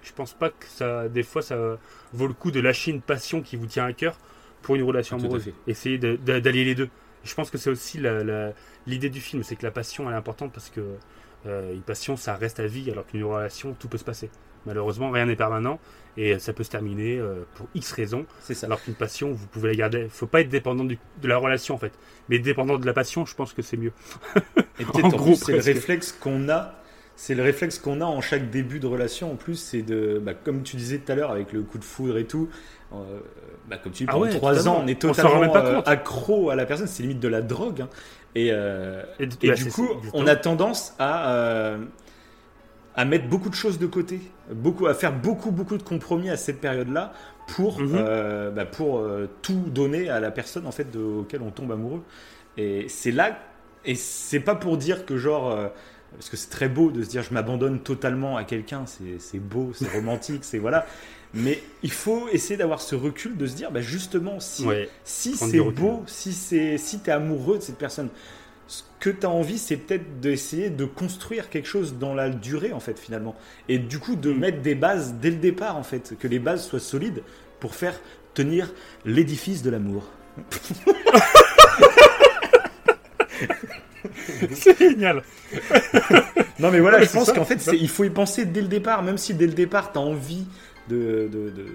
Je 0.02 0.12
pense 0.12 0.32
pas 0.32 0.48
que 0.48 0.64
ça, 0.66 1.08
des 1.08 1.22
fois, 1.22 1.42
ça 1.42 1.78
vaut 2.14 2.26
le 2.26 2.32
coup 2.32 2.50
de 2.50 2.60
lâcher 2.60 2.90
une 2.90 3.02
passion 3.02 3.42
qui 3.42 3.56
vous 3.56 3.66
tient 3.66 3.84
à 3.84 3.92
cœur 3.92 4.16
pour 4.62 4.76
une 4.76 4.82
relation 4.82 5.18
Tout 5.18 5.24
à 5.24 5.26
amoureuse. 5.26 5.52
Essayez 5.66 5.98
d'allier 5.98 6.64
les 6.64 6.74
deux. 6.74 6.88
Je 7.22 7.34
pense 7.34 7.50
que 7.50 7.58
c'est 7.58 7.68
aussi 7.68 8.00
l'idée 8.86 9.10
du 9.10 9.20
film, 9.20 9.42
c'est 9.42 9.56
que 9.56 9.64
la 9.64 9.70
passion 9.70 10.08
elle 10.08 10.14
est 10.14 10.18
importante 10.18 10.52
parce 10.52 10.70
que 10.70 10.80
euh, 11.46 11.72
une 11.74 11.82
passion 11.82 12.16
ça 12.16 12.34
reste 12.34 12.60
à 12.60 12.66
vie, 12.66 12.90
alors 12.90 13.06
qu'une 13.06 13.24
relation 13.24 13.74
tout 13.78 13.88
peut 13.88 13.98
se 13.98 14.04
passer. 14.04 14.30
Malheureusement, 14.66 15.10
rien 15.10 15.24
n'est 15.24 15.36
permanent 15.36 15.78
et 16.18 16.38
ça 16.38 16.52
peut 16.52 16.64
se 16.64 16.70
terminer 16.70 17.16
euh, 17.18 17.44
pour 17.54 17.66
X 17.74 17.92
raisons. 17.92 18.26
C'est 18.40 18.52
ça. 18.54 18.66
Alors 18.66 18.82
qu'une 18.82 18.94
passion, 18.94 19.32
vous 19.32 19.46
pouvez 19.46 19.68
la 19.70 19.74
garder. 19.74 20.06
Faut 20.10 20.26
pas 20.26 20.42
être 20.42 20.50
dépendant 20.50 20.84
du- 20.84 20.98
de 21.22 21.28
la 21.28 21.38
relation 21.38 21.74
en 21.74 21.78
fait, 21.78 21.92
mais 22.28 22.38
dépendant 22.38 22.76
de 22.78 22.84
la 22.84 22.92
passion, 22.92 23.24
je 23.24 23.34
pense 23.34 23.54
que 23.54 23.62
c'est 23.62 23.78
mieux. 23.78 23.92
Et 24.78 24.84
peut-être 24.84 25.04
En 25.14 25.16
en, 25.16 25.16
gros, 25.16 25.34
c'est 25.34 25.52
le 25.52 25.60
réflexe 25.60 26.12
qu'on 26.12 26.48
a. 26.50 26.74
C'est 27.16 27.34
le 27.34 27.42
réflexe 27.42 27.78
qu'on 27.78 28.00
a 28.00 28.06
en 28.06 28.22
chaque 28.22 28.50
début 28.50 28.80
de 28.80 28.86
relation. 28.86 29.30
En 29.32 29.36
plus, 29.36 29.56
c'est 29.56 29.82
de, 29.82 30.18
bah, 30.24 30.32
comme 30.32 30.62
tu 30.62 30.76
disais 30.76 30.98
tout 30.98 31.12
à 31.12 31.14
l'heure 31.14 31.30
avec 31.30 31.52
le 31.52 31.62
coup 31.62 31.76
de 31.78 31.84
foudre 31.84 32.16
et 32.16 32.24
tout. 32.26 32.48
euh, 32.94 33.20
bah, 33.68 33.76
comme 33.76 33.92
tu 33.92 34.04
dis, 34.04 34.08
Ah 34.08 34.12
pendant 34.12 34.28
trois 34.30 34.68
ans, 34.68 34.80
on 34.82 34.86
est 34.86 35.04
On 35.04 35.08
totalement 35.08 35.38
même 35.40 35.52
pas 35.52 35.64
euh, 35.66 35.82
accro 35.84 36.48
à 36.50 36.56
la 36.56 36.64
personne. 36.64 36.86
C'est 36.86 37.02
limite 37.02 37.20
de 37.20 37.28
la 37.28 37.42
drogue. 37.42 37.82
hein. 37.82 37.88
Et, 38.34 38.50
euh, 38.52 39.02
Et, 39.18 39.24
et 39.42 39.48
bah, 39.48 39.54
du 39.54 39.66
coup, 39.66 39.88
c'est- 40.02 40.10
on 40.14 40.26
a 40.26 40.36
tendance 40.36 40.94
à, 40.98 41.32
euh, 41.34 41.78
à 42.94 43.04
mettre 43.04 43.28
beaucoup 43.28 43.48
de 43.48 43.54
choses 43.54 43.78
de 43.78 43.86
côté, 43.86 44.20
beaucoup, 44.52 44.86
à 44.86 44.94
faire 44.94 45.12
beaucoup, 45.12 45.50
beaucoup 45.50 45.76
de 45.78 45.82
compromis 45.82 46.30
à 46.30 46.36
cette 46.36 46.60
période-là 46.60 47.12
pour, 47.48 47.80
Mhm. 47.80 47.88
euh, 47.94 48.50
bah, 48.50 48.64
pour 48.66 49.04
tout 49.42 49.64
donner 49.66 50.08
à 50.08 50.20
la 50.20 50.30
personne 50.30 50.66
en 50.66 50.72
fait 50.72 50.90
de, 50.90 51.00
auquel 51.00 51.42
on 51.42 51.50
tombe 51.50 51.72
amoureux. 51.72 52.02
Et 52.56 52.88
c'est 52.88 53.12
là, 53.12 53.38
et 53.84 53.94
c'est 53.94 54.40
pas 54.40 54.54
pour 54.54 54.76
dire 54.76 55.06
que 55.06 55.16
genre, 55.16 55.56
parce 56.12 56.28
que 56.28 56.36
c'est 56.36 56.50
très 56.50 56.68
beau 56.68 56.90
de 56.90 57.02
se 57.02 57.08
dire 57.08 57.22
je 57.22 57.32
m'abandonne 57.32 57.80
totalement 57.80 58.36
à 58.36 58.44
quelqu'un, 58.44 58.84
c'est 58.86 59.38
beau, 59.38 59.72
c'est 59.74 59.88
romantique, 59.88 60.44
c'est 60.44 60.58
voilà. 60.58 60.86
Mais 61.32 61.62
il 61.82 61.92
faut 61.92 62.28
essayer 62.32 62.56
d'avoir 62.56 62.80
ce 62.80 62.94
recul 62.96 63.36
de 63.36 63.46
se 63.46 63.54
dire, 63.54 63.70
bah 63.70 63.80
justement, 63.80 64.40
si 64.40 64.64
Ouais. 64.66 64.88
si 65.04 65.36
c'est 65.36 65.60
beau, 65.60 66.02
si 66.06 66.32
c'est 66.32 66.76
si 66.78 66.98
t'es 67.00 67.12
amoureux 67.12 67.58
de 67.58 67.62
cette 67.62 67.78
personne, 67.78 68.08
ce 68.66 68.82
que 68.98 69.10
tu 69.10 69.26
as 69.26 69.30
envie, 69.30 69.58
c'est 69.58 69.76
peut-être 69.76 70.20
d'essayer 70.20 70.70
de 70.70 70.84
construire 70.84 71.48
quelque 71.48 71.68
chose 71.68 71.94
dans 71.98 72.14
la 72.14 72.30
durée 72.30 72.72
en 72.72 72.80
fait 72.80 72.98
finalement, 72.98 73.34
et 73.68 73.78
du 73.78 73.98
coup 74.00 74.16
de 74.16 74.32
Mm. 74.32 74.38
mettre 74.38 74.60
des 74.62 74.74
bases 74.74 75.14
dès 75.20 75.30
le 75.30 75.36
départ 75.36 75.76
en 75.76 75.82
fait, 75.84 76.14
que 76.18 76.26
les 76.28 76.38
bases 76.40 76.66
soient 76.66 76.80
solides 76.80 77.22
pour 77.60 77.74
faire 77.76 78.00
tenir 78.34 78.72
l'édifice 79.04 79.62
de 79.62 79.70
l'amour. 79.70 80.04
c'est 84.54 84.78
génial. 84.78 85.22
Non 86.58 86.70
mais 86.70 86.80
voilà, 86.80 86.98
Ouais, 86.98 87.06
je 87.06 87.12
pense 87.12 87.32
qu'en 87.32 87.44
fait 87.44 87.68
il 87.72 87.88
faut 87.88 88.04
y 88.04 88.10
penser 88.10 88.44
dès 88.44 88.60
le 88.62 88.68
départ, 88.68 89.02
même 89.02 89.18
si 89.18 89.34
dès 89.34 89.46
le 89.46 89.52
départ 89.54 89.92
t'as 89.92 90.00
envie 90.00 90.46
de, 90.90 91.28
de, 91.32 91.50
de- 91.50 91.66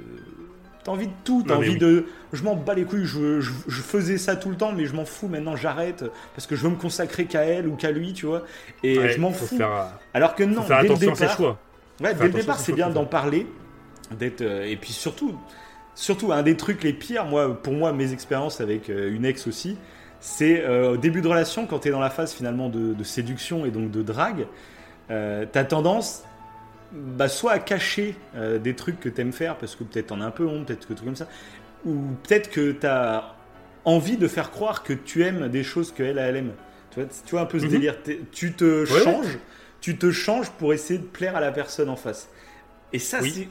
T'as 0.84 0.92
envie 0.92 1.08
de 1.08 1.14
tout, 1.24 1.44
t'as 1.48 1.56
envie 1.56 1.72
oui. 1.72 1.78
de. 1.80 2.06
Je 2.32 2.44
m'en 2.44 2.56
bats 2.56 2.76
les 2.76 2.84
couilles, 2.86 3.06
je, 3.06 3.42
je, 3.42 3.52
je 3.68 3.82
faisais 3.82 4.20
ça 4.20 4.36
tout 4.36 4.50
le 4.52 4.56
temps, 4.56 4.72
mais 4.72 4.86
je 4.86 4.94
m'en 4.96 5.06
fous 5.06 5.28
maintenant, 5.28 5.56
j'arrête 5.56 6.06
parce 6.36 6.46
que 6.46 6.56
je 6.56 6.62
veux 6.62 6.70
me 6.70 6.76
consacrer 6.76 7.26
qu'à 7.26 7.42
elle 7.44 7.68
ou 7.68 7.76
qu'à 7.76 7.92
lui, 7.92 8.14
tu 8.14 8.28
vois. 8.28 8.44
Et 8.84 9.00
Ouais, 9.00 9.10
je 9.10 9.20
m'en 9.20 9.32
fous. 9.32 9.58
Faire, 9.58 10.00
Alors 10.14 10.36
que 10.36 10.44
non, 10.44 10.62
dès 10.80 10.88
le 10.88 10.92
attention 10.92 11.12
à 11.12 11.16
ses 11.16 11.22
départ, 11.22 11.38
choix. 11.38 11.60
Ouais, 12.02 12.14
dès 12.14 12.28
le 12.28 12.34
départ, 12.34 12.60
c'est 12.60 12.74
bien 12.74 12.90
d'en 12.92 13.06
parler, 13.06 13.48
d'être 14.12 14.42
euh, 14.42 14.66
et 14.66 14.76
puis 14.78 14.94
surtout, 14.94 15.36
surtout 15.96 16.32
un 16.32 16.44
des 16.44 16.56
trucs 16.58 16.84
les 16.84 16.94
pires, 16.94 17.26
moi, 17.26 17.60
pour 17.62 17.74
moi, 17.74 17.92
mes 17.94 18.14
expériences 18.14 18.62
avec 18.62 18.90
euh, 18.90 19.12
une 19.14 19.26
ex 19.26 19.48
aussi, 19.48 19.78
c'est 20.20 20.64
euh, 20.66 20.92
au 20.94 20.98
début 20.98 21.22
de 21.22 21.28
relation, 21.28 21.66
quand 21.66 21.80
tu 21.80 21.88
es 21.88 21.92
dans 21.92 22.00
la 22.00 22.12
phase 22.12 22.34
finalement 22.34 22.70
de, 22.70 22.94
de 22.94 23.04
séduction 23.04 23.66
et 23.66 23.72
donc 23.72 23.90
de 23.92 24.04
drague, 24.04 24.48
t'as 25.08 25.64
tendance, 25.64 26.24
bah, 26.96 27.28
soit 27.30 27.52
à 27.52 27.60
cacher 27.60 28.16
euh, 28.36 28.58
des 28.60 28.76
trucs 28.76 29.00
que 29.00 29.10
t'aimes 29.10 29.34
faire 29.34 29.58
parce 29.58 29.76
que 29.76 29.84
peut-être 29.84 30.08
t'en 30.08 30.22
as 30.22 30.26
un 30.26 30.32
peu 30.32 30.46
honte, 30.46 30.68
peut-être 30.68 30.88
que 30.88 30.94
truc 30.94 31.06
comme 31.06 31.16
ça, 31.16 31.28
ou 31.86 31.96
peut-être 32.24 32.50
que 32.50 32.72
t'as 32.72 33.34
envie 33.84 34.18
de 34.18 34.28
faire 34.28 34.52
croire 34.52 34.84
que 34.84 34.94
tu 34.94 35.24
aimes 35.24 35.50
des 35.50 35.64
choses 35.64 35.92
qu'elle 35.92 36.18
elle 36.18 36.36
aime. 36.38 36.52
Tu 36.92 37.00
vois, 37.00 37.10
tu 37.26 37.32
vois 37.32 37.42
un 37.42 37.46
peu 37.46 37.60
ce 37.60 37.66
Mhm. 37.66 37.72
délire. 37.72 37.96
Tu 38.32 38.54
te 38.54 38.82
ouais. 38.92 39.02
changes, 39.04 39.38
tu 39.82 39.98
te 39.98 40.12
changes 40.12 40.50
pour 40.52 40.74
essayer 40.74 41.00
de 41.00 41.06
plaire 41.06 41.36
à 41.36 41.42
la 41.42 41.52
personne 41.52 41.90
en 41.90 41.96
face. 41.96 42.30
Et 42.94 43.00
ça, 43.00 43.20
Oui. 43.22 43.32
c'est. 43.36 43.48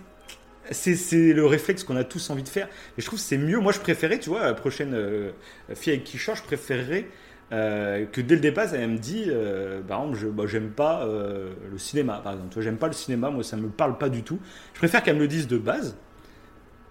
C'est, 0.70 0.94
c'est 0.94 1.34
le 1.34 1.44
réflexe 1.44 1.84
qu'on 1.84 1.94
a 1.96 2.04
tous 2.04 2.30
envie 2.30 2.42
de 2.42 2.48
faire. 2.48 2.68
Et 2.96 3.02
je 3.02 3.06
trouve 3.06 3.18
que 3.18 3.24
c'est 3.24 3.36
mieux. 3.36 3.58
Moi, 3.60 3.70
je 3.72 3.80
préférais, 3.80 4.18
tu 4.18 4.30
vois, 4.30 4.44
la 4.44 4.54
prochaine 4.54 4.94
euh, 4.94 5.30
fille 5.74 5.92
avec 5.92 6.04
qui 6.04 6.16
je 6.16 6.24
sors, 6.24 6.36
je 6.36 6.42
préférerais 6.42 7.04
euh, 7.52 8.06
que 8.06 8.20
dès 8.20 8.34
le 8.34 8.40
départ, 8.40 8.66
elle 8.74 8.90
me 8.90 8.98
dit, 8.98 9.24
euh, 9.28 9.82
par 9.82 10.00
exemple, 10.00 10.18
je, 10.18 10.28
bah, 10.28 10.44
j'aime 10.46 10.70
pas 10.70 11.04
euh, 11.04 11.52
le 11.70 11.78
cinéma, 11.78 12.20
par 12.22 12.34
exemple. 12.34 12.60
J'aime 12.60 12.76
pas 12.76 12.86
le 12.86 12.92
cinéma, 12.92 13.30
moi, 13.30 13.42
ça 13.42 13.56
me 13.56 13.68
parle 13.68 13.98
pas 13.98 14.08
du 14.08 14.22
tout. 14.22 14.38
Je 14.72 14.78
préfère 14.78 15.02
qu'elle 15.02 15.16
me 15.16 15.20
le 15.20 15.28
dise 15.28 15.46
de 15.46 15.58
base. 15.58 15.96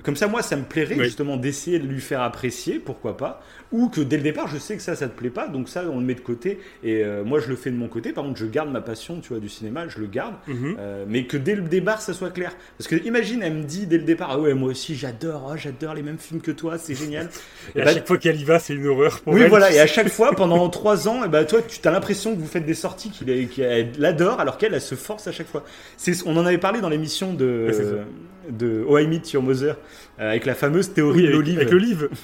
Comme 0.03 0.15
ça, 0.17 0.27
moi, 0.27 0.41
ça 0.41 0.55
me 0.57 0.63
plairait 0.63 0.95
Oui. 0.97 1.05
justement 1.05 1.37
d'essayer 1.37 1.79
de 1.79 1.87
lui 1.87 2.01
faire 2.01 2.21
apprécier, 2.21 2.77
pourquoi 2.79 3.15
pas. 3.17 3.41
Ou 3.71 3.87
que 3.89 4.01
dès 4.01 4.17
le 4.17 4.23
départ, 4.23 4.47
je 4.47 4.57
sais 4.57 4.75
que 4.75 4.81
ça, 4.83 4.95
ça 4.95 5.07
te 5.07 5.17
plaît 5.17 5.29
pas, 5.29 5.47
donc 5.47 5.69
ça, 5.69 5.83
on 5.91 5.99
le 5.99 6.05
met 6.05 6.13
de 6.13 6.19
côté. 6.19 6.59
Et 6.83 7.03
euh, 7.03 7.23
moi, 7.23 7.39
je 7.39 7.47
le 7.47 7.55
fais 7.55 7.71
de 7.71 7.75
mon 7.77 7.87
côté. 7.87 8.11
Par 8.11 8.23
contre, 8.23 8.37
je 8.37 8.45
garde 8.45 8.69
ma 8.69 8.81
passion, 8.81 9.19
tu 9.21 9.29
vois, 9.29 9.39
du 9.39 9.49
cinéma, 9.49 9.87
je 9.87 9.99
le 9.99 10.07
garde. 10.07 10.35
Mhm. 10.47 10.75
Euh, 10.77 11.05
mais 11.07 11.25
que 11.25 11.37
dès 11.37 11.55
le 11.55 11.63
départ, 11.63 12.01
ça 12.01 12.13
soit 12.13 12.29
clair. 12.29 12.55
Parce 12.77 12.87
que 12.87 12.95
imagine, 13.07 13.41
elle 13.41 13.53
me 13.53 13.63
dit 13.63 13.87
dès 13.87 13.97
le 13.97 14.03
départ, 14.03 14.29
ah 14.31 14.39
ouais, 14.39 14.53
moi 14.53 14.69
aussi, 14.69 14.95
j'adore, 14.95 15.51
ah, 15.53 15.57
j'adore 15.57 15.93
les 15.95 16.03
mêmes 16.03 16.19
films 16.19 16.41
que 16.41 16.51
toi, 16.51 16.77
c'est 16.77 16.95
génial. 16.95 17.29
Et 17.75 17.81
à 17.81 17.85
bah, 17.85 17.93
chaque 17.93 18.07
fois 18.07 18.17
qu'elle 18.17 18.39
y 18.39 18.43
va, 18.43 18.59
c'est 18.59 18.73
une 18.73 18.85
horreur 18.87 19.21
pour 19.21 19.33
oui, 19.33 19.41
elle. 19.43 19.49
voilà. 19.49 19.71
Et 19.71 19.79
à 19.79 19.87
chaque 19.87 20.09
fois, 20.09 20.35
pendant 20.35 20.69
trois 20.69 21.07
ans, 21.07 21.23
et 21.23 21.29
bah, 21.29 21.45
toi, 21.45 21.61
tu 21.61 21.87
as 21.87 21.91
l'impression 21.91 22.35
que 22.35 22.39
vous 22.39 22.47
faites 22.47 22.65
des 22.65 22.73
sorties 22.73 23.11
qu'elle 23.11 23.91
l'adore, 23.97 24.39
alors 24.39 24.57
qu'elle, 24.57 24.73
elle 24.73 24.81
se 24.81 24.95
force 24.95 25.27
à 25.27 25.31
chaque 25.31 25.47
fois. 25.47 25.63
On 26.25 26.35
en 26.37 26.45
avait 26.45 26.57
parlé 26.57 26.81
dans 26.81 26.89
l'émission 26.89 27.33
de. 27.33 27.67
De 28.49 28.83
Oh 28.87 28.97
I 28.97 29.07
Meet 29.07 29.31
Your 29.33 29.43
Mother, 29.43 29.77
euh, 30.19 30.29
avec 30.29 30.45
la 30.45 30.55
fameuse 30.55 30.93
théorie 30.93 31.21
Oui, 31.21 31.27
de 31.27 31.31
l'olive. 31.31 31.57
avec 31.57 31.71
l'olive. 31.71 32.09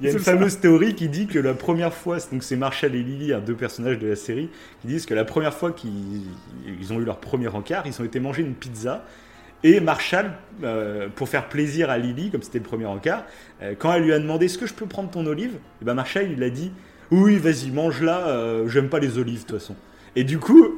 Il 0.00 0.06
y 0.06 0.10
a 0.10 0.12
une 0.12 0.18
ça. 0.20 0.32
fameuse 0.32 0.60
théorie 0.60 0.94
qui 0.94 1.08
dit 1.08 1.26
que 1.26 1.38
la 1.40 1.54
première 1.54 1.92
fois, 1.92 2.18
donc 2.30 2.44
c'est 2.44 2.54
Marshall 2.56 2.94
et 2.94 3.02
Lily, 3.02 3.32
deux 3.44 3.54
personnages 3.54 3.98
de 3.98 4.06
la 4.06 4.14
série, 4.16 4.48
qui 4.80 4.86
disent 4.86 5.06
que 5.06 5.14
la 5.14 5.24
première 5.24 5.52
fois 5.52 5.72
qu'ils 5.72 6.22
ils 6.80 6.92
ont 6.92 7.00
eu 7.00 7.04
leur 7.04 7.18
premier 7.18 7.48
encart, 7.48 7.84
ils 7.86 8.00
ont 8.00 8.04
été 8.04 8.20
manger 8.20 8.42
une 8.42 8.54
pizza. 8.54 9.04
Et 9.64 9.80
Marshall, 9.80 10.30
euh, 10.62 11.08
pour 11.12 11.28
faire 11.28 11.48
plaisir 11.48 11.90
à 11.90 11.98
Lily, 11.98 12.30
comme 12.30 12.42
c'était 12.42 12.58
le 12.58 12.64
premier 12.64 12.86
encart, 12.86 13.24
euh, 13.60 13.74
quand 13.76 13.92
elle 13.92 14.04
lui 14.04 14.12
a 14.12 14.20
demandé 14.20 14.46
est-ce 14.46 14.56
que 14.56 14.66
je 14.66 14.74
peux 14.74 14.86
prendre 14.86 15.10
ton 15.10 15.26
olive, 15.26 15.54
et 15.82 15.84
ben 15.84 15.94
Marshall 15.94 16.30
il 16.30 16.44
a 16.44 16.50
dit 16.50 16.70
oui 17.10 17.36
vas-y 17.38 17.72
mange-la, 17.72 18.28
euh, 18.28 18.68
j'aime 18.68 18.88
pas 18.88 19.00
les 19.00 19.18
olives 19.18 19.42
de 19.42 19.46
toute 19.48 19.58
façon. 19.58 19.74
Et 20.14 20.22
du 20.22 20.38
coup, 20.38 20.76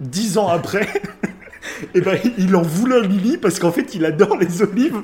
dix 0.00 0.36
ans 0.36 0.48
après, 0.48 0.86
et 1.94 2.00
ben 2.00 2.18
il 2.38 2.54
en 2.56 2.62
voulait 2.62 2.96
à 2.96 3.00
Lily 3.00 3.38
parce 3.38 3.58
qu'en 3.58 3.72
fait 3.72 3.94
il 3.94 4.04
adore 4.04 4.36
les 4.36 4.62
olives. 4.62 5.00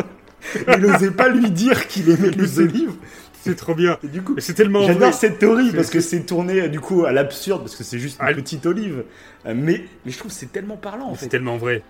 Il 0.68 0.76
n'osait 0.82 1.10
pas 1.10 1.28
lui 1.28 1.50
dire 1.50 1.88
qu'il 1.88 2.10
aimait 2.10 2.30
les 2.30 2.60
olives. 2.60 2.92
C'est 3.44 3.56
trop 3.56 3.74
bien. 3.74 3.98
Et 4.02 4.08
du 4.08 4.22
coup, 4.22 4.36
C'est 4.38 4.54
tellement. 4.54 4.86
J'adore 4.86 5.12
cette 5.12 5.38
théorie 5.38 5.70
parce 5.72 5.90
que 5.90 6.00
c'est 6.00 6.22
tourné 6.22 6.68
du 6.68 6.80
coup 6.80 7.04
à 7.04 7.12
l'absurde 7.12 7.60
parce 7.60 7.76
que 7.76 7.84
c'est 7.84 7.98
juste 7.98 8.18
une 8.20 8.26
Ah, 8.28 8.32
petite 8.34 8.64
olive. 8.64 9.04
Euh, 9.46 9.54
mais, 9.54 9.84
mais 10.04 10.12
je 10.12 10.18
trouve 10.18 10.30
que 10.30 10.36
c'est 10.36 10.50
tellement 10.50 10.76
parlant 10.76 11.10
en 11.10 11.14
fait. 11.14 11.24
C'est 11.24 11.30
tellement 11.30 11.58
vrai. 11.58 11.82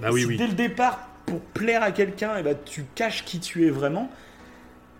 Bah 0.00 0.08
oui, 0.12 0.20
si 0.22 0.26
oui. 0.26 0.36
dès 0.36 0.46
le 0.46 0.52
départ, 0.52 1.08
pour 1.24 1.40
plaire 1.40 1.82
à 1.82 1.92
quelqu'un, 1.92 2.36
et 2.36 2.42
ben, 2.42 2.56
tu 2.64 2.84
caches 2.94 3.24
qui 3.24 3.40
tu 3.40 3.66
es 3.66 3.70
vraiment, 3.70 4.10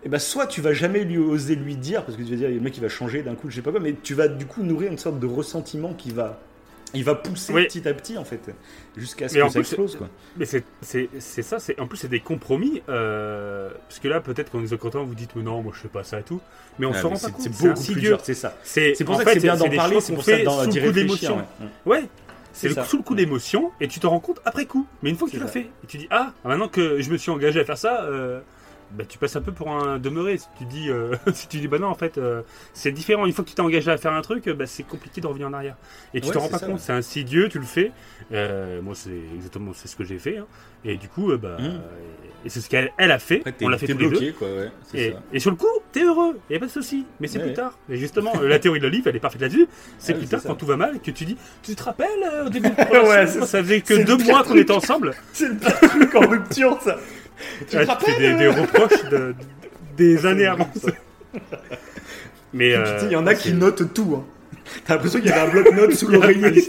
et 0.03 0.09
ben, 0.09 0.19
soit 0.19 0.47
tu 0.47 0.63
vas 0.63 0.73
jamais 0.73 1.05
lui 1.05 1.19
oser 1.19 1.57
lui 1.57 1.77
dire 1.77 2.05
parce 2.05 2.17
que 2.17 2.23
tu 2.23 2.31
vas 2.31 2.37
dire 2.37 2.49
le 2.49 2.61
mec 2.61 2.77
il 2.77 2.81
va 2.81 2.89
changer 2.89 3.23
d'un 3.23 3.35
coup, 3.35 3.51
je 3.51 3.57
sais 3.57 3.63
pas 3.63 3.71
quoi, 3.71 3.81
mais 3.81 3.95
tu 4.03 4.15
vas 4.15 4.29
du 4.29 4.47
coup 4.47 4.63
nourrir 4.63 4.91
une 4.91 4.99
sorte 4.99 5.19
de 5.19 5.27
ressentiment 5.27 5.93
qui 5.93 6.11
va. 6.11 6.41
Il 6.95 7.05
va 7.05 7.15
pousser 7.15 7.53
Oui. 7.53 7.67
petit 7.67 7.87
à 7.89 7.95
petit 7.95 8.17
en 8.19 8.25
fait, 8.25 8.41
jusqu'à 8.97 9.29
ce 9.29 9.35
Mais 9.35 9.41
que 9.41 9.47
ça 9.49 9.53
plus, 9.53 9.61
explose 9.61 9.97
quoi. 9.97 10.09
Mais 10.37 10.45
c'est 10.47 10.65
c'est- 10.81 11.09
c'est 11.19 11.43
ça, 11.43 11.59
en 11.79 11.87
plus 11.87 11.99
c'est 11.99 12.09
des 12.09 12.21
compromis. 12.21 12.83
euh, 12.89 13.71
parce 13.89 13.99
que 14.01 14.09
là, 14.09 14.21
peut-être 14.21 14.57
vous 14.59 14.73
êtes 14.75 14.81
content, 14.81 15.05
vous 15.05 15.15
dites 15.15 15.37
mais 15.37 15.43
non, 15.43 15.63
moi 15.63 15.73
je 15.75 15.81
fais 15.81 15.89
pas 15.89 16.03
ça 16.05 16.21
et 16.21 16.23
tout. 16.23 16.41
Mais 16.79 16.87
on 16.87 16.93
Ah, 16.93 16.99
se 16.99 17.03
rend 17.05 17.11
pas 17.11 17.17
c'est 17.17 17.33
compte. 17.33 17.41
c'est 17.43 17.53
C'est 17.55 17.69
beaucoup 17.69 17.83
plus 17.85 18.01
dur, 18.01 18.19
c'est 18.23 18.35
ça. 18.35 18.57
C'est 18.63 18.95
C'est 18.95 19.05
pour 19.05 19.15
en 19.15 19.19
ça 19.19 19.25
fait, 19.25 19.35
que 19.35 19.41
c'est 19.41 19.47
bien 19.47 19.57
d'en 19.57 19.69
parler, 19.71 20.01
c'est 20.01 20.15
pour 20.15 20.25
ça 20.25 20.37
fait 20.37 20.45
d'en- 20.45 20.63
sous 20.65 20.71
d'y 20.71 20.81
le 20.81 20.91
coup 20.91 20.95
réfléchir. 20.99 21.31
d'émotion. 21.31 21.37
ouais. 21.87 21.99
Ouais. 22.01 22.05
c'est 22.53 22.69
le 22.69 22.75
ça. 22.75 22.83
coup- 22.83 22.89
sous 22.89 22.97
le 22.97 23.03
coup 23.05 23.15
d'émotion 23.15 23.71
et 23.81 23.87
tu 23.89 24.01
te 24.01 24.07
rends 24.07 24.19
compte 24.21 24.41
après 24.45 24.65
coup. 24.67 24.87
Mais 25.03 25.11
une 25.11 25.17
fois 25.17 25.29
que 25.29 25.33
tu 25.35 25.39
l'as 25.39 25.47
fait, 25.47 25.61
et 25.85 25.87
tu 25.87 25.97
dis 25.99 26.09
ah 26.11 26.33
maintenant 26.45 26.69
que 26.69 27.01
je 27.01 27.11
me 27.11 27.17
suis 27.17 27.31
engagé 27.31 27.61
à 27.61 27.65
faire 27.65 27.79
ça, 27.79 28.03
euh, 28.05 28.41
bah, 28.93 29.05
tu 29.09 29.19
passes 29.19 29.37
un 29.37 29.41
peu 29.43 29.53
pour 29.53 29.71
un 29.71 29.99
demeuré. 29.99 30.39
Si 30.39 30.47
tu 30.59 30.65
dis 30.65 30.91
euh, 30.91 31.15
si 31.35 31.49
tu 31.49 31.59
dis 31.59 31.69
bah 31.69 31.79
non 31.79 31.89
en 31.89 31.95
fait 31.95 32.19
euh, 32.19 32.43
c'est 32.73 32.93
différent. 32.93 33.27
Une 33.27 33.33
fois 33.33 33.45
que 33.45 33.51
tu 33.51 33.55
t'es 33.55 33.61
engagé 33.63 33.91
à 33.91 33.97
faire 33.97 34.13
un 34.13 34.23
truc, 34.23 34.49
bah, 34.49 34.67
c'est 34.67 34.83
compliqué 34.83 35.21
de 35.21 35.27
revenir 35.27 35.49
en 35.49 35.53
arrière. 35.53 35.77
Et 36.15 36.21
tu 36.21 36.29
Ouais, 36.29 36.33
te 36.35 36.39
rends 36.39 36.49
pas 36.49 36.59
ça, 36.59 36.67
compte. 36.67 36.77
ouais. 36.77 36.83
C'est 36.85 36.93
insidieux, 36.93 37.49
tu 37.49 37.59
le 37.59 37.65
fais. 37.67 37.93
Euh, 38.33 38.81
moi 38.83 38.95
c'est 38.95 39.11
exactement 39.35 39.73
c'est 39.75 39.89
ce 39.89 39.97
que 39.97 40.05
j'ai 40.05 40.19
fait. 40.19 40.39
hein. 40.39 40.47
Et 40.85 40.97
du 40.97 41.09
coup 41.09 41.31
euh, 41.33 41.37
bah 41.39 41.57
Mm. 41.59 41.81
et 42.45 42.49
c'est 42.49 42.61
ce 42.61 42.69
qu'elle 42.69 42.93
elle 42.99 43.11
a 43.11 43.19
fait. 43.19 43.43
On 43.63 43.69
l'a 43.69 43.79
fait 43.79 43.87
tous 43.89 43.99
les 43.99 44.11
deux. 44.11 44.33
quoi, 44.33 44.49
Et, 44.95 45.11
ça. 45.13 45.19
et 45.33 45.39
sur 45.41 45.51
le 45.51 45.57
coup, 45.57 45.67
t'es 45.93 46.05
heureux, 46.05 46.39
y 46.51 46.55
a 46.57 46.59
pas 46.61 46.67
de 46.67 46.71
souci. 46.71 47.05
Mais 47.21 47.27
c'est 47.27 47.39
plus 47.41 47.53
tard. 47.55 47.77
Et 47.91 47.97
justement, 47.97 48.33
euh, 48.41 48.49
la 48.49 48.59
théorie 48.59 48.79
de 48.79 48.85
l'olive, 48.85 49.09
elle 49.09 49.17
est 49.17 49.21
parfaite 49.21 49.41
là-dessus. 49.43 49.67
C'est 49.99 50.13
Ah 50.15 50.19
plus 50.19 50.27
tard 50.29 50.41
quand 50.47 50.55
tout 50.55 50.67
va 50.67 50.77
mal 50.77 51.01
que 51.01 51.11
tu 51.11 51.25
dis, 51.25 51.37
tu 51.63 51.75
te 51.75 51.83
rappelles 51.83 52.09
au 52.47 52.49
début 52.49 52.71
de 52.71 52.77
la 52.77 53.01
relation, 53.01 53.45
ça 53.45 53.63
faisait 53.63 53.81
que 53.81 54.05
deux 54.05 54.17
mois 54.25 54.45
qu'on 54.45 54.57
était 54.57 54.73
ensemble. 54.73 55.15
C'est 55.33 55.49
le 55.49 55.57
pire 55.57 55.81
truc 55.81 56.15
en 56.15 56.21
rupture, 56.29 56.79
ça. 56.83 56.97
Tu 57.69 57.77
Ah, 57.77 57.83
te 57.85 57.87
rappelles 57.91 58.19
des, 58.19 58.27
euh, 58.33 58.37
des 58.39 58.49
reproches 58.49 59.05
de- 59.11 59.35
des 59.97 60.27
années 60.27 60.47
avant. 60.47 60.71
Mais 62.53 62.75
euh, 62.75 62.99
Il 63.05 63.13
y 63.13 63.17
en 63.17 63.27
a 63.27 63.35
qui 63.35 63.53
notent 63.53 63.93
tout. 63.95 64.17
Hein. 64.17 64.25
T'as 64.87 64.95
l'impression 64.95 65.19
qu'il 65.21 65.29
y 65.29 65.33
avait 65.33 65.49
un 65.49 65.51
bloc-notes 65.53 65.95
sous 65.95 66.09
l'oreiller. 66.13 66.53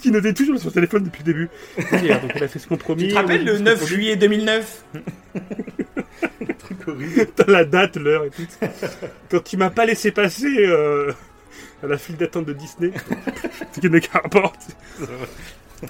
qui 0.00 0.10
notait 0.10 0.32
toujours 0.34 0.56
sur 0.58 0.68
son 0.70 0.74
téléphone 0.74 1.04
depuis 1.04 1.20
le 1.24 1.32
début. 1.32 1.48
Donc 1.78 2.32
elle 2.34 2.42
a 2.44 2.48
fait 2.48 2.58
ce 2.58 2.66
compromis. 2.66 3.04
Tu 3.04 3.08
te 3.10 3.14
rappelles 3.14 3.42
on 3.42 3.44
le 3.44 3.52
fait 3.52 3.58
ce 3.58 3.62
9 3.62 3.72
compromis. 3.74 3.88
juillet 3.94 4.16
2009 4.16 4.84
Truc 6.58 6.88
horrible. 6.88 7.26
T'as 7.36 7.46
la 7.50 7.64
date, 7.64 7.96
l'heure 7.96 8.24
et 8.24 8.30
tout. 8.30 8.42
Quand 9.30 9.42
tu 9.44 9.56
m'as 9.56 9.70
pas 9.70 9.86
laissé 9.86 10.10
passer 10.10 10.52
euh, 10.58 11.12
à 11.82 11.86
la 11.86 11.96
file 11.98 12.16
d'attente 12.16 12.46
de 12.46 12.52
Disney, 12.52 12.92
ce 13.74 13.80
qui 13.80 13.88
qu'un 14.00 14.18
rapport. 14.18 14.52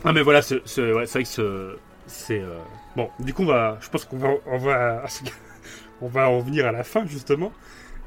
Ah 0.05 0.13
mais 0.13 0.23
voilà, 0.23 0.43
ce- 0.43 0.61
ce- 0.65 0.93
ouais, 0.95 1.07
c'est 1.07 1.13
vrai 1.19 1.23
que 1.25 1.29
ce- 1.29 1.77
c'est 2.07 2.41
euh, 2.41 2.59
bon. 2.97 3.11
Du 3.21 3.33
coup, 3.35 3.43
on 3.43 3.47
va, 3.47 3.79
je 3.81 3.89
pense 3.89 4.05
qu'on 4.05 4.19
va, 4.19 4.31
on 4.47 4.59
va, 4.59 5.05
on 6.03 6.09
va 6.09 6.29
en 6.31 6.41
venir 6.41 6.67
à 6.67 6.73
la 6.73 6.85
fin 6.85 7.07
justement, 7.07 7.53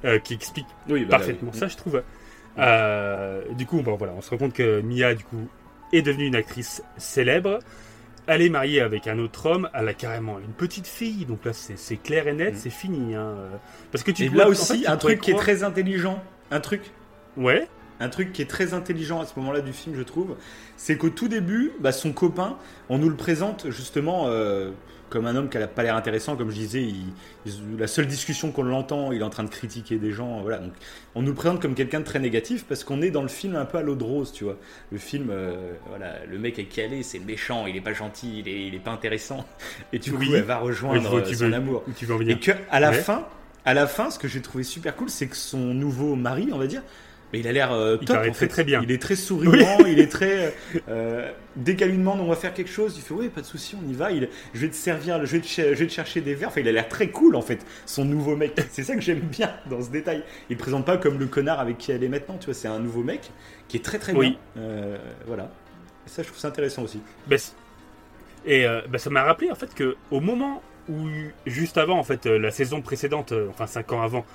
euh, 0.06 0.20
qui 0.20 0.34
explique 0.34 0.68
Oui, 0.90 1.06
bah, 1.06 1.18
parfaitement 1.18 1.52
ça, 1.54 1.68
je 1.68 1.78
trouve. 1.78 2.02
Euh, 2.58 3.44
du 3.54 3.66
coup, 3.66 3.82
bon, 3.82 3.96
voilà, 3.96 4.14
on 4.16 4.22
se 4.22 4.30
rend 4.30 4.38
compte 4.38 4.54
que 4.54 4.82
Mia, 4.82 5.16
du 5.16 5.24
coup, 5.24 5.48
est 5.94 6.02
devenue 6.02 6.26
une 6.28 6.36
actrice 6.36 6.84
célèbre. 6.98 7.60
Elle 8.28 8.42
est 8.44 8.50
mariée 8.50 8.82
avec 8.82 9.08
un 9.08 9.18
autre 9.20 9.48
homme. 9.50 9.70
Elle 9.74 9.88
a 9.88 9.94
carrément 9.94 10.38
une 10.40 10.54
petite 10.54 10.86
fille. 10.88 11.26
Donc 11.26 11.44
là, 11.44 11.52
c'est 11.54 11.98
clair 11.98 12.28
et 12.28 12.34
net, 12.34 12.54
Mm. 12.54 12.58
c'est 12.58 12.70
fini. 12.70 13.16
hein. 13.16 13.34
Parce 13.92 14.04
que 14.04 14.12
tu 14.12 14.24
Et 14.26 14.30
dois- 14.30 14.44
là 14.44 14.48
en 14.48 14.52
aussi, 14.52 14.80
fait, 14.80 14.84
tu 14.86 14.88
un 14.88 14.98
truc 14.98 15.22
qui 15.22 15.32
est 15.32 15.36
très 15.36 15.64
intelligent. 15.64 16.22
Un 16.52 16.60
truc? 16.60 16.82
Ouais. 17.38 17.68
Un 18.02 18.10
truc 18.10 18.34
qui 18.34 18.42
est 18.42 18.50
très 18.50 18.74
intelligent 18.74 19.22
à 19.22 19.26
ce 19.26 19.34
moment-là 19.38 19.62
du 19.62 19.72
film, 19.74 19.96
je 19.96 20.02
trouve, 20.04 20.36
c'est 20.78 20.98
qu'au 20.98 21.10
tout 21.10 21.28
début, 21.28 21.72
bah, 21.80 21.92
son 21.92 22.12
copain, 22.12 22.58
on 22.90 22.98
nous 22.98 23.10
le 23.10 23.16
présente 23.16 23.70
justement 23.70 24.26
euh, 24.28 24.72
comme 25.10 25.26
un 25.28 25.36
homme 25.36 25.50
qui 25.50 25.58
n'a 25.58 25.68
pas 25.68 25.84
l'air 25.84 25.98
intéressant, 25.98 26.38
comme 26.38 26.50
je 26.52 26.56
disais, 26.56 26.82
il- 26.84 27.12
il- 27.46 27.78
la 27.78 27.88
seule 27.88 28.08
discussion 28.08 28.52
qu'on 28.54 28.64
l'entend, 28.64 29.12
il 29.12 29.20
est 29.20 29.24
en 29.26 29.30
train 29.30 29.44
de 29.44 29.50
critiquer 29.50 29.98
des 29.98 30.14
gens, 30.14 30.40
voilà. 30.40 30.60
Donc, 30.60 30.72
on 31.16 31.22
nous 31.22 31.28
le 31.28 31.34
présente 31.36 31.62
comme 31.62 31.76
quelqu'un 31.76 32.00
de 32.00 32.06
très 32.06 32.20
négatif 32.20 32.64
parce 32.64 32.86
qu'on 32.86 33.02
est 33.02 33.12
dans 33.12 33.22
le 33.22 33.28
film 33.28 33.58
un 33.58 33.66
peu 33.66 33.78
à 33.78 33.82
l'eau 33.82 33.96
de 33.96 34.04
rose, 34.06 34.32
tu 34.32 34.46
vois. 34.46 34.56
Le 34.90 34.98
film, 34.98 35.28
euh, 35.30 35.74
voilà, 35.90 36.26
le 36.26 36.40
mec 36.40 36.58
est 36.60 36.64
calé, 36.64 37.04
c'est 37.04 37.20
méchant, 37.20 37.68
il 37.68 37.76
est 37.76 37.82
pas 37.82 37.92
gentil, 37.92 38.40
il 38.40 38.48
est, 38.48 38.68
il 38.68 38.74
est 38.74 38.80
pas 38.80 38.92
intéressant, 38.92 39.46
et 39.92 40.00
du 40.00 40.14
coup, 40.14 40.20
Oui. 40.22 40.34
elle 40.34 40.44
va 40.44 40.60
rejoindre 40.60 41.14
Oui, 41.18 41.24
tu 41.28 41.36
son 41.36 41.48
veux- 41.50 41.54
amour. 41.56 41.84
Où 41.88 41.92
tu 41.92 42.06
veux 42.06 42.16
en 42.16 42.22
Et 42.22 42.40
que 42.40 42.52
à 42.72 42.80
la 42.80 42.92
Ouais. 42.92 42.96
fin, 42.96 43.26
à 43.66 43.74
la 43.74 43.88
fin, 43.88 44.12
ce 44.12 44.18
que 44.18 44.30
j'ai 44.30 44.42
trouvé 44.42 44.64
super 44.64 44.96
cool, 44.96 45.10
c'est 45.10 45.28
que 45.28 45.36
son 45.36 45.58
nouveau 45.74 46.16
mari, 46.16 46.48
on 46.54 46.58
va 46.58 46.68
dire, 46.68 46.84
mais 47.34 47.40
il 47.40 47.48
a 47.48 47.52
l'air 47.52 47.72
euh, 47.72 47.98
Il 48.02 48.08
top. 48.08 48.18
paraît 48.18 48.30
en 48.30 48.32
très, 48.34 48.46
fait. 48.46 48.48
très 48.50 48.64
bien. 48.64 48.82
Il 48.84 48.92
est 48.92 49.02
très 49.02 49.16
souriant, 49.16 49.78
il 49.88 50.00
est 50.00 50.12
très. 50.12 50.54
euh, 50.90 51.32
dès 51.56 51.76
qu'elle 51.76 51.90
lui 51.92 51.98
demande 51.98 52.20
on 52.22 52.28
va 52.28 52.36
faire 52.36 52.54
quelque 52.54 52.70
chose, 52.72 52.96
il 52.98 53.02
fait 53.02 53.14
oui, 53.14 53.30
pas 53.30 53.42
de 53.42 53.46
souci, 53.46 53.76
on 53.82 53.90
y 53.90 53.94
va. 53.94 54.12
Il, 54.12 54.30
je 54.54 54.60
vais 54.62 54.70
te 54.70 54.76
servir, 54.76 55.26
je 55.26 55.32
vais 55.38 55.42
te, 55.42 55.48
ch- 55.48 55.70
je 55.74 55.80
vais 55.80 55.88
te 55.88 55.92
chercher 55.94 56.22
des 56.22 56.34
verres. 56.36 56.50
Enfin, 56.50 56.62
il 56.62 56.68
a 56.68 56.72
l'air 56.72 56.88
très 56.90 57.10
cool 57.10 57.36
en 57.36 57.42
fait, 57.42 57.66
son 57.86 58.06
nouveau 58.06 58.36
mec. 58.36 58.54
C'est 58.72 58.84
ça 58.84 58.96
que 58.96 59.02
j'aime 59.02 59.20
bien 59.20 59.52
dans 59.70 59.82
ce 59.82 59.90
détail. 59.90 60.24
Il 60.50 60.54
le 60.54 60.60
présente 60.60 60.86
pas 60.86 60.98
comme 60.98 61.20
le 61.20 61.28
connard 61.28 61.60
avec 61.60 61.78
qui 61.78 61.92
elle 61.92 62.04
est 62.04 62.10
maintenant. 62.10 62.38
Tu 62.38 62.46
vois, 62.46 62.54
c'est 62.54 62.68
un 62.68 62.80
nouveau 62.80 63.04
mec 63.04 63.32
qui 63.68 63.78
est 63.78 63.82
très 63.86 64.00
très 64.00 64.14
Oui. 64.14 64.32
bien. 64.56 64.64
Euh, 64.64 64.98
voilà. 65.28 65.52
Et 66.06 66.10
ça, 66.10 66.24
je 66.24 66.28
trouve 66.28 66.40
ça 66.40 66.48
intéressant 66.50 66.84
aussi. 66.84 67.00
Bah, 67.28 67.36
et 68.46 68.66
bah, 68.90 68.98
ça 68.98 69.10
m'a 69.10 69.24
rappelé 69.24 69.52
en 69.52 69.56
fait 69.56 69.74
que 69.76 69.96
au 70.10 70.20
moment 70.20 70.62
où 70.90 71.08
juste 71.46 71.78
avant 71.78 72.00
en 72.00 72.04
fait 72.04 72.26
la 72.26 72.50
saison 72.50 72.82
précédente, 72.82 73.34
enfin 73.50 73.68
5 73.68 73.92
ans 73.94 74.02
avant, 74.02 74.26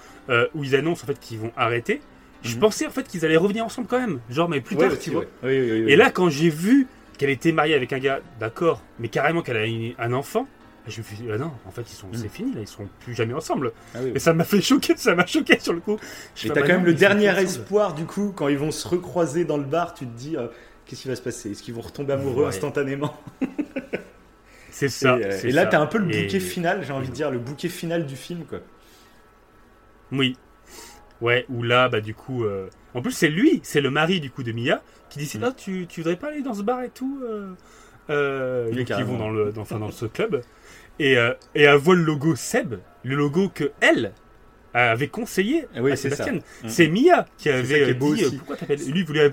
où 0.55 0.63
ils 0.65 0.77
annoncent 0.77 1.03
en 1.03 1.07
fait 1.09 1.19
qu'ils 1.19 1.39
vont 1.41 1.51
arrêter, 1.57 2.01
je 2.43 2.55
Mhm. 2.55 2.61
pensais 2.61 2.87
en 2.87 2.91
fait 2.91 3.07
qu'ils 3.09 3.25
allaient 3.25 3.37
revenir 3.37 3.65
ensemble 3.65 3.87
quand 3.89 3.99
même. 4.01 4.21
Genre 4.31 4.49
mais 4.49 4.61
plus 4.61 4.77
tard, 4.77 4.99
tu 4.99 5.11
vois. 5.11 5.25
Et 5.45 5.97
là, 5.97 6.11
quand 6.11 6.29
j'ai 6.31 6.49
vu 6.51 6.87
qu'elle 7.19 7.31
était 7.31 7.53
mariée 7.53 7.75
avec 7.75 7.93
un 7.93 7.99
gars, 7.99 8.21
d'accord, 8.41 8.83
mais 8.99 9.09
carrément 9.09 9.43
qu'elle 9.43 9.57
a 9.57 9.65
une- 9.65 9.95
un 9.99 10.13
enfant, 10.13 10.47
je 10.87 10.99
me 10.99 11.03
suis 11.05 11.17
dit, 11.17 11.25
ah 11.33 11.39
non, 11.39 11.51
en 11.67 11.71
fait, 11.71 11.83
ils 11.91 11.95
sont, 11.97 12.07
Mm. 12.09 12.15
c'est 12.15 12.29
fini, 12.29 12.53
là, 12.55 12.61
ils 12.61 12.69
sont 12.69 12.89
plus 13.01 13.15
jamais 13.15 13.35
ensemble. 13.35 13.73
Ah 13.95 13.99
oui, 14.01 14.05
oui. 14.07 14.13
Et 14.15 14.19
ça 14.21 14.33
m'a 14.35 14.45
fait 14.45 14.61
choquer, 14.61 14.95
ça 14.97 15.15
m'a 15.15 15.27
choqué 15.27 15.59
sur 15.59 15.73
le 15.73 15.81
coup. 15.81 15.97
Je 16.37 16.45
Et 16.45 16.49
fais, 16.49 16.55
t'as 16.55 16.61
bah 16.61 16.67
quand 16.69 16.75
même 16.75 16.85
le 16.85 16.95
dernier 16.95 17.27
espoir 17.41 17.95
du 17.95 18.05
coup 18.05 18.33
quand 18.37 18.49
ils 18.49 18.59
vont 18.59 18.71
se 18.71 18.87
recroiser 18.87 19.45
dans 19.45 19.57
le 19.57 19.65
bar, 19.65 19.95
tu 19.95 20.07
te 20.07 20.17
dis 20.17 20.37
euh, 20.37 20.47
qu'est-ce 20.85 21.03
qui 21.03 21.09
va 21.09 21.17
se 21.17 21.23
passer? 21.23 21.51
Est-ce 21.51 21.63
qu'ils 21.63 21.75
vont 21.75 21.81
retomber 21.81 22.13
amoureux 22.13 22.43
Ouais. 22.43 22.49
instantanément? 22.49 23.17
C'est 24.71 24.89
ça. 24.91 25.19
Et, 25.19 25.25
euh, 25.25 25.39
et 25.45 25.53
là 25.53 25.65
t'as 25.67 25.81
un 25.81 25.87
peu 25.87 25.97
le 25.99 26.15
Et- 26.15 26.23
bouquet 26.25 26.39
final, 26.41 26.85
j'ai 26.87 26.93
envie 26.93 27.07
et- 27.07 27.11
de 27.11 27.15
dire 27.15 27.31
le 27.31 27.39
bouquet 27.39 27.69
final 27.71 28.05
du 28.07 28.15
film 28.15 28.45
quoi. 28.45 28.59
Oui. 30.13 30.37
Ouais, 31.21 31.47
ou 31.49 31.63
là, 31.63 31.89
bah 31.89 32.01
du 32.01 32.15
coup. 32.15 32.45
euh, 32.45 32.69
En 32.95 33.01
plus, 33.03 33.13
c'est 33.13 33.29
lui, 33.29 33.61
c'est 33.63 33.81
le 33.81 33.91
mari 33.91 34.21
du 34.21 34.31
coup 34.31 34.43
de 34.43 34.53
Mia, 34.53 34.83
qui 35.09 35.19
dit 35.19 35.39
Mm. 35.39 35.45
Ah, 35.45 35.53
tu, 35.57 35.87
tu 35.89 36.01
voudrais 36.01 36.17
pas 36.17 36.29
aller 36.29 36.43
dans 36.43 36.55
ce 36.55 36.63
bar 36.63 36.83
et 36.83 36.91
tout 36.91 37.21
euh, 37.25 37.53
euh, 38.11 38.69
donc, 38.71 38.79
Ils 38.79 38.85
carrément. 38.85 39.13
vont 39.13 39.19
dans, 39.19 39.31
le, 39.31 39.53
dans, 39.53 39.63
enfin, 39.63 39.79
dans 39.79 39.91
ce 39.91 40.07
club. 40.07 40.43
Et, 40.99 41.17
euh, 41.19 41.33
et 41.55 41.63
elle 41.63 41.77
voit 41.77 41.95
le 41.95 42.03
logo 42.03 42.35
Seb, 42.37 42.75
le 43.05 43.17
logo 43.17 43.49
que 43.55 43.73
elle 43.81 44.13
avait 44.75 45.09
conseillé 45.09 45.67
Ah 45.75 45.83
oui, 45.83 45.93
à. 45.93 45.97
Sébastien. 45.97 46.35
Mm. 46.35 46.41
C'est 46.69 46.89
Mia 46.89 47.27
qui 47.39 47.49
avait 47.49 47.65
qui 47.65 47.75
euh, 47.91 47.95
dit 47.95 48.23
euh, 48.23 48.27
aussi. 48.27 48.37
pourquoi 48.37 48.57
t'appelles 48.57 48.79
lui 48.91 49.01
il 49.01 49.05
voulait 49.07 49.33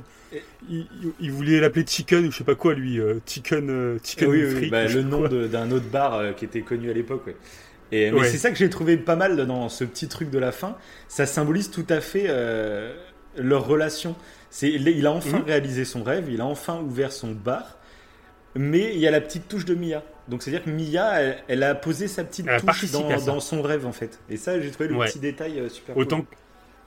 il, 0.69 1.31
voulait 1.31 1.59
l'appeler 1.59 1.85
Chicken 1.85 2.25
ou 2.27 2.31
je 2.31 2.37
sais 2.37 2.43
pas 2.43 2.55
quoi 2.55 2.73
lui 2.73 2.99
euh, 2.99 3.19
Chicken 3.25 3.69
euh, 3.69 3.97
Chicken 4.03 4.29
oui, 4.29 4.43
oui, 4.45 4.51
Freak, 4.55 4.71
bah, 4.71 4.85
le 4.87 5.03
nom 5.03 5.27
d'un 5.27 5.69
autre 5.71 5.85
bar 5.91 6.15
euh, 6.15 6.31
qui 6.31 6.45
était 6.45 6.61
connu 6.61 6.89
à 6.89 6.93
l'époque. 6.93 7.27
ouais. 7.27 7.35
Et 7.95 8.11
mais 8.11 8.21
Ouais. 8.21 8.27
c'est 8.27 8.37
ça 8.39 8.49
que 8.49 8.55
j'ai 8.57 8.69
trouvé 8.69 8.97
pas 8.97 9.15
mal 9.15 9.45
dans 9.45 9.69
ce 9.69 9.83
petit 9.83 10.07
truc 10.07 10.29
de 10.31 10.39
la 10.39 10.51
fin. 10.51 10.75
Ça 11.07 11.25
symbolise 11.25 11.69
tout 11.69 11.85
à 11.89 12.01
fait 12.01 12.25
euh, 12.27 12.93
leur 13.37 13.67
relation. 13.67 14.15
C'est 14.49 14.69
il 14.71 15.05
a 15.05 15.11
enfin 15.11 15.39
Mhm. 15.39 15.45
réalisé 15.45 15.85
son 15.85 16.03
rêve, 16.03 16.25
il 16.29 16.41
a 16.41 16.45
enfin 16.45 16.79
ouvert 16.81 17.11
son 17.11 17.31
bar. 17.31 17.77
Mais 18.55 18.93
il 18.93 18.99
y 18.99 19.07
a 19.07 19.11
la 19.11 19.21
petite 19.21 19.47
touche 19.47 19.65
de 19.65 19.73
Mia. 19.75 20.03
Donc 20.27 20.41
c'est-à-dire 20.43 20.63
que 20.63 20.69
Mia, 20.69 21.21
elle, 21.21 21.37
elle 21.47 21.63
a 21.63 21.75
posé 21.75 22.07
sa 22.07 22.23
petite 22.23 22.45
Elle 22.47 22.61
touche 22.61 22.91
dans, 22.91 23.39
son 23.39 23.61
rêve 23.61 23.85
en 23.85 23.91
fait. 23.91 24.19
Et 24.29 24.37
ça, 24.37 24.59
j'ai 24.59 24.71
trouvé 24.71 24.89
le 24.89 24.95
Ouais. 24.95 25.07
petit 25.07 25.19
détail 25.19 25.59
euh, 25.59 25.69
super 25.69 25.97
autant 25.97 26.17
cool. 26.17 26.25
que- 26.25 26.35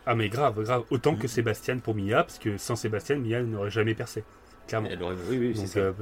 ah 0.07 0.15
mais 0.15 0.29
grave 0.29 0.63
grave 0.63 0.85
autant 0.91 1.17
que 1.17 1.27
Sébastien 1.29 1.79
pour 1.79 1.95
Mia 1.97 2.23
parce 2.23 2.39
que 2.39 2.57
sans 2.59 2.77
Sébastien 2.77 3.17
Mia 3.17 3.43
n'aurait 3.43 3.71
jamais 3.71 3.95
percé 3.95 4.23
clairement 4.69 4.89
Elle 4.91 5.03
aurait- 5.03 5.17
oui, 5.29 5.39
oui, 5.39 5.55
donc 5.55 5.77
euh, 5.77 5.93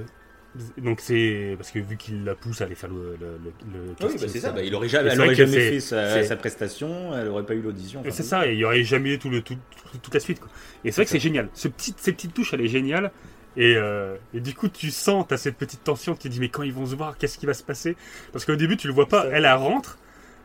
donc 0.79 1.01
c'est 1.01 1.55
parce 1.57 1.71
que 1.73 1.81
vu 1.81 1.97
qu'il 1.97 2.25
la 2.25 2.35
pousse 2.35 2.61
à 2.61 2.65
aller 2.65 2.75
faire 2.77 2.91
le, 2.91 3.17
le, 3.21 3.27
le- 3.45 3.53
le 3.73 4.07
oui, 4.09 4.15
bah, 4.21 4.27
c'est 4.29 4.39
ça. 4.41 4.53
Bah, 4.53 4.63
il 4.63 4.75
aurait 4.75 4.89
jamais, 4.89 5.11
elle 5.11 5.21
aurait 5.21 5.35
jamais 5.35 5.79
fait 5.79 5.81
sa, 5.81 6.37
prestation, 6.37 7.13
elle 7.17 7.29
aurait 7.29 7.45
pas 7.47 7.55
eu 7.55 7.61
l'audition. 7.63 8.01
Enfin, 8.01 8.11
c'est 8.11 8.23
ça, 8.23 8.47
et 8.47 8.53
il 8.53 8.59
y 8.59 8.65
aurait 8.65 8.85
jamais 8.85 9.15
eu 9.15 9.19
tout 9.19 9.31
le, 9.31 9.43
tout, 9.43 9.55
tout- 9.91 9.99
toute 9.99 10.15
la 10.15 10.21
suite. 10.21 10.39
Quoi. 10.41 10.49
Et 10.85 10.91
c'est 10.91 10.97
vrai 10.97 11.05
que 11.07 11.11
C'est 11.11 11.19
génial. 11.21 11.49
Ce 11.55 11.67
petit, 11.69 11.95
ces 11.97 12.13
petites 12.13 12.35
touches, 12.35 12.55
elle 12.55 12.61
est 12.61 12.69
géniale. 12.69 13.11
Et, 13.57 13.75
euh, 13.77 14.17
et 14.33 14.41
du 14.41 14.53
coup, 14.55 14.69
tu 14.69 14.91
sens, 14.91 15.27
tu 15.29 15.35
as 15.35 15.37
cette 15.37 15.57
petite 15.57 15.85
tension, 15.85 16.15
tu 16.15 16.23
te 16.23 16.29
dis, 16.29 16.41
mais 16.41 16.49
quand 16.49 16.63
ils 16.65 16.73
vont 16.73 16.87
se 16.87 16.95
voir, 16.97 17.17
qu'est-ce 17.19 17.39
qui 17.39 17.47
va 17.47 17.55
se 17.55 17.63
passer? 17.63 17.97
Parce 18.33 18.45
qu'au 18.45 18.57
début, 18.57 18.77
tu 18.77 18.89
le 18.89 18.93
vois 18.93 19.07
pas. 19.07 19.27
Elle, 19.31 19.45
elle 19.45 19.53
rentre, 19.55 19.99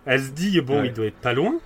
elle 0.05 0.21
se 0.21 0.29
dit, 0.29 0.59
bon, 0.61 0.81
Ouais. 0.81 0.87
il 0.87 0.93
doit 0.93 1.05
être 1.07 1.15
pas 1.17 1.33
loin. 1.33 1.59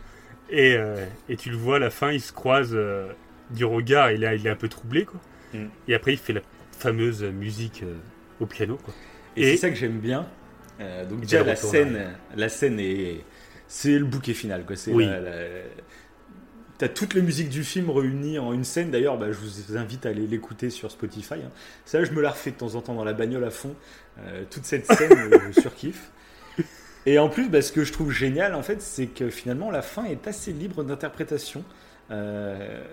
Et, 0.49 0.75
euh, 0.77 1.05
et 1.29 1.35
tu 1.37 1.49
le 1.49 1.57
vois, 1.57 1.77
à 1.77 1.79
la 1.79 1.89
fin, 1.89 2.11
ils 2.11 2.21
se 2.21 2.31
croisent 2.31 2.71
euh, 2.75 3.07
du 3.51 3.65
regard, 3.65 4.11
il 4.11 4.23
est, 4.23 4.37
il 4.37 4.47
est 4.47 4.49
un 4.49 4.55
peu 4.55 4.69
troublé. 4.69 5.03
Quoi. 5.05 5.19
Mm. 5.53 5.65
Et 5.89 5.95
après, 5.95 6.13
il 6.13 6.17
fait 6.17 6.33
la 6.33 6.41
fameuse 6.77 7.23
musique 7.23 7.83
au 8.39 8.45
piano. 8.45 8.77
Quoi. 8.83 8.93
Et, 9.37 9.41
Et- 9.43 9.51
c'est 9.51 9.57
ça 9.57 9.69
que 9.69 9.75
j'aime 9.75 9.99
bien. 9.99 10.27
Euh, 10.79 11.05
donc 11.05 11.21
déjà 11.21 11.43
la 11.43 11.55
scène, 11.55 11.99
la 12.35 12.49
scène 12.49 12.79
est, 12.79 13.23
c'est 13.67 13.97
le 13.99 14.05
bouquet 14.05 14.33
final 14.33 14.65
quoi. 14.65 14.75
C'est 14.75 14.91
Oui. 14.91 15.05
la- 15.05 15.19
la- 15.19 15.31
T'as 16.79 16.87
toutes 16.89 17.13
les 17.13 17.21
musiques 17.21 17.49
du 17.49 17.63
film 17.63 17.91
réunies 17.91 18.39
en 18.39 18.51
une 18.51 18.63
scène. 18.63 18.89
D'ailleurs, 18.89 19.17
bah, 19.17 19.27
je 19.31 19.37
vous 19.37 19.77
invite 19.77 20.05
à 20.07 20.09
aller 20.09 20.25
l'écouter 20.25 20.71
sur 20.71 20.89
Spotify. 20.89 21.35
hein. 21.35 21.51
Ça, 21.85 22.03
je 22.03 22.11
me 22.11 22.19
la 22.21 22.31
refais 22.31 22.49
de 22.49 22.55
temps 22.57 22.73
en 22.75 22.81
temps 22.81 22.95
dans 22.95 23.03
la 23.05 23.13
bagnole 23.13 23.43
à 23.43 23.51
fond. 23.51 23.75
Euh, 24.19 24.43
toute 24.49 24.65
cette 24.65 24.91
scène, 24.91 25.11
euh, 25.13 25.37
je 25.55 25.61
surkiffe. 25.61 26.09
Et 27.05 27.19
en 27.19 27.29
plus, 27.29 27.47
bah, 27.47 27.61
ce 27.61 27.71
que 27.71 27.83
je 27.83 27.93
trouve 27.93 28.11
génial, 28.11 28.55
en 28.55 28.63
fait, 28.63 28.81
c'est 28.81 29.05
que 29.05 29.29
finalement, 29.29 29.69
la 29.69 29.83
fin 29.83 30.05
est 30.05 30.27
assez 30.27 30.51
libre 30.51 30.83
d'interprétation. 30.83 31.63
Euh, 32.11 32.83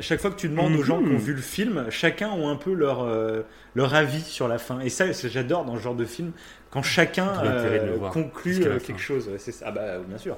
chaque 0.00 0.20
fois 0.20 0.30
que 0.30 0.36
tu 0.36 0.48
demandes 0.48 0.74
aux 0.76 0.82
gens 0.82 0.98
qui 1.02 1.08
ont 1.08 1.12
Mhm. 1.12 1.18
vu 1.18 1.32
le 1.34 1.40
film, 1.42 1.86
chacun 1.90 2.30
ont 2.30 2.48
un 2.48 2.56
peu 2.56 2.72
leur, 2.74 3.02
euh, 3.02 3.42
leur 3.74 3.94
avis 3.94 4.20
sur 4.20 4.48
la 4.48 4.58
fin. 4.58 4.80
Et 4.80 4.88
ça, 4.90 5.06
j'adore 5.12 5.64
dans 5.64 5.76
ce 5.76 5.82
genre 5.82 5.94
de 5.94 6.04
film, 6.04 6.32
quand 6.70 6.82
chacun 6.82 7.28
euh, 7.44 7.96
conclut 8.10 8.62
euh, 8.64 8.78
quelque 8.78 9.00
chose. 9.00 9.30
Ça. 9.38 9.52
Ah 9.66 9.70
bah, 9.70 9.98
bien 10.06 10.18
sûr. 10.18 10.36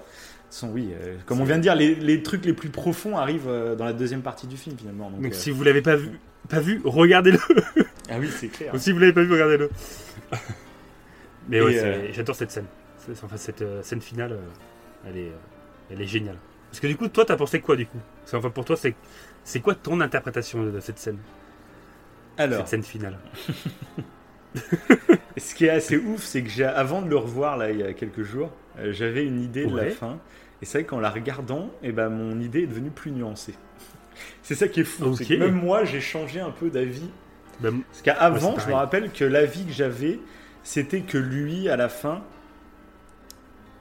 Façon, 0.50 0.70
oui, 0.72 0.90
euh, 0.92 1.16
comme 1.26 1.40
on 1.40 1.44
vient 1.44 1.56
de 1.58 1.62
dire, 1.62 1.74
les, 1.74 1.94
les 1.94 2.22
trucs 2.22 2.44
les 2.44 2.52
plus 2.52 2.70
profonds 2.70 3.16
arrivent 3.16 3.50
dans 3.78 3.84
la 3.84 3.92
deuxième 3.92 4.22
partie 4.22 4.46
du 4.46 4.56
film 4.56 4.76
finalement. 4.78 5.10
Donc, 5.10 5.20
Donc 5.22 5.34
si 5.34 5.50
vous 5.50 5.62
l'avez 5.62 5.82
pas 5.82 5.96
vu, 5.96 6.18
pas 6.48 6.60
vu, 6.60 6.80
regardez-le. 6.84 7.38
Ah 8.12 8.16
oui, 8.18 8.28
c'est 8.28 8.48
clair. 8.48 8.72
si 8.76 8.90
vous 8.90 8.98
l'avez 8.98 9.12
pas 9.12 9.22
vu, 9.22 9.32
regardez-le. 9.32 9.70
Mais 11.48 11.60
ouais, 11.60 12.10
j'adore 12.12 12.34
cette 12.34 12.50
scène. 12.50 12.66
Enfin, 13.10 13.36
cette 13.36 13.64
scène 13.82 14.00
finale, 14.00 14.36
elle 15.06 15.16
est, 15.16 15.32
elle 15.90 16.00
est 16.02 16.06
géniale. 16.06 16.36
Parce 16.70 16.80
que 16.80 16.86
du 16.86 16.96
coup, 16.96 17.08
toi, 17.08 17.24
t'as 17.24 17.36
pensé 17.36 17.60
quoi 17.60 17.76
du 17.76 17.86
coup? 17.86 17.98
Enfin, 18.32 18.50
pour 18.50 18.64
toi, 18.64 18.76
c'est, 18.76 18.94
c'est 19.50 19.60
quoi 19.60 19.74
ton 19.74 20.00
interprétation 20.00 20.62
de, 20.62 20.78
cette 20.80 20.98
scène, 20.98 21.18
Alors, 22.38 22.60
cette 22.60 22.68
scène 22.68 22.82
finale 22.84 23.18
ce 25.36 25.54
qui 25.54 25.66
est 25.66 25.70
assez 25.70 25.96
ouf, 25.96 26.22
c'est 26.22 26.42
que 26.42 26.48
j'ai, 26.48 26.64
avant 26.64 27.02
de 27.02 27.08
le 27.08 27.16
revoir 27.16 27.56
là 27.56 27.70
il 27.70 27.78
y 27.78 27.82
a 27.82 27.92
quelques 27.92 28.22
jours, 28.22 28.50
euh, 28.78 28.92
j'avais 28.92 29.24
une 29.24 29.40
idée 29.42 29.66
de 29.66 29.76
la 29.76 29.90
fin. 29.90 30.18
Et 30.62 30.66
c'est 30.66 30.78
vrai 30.78 30.84
qu'en 30.84 31.00
la 31.00 31.10
regardant, 31.10 31.70
eh 31.82 31.92
ben, 31.92 32.08
mon 32.10 32.40
idée 32.40 32.62
est 32.62 32.66
devenue 32.66 32.90
plus 32.90 33.10
nuancée. 33.10 33.54
C'est 34.42 34.54
ça 34.54 34.68
qui 34.68 34.80
est 34.80 34.84
fou. 34.84 35.16
que 35.16 35.34
même 35.34 35.54
moi, 35.54 35.84
j'ai 35.84 36.00
changé 36.00 36.40
un 36.40 36.50
peu 36.50 36.68
d'avis. 36.68 37.10
Ben, 37.60 37.80
Parce 37.88 38.02
qu'avant, 38.02 38.58
je 38.58 38.68
me 38.68 38.74
rappelle 38.74 39.10
que 39.10 39.24
l'avis 39.24 39.64
que 39.64 39.72
j'avais, 39.72 40.18
c'était 40.62 41.00
que 41.00 41.16
lui, 41.16 41.68
à 41.68 41.76
la 41.76 41.88
fin, 41.88 42.22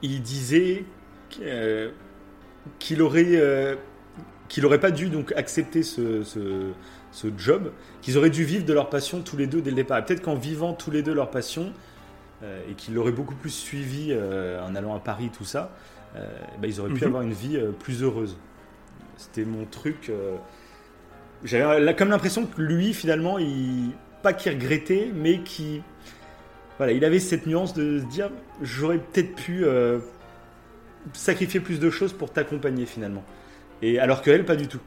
il 0.02 0.22
disait 0.22 0.84
euh, 1.42 1.90
qu'il 2.78 3.02
aurait, 3.02 3.36
euh, 3.36 3.76
qu'il 4.50 4.66
aurait 4.66 4.80
pas 4.80 4.90
dû 4.90 5.08
donc 5.08 5.32
accepter 5.36 5.82
ce, 5.82 6.22
ce, 6.24 6.72
ce 7.12 7.28
job, 7.38 7.70
qu'ils 8.02 8.18
auraient 8.18 8.30
dû 8.30 8.44
vivre 8.44 8.64
de 8.66 8.72
leur 8.74 8.90
passion 8.90 9.22
tous 9.22 9.36
les 9.38 9.46
deux 9.46 9.62
dès 9.62 9.70
le 9.70 9.76
départ. 9.76 9.96
Et 9.98 10.04
peut-être 10.04 10.20
qu'en 10.22 10.34
vivant 10.34 10.74
tous 10.74 10.90
les 10.90 11.02
deux 11.02 11.14
leur 11.14 11.30
passion, 11.30 11.72
euh, 12.42 12.60
et 12.68 12.74
qu'ils 12.74 12.94
l'auraient 12.94 13.12
beaucoup 13.12 13.36
plus 13.36 13.50
suivi 13.50 14.08
euh, 14.10 14.60
en 14.66 14.74
allant 14.74 14.94
à 14.94 14.98
Paris, 14.98 15.30
tout 15.32 15.44
ça, 15.44 15.70
euh, 16.16 16.26
bah, 16.60 16.66
ils 16.66 16.80
auraient 16.80 16.90
pu 16.90 17.02
Mhm. 17.02 17.06
avoir 17.06 17.22
une 17.22 17.32
vie 17.32 17.58
plus 17.78 18.02
heureuse. 18.02 18.36
C'était 19.16 19.44
mon 19.44 19.66
truc. 19.66 20.10
J'avais 21.44 21.94
comme 21.94 22.08
l'impression 22.08 22.44
que 22.44 22.60
lui, 22.60 22.92
finalement, 22.92 23.38
il, 23.38 23.90
pas 24.22 24.32
qu'il 24.32 24.52
regrettait, 24.52 25.10
mais 25.14 25.40
qui, 25.40 25.82
voilà, 26.76 26.92
il 26.92 27.04
avait 27.04 27.20
cette 27.20 27.46
nuance 27.46 27.72
de 27.72 28.00
se 28.00 28.04
dire, 28.06 28.30
j'aurais 28.62 28.98
peut-être 28.98 29.34
pu 29.36 29.64
sacrifier 31.12 31.60
plus 31.60 31.78
de 31.78 31.90
choses 31.90 32.12
pour 32.12 32.32
t'accompagner 32.32 32.86
finalement. 32.86 33.22
Et 33.82 33.98
alors 33.98 34.22
que 34.22 34.30
elle, 34.30 34.44
pas 34.44 34.56
du 34.56 34.68
tout. 34.68 34.80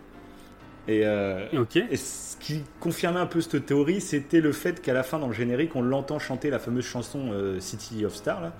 Et, 0.88 1.02
euh, 1.06 1.48
et 1.90 1.95
ce 1.95 2.36
qui 2.38 2.61
confirmait 2.80 3.20
un 3.20 3.26
peu 3.26 3.40
cette 3.40 3.65
théorie, 3.65 4.02
c'était 4.02 4.41
le 4.41 4.52
fait 4.52 4.82
qu'à 4.82 4.94
la 4.94 5.03
fin, 5.03 5.18
dans 5.18 5.28
le 5.28 5.34
générique, 5.34 5.76
on 5.76 5.82
l'entend 5.82 6.20
chanter 6.20 6.49
la 6.49 6.60
fameuse 6.60 6.86
chanson 6.86 7.32
euh, 7.32 7.60
City 7.60 8.06
of 8.06 8.14
Stars. 8.15 8.52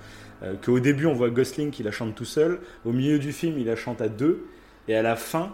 Euh, 0.42 0.54
qu'au 0.64 0.80
début, 0.80 1.06
on 1.06 1.14
voit 1.14 1.30
Gosling 1.30 1.70
qui 1.72 1.84
la 1.84 1.92
chante 1.92 2.16
tout 2.16 2.26
seul. 2.26 2.60
Au 2.86 2.92
milieu 2.92 3.20
du 3.20 3.34
film, 3.34 3.58
il 3.60 3.66
la 3.66 3.76
chante 3.76 4.02
à 4.02 4.08
deux. 4.08 4.46
Et 4.88 4.96
à 4.96 5.02
la 5.02 5.16
fin, 5.16 5.54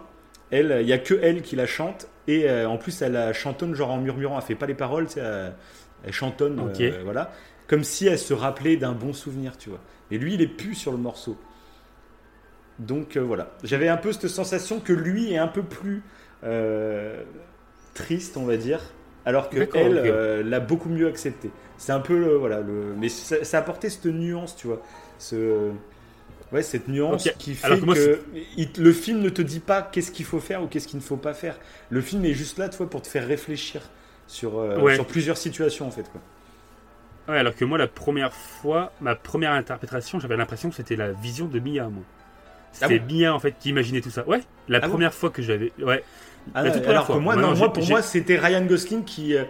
elle, 0.50 0.78
il 0.80 0.88
y 0.88 0.92
a 0.92 0.98
que 0.98 1.18
elle 1.20 1.42
qui 1.42 1.56
la 1.56 1.66
chante. 1.66 2.06
Et 2.28 2.48
euh, 2.48 2.68
en 2.68 2.76
plus, 2.78 3.02
elle 3.02 3.12
la 3.12 3.32
chantonne 3.32 3.74
genre 3.74 3.90
en 3.90 3.98
murmurant. 3.98 4.36
Elle 4.38 4.44
fait 4.44 4.54
pas 4.54 4.66
les 4.66 4.74
paroles, 4.74 5.08
elle, 5.16 5.52
elle 6.04 6.12
chantonne, 6.12 6.60
Ok. 6.60 6.80
euh, 6.80 7.00
voilà, 7.04 7.32
comme 7.66 7.84
si 7.84 8.06
elle 8.06 8.18
se 8.18 8.32
rappelait 8.32 8.76
d'un 8.76 8.92
bon 8.92 9.12
souvenir, 9.12 9.56
tu 9.58 9.70
vois. 9.70 9.80
Et 10.10 10.18
lui, 10.18 10.34
il 10.34 10.42
est 10.42 10.46
plus 10.46 10.74
sur 10.74 10.92
le 10.92 10.98
morceau. 10.98 11.36
Donc 12.80 13.16
euh, 13.16 13.20
voilà, 13.20 13.50
j'avais 13.62 13.88
un 13.88 13.96
peu 13.98 14.12
cette 14.12 14.28
sensation 14.28 14.80
que 14.80 14.92
lui 14.92 15.32
est 15.32 15.38
un 15.38 15.48
peu 15.48 15.62
plus 15.62 16.02
euh, 16.44 17.22
triste, 17.94 18.36
on 18.36 18.44
va 18.46 18.56
dire, 18.56 18.80
alors 19.26 19.50
que 19.50 19.58
elle 19.74 19.98
euh, 19.98 20.42
l'a 20.42 20.60
beaucoup 20.60 20.88
mieux 20.88 21.08
accepté. 21.08 21.50
C'est 21.78 21.92
un 21.92 22.00
peu 22.00 22.18
le, 22.18 22.36
voilà, 22.36 22.60
le, 22.60 22.94
mais 22.98 23.08
ça, 23.10 23.44
ça 23.44 23.58
apportait 23.58 23.90
cette 23.90 24.06
nuance, 24.06 24.56
tu 24.56 24.66
vois, 24.68 24.82
ce, 25.18 25.70
ouais, 26.52 26.62
cette 26.62 26.88
nuance 26.88 27.28
qui 27.38 27.54
fait 27.54 27.66
Alors 27.66 27.80
que 27.80 27.84
moi, 27.84 27.94
que 27.94 28.20
il- 28.56 28.70
le 28.78 28.92
film 28.92 29.20
ne 29.20 29.30
te 29.30 29.42
dit 29.42 29.60
pas 29.60 29.82
qu'est-ce 29.82 30.12
qu'il 30.12 30.26
faut 30.26 30.40
faire 30.40 30.62
ou 30.62 30.68
qu'est-ce 30.68 30.88
qu'il 30.88 30.98
ne 30.98 31.04
faut 31.04 31.16
pas 31.18 31.34
faire. 31.34 31.58
Le 31.90 32.00
film 32.00 32.24
est 32.24 32.34
juste 32.34 32.58
là, 32.58 32.68
tu 32.70 32.78
vois, 32.78 32.90
pour 32.90 33.02
te 33.02 33.08
faire 33.08 33.26
réfléchir 33.26 33.90
sur 34.26 34.54
Ouais. 34.56 34.94
sur 34.94 35.06
plusieurs 35.06 35.36
situations 35.38 35.86
en 35.86 35.92
fait, 35.92 36.10
quoi. 36.10 36.22
Ouais, 37.28 37.38
alors 37.38 37.54
que 37.54 37.64
moi, 37.64 37.78
la 37.78 37.88
première 37.88 38.32
fois, 38.34 38.94
ma 39.00 39.14
première 39.14 39.52
interprétation, 39.52 40.18
j'avais 40.20 40.36
l'impression 40.36 40.68
que 40.70 40.76
c'était 40.76 40.96
la 40.96 41.12
vision 41.12 41.48
de 41.48 41.58
Mia, 41.60 41.88
moi. 41.88 42.04
C'était 42.72 42.96
Ah 43.02 43.06
bon 43.06 43.14
Mia, 43.14 43.34
en 43.34 43.38
fait, 43.38 43.54
qui 43.58 43.68
imaginait 43.70 44.00
tout 44.00 44.10
ça. 44.10 44.26
Ouais, 44.28 44.40
la 44.68 44.78
Ah 44.78 44.80
bon 44.82 44.90
première 44.92 45.14
fois 45.14 45.30
que 45.30 45.42
j'avais. 45.42 45.72
Ouais. 45.82 46.02
Ah, 46.54 46.62
La 46.62 46.70
toute 46.70 46.86
alors 46.86 47.06
fois. 47.06 47.16
que 47.16 47.20
moi, 47.20 47.36
non, 47.36 47.54
pour 47.70 47.86
moi, 47.88 48.02
c'était 48.02 48.38
Ryan 48.38 48.64
Gosling 48.64 49.04
qui, 49.04 49.34
euh, 49.36 49.44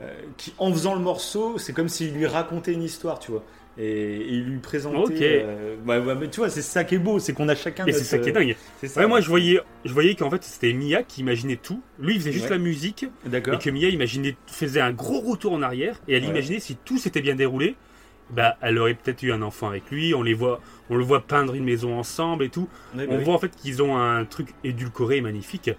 euh, 0.00 0.10
qui, 0.36 0.52
en 0.58 0.72
faisant 0.72 0.94
le 0.94 1.00
morceau, 1.00 1.58
c'est 1.58 1.72
comme 1.72 1.88
s'il 1.88 2.14
lui 2.14 2.26
racontait 2.26 2.72
une 2.72 2.82
histoire, 2.82 3.18
tu 3.18 3.30
vois. 3.30 3.44
Et, 3.78 3.84
et 3.84 4.28
il 4.34 4.44
lui 4.44 4.58
présentait. 4.58 4.98
Ok. 4.98 5.22
euh, 5.22 5.76
mais 6.20 6.28
tu 6.28 6.40
vois, 6.40 6.50
c'est 6.50 6.60
ça 6.60 6.84
qui 6.84 6.96
est 6.96 6.98
beau, 6.98 7.18
c'est 7.18 7.32
qu'on 7.32 7.48
a 7.48 7.54
chacun. 7.54 7.86
Et 7.86 7.92
c'est 7.92 8.04
ça 8.04 8.18
qui 8.18 8.28
est 8.28 8.32
dingue. 8.32 8.56
c'est 8.80 8.88
ça. 8.88 9.00
Ouais, 9.00 9.06
moi, 9.06 9.20
je 9.22 9.28
voyais, 9.28 9.60
je 9.84 9.92
voyais 9.92 10.14
qu'en 10.14 10.28
fait, 10.30 10.42
c'était 10.44 10.72
Mia 10.74 11.02
qui 11.02 11.20
imaginait 11.22 11.56
tout. 11.56 11.80
Lui, 11.98 12.14
il 12.14 12.20
faisait 12.20 12.32
juste 12.32 12.46
Ouais. 12.46 12.50
la 12.50 12.58
musique. 12.58 13.06
D'accord. 13.24 13.54
Et 13.54 13.58
que 13.58 13.70
Mia 13.70 13.88
imaginait, 13.88 14.36
faisait 14.46 14.80
un 14.82 14.92
gros 14.92 15.20
retour 15.20 15.52
en 15.52 15.62
arrière. 15.62 16.00
Et 16.08 16.14
elle 16.16 16.24
imaginait 16.24 16.60
si 16.60 16.76
tout 16.76 16.98
s'était 16.98 17.22
bien 17.22 17.34
déroulé. 17.34 17.76
Bah, 18.32 18.56
elle 18.62 18.78
aurait 18.78 18.94
peut-être 18.94 19.22
eu 19.22 19.30
un 19.32 19.42
enfant 19.42 19.68
avec 19.68 19.90
lui. 19.90 20.14
On 20.14 20.22
les 20.22 20.34
voit, 20.34 20.60
on 20.90 20.96
le 20.96 21.04
voit 21.04 21.20
peindre 21.20 21.54
une 21.54 21.64
maison 21.64 21.98
ensemble 21.98 22.44
et 22.44 22.48
tout. 22.48 22.68
Bah 22.94 23.02
on 23.08 23.18
oui. 23.18 23.24
voit 23.24 23.34
en 23.34 23.38
fait 23.38 23.54
qu'ils 23.54 23.82
ont 23.82 23.96
un 23.98 24.24
truc 24.24 24.54
édulcoré 24.64 25.18
et 25.18 25.20
magnifique. 25.20 25.70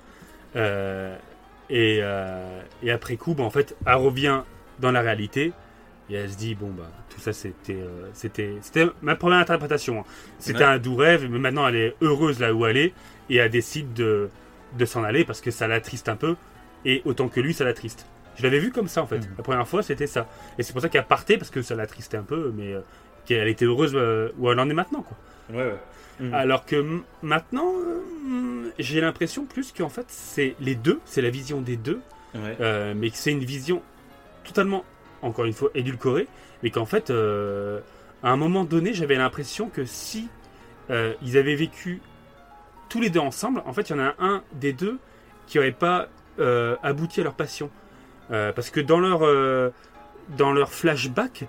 Euh, 0.55 1.15
et, 1.69 1.99
euh, 2.01 2.61
et 2.83 2.91
après 2.91 3.15
coup, 3.17 3.33
bah, 3.33 3.43
en 3.43 3.49
fait, 3.49 3.75
elle 3.85 3.95
revient 3.95 4.41
dans 4.79 4.91
la 4.91 5.01
réalité 5.01 5.51
et 6.09 6.15
elle 6.15 6.29
se 6.29 6.35
dit 6.37 6.53
bon 6.53 6.69
bah 6.71 6.91
tout 7.09 7.21
ça 7.21 7.31
c'était 7.31 7.73
euh, 7.79 8.09
c'était 8.13 8.55
c'était 8.61 8.87
ma 9.01 9.15
première 9.15 9.39
interprétation. 9.39 9.99
hein. 10.01 10.03
C'était 10.37 10.59
Ouais. 10.59 10.65
un 10.65 10.77
doux 10.77 10.95
rêve, 10.95 11.27
mais 11.31 11.39
maintenant 11.39 11.65
elle 11.67 11.75
est 11.77 11.95
heureuse 12.01 12.39
là 12.39 12.53
où 12.53 12.65
elle 12.65 12.75
est 12.77 12.93
et 13.29 13.37
elle 13.37 13.49
décide 13.49 13.93
de 13.93 14.29
de 14.77 14.85
s'en 14.85 15.03
aller 15.03 15.23
parce 15.23 15.39
que 15.41 15.49
ça 15.49 15.67
l'attriste 15.67 16.09
un 16.09 16.15
peu 16.17 16.35
et 16.85 17.01
autant 17.05 17.29
que 17.29 17.39
lui 17.39 17.53
ça 17.53 17.63
l'attriste. 17.63 18.05
Je 18.35 18.43
l'avais 18.43 18.59
vu 18.59 18.71
comme 18.71 18.87
ça 18.87 19.01
en 19.03 19.07
fait. 19.07 19.19
Mhm. 19.19 19.33
La 19.37 19.43
première 19.43 19.67
fois 19.67 19.83
c'était 19.83 20.07
ça 20.07 20.27
et 20.57 20.63
c'est 20.63 20.73
pour 20.73 20.81
ça 20.81 20.89
qu'elle 20.89 21.05
partait 21.05 21.37
parce 21.37 21.49
que 21.51 21.61
ça 21.61 21.75
l'attristait 21.75 22.17
un 22.17 22.23
peu, 22.23 22.51
mais 22.55 22.73
euh, 22.73 22.81
qu'elle 23.25 23.47
était 23.47 23.65
heureuse 23.65 23.93
euh, 23.95 24.29
où 24.37 24.51
elle 24.51 24.59
en 24.59 24.69
est 24.69 24.73
maintenant 24.73 25.01
quoi. 25.03 25.17
Ouais, 25.51 25.65
ouais. 25.65 25.77
Mhm. 26.19 26.33
Alors 26.33 26.65
que 26.65 27.01
maintenant, 27.21 27.71
euh, 27.75 28.69
j'ai 28.79 29.01
l'impression 29.01 29.45
plus 29.45 29.71
qu'en 29.71 29.89
fait, 29.89 30.05
c'est 30.09 30.55
les 30.59 30.75
deux, 30.75 30.99
c'est 31.05 31.21
la 31.21 31.29
vision 31.29 31.61
des 31.61 31.75
deux, 31.77 32.01
Ouais. 32.35 32.55
euh, 32.61 32.93
mais 32.95 33.09
que 33.09 33.17
c'est 33.17 33.31
une 33.31 33.43
vision 33.43 33.81
totalement, 34.43 34.83
encore 35.21 35.45
une 35.45 35.53
fois, 35.53 35.69
édulcorée, 35.75 36.27
mais 36.61 36.69
qu'en 36.69 36.85
fait, 36.85 37.09
à 37.11 38.29
un 38.29 38.37
moment 38.37 38.63
donné, 38.63 38.93
j'avais 38.93 39.15
l'impression 39.15 39.69
que 39.69 39.85
si 39.85 40.27
ils 40.89 41.37
avaient 41.37 41.55
vécu 41.55 42.01
tous 42.89 42.99
les 43.01 43.09
deux 43.09 43.19
ensemble, 43.19 43.61
en 43.65 43.73
fait, 43.73 43.89
il 43.89 43.95
y 43.95 43.99
en 43.99 44.03
a 44.03 44.13
un 44.19 44.43
des 44.53 44.73
deux 44.73 44.97
qui 45.47 45.57
n'aurait 45.57 45.71
pas 45.71 46.07
abouti 46.83 47.21
à 47.21 47.23
leur 47.23 47.33
passion. 47.33 47.69
Euh, 48.31 48.51
parce 48.53 48.69
que 48.69 48.79
dans 48.79 48.99
leur, 48.99 49.19
euh, 49.23 49.69
dans 50.37 50.51
leur 50.53 50.71
flashback, 50.71 51.45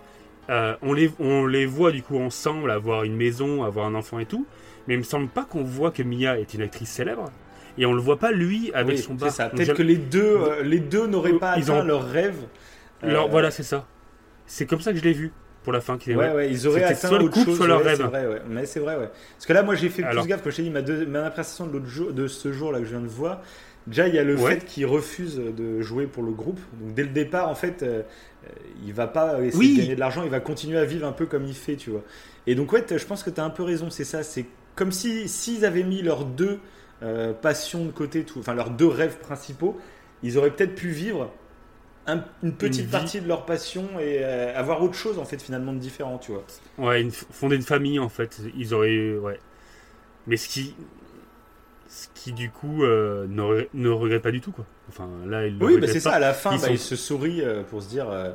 euh, 0.51 0.75
on, 0.83 0.93
les, 0.93 1.11
on 1.21 1.47
les 1.47 1.67
voit 1.67 1.93
du 1.93 2.03
coup 2.03 2.19
ensemble, 2.19 2.71
avoir 2.71 3.05
une 3.05 3.17
maison, 3.17 3.63
avoir 3.65 3.87
un 3.87 3.95
enfant 3.95 4.19
et 4.19 4.27
tout, 4.27 4.47
mais 4.87 4.95
il 4.95 4.99
me 4.99 5.03
semble 5.05 5.29
pas 5.29 5.45
qu'on 5.45 5.63
voit 5.63 5.91
que 5.91 6.03
Mia 6.03 6.39
est 6.39 6.53
une 6.55 6.63
actrice 6.63 6.91
célèbre, 6.91 7.31
et 7.79 7.87
on 7.87 7.93
le 7.93 8.01
voit 8.01 8.19
pas 8.19 8.33
lui 8.33 8.71
avec 8.75 8.97
Oui, 8.97 9.03
son 9.03 9.13
c'est 9.19 9.25
bar. 9.25 9.31
ça. 9.31 9.49
Peut-être 9.49 9.75
que 9.75 9.83
les 9.83 9.97
deux, 9.97 10.23
euh, 10.39 10.63
les 10.63 10.81
deux 10.81 11.07
n'auraient 11.07 11.33
pas 11.39 11.57
Ils 11.57 11.65
atteint 11.71 11.81
ont- 11.81 11.85
leur 11.85 12.07
rêve. 12.09 12.37
leur- 13.03 13.27
Euh, 13.27 13.31
Voilà, 13.31 13.51
c'est 13.51 13.63
ça. 13.63 13.87
C'est 14.47 14.67
comme 14.67 14.81
ça 14.81 14.93
que 14.93 14.99
je 14.99 15.05
l'ai 15.05 15.13
vu 15.15 15.33
pour 15.63 15.73
la 15.73 15.81
fin. 15.81 15.97
Qui 15.97 16.11
est, 16.13 16.17
Ouais, 16.17 16.31
ouais, 16.33 16.51
ils 16.51 16.69
auraient 16.69 16.83
atteint 16.85 17.09
soit 17.09 17.19
le 17.19 17.29
couple, 17.29 17.47
chose. 17.47 17.57
soit 17.57 17.67
leur 17.67 17.79
ouais, 17.79 17.85
rêve. 17.87 17.97
C'est 17.97 18.03
vrai, 18.05 18.27
ouais. 18.27 18.43
Mais 18.49 18.67
c'est 18.67 18.81
vrai, 18.81 18.97
ouais. 18.97 19.09
Parce 19.37 19.47
que 19.47 19.53
là, 19.55 19.63
moi, 19.63 19.75
j'ai 19.75 19.89
fait 19.89 20.03
Alors- 20.05 20.23
plus 20.25 20.29
gaffe. 20.29 20.43
Quand 20.45 20.51
je 20.51 20.57
t'ai 20.57 20.63
dit 20.65 20.71
ma, 20.71 20.83
deux- 20.83 21.07
ma 21.07 21.25
impression 21.25 21.67
de, 21.67 21.73
l'autre 21.73 21.87
jour, 21.87 22.13
de 22.13 22.27
ce 22.29 22.53
jour-là 22.53 22.81
que 22.81 22.85
je 22.85 22.91
viens 22.91 23.01
de 23.01 23.07
voir, 23.09 23.41
déjà, 23.86 24.09
il 24.09 24.15
y 24.15 24.19
a 24.19 24.24
le 24.24 24.36
Ouais. 24.36 24.52
fait 24.56 24.65
qu'il 24.65 24.86
refuse 24.86 25.36
de 25.36 25.81
jouer 25.81 26.06
pour 26.06 26.23
le 26.23 26.32
groupe. 26.32 26.61
Donc, 26.81 26.94
dès 26.94 27.02
le 27.02 27.11
départ, 27.11 27.48
en 27.48 27.55
fait, 27.55 27.82
euh, 27.82 28.02
il 28.85 28.93
va 28.93 29.06
pas 29.06 29.40
essayer 29.43 29.59
Oui. 29.59 29.74
de 29.74 29.81
gagner 29.82 29.94
de 29.94 30.01
l'argent. 30.01 30.23
Il 30.24 30.31
va 30.31 30.40
continuer 30.40 30.78
à 30.78 30.85
vivre 30.85 31.06
un 31.06 31.12
peu 31.12 31.27
comme 31.27 31.44
il 31.47 31.55
fait, 31.55 31.77
tu 31.77 31.90
vois. 31.90 32.02
Et 32.47 32.55
donc, 32.55 32.73
ouais, 32.73 32.85
je 32.89 33.05
pense 33.05 33.23
que 33.23 33.31
tu 33.31 33.40
as 33.40 33.44
un 33.44 33.51
peu 33.51 33.62
raison. 33.62 33.90
C'est 33.90 34.05
ça. 34.05 34.23
C'est 34.23 34.47
comme 34.74 34.93
si 34.93 35.28
s'ils 35.28 35.65
avaient 35.65 35.82
mis 35.85 36.02
leurs 36.02 36.24
deux 36.24 36.59
euh, 37.02 37.32
passions 37.32 37.85
de 37.85 37.90
côté, 37.90 38.24
tout, 38.24 38.39
enfin, 38.39 38.55
leurs 38.55 38.70
deux 38.70 38.86
rêves 38.86 39.19
principaux, 39.19 39.78
ils 40.23 40.39
auraient 40.39 40.51
peut-être 40.52 40.74
pu 40.74 40.89
vivre 40.89 41.31
un- 42.06 42.24
une 42.43 42.55
petite 42.55 42.90
partie 42.90 43.20
de 43.20 43.27
leur 43.28 43.44
passion 43.47 43.85
et 43.98 44.19
euh, 44.23 44.56
avoir 44.59 44.82
autre 44.82 44.94
chose, 44.94 45.19
en 45.19 45.24
fait, 45.24 45.43
finalement, 45.43 45.73
de 45.73 45.78
différent, 45.78 46.19
tu 46.19 46.32
vois. 46.32 46.44
Ouais, 46.78 47.02
une- 47.02 47.11
fonder 47.11 47.56
une 47.56 47.62
famille 47.62 47.98
en 47.98 48.09
fait. 48.09 48.40
Ils 48.56 48.73
auraient. 48.74 49.16
Ouais. 49.16 49.39
Mais 50.27 50.36
ce 50.36 50.48
qui. 50.48 50.74
Ce 51.89 52.09
qui 52.15 52.32
du 52.32 52.51
coup 52.51 52.82
euh, 52.85 53.27
ne, 53.28 53.43
re- 53.43 53.69
ne 53.74 53.89
regrette 53.90 54.23
pas 54.23 54.31
du 54.32 54.40
tout 54.40 54.52
quoi. 54.52 54.65
Enfin 54.89 55.09
là, 55.27 55.47
il 55.47 55.62
Oui, 55.62 55.78
bah 55.78 55.86
c'est 55.86 56.01
ça, 56.01 56.12
à 56.12 56.19
la 56.19 56.32
fin, 56.32 56.52
Ils 56.52 56.61
bah, 56.61 56.66
sont- 56.66 56.73
il 56.73 56.78
se 56.78 56.97
sourit 56.97 57.43
euh, 57.43 57.62
pour 57.62 57.82
se 57.82 57.89
dire 57.89 58.09
euh, 58.11 58.32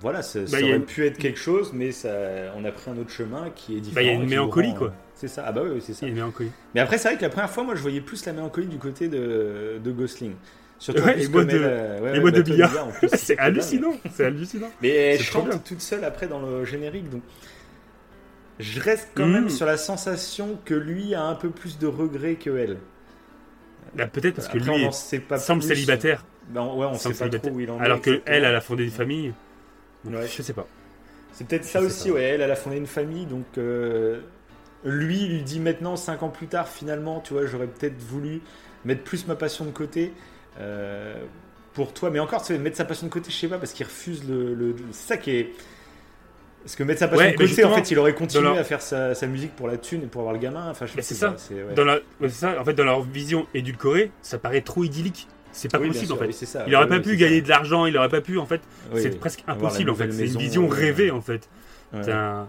voilà, 0.00 0.22
ça, 0.22 0.40
Bah, 0.50 0.60
y 0.60 0.64
a 0.64 0.66
aurait 0.66 0.76
une- 0.76 0.84
pu 0.84 1.06
être 1.06 1.18
quelque 1.18 1.38
chose, 1.38 1.72
mais 1.72 1.90
ça, 1.92 2.10
on 2.56 2.64
a 2.64 2.72
pris 2.72 2.90
un 2.90 2.98
autre 2.98 3.10
chemin 3.10 3.50
qui 3.54 3.76
est 3.76 3.80
différent. 3.80 3.94
Bah, 3.94 4.02
il 4.02 4.06
y 4.06 4.10
a 4.10 4.14
une 4.22 4.28
mélancolie, 4.28 4.70
rend, 4.70 4.74
quoi. 4.76 4.92
C'est 5.14 5.28
ça, 5.28 5.44
ah 5.46 5.52
bah 5.52 5.62
oui, 5.64 5.80
c'est 5.80 5.94
ça. 5.94 6.04
Il 6.06 6.10
est 6.12 6.14
mélancolique. 6.14 6.52
Mais 6.74 6.80
après, 6.82 6.98
c'est 6.98 7.08
vrai 7.08 7.16
que 7.16 7.22
la 7.22 7.30
première 7.30 7.48
fois, 7.50 7.64
moi, 7.64 7.74
je 7.74 7.80
voyais 7.80 8.02
plus 8.02 8.24
la 8.26 8.32
mélancolie 8.34 8.66
du 8.66 8.76
côté 8.78 9.08
de, 9.08 9.78
de 9.82 9.92
Gosling. 9.92 10.32
Surtout 10.78 11.02
Ouais, 11.04 11.16
moi 11.28 11.40
comme 11.42 11.46
de- 11.50 11.58
euh, 11.58 12.20
ouais, 12.20 12.30
de 12.32 12.42
plus, 12.42 13.08
C'est 13.16 13.38
hallucinant. 13.38 13.94
C'est 14.12 14.26
hallucinant. 14.26 14.68
mais 14.82 14.88
elle 14.90 15.20
chante 15.22 15.64
toute 15.64 15.80
seule 15.80 16.04
après 16.04 16.26
dans 16.28 16.40
le 16.40 16.66
générique, 16.66 17.08
donc 17.08 17.22
je 18.58 18.80
reste 18.80 19.08
quand 19.14 19.26
même 19.26 19.46
Mm. 19.46 19.50
sur 19.50 19.66
la 19.66 19.76
sensation 19.76 20.58
que 20.64 20.74
lui 20.74 21.14
a 21.14 21.22
un 21.24 21.34
peu 21.34 21.50
plus 21.50 21.78
de 21.78 21.86
regrets 21.86 22.34
que 22.36 22.50
elle. 22.56 22.78
Bah, 23.94 24.06
Peut-être 24.06 24.34
parce 24.36 24.48
que 24.48 24.58
Après, 24.58 24.78
lui 24.78 25.20
pas 25.28 25.38
semble 25.38 25.60
plus. 25.60 25.68
célibataire, 25.68 26.24
Ben, 26.48 26.62
ouais, 26.66 26.86
on 26.86 26.94
semble 26.94 27.14
sait 27.14 27.28
pas 27.28 27.38
trop 27.38 27.50
où 27.50 27.60
il 27.60 27.70
en 27.70 27.78
alors 27.80 28.00
que 28.00 28.10
exactement. 28.10 28.36
elle, 28.36 28.44
a 28.44 28.60
fondé 28.60 28.84
une 28.84 28.90
famille. 28.90 29.32
Donc, 30.04 30.14
Ouais. 30.14 30.26
Je 30.28 30.42
sais 30.42 30.52
pas. 30.52 30.66
C'est 31.32 31.46
peut-être 31.46 31.64
ça 31.64 31.80
aussi, 31.80 32.08
pas. 32.08 32.14
ouais. 32.14 32.22
Elle, 32.22 32.40
elle 32.40 32.50
a 32.50 32.56
fondé 32.56 32.76
une 32.76 32.86
famille, 32.86 33.26
donc 33.26 33.44
euh, 33.58 34.20
lui, 34.84 35.22
il 35.24 35.30
lui 35.32 35.42
dit 35.42 35.60
maintenant, 35.60 35.96
5 35.96 36.22
ans 36.22 36.28
plus 36.30 36.46
tard, 36.46 36.68
finalement, 36.68 37.20
tu 37.20 37.32
vois, 37.34 37.46
j'aurais 37.46 37.66
peut-être 37.66 37.98
voulu 37.98 38.40
mettre 38.84 39.02
plus 39.02 39.26
ma 39.26 39.34
passion 39.34 39.64
de 39.64 39.70
côté 39.70 40.12
euh, 40.60 41.14
pour 41.74 41.92
toi. 41.92 42.10
Mais 42.10 42.18
encore, 42.20 42.40
tu 42.42 42.48
sais, 42.48 42.58
mettre 42.58 42.76
sa 42.76 42.84
passion 42.84 43.06
de 43.06 43.12
côté, 43.12 43.30
je 43.30 43.36
sais 43.36 43.48
pas, 43.48 43.58
parce 43.58 43.72
qu'il 43.72 43.84
refuse 43.86 44.28
le. 44.28 44.54
le- 44.54 44.76
C'est 44.92 45.08
ça 45.08 45.16
qui 45.16 45.30
est. 45.32 45.52
Parce 46.66 46.74
que 46.74 46.82
mettre 46.82 46.98
sa 46.98 47.06
passion 47.06 47.24
Ouais, 47.26 47.32
de 47.32 47.36
côté, 47.46 47.64
en 47.64 47.72
fait, 47.76 47.90
il 47.92 47.98
aurait 48.00 48.12
continué 48.14 48.42
leur- 48.42 48.58
à 48.58 48.64
faire 48.64 48.82
sa, 48.82 49.14
sa 49.14 49.28
musique 49.28 49.54
pour 49.54 49.68
la 49.68 49.76
thune 49.76 50.02
et 50.02 50.06
pour 50.06 50.22
avoir 50.22 50.34
le 50.34 50.40
gamin. 50.40 50.68
Enfin, 50.68 50.86
pas, 50.86 51.00
c'est 51.00 51.14
ça. 51.14 51.34
c'est- 51.38 51.54
ouais. 51.54 51.74
Dans 51.76 51.84
la... 51.84 51.94
ouais, 51.94 52.00
c'est 52.22 52.30
ça. 52.30 52.60
En 52.60 52.64
fait, 52.64 52.74
dans 52.74 52.82
leur 52.84 53.02
vision 53.02 53.46
édulcorée, 53.54 54.10
ça 54.20 54.38
paraît 54.38 54.62
trop 54.62 54.82
idyllique. 54.82 55.28
C'est 55.52 55.70
pas 55.70 55.78
Oui, 55.78 55.86
possible 55.88 56.06
sûr, 56.06 56.16
en 56.16 56.18
fait. 56.18 56.26
oui. 56.26 56.62
Il 56.66 56.74
aurait 56.74 56.88
pas 56.88 56.98
pu 57.00 57.16
gagner 57.16 57.38
ça. 57.38 57.44
de 57.44 57.48
l'argent, 57.50 57.86
il 57.86 57.96
aurait 57.96 58.08
pas 58.08 58.20
pu 58.20 58.36
en 58.36 58.46
fait. 58.46 58.60
Oui, 58.92 59.00
c'est 59.00 59.18
presque 59.18 59.44
impossible 59.46 59.90
en 59.90 59.94
fait. 59.94 60.10
C'est 60.12 60.26
une 60.26 60.36
vision 60.38 60.64
euh, 60.66 60.74
rêvée 60.74 61.10
en 61.12 61.20
fait. 61.22 61.48
un- 61.94 62.48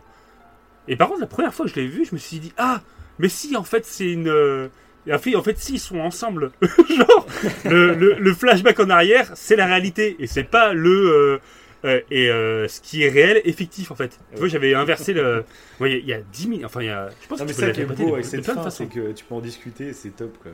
Et 0.88 0.96
par 0.96 1.08
contre, 1.10 1.22
la 1.22 1.28
première 1.28 1.54
fois 1.54 1.66
que 1.68 1.72
je 1.72 1.76
l'ai 1.76 1.88
vu, 1.88 2.04
je 2.06 2.14
me 2.16 2.18
suis 2.20 2.40
dit 2.40 2.52
ah, 2.58 2.82
mais 3.20 3.30
si 3.30 3.56
en 3.56 3.64
fait 3.64 3.86
c'est 3.86 4.12
une. 4.12 4.28
euh, 4.30 4.68
Et 5.06 5.14
en 5.14 5.20
fait, 5.20 5.36
en 5.36 5.44
fait, 5.44 5.58
si 5.60 5.76
ils 5.76 5.80
sont 5.80 6.00
ensemble, 6.00 6.52
genre 6.90 7.28
le, 7.66 7.94
le- 7.94 8.16
le 8.20 8.34
flashback 8.34 8.80
en 8.80 8.90
arrière, 8.90 9.32
c'est 9.36 9.56
la 9.56 9.68
réalité 9.68 10.16
et 10.20 10.28
c'est 10.28 10.44
pas 10.44 10.74
le 10.74 10.90
euh, 10.90 11.38
euh, 11.86 12.02
et 12.12 12.30
euh, 12.30 12.68
ce 12.68 12.82
qui 12.82 13.04
est 13.04 13.10
réel 13.10 13.42
est 13.44 13.52
fictif 13.52 13.92
en 13.92 13.96
fait. 13.96 14.10
Tu 14.10 14.36
vois, 14.36 14.44
Ouais. 14.44 14.50
j'avais 14.50 14.74
inversé 14.74 15.14
le. 15.14 15.44
Ouais, 15.80 15.92
Il 15.92 15.94
y 15.94 15.96
a- 15.96 16.00
il 16.00 16.08
y, 16.08 16.14
a 16.14 16.22
10 16.22 16.48
000. 16.50 16.62
Enfin, 16.66 16.82
il 16.82 16.88
y 16.88 16.90
a. 16.90 17.10
Je 17.22 17.28
pense 17.28 17.40
Non, 17.40 17.46
que 17.46 17.50
mais 17.52 17.54
ça 17.56 17.70
qui 17.72 17.82
est 17.82 17.86
beau 17.86 18.14
avec 18.14 18.26
cette 18.26 18.46
fin, 18.46 18.70
c'est 18.70 18.88
que 18.88 19.12
tu 19.12 19.24
peux 19.26 19.36
en 19.36 19.42
discuter, 19.42 19.94
c'est 19.94 20.10
top. 20.16 20.38
Quoi. 20.42 20.52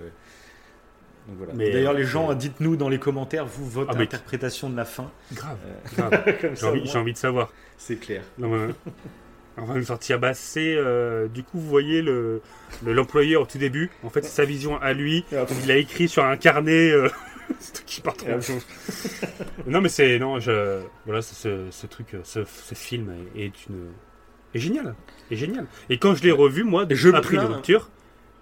Donc 1.27 1.37
voilà. 1.37 1.53
Mais, 1.55 1.69
D'ailleurs, 1.71 1.93
euh, 1.93 1.97
les 1.97 2.03
gens, 2.03 2.29
c'est- 2.29 2.35
dites-nous 2.35 2.75
dans 2.75 2.89
les 2.89 2.99
commentaires, 2.99 3.45
vous, 3.45 3.65
votre 3.69 3.93
Ah, 3.97 4.01
interprétation 4.01 4.69
de 4.69 4.75
la 4.75 4.83
fin. 4.85 5.09
Grave, 5.33 5.57
Euh, 5.65 5.89
grave. 6.09 6.37
Comme 6.41 6.55
J'ai 6.57 6.65
envie, 6.65 6.97
envie 6.97 7.13
de 7.13 7.17
savoir. 7.17 7.51
c'est 7.77 7.95
clair. 7.95 8.23
Non, 8.37 8.49
mais- 8.49 8.73
On 9.55 9.65
va 9.65 9.75
nous 9.75 9.83
sortir. 9.83 10.19
Bah, 10.19 10.33
c'est 10.33 10.75
euh, 10.75 11.27
du 11.27 11.43
coup, 11.43 11.59
vous 11.59 11.69
voyez 11.69 12.01
le 12.01 12.41
le- 12.83 12.91
l'employeur 12.93 13.43
au 13.43 13.45
tout 13.45 13.59
début. 13.59 13.91
En 14.03 14.09
fait, 14.09 14.23
c'est 14.23 14.31
sa 14.31 14.45
vision 14.45 14.81
à 14.81 14.93
lui. 14.93 15.23
Et. 15.31 15.35
Il 15.63 15.71
a 15.71 15.77
écrit 15.77 16.09
sur 16.09 16.25
un 16.25 16.35
carnet. 16.37 16.89
euh, 16.91 17.07
c'est 17.59 17.73
truc 17.73 17.85
qui 17.85 18.01
part 18.01 18.15
trop. 18.17 18.27
Non, 19.67 19.81
mais 19.81 19.89
c'est 19.89 20.19
non, 20.19 20.39
je 20.39 20.81
voilà, 21.05 21.21
c'est 21.21 21.35
ce, 21.35 21.67
ce 21.71 21.87
truc, 21.87 22.15
ce, 22.23 22.43
ce 22.45 22.75
film 22.75 23.13
est, 23.35 23.45
est 23.45 23.67
une 23.67 23.89
est 24.53 24.59
génial, 24.59 24.95
est 25.31 25.35
génial. 25.35 25.65
Et 25.89 25.97
quand 25.97 26.13
je 26.15 26.23
l'ai 26.23 26.31
revu, 26.31 26.63
moi, 26.63 26.85
je 26.89 27.09
après 27.09 27.37
plains- 27.37 27.43
la 27.49 27.55
rupture, 27.55 27.89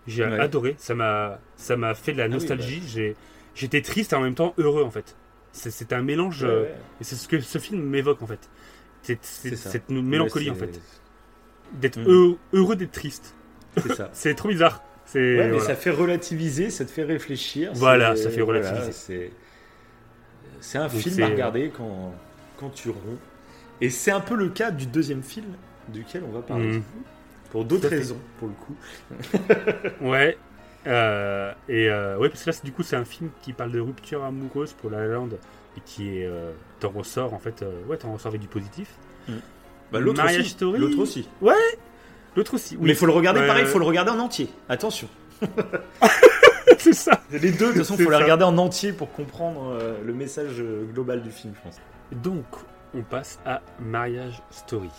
j'ai 0.08 0.26
Ouais. 0.26 0.40
adoré. 0.40 0.76
Ça 0.78 0.94
m'a 0.96 1.40
ça 1.56 1.78
m'a 1.78 1.94
fait 1.94 2.14
de 2.14 2.18
la 2.18 2.26
oui, 2.26 2.32
nostalgie. 2.32 2.82
J'ai 2.88 3.16
j'étais 3.56 3.82
triste 3.82 4.14
et 4.14 4.16
en 4.16 4.22
même 4.22 4.36
temps 4.36 4.54
heureux 4.58 4.84
en 4.84 4.92
fait. 4.92 5.16
C'est 5.54 5.92
un 5.94 6.02
mélange. 6.02 6.44
Ouais, 6.44 6.50
euh, 6.50 6.62
ouais. 6.64 6.76
et 7.02 7.04
c'est 7.04 7.16
ce 7.16 7.28
que 7.28 7.40
ce 7.40 7.58
film 7.58 7.82
m'évoque 7.84 8.22
en 8.22 8.28
fait. 8.28 8.50
C'est 9.04 9.20
cette 9.24 9.90
mélancolie 9.90 10.50
en 10.50 10.56
fait. 10.56 10.80
D'être 11.74 12.00
Mm. 12.00 12.06
heureux, 12.08 12.38
heureux 12.54 12.76
d'être 12.76 12.92
triste. 12.92 13.36
C'est 13.78 13.94
ça. 13.96 14.10
C'est 14.14 14.36
trop 14.36 14.50
bizarre. 14.50 14.84
Ouais, 15.20 15.38
mais 15.38 15.50
voilà. 15.50 15.66
ça 15.66 15.76
fait 15.76 15.90
relativiser, 15.90 16.70
ça 16.70 16.86
te 16.86 16.92
fait 16.92 17.04
réfléchir. 17.04 17.72
Voilà, 17.74 18.16
ça 18.16 18.30
fait 18.30 18.42
relativiser. 18.42 18.92
c'est 18.92 19.32
c'est 20.60 20.78
un 20.78 20.88
Donc 20.88 20.98
film 21.02 21.24
à 21.24 21.28
regarder 21.28 21.72
quand, 21.76 22.14
quand 22.58 22.70
tu 22.70 22.90
ronds. 22.90 23.18
Et 23.82 23.90
c'est 23.90 24.12
un 24.12 24.20
peu 24.20 24.36
le 24.36 24.50
cas 24.50 24.70
du 24.72 24.86
deuxième 24.86 25.24
film 25.24 25.48
duquel 25.90 26.24
on 26.28 26.32
va 26.32 26.42
parler. 26.42 26.78
Mm. 26.78 26.84
Pour 27.50 27.66
d'autres 27.66 27.90
raisons, 27.90 28.20
pour 28.40 28.48
le 28.48 28.54
coup. 28.54 28.76
Ouais. 30.02 30.38
Euh, 30.88 31.52
et 31.70 31.90
euh, 31.90 32.18
ouais, 32.18 32.30
parce 32.30 32.44
que 32.44 32.50
là, 32.50 32.56
du 32.64 32.72
coup, 32.72 32.82
c'est 32.84 32.96
un 32.96 33.06
film 33.06 33.30
qui 33.42 33.54
parle 33.54 33.72
de 33.72 33.80
rupture 33.80 34.24
amoureuse 34.24 34.74
pour 34.74 34.90
La 34.90 35.00
La 35.02 35.08
Land 35.08 35.30
et 35.78 35.82
qui 35.86 36.18
est 36.18 36.26
euh, 36.26 36.52
t'en 36.80 36.90
ressors 36.90 37.34
en 37.34 37.40
fait. 37.40 37.62
euh, 37.62 37.84
ouais, 37.88 37.98
t'en 37.98 38.14
ressors 38.14 38.30
avec 38.30 38.42
du 38.42 38.48
positif. 38.48 38.88
Bah, 39.92 40.00
l'autre 40.00 40.24
Mariage 40.24 40.42
aussi. 40.42 40.56
L'autre 40.62 40.98
aussi. 41.00 41.28
L'autre 42.36 42.53
aussi. 42.56 42.76
Oui. 42.76 42.84
Mais 42.88 42.90
il 42.91 42.95
faut 42.95 43.06
le 43.06 43.12
regarder 43.12 43.41
Ouais, 43.41 43.48
pareil, 43.48 43.64
il 43.64 43.66
ouais. 43.66 43.72
faut 43.72 43.80
le 43.80 43.86
regarder 43.86 44.12
en 44.12 44.20
entier. 44.20 44.49
Attention. 44.70 45.08
c'est 46.78 46.94
ça. 46.94 47.22
Les 47.32 47.52
deux, 47.52 47.68
de 47.68 47.72
toute 47.74 47.78
façon, 47.80 47.95
il 47.98 48.03
faut 48.03 48.10
les 48.10 48.18
ça. 48.18 48.24
regarder 48.24 48.44
en 48.44 48.58
entier 48.58 48.94
pour 48.94 49.12
comprendre 49.12 49.78
euh, 49.80 49.95
le 50.06 50.14
message 50.14 50.60
euh, 50.60 50.86
global 50.94 51.22
du 51.22 51.32
film, 51.32 51.53
je 51.56 51.62
pense. 51.62 51.78
Donc, 52.12 52.45
on 52.94 53.02
passe 53.02 53.40
à 53.45 53.62
Mariage 53.80 54.41
Story, 54.52 54.90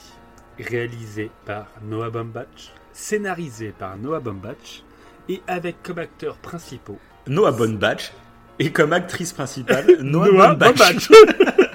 réalisé 0.58 1.30
par 1.46 1.66
Noah 1.82 2.10
Baumbach, 2.10 2.72
scénarisé 2.92 3.72
par 3.78 3.96
Noah 3.96 4.20
Baumbach 4.20 4.82
et 5.28 5.40
avec 5.46 5.82
comme 5.82 5.98
acteurs 5.98 6.36
principaux 6.36 6.98
Noah 7.28 7.52
Bonbatch 7.52 8.12
et 8.58 8.70
comme 8.72 8.92
actrice 8.92 9.32
principale, 9.32 9.86
Noah, 10.00 10.26
Noah 10.28 10.54
Baumbach. 10.54 11.08
Baumbach. 11.08 11.10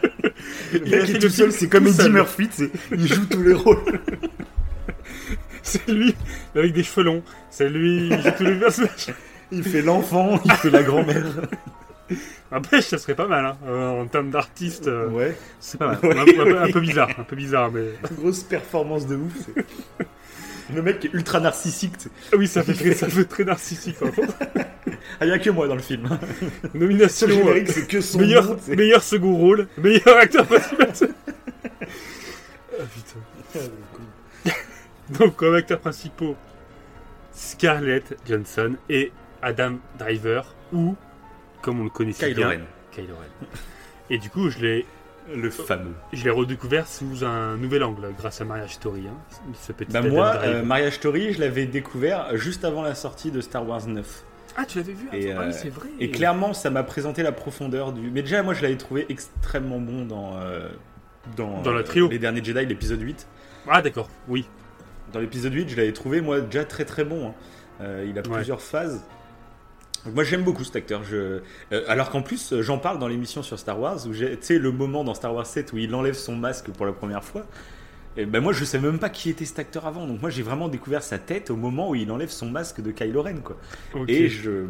Il 0.74 0.90
fait 0.90 0.98
est 0.98 1.14
le 1.14 1.20
tout 1.20 1.30
seul, 1.30 1.52
c'est 1.52 1.70
comme 1.70 1.88
Eddie. 1.88 2.10
Murphy, 2.10 2.50
il 2.92 3.08
joue 3.08 3.26
tous 3.26 3.42
les 3.42 3.54
rôles. 3.54 4.02
C'est 5.86 5.88
lui 5.92 6.16
avec 6.56 6.74
des 6.74 6.84
cheveux 6.84 7.04
longs. 7.06 7.24
C'est 7.50 7.70
lui. 7.70 8.08
il 8.10 8.22
joue 8.22 8.32
tous 8.38 8.44
les 8.44 8.56
personnages. 8.56 9.08
Il 9.52 9.64
fait 9.64 9.82
l'enfant, 9.82 10.40
il 10.46 10.52
fait 10.54 10.70
la 10.70 10.84
grand-mère. 10.84 11.26
Après, 12.52 12.82
ça 12.82 12.98
serait 12.98 13.16
pas 13.16 13.28
mal 13.28 13.46
hein, 13.46 13.58
euh, 13.68 14.02
en 14.02 14.06
termes 14.08 14.30
d'artiste. 14.30 14.88
euh, 14.88 15.10
Ouais, 15.10 15.36
C'est 15.60 15.78
pas 15.78 15.88
mal. 15.88 16.00
Ouais. 16.04 16.18
Un, 16.18 16.26
peu- 16.26 16.60
un 16.60 16.72
peu 16.72 16.80
bizarre, 16.80 17.10
un 17.18 17.24
peu 17.24 17.36
bizarre, 17.36 17.70
mais 17.72 17.84
grosse 18.18 18.44
performance 18.44 19.06
de 19.08 19.18
ouf. 19.18 19.34
c'est- 19.46 19.66
Le 20.74 20.82
mec 20.82 21.04
est 21.04 21.14
ultra 21.14 21.42
narcissique. 21.42 21.94
Ah 22.32 22.38
oui, 22.38 22.48
ça 22.48 22.64
fait 22.64 22.74
très, 22.74 22.94
ça 22.94 23.10
fait 23.10 23.26
très 23.26 23.44
narcissique. 23.44 24.00
Par 24.00 24.12
contre. 24.14 24.34
Ah, 25.20 25.26
il 25.26 25.30
y 25.30 25.32
a 25.34 25.40
que 25.40 25.50
moi 25.50 25.68
dans 25.68 25.76
le 25.76 25.82
film. 25.82 26.08
Nomination 26.74 27.28
le 27.28 27.36
euh, 27.36 27.64
c'est 27.68 27.88
que 27.88 28.00
son 28.00 28.20
meilleur, 28.20 28.46
nom, 28.46 28.58
meilleur 28.70 29.04
second 29.04 29.36
rôle, 29.36 29.68
meilleur 29.78 30.18
acteur 30.18 30.46
principal. 30.46 30.90
ah 31.02 32.84
putain. 32.94 33.60
Donc, 35.12 35.36
comme 35.36 35.56
acteurs 35.56 35.80
principaux, 35.80 36.36
Scarlett 37.32 38.18
Johansson 38.28 38.76
et 38.90 39.12
Adam 39.42 39.76
Driver, 39.98 40.54
ou, 40.74 40.96
comme 41.62 41.82
on 41.82 41.84
le 41.86 41.90
connaissait 41.90 42.30
Kylo 42.34 42.48
bien, 42.48 42.50
Ren, 42.50 42.66
Kylo 42.92 43.16
Ren. 43.16 43.48
Et 44.10 44.18
du 44.18 44.30
coup, 44.30 44.50
je 44.50 44.60
l'ai, 44.60 44.86
le 45.34 45.50
fameux. 45.50 45.94
je 46.14 46.24
l'ai 46.24 46.30
redécouvert 46.30 46.88
sous 46.88 47.24
un 47.24 47.58
nouvel 47.58 47.84
angle, 47.84 48.14
grâce 48.18 48.42
à 48.42 48.46
Marriage 48.46 48.74
Story. 48.76 49.08
hein, 49.08 49.18
ce 49.54 49.72
petit 49.72 49.92
Bah 49.92 50.00
Adam 50.00 50.10
moi, 50.10 50.36
euh, 50.44 50.64
Mariage 50.64 50.96
Story, 50.96 51.34
je 51.34 51.40
l'avais 51.40 51.66
découvert 51.66 52.36
juste 52.38 52.66
avant 52.66 52.82
la 52.82 52.96
sortie 52.96 53.32
de 53.32 53.42
Star 53.42 53.68
Wars 53.68 53.86
9. 53.88 54.24
Ah, 54.60 54.66
tu 54.66 54.80
l'avais 54.80 54.94
vu? 54.94 55.08
Et, 55.14 55.32
attends, 55.32 55.42
ah 55.42 55.46
oui, 55.46 55.54
euh, 55.54 55.58
c'est 55.58 55.70
vrai. 55.70 55.90
Et 56.00 56.10
clairement, 56.10 56.54
ça 56.54 56.72
m'a 56.72 56.82
présenté 56.84 57.22
la 57.22 57.32
profondeur 57.32 57.94
du. 57.94 58.10
Mais 58.10 58.24
déjà, 58.24 58.42
moi, 58.42 58.56
je 58.56 58.64
l'avais 58.64 58.78
trouvé 58.78 59.06
extrêmement 59.10 59.80
bon 59.80 60.06
dans. 60.06 60.38
euh, 60.40 60.68
dans, 61.36 61.62
Dans 61.62 61.74
le 61.74 61.80
euh, 61.80 61.84
trio. 61.84 62.10
Les 62.10 62.18
derniers 62.18 62.44
Jedi, 62.44 62.66
l'épisode 62.66 63.02
8. 63.02 63.28
Ah, 63.70 63.82
d'accord, 63.84 64.10
oui. 64.28 64.48
Dans 65.14 65.20
l'épisode 65.20 65.54
8, 65.54 65.70
je 65.70 65.76
l'avais 65.78 65.94
trouvé, 65.94 66.22
moi, 66.22 66.42
déjà 66.42 66.66
très 66.66 66.86
très 66.86 67.04
bon. 67.06 67.30
hein. 67.30 67.34
Euh, 67.82 68.06
il 68.10 68.18
a 68.18 68.22
Ouais. 68.28 68.36
plusieurs 68.36 68.62
phases. 68.62 69.02
Donc 70.06 70.16
moi, 70.16 70.24
j'aime 70.24 70.44
beaucoup 70.44 70.64
cet 70.64 70.76
acteur. 70.76 71.04
Je... 71.04 71.42
euh, 71.72 71.84
alors 71.88 72.10
qu'en 72.10 72.22
plus, 72.22 72.54
euh, 72.54 72.62
j'en 72.62 72.78
parle 72.78 72.98
dans 73.00 73.08
l'émission 73.08 73.44
sur 73.44 73.60
Star 73.60 73.80
Wars, 73.80 74.06
où 74.08 74.14
j'ai, 74.14 74.32
tu 74.32 74.38
sais, 74.46 74.60
le 74.60 74.72
moment 74.72 75.04
dans 75.04 75.14
Star 75.14 75.34
Wars 75.34 75.46
7 75.46 75.74
où 75.74 75.78
il 75.78 75.94
enlève 75.96 76.14
son 76.16 76.36
masque 76.36 76.70
pour 76.72 76.86
la 76.86 76.94
première 76.94 77.24
fois. 77.24 77.46
Et 78.16 78.26
ben 78.26 78.42
moi, 78.42 78.52
je 78.52 78.66
savais 78.66 78.88
même 78.88 79.00
pas 79.00 79.10
qui 79.10 79.30
était 79.30 79.46
cet 79.46 79.60
acteur 79.60 79.86
avant. 79.86 80.08
Donc 80.08 80.22
moi, 80.22 80.30
j'ai 80.32 80.42
vraiment 80.44 80.70
découvert 80.70 81.04
sa 81.04 81.20
tête 81.20 81.52
au 81.52 81.56
moment 81.56 81.90
où 81.90 81.96
il 81.96 82.12
enlève 82.12 82.30
son 82.30 82.50
masque 82.50 82.82
de 82.82 82.90
Kylo 82.92 83.22
Ren, 83.22 83.42
quoi. 83.44 83.58
Et 84.08 84.28
je, 84.28 84.66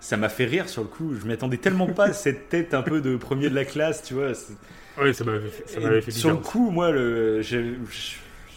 ça 0.00 0.16
m'a 0.16 0.30
fait 0.30 0.46
rire 0.46 0.68
sur 0.68 0.82
le 0.82 0.88
coup. 0.88 1.14
Je 1.20 1.26
m'y 1.26 1.34
attendais 1.34 1.58
tellement 1.58 1.88
pas 1.88 2.06
à 2.06 2.12
cette 2.14 2.48
tête 2.48 2.72
un 2.72 2.82
peu 2.82 3.00
de 3.02 3.16
premier 3.16 3.50
de 3.50 3.54
la 3.54 3.66
classe, 3.66 4.02
tu 4.02 4.14
vois. 4.14 4.32
Oui, 4.98 5.14
ça 5.14 5.24
m'avait 5.24 5.48
fait, 5.50 6.10
ça 6.10 6.10
sur 6.10 6.30
le 6.30 6.36
coup, 6.36 6.70
moi, 6.70 6.90
le, 6.90 7.42
j'ai, 7.42 7.74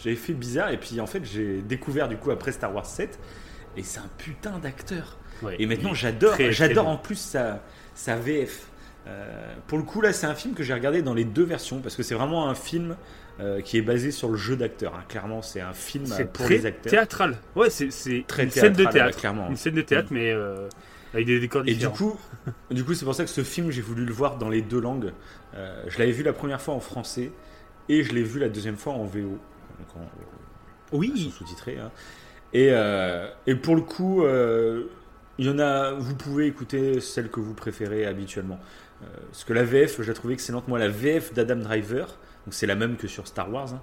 j'ai 0.04 0.16
fait 0.16 0.34
bizarre. 0.34 0.72
Et 0.72 0.78
puis 0.78 1.00
en 1.00 1.08
fait, 1.08 1.24
j'ai 1.26 1.62
découvert 1.62 2.08
du 2.08 2.18
coup 2.18 2.32
après 2.32 2.52
Star 2.52 2.74
Wars 2.74 2.86
7. 2.86 3.20
Et 3.78 3.84
c'est 3.84 4.00
un 4.00 4.10
putain 4.18 4.58
d'acteur. 4.60 5.18
Ouais. 5.42 5.56
Et 5.60 5.66
maintenant, 5.66 5.94
j'adore, 5.94 6.36
j'adore 6.50 6.88
en 6.88 6.98
plus 6.98 7.16
sa, 7.20 7.64
sa 7.96 8.16
VF. 8.18 8.68
Euh, 9.08 9.54
pour 9.68 9.78
le 9.78 9.84
coup, 9.84 10.02
là, 10.02 10.12
c'est 10.12 10.28
un 10.28 10.36
film 10.36 10.54
que 10.54 10.64
j'ai 10.64 10.74
regardé 10.74 11.02
dans 11.02 11.14
les 11.14 11.24
deux 11.24 11.44
versions 11.44 11.80
parce 11.80 11.96
que 11.96 12.04
c'est 12.04 12.16
vraiment 12.16 12.50
un 12.50 12.56
film 12.56 12.96
euh, 13.40 13.62
qui 13.62 13.78
est 13.78 13.82
basé 13.82 14.12
sur 14.12 14.28
le 14.30 14.36
jeu 14.36 14.58
d'acteur. 14.58 14.94
hein. 14.96 15.04
Clairement, 15.08 15.42
c'est 15.42 15.62
un 15.62 15.72
film 15.74 16.06
euh, 16.12 16.26
pour 16.26 16.46
très 16.46 16.58
les 16.58 16.66
acteurs. 16.66 16.92
théâtral. 16.92 17.38
Ouais, 17.56 17.70
c'est, 17.70 17.88
Très 18.28 18.44
une 18.44 18.52
scène 18.52 18.74
de 18.74 18.84
théâtre. 18.84 19.16
ouais, 19.16 19.20
clairement. 19.22 19.50
Une 19.50 19.56
scène 19.56 19.76
de 19.76 19.82
théâtre, 19.82 20.10
mais 20.12 20.32
euh, 20.32 20.68
avec 21.14 21.26
des 21.26 21.40
décors 21.40 21.64
Et 21.66 21.76
du 21.76 21.88
coup, 21.90 22.20
du 22.70 22.84
coup, 22.84 22.94
c'est 22.94 23.06
pour 23.06 23.16
ça 23.16 23.24
que 23.24 23.30
ce 23.30 23.44
film, 23.44 23.72
j'ai 23.72 23.82
voulu 23.82 24.04
le 24.04 24.12
voir 24.14 24.38
dans 24.38 24.50
les 24.50 24.62
deux 24.62 24.82
langues. 24.82 25.14
Je 25.88 25.98
l'avais 25.98 26.12
vu 26.12 26.24
la 26.24 26.34
première 26.34 26.62
fois 26.62 26.74
en 26.74 26.80
français 26.82 27.32
et 27.88 28.04
je 28.04 28.14
l'ai 28.14 28.24
vu 28.24 28.40
la 28.40 28.50
deuxième 28.50 28.76
fois 28.78 28.94
en 28.94 29.06
VO, 29.06 29.40
donc 29.80 29.96
en, 29.96 30.98
oui, 30.98 31.32
sous-titré. 31.36 31.78
hein. 31.78 31.92
Et, 32.54 32.70
euh, 32.72 33.30
et 33.46 33.56
pour 33.56 33.76
le 33.76 33.82
coup, 33.82 34.24
euh, 34.24 34.86
il 35.38 35.46
y 35.46 35.50
en 35.50 35.60
a. 35.60 35.92
Vous 35.94 36.16
pouvez 36.16 36.48
écouter 36.48 37.00
celle 37.00 37.30
que 37.30 37.40
vous 37.40 37.54
préférez 37.54 38.06
habituellement. 38.06 38.60
Euh, 39.04 39.06
parce 39.32 39.44
que 39.44 39.54
la 39.54 39.64
VF, 39.64 40.02
je 40.02 40.08
la 40.08 40.14
trouvais 40.14 40.34
excellente. 40.34 40.68
Moi, 40.68 40.80
la 40.80 40.90
VF 40.90 41.34
d'Adam 41.34 41.58
Driver, 41.58 42.08
donc 42.46 42.54
c'est 42.54 42.66
la 42.66 42.76
même 42.76 42.98
que 42.98 43.08
sur 43.08 43.28
Star 43.28 43.52
Wars. 43.52 43.74
hein, 43.74 43.82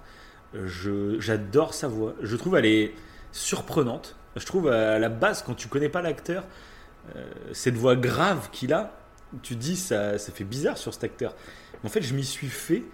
je 0.64 1.18
j'adore 1.20 1.74
sa 1.74 1.88
voix. 1.88 2.14
Je 2.22 2.36
trouve 2.36 2.56
elle 2.56 2.66
est 2.66 2.94
surprenante. 3.32 4.16
Je 4.36 4.44
trouve 4.44 4.68
à 4.68 4.98
la 4.98 5.08
base, 5.08 5.42
quand 5.42 5.54
tu 5.54 5.68
connais 5.68 5.88
pas 5.88 6.02
l'acteur, 6.02 6.44
euh, 7.14 7.24
cette 7.52 7.76
voix 7.76 7.96
grave 7.96 8.50
qu'il 8.50 8.72
a, 8.72 8.98
tu 9.42 9.56
dis 9.56 9.76
ça, 9.76 10.18
ça 10.18 10.32
fait 10.32 10.44
bizarre 10.44 10.76
sur 10.76 10.92
cet 10.92 11.04
acteur. 11.04 11.34
En 11.84 11.88
fait, 11.88 12.02
je 12.02 12.14
m'y 12.14 12.24
suis 12.24 12.48
fait 12.48 12.84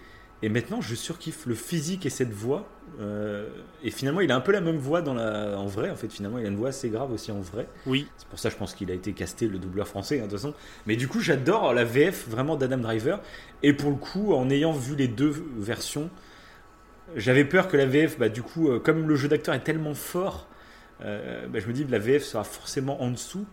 et 0.41 0.49
maintenant 0.49 0.81
je 0.81 0.95
surkiffe 0.95 1.45
le 1.45 1.55
physique 1.55 2.05
et 2.05 2.09
cette 2.09 2.31
voix. 2.31 2.69
Euh, 2.99 3.47
et 3.83 3.91
finalement, 3.91 4.21
il 4.21 4.31
a 4.31 4.35
un 4.35 4.41
peu 4.41 4.51
la 4.51 4.61
même 4.61 4.77
voix 4.77 5.01
dans 5.01 5.13
la, 5.13 5.57
en 5.57 5.65
vrai. 5.65 5.89
En 5.89 5.95
fait, 5.95 6.09
finalement, 6.11 6.37
il 6.39 6.45
a 6.45 6.49
une 6.49 6.55
voix 6.55 6.69
assez 6.69 6.89
grave 6.89 7.11
aussi 7.11 7.31
en 7.31 7.39
vrai. 7.41 7.67
Oui, 7.85 8.07
C'est 8.17 8.27
pour 8.27 8.39
ça, 8.39 8.49
je 8.49 8.55
pense 8.55 8.73
qu'il 8.75 8.91
a 8.91 8.93
été 8.93 9.13
casté 9.13 9.47
le 9.47 9.57
doubleur 9.57 9.87
français, 9.87 10.19
hein, 10.19 10.25
de 10.25 10.29
toute 10.29 10.39
façon. 10.39 10.53
Mais 10.85 10.95
du 10.95 11.07
coup, 11.07 11.19
j'adore 11.19 11.73
la 11.73 11.83
VF 11.83 12.27
vraiment 12.27 12.55
d'Adam 12.55 12.77
Driver. 12.77 13.19
Et 13.63 13.73
pour 13.73 13.89
le 13.89 13.95
coup, 13.97 14.33
en 14.33 14.49
ayant 14.49 14.71
vu 14.73 14.95
les 14.95 15.07
deux 15.07 15.33
versions, 15.57 16.09
j'avais 17.15 17.45
peur 17.45 17.67
que 17.67 17.77
la 17.77 17.85
VF, 17.85 18.17
bah, 18.17 18.29
du 18.29 18.41
coup, 18.41 18.69
euh, 18.69 18.79
comme 18.79 19.07
le 19.07 19.15
jeu 19.15 19.27
d'acteur 19.27 19.53
est 19.55 19.63
tellement 19.63 19.93
fort, 19.93 20.47
euh, 21.01 21.47
bah, 21.47 21.59
je 21.59 21.67
me 21.67 21.73
dis 21.73 21.85
que 21.85 21.91
la 21.91 21.99
VF 21.99 22.23
sera 22.23 22.43
forcément 22.43 23.01
en 23.01 23.09
dessous. 23.11 23.45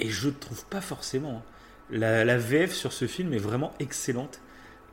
Et 0.00 0.08
je 0.08 0.28
ne 0.28 0.32
trouve 0.32 0.64
pas 0.66 0.80
forcément. 0.80 1.38
hein. 1.38 1.42
La, 1.90 2.24
la 2.24 2.38
VF 2.38 2.72
sur 2.72 2.92
ce 2.92 3.06
film 3.06 3.32
est 3.34 3.38
vraiment 3.38 3.72
excellente. 3.80 4.40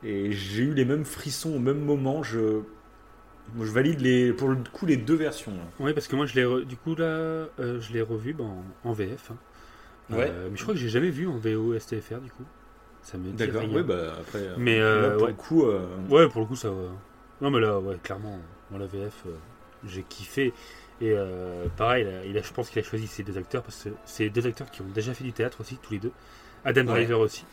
Et 0.04 0.32
j'ai 0.32 0.62
eu 0.62 0.74
les 0.74 0.84
mêmes 0.84 1.04
frissons 1.04 1.54
au 1.54 1.58
même 1.58 1.80
moment. 1.80 2.22
Je, 2.22 2.60
moi, 3.54 3.64
je 3.66 3.70
valide 3.72 4.00
les, 4.00 4.32
pour 4.32 4.48
le 4.48 4.56
coup 4.72 4.86
les 4.86 4.96
deux 4.96 5.14
versions. 5.14 5.52
là. 5.52 5.62
oui, 5.80 5.92
parce 5.94 6.08
que 6.08 6.16
moi, 6.16 6.26
je 6.26 6.34
l'ai 6.40 6.64
du 6.64 6.76
coup 6.76 6.94
là, 6.94 7.04
euh, 7.04 7.48
je 7.80 7.92
l'ai 7.92 8.02
revu 8.02 8.32
ben, 8.34 8.44
en, 8.44 8.64
en 8.90 8.92
VF. 8.92 9.30
hein. 9.30 9.36
Ouais. 10.10 10.28
Euh, 10.30 10.48
mais 10.50 10.56
je 10.56 10.62
crois 10.62 10.74
que 10.74 10.80
j'ai 10.80 10.88
jamais 10.88 11.10
vu 11.10 11.26
en 11.26 11.36
VO 11.36 11.78
STFR 11.78 12.18
du 12.20 12.30
coup. 12.30 12.44
Ça 13.02 13.18
me 13.18 13.30
D'accord, 13.32 13.62
oui, 13.70 13.82
bah 13.82 14.14
après. 14.20 14.38
euh, 14.40 14.54
Mais, 14.58 14.78
là, 14.78 15.10
pour 15.12 15.22
ouais. 15.22 15.28
le 15.28 15.34
coup. 15.34 15.64
Ouais, 16.10 16.28
pour 16.28 16.40
le 16.40 16.46
coup, 16.46 16.56
ça. 16.56 16.70
va. 16.70 16.88
Non, 17.40 17.50
mais 17.50 17.60
là, 17.60 17.78
ouais, 17.78 17.96
clairement, 18.02 18.38
dans 18.70 18.78
la 18.78 18.86
VF, 18.86 19.24
j'ai 19.86 20.02
kiffé. 20.02 20.52
Et 21.00 21.14
pareil, 21.76 22.04
il 22.04 22.08
a- 22.08 22.24
il 22.24 22.38
a- 22.38 22.42
je 22.42 22.52
pense 22.52 22.70
qu'il 22.70 22.80
a 22.80 22.82
choisi 22.82 23.06
ces 23.06 23.22
deux 23.22 23.36
acteurs 23.38 23.62
parce 23.62 23.84
que 23.84 23.90
c'est 24.06 24.28
deux 24.30 24.46
acteurs 24.46 24.70
qui 24.70 24.80
ont 24.82 24.88
déjà 24.94 25.12
fait 25.14 25.24
du 25.24 25.32
théâtre 25.32 25.60
aussi, 25.60 25.76
tous 25.82 25.92
les 25.92 25.98
deux. 26.00 26.12
Adam 26.64 26.80
Ouais. 26.82 26.94
Driver 26.94 27.20
aussi. 27.20 27.44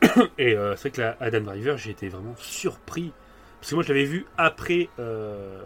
Et 0.38 0.52
c'est 0.76 0.78
vrai 0.80 0.90
que 0.90 1.00
là, 1.00 1.16
Adam 1.20 1.40
Driver, 1.40 1.76
j'ai 1.76 1.90
été 1.90 2.08
vraiment 2.08 2.34
surpris. 2.38 3.12
Parce 3.60 3.70
que 3.70 3.74
moi, 3.74 3.82
je 3.84 3.88
l'avais 3.88 4.04
vu 4.04 4.24
après 4.36 4.88
euh, 5.00 5.60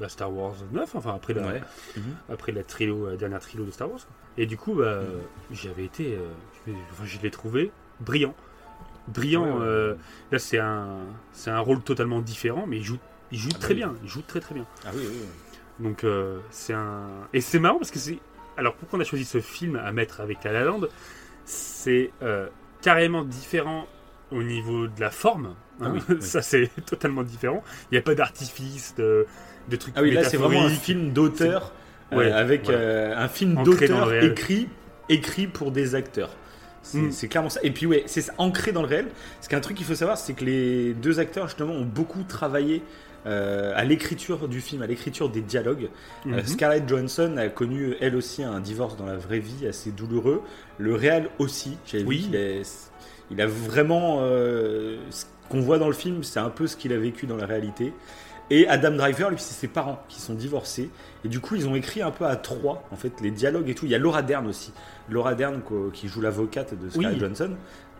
bah, 0.00 0.08
Star 0.08 0.32
Wars 0.34 0.54
9, 0.72 0.94
enfin 0.96 1.14
après 1.14 1.34
la, 1.34 1.46
Ouais. 1.46 1.62
Mhm. 1.96 2.02
après 2.30 2.52
la, 2.52 2.64
trilo, 2.64 3.08
la 3.10 3.16
dernière 3.16 3.40
trilo 3.40 3.64
de 3.64 3.70
Star 3.70 3.88
Wars. 3.90 4.00
quoi. 4.00 4.14
Et 4.36 4.46
du 4.46 4.56
coup, 4.56 4.74
bah, 4.74 5.00
j'avais 5.52 5.84
été. 5.84 6.14
euh, 6.16 6.72
enfin, 6.92 7.04
je 7.04 7.18
l'ai 7.20 7.30
trouvé 7.30 7.70
brillant. 8.00 8.34
Brillant. 9.08 9.44
Ouais, 9.44 9.50
ouais. 9.52 9.58
euh, 9.62 9.94
là, 10.32 10.38
c'est 10.38 10.58
un, 10.58 10.98
c'est 11.32 11.50
un 11.50 11.60
rôle 11.60 11.80
totalement 11.82 12.20
différent, 12.20 12.66
mais 12.66 12.78
il 12.78 12.84
joue, 12.84 12.98
il 13.30 13.38
joue 13.38 13.50
Ah 13.54 13.58
très 13.58 13.74
bah 13.74 13.86
oui. 13.88 13.92
bien. 13.92 13.94
Il 14.02 14.08
joue 14.08 14.22
très 14.22 14.40
très 14.40 14.54
bien. 14.54 14.66
Ah 14.84 14.90
oui, 14.94 15.02
oui. 15.08 15.16
oui. 15.20 15.84
Donc, 15.88 16.04
c'est 16.50 16.74
un. 16.74 17.06
Et 17.32 17.40
c'est 17.40 17.58
marrant 17.58 17.78
parce 17.78 17.90
que 17.90 17.98
c'est. 17.98 18.18
Alors, 18.56 18.74
pourquoi 18.74 18.98
on 18.98 19.02
a 19.02 19.04
choisi 19.04 19.24
ce 19.24 19.40
film 19.40 19.76
à 19.76 19.90
mettre 19.92 20.20
avec 20.20 20.42
La 20.44 20.52
La 20.52 20.64
Land? 20.64 20.80
C'est 21.44 22.10
carrément 22.80 23.24
différent 23.24 23.86
au 24.30 24.42
niveau 24.42 24.86
de 24.88 25.00
la 25.00 25.10
forme. 25.10 25.54
Ah 25.84 25.90
oui, 25.92 26.00
oui. 26.08 26.16
Ça, 26.20 26.42
c'est 26.42 26.70
totalement 26.86 27.22
différent. 27.22 27.62
Il 27.90 27.94
n'y 27.94 27.98
a 27.98 28.02
pas 28.02 28.14
d'artifice, 28.14 28.94
de, 28.96 29.26
de 29.68 29.76
trucs 29.76 29.94
Ah 29.96 30.02
oui, 30.02 30.10
là 30.12 30.24
c'est 30.24 30.36
vraiment 30.36 30.64
un 30.64 30.68
film 30.70 31.12
d'auteur 31.12 31.72
euh, 32.12 32.34
avec 32.38 32.64
voilà. 32.64 32.78
euh, 32.78 33.16
un 33.16 33.28
film 33.28 33.62
d'auteur 33.62 34.12
écrit 34.22 34.68
écrit 35.08 35.46
pour 35.46 35.70
des 35.72 35.94
acteurs. 35.94 36.30
C'est 36.82 36.98
Mm. 36.98 37.12
c'est 37.12 37.28
clairement 37.28 37.48
ça. 37.50 37.60
Et 37.62 37.70
puis 37.70 37.86
ouais, 37.86 38.02
c'est 38.06 38.24
ancré 38.38 38.72
dans 38.72 38.82
le 38.82 38.88
réel. 38.88 39.06
Ce 39.40 39.48
qu'un 39.48 39.60
truc 39.60 39.76
qu'il 39.76 39.86
faut 39.86 39.94
savoir, 39.94 40.18
c'est 40.18 40.32
que 40.34 40.44
les 40.44 40.94
deux 40.94 41.20
acteurs 41.20 41.46
justement 41.48 41.74
ont 41.74 41.84
beaucoup 41.84 42.22
travaillé 42.24 42.82
euh, 43.24 43.72
à 43.76 43.84
l'écriture 43.84 44.48
du 44.48 44.60
film, 44.60 44.82
à 44.82 44.86
l'écriture 44.88 45.28
des 45.28 45.42
dialogues. 45.42 45.90
Euh, 46.26 46.30
Mhm. 46.40 46.46
Scarlett 46.46 46.88
Johansson 46.88 47.36
a 47.38 47.48
connu 47.48 47.94
elle 48.00 48.16
aussi 48.16 48.42
un 48.42 48.58
divorce 48.58 48.96
dans 48.96 49.06
la 49.06 49.16
vraie 49.16 49.38
vie 49.38 49.64
assez 49.68 49.92
douloureux. 49.92 50.42
Le 50.78 50.94
réel 50.96 51.28
aussi. 51.38 51.78
Oui. 51.94 52.00
vu 52.00 52.16
qu'il 52.24 52.34
est- 52.34 52.90
il 53.30 53.40
a 53.40 53.46
vraiment 53.46 54.18
euh, 54.22 54.96
qu'on 55.52 55.60
voit 55.60 55.78
dans 55.78 55.86
le 55.86 55.92
film, 55.92 56.22
c'est 56.22 56.40
un 56.40 56.48
peu 56.48 56.66
ce 56.66 56.76
qu'il 56.76 56.94
a 56.94 56.98
vécu 56.98 57.26
dans 57.26 57.36
la 57.36 57.44
réalité. 57.44 57.92
Et 58.48 58.66
Adam 58.68 58.92
Driver, 58.92 59.28
lui, 59.28 59.36
c'est 59.38 59.52
ses 59.52 59.68
parents 59.68 60.02
qui 60.08 60.18
sont 60.18 60.32
divorcés. 60.32 60.88
Et 61.26 61.28
du 61.28 61.40
coup, 61.40 61.56
ils 61.56 61.68
ont 61.68 61.74
écrit 61.74 62.00
un 62.00 62.10
peu 62.10 62.24
à 62.24 62.36
trois, 62.36 62.88
en 62.90 62.96
fait, 62.96 63.20
les 63.20 63.30
dialogues 63.30 63.68
et 63.68 63.74
tout. 63.74 63.84
Il 63.84 63.90
y 63.90 63.94
a 63.94 63.98
Laura 63.98 64.22
Dern 64.22 64.46
aussi. 64.46 64.72
Laura 65.10 65.34
Dern, 65.34 65.60
qui 65.92 66.08
joue 66.08 66.22
l'avocate 66.22 66.72
de 66.72 66.88
Scarlett 66.88 67.12
Oui. 67.12 67.20
Johansson, 67.20 67.50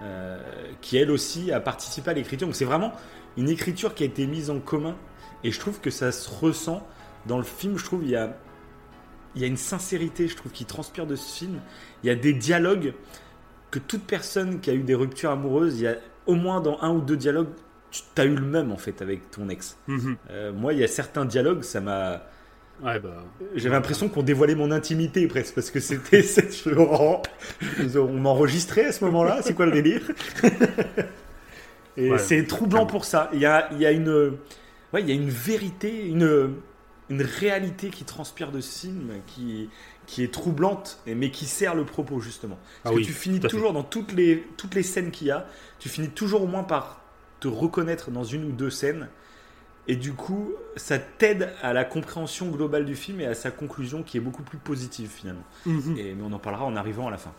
euh, 0.00 0.40
qui 0.80 0.96
elle 0.96 1.10
aussi 1.10 1.52
a 1.52 1.60
participé 1.60 2.10
à 2.10 2.14
l'écriture. 2.14 2.46
Donc 2.46 2.56
c'est 2.56 2.64
vraiment 2.64 2.92
une 3.36 3.50
écriture 3.50 3.94
qui 3.94 4.02
a 4.02 4.06
été 4.06 4.26
mise 4.26 4.48
en 4.48 4.58
commun. 4.60 4.96
Et 5.44 5.50
je 5.50 5.60
trouve 5.60 5.78
que 5.78 5.90
ça 5.90 6.10
se 6.10 6.30
ressent 6.30 6.86
dans 7.26 7.36
le 7.36 7.44
film. 7.44 7.76
Je 7.76 7.84
trouve 7.84 8.02
il 8.02 8.10
y 8.10 8.16
a, 8.16 8.34
il 9.34 9.42
y 9.42 9.44
a 9.44 9.46
une 9.46 9.58
sincérité, 9.58 10.26
je 10.26 10.36
trouve, 10.36 10.52
qui 10.52 10.64
transpire 10.64 11.06
de 11.06 11.16
ce 11.16 11.36
film. 11.36 11.60
Il 12.02 12.06
y 12.06 12.10
a 12.10 12.14
des 12.14 12.32
dialogues 12.32 12.94
que 13.70 13.78
toute 13.78 14.04
personne 14.04 14.60
qui 14.60 14.70
a 14.70 14.74
eu 14.74 14.82
des 14.82 14.94
ruptures 14.94 15.30
amoureuses, 15.30 15.78
il 15.78 15.82
y 15.82 15.88
a 15.88 15.96
au 16.26 16.34
moins 16.34 16.60
dans 16.60 16.78
un 16.82 16.90
ou 16.90 17.00
deux 17.00 17.16
dialogues, 17.16 17.48
tu 17.90 18.20
as 18.20 18.24
eu 18.24 18.34
le 18.34 18.46
même 18.46 18.72
en 18.72 18.76
fait 18.76 19.02
avec 19.02 19.30
ton 19.30 19.48
ex. 19.48 19.76
Mhm. 19.86 20.16
Euh, 20.30 20.52
moi, 20.52 20.72
il 20.72 20.78
y 20.78 20.84
a 20.84 20.88
certains 20.88 21.24
dialogues, 21.24 21.62
ça 21.62 21.80
m'a. 21.80 22.22
Ouais, 22.82 22.98
bah. 22.98 23.22
J'avais 23.54 23.74
l'impression 23.74 24.08
qu'on 24.08 24.22
dévoilait 24.22 24.54
mon 24.54 24.70
intimité 24.70 25.26
presque 25.28 25.54
parce 25.54 25.70
que 25.70 25.80
c'était. 25.80 26.24
On 27.96 28.12
m'enregistrait 28.14 28.86
à 28.86 28.92
ce 28.92 29.04
moment-là. 29.04 29.40
C'est 29.42 29.54
quoi 29.54 29.66
le 29.66 29.72
délire? 29.72 30.02
Et 31.96 32.10
Ouais, 32.10 32.18
c'est 32.18 32.44
troublant 32.46 32.86
pour 32.86 33.04
ça. 33.04 33.28
Il 33.34 33.40
y 33.40 33.46
a, 33.46 33.68
il 33.72 33.78
y 33.78 33.86
a 33.86 33.92
une, 33.92 34.38
ouais, 34.92 35.02
il 35.02 35.08
y 35.08 35.12
a 35.12 35.14
une 35.14 35.28
vérité, 35.28 36.06
une, 36.06 36.54
une 37.10 37.22
réalité 37.22 37.90
qui 37.90 38.04
transpire 38.04 38.50
de 38.50 38.60
ce 38.60 38.86
film 38.86 39.12
qui, 39.26 39.68
qui 40.06 40.22
est 40.24 40.32
troublante, 40.32 41.00
mais 41.06 41.30
qui 41.30 41.46
sert 41.46 41.74
le 41.74 41.84
propos 41.84 42.20
justement. 42.20 42.58
Parce 42.82 42.84
Ah 42.84 42.90
que 42.90 42.94
oui, 42.96 43.02
tu 43.02 43.12
finis 43.12 43.40
fait. 43.40 43.48
toujours 43.48 43.72
dans 43.72 43.84
toutes 43.84 44.12
les, 44.12 44.46
toutes 44.56 44.74
les 44.74 44.82
scènes 44.82 45.10
qu'il 45.10 45.28
y 45.28 45.30
a, 45.30 45.46
tu 45.78 45.88
finis 45.88 46.10
toujours 46.10 46.42
au 46.42 46.46
moins 46.46 46.64
par 46.64 47.00
te 47.40 47.48
reconnaître 47.48 48.10
dans 48.10 48.24
une 48.24 48.44
ou 48.44 48.52
deux 48.52 48.70
scènes. 48.70 49.08
Et 49.88 49.96
du 49.96 50.12
coup, 50.14 50.52
ça 50.76 50.98
t'aide 50.98 51.52
à 51.62 51.72
la 51.72 51.84
compréhension 51.84 52.48
globale 52.50 52.84
du 52.84 52.94
film 52.96 53.20
et 53.20 53.26
à 53.26 53.34
sa 53.34 53.50
conclusion 53.50 54.02
qui 54.04 54.16
est 54.16 54.20
beaucoup 54.20 54.42
plus 54.44 54.58
positive 54.58 55.10
finalement. 55.10 55.46
Mhm. 55.66 55.96
Et, 55.98 56.14
mais 56.14 56.22
on 56.24 56.32
en 56.32 56.38
parlera 56.38 56.64
en 56.64 56.76
arrivant 56.76 57.08
à 57.08 57.10
la 57.10 57.18
fin. 57.18 57.32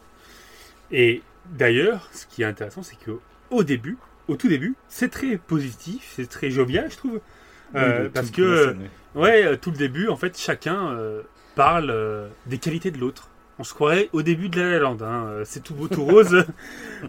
Et 0.91 1.23
d'ailleurs, 1.45 2.09
ce 2.13 2.25
qui 2.25 2.41
est 2.41 2.45
intéressant, 2.45 2.83
c'est 2.83 2.97
que 2.97 3.19
au 3.49 3.63
début, 3.63 3.97
au 4.27 4.35
tout 4.35 4.47
début, 4.49 4.75
c'est 4.87 5.09
très 5.09 5.37
positif, 5.37 6.13
c'est 6.15 6.27
très 6.29 6.51
jovial, 6.51 6.91
je 6.91 6.97
trouve. 6.97 7.21
Euh, 7.75 8.03
Oui, 8.03 8.09
parce 8.13 8.31
que, 8.31 8.41
la 8.41 8.57
scène, 8.57 8.89
oui. 9.15 9.21
ouais, 9.21 9.45
euh, 9.45 9.57
tout 9.57 9.71
le 9.71 9.77
début, 9.77 10.07
en 10.07 10.15
fait, 10.17 10.37
chacun 10.37 10.91
euh, 10.93 11.23
parle 11.55 11.89
euh, 11.89 12.27
des 12.45 12.57
qualités 12.57 12.91
de 12.91 12.97
l'autre. 12.97 13.29
On 13.59 13.63
se 13.63 13.73
croirait 13.73 14.09
au 14.13 14.23
début 14.23 14.49
de 14.49 14.59
La 14.59 14.71
La 14.71 14.79
Land, 14.79 14.97
hein, 15.01 15.25
euh, 15.27 15.43
c'est 15.45 15.61
tout 15.61 15.75
beau, 15.75 15.87
tout 15.87 16.05
rose. 16.05 16.45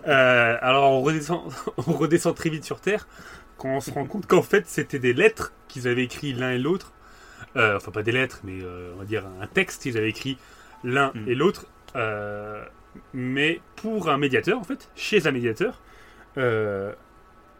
Euh, 0.08 0.58
alors 0.60 0.90
on 0.90 1.02
redescend, 1.02 1.40
on 1.86 1.92
redescend 1.92 2.34
très 2.34 2.50
vite 2.50 2.64
sur 2.64 2.80
Terre 2.80 3.06
quand 3.56 3.68
on 3.68 3.80
se 3.80 3.92
rend 3.92 4.06
compte 4.06 4.26
qu'en 4.26 4.42
fait 4.42 4.64
c'était 4.66 4.98
des 4.98 5.12
lettres 5.12 5.52
qu'ils 5.68 5.86
avaient 5.86 6.02
écrites 6.02 6.36
l'un 6.36 6.50
et 6.50 6.58
l'autre. 6.58 6.92
Euh, 7.54 7.76
enfin 7.76 7.92
pas 7.92 8.02
des 8.02 8.10
lettres, 8.10 8.40
mais 8.42 8.58
on 8.94 8.98
va 8.98 9.04
dire 9.04 9.24
un 9.40 9.46
texte 9.46 9.82
qu'ils 9.82 9.96
avaient 9.96 10.10
écrit 10.10 10.36
l'un 10.82 11.12
Mm. 11.14 11.28
et 11.28 11.34
l'autre. 11.36 11.66
Mais 13.12 13.60
pour 13.76 14.08
un 14.08 14.18
médiateur, 14.18 14.58
en 14.58 14.64
fait, 14.64 14.90
chez 14.96 15.28
un 15.28 15.30
médiateur, 15.30 15.80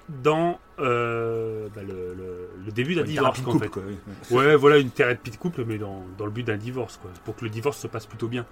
dans 0.09 0.59
euh, 0.79 1.69
bah, 1.75 1.83
le, 1.83 2.15
le- 2.15 2.49
le 2.67 2.73
début 2.73 2.95
d'un 2.95 3.03
divorce. 3.05 3.41
en 3.47 3.59
fait. 3.59 3.69
quoi, 3.69 3.83
oui, 3.87 3.97
oui. 4.07 4.37
Ouais, 4.37 4.57
voilà, 4.57 4.79
une 4.79 4.91
thérapie 4.91 5.31
de 5.31 5.37
couple, 5.37 5.65
mais 5.67 5.79
dans, 5.79 6.05
dans 6.19 6.25
le 6.27 6.31
but 6.31 6.43
d'un 6.45 6.57
divorce, 6.57 6.99
quoi, 7.01 7.11
pour 7.25 7.37
que 7.37 7.45
le 7.45 7.51
divorce 7.51 7.79
se 7.79 7.87
passe 7.87 8.07
plutôt 8.07 8.29
bien. 8.29 8.45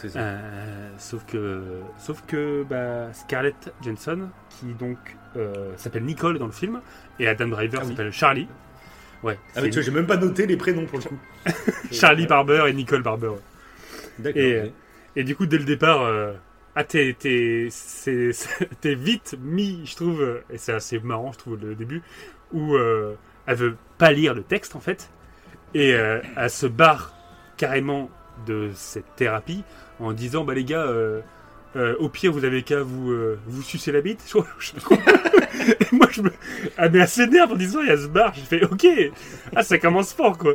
Ça. 0.00 0.08
Euh, 0.20 0.90
sauf 0.98 1.24
que, 1.26 1.80
sauf 1.98 2.22
que 2.26 2.64
bah, 2.68 3.12
Scarlett 3.12 3.72
Johansson, 3.82 4.28
qui 4.50 4.66
donc 4.74 4.96
euh, 5.36 5.72
s'appelle 5.76 6.04
Nicole 6.04 6.38
dans 6.38 6.46
le 6.46 6.52
film, 6.52 6.80
et 7.18 7.26
Adam 7.26 7.48
Driver 7.48 7.80
Ah 7.82 7.84
oui. 7.84 7.90
s'appelle 7.90 8.12
Charlie. 8.12 8.46
Ouais, 9.24 9.36
Ah, 9.56 9.60
mais 9.62 9.70
tu 9.70 9.74
vois, 9.74 9.82
j'ai 9.82 9.90
même 9.90 10.06
pas 10.06 10.16
noté 10.16 10.46
les 10.46 10.56
prénoms 10.56 10.86
pour 10.86 10.98
le 11.00 11.04
coup. 11.04 11.18
Charlie 11.90 12.26
Barber 12.28 12.66
et 12.68 12.72
Nicole 12.72 13.02
Barber. 13.02 13.28
ouais. 13.28 13.40
D'accord. 14.20 14.40
Et. 14.42 14.72
Et 15.16 15.24
du 15.24 15.34
coup, 15.34 15.46
dès 15.46 15.58
le 15.58 15.64
départ, 15.64 16.02
euh, 16.02 16.32
ah, 16.74 16.84
t'es, 16.84 17.12
vite 18.84 19.36
mis, 19.40 19.84
je 19.84 19.96
trouve, 19.96 20.22
euh, 20.22 20.44
et 20.50 20.58
c'est 20.58 20.72
assez 20.72 20.98
marrant, 21.00 21.32
je 21.32 21.38
trouve, 21.38 21.58
le 21.60 21.74
début, 21.74 22.02
où 22.52 22.74
euh, 22.74 23.14
elle 23.46 23.56
veut 23.56 23.76
pas 23.98 24.12
lire 24.12 24.34
le 24.34 24.42
texte, 24.42 24.76
en 24.76 24.80
fait, 24.80 25.10
et 25.74 25.94
euh, 25.94 26.20
elle 26.36 26.50
se 26.50 26.66
barre 26.66 27.12
carrément 27.56 28.10
de 28.46 28.70
cette 28.74 29.16
thérapie 29.16 29.64
en 29.98 30.12
disant, 30.12 30.44
bah 30.44 30.54
les 30.54 30.64
gars, 30.64 30.86
euh, 31.76 31.94
au 31.98 32.08
pire, 32.08 32.32
vous 32.32 32.44
avez 32.44 32.62
qu'à 32.62 32.82
vous, 32.82 33.10
euh, 33.10 33.38
vous 33.46 33.62
sucer 33.62 33.92
la 33.92 34.00
bite. 34.00 34.22
Je- 34.58 34.72
je- 34.78 34.94
et 35.80 35.86
moi, 35.96 36.06
je 36.10 36.22
me... 36.22 36.30
Elle 36.76 36.92
met 36.92 37.00
assez 37.00 37.26
nerve 37.26 37.52
en 37.52 37.56
disant, 37.56 37.82
et 37.82 37.88
elle 37.88 37.98
se 38.00 38.06
barre. 38.06 38.32
J'ai 38.34 38.42
fait, 38.42 38.64
ok, 38.64 38.86
ah, 39.54 39.62
ça 39.62 39.78
commence 39.78 40.12
fort, 40.12 40.38
quoi. 40.38 40.54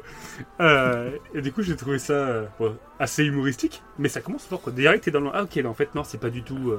Euh, 0.60 1.12
et 1.34 1.42
du 1.42 1.52
coup, 1.52 1.62
j'ai 1.62 1.76
trouvé 1.76 2.00
ça 2.00 2.46
bon, 2.60 2.76
assez 3.00 3.24
humoristique, 3.26 3.84
mais 4.00 4.10
ça 4.10 4.22
commence 4.22 4.46
fort, 4.46 4.62
quoi. 4.62 4.72
Direct, 4.74 5.04
t'es 5.04 5.12
dans 5.12 5.20
le. 5.20 5.30
Ah, 5.34 5.44
ok, 5.44 5.60
en 5.66 5.74
fait, 5.74 5.94
non, 5.96 6.04
c'est 6.04 6.20
pas 6.20 6.30
du 6.30 6.44
tout 6.44 6.74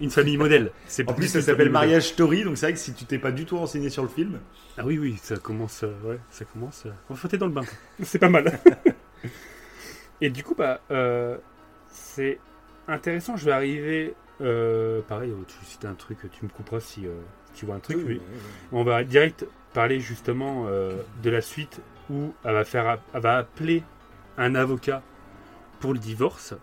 une 0.00 0.10
famille 0.10 0.36
modèle. 0.36 0.72
C'est 0.86 1.08
En 1.08 1.14
plus, 1.14 1.28
ça 1.28 1.40
s'appelle. 1.40 1.70
Mariage 1.70 2.08
Story, 2.08 2.44
donc 2.44 2.56
c'est 2.58 2.66
vrai 2.66 2.72
que 2.72 2.78
si 2.78 2.92
tu 2.92 3.04
t'es 3.04 3.18
pas 3.18 3.30
du 3.32 3.44
tout 3.46 3.56
renseigné 3.58 3.88
sur 3.90 4.02
le 4.02 4.08
film, 4.08 4.40
Ah 4.78 4.82
oui, 4.84 4.98
oui, 4.98 5.16
ça 5.22 5.36
commence. 5.36 5.82
ouais, 6.04 6.18
ça 6.30 6.44
commence. 6.44 6.84
Enfin, 7.08 7.28
t'es 7.28 7.38
dans 7.38 7.46
le 7.46 7.52
bain. 7.52 7.62
quoi. 7.62 7.72
C'est 8.04 8.18
pas 8.18 8.28
mal. 8.28 8.58
et 10.20 10.30
du 10.30 10.42
coup, 10.42 10.54
bah, 10.54 10.80
c'est 11.90 12.38
intéressant. 12.88 13.36
Je 13.36 13.44
vais 13.44 13.52
arriver. 13.52 14.14
euh, 14.40 15.00
pareil, 15.02 15.32
tu 15.48 15.64
cites 15.64 15.84
un 15.84 15.94
truc, 15.94 16.18
tu 16.30 16.44
me 16.44 16.50
couperas 16.50 16.80
si, 16.80 17.06
euh, 17.06 17.20
tu 17.54 17.66
vois 17.66 17.76
un 17.76 17.80
truc. 17.80 17.98
mais 18.06 18.20
on 18.72 18.84
va 18.84 19.02
direct 19.04 19.46
parler 19.72 20.00
justement 20.00 20.66
euh, 20.68 20.92
de 21.22 21.30
la 21.30 21.40
suite 21.40 21.80
où 22.10 22.34
elle 22.44 22.52
va, 22.54 22.64
faire, 22.64 22.98
elle 23.14 23.20
va 23.20 23.38
appeler 23.38 23.82
un 24.38 24.54
avocat 24.54 25.02
pour 25.80 25.92
le 25.92 25.98
divorce. 25.98 26.54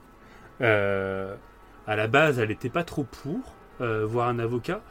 À 0.59 1.95
la 1.97 2.07
base, 2.07 2.39
elle 2.39 2.49
n'était 2.49 2.69
pas 2.69 2.83
trop 2.83 3.03
pour 3.03 3.55
voir 3.79 4.29
un 4.29 4.39
avocat. 4.39 4.81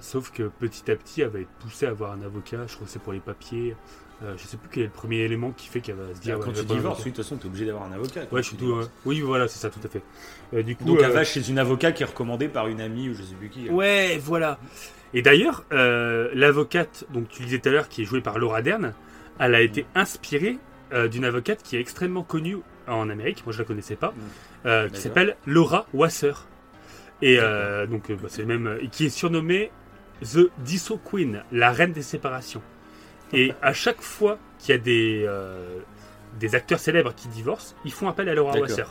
Sauf 0.00 0.30
que 0.32 0.44
petit 0.44 0.90
à 0.90 0.96
petit, 0.96 1.22
elle 1.22 1.28
va 1.28 1.40
être 1.40 1.52
poussée 1.60 1.86
à 1.86 1.92
voir 1.92 2.12
un 2.12 2.22
avocat. 2.22 2.66
Je 2.66 2.74
crois 2.74 2.86
que 2.86 2.92
c'est 2.92 3.02
pour 3.02 3.12
les 3.12 3.20
papiers. 3.20 3.76
Euh, 4.22 4.34
je 4.36 4.44
sais 4.46 4.58
plus 4.58 4.68
quel 4.70 4.82
est 4.82 4.86
le 4.86 4.92
premier 4.92 5.18
élément 5.20 5.50
qui 5.52 5.66
fait 5.68 5.80
qu'elle 5.80 5.94
va 5.96 6.14
se 6.14 6.20
dire. 6.20 6.38
Quand 6.38 6.52
tu 6.52 6.60
un 6.60 6.64
divorces, 6.64 6.98
oui, 7.04 7.10
de 7.10 7.16
toute 7.16 7.24
façon, 7.24 7.36
tu 7.38 7.44
es 7.44 7.46
obligé 7.46 7.64
d'avoir 7.64 7.84
un 7.84 7.92
avocat. 7.92 8.20
Ouais, 8.30 8.42
je 8.42 8.48
suis 8.48 8.56
tout. 8.56 8.72
euh, 8.72 8.86
Oui, 9.06 9.20
voilà, 9.20 9.48
c'est 9.48 9.58
ça, 9.58 9.70
tout 9.70 9.80
à 9.82 9.88
fait. 9.88 10.02
Euh, 10.52 10.62
du 10.62 10.76
coup, 10.76 10.84
Donc, 10.84 10.98
euh, 11.00 11.04
elle 11.06 11.12
va 11.12 11.24
chez 11.24 11.48
une 11.48 11.58
avocat 11.58 11.92
qui 11.92 12.02
est 12.02 12.06
recommandée 12.06 12.48
par 12.48 12.66
une 12.68 12.80
amie 12.82 13.08
ou 13.08 13.14
je 13.14 13.22
sais 13.22 13.34
plus 13.34 13.48
qui. 13.48 13.70
Ouais, 13.70 14.18
voilà. 14.22 14.58
Et 15.14 15.22
d'ailleurs, 15.22 15.64
euh, 15.72 16.28
l'avocate, 16.34 17.04
donc 17.12 17.28
tu 17.28 17.42
disais 17.44 17.58
tout 17.60 17.70
à 17.70 17.72
l'heure, 17.72 17.88
qui 17.88 18.02
est 18.02 18.04
jouée 18.04 18.20
par 18.20 18.38
Laura 18.38 18.60
Dern, 18.60 18.92
elle 19.38 19.54
a 19.54 19.62
été 19.62 19.86
inspirée 19.94 20.58
euh, 20.92 21.08
d'une 21.08 21.24
avocate 21.24 21.62
qui 21.62 21.76
est 21.76 21.80
extrêmement 21.80 22.22
connue 22.22 22.58
en 22.86 23.08
Amérique. 23.08 23.42
Moi, 23.46 23.54
je 23.54 23.58
la 23.58 23.64
connaissais 23.64 23.96
pas, 23.96 24.12
euh, 24.66 24.88
qui 24.90 25.00
s'appelle 25.00 25.36
Laura 25.46 25.86
Wasser. 25.94 26.32
Et 27.22 27.38
euh, 27.40 27.86
donc, 27.86 28.10
euh, 28.10 28.16
bah, 28.20 28.28
c'est 28.28 28.44
même, 28.44 28.78
qui 28.92 29.06
est 29.06 29.10
surnommée 29.10 29.70
The 30.22 30.50
Disso 30.58 30.98
Queen, 30.98 31.42
la 31.52 31.72
reine 31.72 31.92
des 31.92 32.02
séparations. 32.02 32.60
Et 33.32 33.52
à 33.62 33.72
chaque 33.72 34.00
fois 34.00 34.38
qu'il 34.58 34.74
y 34.74 34.78
a 34.78 34.80
des 34.80 35.24
euh, 35.26 35.78
des 36.38 36.54
acteurs 36.54 36.78
célèbres 36.78 37.14
qui 37.14 37.28
divorcent, 37.28 37.74
ils 37.84 37.92
font 37.92 38.08
appel 38.08 38.28
à 38.28 38.34
Laura 38.34 38.52
D'accord. 38.52 38.68
Wasser. 38.68 38.82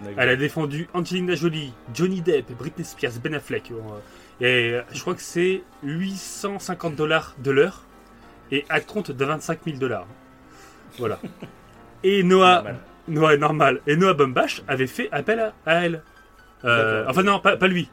D'accord. 0.00 0.14
Elle 0.22 0.28
a 0.28 0.36
défendu 0.36 0.88
Angelina 0.94 1.34
Jolie, 1.34 1.72
Johnny 1.94 2.20
Depp, 2.20 2.52
Britney 2.52 2.84
Spears, 2.84 3.12
Ben 3.22 3.34
Affleck. 3.34 3.70
euh, 3.70 4.44
Et 4.44 4.72
euh, 4.74 4.82
je 4.92 5.00
crois 5.00 5.14
que 5.14 5.22
c'est 5.22 5.62
850 5.82 6.94
dollars 6.96 7.34
de 7.42 7.50
l'heure 7.50 7.82
et 8.52 8.64
à 8.68 8.80
compte 8.80 9.10
de 9.10 9.24
25 9.24 9.60
000 9.64 9.78
dollars. 9.78 10.06
Voilà. 10.98 11.18
Et 12.04 12.22
Noah, 12.22 12.56
Normal. 12.62 12.76
Noah 13.08 13.36
normal. 13.38 13.80
Et 13.86 13.96
Noah 13.96 14.14
Baumbach 14.14 14.62
avait 14.68 14.86
fait 14.86 15.08
appel 15.12 15.40
à, 15.40 15.54
à 15.64 15.74
elle. 15.84 16.02
Euh, 16.64 17.04
enfin 17.08 17.22
non, 17.22 17.40
pas, 17.40 17.56
pas 17.56 17.66
lui. 17.66 17.88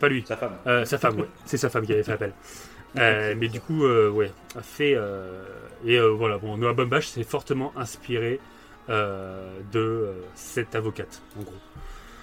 Pas 0.00 0.08
lui. 0.08 0.24
Sa 0.26 0.36
femme. 0.36 0.52
Euh, 0.66 0.84
sa 0.84 0.98
femme, 0.98 1.20
ouais. 1.20 1.28
C'est 1.44 1.56
sa 1.58 1.68
femme 1.68 1.84
qui 1.86 1.92
avait 1.92 2.02
fait 2.02 2.12
appel. 2.12 2.32
Euh, 2.96 3.34
mais 3.36 3.48
du 3.48 3.60
coup, 3.60 3.84
euh, 3.84 4.10
ouais, 4.10 4.32
a 4.56 4.62
fait. 4.62 4.94
euh, 4.94 5.42
et 5.84 5.98
voilà, 6.00 6.38
bon, 6.38 6.56
Noah 6.56 6.72
Baumbach 6.72 7.02
s'est 7.04 7.24
fortement 7.24 7.72
inspiré 7.76 8.40
de 8.88 10.12
cette 10.34 10.74
avocate, 10.74 11.22
en 11.38 11.42
gros. 11.42 11.52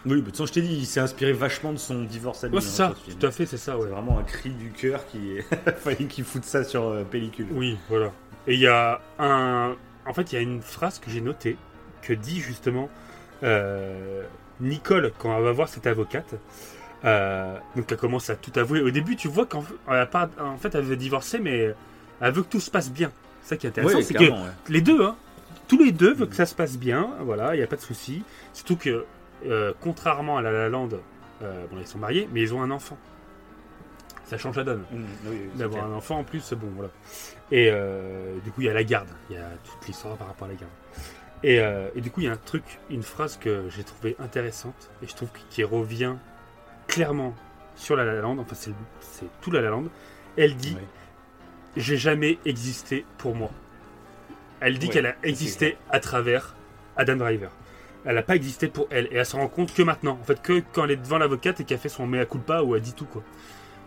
Oui, 0.03 0.13
mais 0.13 0.15
de 0.15 0.21
toute 0.21 0.31
façon, 0.31 0.45
je 0.47 0.53
t'ai 0.53 0.61
dit, 0.61 0.73
il 0.73 0.85
s'est 0.85 0.99
inspiré 0.99 1.31
vachement 1.31 1.73
de 1.73 1.77
son 1.77 2.03
divorce 2.03 2.43
à 2.43 2.47
lui. 2.47 2.55
Ouais, 2.55 2.59
hein, 2.59 2.65
c'est 2.65 2.75
ça, 2.75 2.95
tout 3.19 3.25
à 3.25 3.31
fait, 3.31 3.45
c'est 3.45 3.57
ça, 3.57 3.73
C'est 3.77 3.83
ouais. 3.83 3.89
vraiment 3.89 4.17
un 4.17 4.23
cri 4.23 4.49
du 4.49 4.71
cœur 4.71 5.05
qui 5.07 5.37
fallait 5.77 6.05
qu'il 6.09 6.23
foute 6.23 6.43
ça 6.43 6.63
sur 6.63 7.05
pellicule. 7.11 7.47
Oui, 7.51 7.77
voilà. 7.87 8.11
Et 8.47 8.55
il 8.55 8.59
y 8.59 8.67
a 8.67 9.01
un. 9.19 9.75
En 10.07 10.13
fait, 10.13 10.31
il 10.31 10.35
y 10.35 10.37
a 10.39 10.41
une 10.41 10.61
phrase 10.61 10.97
que 10.97 11.11
j'ai 11.11 11.21
notée 11.21 11.57
que 12.01 12.13
dit 12.13 12.39
justement 12.39 12.89
euh, 13.43 14.23
Nicole 14.59 15.11
quand 15.17 15.35
elle 15.37 15.43
va 15.43 15.51
voir 15.51 15.69
cette 15.69 15.87
avocate. 15.87 16.35
Euh, 17.03 17.57
donc 17.75 17.91
elle 17.91 17.97
commence 17.97 18.29
à 18.29 18.35
tout 18.35 18.51
avouer. 18.59 18.81
Au 18.81 18.91
début, 18.91 19.15
tu 19.15 19.27
vois 19.27 19.45
qu'en 19.45 19.63
pas- 20.11 20.29
en 20.39 20.57
fait, 20.57 20.75
elle 20.75 20.83
veut 20.83 20.95
divorcer, 20.95 21.39
mais 21.39 21.73
elle 22.19 22.31
veut 22.31 22.43
que 22.43 22.49
tout 22.49 22.59
se 22.59 22.69
passe 22.71 22.91
bien. 22.91 23.11
C'est 23.41 23.49
ça 23.49 23.57
qui 23.57 23.65
est 23.65 23.69
intéressant, 23.69 24.01
c'est 24.01 24.13
que 24.13 24.23
ouais. 24.23 24.37
les 24.69 24.81
deux, 24.81 25.03
hein, 25.03 25.15
tous 25.67 25.79
les 25.83 25.91
deux 25.91 26.13
veulent 26.13 26.29
que 26.29 26.35
ça 26.35 26.45
se 26.45 26.53
passe 26.53 26.77
bien. 26.77 27.09
Voilà, 27.21 27.55
il 27.55 27.57
n'y 27.57 27.63
a 27.63 27.67
pas 27.67 27.75
de 27.75 27.81
souci. 27.81 28.23
Surtout 28.53 28.75
que, 28.77 29.05
euh, 29.47 29.73
contrairement 29.81 30.37
à 30.37 30.41
La 30.43 30.51
La 30.51 30.69
Land, 30.69 30.89
euh, 31.41 31.65
bon, 31.71 31.77
ils 31.79 31.87
sont 31.87 31.97
mariés, 31.97 32.29
mais 32.31 32.41
ils 32.41 32.53
ont 32.53 32.61
un 32.61 32.69
enfant. 32.71 32.97
Ça 34.25 34.37
change 34.37 34.55
la 34.57 34.63
donne 34.63 34.83
Mmh, 34.91 34.95
oui, 34.95 35.05
oui, 35.31 35.39
c'est 35.53 35.59
d'avoir 35.59 35.85
un 35.85 35.93
enfant 35.93 36.19
en 36.19 36.23
plus, 36.23 36.53
bon 36.53 36.67
voilà. 36.75 36.89
Et 37.51 37.69
du 38.45 38.51
coup, 38.51 38.61
il 38.61 38.67
y 38.67 38.69
a 38.69 38.73
la 38.73 38.83
garde, 38.83 39.09
il 39.29 39.35
y 39.35 39.39
a 39.39 39.49
toute 39.65 39.87
l'histoire 39.87 40.15
par 40.15 40.27
rapport 40.27 40.47
à 40.47 40.51
la 40.51 40.57
garde. 40.57 40.71
Et, 41.43 41.97
et 41.97 42.01
du 42.01 42.11
coup, 42.11 42.21
il 42.21 42.27
y 42.27 42.29
a 42.29 42.31
un 42.31 42.37
truc, 42.37 42.63
une 42.89 43.03
phrase 43.03 43.35
que 43.37 43.65
j'ai 43.69 43.83
trouvé 43.83 44.15
intéressante 44.19 44.89
et 45.03 45.07
je 45.07 45.15
trouve 45.15 45.29
qui 45.49 45.63
revient 45.65 46.13
clairement 46.91 47.33
sur 47.75 47.95
la 47.95 48.05
La 48.05 48.21
Land, 48.21 48.37
enfin 48.37 48.55
c'est 48.55 49.25
tout 49.41 49.49
la 49.49 49.61
La 49.61 49.69
Land. 49.69 49.85
Elle 50.37 50.55
dit 50.55 50.75
Ouais. 50.75 50.87
J'ai 51.77 51.97
jamais 51.97 52.37
existé 52.45 53.05
pour 53.17 53.33
moi. 53.33 53.49
Elle 54.59 54.77
dit 54.77 54.87
Ouais, 54.87 54.93
qu'elle 54.93 55.05
a 55.07 55.15
existé 55.23 55.77
à 55.89 55.99
travers 55.99 56.55
Adam 56.97 57.15
Driver. 57.15 57.49
Elle 58.03 58.15
n'a 58.15 58.23
pas 58.23 58.35
existé 58.35 58.67
pour 58.67 58.87
elle 58.91 59.07
et 59.11 59.15
elle 59.15 59.25
se 59.25 59.35
rend 59.35 59.47
compte 59.47 59.73
que 59.73 59.81
maintenant, 59.83 60.17
en 60.19 60.23
fait, 60.23 60.41
que 60.41 60.61
quand 60.73 60.83
elle 60.83 60.91
est 60.91 60.95
devant 60.97 61.17
l'avocate 61.17 61.61
et 61.61 61.63
qu'elle 61.63 61.77
fait 61.77 61.89
son 61.89 62.05
mea 62.05 62.25
culpa 62.25 62.61
où 62.61 62.75
elle 62.75 62.81
dit 62.81 62.93
tout 62.93 63.05
quoi. 63.05 63.23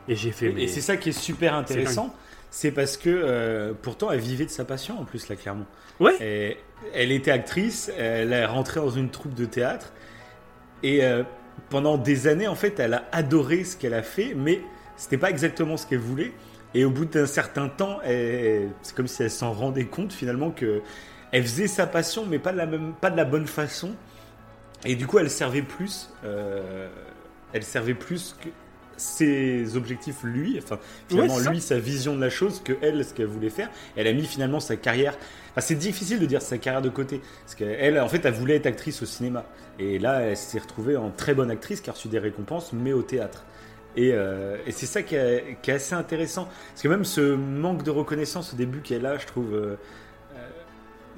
Et 0.08 0.16
j'ai 0.16 0.32
fait. 0.32 0.52
Et 0.56 0.68
c'est 0.68 0.80
ça 0.80 0.96
qui 0.96 1.10
est 1.10 1.18
super 1.18 1.54
intéressant, 1.54 2.14
c'est 2.50 2.70
parce 2.70 2.96
que 2.96 3.10
euh, 3.10 3.72
pourtant 3.80 4.10
elle 4.10 4.20
vivait 4.20 4.44
de 4.44 4.50
sa 4.50 4.64
passion 4.64 4.98
en 4.98 5.04
plus 5.04 5.28
là 5.28 5.36
clairement. 5.36 5.66
Ouais. 6.00 6.14
Et 6.20 6.58
elle 6.94 7.12
était 7.12 7.30
actrice, 7.30 7.90
elle 7.96 8.32
est 8.32 8.46
rentrée 8.46 8.80
dans 8.80 8.90
une 8.90 9.10
troupe 9.10 9.34
de 9.34 9.44
théâtre 9.44 9.92
et 10.82 11.04
euh, 11.04 11.22
pendant 11.70 11.98
des 11.98 12.26
années 12.26 12.48
en 12.48 12.54
fait 12.54 12.78
elle 12.78 12.94
a 12.94 13.04
adoré 13.12 13.64
ce 13.64 13.76
qu'elle 13.76 13.94
a 13.94 14.02
fait, 14.02 14.34
mais 14.36 14.60
c'était 14.96 15.18
pas 15.18 15.30
exactement 15.30 15.76
ce 15.76 15.86
qu'elle 15.86 15.98
voulait. 15.98 16.32
Et 16.74 16.84
au 16.84 16.90
bout 16.90 17.04
d'un 17.04 17.26
certain 17.26 17.68
temps, 17.68 18.00
c'est 18.02 18.94
comme 18.96 19.06
si 19.06 19.22
elle 19.22 19.30
s'en 19.30 19.52
rendait 19.52 19.84
compte 19.84 20.12
finalement 20.12 20.50
que 20.50 20.82
elle 21.30 21.42
faisait 21.42 21.66
sa 21.66 21.86
passion, 21.86 22.26
mais 22.28 22.38
pas 22.38 22.52
de 22.52 22.58
la 22.58 22.66
même, 22.66 22.94
pas 23.00 23.10
de 23.10 23.16
la 23.16 23.24
bonne 23.24 23.46
façon. 23.46 23.92
Et 24.84 24.94
du 24.96 25.06
coup, 25.06 25.18
elle 25.18 25.30
servait 25.30 25.62
plus, 25.62 26.10
euh, 26.24 26.88
elle 27.52 27.64
servait 27.64 27.94
plus 27.94 28.36
que 28.40 28.48
ses 28.96 29.76
objectifs 29.76 30.22
lui, 30.22 30.60
enfin 30.62 30.78
finalement 31.08 31.34
Ouais, 31.34 31.50
lui 31.50 31.60
sa 31.60 31.78
vision 31.78 32.14
de 32.14 32.20
la 32.20 32.30
chose 32.30 32.62
que 32.62 32.74
elle 32.82 33.04
ce 33.04 33.14
qu'elle 33.14 33.26
voulait 33.26 33.50
faire. 33.50 33.70
Elle 33.96 34.06
a 34.06 34.12
mis 34.12 34.26
finalement 34.26 34.60
sa 34.60 34.76
carrière. 34.76 35.16
Enfin, 35.50 35.60
c'est 35.60 35.74
difficile 35.74 36.20
de 36.20 36.26
dire 36.26 36.42
sa 36.42 36.58
carrière 36.58 36.82
de 36.82 36.90
côté 36.90 37.20
parce 37.42 37.56
qu'elle 37.56 37.98
en 37.98 38.08
fait 38.08 38.24
elle 38.24 38.34
voulait 38.34 38.56
être 38.56 38.66
actrice 38.66 39.02
au 39.02 39.06
cinéma 39.06 39.44
et 39.78 39.98
là 39.98 40.20
elle 40.20 40.36
s'est 40.36 40.58
retrouvée 40.58 40.96
en 40.96 41.10
très 41.10 41.34
bonne 41.34 41.50
actrice 41.50 41.80
qui 41.80 41.90
a 41.90 41.92
reçu 41.92 42.08
des 42.08 42.18
récompenses 42.18 42.72
mais 42.72 42.92
au 42.92 43.02
théâtre. 43.02 43.44
Et, 43.96 44.12
euh, 44.12 44.56
et 44.66 44.72
c'est 44.72 44.86
ça 44.86 45.02
qui 45.02 45.14
est, 45.14 45.58
qui 45.62 45.70
est 45.70 45.74
assez 45.74 45.94
intéressant 45.94 46.48
parce 46.70 46.82
que 46.82 46.88
même 46.88 47.04
ce 47.04 47.34
manque 47.36 47.82
de 47.84 47.90
reconnaissance 47.90 48.52
au 48.52 48.56
début 48.56 48.80
qu'elle 48.80 49.06
a, 49.06 49.18
je 49.18 49.26
trouve. 49.26 49.54
euh, 49.54 49.76
euh, 50.34 50.48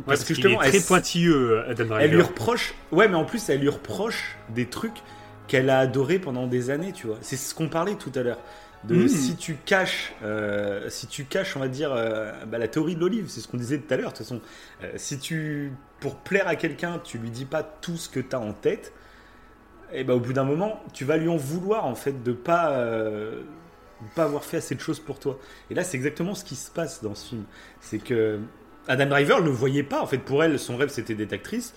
parce 0.07 0.25
que 0.25 0.35
qu'il 0.35 0.47
est 0.47 0.51
justement, 0.51 0.59
très 0.59 0.77
elle, 0.77 0.83
pointilleux, 0.85 1.65
Adam 1.69 1.97
elle 1.99 2.11
lui 2.11 2.23
reproche, 2.23 2.75
ouais, 2.93 3.09
mais 3.09 3.15
en 3.15 3.25
plus, 3.25 3.49
elle 3.49 3.61
lui 3.61 3.69
reproche 3.69 4.37
des 4.51 4.67
trucs 4.67 5.03
qu'elle 5.47 5.71
a 5.71 5.79
adorés 5.79 6.19
pendant 6.19 6.47
des 6.47 6.71
années, 6.71 6.93
tu 6.93 7.07
vois. 7.07 7.19
C'est 7.23 7.37
ce 7.37 7.55
qu'on 7.55 7.69
parlait 7.69 7.95
tout 7.95 8.13
à 8.15 8.23
l'heure. 8.23 8.39
De 8.89 8.95
Mm. 8.95 9.09
si 9.09 9.37
tu 9.37 9.57
caches, 9.65 10.15
euh, 10.23 10.89
si 10.91 11.07
tu 11.07 11.25
caches, 11.25 11.57
on 11.57 11.61
va 11.61 11.69
dire, 11.69 11.93
euh, 11.93 12.33
bah, 12.47 12.59
la 12.59 12.69
théorie 12.69 12.95
de 12.95 13.01
l'olive, 13.01 13.27
c'est 13.29 13.41
ce 13.41 13.49
qu'on 13.49 13.57
disait 13.57 13.79
tout 13.79 13.93
à 13.93 13.97
l'heure. 13.97 14.13
De 14.13 14.17
toute 14.17 14.27
façon, 14.27 14.41
Euh, 14.83 14.93
si 14.97 15.19
tu, 15.19 15.73
pour 16.01 16.17
plaire 16.17 16.47
à 16.49 16.57
quelqu'un, 16.57 17.01
tu 17.03 17.19
lui 17.19 17.31
dis 17.31 17.47
pas 17.47 17.63
tout 17.63 17.97
ce 17.97 18.09
que 18.09 18.21
tu 18.21 18.37
as 18.37 18.41
en 18.41 18.53
tête, 18.53 18.93
et 19.93 20.05
ben 20.05 20.15
au 20.15 20.21
bout 20.21 20.33
d'un 20.33 20.45
moment, 20.45 20.81
tu 20.93 21.05
vas 21.05 21.17
lui 21.17 21.29
en 21.29 21.37
vouloir 21.37 21.87
en 21.87 21.95
fait 21.95 22.23
de 22.23 22.33
pas, 22.33 22.71
de 22.81 23.45
pas 24.15 24.25
avoir 24.25 24.45
fait 24.45 24.59
assez 24.59 24.75
de 24.75 24.81
choses 24.81 25.01
pour 25.01 25.19
toi. 25.19 25.39
Et 25.71 25.75
là, 25.75 25.85
c'est 25.85 25.97
exactement 25.97 26.35
ce 26.35 26.45
qui 26.45 26.57
se 26.57 26.71
passe 26.71 27.03
dans 27.03 27.15
ce 27.15 27.29
film. 27.31 27.45
C'est 27.81 27.99
que 27.99 28.41
Adam 28.89 29.07
Driver 29.07 29.41
ne 29.41 29.47
le 29.47 29.51
voyait 29.53 29.83
pas. 29.83 30.01
En 30.03 30.07
fait, 30.07 30.19
pour 30.19 30.43
elle, 30.45 30.59
son 30.59 30.77
rêve 30.77 30.89
c'était 30.91 31.15
d'être 31.15 31.33
actrice. 31.33 31.75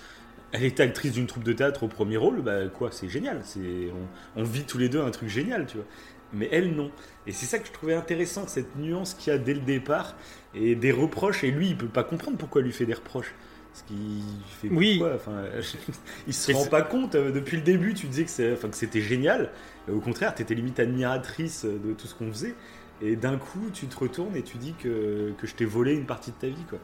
Elle 0.51 0.63
était 0.63 0.83
actrice 0.83 1.11
d'une 1.13 1.27
troupe 1.27 1.43
de 1.43 1.53
théâtre 1.53 1.83
au 1.83 1.87
premier 1.87 2.17
rôle. 2.17 2.41
Bah 2.41 2.67
quoi, 2.73 2.89
c'est 2.91 3.07
génial. 3.09 3.41
C'est 3.43 3.91
on, 4.35 4.41
on 4.41 4.43
vit 4.43 4.63
tous 4.65 4.77
les 4.79 4.89
deux 4.89 5.01
un 5.01 5.11
truc 5.11 5.29
génial, 5.29 5.65
tu 5.67 5.77
vois. 5.77 5.85
Mais 6.33 6.47
elle 6.51 6.75
non. 6.75 6.91
Et 7.27 7.31
c'est 7.31 7.45
ça 7.45 7.59
que 7.59 7.67
je 7.67 7.71
trouvais 7.71 7.93
intéressant, 7.95 8.47
cette 8.47 8.75
nuance 8.75 9.13
qu'il 9.13 9.31
y 9.31 9.35
a 9.35 9.39
dès 9.39 9.53
le 9.53 9.61
départ 9.61 10.15
et 10.53 10.75
des 10.75 10.91
reproches. 10.91 11.43
Et 11.43 11.51
lui, 11.51 11.69
il 11.69 11.77
peut 11.77 11.87
pas 11.87 12.03
comprendre 12.03 12.37
pourquoi 12.37 12.61
elle 12.61 12.65
lui 12.67 12.73
fait 12.73 12.85
des 12.85 12.93
reproches. 12.93 13.33
Parce 13.71 13.83
qu'il 13.83 14.23
fait 14.61 14.67
Oui. 14.69 14.97
pourquoi 14.99 15.15
enfin, 15.15 15.43
il 16.27 16.33
se 16.33 16.51
rend 16.51 16.65
pas 16.65 16.81
compte. 16.81 17.15
Euh, 17.15 17.31
Depuis 17.31 17.57
le 17.57 17.63
début, 17.63 17.93
tu 17.93 18.07
disais 18.07 18.23
que 18.25 18.31
c'est- 18.31 18.53
enfin, 18.53 18.69
que 18.69 18.75
c'était 18.75 19.01
génial. 19.01 19.51
Au 19.91 19.99
contraire, 19.99 20.33
tu 20.35 20.41
étais 20.41 20.55
limite 20.55 20.79
admiratrice 20.79 21.65
de 21.65 21.93
tout 21.93 22.07
ce 22.07 22.15
qu'on 22.15 22.31
faisait. 22.31 22.55
Et 23.01 23.15
d'un 23.15 23.37
coup, 23.37 23.69
tu 23.73 23.87
te 23.87 23.97
retournes 23.97 24.35
et 24.35 24.43
tu 24.43 24.57
dis 24.57 24.73
que, 24.73 25.31
que 25.37 25.47
je 25.47 25.55
t'ai 25.55 25.65
volé 25.65 25.93
une 25.93 26.05
partie 26.05 26.31
de 26.31 26.35
ta 26.35 26.47
vie. 26.47 26.65
quoi. 26.69 26.79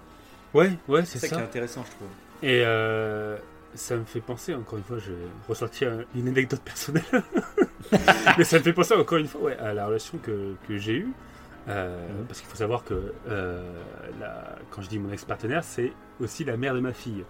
Ouais, 0.54 0.72
ouais, 0.88 1.04
C'est 1.06 1.20
c'est 1.20 1.28
ça, 1.28 1.36
qui 1.36 1.42
est 1.42 1.44
intéressant, 1.44 1.84
je 1.86 1.92
trouve. 1.92 2.08
Et 2.42 2.62
euh, 2.66 3.38
ça 3.76 3.96
me 3.98 4.06
fait 4.06 4.22
penser, 4.22 4.54
encore 4.56 4.78
une 4.78 4.84
fois, 4.84 4.98
je 5.00 5.12
vais 5.12 5.28
ressortir 5.48 5.92
une 6.16 6.28
anecdote 6.28 6.62
personnelle. 6.62 7.04
Mais 8.38 8.44
ça 8.44 8.58
me 8.58 8.64
fait 8.64 8.74
penser, 8.74 8.94
encore 8.96 9.18
une 9.20 9.28
fois, 9.28 9.42
ouais, 9.42 9.58
à 9.58 9.74
la 9.74 9.86
relation 9.88 10.18
que, 10.18 10.54
que 10.68 10.78
j'ai 10.78 10.94
eue. 10.98 11.08
Euh, 11.68 11.98
Mhm. 12.20 12.26
Parce 12.28 12.40
qu'il 12.42 12.50
faut 12.50 12.56
savoir 12.58 12.84
que 12.84 13.12
euh, 13.28 13.64
la- 14.20 14.56
quand 14.72 14.82
je 14.84 14.88
dis 14.90 15.00
mon 15.00 15.12
ex-partenaire, 15.12 15.64
c'est 15.64 15.92
aussi 16.20 16.44
la 16.44 16.58
mère 16.58 16.74
de 16.76 16.80
ma 16.80 16.94
fille. 16.94 17.24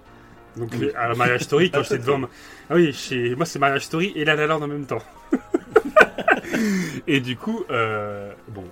Donc, 0.58 0.70
Oui. 0.80 0.92
à 0.96 1.08
la 1.10 1.16
mariage 1.16 1.42
story, 1.42 1.70
quand 1.72 1.84
j'étais 1.84 1.98
devant. 2.00 2.18
ma- 2.18 2.30
Ah 2.70 2.76
oui, 2.76 2.92
chez 2.94 3.36
moi, 3.36 3.46
c'est 3.46 3.60
mariage 3.60 3.86
story 3.86 4.12
et 4.16 4.24
la 4.26 4.36
la 4.36 4.48
Land 4.48 4.62
en 4.62 4.68
même 4.68 4.86
temps. 4.86 5.02
et 7.08 7.20
du 7.20 7.36
coup, 7.38 7.64
euh, 7.70 8.32
bon, 8.50 8.64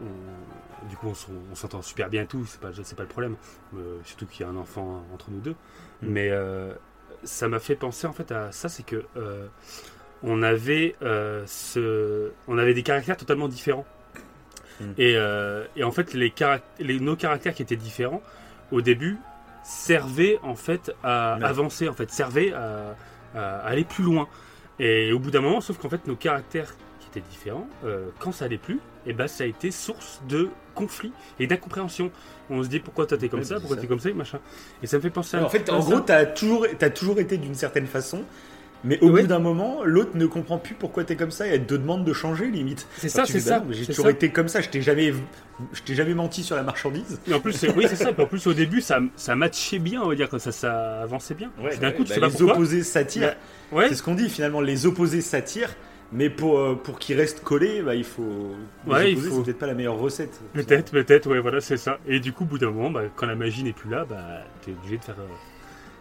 on- 0.00 0.04
on- 0.04 0.88
du 0.88 0.96
coup, 0.96 1.08
on, 1.08 1.14
s'en- 1.14 1.32
on 1.50 1.54
s'entend 1.54 1.82
super 1.82 2.08
bien 2.08 2.22
et 2.22 2.26
tout, 2.26 2.44
c'est 2.46 2.60
pas, 2.60 2.68
pas 2.70 3.02
le 3.02 3.08
problème. 3.08 3.36
Euh, 3.76 3.98
surtout 4.04 4.26
qu'il 4.26 4.44
y 4.44 4.48
a 4.48 4.52
un 4.52 4.56
enfant 4.56 5.04
entre 5.14 5.30
nous 5.30 5.40
deux. 5.40 5.54
Mm. 6.02 6.06
Mais 6.08 6.28
euh, 6.30 6.72
ça 7.24 7.48
m'a 7.48 7.58
fait 7.58 7.76
penser 7.76 8.06
en 8.06 8.12
fait 8.12 8.30
à 8.32 8.52
ça, 8.52 8.68
c'est 8.68 8.84
que 8.84 9.04
euh, 9.16 9.46
on 10.22 10.42
avait 10.42 10.94
euh, 11.02 11.44
ce, 11.46 12.30
on 12.48 12.58
avait 12.58 12.74
des 12.74 12.82
caractères 12.82 13.16
totalement 13.16 13.48
différents. 13.48 13.86
Mm. 14.80 14.84
Et, 14.98 15.16
et 15.76 15.84
en 15.84 15.90
fait, 15.92 16.14
les, 16.14 16.30
caract- 16.30 16.64
les 16.80 16.98
nos 17.00 17.16
caractères 17.16 17.54
qui 17.54 17.62
étaient 17.62 17.76
différents 17.76 18.22
au 18.70 18.80
début 18.80 19.18
servaient 19.64 20.38
en 20.42 20.54
fait 20.56 20.92
à 21.04 21.36
Ouais. 21.38 21.44
avancer, 21.44 21.88
en 21.88 21.92
fait, 21.94 22.10
servaient 22.10 22.52
à, 22.52 22.96
à 23.34 23.58
aller 23.60 23.84
plus 23.84 24.02
loin. 24.04 24.28
Et 24.78 25.12
au 25.12 25.18
bout 25.20 25.30
d'un 25.30 25.40
moment, 25.40 25.60
sauf 25.60 25.78
qu'en 25.78 25.88
fait, 25.88 26.06
nos 26.06 26.16
caractères 26.16 26.74
qui 26.98 27.06
étaient 27.08 27.28
différents, 27.30 27.68
quand 28.18 28.32
ça 28.32 28.46
allait 28.46 28.58
plus, 28.58 28.80
et 29.06 29.12
ben 29.12 29.28
ça 29.28 29.44
a 29.44 29.46
été 29.46 29.70
source 29.70 30.20
de 30.28 30.48
conflits 30.74 31.12
et 31.40 31.46
d'incompréhension. 31.46 32.10
On 32.50 32.62
se 32.62 32.68
dit 32.68 32.80
pourquoi 32.80 33.06
toi 33.06 33.16
t'es 33.18 33.28
comme 33.28 33.40
Ouais, 33.40 33.44
ça, 33.46 33.54
c'est 33.56 33.60
pourquoi 33.60 33.76
t'es 33.76 33.86
comme 33.86 34.00
ça, 34.00 34.10
et 34.10 34.14
machin. 34.14 34.38
Et 34.82 34.86
ça 34.86 34.96
me 34.96 35.02
fait 35.02 35.10
penser 35.10 35.36
à 35.36 35.44
en 35.44 35.48
fait, 35.48 35.70
en 35.70 35.78
gros, 35.80 36.00
t'as 36.00 36.26
toujours, 36.26 36.66
as 36.80 36.90
toujours 36.90 37.18
été 37.20 37.36
d'une 37.38 37.54
certaine 37.54 37.86
façon, 37.86 38.22
mais 38.84 38.98
au 39.00 39.10
Ouais. 39.10 39.22
bout 39.22 39.28
d'un 39.28 39.38
moment, 39.38 39.84
l'autre 39.84 40.10
ne 40.16 40.26
comprend 40.26 40.58
plus 40.58 40.74
pourquoi 40.74 41.04
t'es 41.04 41.14
comme 41.14 41.30
ça 41.30 41.46
et 41.46 41.50
elle 41.50 41.66
te 41.66 41.74
demande 41.74 42.04
de 42.04 42.12
changer 42.12 42.48
limite. 42.50 42.86
c'est 42.98 43.08
ça, 43.08 43.24
c'est 43.24 43.34
bah 43.34 43.58
ça. 43.58 43.64
J'ai 43.70 43.86
toujours 43.86 44.06
ça. 44.06 44.10
été 44.10 44.30
comme 44.30 44.48
ça. 44.48 44.60
Je 44.60 44.68
t'ai 44.70 44.82
jamais, 44.82 45.14
je 45.72 45.82
t'ai 45.82 45.94
jamais 45.94 46.14
menti 46.14 46.42
sur 46.42 46.56
la 46.56 46.64
marchandise. 46.64 47.20
Et 47.28 47.32
en 47.32 47.38
plus, 47.38 47.64
oui, 47.76 47.86
c'est 47.88 47.94
ça. 47.96 48.10
Et 48.10 48.20
en 48.20 48.26
plus, 48.26 48.44
au 48.48 48.52
début, 48.54 48.80
ça, 48.80 48.98
ça 49.14 49.36
matchait 49.36 49.78
bien, 49.78 50.02
on 50.02 50.08
va 50.08 50.14
dire 50.16 50.28
que 50.28 50.38
ça, 50.38 50.50
ça 50.50 51.02
avançait 51.02 51.34
bien. 51.34 51.52
D'un 51.80 51.92
coup, 51.92 52.02
tu 52.02 52.08
bah, 52.08 52.14
sais 52.16 52.20
pas 52.20 52.26
les 52.26 52.32
pourquoi. 52.32 52.54
opposés 52.54 52.82
s'attirent. 52.82 53.36
Ouais, 53.70 53.88
C'est 53.88 53.94
ce 53.94 54.02
qu'on 54.02 54.16
dit 54.16 54.28
finalement. 54.28 54.60
Les 54.60 54.84
opposés 54.84 55.20
s'attirent, 55.20 55.74
mais 56.12 56.28
pour 56.30 56.58
euh, 56.58 56.74
pour 56.74 56.98
qu'ils 56.98 57.16
restent 57.16 57.42
collés, 57.42 57.82
bah, 57.82 57.94
il 57.94 58.04
faut. 58.04 58.54
Ouais, 58.86 59.12
il 59.12 59.18
faut- 59.20 59.36
c'est 59.36 59.42
peut-être 59.44 59.58
pas 59.58 59.66
la 59.66 59.74
meilleure 59.74 59.98
recette. 59.98 60.40
peut-être, 60.52 60.92
peut-être, 60.92 61.28
ouais, 61.30 61.40
voilà, 61.40 61.60
c'est 61.60 61.76
ça. 61.76 61.98
Et 62.06 62.20
du 62.20 62.32
coup, 62.32 62.44
au 62.44 62.46
bout 62.46 62.58
d'un 62.58 62.70
moment, 62.70 62.90
bah, 62.90 63.02
quand 63.16 63.26
la 63.26 63.34
magie 63.34 63.62
n'est 63.64 63.72
plus 63.72 63.90
là, 63.90 64.04
bah, 64.04 64.22
t'es 64.62 64.72
obligé 64.72 64.98
de 64.98 65.04
faire. 65.04 65.16
euh, 65.18 65.26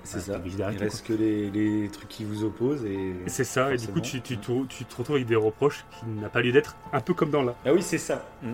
C'est 0.04 0.18
Ouais, 0.18 0.24
ça. 0.24 0.42
Il 0.46 0.78
reste 0.80 1.06
que 1.06 1.14
les, 1.14 1.52
les 1.52 1.88
trucs 1.90 2.08
qui 2.10 2.24
vous 2.26 2.44
opposent 2.44 2.84
et. 2.86 3.14
C'est 3.28 3.44
ça, 3.44 3.72
et 3.74 3.78
du 3.78 3.88
coup, 3.88 4.02
tu, 4.02 4.20
tu, 4.22 4.38
te- 4.40 4.66
tu 4.68 4.84
te 4.86 4.96
retrouves 4.96 5.18
avec 5.18 5.28
des 5.28 5.36
reproches 5.36 5.86
qui 5.92 6.06
n'a 6.20 6.28
pas 6.28 6.42
lieu 6.42 6.52
d'être, 6.52 6.76
un 6.92 7.02
peu 7.02 7.14
comme 7.14 7.30
dans 7.30 7.44
là. 7.44 7.54
Ah 7.66 7.72
oui, 7.72 7.84
c'est 7.84 8.00
ça. 8.00 8.26
Mm. 8.42 8.54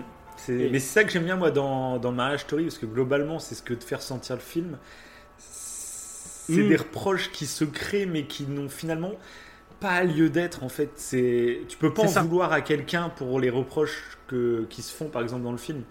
Et- 0.50 0.68
Mais 0.70 0.78
c'est 0.78 0.92
ça 1.00 1.04
que 1.04 1.10
j'aime 1.10 1.24
bien 1.24 1.36
moi 1.36 1.50
dans, 1.50 1.98
dans 1.98 2.12
Marriage 2.12 2.40
Story, 2.40 2.64
parce 2.64 2.76
que 2.78 2.84
globalement, 2.86 3.38
c'est 3.38 3.54
ce 3.54 3.62
que 3.62 3.72
te 3.74 3.82
fait 3.82 3.94
ressentir 3.96 4.36
le 4.36 4.42
film. 4.42 4.76
C'est 5.38 6.52
Mm. 6.64 6.68
des 6.68 6.76
reproches 6.76 7.30
qui 7.30 7.46
se 7.46 7.64
créent, 7.64 8.06
mais 8.06 8.24
qui 8.24 8.44
n'ont 8.44 8.68
finalement 8.68 9.12
pas 9.80 10.02
lieu 10.04 10.28
d'être 10.30 10.62
en 10.64 10.68
fait. 10.68 10.90
C'est 10.96 11.60
tu 11.68 11.76
peux 11.76 11.92
pas 11.92 12.02
en 12.02 12.08
ça. 12.08 12.22
vouloir 12.22 12.52
à 12.52 12.60
quelqu'un 12.60 13.08
pour 13.10 13.40
les 13.40 13.50
reproches 13.50 14.18
que... 14.26 14.66
qui 14.70 14.82
se 14.82 14.94
font 14.94 15.08
par 15.08 15.22
exemple 15.22 15.42
dans 15.44 15.52
le 15.52 15.58
film. 15.58 15.82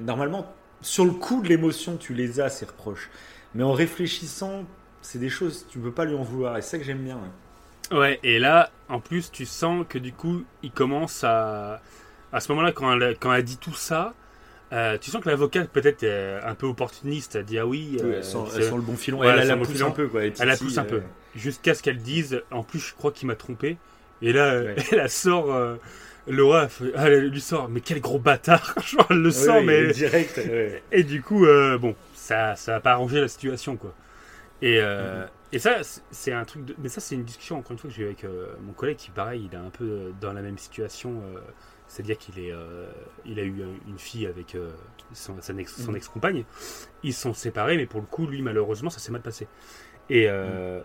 Normalement, 0.00 0.52
sur 0.82 1.04
le 1.04 1.12
coup 1.12 1.42
de 1.42 1.48
l'émotion, 1.48 1.96
tu 1.96 2.14
les 2.14 2.40
as 2.40 2.48
ces 2.50 2.66
reproches, 2.66 3.10
mais 3.54 3.62
en 3.62 3.72
réfléchissant, 3.72 4.64
c'est 5.02 5.18
des 5.18 5.28
choses 5.30 5.66
tu 5.68 5.78
peux 5.78 5.92
pas 5.92 6.04
lui 6.04 6.14
en 6.14 6.22
vouloir. 6.22 6.56
Et 6.58 6.62
c'est 6.62 6.70
ça 6.72 6.78
que 6.78 6.84
j'aime 6.84 7.02
bien. 7.04 7.16
ouais. 7.16 7.30
Ouais, 7.92 8.18
et 8.24 8.38
là, 8.40 8.70
en 8.88 8.98
plus, 9.00 9.30
tu 9.30 9.46
sens 9.46 9.86
que 9.88 9.98
du 9.98 10.12
coup, 10.12 10.42
il 10.62 10.72
commence 10.72 11.22
à. 11.24 11.80
À 12.32 12.40
ce 12.40 12.50
moment-là, 12.52 12.72
quand 12.72 12.92
elle, 13.00 13.16
quand 13.18 13.32
elle 13.32 13.44
dit 13.44 13.58
tout 13.58 13.74
ça, 13.74 14.14
euh, 14.72 14.98
tu 14.98 15.10
sens 15.10 15.22
que 15.22 15.28
l'avocate, 15.28 15.70
peut-être, 15.70 16.02
est 16.02 16.40
un 16.42 16.54
peu 16.56 16.66
opportuniste. 16.66 17.36
Elle 17.36 17.44
dit 17.44 17.58
Ah 17.58 17.66
oui. 17.66 17.96
Euh, 18.02 18.22
c'est- 18.22 18.36
elles 18.56 18.64
sont 18.64 18.76
le 18.76 18.82
bon 18.82 18.96
filon. 18.96 19.20
Ouais, 19.20 19.28
elle, 19.28 19.38
elle 19.40 19.48
la 19.48 19.56
pousse 19.56 19.80
un 19.82 19.90
peu 19.92 20.08
quoi. 20.08 20.24
Elle 20.24 20.34
la 20.48 20.56
pousse 20.56 20.78
un 20.78 20.84
peu. 20.84 21.02
Jusqu'à 21.36 21.74
ce 21.74 21.82
qu'elle 21.82 21.98
dise 21.98 22.42
en 22.50 22.62
plus 22.62 22.78
je 22.80 22.94
crois 22.94 23.12
qu'il 23.12 23.28
m'a 23.28 23.36
trompé 23.36 23.76
et 24.22 24.32
là 24.32 24.60
Ouais. 24.62 24.74
elle 24.92 25.10
sort 25.10 25.52
euh, 25.54 25.76
Laura 26.26 26.68
elle, 26.80 26.92
ah, 26.96 27.08
elle 27.08 27.28
lui 27.28 27.40
sort 27.40 27.68
mais 27.68 27.80
quel 27.80 28.00
gros 28.00 28.18
bâtard 28.18 28.74
Genre, 28.84 29.06
elle 29.10 29.18
le 29.18 29.26
Ouais, 29.26 29.30
sent 29.32 29.50
ouais, 29.50 29.62
mais 29.62 29.92
direct. 29.92 30.40
et 30.92 31.02
du 31.04 31.22
coup 31.22 31.44
euh, 31.46 31.78
bon 31.78 31.94
ça 32.14 32.56
ça 32.56 32.76
a 32.76 32.80
pas 32.80 32.92
arrangé 32.92 33.20
la 33.20 33.28
situation 33.28 33.76
quoi 33.76 33.94
et 34.62 34.80
euh, 34.80 35.22
Mhm. 35.22 35.28
et 35.52 35.58
ça 35.58 35.78
c'est- 36.10 36.32
un 36.32 36.44
truc 36.44 36.64
de... 36.64 36.74
mais 36.78 36.88
ça 36.88 37.00
c'est 37.00 37.14
une 37.14 37.24
discussion 37.24 37.58
encore 37.58 37.72
une 37.72 37.78
fois 37.78 37.88
que 37.90 37.96
j'ai 37.96 38.02
eu 38.02 38.06
avec 38.06 38.26
mon 38.66 38.72
collègue 38.72 38.96
qui 38.96 39.10
pareil 39.10 39.48
il 39.50 39.54
est 39.54 39.60
un 39.60 39.70
peu 39.70 40.12
dans 40.20 40.32
la 40.32 40.42
même 40.42 40.58
situation 40.58 41.22
c'est-à-dire 41.88 42.18
qu'il 42.18 42.40
est, 42.40 42.52
il 43.24 43.38
a 43.38 43.44
eu 43.44 43.62
une 43.86 43.98
fille 43.98 44.26
avec 44.26 44.56
son, 45.12 45.36
son 45.40 45.58
ex, 45.58 45.72
son 45.76 45.92
Mhm. 45.92 45.96
ex-compagne. 45.98 46.44
Ils 47.04 47.14
sont 47.14 47.32
séparés, 47.32 47.76
mais 47.76 47.86
pour 47.86 48.00
le 48.00 48.06
coup, 48.06 48.26
lui, 48.26 48.42
malheureusement, 48.42 48.90
ça 48.90 48.98
s'est 48.98 49.12
mal 49.12 49.20
passé. 49.22 49.46
Et, 50.10 50.26
euh, 50.28 50.80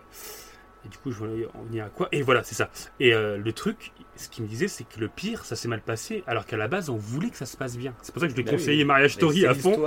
et 0.84 0.88
du 0.88 0.98
coup, 0.98 1.10
je 1.12 1.18
voulais 1.18 1.46
en 1.54 1.62
venir 1.64 1.84
à 1.84 1.88
quoi 1.88 2.08
Et 2.12 2.22
voilà, 2.22 2.42
c'est 2.42 2.54
ça. 2.54 2.68
Et 3.00 3.14
euh, 3.14 3.36
le 3.38 3.52
truc, 3.52 3.92
ce 4.16 4.28
qu'il 4.28 4.44
me 4.44 4.48
disait, 4.48 4.68
c'est 4.68 4.84
que 4.84 4.98
le 5.00 5.08
pire, 5.08 5.44
ça 5.44 5.56
s'est 5.56 5.68
mal 5.68 5.80
passé, 5.80 6.24
alors 6.26 6.44
qu'à 6.46 6.56
la 6.56 6.68
base, 6.68 6.90
on 6.90 6.96
voulait 6.96 7.30
que 7.30 7.36
ça 7.36 7.46
se 7.46 7.56
passe 7.56 7.76
bien. 7.76 7.94
C'est 8.02 8.12
pour 8.12 8.20
ça 8.20 8.26
que 8.26 8.32
je 8.32 8.36
lui 8.36 8.42
ai 8.42 8.44
Bah 8.44 8.52
oui. 8.52 8.58
conseillé 8.58 8.84
Mariage 8.84 9.12
Mais 9.12 9.20
Story 9.20 9.46
à 9.46 9.54
fond. 9.54 9.80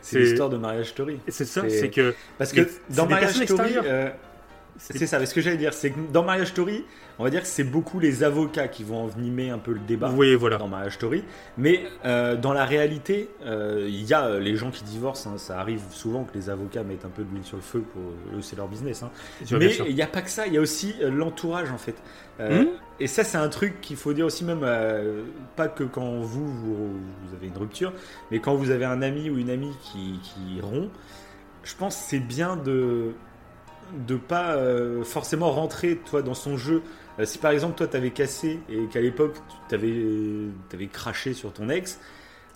C'est 0.00 0.20
l'histoire 0.20 0.48
de 0.48 0.56
Mariage 0.56 0.90
Story. 0.90 1.18
C'est 1.28 1.44
ça, 1.44 1.68
C'est- 1.68 1.90
que 1.90 2.14
Parce 2.38 2.52
que 2.52 2.68
dans 2.90 3.06
personnes 3.06 3.46
Story, 3.46 3.74
euh, 3.84 4.10
c'est 4.78 5.06
ça. 5.06 5.18
mais 5.18 5.26
Ce 5.26 5.34
que 5.34 5.40
j'allais 5.40 5.56
dire, 5.56 5.74
c'est 5.74 5.90
que 5.90 5.98
dans 6.12 6.22
Mariage 6.24 6.48
Story, 6.48 6.84
on 7.18 7.24
va 7.24 7.30
dire 7.30 7.42
que 7.42 7.46
c'est 7.48 7.64
beaucoup 7.64 7.98
les 8.00 8.22
avocats 8.22 8.68
qui 8.68 8.84
vont 8.84 9.02
envenimer 9.04 9.50
un 9.50 9.58
peu 9.58 9.72
le 9.72 9.80
débat. 9.80 10.10
oui, 10.16 10.34
voilà. 10.34 10.56
Dans 10.56 10.68
Mariage 10.68 10.94
Story, 10.94 11.24
mais 11.56 11.82
euh, 12.04 12.36
dans 12.36 12.52
la 12.52 12.64
réalité, 12.64 13.28
euh, 13.44 13.86
il 13.88 14.04
y 14.04 14.14
a 14.14 14.24
euh, 14.26 14.40
les 14.40 14.56
gens 14.56 14.70
qui 14.70 14.84
divorcent. 14.84 15.26
hein, 15.28 15.38
ça 15.38 15.58
arrive 15.60 15.82
souvent 15.90 16.24
que 16.24 16.34
les 16.34 16.48
avocats 16.48 16.82
mettent 16.84 17.04
un 17.04 17.08
peu 17.10 17.24
d'huile 17.24 17.44
sur 17.44 17.56
le 17.56 17.62
feu 17.62 17.80
pour 17.92 18.02
eux, 18.02 18.40
c'est 18.40 18.56
leur 18.56 18.68
business. 18.68 19.02
hein. 19.02 19.10
Mais 19.52 19.76
il 19.88 19.94
n'y 19.94 20.02
a 20.02 20.06
pas 20.06 20.22
que 20.22 20.30
ça, 20.30 20.46
il 20.46 20.54
y 20.54 20.56
a 20.58 20.60
aussi 20.60 20.94
l'entourage 21.02 21.70
en 21.70 21.78
fait. 21.78 21.96
Euh, 22.40 22.62
Mhm. 22.62 22.68
Et 23.00 23.06
ça, 23.08 23.22
c'est 23.24 23.38
un 23.38 23.48
truc 23.48 23.80
qu'il 23.80 23.96
faut 23.96 24.12
dire 24.12 24.26
aussi, 24.26 24.44
même 24.44 24.64
pas 25.56 25.68
que 25.68 25.84
quand 25.84 26.18
vous, 26.20 26.46
vous, 26.46 26.74
vous 26.92 27.34
avez 27.34 27.46
une 27.48 27.56
rupture, 27.56 27.92
mais 28.30 28.40
quand 28.40 28.54
vous 28.54 28.70
avez 28.70 28.84
un 28.84 29.02
ami 29.02 29.28
ou 29.30 29.38
une 29.38 29.50
amie 29.50 29.72
qui, 29.82 30.18
qui 30.22 30.60
rompt, 30.60 30.90
je 31.62 31.74
pense 31.76 31.96
que 31.96 32.02
c'est 32.02 32.18
bien 32.20 32.56
de 32.56 33.12
de 33.92 34.16
pas 34.16 34.54
euh, 34.56 35.04
forcément 35.04 35.50
rentrer 35.50 35.96
toi 35.96 36.22
dans 36.22 36.34
son 36.34 36.56
jeu. 36.56 36.82
Euh, 37.18 37.24
si 37.24 37.38
par 37.38 37.50
exemple 37.50 37.76
toi 37.76 37.86
t'avais 37.86 38.10
cassé 38.10 38.60
et 38.68 38.86
qu'à 38.88 39.00
l'époque 39.00 39.36
t'avais 39.68 40.86
craché 40.92 41.34
sur 41.34 41.52
ton 41.52 41.68
ex, 41.68 42.00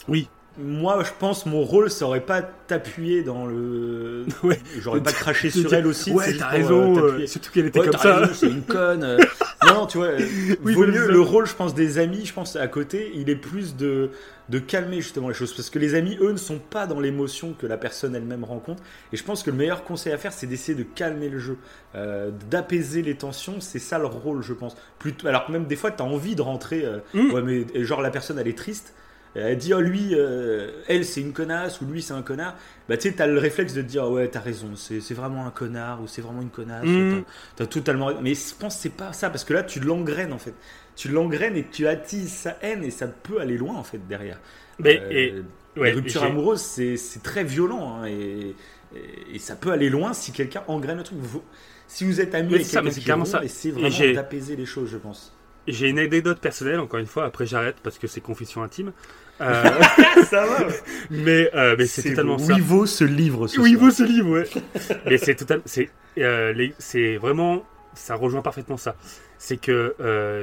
Oui. 0.09 0.29
Moi 0.59 1.03
je 1.05 1.11
pense 1.19 1.47
mon 1.47 1.63
rôle 1.63 1.91
ça 1.91 2.05
aurait 2.07 2.21
pas 2.21 2.43
t'appuyer 2.43 3.23
dans 3.23 3.47
le 3.47 4.27
Ouais. 4.43 4.59
j'aurais 4.79 5.03
pas 5.03 5.13
craché 5.13 5.49
sur 5.51 5.73
elle 5.73 5.87
aussi 5.87 6.13
Ouais, 6.13 6.37
t'as 6.37 6.49
euh, 6.49 6.51
raison. 6.51 6.97
euh, 6.99 7.07
t'appuyer. 7.09 7.27
surtout 7.27 7.51
qu'elle 7.53 7.67
était 7.67 7.81
Ouais, 7.81 7.87
comme 7.87 7.95
t'as 8.01 8.27
ça. 8.27 8.35
c'est 8.35 8.49
une 8.49 8.63
conne. 8.63 9.03
euh. 9.03 9.19
non, 9.67 9.75
non, 9.75 9.87
tu 9.87 9.97
vois, 9.99 10.09
euh, 10.09 10.19
Oui, 10.65 10.75
vaut 10.75 10.87
mieux 10.87 11.07
le 11.11 11.21
rôle, 11.21 11.47
je 11.47 11.55
pense, 11.55 11.75
des 11.75 11.99
amis, 11.99 12.27
je 12.27 12.33
pense, 12.35 12.57
à 12.57 12.67
côté, 12.69 13.13
il 13.15 13.31
est 13.31 13.37
plus 13.37 13.77
de, 13.77 14.11
de 14.51 14.59
calmer 14.59 15.01
justement 15.01 15.29
les 15.29 15.35
choses. 15.35 15.55
Parce 15.55 15.71
que 15.71 15.79
les 15.79 15.95
amis, 15.95 16.19
eux, 16.21 16.33
ne 16.33 16.37
sont 16.37 16.59
pas 16.59 16.87
dans 16.87 17.01
l'émotion 17.01 17.55
que 17.59 17.67
la 17.67 17.77
personne 17.79 18.15
elle-même 18.15 18.45
rencontre. 18.45 18.83
Et 19.13 19.17
je 19.17 19.25
pense 19.25 19.43
que 19.43 19.51
le 19.51 19.57
meilleur 19.57 19.85
conseil 19.85 20.13
à 20.13 20.19
faire, 20.19 20.33
c'est 20.33 20.47
d'essayer 20.47 20.77
de 20.77 20.83
calmer 20.83 21.29
le 21.31 21.39
jeu, 21.39 21.57
euh, 21.95 22.31
d'apaiser 22.51 23.01
les 23.03 23.15
tensions. 23.15 23.61
C'est 23.61 23.79
ça 23.79 23.99
leur 23.99 24.13
rôle, 24.13 24.43
je 24.43 24.53
pense. 24.53 24.77
Plutôt, 24.99 25.29
alors 25.29 25.47
que 25.47 25.53
même 25.53 25.65
des 25.67 25.77
fois, 25.77 25.91
tu 25.93 26.03
as 26.03 26.07
envie 26.07 26.35
de 26.35 26.43
rentrer, 26.43 26.85
euh, 26.85 26.99
Mm. 27.15 27.33
ouais, 27.33 27.43
mais 27.43 27.85
genre 27.85 28.03
la 28.03 28.11
personne, 28.11 28.39
elle 28.39 28.49
est 28.49 28.59
triste. 28.59 28.93
Elle 29.35 29.57
dit, 29.57 29.73
oh 29.73 29.81
lui, 29.81 30.11
euh, 30.13 30.71
elle 30.89 31.05
c'est 31.05 31.23
une 31.23 31.33
connasse 31.33 31.81
ou 31.81 31.87
lui 31.87 32.03
c'est 32.03 32.13
un 32.13 32.23
connard. 32.23 32.55
Bah 32.89 32.97
tu 32.97 33.09
sais, 33.09 33.15
t'as 33.15 33.27
le 33.27 33.39
réflexe 33.39 33.73
de 33.73 33.81
te 33.83 33.87
dire, 33.87 34.09
ouais, 34.11 34.29
t'as 34.29 34.41
raison, 34.41 34.71
c'est 34.77 35.15
vraiment 35.15 35.47
un 35.47 35.51
connard 35.51 36.03
ou 36.03 36.07
c'est 36.07 36.21
vraiment 36.21 36.43
une 36.43 36.51
connasse. 36.51 36.85
Mm. 36.87 37.23
T'as 37.57 37.67
totalement. 37.67 38.11
Mais 38.21 38.35
je 38.35 38.55
pense 38.59 38.77
que 38.77 38.83
c'est 38.83 38.89
pas 38.97 39.13
ça, 39.13 39.31
parce 39.31 39.45
que 39.45 39.55
là, 39.55 39.63
tu 39.63 39.81
l'engraines 39.81 40.33
en 40.33 40.39
fait. 40.39 40.55
Tu 40.97 41.09
l'engraines 41.09 41.57
et 41.57 41.67
tu 41.71 41.87
attises 41.89 42.33
sa 42.33 42.59
haine 42.61 42.85
et 42.85 42.91
ça 42.91 43.07
peut 43.07 43.41
aller 43.41 43.57
loin 43.57 43.75
en 43.77 43.85
fait 43.85 44.07
derrière. 44.07 44.39
Mais, 44.79 45.01
Euh, 45.01 45.43
et, 45.77 45.81
les 45.81 45.93
ruptures 45.93 46.23
amoureuses, 46.25 46.61
c'est 46.61 47.23
très 47.23 47.45
violent 47.45 48.01
hein, 48.03 48.07
et, 48.07 48.55
et, 48.95 49.35
et 49.35 49.39
ça 49.39 49.57
peut 49.57 49.71
aller 49.71 49.89
loin 49.89 50.13
si 50.13 50.33
quelqu'un 50.33 50.63
engraine 50.69 50.99
le 50.99 51.03
truc. 51.05 51.19
Vous- 51.19 51.43
si 51.87 52.05
vous 52.05 52.21
êtes 52.21 52.35
ami 52.35 52.49
Oui, 52.49 52.55
avec 52.55 52.67
c'est 52.67 52.73
ça, 52.73 53.41
c'est 53.49 53.71
vraiment 53.71 54.15
d'apaiser 54.15 54.57
les 54.57 54.67
choses, 54.67 54.91
je 54.91 54.97
pense. 54.99 55.33
J'ai 55.69 55.89
une 55.89 55.99
anecdote 55.99 56.41
personnelle, 56.41 56.81
encore 56.81 56.99
une 56.99 57.07
fois, 57.07 57.25
après 57.25 57.47
j'arrête 57.47 57.77
parce 57.83 57.99
que 57.99 58.07
c'est 58.07 58.21
confession 58.21 58.63
intime. 58.63 58.93
Euh, 59.43 59.65
ça 60.31 60.47
va. 60.47 60.67
mais 61.11 61.51
euh, 61.55 61.75
mais 61.79 61.87
c'est 61.87 62.11
totalement 62.11 62.39
ça. 62.39 62.55
Oui 62.55 62.61
vaut 62.61 62.87
ce 62.87 63.05
livre 63.05 63.47
ce 63.49 63.61
Oui, 63.61 63.73
soir. 63.73 63.85
vaut 63.85 63.91
ce 63.91 64.03
livre, 64.05 64.31
ouais. 64.31 64.45
mais 65.07 65.19
c'est 65.19 65.35
total, 65.35 65.61
c'est, 65.65 65.91
euh, 66.19 66.69
c'est 66.79 67.17
vraiment, 67.17 67.65
ça 67.95 68.15
rejoint 68.15 68.43
parfaitement 68.43 68.77
ça. 68.77 68.95
C'est 69.39 69.57
que 69.57 69.97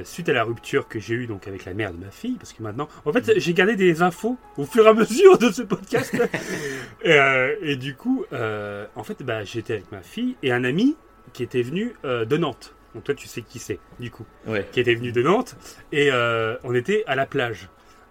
suite 0.03 0.27
à 0.27 0.33
la 0.33 0.43
rupture 0.43 0.89
que 0.89 0.99
j'ai 0.99 1.13
eue 1.13 1.25
donc 1.27 1.47
avec 1.47 1.63
la 1.63 1.73
mère 1.73 1.93
de 1.93 1.97
ma 2.03 2.11
fille, 2.11 2.35
parce 2.37 2.51
que 2.51 2.61
maintenant, 2.61 2.89
en 3.05 3.13
fait, 3.13 3.39
j'ai 3.39 3.53
gardé 3.53 3.77
des 3.77 4.01
infos 4.01 4.37
au 4.57 4.65
fur 4.65 4.85
et 4.85 4.89
à 4.89 4.93
mesure 4.93 5.37
de 5.37 5.49
ce 5.51 5.61
podcast. 5.61 6.13
et, 7.05 7.17
et 7.61 7.75
du 7.77 7.95
coup, 7.95 8.25
en 8.33 9.03
fait, 9.05 9.23
bah, 9.23 9.45
j'étais 9.45 9.73
avec 9.73 9.91
ma 9.93 10.01
fille 10.01 10.35
et 10.43 10.51
un 10.51 10.65
ami 10.65 10.97
qui 11.31 11.43
était 11.43 11.61
venu 11.61 11.93
de 12.03 12.37
Nantes. 12.37 12.75
Donc 12.93 13.03
toi, 13.05 13.13
tu 13.15 13.27
sais 13.27 13.41
qui 13.41 13.59
c'est, 13.59 13.79
du 13.99 14.11
coup 14.11 14.25
Ouais. 14.47 14.67
qui 14.71 14.79
était 14.81 14.95
venu 14.95 15.11
de 15.13 15.21
Nantes 15.21 15.55
et 15.91 16.09
euh, 16.11 16.55
on 16.63 16.73
était 16.75 17.03
à 17.07 17.15
la 17.15 17.25
plage 17.27 17.69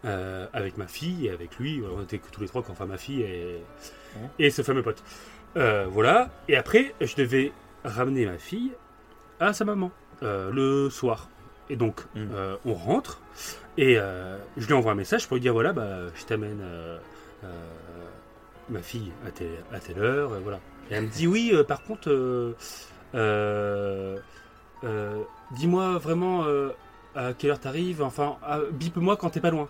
euh, 0.08 0.46
avec 0.52 0.76
ma 0.76 0.86
fille 0.88 1.26
et 1.26 1.30
avec 1.30 1.56
lui. 1.58 1.82
On 1.96 2.02
était 2.02 2.20
tous 2.32 2.40
les 2.40 2.48
trois, 2.48 2.64
enfin 2.68 2.86
ma 2.86 2.96
fille 2.98 3.22
et, 3.22 3.58
Ouais. 4.16 4.28
et 4.46 4.50
ce 4.50 4.62
fameux 4.62 4.82
pote. 4.82 5.02
Euh, 5.56 5.86
voilà. 5.88 6.30
Et 6.48 6.56
après, 6.56 6.94
je 7.00 7.14
devais 7.14 7.52
ramener 7.84 8.24
ma 8.26 8.38
fille 8.38 8.72
à 9.38 9.52
sa 9.52 9.64
maman 9.64 9.90
euh, 10.22 10.50
le 10.50 10.88
soir. 10.90 11.28
Et 11.70 11.76
donc, 11.76 12.00
Mm. 12.14 12.28
on 12.64 12.74
rentre 12.74 13.20
et 13.76 13.96
je 14.56 14.66
lui 14.66 14.72
envoie 14.72 14.92
un 14.92 14.96
message 14.96 15.28
pour 15.28 15.36
lui 15.36 15.42
dire 15.42 15.52
voilà, 15.52 15.72
bah, 15.74 15.98
je 16.14 16.24
t'amène 16.24 16.62
ma 18.70 18.80
fille 18.82 19.12
à 19.26 19.30
telle, 19.30 19.62
à 19.72 19.78
telle 19.78 19.98
heure. 19.98 20.32
euh, 20.32 20.40
voilà. 20.42 20.58
Et 20.90 20.94
elle 20.94 21.04
me 21.04 21.08
dit 21.08 21.26
oui, 21.26 21.52
par 21.68 21.82
contre. 21.82 22.08
dis-moi 25.52 25.98
vraiment 25.98 26.44
à 27.14 27.32
quelle 27.34 27.50
heure 27.50 27.60
t'arrives, 27.60 28.02
enfin, 28.02 28.36
ah, 28.42 28.60
bip-moi 28.72 29.16
quand 29.16 29.30
t'es 29.30 29.40
pas 29.40 29.50
loin. 29.50 29.68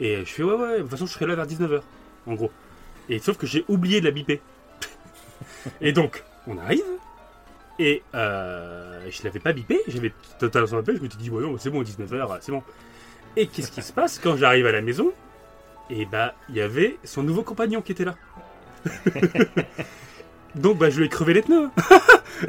Et 0.00 0.18
je 0.24 0.30
fais 0.30 0.42
ouais, 0.42 0.54
ouais, 0.54 0.76
de 0.78 0.82
toute 0.82 0.90
façon, 0.90 1.06
je 1.06 1.12
serai 1.12 1.26
là 1.26 1.34
vers 1.34 1.46
19h, 1.46 1.80
en 2.26 2.34
gros. 2.34 2.50
Et 3.08 3.18
sauf 3.18 3.36
que 3.36 3.46
j'ai 3.46 3.64
oublié 3.68 4.00
de 4.00 4.04
la 4.06 4.10
biper. 4.12 4.40
et 5.80 5.92
donc, 5.92 6.22
on 6.46 6.56
arrive, 6.58 6.84
et 7.78 8.02
euh, 8.14 9.00
je 9.10 9.22
l'avais 9.24 9.40
pas 9.40 9.52
bipé, 9.52 9.80
j'avais 9.88 10.12
totalement 10.38 10.76
la 10.76 10.82
tête, 10.82 10.96
je 10.96 11.02
me 11.02 11.08
suis 11.08 11.18
dit, 11.18 11.30
ouais, 11.30 11.42
non, 11.42 11.56
c'est 11.58 11.70
bon, 11.70 11.82
19h, 11.82 12.38
c'est 12.40 12.52
bon. 12.52 12.62
Et 13.36 13.46
qu'est-ce 13.46 13.70
qui 13.70 13.82
se 13.82 13.92
passe 13.92 14.18
quand 14.18 14.36
j'arrive 14.36 14.66
à 14.66 14.72
la 14.72 14.82
maison? 14.82 15.12
Et 15.90 16.04
bah, 16.06 16.34
il 16.48 16.56
y 16.56 16.60
avait 16.60 16.96
son 17.04 17.22
nouveau 17.22 17.42
compagnon 17.42 17.80
qui 17.82 17.92
était 17.92 18.04
là. 18.04 18.14
Donc, 20.54 20.78
bah, 20.78 20.90
je 20.90 20.98
lui 20.98 21.06
ai 21.06 21.08
crevé 21.08 21.34
les 21.34 21.42
pneus. 21.42 21.68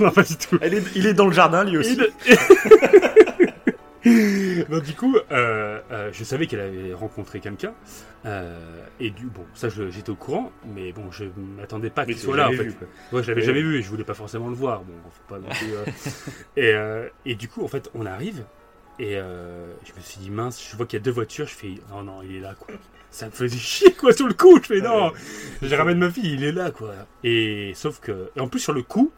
non, 0.00 0.10
pas 0.10 0.22
du 0.22 0.36
tout. 0.36 0.58
Elle 0.60 0.74
est- 0.74 0.96
il 0.96 1.06
est 1.06 1.14
dans 1.14 1.26
le 1.26 1.32
jardin 1.32 1.64
lui 1.64 1.76
aussi. 1.76 1.98
Il- 2.28 3.45
Donc 4.70 4.82
du 4.84 4.94
coup, 4.94 5.16
euh, 5.32 5.80
euh, 5.90 6.10
je 6.12 6.24
savais 6.24 6.46
qu'elle 6.46 6.60
avait 6.60 6.94
rencontré 6.94 7.40
quelqu'un, 7.40 7.74
euh, 8.24 8.58
et 9.00 9.10
du 9.10 9.26
bon, 9.26 9.44
ça 9.54 9.68
je- 9.68 9.90
j'étais 9.90 10.10
au 10.10 10.14
courant, 10.14 10.52
mais 10.74 10.92
bon, 10.92 11.10
je 11.10 11.24
m'attendais 11.58 11.90
pas 11.90 12.02
Mais 12.06 12.12
qu'il 12.12 12.20
tu 12.20 12.26
soit 12.26 12.36
l'as 12.36 12.44
là 12.44 12.48
en 12.48 12.52
jamais 12.52 12.64
fait. 12.64 12.70
vu, 12.70 12.74
quoi. 12.76 12.86
Ouais, 13.12 13.22
je 13.22 13.28
l'avais 13.28 13.40
Ouais. 13.40 13.46
jamais 13.46 13.62
vu 13.62 13.78
et 13.78 13.82
je 13.82 13.88
voulais 13.88 14.04
pas 14.04 14.14
forcément 14.14 14.48
le 14.48 14.54
voir. 14.54 14.80
Bon, 14.82 14.92
faut 15.10 15.34
pas 15.34 15.40
non 15.40 15.48
plus, 15.48 15.74
euh. 15.74 15.84
et, 16.56 16.72
euh, 16.74 17.08
et 17.24 17.34
du 17.34 17.48
coup, 17.48 17.64
en 17.64 17.68
fait, 17.68 17.90
on 17.94 18.06
arrive 18.06 18.44
et 18.98 19.16
euh, 19.16 19.72
je 19.84 19.92
me 19.94 20.00
suis 20.00 20.20
dit 20.20 20.30
mince, 20.30 20.66
je 20.70 20.76
vois 20.76 20.86
qu'il 20.86 20.98
y 20.98 21.02
a 21.02 21.04
deux 21.04 21.10
voitures, 21.10 21.46
je 21.46 21.54
fais 21.54 21.74
non 21.90 22.02
non, 22.02 22.22
il 22.22 22.36
est 22.36 22.40
là 22.40 22.54
quoi. 22.58 22.74
Ça 23.10 23.26
me 23.26 23.30
faisait 23.30 23.56
chier 23.58 23.92
quoi 23.92 24.12
sur 24.12 24.26
le 24.28 24.34
coup. 24.34 24.58
Je 24.62 24.66
fais 24.74 24.80
non, 24.80 25.12
je 25.62 25.74
ramène 25.74 25.98
ma 25.98 26.10
fille, 26.10 26.32
il 26.34 26.44
est 26.44 26.52
là 26.52 26.70
quoi. 26.70 26.94
Et 27.24 27.72
sauf 27.74 28.00
que 28.00 28.30
et 28.36 28.40
en 28.40 28.48
plus 28.48 28.60
sur 28.60 28.72
le 28.72 28.82
coup, 28.82 29.10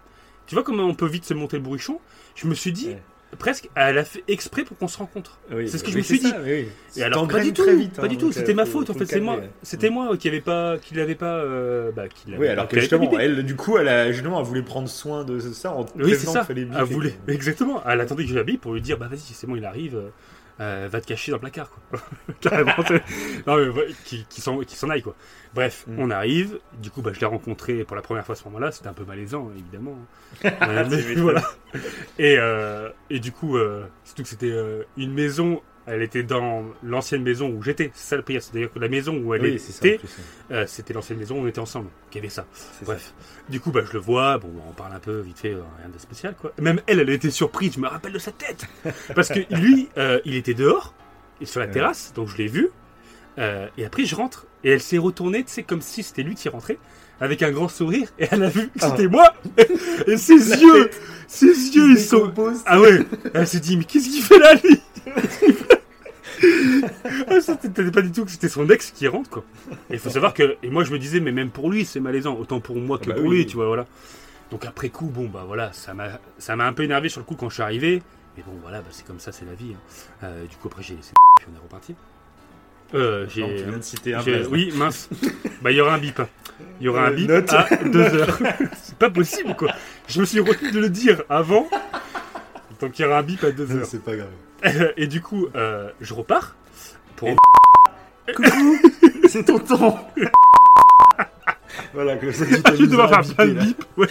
tu 0.46 0.54
vois 0.54 0.64
comment 0.64 0.84
on 0.84 0.94
peut 0.94 1.06
vite 1.06 1.24
se 1.24 1.34
monter 1.34 1.56
le 1.58 1.62
bourrichon? 1.62 2.00
Je 2.34 2.46
me 2.46 2.54
suis 2.54 2.72
dit 2.72 2.88
Ouais. 2.88 3.02
Presque, 3.38 3.68
elle 3.74 3.98
a 3.98 4.04
fait 4.04 4.24
exprès 4.28 4.64
pour 4.64 4.76
qu'on 4.78 4.88
se 4.88 4.98
rencontre. 4.98 5.38
Oui, 5.52 5.68
C'est 5.68 5.78
ce 5.78 5.84
que 5.84 5.90
je 5.90 5.96
me 5.98 6.02
suis 6.02 6.18
dit. 6.18 6.30
ça, 6.30 6.36
oui. 6.42 6.66
Et 6.96 7.02
alors 7.02 7.28
pas 7.28 7.40
du 7.40 7.52
tout, 7.52 7.62
très 7.62 7.76
vite, 7.76 7.94
pas 7.94 8.04
hein, 8.04 8.08
du 8.08 8.16
tout, 8.16 8.26
donc, 8.26 8.34
c'était 8.34 8.52
euh, 8.52 8.54
ma 8.54 8.64
faut- 8.64 8.78
faute 8.78 8.86
faut 8.88 8.92
en 8.94 8.98
fait, 8.98 9.04
c'est 9.06 9.20
moi, 9.20 9.40
c'était 9.62 9.90
moi 9.90 10.16
qui 10.16 10.28
avait 10.28 10.40
pas, 10.40 10.78
qui 10.78 10.94
l'avait 10.94 11.14
pas, 11.14 11.36
euh, 11.36 11.90
bah, 11.94 12.08
qui 12.08 12.30
l'avait- 12.30 12.40
Oui, 12.42 12.48
alors 12.48 12.64
que 12.66 12.70
qui 12.70 12.76
pas 12.76 12.80
justement, 12.80 13.18
elle, 13.18 13.42
du 13.44 13.54
coup, 13.56 13.76
elle 13.78 13.88
a 13.88 14.10
justement, 14.12 14.40
elle 14.40 14.46
voulait 14.46 14.62
prendre 14.62 14.88
soin 14.88 15.24
de 15.24 15.38
ça 15.40 15.72
en 15.72 15.80
Oui, 15.80 15.86
c'est 15.86 15.94
prévenant 16.24 16.32
ça. 16.32 16.38
qu'il 16.40 16.46
fallait 16.46 16.68
Elle 16.78 16.84
voulait, 16.84 17.14
exactement. 17.28 17.82
Elle 17.86 18.00
attendait 18.00 18.24
que 18.24 18.30
je 18.30 18.34
l'habille 18.34 18.56
pour 18.58 18.72
lui 18.72 18.80
dire, 18.80 18.96
bah 18.98 19.08
vas-y, 19.10 19.18
c'est 19.20 19.46
bon, 19.46 19.56
il 19.56 19.64
arrive, 19.64 20.00
euh, 20.60 20.88
va 20.90 21.00
te 21.00 21.06
cacher 21.06 21.30
dans 21.30 21.36
le 21.36 21.40
placard, 21.40 21.70
quoi. 21.70 22.00
Carrément. 22.40 22.72
non 23.46 23.56
mais 23.56 23.86
qui, 24.04 24.24
qui 24.28 24.40
s'en, 24.40 24.58
qui 24.60 24.76
aille, 24.90 25.02
quoi. 25.02 25.14
Bref, 25.54 25.84
Mm. 25.86 25.98
on 25.98 26.10
arrive. 26.10 26.58
Du 26.80 26.90
coup, 26.90 27.00
bah 27.02 27.10
je 27.14 27.20
l'ai 27.20 27.26
rencontré 27.26 27.84
pour 27.84 27.96
la 27.96 28.02
première 28.02 28.24
fois 28.24 28.34
à 28.34 28.36
ce 28.36 28.44
moment-là. 28.44 28.70
C'était 28.70 28.88
un 28.88 28.92
peu 28.92 29.04
malaisant, 29.04 29.50
évidemment. 29.56 29.96
Euh, 30.44 30.84
mais 30.90 30.96
m'étonnes. 30.96 31.22
voilà. 31.22 31.42
Et, 32.18 32.36
euh, 32.38 32.90
et 33.10 33.18
du 33.20 33.32
coup, 33.32 33.56
euh, 33.56 33.86
surtout 34.04 34.22
que 34.24 34.28
c'était 34.28 34.50
euh, 34.50 34.82
une 34.96 35.12
maison. 35.12 35.62
Elle 35.88 36.02
était 36.02 36.22
dans 36.22 36.64
l'ancienne 36.82 37.22
maison 37.22 37.48
où 37.50 37.62
j'étais. 37.62 37.90
C'est 37.94 38.10
ça 38.10 38.16
le 38.16 38.22
pire. 38.22 38.42
C'est-à-dire 38.42 38.70
que 38.72 38.78
la 38.78 38.88
maison 38.88 39.16
où 39.16 39.34
elle 39.34 39.42
Oui, 39.42 39.54
était, 39.78 39.98
euh, 40.50 40.64
c'était 40.66 40.92
l'ancienne 40.94 41.18
maison 41.18 41.36
où 41.40 41.44
on 41.44 41.46
était 41.48 41.60
ensemble. 41.60 41.88
Qui 42.10 42.18
avait 42.18 42.28
ça. 42.28 42.46
Bref, 42.84 43.14
du 43.48 43.60
coup, 43.60 43.70
bah, 43.70 43.80
je 43.86 43.92
le 43.94 43.98
vois, 43.98 44.38
bon, 44.38 44.50
on 44.68 44.72
parle 44.72 44.92
un 44.94 44.98
peu 45.00 45.20
vite 45.20 45.38
fait, 45.38 45.52
euh, 45.54 45.62
rien 45.78 45.88
de 45.88 45.98
spécial, 45.98 46.34
quoi. 46.40 46.52
Même 46.60 46.80
elle, 46.86 47.00
elle 47.00 47.10
était 47.10 47.30
surprise, 47.30 47.74
je 47.74 47.80
me 47.80 47.88
rappelle 47.88 48.12
de 48.12 48.18
sa 48.18 48.32
tête. 48.32 48.66
Parce 49.14 49.28
que 49.28 49.40
lui, 49.54 49.88
euh, 49.96 50.20
il 50.24 50.34
était 50.34 50.54
dehors, 50.54 50.94
sur 51.42 51.60
la 51.60 51.66
Ouais. 51.66 51.72
terrasse, 51.72 52.12
donc 52.14 52.28
je 52.28 52.36
l'ai 52.36 52.48
vu. 52.48 52.70
et 53.38 53.84
après, 53.84 54.04
je 54.04 54.14
rentre, 54.14 54.46
et 54.64 54.70
elle 54.70 54.80
s'est 54.82 54.98
retournée, 54.98 55.44
tu 55.44 55.50
sais, 55.52 55.62
comme 55.62 55.80
si 55.80 56.02
c'était 56.02 56.22
lui 56.22 56.34
qui 56.34 56.48
rentrait, 56.48 56.78
avec 57.20 57.42
un 57.42 57.50
grand 57.50 57.68
sourire, 57.68 58.08
et 58.18 58.26
elle 58.30 58.42
a 58.44 58.48
vu 58.48 58.68
que 58.68 58.78
Ah. 58.80 58.90
c'était 58.90 59.08
moi. 59.08 59.32
Et 60.06 60.16
ses 60.16 60.34
yeux, 60.62 60.90
ses 61.26 61.46
yeux, 61.46 61.90
ils 61.90 62.00
sont. 62.00 62.32
Ah 62.66 62.80
ouais, 62.80 63.00
elle 63.34 63.46
s'est 63.46 63.60
dit, 63.60 63.76
mais 63.76 63.84
qu'est-ce 63.84 64.08
qu'il 64.08 64.22
fait 64.22 64.38
là, 64.38 64.54
lui? 64.54 64.80
Ah, 67.28 67.40
ça, 67.40 67.58
C'était 67.60 67.90
pas 67.90 68.00
du 68.02 68.12
tout 68.12 68.24
que 68.24 68.30
c'était 68.30 68.48
son 68.48 68.68
ex 68.70 68.92
qui 68.92 69.08
rentre, 69.08 69.28
quoi. 69.28 69.44
Et 69.90 69.94
il 69.94 69.98
faut 69.98 70.10
savoir 70.10 70.34
que, 70.34 70.56
et 70.62 70.70
moi 70.70 70.84
je 70.84 70.92
me 70.92 70.98
disais, 70.98 71.18
mais 71.20 71.32
même 71.32 71.50
pour 71.50 71.68
lui, 71.70 71.84
c'est 71.84 71.98
malaisant, 72.00 72.36
autant 72.36 72.60
pour 72.60 72.76
moi 72.76 72.98
que 72.98 73.04
Ah 73.06 73.08
bah 73.08 73.14
pour 73.14 73.24
oui. 73.26 73.38
lui, 73.38 73.46
tu 73.46 73.56
vois, 73.56 73.66
voilà. 73.66 73.86
Donc 74.52 74.64
après 74.64 74.88
coup, 74.88 75.06
bon, 75.06 75.26
bah 75.26 75.42
voilà, 75.46 75.72
ça 75.72 75.94
m'a 75.94 76.20
ça 76.38 76.54
m'a 76.56 76.66
un 76.66 76.72
peu 76.72 76.84
énervé 76.84 77.08
sur 77.08 77.20
le 77.20 77.24
coup 77.26 77.34
quand 77.34 77.48
je 77.48 77.54
suis 77.54 77.62
arrivé. 77.62 78.02
Mais 78.36 78.44
bon, 78.46 78.52
voilà, 78.62 78.78
bah, 78.80 78.86
c'est 78.92 79.04
comme 79.04 79.18
ça, 79.18 79.32
c'est 79.32 79.44
la 79.44 79.54
vie. 79.54 79.74
hein. 79.74 79.80
Euh, 80.22 80.44
du 80.46 80.56
coup, 80.56 80.68
après, 80.68 80.82
j'ai 80.82 80.94
laissé 80.94 81.12
puis 81.38 81.46
on 81.52 81.56
est 81.56 81.62
reparti. 81.62 81.94
Euh, 82.94 83.26
j'ai. 83.28 83.42
Non, 83.42 83.48
tu 83.48 83.64
viens 83.64 83.78
de 83.78 83.82
citer 83.82 84.14
un 84.14 84.20
j'ai-. 84.20 84.46
Oui, 84.50 84.72
mince. 84.74 85.08
bah, 85.62 85.70
il 85.70 85.76
y 85.76 85.80
aura 85.80 85.94
un 85.94 85.98
bip. 85.98 86.20
Il 86.80 86.86
y 86.86 86.88
aura 86.88 87.06
un 87.06 87.10
Euh, 87.12 87.14
bip 87.14 87.28
note. 87.28 87.52
à 87.52 87.66
2 87.84 88.00
heures. 88.00 88.38
c'est 88.82 88.96
pas 88.98 89.10
possible, 89.10 89.54
quoi. 89.54 89.70
Je 90.08 90.20
me 90.20 90.26
suis 90.26 90.40
retenu 90.40 90.70
de 90.70 90.80
le 90.80 90.88
dire 90.88 91.22
avant. 91.28 91.68
Donc 92.80 92.98
il 92.98 93.02
y 93.02 93.04
aura 93.04 93.18
un 93.18 93.22
bip 93.22 93.42
à 93.44 93.50
2 93.50 93.76
heures. 93.76 93.86
C'est 93.86 94.02
pas 94.02 94.14
grave. 94.16 94.92
Et 94.96 95.06
du 95.06 95.20
coup, 95.20 95.48
euh, 95.54 95.90
je 96.00 96.14
repars. 96.14 96.54
Pour... 97.16 97.28
Et- 97.28 97.36
Coucou, 98.34 98.78
c'est 99.28 99.44
tonton. 99.44 99.96
voilà, 101.94 102.16
comme 102.16 102.32
ça 102.32 102.44
tu 102.44 102.52
vais 102.82 102.86
devoir 102.86 103.12
à 103.12 103.22
faire 103.22 103.34
plein 103.36 103.46
de. 103.48 103.74
Ouais. 103.96 104.06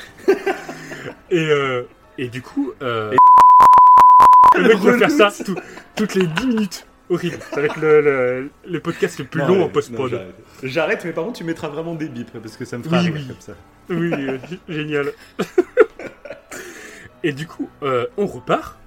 et, 1.29 1.37
euh, 1.51 1.83
et 2.17 2.27
du 2.27 2.41
coup, 2.41 2.71
euh, 2.81 3.13
Et- 3.13 4.57
le 4.59 4.67
mec 4.69 4.77
relou. 4.77 4.97
faire 4.97 5.11
ça 5.11 5.31
tout- 5.43 5.55
toutes 5.95 6.15
les 6.15 6.25
10 6.25 6.47
minutes. 6.47 6.86
Horrible. 7.09 7.37
Ça 7.51 7.61
va 7.61 7.67
être 7.67 7.79
le, 7.79 8.01
le, 8.01 8.49
le 8.67 8.79
podcast 8.81 9.17
le 9.19 9.25
plus 9.25 9.39
Non, 9.41 9.47
long 9.47 9.57
ouais, 9.59 9.63
en 9.63 9.69
post-prod. 9.69 10.21
j'arrête. 10.63 11.05
Mais 11.05 11.13
par 11.13 11.23
contre, 11.23 11.37
tu 11.37 11.43
mettras 11.45 11.69
vraiment 11.69 11.95
des 11.95 12.09
bips 12.09 12.31
parce 12.31 12.57
que 12.57 12.65
ça 12.65 12.77
me 12.77 12.83
fera 12.83 12.97
Oui, 12.99 13.05
rire 13.05 13.13
oui. 13.15 13.27
comme 13.27 13.39
ça. 13.41 13.53
Oui, 13.89 14.11
euh, 14.13 14.37
génial. 14.67 15.11
et 17.23 17.31
du 17.31 17.47
coup, 17.47 17.69
euh, 17.83 18.05
on 18.17 18.25
repart. 18.25 18.77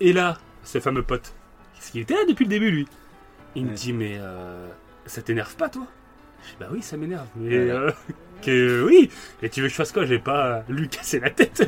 Et 0.00 0.12
là, 0.12 0.38
ce 0.64 0.78
fameux 0.80 1.02
pote, 1.02 1.32
parce 1.74 1.90
qu'il 1.90 2.00
était 2.00 2.14
là 2.14 2.20
depuis 2.28 2.44
le 2.44 2.50
début, 2.50 2.70
lui, 2.70 2.86
il 3.54 3.66
me 3.66 3.74
dit 3.74 3.92
Mais 3.92 4.16
euh, 4.18 4.68
ça 5.06 5.22
t'énerve 5.22 5.54
pas, 5.56 5.68
toi? 5.68 5.86
Je 6.44 6.48
dis 6.50 6.56
Bah 6.60 6.68
oui, 6.72 6.82
ça 6.82 6.96
m'énerve. 6.96 7.26
Mais 7.36 7.56
euh, 7.56 7.90
que 8.42 8.84
oui. 8.84 9.10
Et 9.42 9.48
tu 9.48 9.60
veux 9.60 9.66
que 9.66 9.70
je 9.72 9.76
fasse 9.76 9.92
quoi? 9.92 10.04
J'ai 10.06 10.18
pas 10.18 10.64
lui 10.68 10.88
casser 10.90 11.20
la 11.20 11.30
tête. 11.30 11.62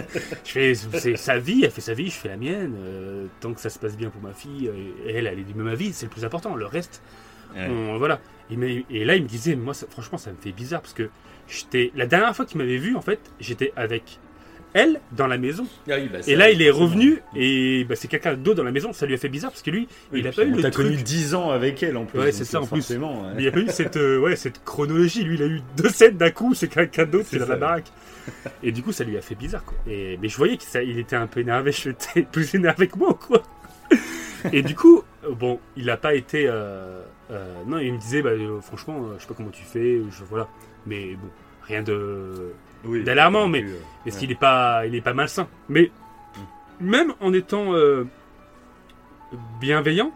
je 0.44 0.50
fais 0.50 0.74
C'est 0.74 1.16
sa 1.16 1.38
vie, 1.38 1.62
elle 1.64 1.70
fait 1.70 1.80
sa 1.80 1.94
vie, 1.94 2.06
je 2.10 2.16
fais 2.16 2.28
la 2.28 2.36
mienne. 2.36 2.74
euh, 2.78 3.26
tant 3.40 3.52
que 3.52 3.60
ça 3.60 3.70
se 3.70 3.78
passe 3.78 3.96
bien 3.96 4.10
pour 4.10 4.22
ma 4.22 4.32
fille, 4.32 4.68
euh, 4.68 5.06
et 5.08 5.14
elle, 5.14 5.26
elle 5.26 5.38
est 5.38 5.44
du 5.44 5.54
même 5.54 5.68
avis, 5.68 5.92
c'est 5.92 6.06
le 6.06 6.10
plus 6.10 6.24
important. 6.24 6.54
Le 6.54 6.66
reste, 6.66 7.02
Ouais. 7.54 7.66
on- 7.68 7.98
voilà. 7.98 8.20
Et 8.50 9.04
là, 9.04 9.14
il 9.16 9.22
me 9.22 9.28
disait, 9.28 9.54
moi, 9.56 9.74
ça- 9.74 9.86
franchement, 9.88 10.18
ça 10.18 10.30
me 10.32 10.36
fait 10.36 10.52
bizarre 10.52 10.80
parce 10.82 10.94
que 10.94 11.08
j'étais 11.48 11.90
la 11.94 12.06
dernière 12.06 12.34
fois 12.34 12.44
qu'il 12.44 12.58
m'avait 12.58 12.78
vu, 12.78 12.96
en 12.96 13.00
fait, 13.00 13.20
j'étais 13.40 13.72
avec 13.76 14.18
elle 14.72 15.00
dans 15.12 15.26
la 15.26 15.38
maison. 15.38 15.66
Ah 15.88 15.94
oui, 15.98 16.08
bah, 16.12 16.18
Et 16.26 16.36
là, 16.36 16.50
il 16.50 16.62
est 16.62 16.70
revenu 16.70 17.20
et 17.34 17.84
bah, 17.88 17.96
c'est 17.96 18.08
quelqu'un 18.08 18.34
d'autre 18.34 18.56
dans 18.58 18.64
la 18.64 18.70
maison. 18.72 18.92
Ça 18.92 19.06
lui 19.06 19.14
a 19.14 19.16
fait 19.18 19.28
bizarre 19.28 19.50
parce 19.50 19.62
que 19.62 19.70
lui, 19.70 19.88
Oui, 20.12 20.20
il 20.20 20.28
a 20.28 20.32
pas 20.32 20.44
eu 20.44 20.52
on 20.52 20.56
le 20.56 20.62
t'a 20.62 20.70
truc. 20.70 20.86
connu 20.86 21.02
10 21.02 21.34
ans 21.34 21.50
avec 21.50 21.82
elle 21.82 21.96
en 21.96 22.04
plus. 22.04 22.18
Ouais, 22.20 22.32
c'est 22.32 22.44
ça, 22.44 22.58
en 22.58 22.66
plus. 22.66 22.76
forcément, 22.80 23.22
ouais. 23.22 23.34
Il 23.38 23.48
a 23.48 23.50
pas 23.52 23.60
eu 23.60 23.68
cette, 23.68 23.96
euh, 23.96 24.18
ouais, 24.18 24.36
cette 24.36 24.62
chronologie. 24.64 25.24
Lui, 25.24 25.34
il 25.36 25.42
a 25.42 25.46
eu 25.46 25.60
deux 25.76 25.88
scènes 25.88 26.16
d'un 26.16 26.30
coup. 26.30 26.54
C'est 26.54 26.68
quelqu'un 26.68 27.04
d'autre 27.06 27.24
qui 27.24 27.30
C'est 27.30 27.36
est 27.36 27.40
dans 27.40 27.48
la 27.48 27.56
baraque. 27.56 27.90
Et 28.62 28.70
du 28.72 28.82
coup, 28.82 28.92
ça 28.92 29.04
lui 29.04 29.16
a 29.16 29.20
fait 29.20 29.34
bizarre. 29.34 29.64
Quoi. 29.64 29.76
Et, 29.88 30.18
mais 30.22 30.28
je 30.28 30.36
voyais 30.36 30.56
qu'il 30.56 30.98
était 30.98 31.16
un 31.16 31.26
peu 31.26 31.40
énervé. 31.40 31.72
Je 31.72 31.90
étais 31.90 32.22
plus 32.22 32.54
énervé 32.54 32.86
que 32.88 32.98
moi, 32.98 33.18
quoi. 33.26 33.42
Et 34.52 34.62
du 34.62 34.74
coup, 34.74 35.02
bon, 35.38 35.58
il 35.76 35.90
a 35.90 35.96
pas 35.96 36.14
été. 36.14 36.46
euh, 36.46 37.02
euh, 37.30 37.54
non, 37.66 37.78
il 37.78 37.92
me 37.94 37.98
disait, 37.98 38.22
bah, 38.22 38.30
franchement, 38.62 39.08
je 39.16 39.22
sais 39.22 39.28
pas 39.28 39.34
comment 39.34 39.50
tu 39.50 39.64
fais. 39.64 40.00
Je, 40.10 40.24
voilà. 40.28 40.48
Mais 40.86 41.14
bon, 41.14 41.28
rien 41.62 41.82
de. 41.82 42.52
Oui, 42.84 43.04
d'alarmant, 43.04 43.40
non 43.42 43.48
mais- 43.48 43.62
euh, 43.64 43.76
Est-ce 44.06 44.14
ouais. 44.16 44.20
qu'il 44.20 44.30
est 44.32 44.38
pas, 44.38 44.86
il 44.86 44.94
est 44.94 45.00
pas 45.00 45.12
malsain 45.14 45.48
Mais 45.68 45.90
même 46.80 47.12
en 47.20 47.32
étant 47.32 47.74
euh, 47.74 48.04
bienveillant, 49.60 50.12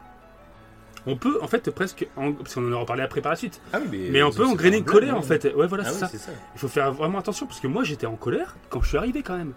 on 1.06 1.16
peut 1.16 1.38
en 1.42 1.46
fait 1.48 1.70
presque, 1.70 2.06
en- 2.16 2.32
parce 2.32 2.54
qu'on 2.54 2.66
en 2.68 2.72
aura 2.72 2.86
parlé 2.86 3.02
après 3.02 3.20
par 3.20 3.32
la 3.32 3.36
suite, 3.36 3.60
Ah 3.72 3.78
oui, 3.82 3.88
mais, 3.90 4.08
mais 4.10 4.22
on 4.22 4.30
peut 4.30 4.44
engrainer 4.46 4.76
un 4.76 4.80
une 4.80 4.84
colère 4.84 5.16
en 5.16 5.22
fait. 5.22 5.44
Ouais, 5.54 5.66
voilà, 5.66 5.84
Ah 5.86 5.90
c'est 5.90 6.12
oui, 6.12 6.18
ça. 6.18 6.32
Il 6.54 6.58
faut 6.60 6.68
faire 6.68 6.92
vraiment 6.92 7.18
attention 7.18 7.46
parce 7.46 7.60
que 7.60 7.66
moi 7.66 7.84
j'étais 7.84 8.06
en 8.06 8.16
colère 8.16 8.56
quand 8.70 8.80
je 8.82 8.88
suis 8.88 8.96
arrivé 8.98 9.22
quand 9.22 9.36
même. 9.36 9.52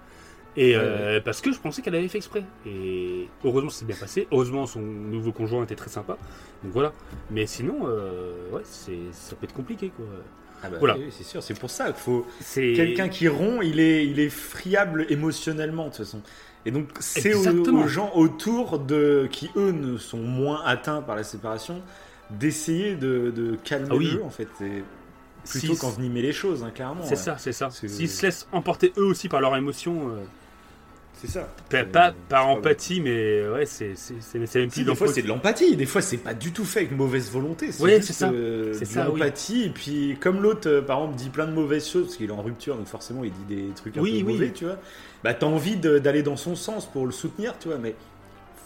Et 0.59 0.75
Ouais, 0.75 0.81
euh, 0.84 1.21
parce 1.23 1.39
que 1.39 1.51
je 1.51 1.59
pensais 1.59 1.84
qu'elle 1.84 1.93
avait 1.93 2.07
fait 2.07 2.17
exprès. 2.17 2.43
Et 2.65 3.29
heureusement, 3.45 3.69
c'est 3.69 3.85
bien 3.85 3.95
passé. 3.95 4.27
Heureusement, 4.31 4.65
son 4.65 4.81
nouveau 4.81 5.31
conjoint 5.31 5.63
était 5.63 5.75
très 5.75 5.91
sympa. 5.91 6.17
Donc 6.63 6.73
voilà. 6.73 6.93
Mais 7.29 7.45
sinon, 7.45 7.81
euh, 7.85 8.49
ouais, 8.51 8.63
ça 8.63 9.35
peut 9.35 9.43
être 9.45 9.53
compliqué 9.53 9.91
quoi. 9.95 10.05
Ah 10.63 10.69
bah 10.69 10.77
Voilà. 10.79 10.95
c'est 11.11 11.23
sûr, 11.23 11.41
c'est 11.43 11.57
pour 11.57 11.69
ça 11.69 11.85
qu'il 11.91 11.95
faut. 11.95 12.25
Quelqu'un 12.53 13.09
qui 13.09 13.27
rompt, 13.27 13.61
il 13.63 13.79
est, 13.79 14.05
il 14.05 14.19
est 14.19 14.29
friable 14.29 15.05
émotionnellement 15.09 15.85
de 15.85 15.89
toute 15.89 15.97
façon. 16.05 16.21
Et 16.65 16.71
donc, 16.71 16.89
c'est 16.99 17.34
aux, 17.34 17.88
gens 17.88 18.11
autour 18.15 18.79
de 18.79 19.27
qui, 19.31 19.49
eux, 19.55 19.71
ne 19.71 19.97
sont 19.97 20.17
moins 20.17 20.63
atteints 20.65 21.01
par 21.01 21.15
la 21.15 21.23
séparation, 21.23 21.81
d'essayer 22.29 22.95
de, 22.95 23.31
de 23.34 23.55
calmer 23.63 23.88
Ah 23.91 23.95
oui. 23.95 24.05
le 24.05 24.11
jeu, 24.11 24.23
en 24.23 24.29
fait. 24.29 24.49
Et 24.61 24.84
plutôt 25.49 25.75
Si- 25.75 25.79
qu'envenimer 25.79 26.21
les 26.21 26.34
choses, 26.34 26.63
hein, 26.63 26.71
clairement. 26.73 27.03
C'est 27.03 27.11
ouais. 27.11 27.15
ça, 27.15 27.38
c'est 27.38 27.53
ça. 27.53 27.69
S'ils 27.69 28.09
se 28.09 28.25
laissent 28.25 28.47
emporter 28.51 28.91
eux 28.97 29.05
aussi 29.05 29.29
par 29.29 29.39
leurs 29.39 29.55
émotions, 29.55 30.09
euh, 30.09 30.17
C'est 31.19 31.27
ça. 31.27 31.48
Pas, 31.69 32.11
c'est 32.11 32.15
par 32.30 32.48
empathie, 32.48 33.02
mais 33.02 33.48
ouais, 33.49 33.65
c'est 33.65 33.95
c'est 33.95 34.14
c'est 34.22 34.45
c'est 34.45 34.60
même 34.60 34.69
Si, 34.69 34.84
des 34.84 34.95
fois 34.95 35.07
c'est 35.07 35.23
de 35.23 35.27
l'empathie, 35.27 35.76
des 35.76 35.85
fois 35.88 36.02
c'est 36.02 36.18
pas 36.18 36.35
du 36.35 36.52
tout 36.52 36.64
fait 36.64 36.81
avec 36.81 36.91
mauvaise 36.91 37.31
volonté. 37.31 37.69
Ouais, 37.80 38.02
c'est 38.02 38.14
ça. 38.14 38.30
euh, 38.30 38.72
C'est 38.73 38.81
de 38.81 38.85
ça, 38.85 39.10
oui. 39.10 39.19
l'empathie, 39.19 39.64
et 39.64 39.69
puis 39.69 40.15
comme 40.22 40.41
l'autre 40.41 40.69
euh, 40.69 40.81
par 40.81 40.99
exemple 40.99 41.15
dit 41.18 41.30
plein 41.30 41.48
de 41.48 41.53
mauvaises 41.53 41.89
choses, 41.89 42.06
parce 42.06 42.18
qu'il 42.18 42.30
est 42.30 42.34
en 42.34 42.44
rupture, 42.44 42.76
donc 42.76 42.88
forcément 42.88 43.23
il 43.23 43.31
dit 43.31 43.56
des 43.56 43.73
trucs 43.73 43.98
un 43.98 44.02
Oui, 44.02 44.22
peu 44.22 44.27
oui. 44.27 44.34
mauvais, 44.34 44.52
tu 44.52 44.65
vois. 44.65 44.77
Bah 45.23 45.34
t'as 45.34 45.48
envie 45.48 45.76
d'aller 45.77 46.22
dans 46.22 46.35
son 46.38 46.56
sens 46.56 46.85
pour 46.85 47.06
le 47.07 47.11
soutenir, 47.11 47.57
tu 47.60 47.68
vois, 47.69 47.77
mais. 47.80 47.95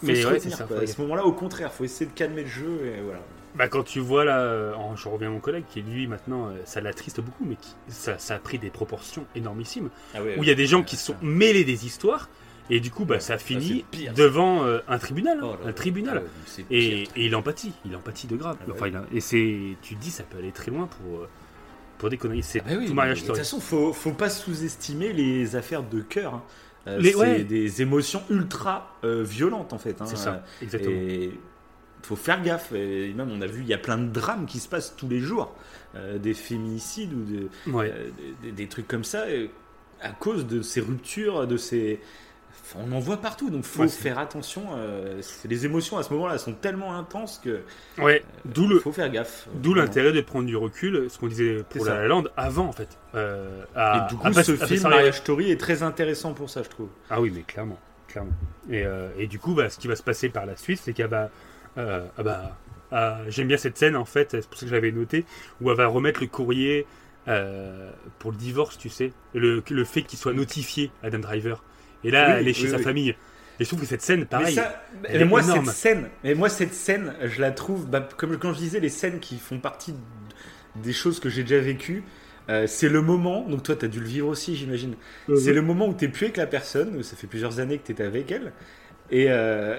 Faut 0.00 0.06
Mais 0.06 0.14
se 0.16 0.26
ouais, 0.26 0.34
retenir, 0.34 0.56
c'est 0.56 0.58
ça, 0.58 0.64
quoi. 0.64 0.78
À 0.80 0.86
ce 0.86 1.00
moment-là, 1.00 1.24
au 1.24 1.32
contraire, 1.32 1.72
faut 1.72 1.84
essayer 1.84 2.06
de 2.06 2.14
calmer 2.14 2.42
le 2.42 2.48
jeu, 2.48 2.80
et 2.84 3.00
voilà. 3.02 3.20
Bah, 3.54 3.68
quand 3.68 3.82
tu 3.82 4.00
vois 4.00 4.24
là, 4.24 4.40
euh, 4.40 4.72
je 4.96 5.08
reviens 5.08 5.28
à 5.28 5.30
mon 5.30 5.38
collègue 5.38 5.64
qui 5.68 5.82
lui 5.82 6.06
maintenant, 6.06 6.46
euh, 6.48 6.52
ça 6.64 6.80
l'attriste 6.80 7.20
beaucoup, 7.20 7.44
mais 7.44 7.56
qui, 7.56 7.74
ça, 7.88 8.18
ça 8.18 8.34
a 8.34 8.38
pris 8.38 8.58
des 8.58 8.70
proportions 8.70 9.26
énormissimes. 9.34 9.90
Ah 10.14 10.22
Où 10.22 10.42
il 10.42 10.48
y 10.48 10.50
a 10.50 10.54
des 10.54 10.66
gens 10.66 10.82
qui 10.82 10.96
se 10.96 11.06
sont 11.06 11.16
mêlés 11.20 11.64
des 11.64 11.84
histoires, 11.86 12.30
et 12.70 12.80
du 12.80 12.90
coup, 12.90 13.04
bah, 13.04 13.20
ça 13.20 13.38
finit 13.38 13.84
pire, 13.90 14.14
devant 14.14 14.64
euh, 14.64 14.78
un 14.88 14.98
tribunal. 14.98 15.38
Oh 15.42 15.52
hein, 15.52 15.58
un 15.68 15.72
tribunal. 15.72 16.22
Ah 16.26 16.60
Et, 16.70 17.08
il 17.16 17.34
empathie, 17.34 17.72
il 17.84 17.94
empathie 17.96 18.26
de 18.26 18.36
grave. 18.36 18.56
Ah 18.60 18.64
bah 18.66 18.72
Enfin, 18.76 18.88
il 18.88 18.96
a- 18.96 19.04
et 19.12 19.20
c'est, 19.20 19.76
tu 19.82 19.96
te 19.96 20.00
dis, 20.00 20.10
ça 20.10 20.22
peut 20.22 20.38
aller 20.38 20.52
très 20.52 20.70
loin 20.70 20.86
pour, 20.86 21.18
euh, 21.20 21.28
pour 21.98 22.08
des 22.10 22.16
conneries. 22.16 22.42
C'est 22.42 22.60
Ah 22.64 22.70
bah 22.70 22.76
oui, 22.78 22.86
tout 22.86 22.94
mariage 22.94 23.22
De 23.22 23.26
toute 23.26 23.36
façon, 23.36 23.60
faut, 23.60 23.92
faut 23.92 24.12
pas 24.12 24.30
sous-estimer 24.30 25.12
les 25.12 25.56
affaires 25.56 25.82
de 25.82 26.00
cœur. 26.00 26.34
hein. 26.34 26.42
Euh, 26.88 26.98
c'est 27.02 27.14
ouais. 27.14 27.44
des 27.44 27.80
émotions 27.80 28.22
ultra 28.28 28.96
euh, 29.04 29.22
violentes 29.22 29.72
en 29.72 29.78
fait. 29.78 30.00
hein. 30.02 30.06
C'est 30.06 30.16
ça, 30.16 30.44
exactement. 30.60 30.96
Et 30.96 31.30
faut 32.02 32.16
faire 32.16 32.42
gaffe. 32.42 32.72
Et 32.72 33.12
même, 33.14 33.30
on 33.30 33.40
a 33.40 33.46
vu, 33.46 33.60
il 33.62 33.68
y 33.68 33.74
a 33.74 33.78
plein 33.78 33.98
de 33.98 34.08
drames 34.08 34.46
qui 34.46 34.58
se 34.58 34.68
passent 34.68 34.94
tous 34.96 35.08
les 35.08 35.20
jours, 35.20 35.54
Euh, 35.94 36.16
des 36.18 36.32
féminicides 36.34 37.12
ou 37.12 37.22
de- 37.24 37.72
Ouais. 37.72 37.92
des, 38.42 38.50
des 38.50 38.66
trucs 38.66 38.88
comme 38.88 39.04
ça, 39.04 39.24
à 40.00 40.08
cause 40.10 40.46
de 40.46 40.62
ces 40.62 40.80
ruptures, 40.80 41.46
de 41.46 41.56
ces. 41.58 42.00
On 42.76 42.92
en 42.92 43.00
voit 43.00 43.16
partout, 43.16 43.50
donc 43.50 43.64
faut 43.64 43.82
Ouais, 43.82 43.88
faire 43.88 44.18
attention. 44.18 44.62
euh, 44.76 45.20
les 45.44 45.66
émotions 45.66 45.98
à 45.98 46.02
ce 46.02 46.12
moment-là 46.12 46.38
sont 46.38 46.52
tellement 46.52 46.96
intenses 46.96 47.40
que 47.42 47.60
Ouais, 47.98 48.24
d'où 48.44 48.66
le, 48.68 48.78
faut 48.78 48.92
faire 48.92 49.10
gaffe. 49.10 49.48
D'où 49.54 49.74
l'intérêt 49.74 50.12
de 50.12 50.20
prendre 50.20 50.46
du 50.46 50.56
recul, 50.56 51.10
ce 51.10 51.18
qu'on 51.18 51.26
disait 51.26 51.64
pour 51.68 51.84
La. 51.84 51.94
La 52.02 52.08
Land 52.08 52.24
avant 52.36 52.66
en 52.66 52.72
fait. 52.72 52.98
Euh, 53.14 53.64
à- 53.74 54.06
Et 54.06 54.14
du 54.14 54.16
coup, 54.18 54.26
à 54.26 54.42
ce 54.42 54.56
film. 54.56 54.82
Marriage 54.88 55.18
Story, 55.18 55.50
est 55.50 55.60
très 55.60 55.82
intéressant 55.82 56.34
pour 56.34 56.48
ça, 56.50 56.62
je 56.62 56.68
trouve. 56.68 56.88
Ah 57.10 57.20
oui, 57.20 57.32
mais 57.34 57.42
clairement, 57.42 57.78
clairement. 58.08 58.32
Et, 58.70 58.84
euh, 58.86 59.08
et 59.18 59.26
du 59.26 59.38
coup, 59.38 59.54
bah, 59.54 59.68
ce 59.68 59.78
qui 59.78 59.88
va 59.88 59.96
se 59.96 60.02
passer 60.02 60.28
par 60.28 60.46
la 60.46 60.56
suite, 60.56 60.80
c'est 60.82 60.92
qu'elle 60.92 61.08
va, 61.08 61.30
euh, 61.78 62.06
ah 62.16 62.22
bah, 62.22 62.56
ah, 62.92 63.18
j'aime 63.28 63.48
bien 63.48 63.56
cette 63.56 63.76
scène 63.76 63.96
en 63.96 64.04
fait, 64.04 64.28
c'est 64.30 64.46
pour 64.48 64.56
ça 64.58 64.66
que 64.66 64.70
j'avais 64.70 64.92
noté, 64.92 65.24
où 65.60 65.70
elle 65.70 65.76
va 65.76 65.88
remettre 65.88 66.20
le 66.20 66.28
courrier 66.28 66.86
euh, 67.28 67.90
pour 68.18 68.30
le 68.32 68.36
divorce, 68.36 68.78
tu 68.78 68.88
sais, 68.88 69.12
le, 69.34 69.62
le 69.68 69.84
fait 69.84 70.02
qu'il 70.02 70.18
soit 70.18 70.32
notifié 70.32 70.90
Adam 71.02 71.18
Driver. 71.20 71.62
Et 72.04 72.10
là, 72.10 72.36
Oui, 72.36 72.40
elle 72.40 72.48
est 72.48 72.52
chez 72.54 72.66
oui, 72.66 72.68
sa 72.68 72.78
oui. 72.78 72.82
famille. 72.82 73.10
Et 73.58 73.64
je 73.64 73.68
trouve 73.68 73.80
que 73.80 73.86
cette 73.86 74.02
scène, 74.02 74.26
pareil. 74.26 74.54
mais 74.56 74.62
ça, 74.62 74.82
elle 75.04 75.18
mais 75.18 75.22
est 75.22 75.24
moi 75.24 75.42
énorme. 75.42 75.66
cette 75.66 75.66
scène, 75.66 76.10
mais 76.24 76.34
moi 76.34 76.48
cette 76.48 76.74
scène, 76.74 77.14
je 77.22 77.40
la 77.40 77.52
trouve, 77.52 77.86
bah, 77.88 78.08
comme 78.16 78.38
quand 78.38 78.52
je 78.54 78.58
disais 78.58 78.80
les 78.80 78.88
scènes 78.88 79.20
qui 79.20 79.38
font 79.38 79.58
partie 79.60 79.94
des 80.76 80.92
choses 80.92 81.20
que 81.20 81.28
j'ai 81.30 81.42
déjà 81.42 81.60
vécues. 81.60 82.04
euh, 82.50 82.66
c'est 82.66 82.88
le 82.88 83.02
moment, 83.02 83.48
donc 83.48 83.62
toi 83.62 83.76
tu 83.76 83.84
as 83.84 83.88
dû 83.88 84.00
le 84.00 84.06
vivre 84.06 84.28
aussi 84.28 84.56
j'imagine, 84.56 84.96
Mhm. 85.28 85.36
c'est 85.36 85.52
le 85.52 85.62
moment 85.62 85.86
où 85.88 85.94
tu 85.94 86.10
plus 86.10 86.24
avec 86.26 86.36
la 86.38 86.46
personne, 86.46 86.96
où 86.96 87.02
ça 87.02 87.16
fait 87.16 87.28
plusieurs 87.28 87.60
années 87.60 87.78
que 87.78 87.86
tu 87.86 87.92
étais 87.92 88.02
avec 88.04 88.30
elle, 88.32 88.52
et, 89.10 89.26
euh, 89.30 89.76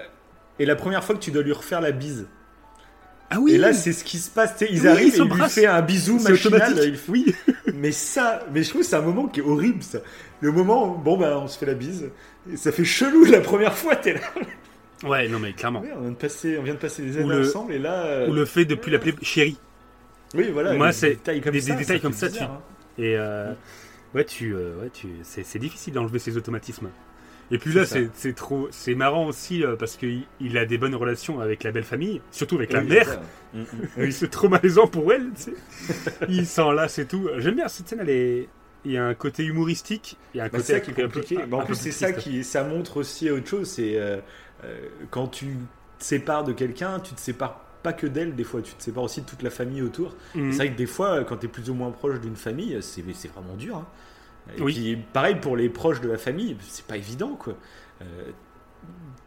et 0.60 0.66
la 0.66 0.76
première 0.76 1.04
fois 1.04 1.16
que 1.16 1.22
tu 1.22 1.32
dois 1.32 1.44
lui 1.44 1.52
refaire 1.54 1.82
la 1.82 1.92
bise. 1.92 2.28
Ah 3.36 3.40
oui. 3.40 3.54
Et 3.54 3.58
là 3.58 3.74
c'est 3.74 3.94
ce 3.94 4.04
qui 4.04 4.18
se 4.18 4.30
passe, 4.30 4.54
ils 4.70 4.82
Oui, 4.82 4.88
arrivent 4.88 5.14
ils 5.16 5.22
et 5.22 5.26
il 5.26 5.34
lui 5.34 5.50
fait 5.50 5.66
un 5.66 5.82
bisou 5.82 6.20
machinal. 6.20 6.74
il 6.84 7.00
Oui. 7.10 7.36
Mais 7.76 7.92
ça, 7.92 8.46
mais 8.54 8.64
je 8.64 8.70
trouve 8.70 8.82
que 8.82 8.88
c'est 8.88 8.96
un 8.96 9.02
moment 9.02 9.28
qui 9.28 9.40
est 9.40 9.44
horrible 9.44 9.82
ça. 9.84 10.00
Le 10.42 10.52
moment, 10.52 10.94
où, 10.94 10.98
bon 10.98 11.18
bah 11.18 11.40
on 11.42 11.48
se 11.48 11.58
fait 11.58 11.66
la 11.66 11.74
bise, 11.74 12.10
et 12.52 12.56
ça 12.58 12.72
fait 12.72 12.86
chelou 12.86 13.26
la 13.26 13.42
première 13.42 13.74
fois, 13.76 13.96
t'es 13.96 14.14
là. 14.14 14.20
Ouais, 15.04 15.28
non 15.28 15.40
mais 15.40 15.54
clairement. 15.54 15.82
Ouais, 15.82 15.90
on, 15.98 16.02
vient 16.02 16.12
de 16.12 16.16
passer, 16.16 16.58
on 16.60 16.64
vient 16.64 16.74
de 16.76 16.80
passer 16.80 17.02
des 17.02 17.18
années 17.18 17.28
le- 17.36 17.48
ensemble 17.48 17.74
et 17.74 17.80
là. 17.80 18.06
euh, 18.06 18.30
Ou 18.30 18.34
le 18.34 18.46
fait 18.46 18.66
de 18.66 18.76
plus 18.76 18.92
l'appeler 18.92 19.14
chérie. 19.22 19.58
Oui, 20.36 20.50
voilà. 20.52 20.74
Moi, 20.74 20.88
des 20.88 20.94
c'est 20.94 21.10
détails 21.10 21.42
comme 21.42 21.52
des- 21.54 21.62
ça. 21.62 21.74
des 21.74 21.80
détails 21.80 21.98
ça 21.98 22.02
comme 22.02 22.14
ça, 22.14 22.28
bizarre, 22.28 22.48
tu- 22.98 23.02
hein. 23.02 23.06
Et 23.06 23.16
euh, 23.18 23.54
ouais, 24.14 24.24
tu, 24.26 24.54
euh, 24.54 24.82
ouais, 24.82 24.90
tu, 24.94 25.08
c'est 25.24 25.60
difficile 25.60 25.94
d'enlever 25.94 26.20
ces 26.20 26.38
automatismes. 26.38 26.90
Et 27.52 27.58
puis 27.58 27.74
là, 27.74 27.84
C'est 27.86 28.34
trop, 28.36 28.68
c'est 28.72 28.96
marrant 28.96 29.26
aussi 29.28 29.64
euh, 29.64 29.76
parce 29.76 29.96
qu'il 29.96 30.24
il 30.40 30.58
a 30.58 30.66
des 30.66 30.78
bonnes 30.78 30.96
relations 30.96 31.40
avec 31.40 31.64
la 31.64 31.72
belle 31.72 31.84
famille, 31.84 32.22
surtout 32.32 32.56
avec 32.56 32.72
la 32.74 32.82
mère. 32.82 33.20
Mm, 33.54 33.60
mm. 33.62 33.66
Oui, 33.98 34.12
c'est 34.12 34.32
trop 34.32 34.50
malaisant 34.50 34.88
pour 34.88 35.14
elle. 35.14 35.30
tu 35.36 35.44
sais. 35.44 35.54
il 36.28 36.48
s'enlace 36.48 36.98
et 36.98 37.06
tout. 37.06 37.30
J'aime 37.38 37.54
bien 37.54 37.68
cette 37.68 37.88
scène. 37.88 38.00
Elle 38.02 38.10
est, 38.10 38.50
il 38.84 38.94
y 38.94 38.98
a 38.98 39.06
un 39.06 39.14
côté 39.14 39.46
humoristique, 39.46 40.18
il 40.34 40.38
y 40.40 40.42
a 40.42 40.46
un 40.46 40.48
Bah, 40.48 40.58
côté 40.58 40.74
ça 40.74 40.80
qui 40.80 40.90
est 40.90 40.96
compliqué. 41.04 41.38
Bah, 41.48 41.58
en 41.58 41.66
plus, 41.66 41.76
c'est 41.76 41.92
ça 41.92 42.14
qui, 42.14 42.44
ça 42.44 42.64
montre 42.64 42.98
aussi 42.98 43.30
autre 43.30 43.48
chose. 43.48 43.70
C'est 43.70 43.96
euh, 44.00 44.18
euh, 44.64 44.88
quand 45.12 45.28
tu 45.28 45.56
te 46.00 46.04
sépares 46.04 46.44
de 46.46 46.52
quelqu'un, 46.52 47.00
tu 47.00 47.14
te 47.14 47.20
sépares 47.22 47.62
pas 47.84 47.94
que 47.94 48.08
d'elle. 48.08 48.34
Des 48.34 48.44
fois, 48.44 48.64
tu 48.64 48.74
te 48.74 48.82
sépares 48.82 49.04
aussi 49.04 49.22
de 49.22 49.28
toute 49.28 49.44
la 49.44 49.52
famille 49.52 49.84
autour. 49.84 50.16
Mhm. 50.34 50.52
C'est 50.52 50.58
vrai 50.58 50.72
que 50.72 50.78
des 50.78 50.88
fois, 50.88 51.24
quand 51.24 51.38
tu 51.38 51.46
es 51.46 51.50
plus 51.50 51.70
ou 51.70 51.76
moins 51.76 51.92
proche 51.92 52.20
d'une 52.22 52.36
famille, 52.36 52.76
c'est 52.82 53.04
c'est 53.14 53.28
vraiment 53.32 53.54
dur. 53.56 53.76
hein. 53.78 53.86
Et 54.58 54.62
Oui. 54.62 54.74
puis, 54.74 54.98
pareil 55.14 55.36
pour 55.36 55.56
les 55.58 55.70
proches 55.70 56.02
de 56.02 56.10
la 56.10 56.18
famille, 56.18 56.56
c'est 56.68 56.86
pas 56.86 56.98
évident, 56.98 57.36
quoi. 57.40 57.56
Euh, 58.02 58.06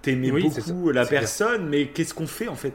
T'aimais 0.02 0.30
Oui, 0.30 0.42
beaucoup 0.44 0.90
la 0.92 1.04
clair. 1.06 1.20
personne, 1.20 1.68
mais 1.68 1.88
qu'est-ce 1.88 2.14
qu'on 2.14 2.26
fait 2.28 2.48
en 2.48 2.54
fait? 2.54 2.74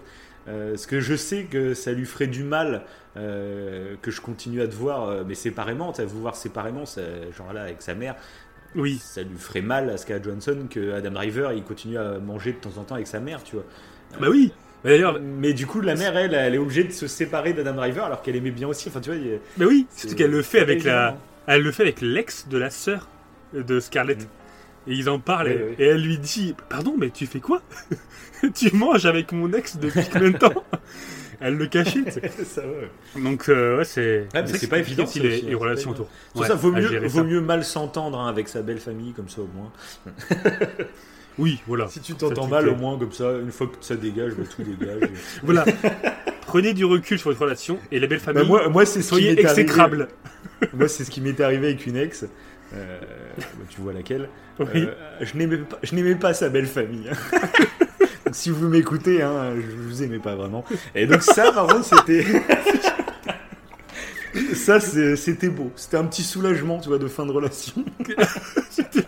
Euh, 0.50 0.72
Parce 0.72 0.86
que 0.86 1.00
je 1.00 1.16
sais 1.16 1.44
que 1.44 1.74
ça 1.74 1.92
lui 1.94 2.06
ferait 2.06 2.28
du 2.28 2.44
mal 2.44 2.84
euh, 3.16 3.96
que 4.02 4.12
je 4.12 4.20
continue 4.22 4.62
à 4.62 4.68
te 4.68 4.74
voir, 4.76 5.08
euh, 5.08 5.24
mais 5.26 5.36
séparément, 5.36 5.92
à 5.92 6.04
vous 6.06 6.20
voir 6.20 6.36
séparément, 6.36 6.86
ça- 6.86 7.02
genre 7.38 7.54
là 7.54 7.64
avec 7.64 7.82
sa 7.82 7.94
mère, 7.94 8.16
Oui, 8.76 9.00
ça 9.04 9.22
lui 9.22 9.38
ferait 9.38 9.62
mal 9.62 9.90
à 9.90 9.98
Scarlett 9.98 10.24
Johansson 10.24 10.58
que 10.70 10.94
Adam 10.94 11.12
Driver 11.12 11.52
il 11.54 11.64
continue 11.64 11.98
à 11.98 12.20
manger 12.20 12.54
de 12.54 12.58
temps 12.58 12.78
en 12.78 12.84
temps 12.84 12.96
avec 12.96 13.08
sa 13.08 13.20
mère, 13.20 13.44
tu 13.44 13.56
vois. 13.56 13.66
bah 14.20 14.28
oui. 14.30 14.52
Bah, 14.84 14.90
D'ailleurs, 14.90 15.20
Mais 15.22 15.54
du 15.54 15.68
coup, 15.68 15.80
la 15.82 15.96
mère, 15.96 16.18
elle, 16.18 16.34
elle 16.34 16.56
est 16.56 16.58
obligée 16.58 16.84
de 16.86 16.92
se 16.92 17.06
séparer 17.06 17.54
d'Adam 17.54 17.74
Driver 17.74 18.04
alors 18.06 18.22
qu'elle 18.24 18.36
aimait 18.36 18.50
bien 18.52 18.68
aussi. 18.68 18.90
Enfin, 18.90 19.00
tu 19.00 19.12
vois, 19.12 19.20
il 19.20 19.36
a- 19.36 19.38
bah 19.58 19.66
oui. 19.68 19.86
c'est- 19.90 20.02
Surtout 20.02 20.16
qu'elle 20.16 20.32
le 20.32 20.42
fait 20.42 20.60
avec 20.60 20.84
la. 20.84 21.18
Elle 21.48 21.62
le 21.62 21.72
fait 21.72 21.84
avec 21.84 22.02
l'ex 22.02 22.48
de 22.48 22.58
la 22.58 22.70
sœur 22.70 23.08
de 23.54 23.80
Scarlett. 23.80 24.20
Mhm. 24.20 24.28
Et 24.88 24.94
ils 24.96 25.10
en 25.10 25.20
parlent 25.20 25.48
Oui, 25.48 25.54
et, 25.54 25.64
oui. 25.64 25.76
et 25.78 25.86
elle 25.86 26.02
lui 26.02 26.18
dit 26.18 26.56
Pardon, 26.70 26.96
mais 26.98 27.10
tu 27.10 27.26
fais 27.28 27.40
quoi? 27.40 27.62
Tu 28.56 28.76
manges 28.76 29.06
avec 29.06 29.32
mon 29.34 29.54
ex 29.54 29.78
depuis 29.78 30.02
combien 30.12 30.32
de 30.32 30.38
temps? 30.38 30.64
Elle 31.44 31.58
le 31.58 31.66
cachait. 31.66 32.10
ça, 32.46 32.62
ouais. 32.62 33.22
Donc, 33.22 33.50
euh, 33.50 33.80
ouais, 33.80 33.84
c'est. 33.84 34.28
c'est 34.46 34.68
pas 34.70 34.78
évident, 34.78 35.08
ça 35.08 35.20
les, 35.20 35.28
hein, 35.28 35.40
les 35.44 35.50
c'est 35.50 35.56
relations 35.56 35.92
autour. 35.92 36.08
Ouais, 36.36 36.48
ça, 36.48 36.54
vaut 36.54 36.72
mieux, 36.72 37.00
vaut 37.08 37.20
ça. 37.20 37.24
mieux 37.24 37.42
mal 37.42 37.64
s'entendre 37.64 38.20
hein, 38.20 38.28
avec 38.28 38.48
sa 38.48 38.62
belle 38.62 38.80
famille, 38.80 39.14
comme 39.14 39.28
ça 39.28 39.42
au 39.42 39.50
moins. 39.56 39.72
Oui, 41.40 41.60
voilà. 41.66 41.88
Si 41.88 42.00
tu 42.00 42.14
t'entends 42.14 42.48
mal, 42.48 42.70
au 42.70 42.76
moins, 42.76 42.98
comme 43.00 43.12
ça, 43.12 43.32
une 43.40 43.52
fois 43.52 43.68
que 43.68 43.74
ça 43.82 43.96
dégage, 43.96 44.34
bah, 44.34 44.44
tout 44.56 44.62
dégage. 44.64 45.10
Voilà. 45.44 45.66
Prenez 46.46 46.74
du 46.74 46.86
recul 46.86 47.18
sur 47.18 47.30
votre 47.30 47.42
relation 47.42 47.80
et 47.92 48.00
la 48.00 48.08
belle 48.08 48.20
famille. 48.20 48.44
Bah, 48.44 48.48
moi, 48.48 48.70
moi 48.70 48.86
c'est 48.86 49.02
soyez 49.02 49.40
exécrables. 49.40 50.10
Moi, 50.74 50.88
c'est 50.88 51.04
ce 51.04 51.12
qui 51.12 51.22
m'est 51.22 51.40
arrivé 51.40 51.68
avec 51.68 51.86
une 51.86 51.98
ex. 51.98 52.26
Euh, 52.74 53.00
bah, 53.38 53.46
tu 53.70 53.82
vois 53.82 53.94
laquelle. 53.94 54.30
Oui. 54.60 54.68
Euh, 54.76 54.94
je 55.22 55.38
n'aimais 55.38 55.58
pas, 55.58 55.80
je 55.84 55.96
n'aimais 55.96 56.16
pas 56.16 56.34
sa 56.34 56.50
belle 56.50 56.68
famille. 56.68 57.10
donc, 58.26 58.36
si 58.36 58.50
vous 58.50 58.68
m'écoutez, 58.68 59.22
hein, 59.22 59.54
je 59.56 59.76
vous 59.76 60.04
aimais 60.04 60.20
pas 60.20 60.36
vraiment. 60.36 60.64
Et 60.96 61.06
donc 61.06 61.22
ça, 61.22 61.52
par 61.52 61.68
contre, 61.68 61.86
c'était. 61.86 62.24
ça, 64.54 64.80
c'était 64.80 65.50
beau. 65.50 65.72
C'était 65.76 65.98
un 65.98 66.06
petit 66.06 66.24
soulagement, 66.24 66.80
tu 66.80 66.90
vois, 66.90 67.00
de 67.00 67.08
fin 67.08 67.26
de 67.26 67.32
relation. 67.32 67.84
C'était 68.70 69.06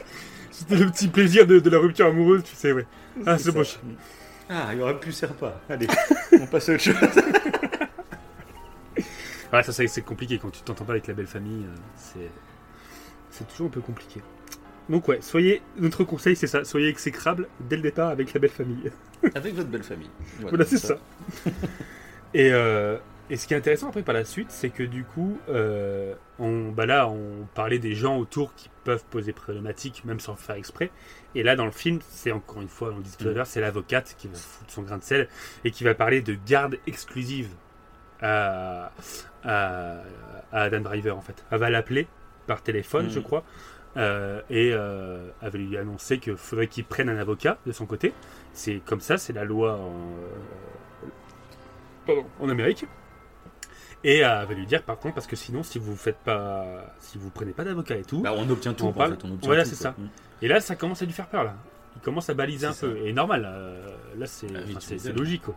le 0.70 0.90
petit 0.90 1.08
plaisir 1.08 1.48
de, 1.48 1.60
de 1.60 1.70
la 1.70 1.78
rupture 1.78 2.08
amoureuse, 2.08 2.44
tu 2.44 2.56
sais, 2.56 2.72
ouais. 2.72 2.86
Ah, 3.26 3.38
c'est 3.38 3.54
moche. 3.54 3.80
Ah, 4.50 4.70
il 4.74 4.80
y 4.80 4.82
aurait 4.82 5.00
plus 5.00 5.12
sert 5.12 5.34
pas. 5.34 5.62
Allez, 5.70 5.88
on 6.40 6.46
passe 6.46 6.70
à 6.70 6.74
autre 6.74 6.84
chose. 6.84 6.96
Ouais, 9.54 9.64
ça, 9.64 9.72
c'est 9.72 10.02
compliqué 10.02 10.40
quand 10.40 10.50
tu 10.50 10.62
t'entends 10.64 10.84
pas 10.86 10.94
avec 10.94 11.06
la 11.08 11.14
belle 11.14 11.28
famille. 11.28 11.64
euh, 11.66 12.28
c'est. 13.30 13.48
Toujours 13.48 13.68
un 13.68 13.70
peu 13.70 13.82
compliqué. 13.82 14.22
Donc, 14.90 15.08
ouais, 15.08 15.22
soyez. 15.22 15.62
Notre 15.78 16.04
conseil, 16.04 16.36
c'est 16.36 16.48
ça. 16.48 16.64
Soyez 16.64 16.88
exécrables 16.88 17.48
dès 17.60 17.76
le 17.76 17.84
départ 17.84 18.10
avec 18.10 18.34
la 18.34 18.40
belle 18.40 18.50
famille. 18.50 18.92
Avec 19.36 19.56
votre 19.56 19.70
belle 19.70 19.84
famille. 19.84 20.10
Voilà, 20.42 20.66
c'est 20.66 20.78
ça. 20.78 20.98
et, 22.34 22.52
euh, 22.52 22.98
et 23.30 23.38
ce 23.38 23.48
qui 23.48 23.54
est 23.54 23.58
intéressant 23.58 23.88
après 23.88 24.04
par 24.04 24.14
la 24.14 24.26
suite, 24.26 24.52
c'est 24.52 24.70
que 24.70 24.84
du 24.84 25.06
coup, 25.06 25.40
euh, 25.48 26.14
on, 26.40 26.72
bah 26.72 26.86
là, 26.86 27.08
on 27.08 27.48
parlait 27.54 27.80
des 27.80 27.96
gens 27.96 28.18
autour 28.18 28.54
qui 28.56 28.70
peuvent 28.84 29.06
poser 29.10 29.32
problématiques, 29.32 30.04
même 30.04 30.20
sans 30.20 30.34
le 30.34 30.38
faire 30.38 30.56
exprès. 30.56 30.92
Et 31.36 31.44
là, 31.44 31.56
dans 31.56 31.66
le 31.66 31.72
film, 31.72 32.00
c'est 32.10 32.34
encore 32.34 32.62
une 32.62 32.68
fois, 32.68 32.92
on 32.94 32.98
le 32.98 33.04
dit 33.04 33.16
tout 33.18 33.30
à 33.30 33.32
l'heure, 33.32 33.48
c'est 33.48 33.62
l'avocate 33.62 34.16
qui 34.18 34.28
va 34.28 34.36
foutre 34.36 34.72
son 34.72 34.82
grain 34.82 34.98
de 34.98 35.04
sel 35.04 35.30
et 35.64 35.72
qui 35.72 35.86
va 35.86 35.96
parler 35.96 36.22
de 36.22 36.36
garde 36.46 36.78
exclusive 36.86 37.50
à, 38.24 38.92
à, 39.44 39.98
à 40.52 40.62
Adam 40.64 40.80
Driver, 40.82 41.16
en 41.18 41.22
fait. 41.22 41.44
Elle 41.52 41.60
va 41.60 41.70
l'appeler 41.70 42.08
par 42.48 42.62
téléphone, 42.64 43.10
je 43.10 43.20
crois. 43.20 43.44
euh, 43.98 44.42
et 44.50 44.72
euh, 44.74 45.30
elle 45.42 45.50
va 45.52 45.58
lui 45.60 45.78
annoncer 45.78 46.18
qu'il 46.20 46.36
faudrait 46.36 46.68
qu'il 46.68 46.84
prenne 46.86 47.10
un 47.10 47.18
avocat 47.18 47.58
de 47.68 47.72
son 47.72 47.86
côté. 47.86 48.14
C'est 48.54 48.82
comme 48.86 49.02
ça, 49.02 49.18
c'est 49.18 49.34
la 49.34 49.44
loi 49.44 49.76
en, 49.76 49.92
euh, 51.04 51.08
pardon, 52.06 52.26
en 52.40 52.50
Amérique. 52.50 52.86
Et 54.06 54.18
elle 54.20 54.46
va 54.48 54.54
lui 54.54 54.66
dire 54.66 54.84
par 54.84 54.98
contre, 55.00 55.16
parce 55.16 55.28
que 55.28 55.36
sinon, 55.38 55.64
si 55.64 55.80
vous 55.80 55.96
faites 55.96 56.18
pas, 56.18 56.66
si 57.00 57.18
vous 57.18 57.30
prenez 57.30 57.52
pas 57.54 57.64
d'avocat 57.64 57.96
et 57.96 58.04
tout, 58.04 58.22
Bah, 58.22 58.34
on 58.36 58.50
obtient 58.50 58.74
tout. 58.74 58.86
On 58.86 58.90
en 58.90 58.94
fait, 58.94 59.00
on 59.24 59.32
obtient 59.32 59.38
Voilà, 59.44 59.64
c'est 59.64 59.76
ça. 59.76 59.92
Mm. 59.92 60.08
Et 60.42 60.48
là, 60.50 60.60
ça 60.60 60.76
commence 60.76 61.02
à 61.02 61.06
lui 61.06 61.14
faire 61.14 61.28
peur, 61.28 61.44
là. 61.46 61.56
Il 61.96 62.02
commence 62.02 62.30
à 62.30 62.34
baliser 62.34 62.66
un 62.66 62.74
peu. 62.74 62.98
Et 62.98 63.14
normal, 63.14 63.44
là, 64.18 64.26
c'est 64.26 64.48
Ah 64.54 64.60
oui, 64.68 65.14
logique, 65.16 65.44
quoi. 65.44 65.56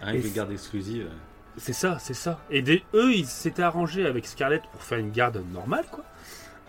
Rien 0.00 0.14
Et 0.14 0.22
c'est- 0.22 0.34
gardes 0.34 0.52
exclusives. 0.52 1.08
C'est 1.58 1.72
ça, 1.74 1.98
c'est 2.00 2.14
ça. 2.14 2.40
Et 2.50 2.62
des, 2.62 2.82
eux, 2.94 3.12
ils 3.12 3.26
s'étaient 3.26 3.62
arrangés 3.62 4.06
avec 4.06 4.26
Scarlett 4.26 4.62
pour 4.72 4.82
faire 4.82 4.98
une 4.98 5.10
garde 5.10 5.42
normale, 5.52 5.84
quoi. 5.90 6.04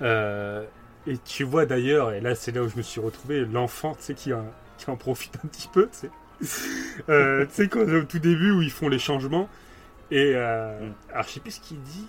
Euh, 0.02 0.66
et 1.08 1.18
tu 1.20 1.44
vois 1.44 1.66
d'ailleurs, 1.66 2.12
et 2.14 2.20
là, 2.22 2.36
c'est 2.36 2.52
là 2.52 2.64
où 2.64 2.68
je 2.70 2.76
me 2.78 2.82
suis 2.82 3.00
retrouvé, 3.00 3.46
l'enfant, 3.46 3.96
tu 3.96 4.04
sais, 4.04 4.14
qui, 4.14 4.34
en- 4.34 4.52
qui 4.78 4.90
en 4.90 4.96
profite 4.98 5.38
un 5.44 5.48
petit 5.48 5.70
peu, 5.72 5.90
tu 5.90 6.08
sais. 6.42 7.00
Euh, 7.10 7.46
tu 7.50 7.54
sais, 7.54 7.68
quand 7.70 7.82
au 7.88 8.04
tout 8.04 8.20
début 8.20 8.52
où 8.52 8.62
ils 8.62 8.72
font 8.72 8.90
les 8.90 9.00
changements, 9.00 9.48
et 10.12 10.34
euh, 10.36 10.80
Mm. 10.90 10.94
alors 11.14 11.24
je 11.26 11.30
sais 11.32 11.40
plus 11.40 11.52
ce 11.52 11.62
qu'il 11.62 11.82
dit. 11.82 12.08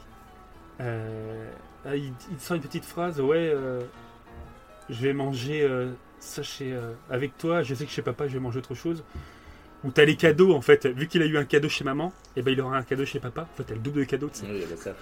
Euh, 0.80 1.48
ah, 1.86 1.94
il, 1.96 2.12
il 2.32 2.40
sort 2.40 2.56
une 2.56 2.62
petite 2.62 2.84
phrase, 2.84 3.20
ouais, 3.20 3.54
je 4.90 5.00
vais 5.00 5.12
manger 5.12 5.68
ça 6.18 6.42
chez, 6.42 6.76
avec 7.10 7.36
toi, 7.38 7.62
je 7.62 7.74
sais 7.74 7.84
que 7.86 7.90
chez 7.92 8.02
papa, 8.02 8.26
je 8.26 8.32
vais 8.34 8.40
manger 8.40 8.58
autre 8.58 8.74
chose. 8.74 9.04
Ou 9.84 9.90
t'as 9.90 10.04
les 10.06 10.16
cadeaux 10.16 10.54
en 10.54 10.60
fait, 10.62 10.86
vu 10.86 11.06
qu'il 11.08 11.20
a 11.22 11.26
eu 11.26 11.36
un 11.36 11.44
cadeau 11.44 11.68
chez 11.68 11.84
maman, 11.84 12.12
et 12.36 12.42
ben 12.42 12.50
il 12.52 12.60
aura 12.60 12.76
un 12.78 12.82
cadeau 12.82 13.04
chez 13.04 13.20
papa. 13.20 13.42
En 13.52 13.56
fait, 13.56 13.64
t'as 13.64 13.74
le 13.74 13.80
double 13.80 14.00
de 14.00 14.04
cadeaux, 14.04 14.30
tu 14.32 14.40
sais. 14.40 14.46
Oui, 14.50 14.64
ça. 14.76 14.94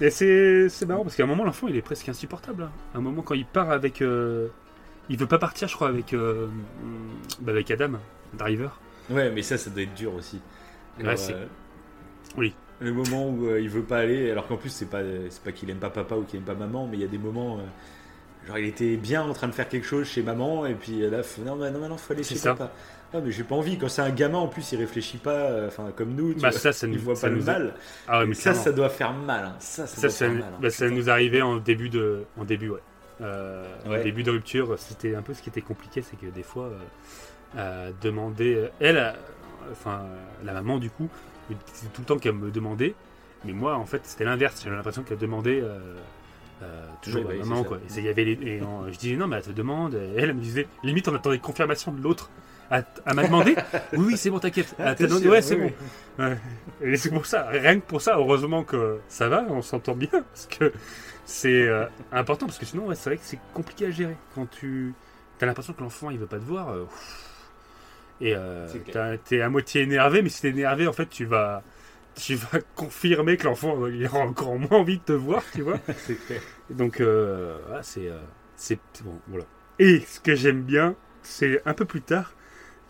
Et 0.00 0.10
c'est 0.10 0.68
c'est 0.68 0.86
marrant 0.86 1.02
parce 1.02 1.16
qu'à 1.16 1.24
un 1.24 1.26
moment, 1.26 1.44
l'enfant 1.44 1.68
il 1.68 1.76
est 1.76 1.82
presque 1.82 2.08
insupportable. 2.08 2.64
hein. 2.64 2.70
À 2.94 2.98
un 2.98 3.00
moment, 3.00 3.22
quand 3.22 3.34
il 3.34 3.44
part 3.44 3.70
avec. 3.70 4.00
euh, 4.02 4.48
il 5.08 5.18
veut 5.18 5.26
pas 5.26 5.38
partir, 5.38 5.68
je 5.68 5.74
crois, 5.74 5.88
avec. 5.88 6.14
euh, 6.14 6.46
bah, 7.40 7.52
avec 7.52 7.70
Adam, 7.70 7.92
Driver. 8.34 8.78
Ouais, 9.10 9.30
mais 9.30 9.42
ça, 9.42 9.58
ça 9.58 9.68
doit 9.70 9.82
être 9.82 9.94
dur 9.94 10.14
aussi. 10.14 10.40
Ouais, 11.00 11.16
euh, 11.32 11.46
Oui. 12.36 12.54
Le 12.80 12.92
moment 12.92 13.28
où 13.28 13.46
euh, 13.48 13.60
il 13.60 13.68
veut 13.68 13.82
pas 13.82 13.98
aller, 13.98 14.30
alors 14.30 14.46
qu'en 14.46 14.56
plus, 14.56 14.70
c'est 14.70 14.86
pas, 14.86 15.02
c'est 15.28 15.42
pas 15.42 15.52
qu'il 15.52 15.70
aime 15.70 15.78
pas 15.78 15.90
papa 15.90 16.14
ou 16.16 16.22
qu'il 16.22 16.38
aime 16.38 16.44
pas 16.44 16.54
maman, 16.54 16.86
mais 16.88 16.96
il 16.96 17.00
y 17.00 17.04
a 17.04 17.08
des 17.08 17.18
moments. 17.18 17.58
euh, 17.58 18.46
genre, 18.46 18.58
il 18.58 18.66
était 18.66 18.96
bien 18.96 19.22
en 19.22 19.32
train 19.34 19.48
de 19.48 19.52
faire 19.52 19.68
quelque 19.68 19.86
chose 19.86 20.06
chez 20.06 20.22
maman, 20.22 20.66
et 20.66 20.74
puis 20.74 21.00
là, 21.08 21.22
faut- 21.22 21.42
non, 21.42 21.56
mais 21.56 21.70
non, 21.70 21.80
mais 21.80 21.88
non, 21.88 21.96
faut 21.96 22.12
aller 22.12 22.22
chez 22.24 22.36
ça. 22.36 22.54
papa. 22.54 22.72
Ah, 23.14 23.18
mais 23.22 23.30
j'ai 23.30 23.44
pas 23.44 23.54
envie. 23.54 23.76
Quand 23.78 23.88
c'est 23.88 24.02
un 24.02 24.10
gamin, 24.10 24.38
en 24.38 24.48
plus, 24.48 24.72
il 24.72 24.78
réfléchit 24.78 25.18
pas, 25.18 25.30
euh, 25.30 25.68
enfin, 25.68 25.90
comme 25.94 26.14
nous, 26.14 26.32
tu 26.34 26.40
Bah, 26.40 26.48
vois, 26.50 26.58
ça, 26.58 26.72
ça 26.72 26.86
il 26.86 26.94
nous 26.94 27.00
voit 27.00 27.14
ça 27.14 27.26
pas 27.26 27.32
le 27.34 27.38
nous- 27.40 27.44
mal. 27.44 27.74
Ah 28.08 28.18
ouais, 28.18 28.24
Et 28.24 28.28
mais 28.28 28.34
ça, 28.34 28.54
ça 28.54 28.72
doit 28.72 28.88
faire 28.88 29.12
mal. 29.12 29.44
hein. 29.44 29.56
Ça, 29.58 29.86
ça, 29.86 30.00
doit 30.00 30.10
ça, 30.10 30.26
faire 30.26 30.34
mal. 30.34 30.42
hein. 30.54 30.58
bah, 30.60 30.70
ça 30.70 30.88
nous 30.88 31.10
arrivait 31.10 31.42
en 31.42 31.56
début 31.58 31.88
de, 31.90 32.24
en 32.38 32.44
début, 32.44 32.70
ouais. 32.70 32.80
Euh, 33.20 33.64
Ouais. 33.86 34.00
En 34.00 34.02
début 34.02 34.22
de 34.22 34.30
rupture, 34.30 34.78
c'était 34.78 35.14
un 35.14 35.22
peu 35.22 35.34
ce 35.34 35.42
qui 35.42 35.50
était 35.50 35.60
compliqué, 35.60 36.02
c'est 36.02 36.18
que 36.18 36.26
des 36.26 36.42
fois, 36.42 36.70
euh, 37.56 37.90
demander, 38.00 38.68
elle, 38.80 39.14
enfin, 39.70 40.02
la 40.44 40.52
maman 40.54 40.78
du 40.78 40.88
coup, 40.90 41.08
c'est 41.74 41.92
tout 41.92 42.00
le 42.00 42.06
temps 42.06 42.18
qu'elle 42.18 42.32
me 42.34 42.50
demandait, 42.50 42.94
mais 43.44 43.52
moi, 43.52 43.76
en 43.76 43.84
fait, 43.84 44.00
c'était 44.04 44.24
l'inverse. 44.24 44.62
J'avais 44.64 44.74
l'impression 44.76 45.02
qu'elle 45.02 45.18
demandait 45.18 45.60
euh, 45.62 45.96
toujours 47.02 47.22
Oui, 47.28 47.38
bah, 47.38 47.44
maman, 47.44 47.64
quoi. 47.64 47.78
Et 47.96 48.00
y 48.00 48.08
avait 48.08 48.24
les- 48.24 48.56
et 48.58 48.62
en- 48.62 48.86
je 48.90 48.96
disais 48.98 49.16
non, 49.16 49.26
mais 49.26 49.36
elle 49.36 49.42
te 49.42 49.50
demande. 49.50 49.94
Et 49.94 50.14
elle, 50.16 50.30
elle 50.30 50.34
me 50.34 50.40
disait, 50.40 50.66
limite, 50.82 51.08
on 51.08 51.14
attendait 51.14 51.38
confirmation 51.38 51.92
de 51.92 52.00
l'autre. 52.00 52.30
Elle 52.70 53.14
m'a 53.14 53.24
demandé 53.24 53.54
Oui, 53.92 54.06
oui, 54.08 54.16
c'est 54.16 54.30
bon, 54.30 54.38
t'inquiète. 54.38 54.74
Ah, 54.78 54.94
Ouais, 54.98 55.42
c'est 55.42 55.56
oui, 55.56 55.72
bon. 56.18 56.24
Ouais. 56.24 56.38
Et 56.82 56.96
c'est 56.96 57.10
pour 57.10 57.26
ça, 57.26 57.46
rien 57.48 57.80
que 57.80 57.86
pour 57.86 58.00
ça, 58.00 58.16
heureusement 58.16 58.64
que 58.64 59.00
ça 59.08 59.28
va, 59.28 59.44
on 59.48 59.62
s'entend 59.62 59.94
bien, 59.94 60.08
parce 60.10 60.46
que 60.46 60.72
c'est 61.24 61.68
euh, 61.68 61.86
important, 62.10 62.46
parce 62.46 62.58
que 62.58 62.66
sinon, 62.66 62.86
ouais, 62.86 62.94
c'est 62.94 63.10
vrai 63.10 63.16
que 63.16 63.24
c'est 63.24 63.38
compliqué 63.54 63.86
à 63.86 63.90
gérer. 63.90 64.16
Quand 64.34 64.46
tu 64.50 64.94
as 65.40 65.46
l'impression 65.46 65.72
que 65.72 65.82
l'enfant, 65.82 66.10
il 66.10 66.18
veut 66.18 66.26
pas 66.26 66.38
te 66.38 66.44
voir, 66.44 66.70
euh, 66.70 66.84
et 68.20 68.34
euh, 68.36 68.68
t'es 69.24 69.40
à 69.40 69.48
moitié 69.48 69.82
énervé, 69.82 70.22
mais 70.22 70.28
si 70.28 70.42
t'es 70.42 70.50
énervé, 70.50 70.86
en 70.86 70.92
fait, 70.92 71.06
tu 71.08 71.24
vas, 71.24 71.62
tu 72.14 72.36
vas 72.36 72.60
confirmer 72.76 73.36
que 73.36 73.44
l'enfant, 73.44 73.86
il 73.86 74.06
aura 74.06 74.20
encore 74.20 74.56
moins 74.58 74.78
envie 74.78 74.98
de 74.98 75.02
te 75.02 75.12
voir, 75.12 75.42
tu 75.52 75.62
vois. 75.62 75.78
Donc, 76.70 77.00
euh, 77.00 77.58
voilà, 77.66 77.82
c'est 77.82 78.08
euh, 78.08 78.18
c'est 78.56 78.78
bon, 79.04 79.18
voilà. 79.26 79.44
Et 79.78 80.00
ce 80.06 80.20
que 80.20 80.34
j'aime 80.36 80.62
bien, 80.62 80.94
c'est 81.22 81.60
un 81.66 81.74
peu 81.74 81.84
plus 81.84 82.02
tard, 82.02 82.32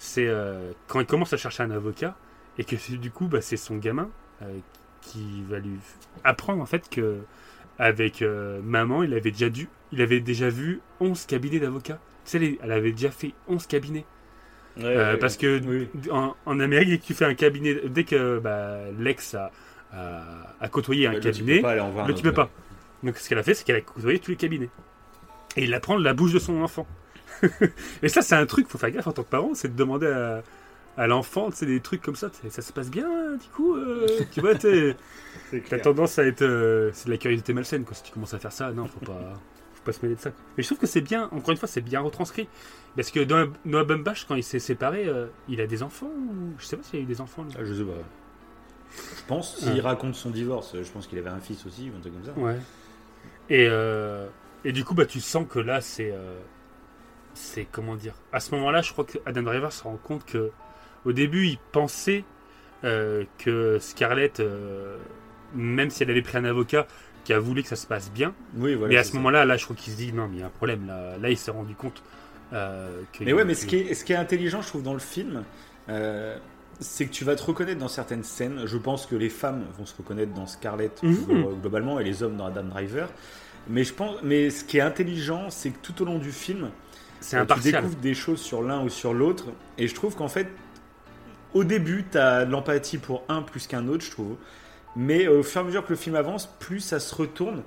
c'est 0.03 0.27
euh, 0.27 0.73
quand 0.89 1.01
il 1.01 1.07
commence 1.07 1.33
à 1.33 1.37
chercher 1.37 1.63
un 1.63 1.71
avocat 1.71 2.17
et 2.59 2.65
que 2.65 2.77
c'est- 2.77 2.97
du 2.97 3.11
coup, 3.11 3.27
bah, 3.29 3.41
c'est 3.41 3.57
son 3.57 3.77
gamin 3.77 4.09
euh, 4.43 4.47
qui 5.01 5.43
va 5.49 5.59
lui 5.61 5.79
apprendre 6.25 6.61
en 6.63 6.67
fait 6.67 6.89
que 6.91 7.19
avec 7.79 8.23
euh, 8.23 8.61
maman, 8.63 9.03
il 9.05 9.15
avait 9.15 9.31
déjà 9.31 9.49
dû, 9.49 9.69
il 9.93 10.03
avait 10.03 10.21
déjà 10.21 10.49
vu 10.49 10.81
11 11.01 11.25
cabinets 11.27 11.61
d'avocats. 11.61 11.99
Tu 12.25 12.39
sais, 12.39 12.59
elle 12.63 12.73
avait 12.73 12.93
déjà 12.93 13.11
fait 13.11 13.33
11 13.49 13.67
cabinets. 13.67 14.05
Ouais, 14.77 14.85
Euh, 14.85 15.13
ouais, 15.13 15.19
parce 15.19 15.37
que 15.37 15.61
oui. 15.67 15.89
en, 16.11 16.35
en 16.47 16.61
Amérique, 16.61 16.89
dès 16.91 16.99
que 16.99 17.05
tu 17.05 17.15
fais 17.15 17.25
un 17.27 17.35
cabinet, 17.35 17.81
dès 17.89 18.05
que 18.05 18.39
bah, 18.39 18.79
l'ex 18.99 19.35
a, 19.35 19.51
a, 19.93 20.23
a 20.61 20.69
côtoyé 20.69 21.07
un 21.07 21.13
là, 21.13 21.21
tu 21.21 21.29
peux 21.29 21.33
cabinet, 21.33 21.61
pas 21.61 21.71
aller 21.73 21.81
en 21.81 21.91
voir 21.91 22.05
un 22.07 22.09
le 22.09 22.15
tu 22.15 22.23
peux 22.23 22.33
pas. 22.33 22.51
Donc 23.03 23.17
ce 23.19 23.29
qu'elle 23.29 23.39
a 23.39 23.43
fait, 23.43 23.55
c'est 23.55 23.65
qu'elle 23.65 23.77
a 23.77 23.81
côtoyé 23.83 24.19
tous 24.19 24.31
les 24.31 24.37
cabinets. 24.37 24.71
Et 25.57 25.65
il 25.65 25.75
apprend 25.75 25.99
de 25.99 26.05
la 26.05 26.15
bouche 26.15 26.33
de 26.33 26.39
son 26.39 26.63
enfant. 26.63 26.87
Et 28.03 28.09
ça, 28.09 28.23
c'est 28.23 28.35
un 28.35 28.47
truc, 28.47 28.69
faut 28.69 28.79
faire 28.79 28.91
gaffe 28.91 29.07
en 29.07 29.13
tant 29.13 29.23
que 29.23 29.29
parent, 29.31 29.51
c'est 29.55 29.69
de 29.69 29.77
demander 29.77 30.07
à, 30.09 30.43
à 30.97 31.07
l'enfant, 31.07 31.51
c'est 31.53 31.67
des 31.67 31.81
trucs 31.81 32.03
comme 32.03 32.17
ça, 32.17 32.31
ça 32.49 32.63
se 32.63 32.73
passe 32.73 32.91
bien, 32.91 33.09
du 33.37 33.49
coup, 33.55 33.75
euh, 33.77 34.07
tu 34.33 34.41
vois, 34.41 34.55
t'as 34.55 34.69
clair. 35.65 35.83
tendance 35.83 36.19
à 36.19 36.25
être, 36.25 36.43
euh, 36.43 36.91
c'est 36.93 37.07
de 37.07 37.11
la 37.13 37.17
curiosité 37.19 37.53
malsaine, 37.53 37.85
quoi. 37.85 37.95
Si 37.95 38.03
tu 38.03 38.13
commences 38.13 38.35
à 38.35 38.39
faire 38.39 38.53
ça, 38.53 38.71
non, 38.73 38.87
faut 38.87 39.01
pas, 39.01 39.33
faut 39.75 39.83
pas 39.85 39.93
se 39.93 40.01
mêler 40.03 40.15
de 40.17 40.21
ça. 40.21 40.31
quoi. 40.31 40.41
Mais 40.57 40.63
je 40.63 40.69
trouve 40.69 40.79
que 40.79 40.87
c'est 40.87 41.01
bien, 41.01 41.25
encore 41.33 41.51
une 41.51 41.57
fois, 41.57 41.69
c'est 41.69 41.81
bien 41.81 42.01
retranscrit, 42.01 42.49
parce 42.97 43.11
que 43.11 43.21
dans 43.21 43.51
Noah 43.65 43.85
Baumbach, 43.85 44.27
quand 44.29 44.35
il 44.35 44.45
s'est 44.45 44.59
séparé, 44.59 45.07
euh, 45.09 45.27
il 45.49 45.61
a 45.61 45.67
des 45.67 45.83
enfants, 45.83 46.11
ou 46.11 46.53
je 46.59 46.67
sais 46.67 46.77
pas 46.77 46.83
s'il 46.83 47.01
a 47.01 47.03
eu 47.03 47.07
des 47.07 47.21
enfants. 47.21 47.45
lui. 47.45 47.53
Ah, 47.59 47.65
je 47.65 47.73
sais 47.75 47.85
pas. 47.85 47.93
Je 49.17 49.23
pense, 49.27 49.57
s'il 49.57 49.73
Ouais. 49.73 49.81
raconte 49.81 50.15
son 50.15 50.29
divorce, 50.29 50.77
je 50.83 50.91
pense 50.91 51.07
qu'il 51.07 51.19
avait 51.19 51.31
un 51.31 51.41
fils 51.41 51.65
aussi 51.65 51.91
ou 51.91 51.97
un 51.97 52.01
truc 52.01 52.13
comme 52.13 52.25
ça. 52.27 52.39
Ouais. 52.39 52.59
Et, 53.49 53.67
euh, 53.71 54.27
et 54.67 54.73
du 54.73 54.85
coup, 54.85 54.93
bah, 54.95 55.07
tu 55.07 55.19
sens 55.21 55.47
que 55.49 55.59
là, 55.59 55.81
c'est. 55.81 56.13
C'est 57.35 57.65
comment 57.71 57.97
dire 57.97 58.15
À 58.33 58.41
ce 58.41 58.55
moment-là, 58.55 58.83
je 58.83 58.93
crois 58.93 59.05
que 59.05 59.19
Adam 59.27 59.43
Driver 59.43 59.73
se 59.73 59.83
rend 59.85 59.97
compte 59.97 60.25
que 60.25 60.51
au 61.05 61.13
début, 61.13 61.47
il 61.47 61.59
pensait 61.73 62.25
euh, 62.85 63.25
que 63.39 63.79
Scarlett, 63.81 64.41
euh, 64.41 64.97
même 65.55 65.91
si 65.91 66.03
elle 66.03 66.11
avait 66.11 66.23
pris 66.23 66.39
un 66.39 66.45
avocat 66.45 66.87
qui 67.25 67.33
a 67.33 67.39
voulu 67.39 67.63
que 67.63 67.69
ça 67.69 67.77
se 67.77 67.87
passe 67.87 68.11
bien, 68.11 68.35
Oui, 68.57 68.75
voilà. 68.75 68.93
mais 68.95 68.99
à 68.99 69.05
ce 69.05 69.15
moment-là, 69.17 69.45
là, 69.45 69.57
je 69.57 69.65
crois 69.65 69.77
qu'il 69.77 69.93
se 69.93 69.99
dit 69.99 70.13
non, 70.13 70.27
mais 70.29 70.37
il 70.37 70.41
y 70.41 70.43
a 70.43 70.47
un 70.47 70.51
problème. 70.51 70.87
Là, 70.87 71.17
là 71.19 71.31
il 71.31 71.37
s'est 71.39 71.51
rendu 71.53 71.75
compte 71.75 72.03
euh, 72.53 73.03
que. 73.13 73.25
Mais 73.25 73.33
ouais, 73.33 73.45
mais 73.45 73.55
ce 73.55 73.67
qui, 73.67 73.77
est, 73.77 73.95
ce 73.95 74.05
qui 74.05 74.13
est 74.13 74.17
intelligent, 74.17 74.61
je 74.63 74.69
trouve, 74.69 74.83
dans 74.83 74.93
le 74.95 74.99
film, 74.99 75.45
c'est 76.81 77.07
que 77.07 77.13
tu 77.13 77.25
vas 77.25 77.37
te 77.37 77.43
reconnaître 77.45 77.79
dans 77.79 77.89
certaines 77.89 78.25
scènes. 78.25 78.63
Je 78.67 78.77
pense 78.77 79.07
que 79.07 79.15
les 79.15 79.29
femmes 79.29 79.65
vont 79.79 79.87
se 79.87 79.97
reconnaître 79.97 80.33
dans 80.35 80.47
Scarlett 80.47 81.03
Mhm. 81.03 81.15
glo- 81.29 81.61
globalement 81.61 82.01
et 82.01 82.05
les 82.05 82.23
hommes 82.23 82.37
dans 82.37 82.47
Adam 82.47 82.65
Driver. 82.65 83.09
Mais 83.69 83.85
je 83.85 83.95
pense, 83.95 84.17
mais 84.25 84.51
ce 84.51 84.65
qui 84.65 84.79
est 84.79 84.83
intelligent, 84.83 85.49
c'est 85.51 85.71
que 85.71 85.79
tout 85.83 86.03
au 86.03 86.05
long 86.05 86.19
du 86.19 86.33
film, 86.33 86.71
c'est 87.23 87.37
euh, 87.37 87.41
tu 87.41 87.43
impartial. 87.45 87.83
découvres 87.83 88.01
des 88.01 88.15
choses 88.15 88.41
sur 88.41 88.63
l'un 88.63 88.83
ou 88.85 88.89
sur 88.91 89.15
l'autre. 89.15 89.47
Et 89.79 89.89
je 89.89 89.95
trouve 89.95 90.15
qu'en 90.15 90.29
fait, 90.29 90.49
au 91.55 91.65
début, 91.65 92.05
tu 92.11 92.19
as 92.19 92.45
de 92.45 92.51
l'empathie 92.51 92.99
pour 92.99 93.25
un 93.29 93.43
plus 93.43 93.67
qu'un 93.67 93.89
autre, 93.89 94.05
je 94.05 94.11
trouve. 94.11 94.37
Mais 94.97 95.27
euh, 95.27 95.41
au 95.41 95.43
fur 95.43 95.61
et 95.61 95.65
à 95.65 95.67
mesure 95.67 95.85
que 95.85 95.91
le 95.91 95.97
film 95.97 96.17
avance, 96.17 96.47
plus 96.59 96.81
ça 96.81 97.01
se 97.01 97.15
retourne. 97.15 97.63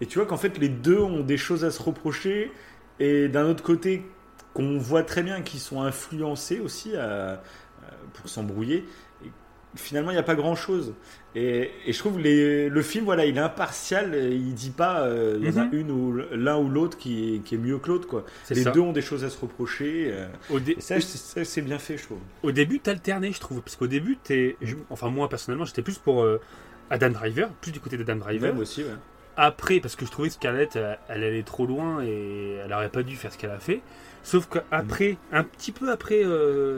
Et 0.00 0.06
tu 0.06 0.18
vois 0.18 0.26
qu'en 0.26 0.36
fait, 0.36 0.58
les 0.58 0.68
deux 0.68 0.98
ont 1.00 1.20
des 1.24 1.36
choses 1.36 1.64
à 1.64 1.70
se 1.70 1.82
reprocher. 1.82 2.52
Et 3.00 3.28
d'un 3.28 3.46
autre 3.46 3.62
côté, 3.64 4.04
qu'on 4.54 4.78
voit 4.78 5.02
très 5.02 5.22
bien 5.22 5.42
qu'ils 5.42 5.60
sont 5.60 5.82
influencés 5.82 6.60
aussi 6.60 6.96
à- 6.96 7.42
pour 8.14 8.28
s'embrouiller. 8.28 8.86
Finalement, 9.76 10.10
il 10.10 10.14
n'y 10.14 10.20
a 10.20 10.24
pas 10.24 10.34
grand 10.34 10.54
chose. 10.56 10.94
Et, 11.34 11.70
et 11.86 11.92
je 11.92 11.98
trouve 11.98 12.18
les, 12.18 12.68
le 12.70 12.82
film, 12.82 13.04
voilà, 13.04 13.26
il 13.26 13.36
est 13.36 13.40
impartial. 13.40 14.14
Il 14.32 14.54
dit 14.54 14.70
pas 14.70 15.02
euh, 15.02 15.36
il 15.40 15.46
y 15.46 15.52
en 15.52 15.60
a 15.60 15.64
Mhm. 15.66 15.70
une 15.74 15.90
ou 15.90 16.20
l'un 16.32 16.56
ou 16.58 16.68
l'autre 16.70 16.96
qui, 16.96 17.34
est- 17.34 17.38
qui 17.40 17.54
est 17.54 17.58
mieux 17.58 17.78
que 17.78 17.88
l'autre. 17.88 18.08
quoi. 18.08 18.24
Les 18.50 18.62
ça. 18.62 18.70
deux 18.70 18.80
ont 18.80 18.92
des 18.92 19.02
choses 19.02 19.24
à 19.24 19.30
se 19.30 19.38
reprocher. 19.38 20.08
euh, 20.10 20.26
Au, 20.50 20.58
dé- 20.58 20.74
et 20.78 20.80
ça, 20.80 20.96
c'est- 21.00 21.60
bien 21.62 21.78
fait, 21.78 21.98
je 21.98 22.04
trouve. 22.04 22.18
au 22.42 22.50
début, 22.50 22.80
t'alternais, 22.80 23.30
je 23.32 23.40
trouve. 23.40 23.60
Parce 23.60 23.76
qu'au 23.76 23.86
début, 23.86 24.16
t'es. 24.16 24.56
Enfin, 24.90 25.10
moi, 25.10 25.28
personnellement, 25.28 25.66
j'étais 25.66 25.82
plus 25.82 25.98
pour 25.98 26.22
euh, 26.22 26.40
Adam 26.90 27.10
Driver, 27.10 27.50
plus 27.60 27.70
du 27.72 27.80
côté 27.80 27.98
d'Adam 27.98 28.16
Driver. 28.16 28.52
Même 28.52 28.62
aussi, 28.62 28.82
ouais. 28.82 28.90
Après, 29.36 29.78
parce 29.80 29.94
que 29.96 30.06
je 30.06 30.10
trouvais 30.10 30.28
que 30.28 30.34
Scarlett, 30.34 30.74
elle, 30.76 30.98
elle 31.08 31.22
allait 31.24 31.42
trop 31.44 31.66
loin 31.66 32.02
et 32.02 32.54
elle 32.64 32.72
aurait 32.72 32.88
pas 32.88 33.02
dû 33.04 33.14
faire 33.16 33.32
ce 33.32 33.38
qu'elle 33.38 33.50
a 33.50 33.60
fait. 33.60 33.82
Sauf 34.24 34.48
qu'après, 34.48 35.16
un 35.30 35.44
petit 35.44 35.70
peu 35.72 35.90
après 35.92 36.22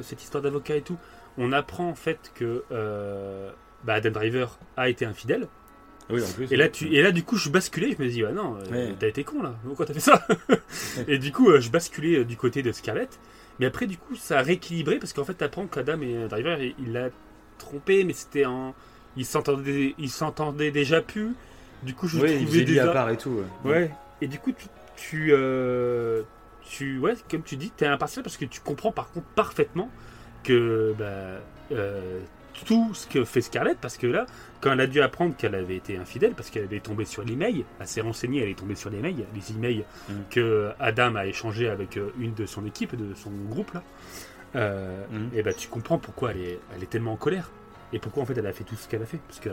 cette 0.03 0.23
histoire 0.23 0.43
d'avocat 0.43 0.77
et 0.77 0.83
tout, 0.83 0.99
on 1.39 1.53
apprend 1.53 1.89
en 1.89 1.95
fait 1.95 2.33
que 2.35 2.65
euh, 2.73 3.51
bah, 3.85 3.95
Adam 3.95 4.11
Driver 4.11 4.59
a 4.77 4.89
été 4.89 5.05
infidèle. 5.05 5.49
Oui, 6.11 6.23
en 6.23 6.33
plus. 6.33 6.53
Et 6.53 6.57
là, 6.57 6.69
tu, 6.69 6.93
et 6.93 7.03
là, 7.03 7.13
du 7.13 7.23
coup, 7.23 7.37
je 7.37 7.51
basculais. 7.51 7.95
Je 7.97 8.03
me 8.03 8.09
dis, 8.09 8.25
ah 8.25 8.33
non, 8.33 8.57
euh, 8.57 8.71
Ouais. 8.89 8.95
t'as 8.99 9.07
été 9.07 9.23
con 9.23 9.43
là. 9.43 9.55
Pourquoi 9.65 9.87
t'as 9.87 9.95
fait 9.95 10.01
ça 10.01 10.27
Et 11.09 11.19
du 11.19 11.31
coup, 11.31 11.51
euh, 11.51 11.61
je 11.61 11.71
basculais 11.71 12.19
euh, 12.19 12.25
du 12.25 12.37
côté 12.37 12.63
de 12.63 12.73
Scarlett. 12.73 13.21
Mais 13.61 13.67
après, 13.67 13.87
du 13.87 13.97
coup, 13.97 14.17
ça 14.17 14.39
a 14.41 14.43
rééquilibré 14.43 14.99
parce 14.99 15.13
qu'en 15.13 15.25
fait, 15.25 15.35
t'apprends 15.35 15.67
qu'Adam 15.69 16.01
et 16.01 16.27
Driver, 16.29 16.59
il- 16.61 16.93
l'a 16.93 17.11
trompé, 17.59 18.03
mais 18.05 18.13
c'était 18.13 18.45
en. 18.47 18.75
Ils 19.17 19.25
s'entendaient, 19.27 19.95
ils 19.99 20.11
s'entendaient 20.11 20.71
déjà 20.73 21.01
plus. 21.01 21.35
Du 21.85 21.95
coup, 21.95 22.09
je 22.09 22.19
oui, 22.19 22.37
il 22.41 22.45
trouvais 22.47 22.65
déjà. 22.65 22.91
à 22.91 22.93
part 22.93 23.11
et 23.11 23.17
tout. 23.17 23.43
ouais. 23.65 23.71
Ouais. 23.71 23.91
Et 24.21 24.27
du 24.27 24.39
coup, 24.39 24.51
tu, 24.53 24.67
tu, 24.97 25.29
euh, 25.33 26.23
tu, 26.63 26.99
ouais, 26.99 27.15
comme 27.31 27.43
tu 27.43 27.57
dis, 27.57 27.71
t'es 27.71 27.87
impartial 27.87 28.23
parce 28.25 28.37
que 28.37 28.45
tu 28.45 28.61
comprends 28.61 28.93
par 28.93 29.11
contre 29.13 29.27
parfaitement 29.29 29.91
que 30.45 30.95
bah, 30.99 31.41
euh, 31.73 32.21
tout 32.67 32.93
ce 32.95 33.07
que 33.07 33.25
fait 33.25 33.41
Scarlett, 33.41 33.79
parce 33.81 33.97
que 33.97 34.07
là, 34.07 34.27
quand 34.61 34.73
elle 34.73 34.81
a 34.81 34.87
dû 34.87 35.01
apprendre 35.01 35.35
qu'elle 35.37 35.55
avait 35.55 35.77
été 35.77 35.97
infidèle, 35.97 36.33
parce 36.35 36.51
qu'elle 36.51 36.65
avait 36.65 36.81
tombé 36.81 37.05
sur 37.05 37.23
l'email, 37.25 37.65
elle 37.81 37.87
s'est 37.87 38.01
renseignée, 38.03 38.43
elle 38.43 38.51
est 38.51 38.59
tombée 38.59 38.75
sur 38.75 38.91
l'email, 38.91 39.25
les 39.35 39.53
emails 39.57 39.85
Mm. 40.09 40.13
que 40.31 40.71
Adam 40.79 41.15
a 41.15 41.27
échangé 41.27 41.69
avec 41.69 41.97
euh, 41.97 42.11
une 42.19 42.35
de 42.35 42.47
son 42.47 42.67
équipe, 42.67 42.95
de 42.97 43.15
son 43.15 43.31
groupe 43.49 43.73
là, 43.73 43.83
euh, 44.57 45.05
Mm. 45.11 45.29
et 45.37 45.43
ben 45.43 45.55
tu 45.55 45.69
comprends 45.69 45.99
pourquoi 45.99 46.33
elle 46.33 46.41
est, 46.41 46.59
elle 46.77 46.83
est 46.83 46.91
tellement 46.91 47.13
en 47.13 47.17
colère. 47.17 47.51
Et 47.93 47.99
pourquoi 47.99 48.23
en 48.23 48.27
fait 48.27 48.37
elle 48.39 48.47
a 48.47 48.53
fait 48.53 48.63
tout 48.65 48.77
ce 48.77 48.87
qu'elle 48.89 49.03
a 49.03 49.07
fait. 49.07 49.19
Parce 49.27 49.41
que 49.41 49.51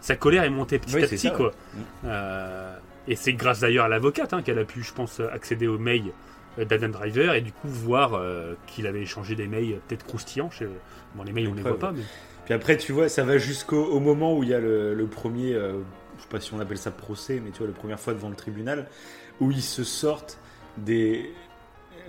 sa 0.00 0.16
colère 0.16 0.42
est 0.44 0.50
montée 0.50 0.78
petit 0.78 0.94
Oui, 0.96 1.04
à 1.04 1.06
petit 1.06 1.18
ça, 1.18 1.30
quoi. 1.30 1.52
Mm. 1.74 1.78
Euh, 2.06 2.76
et 3.08 3.16
c'est 3.16 3.32
grâce 3.34 3.60
d'ailleurs 3.60 3.84
à 3.86 3.88
l'avocate 3.88 4.32
hein, 4.32 4.42
qu'elle 4.42 4.58
a 4.58 4.64
pu, 4.64 4.82
je 4.82 4.92
pense, 4.92 5.20
accéder 5.20 5.66
aux 5.68 5.78
mails 5.78 6.12
d'Adam 6.58 6.88
Driver 6.88 7.34
et 7.34 7.40
du 7.40 7.52
coup 7.52 7.68
voir 7.68 8.14
euh, 8.14 8.54
qu'il 8.66 8.86
avait 8.86 9.02
échangé 9.02 9.34
des 9.34 9.46
mails 9.46 9.80
peut-être 9.88 10.04
croustillants. 10.04 10.50
Bon, 11.14 11.22
les 11.22 11.32
mails 11.32 11.48
on 11.48 11.54
les 11.54 11.62
voit 11.62 11.78
pas, 11.78 11.92
mais. 11.92 12.02
Puis 12.44 12.54
après, 12.54 12.76
tu 12.76 12.92
vois, 12.92 13.08
ça 13.08 13.22
va 13.24 13.38
jusqu'au 13.38 13.84
au 13.84 14.00
moment 14.00 14.36
où 14.36 14.42
il 14.42 14.48
y 14.48 14.54
a 14.54 14.58
le, 14.58 14.94
le 14.94 15.06
premier, 15.06 15.54
euh, 15.54 15.74
je 16.16 16.22
sais 16.22 16.28
pas 16.28 16.40
si 16.40 16.52
on 16.54 16.60
appelle 16.60 16.78
ça 16.78 16.90
procès, 16.90 17.40
mais 17.42 17.50
tu 17.50 17.58
vois, 17.58 17.68
la 17.68 17.72
première 17.72 18.00
fois 18.00 18.14
devant 18.14 18.28
le 18.28 18.36
tribunal, 18.36 18.88
où 19.40 19.50
ils 19.50 19.62
se 19.62 19.84
sortent 19.84 20.38
des. 20.76 21.32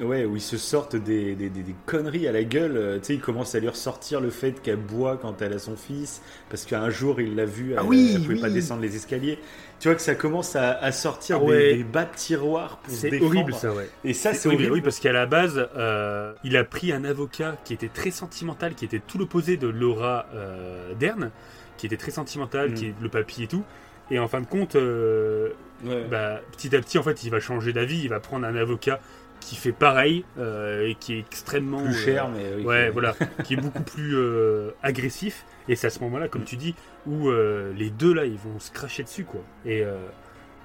Ouais, 0.02 0.26
où 0.26 0.36
ils 0.36 0.42
se 0.42 0.58
sortent 0.58 0.96
des, 0.96 1.36
des, 1.36 1.50
des- 1.50 1.62
des 1.64 1.76
conneries 1.86 2.28
à 2.28 2.32
la 2.32 2.44
gueule. 2.44 2.78
Euh, 2.78 2.98
Tu 2.98 3.06
sais, 3.06 3.14
ils 3.16 3.20
commencent 3.22 3.54
à 3.54 3.60
lui 3.60 3.70
ressortir 3.70 4.22
le 4.22 4.30
fait 4.32 4.62
qu'elle 4.62 4.78
boit 4.78 5.18
quand 5.18 5.42
elle 5.42 5.54
a 5.54 5.60
son 5.60 5.76
fils, 5.76 6.22
parce 6.50 6.66
qu'un 6.66 6.90
jour 6.90 7.22
il 7.22 7.36
l'a 7.36 7.46
vu, 7.46 7.72
elle, 7.74 7.80
Ah 7.80 7.84
oui, 7.84 8.14
elle 8.16 8.24
pouvait 8.24 8.40
pas 8.42 8.50
descendre 8.50 8.82
les 8.82 8.96
escaliers. 8.96 9.38
Tu 9.80 9.88
vois 9.90 9.96
que 9.96 10.02
ça 10.02 10.16
commence 10.16 10.56
à, 10.56 10.72
à 10.80 10.92
sortir 10.92 11.38
Ah 11.42 11.46
des- 11.46 11.52
ouais. 11.52 11.76
des, 11.76 11.84
bas 11.84 12.06
de 12.06 12.16
tiroir 12.16 12.78
pour 12.78 12.94
C'est 12.94 13.22
horrible 13.22 13.54
ça, 13.54 13.72
ouais. 13.72 13.90
Et 14.04 14.14
ça, 14.14 14.34
C'est 14.34 14.48
horrible, 14.48 14.64
horrible. 14.64 14.76
oui, 14.78 14.82
parce 14.82 15.00
qu'à 15.00 15.12
la 15.12 15.26
base, 15.28 15.68
euh, 15.78 16.34
il 16.44 16.58
a 16.58 16.64
pris 16.64 16.92
un 16.92 17.04
avocat 17.04 17.58
qui 17.64 17.74
était 17.74 17.90
très 17.90 18.12
sentimental, 18.12 18.74
qui 18.74 18.86
était 18.86 19.02
tout 19.06 19.18
l'opposé 19.20 19.58
de 19.58 19.68
Laura 19.68 20.26
euh, 20.34 20.94
Dern, 21.00 21.30
qui 21.78 21.86
était 21.86 21.98
très 21.98 22.12
sentimental, 22.12 22.72
Mm. 22.72 22.74
qui 22.74 22.86
est 22.88 22.94
le 23.02 23.10
papy 23.10 23.44
et 23.44 23.48
tout. 23.48 23.64
Et 24.10 24.18
en 24.20 24.28
fin 24.28 24.42
de 24.42 24.48
compte, 24.48 24.76
euh, 24.76 25.50
Ouais. 25.86 26.06
bah, 26.10 26.40
petit 26.54 26.74
à 26.76 26.80
petit, 26.80 26.98
en 26.98 27.04
fait, 27.04 27.24
il 27.26 27.30
va 27.30 27.40
changer 27.42 27.74
d'avis, 27.74 28.00
il 28.04 28.10
va 28.10 28.20
prendre 28.22 28.46
un 28.48 28.56
avocat 28.56 29.00
qui 29.44 29.56
fait 29.56 29.72
pareil 29.72 30.26
euh, 30.38 30.88
et 30.88 30.96
qui 30.96 31.14
est 31.16 31.20
extrêmement 31.20 31.82
plus 31.84 31.94
euh, 31.94 32.06
cher, 32.06 32.30
mais 32.30 32.54
oui, 32.58 32.64
ouais, 32.66 32.90
voilà, 32.90 33.14
qui 33.44 33.54
est 33.54 33.58
beaucoup 33.58 33.84
plus 33.84 34.16
euh, 34.16 34.72
agressif. 34.84 35.46
Et 35.68 35.76
c'est 35.76 35.88
à 35.88 35.90
ce 35.90 36.00
moment-là, 36.02 36.28
comme 36.28 36.42
Mm. 36.42 36.46
tu 36.46 36.56
dis, 36.58 36.76
où 37.08 37.30
euh, 37.30 37.72
les 37.74 37.90
deux 37.90 38.14
là, 38.14 38.26
ils 38.26 38.38
vont 38.38 38.60
se 38.60 38.72
cracher 38.72 39.04
dessus, 39.04 39.24
quoi. 39.24 39.42
Et, 39.66 39.84
euh, 39.84 39.96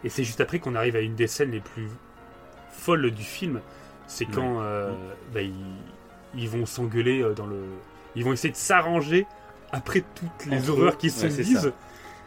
et 0.04 0.08
c'est 0.08 0.24
juste 0.24 0.40
après 0.40 0.58
qu'on 0.58 0.74
arrive 0.74 0.96
à 0.96 1.00
une 1.00 1.14
des 1.14 1.26
scènes 1.26 1.50
les 1.52 1.60
plus 1.60 1.88
folles 2.72 3.10
du 3.10 3.22
film. 3.22 3.60
C'est 4.06 4.24
quand 4.24 4.60
euh, 4.62 4.92
bah, 5.34 5.42
ils, 5.42 5.52
ils 6.34 6.48
vont 6.48 6.64
s'engueuler 6.66 7.22
euh, 7.22 7.34
dans 7.34 7.46
le. 7.46 7.56
Ils 8.16 8.24
vont 8.24 8.32
essayer 8.32 8.50
de 8.52 8.56
s'arranger 8.56 9.26
après 9.70 10.02
toutes 10.14 10.46
les 10.50 10.58
Entre 10.58 10.70
horreurs 10.70 10.92
eux. 10.94 10.96
qui 10.98 11.10
se 11.10 11.26
Ouais, 11.26 11.32
disent. 11.32 11.60
ça. 11.60 11.68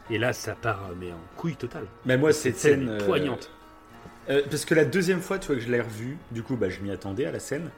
Et 0.10 0.18
là, 0.18 0.32
ça 0.34 0.54
part 0.54 0.82
euh, 0.90 0.94
mais 1.00 1.12
en 1.12 1.20
couille 1.38 1.56
totale. 1.56 1.86
Mais 2.06 2.18
moi, 2.18 2.34
cette 2.34 2.58
scène. 2.58 2.88
est 2.88 2.92
euh, 3.02 3.06
poignante. 3.06 3.50
Euh, 4.30 4.42
parce 4.50 4.66
que 4.66 4.76
la 4.76 4.86
deuxième 4.86 5.22
fois, 5.22 5.40
tu 5.40 5.48
vois, 5.48 5.56
que 5.56 5.62
je 5.62 5.70
l'ai 5.72 5.82
revue, 5.82 6.18
du 6.32 6.44
coup, 6.44 6.56
bah, 6.56 6.70
je 6.70 6.80
m'y 6.82 6.92
attendais 6.92 7.26
à 7.26 7.32
la 7.32 7.40
scène, 7.40 7.70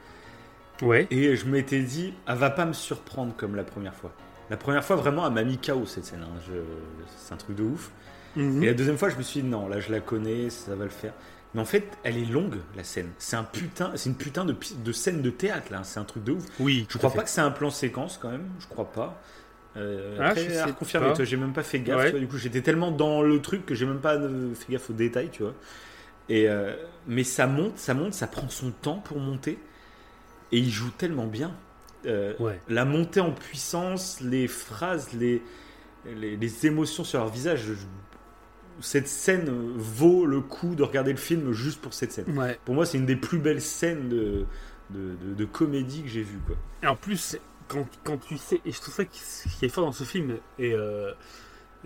Ouais. 0.82 1.08
et 1.12 1.36
je 1.36 1.46
m'étais 1.46 1.80
dit, 1.82 2.14
elle 2.28 2.36
va 2.38 2.50
pas 2.50 2.66
me 2.66 2.74
surprendre 2.74 3.34
comme 3.38 3.56
la 3.56 3.64
première 3.64 3.96
fois. 3.96 4.12
La 4.50 4.58
première 4.58 4.84
fois, 4.84 4.96
vraiment, 4.98 5.26
elle 5.26 5.34
m'a 5.34 5.44
mis 5.44 5.58
KO 5.58 5.86
cette 5.86 6.06
scène. 6.06 6.24
hein. 6.24 6.40
Je- 6.48 6.54
C'est 7.18 7.34
un 7.34 7.38
truc 7.38 7.56
de 7.56 7.64
ouf. 7.64 7.92
Mhm. 8.36 8.62
Et 8.64 8.66
la 8.68 8.74
deuxième 8.74 8.98
fois, 8.98 9.10
je 9.10 9.16
me 9.16 9.22
suis 9.24 9.42
dit, 9.42 9.48
non, 9.48 9.68
là, 9.68 9.80
je 9.80 9.92
la 9.92 10.00
connais, 10.02 10.50
ça 10.50 10.76
va 10.76 10.84
le 10.84 10.90
faire. 10.90 11.14
Mais 11.54 11.62
en 11.62 11.66
fait, 11.66 11.86
elle 12.04 12.18
est 12.18 12.26
longue, 12.26 12.56
la 12.76 12.84
scène. 12.84 13.10
C'est 13.20 13.36
un 13.36 13.44
putain, 13.44 13.92
c'est 13.96 14.10
une 14.10 14.16
putain 14.16 14.44
de, 14.44 14.92
scène 14.92 15.22
de 15.22 15.30
théâtre, 15.30 15.72
là. 15.72 15.82
C'est 15.84 16.00
un 16.00 16.04
truc 16.04 16.24
de 16.24 16.34
ouf. 16.34 16.44
Oui, 16.60 16.86
Je 16.90 16.98
crois 16.98 17.12
pas 17.12 17.24
que 17.24 17.30
c'est 17.30 17.42
un 17.42 17.52
plan 17.52 17.70
séquence, 17.70 18.18
quand 18.22 18.30
même. 18.32 18.48
Je 18.60 18.68
crois 18.68 18.92
pas. 18.92 19.22
Euh, 19.78 20.18
Ah, 20.20 20.30
après, 20.30 20.50
je 20.50 20.58
à 20.60 20.66
reconfirmer, 20.66 21.14
j'ai 21.24 21.38
même 21.38 21.54
pas 21.54 21.64
fait 21.64 21.80
gaffe. 21.80 21.98
Ouais. 22.00 22.06
tu 22.06 22.12
vois, 22.12 22.20
du 22.20 22.28
coup, 22.28 22.38
j'étais 22.38 22.62
tellement 22.62 22.92
dans 22.92 23.22
le 23.22 23.40
truc 23.42 23.66
que 23.66 23.76
j'ai 23.76 23.86
même 23.86 24.00
pas 24.02 24.16
euh, 24.16 24.54
fait 24.56 24.74
gaffe 24.74 24.90
aux 24.90 24.94
détails, 24.94 25.30
tu 25.32 25.44
vois. 25.44 25.54
Et 26.30 26.48
euh, 26.50 26.76
mais 27.08 27.24
ça 27.24 27.48
monte, 27.48 27.78
ça 27.78 27.94
monte, 27.94 28.14
ça 28.14 28.28
prend 28.28 28.50
son 28.50 28.72
temps 28.72 29.00
pour 29.00 29.20
monter. 29.20 29.60
Et 30.52 30.58
il 30.60 30.70
joue 30.70 30.92
tellement 30.92 31.28
bien. 31.28 31.52
Euh, 32.06 32.34
Ouais. 32.40 32.60
La 32.70 32.86
montée 32.86 33.20
en 33.22 33.32
puissance, 33.32 34.20
les 34.22 34.48
phrases, 34.48 35.14
les, 35.14 35.42
les, 36.06 36.36
les 36.38 36.66
émotions 36.66 37.04
sur 37.04 37.20
leur 37.20 37.30
visage. 37.30 37.64
je- 37.64 37.74
cette 38.82 39.08
scène 39.08 39.50
vaut 39.78 40.26
le 40.26 40.42
coup 40.42 40.74
de 40.76 40.82
regarder 40.84 41.12
le 41.12 41.18
film 41.18 41.52
juste 41.54 41.80
pour 41.80 41.94
cette 41.94 42.12
scène. 42.12 42.38
Ouais. 42.38 42.60
Pour 42.66 42.74
moi, 42.76 42.86
c'est 42.86 42.98
une 42.98 43.06
des 43.06 43.16
plus 43.16 43.38
belles 43.38 43.62
scènes 43.62 44.10
de, 44.10 44.46
de, 44.90 45.16
de- 45.24 45.34
de 45.36 45.46
comédie 45.46 46.02
que 46.02 46.10
j'ai 46.10 46.24
vues. 46.24 46.40
Quoi. 46.46 46.56
Et 46.82 46.88
en 46.88 46.96
plus, 46.96 47.38
quand, 47.68 47.88
quand 48.04 48.18
tu 48.18 48.38
sais, 48.38 48.62
et 48.66 48.72
je 48.72 48.82
trouve 48.82 48.94
ça 48.96 49.06
qui 49.06 49.22
est 49.66 49.70
fort 49.70 49.86
dans 49.86 49.92
ce 49.92 50.04
film, 50.04 50.38
et 50.58 50.74
euh, 50.74 51.12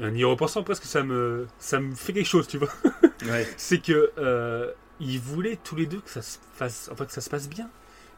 en 0.01 0.13
y 0.13 0.23
repensant 0.23 0.63
presque, 0.63 0.83
ça 0.83 1.03
me, 1.03 1.47
ça 1.59 1.79
me 1.79 1.93
fait 1.95 2.13
quelque 2.13 2.27
chose, 2.27 2.47
tu 2.47 2.57
vois. 2.57 2.69
Ouais. 3.25 3.47
C'est 3.57 3.79
que 3.79 4.11
euh, 4.19 4.71
ils 4.99 5.19
voulaient 5.19 5.57
tous 5.63 5.75
les 5.75 5.87
deux 5.87 5.99
que 5.99 6.09
ça 6.09 6.21
se 6.21 6.37
fasse, 6.53 6.87
enfin 6.93 7.05
que 7.05 7.11
ça 7.11 7.19
se 7.19 7.31
passe 7.31 7.49
bien. 7.49 7.67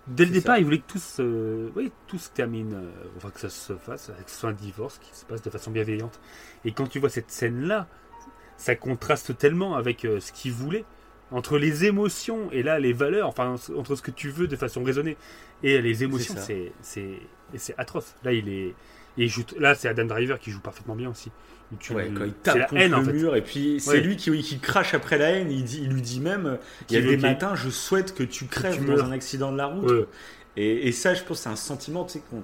Dès 0.08 0.26
le 0.26 0.32
départ, 0.32 0.56
ça. 0.56 0.60
ils 0.60 0.66
voulaient 0.66 0.80
que 0.80 0.92
tout 0.92 1.00
se, 1.00 1.70
oui, 1.74 1.90
tout 2.08 2.18
se 2.18 2.30
termine, 2.30 2.74
euh, 2.74 2.92
enfin 3.16 3.30
que 3.30 3.40
ça 3.40 3.50
se 3.50 3.74
fasse, 3.78 4.12
que 4.26 4.30
ce 4.30 4.38
soit 4.38 4.50
un 4.50 4.54
divorce 4.54 5.00
qui 5.00 5.18
se 5.18 5.24
passe 5.24 5.42
de 5.42 5.50
façon 5.50 5.72
bienveillante. 5.72 6.20
Et 6.66 6.74
quand 6.74 6.88
tu 6.88 7.00
vois 7.00 7.10
cette 7.10 7.32
scène-là, 7.32 7.88
ça 8.58 8.76
contraste 8.76 9.38
tellement 9.38 9.76
avec 9.76 10.04
euh, 10.04 10.20
ce 10.20 10.34
qu'ils 10.34 10.52
voulaient 10.52 10.86
entre 11.32 11.58
les 11.58 11.86
émotions 11.86 12.50
et 12.52 12.64
là 12.64 12.80
les 12.80 12.92
valeurs, 12.92 13.28
enfin 13.28 13.56
entre 13.76 13.96
ce 13.96 14.02
que 14.02 14.12
tu 14.12 14.30
veux 14.30 14.48
de 14.48 14.56
façon 14.56 14.84
raisonnée 14.84 15.16
et 15.64 15.82
les 15.82 16.04
émotions, 16.04 16.36
c'est 16.38 16.74
c'est 16.82 17.76
atroce. 17.78 18.16
Là, 18.24 18.34
il 18.34 18.50
est, 18.50 18.76
il 19.18 19.30
joue, 19.30 19.44
là 19.58 19.76
c'est 19.76 19.88
Adam 19.88 20.06
Driver 20.06 20.40
qui 20.40 20.52
joue 20.52 20.60
parfaitement 20.60 20.96
bien 20.96 21.10
aussi. 21.10 21.32
Tu- 21.80 21.94
Ouais, 21.94 22.10
quand 22.18 22.26
il 22.26 22.34
tape 22.34 22.70
contre 22.70 22.82
haine 22.82 22.96
en 22.96 23.00
le 23.00 23.06
fait. 23.06 23.14
mur, 23.14 23.36
et 23.36 23.44
puis 23.44 23.80
c'est 23.80 23.92
Ouais. 23.92 24.02
lui 24.02 24.18
qui, 24.18 24.32
qui 24.42 24.60
crache 24.60 24.94
après 24.96 25.18
la 25.20 25.30
haine. 25.30 25.52
Il, 25.52 25.64
dit, 25.64 25.82
il 25.84 25.90
lui 25.90 26.02
dit 26.02 26.20
même 26.20 26.58
il 26.90 26.96
y 26.96 26.98
a 26.98 27.02
des 27.02 27.18
matins, 27.18 27.54
je 27.56 27.70
souhaite 27.70 28.16
que 28.16 28.24
tu 28.24 28.46
crèves 28.46 28.80
tu 28.80 28.86
dans 28.86 29.04
un 29.04 29.12
accident 29.12 29.52
de 29.52 29.58
la 29.58 29.68
route. 29.68 29.90
Ouais. 29.90 30.06
Et, 30.58 30.88
et 30.88 30.92
ça, 30.92 31.14
je 31.14 31.24
pense, 31.24 31.42
c'est 31.42 31.50
un 31.50 31.56
sentiment 31.56 32.06
tu 32.06 32.14
sais, 32.14 32.24
qu'on 32.30 32.42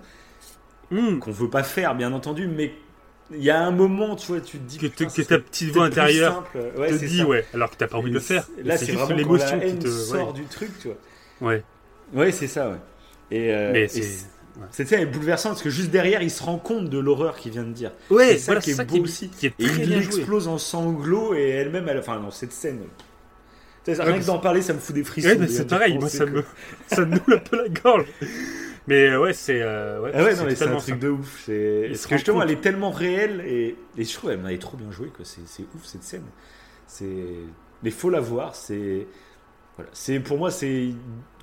Hum, 0.91 1.19
qu'on 1.19 1.31
veut 1.31 1.49
pas 1.49 1.63
faire, 1.63 1.95
bien 1.95 2.13
entendu, 2.13 2.47
mais 2.47 2.71
il 3.31 3.43
y 3.43 3.49
a 3.49 3.59
un 3.59 3.71
moment, 3.71 4.15
tu 4.15 4.27
vois, 4.27 4.39
tu 4.39 4.59
te 4.59 4.63
dis 4.63 4.77
que, 4.77 4.85
putain, 4.85 5.05
que 5.05 5.11
ça 5.11 5.23
ta 5.23 5.39
petite 5.39 5.71
voix 5.71 5.85
intérieure 5.85 6.43
te 6.53 6.93
dit 7.05 7.17
ça. 7.17 7.25
ouais, 7.25 7.43
alors 7.55 7.71
que 7.71 7.75
t'as 7.75 7.87
pas 7.87 7.97
envie 7.97 8.11
de 8.11 8.15
le 8.15 8.19
faire. 8.19 8.47
Là, 8.63 8.77
c'est 8.77 8.85
juste 8.85 8.99
vraiment 8.99 9.15
l'émotion 9.17 9.59
qui 9.59 9.79
te, 9.79 9.87
sort 9.87 10.33
du 10.33 10.43
truc, 10.43 10.69
tu 10.79 10.89
vois. 10.89 11.49
Ouais. 11.49 11.63
Ouais, 12.13 12.31
c'est 12.31 12.47
ça, 12.47 12.69
ouais. 12.69 12.77
Et, 13.31 13.51
euh, 13.51 13.71
Mais 13.73 13.87
c'est, 13.87 14.27
ouais. 14.57 14.67
cette 14.71 14.87
scène 14.87 15.01
est 15.01 15.05
bouleversante 15.05 15.53
parce 15.53 15.61
que 15.63 15.69
juste 15.69 15.91
derrière, 15.91 16.21
il 16.21 16.31
se 16.31 16.43
rend 16.43 16.57
compte 16.57 16.89
de 16.89 16.97
l'horreur 16.99 17.35
qu'il 17.37 17.51
vient 17.51 17.63
de 17.63 17.71
dire. 17.73 17.91
Ouais, 18.09 18.33
c'est 18.33 18.37
ça 18.39 18.45
voilà, 18.47 18.61
qui 18.61 18.71
est 18.71 18.73
ça 18.73 18.83
beau 18.85 18.91
qui 18.93 18.97
est, 18.99 19.01
aussi. 19.01 19.29
qui 19.29 19.45
est 19.47 19.53
Et 19.59 19.65
il 19.65 19.93
explose 19.93 20.47
en 20.47 20.57
sanglots 20.57 21.33
et 21.35 21.49
elle-même, 21.49 21.87
elle... 21.89 21.99
enfin 21.99 22.19
non, 22.19 22.31
cette 22.31 22.51
scène. 22.53 22.81
Ouais, 23.87 23.93
rien 23.99 24.19
que 24.19 24.25
d'en 24.25 24.39
parler, 24.39 24.61
ça 24.63 24.73
me 24.73 24.79
fout 24.79 24.95
des 24.95 25.03
frissons. 25.03 25.27
Ouais, 25.29 25.37
mais 25.37 25.47
c'est 25.47 25.67
pareil, 25.67 25.97
moi 25.99 26.09
ça 26.09 26.25
que- 26.25 26.31
me, 26.31 26.43
ça 26.87 27.01
me 27.05 27.15
noue 27.15 27.21
un 27.27 27.37
peu 27.37 27.57
la 27.57 27.69
gorge. 27.69 28.05
Mais 28.87 29.09
euh, 29.09 29.19
ouais, 29.21 29.33
c'est. 29.33 29.61
euh, 29.61 30.01
ouais, 30.01 30.11
Ah 30.13 30.23
ouais, 30.23 30.35
non, 30.35 30.43
mais 30.45 30.55
c'est 30.55 30.65
un 30.67 30.75
truc 30.77 30.81
ça. 30.95 30.95
de 30.95 31.09
ouf. 31.09 31.43
C'est... 31.45 31.85
Parce 31.89 32.05
que 32.07 32.15
justement, 32.17 32.39
compte. 32.39 32.49
elle 32.49 32.55
est 32.57 32.61
tellement 32.61 32.91
réelle 32.91 33.41
et, 33.45 33.75
et 33.97 34.03
je 34.03 34.13
trouve 34.13 34.29
qu'elle 34.31 34.39
m'avait 34.41 34.57
trop 34.59 34.77
bien 34.77 34.91
joué. 34.91 35.07
Quoi. 35.09 35.25
C'est, 35.25 35.41
c'est 35.47 35.63
ouf 35.75 35.83
cette 35.85 36.03
scène. 36.03 36.25
C'est... 36.87 37.05
Mais 37.83 37.91
faut 37.91 38.09
la 38.09 38.19
voir. 38.19 38.55
C'est... 38.55 39.07
Voilà. 39.75 39.89
c'est 39.93 40.19
pour 40.19 40.37
moi, 40.37 40.51
c'est. 40.51 40.89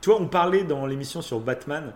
Tu 0.01 0.11
vois, 0.11 0.21
on 0.21 0.27
parlait 0.27 0.65
dans 0.65 0.87
l'émission 0.87 1.21
sur 1.21 1.41
Batman 1.41 1.93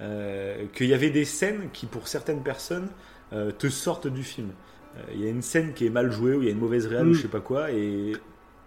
euh, 0.00 0.66
qu'il 0.74 0.88
y 0.88 0.94
avait 0.94 1.10
des 1.10 1.24
scènes 1.24 1.68
qui, 1.72 1.86
pour 1.86 2.08
certaines 2.08 2.42
personnes, 2.42 2.88
euh, 3.32 3.50
te 3.50 3.68
sortent 3.68 4.06
du 4.08 4.22
film. 4.22 4.50
Euh, 4.96 5.00
Il 5.14 5.20
y 5.22 5.26
a 5.26 5.30
une 5.30 5.42
scène 5.42 5.72
qui 5.74 5.86
est 5.86 5.90
mal 5.90 6.10
jouée 6.12 6.34
ou 6.34 6.42
il 6.42 6.46
y 6.46 6.48
a 6.48 6.52
une 6.52 6.58
mauvaise 6.58 6.86
réal 6.86 7.06
Mm. 7.06 7.10
ou 7.10 7.14
je 7.14 7.22
sais 7.22 7.28
pas 7.28 7.40
quoi 7.40 7.70
et 7.72 8.12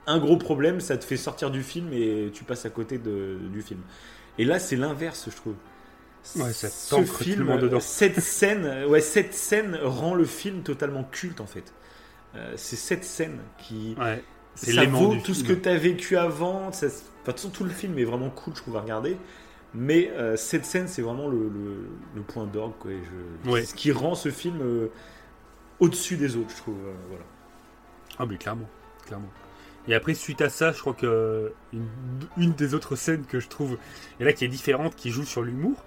un 0.08 0.18
gros 0.18 0.38
problème, 0.38 0.80
ça 0.80 0.98
te 0.98 1.06
fait 1.06 1.18
sortir 1.18 1.52
du 1.52 1.62
film 1.62 1.94
et 1.94 2.32
tu 2.34 2.44
passes 2.44 2.66
à 2.66 2.70
côté 2.72 2.98
de, 2.98 3.38
du 3.52 3.62
film. 3.62 3.82
Et 4.40 4.46
là, 4.46 4.58
c'est 4.60 4.76
l'inverse, 4.76 5.28
je 5.30 5.36
trouve. 5.36 5.56
Ouais, 6.36 6.52
Ce 6.52 6.96
tout 6.96 7.06
film, 7.06 7.80
cette 7.80 8.20
scène, 8.20 8.86
ouais, 8.88 9.02
cette 9.02 9.34
scène 9.34 9.80
rend 9.82 10.16
le 10.16 10.26
film 10.26 10.64
totalement 10.64 11.04
culte 11.04 11.42
en 11.42 11.46
fait. 11.48 11.74
Euh, 12.36 12.54
c'est 12.58 12.76
cette 12.76 13.04
scène 13.04 13.40
qui, 13.58 13.96
Ouais, 14.00 14.24
c'est 14.56 14.74
ça 14.74 14.86
vaut 14.86 15.16
tout 15.24 15.34
ce 15.34 15.44
que 15.44 15.54
tu 15.54 15.70
as 15.70 15.78
vécu 15.78 16.18
avant. 16.18 16.72
Ça, 16.72 16.88
enfin, 16.88 17.32
façon, 17.32 17.50
tout 17.50 17.64
le 17.64 17.70
film 17.70 17.98
est 17.98 18.04
vraiment 18.04 18.30
cool, 18.30 18.54
je 18.56 18.62
trouve 18.62 18.78
à 18.78 18.82
regarder. 18.82 19.18
Mais 19.74 20.10
euh, 20.16 20.36
cette 20.36 20.66
scène, 20.66 20.88
c'est 20.88 21.02
vraiment 21.04 21.28
le, 21.28 21.38
le- 21.38 21.88
le 22.16 22.22
point 22.22 22.46
d'orgue, 22.46 22.74
Ouais. 23.46 23.64
Ce 23.66 23.74
qui 23.76 23.92
rend 23.92 24.16
ce 24.16 24.30
film 24.30 24.60
euh, 24.62 24.88
au-dessus 25.80 26.18
des 26.18 26.36
autres, 26.36 26.50
je 26.50 26.58
trouve. 26.58 26.78
euh, 26.86 26.94
voilà. 27.10 27.24
Ah, 28.18 28.26
mais 28.28 28.38
clairement, 28.38 28.68
clairement. 29.06 29.30
Et 29.88 29.94
après, 29.96 30.14
suite 30.14 30.42
à 30.42 30.50
ça, 30.50 30.72
je 30.72 30.80
crois 30.80 30.94
que 30.94 31.52
une, 31.74 31.86
une 32.38 32.54
des 32.54 32.74
autres 32.74 32.96
scènes 32.96 33.26
que 33.26 33.40
je 33.40 33.48
trouve, 33.48 33.78
et 34.20 34.24
là 34.24 34.34
qui 34.34 34.44
est 34.46 34.50
différente, 34.50 34.96
qui 34.96 35.10
joue 35.12 35.24
sur 35.24 35.42
l'humour, 35.44 35.84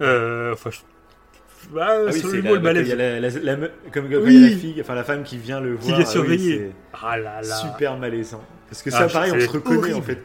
euh, 0.00 0.52
enfin, 0.54 0.70
je- 0.70 1.68
bah, 1.74 1.86
Ah 1.90 1.98
oui, 2.06 2.18
sur 2.18 2.30
c'est 2.30 2.36
l'humour, 2.36 2.54
le 2.54 2.60
quand 2.60 2.70
il 2.70 2.70
y 2.70 2.74
malaise 2.74 2.92
a 2.92 2.96
la- 2.96 3.20
la- 3.20 3.28
la 3.40 3.56
me- 3.56 3.70
comme 3.92 4.08
quand 4.10 4.16
Oui. 4.22 4.34
il 4.34 4.40
y 4.42 4.46
a 4.46 4.50
la 4.50 4.56
fille, 4.56 4.80
enfin 4.80 4.94
la 4.94 5.04
femme 5.04 5.22
qui 5.24 5.36
vient 5.38 5.60
le 5.60 5.76
qui 5.76 5.88
voir. 5.88 5.98
vient 5.98 6.06
ah 6.06 6.08
oui, 6.08 6.12
surveiller. 6.12 6.58
c'est- 6.58 6.72
Ah 7.02 7.18
là 7.18 7.40
là. 7.42 7.56
super 7.56 7.98
malaisant. 7.98 8.42
Parce 8.68 8.82
que 8.82 8.90
Ah, 8.92 8.98
ça, 8.98 9.06
pareil, 9.08 9.32
on 9.34 9.40
se 9.40 9.48
reconnaît 9.48 9.76
en 9.92 9.98
horrible. 9.98 10.02
fait. 10.06 10.22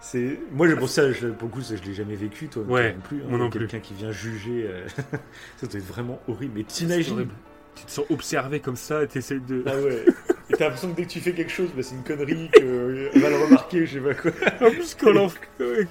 C'est 0.00 0.38
moi 0.52 0.66
j'ai 0.66 0.76
pour 0.76 0.88
ça 0.88 1.12
je, 1.12 1.28
pour 1.28 1.48
le 1.48 1.54
coup 1.54 1.60
ça, 1.60 1.76
je 1.76 1.82
l'ai 1.82 1.92
jamais 1.94 2.14
vécu 2.14 2.48
toi 2.48 2.62
Ouais, 2.62 2.94
non 2.94 3.00
plus 3.00 3.18
hein, 3.22 3.36
non 3.36 3.50
plus. 3.50 3.58
quelqu'un 3.60 3.80
qui 3.80 3.92
vient 3.94 4.10
juger 4.12 4.66
euh, 4.66 4.86
ça 5.58 5.66
doit 5.66 5.78
être 5.78 5.86
vraiment 5.86 6.20
horrible 6.26 6.54
mais 6.56 6.64
t'imagines. 6.64 7.28
Tu 7.76 7.84
te 7.84 7.90
sens 7.90 8.06
observé 8.10 8.60
comme 8.60 8.76
ça 8.76 9.02
et 9.02 9.06
t'essaies 9.08 9.40
de. 9.40 9.62
ah 9.66 9.76
ouais 9.76 10.04
et 10.50 10.56
t'as 10.56 10.64
l'impression 10.64 10.90
que 10.90 10.96
dès 10.96 11.04
que 11.04 11.10
tu 11.10 11.20
fais 11.20 11.32
quelque 11.32 11.52
chose 11.52 11.68
bah, 11.74 11.82
c'est 11.82 11.94
une 11.94 12.02
connerie 12.02 12.50
que 12.52 12.60
euh, 12.62 13.08
va 13.16 13.30
le 13.30 13.36
remarquer 13.36 13.86
je 13.86 13.94
sais 13.94 14.00
pas 14.00 14.14
quoi. 14.14 14.32
En 14.60 14.70
plus, 14.70 14.96
quand 15.00 15.12
l'enf- 15.12 15.38
et 15.60 15.86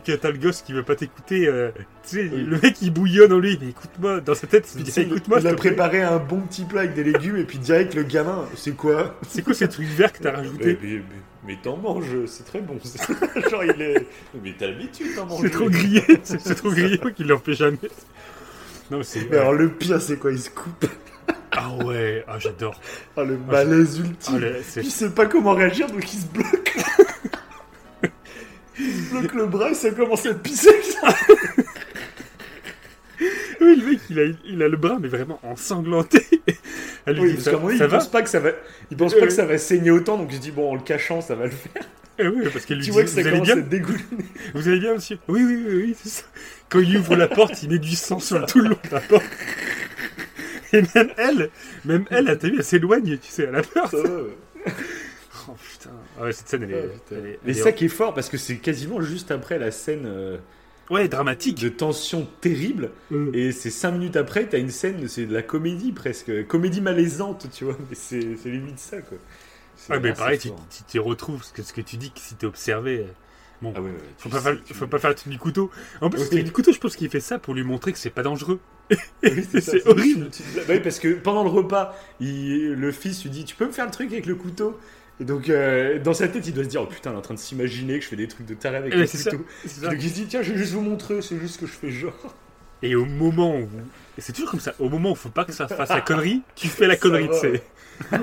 que, 0.00 0.12
t'as 0.16 0.30
le 0.30 0.38
gosse 0.38 0.62
qui 0.62 0.72
veut 0.72 0.82
pas 0.82 0.94
t'écouter, 0.96 1.46
euh, 1.48 1.70
tu 2.08 2.16
sais, 2.16 2.30
Oui. 2.32 2.44
le 2.44 2.58
mec 2.60 2.80
il 2.82 2.92
bouillonne 2.92 3.32
en 3.32 3.38
lui, 3.38 3.58
mais 3.60 3.68
écoute-moi, 3.70 4.20
dans 4.20 4.34
sa 4.34 4.46
tête, 4.46 4.72
il 4.76 4.82
dit, 4.84 5.00
écoute-moi, 5.00 5.38
il 5.40 5.46
a 5.48 5.54
préparé 5.54 6.02
un 6.02 6.18
bon 6.18 6.40
petit 6.42 6.64
plat 6.64 6.80
avec 6.82 6.94
des 6.94 7.04
légumes 7.04 7.36
et 7.36 7.44
puis 7.44 7.58
direct 7.58 7.94
le 7.94 8.02
gamin 8.04 8.44
c'est 8.56 8.76
quoi? 8.76 9.18
C'est 9.28 9.42
quoi 9.42 9.54
ces 9.54 9.68
trucs 9.68 9.88
verts 9.88 10.12
que 10.12 10.22
t'as 10.22 10.32
rajouté 10.36 10.78
mais, 10.82 10.88
mais- 10.88 11.02
mais 11.46 11.58
t'en 11.62 11.76
manges 11.76 12.24
c'est 12.26 12.44
très 12.46 12.60
bon 12.60 12.78
genre 13.50 13.64
il 13.64 13.82
est 13.82 14.06
mais 14.42 14.54
t'as 14.58 14.68
l'habitude 14.68 15.14
d'en 15.14 15.26
manger. 15.26 15.42
C'est 15.42 15.50
trop 15.50 15.68
grillé, 15.68 16.02
c'est 16.22 16.54
trop 16.54 16.70
grillé 16.70 16.98
qu'il 17.14 17.26
leur 17.26 17.42
fait 17.42 17.52
jamais. 17.52 17.76
Non, 18.90 19.00
mais 19.30 19.36
alors 19.36 19.52
le 19.52 19.68
pire 19.70 20.00
c'est 20.00 20.16
quoi? 20.18 20.30
Il 20.32 20.38
se 20.38 20.48
coupe 20.50 20.86
Ah 21.56 21.70
ouais, 21.84 22.24
ah 22.26 22.38
j'adore. 22.38 22.80
ah, 23.16 23.22
le 23.24 23.36
malaise 23.38 23.98
ultime 23.98 24.34
Ah, 24.36 24.38
le- 24.38 24.56
c'est- 24.66 24.80
Il 24.82 24.90
sait 24.90 25.10
pas 25.10 25.26
comment 25.26 25.52
réagir, 25.54 25.86
donc 25.88 26.12
il 26.12 26.18
se 26.18 26.26
bloque. 26.26 26.74
il 28.78 28.92
se 28.92 29.10
bloque 29.10 29.34
le 29.34 29.46
bras 29.46 29.70
et 29.70 29.74
ça 29.74 29.90
commence 29.90 30.26
à 30.26 30.34
pisser. 30.34 30.70
Oui, 33.60 33.76
le 33.76 33.86
mec, 33.92 34.00
il 34.10 34.18
a, 34.20 34.24
il 34.44 34.62
a 34.62 34.68
le 34.68 34.76
bras, 34.76 34.98
mais 35.00 35.08
vraiment 35.08 35.38
ensanglanté. 35.44 36.26
Elle 37.06 37.14
lui 37.14 37.22
Oui, 37.22 37.28
dit, 37.28 37.34
parce 37.34 37.44
ça, 37.44 37.50
qu'à 37.52 37.56
un 37.56 37.60
moment, 37.60 37.78
ça 37.78 37.84
il 37.84 37.90
va 37.90 37.98
pense 37.98 38.08
pas 38.10 38.22
que 38.22 38.28
ça 38.28 38.40
va, 38.40 38.50
il 38.90 38.96
pense 38.96 39.14
pas 39.14 39.26
que 39.26 39.32
ça 39.32 39.44
va 39.46 39.56
saigner 39.58 39.90
autant, 39.90 40.18
donc 40.18 40.28
il 40.32 40.36
se 40.36 40.40
dit 40.40 40.50
bon, 40.50 40.70
en 40.72 40.74
le 40.74 40.80
cachant, 40.82 41.20
ça 41.20 41.34
va 41.34 41.44
le 41.44 41.50
faire. 41.52 41.82
Eh 42.18 42.26
oui, 42.28 42.44
parce 42.52 42.64
qu'elle 42.66 42.78
lui 42.78 42.84
Tu 42.84 42.90
dit, 42.90 42.94
vois 42.94 43.04
que 43.04 43.08
ça 43.08 43.22
vous 43.22 43.28
allez 43.28 43.30
commence 43.38 43.50
à 43.50 43.54
bien 43.54 43.64
dégouliner. 43.64 44.24
Vous 44.54 44.68
allez 44.68 44.80
bien, 44.80 44.94
monsieur? 44.94 45.18
Oui, 45.28 45.42
oui, 45.44 45.64
oui, 45.66 45.74
oui, 45.76 45.96
c'est 46.02 46.08
ça. 46.10 46.22
Quand 46.68 46.80
il 46.80 46.96
ouvre 46.98 47.16
la 47.16 47.28
porte, 47.28 47.62
il 47.62 47.70
met 47.70 47.78
du 47.78 47.94
sang 47.94 48.18
sur 48.18 48.44
tout 48.46 48.60
le 48.60 48.70
long 48.70 48.78
de 48.88 48.94
la 48.94 49.00
porte. 49.00 49.24
Et 50.74 50.82
même 50.94 51.10
elle, 51.16 51.50
même 51.84 52.04
elle, 52.10 52.38
t'as 52.38 52.48
vu, 52.48 52.56
elle 52.58 52.64
s'éloigne, 52.64 53.18
tu 53.18 53.30
sais, 53.30 53.44
elle 53.44 53.56
a 53.56 53.62
peur. 53.62 53.90
Ça 53.90 53.96
va, 54.02 54.22
ouais. 54.22 54.36
Oh 55.48 55.52
putain. 55.70 55.90
Ah 56.18 56.22
ouais, 56.24 56.32
cette 56.32 56.48
scène, 56.48 56.62
elle 56.62 56.70
est. 56.72 56.74
Elle 57.10 57.16
est- 57.16 57.22
Mais 57.22 57.38
elle 57.44 57.50
est- 57.50 57.54
ça 57.62 57.72
qui 57.72 57.84
est 57.84 57.88
fort, 57.88 58.14
parce 58.14 58.28
que 58.30 58.38
c'est 58.38 58.56
quasiment 58.56 59.00
juste 59.02 59.30
après 59.30 59.58
la 59.58 59.70
scène 59.70 60.04
euh, 60.06 60.38
Ouais, 60.90 61.06
dramatique. 61.08 61.60
de 61.60 61.68
tension 61.68 62.26
terrible, 62.40 62.90
Mm. 63.10 63.30
et 63.34 63.52
c'est 63.52 63.70
cinq 63.70 63.92
minutes 63.92 64.16
après, 64.16 64.46
t'as 64.46 64.58
une 64.58 64.70
scène, 64.70 65.06
c'est 65.08 65.26
de 65.26 65.34
la 65.34 65.42
comédie 65.42 65.92
presque, 65.92 66.46
comédie 66.46 66.80
malaisante, 66.80 67.46
tu 67.52 67.64
vois, 67.64 67.76
mais 67.90 67.94
c'est 67.96 68.36
c'est 68.42 68.48
limite 68.50 68.78
ça, 68.78 69.02
quoi. 69.02 69.18
C'est 69.76 69.92
Ouais, 69.92 70.00
mais 70.00 70.12
pareil, 70.14 70.38
tu 70.38 70.48
fort. 70.48 70.66
tu 70.70 70.82
t'y 70.84 70.98
retrouves, 70.98 71.38
parce 71.38 71.52
que 71.52 71.62
ce 71.62 71.72
que 71.74 71.80
tu 71.82 71.96
dis, 71.98 72.10
que 72.10 72.20
si 72.20 72.36
t'es 72.36 72.46
observé. 72.46 73.06
Bon, 73.64 73.72
Ah 73.76 73.80
faut, 74.18 74.28
pas 74.28 74.38
sais, 74.40 74.42
faire, 74.42 74.76
faut 74.76 74.86
pas 74.86 74.98
faire 74.98 75.10
le 75.10 75.16
truc 75.16 75.32
du 75.32 75.38
couteau. 75.38 75.70
En 76.00 76.10
plus, 76.10 76.18
Oui. 76.18 76.24
le 76.24 76.30
truc 76.30 76.44
du 76.44 76.52
couteau, 76.52 76.72
je 76.72 76.78
pense 76.78 76.96
qu'il 76.96 77.08
fait 77.10 77.20
ça 77.20 77.38
pour 77.38 77.54
lui 77.54 77.64
montrer 77.64 77.92
que 77.92 77.98
c'est 77.98 78.10
pas 78.10 78.22
dangereux. 78.22 78.60
C'est 79.60 79.86
horrible. 79.86 80.28
bah 80.56 80.62
oui, 80.68 80.80
parce 80.80 80.98
que 80.98 81.14
pendant 81.14 81.42
le 81.42 81.50
repas, 81.50 81.94
il- 82.20 82.72
le 82.74 82.92
fils 82.92 83.22
lui 83.24 83.30
dit 83.30 83.44
Tu 83.44 83.56
peux 83.56 83.66
me 83.66 83.72
faire 83.72 83.86
le 83.86 83.90
truc 83.90 84.12
avec 84.12 84.26
le 84.26 84.34
couteau? 84.34 84.78
Et 85.20 85.24
donc, 85.24 85.48
euh, 85.48 85.98
dans 86.00 86.12
sa 86.12 86.26
tête, 86.28 86.46
il 86.46 86.52
doit 86.52 86.64
se 86.64 86.68
dire 86.68 86.82
Oh 86.82 86.86
putain, 86.86 87.10
il 87.10 87.14
est 87.14 87.16
en 87.16 87.22
train 87.22 87.34
de 87.34 87.38
s'imaginer 87.38 87.98
que 87.98 88.04
je 88.04 88.08
fais 88.10 88.16
des 88.16 88.28
trucs 88.28 88.46
de 88.46 88.54
taré 88.54 88.76
avec 88.76 88.92
Eh 88.94 88.98
le 88.98 89.06
couteau. 89.06 89.44
Ça. 89.66 89.88
Donc, 89.88 89.96
il 90.02 90.10
se 90.10 90.14
dit 90.14 90.26
Tiens, 90.26 90.42
je 90.42 90.52
vais 90.52 90.58
juste 90.58 90.72
vous 90.72 90.80
montrer, 90.82 91.22
c'est 91.22 91.38
juste 91.38 91.60
que 91.60 91.66
je 91.66 91.72
fais 91.72 91.90
genre. 91.90 92.34
Et 92.82 92.94
au 92.96 93.06
moment 93.06 93.56
où. 93.60 93.68
c'est 94.18 94.32
toujours 94.34 94.50
comme 94.50 94.60
ça, 94.60 94.74
au 94.78 94.88
moment 94.90 95.12
où 95.12 95.14
faut 95.14 95.30
pas 95.30 95.44
que 95.46 95.52
ça 95.52 95.66
fasse 95.68 95.88
la 95.88 96.00
connerie, 96.02 96.42
tu 96.54 96.68
fais 96.68 96.86
la 96.86 96.96
connerie, 96.96 97.28
tu 97.28 97.38
sais. 97.38 97.62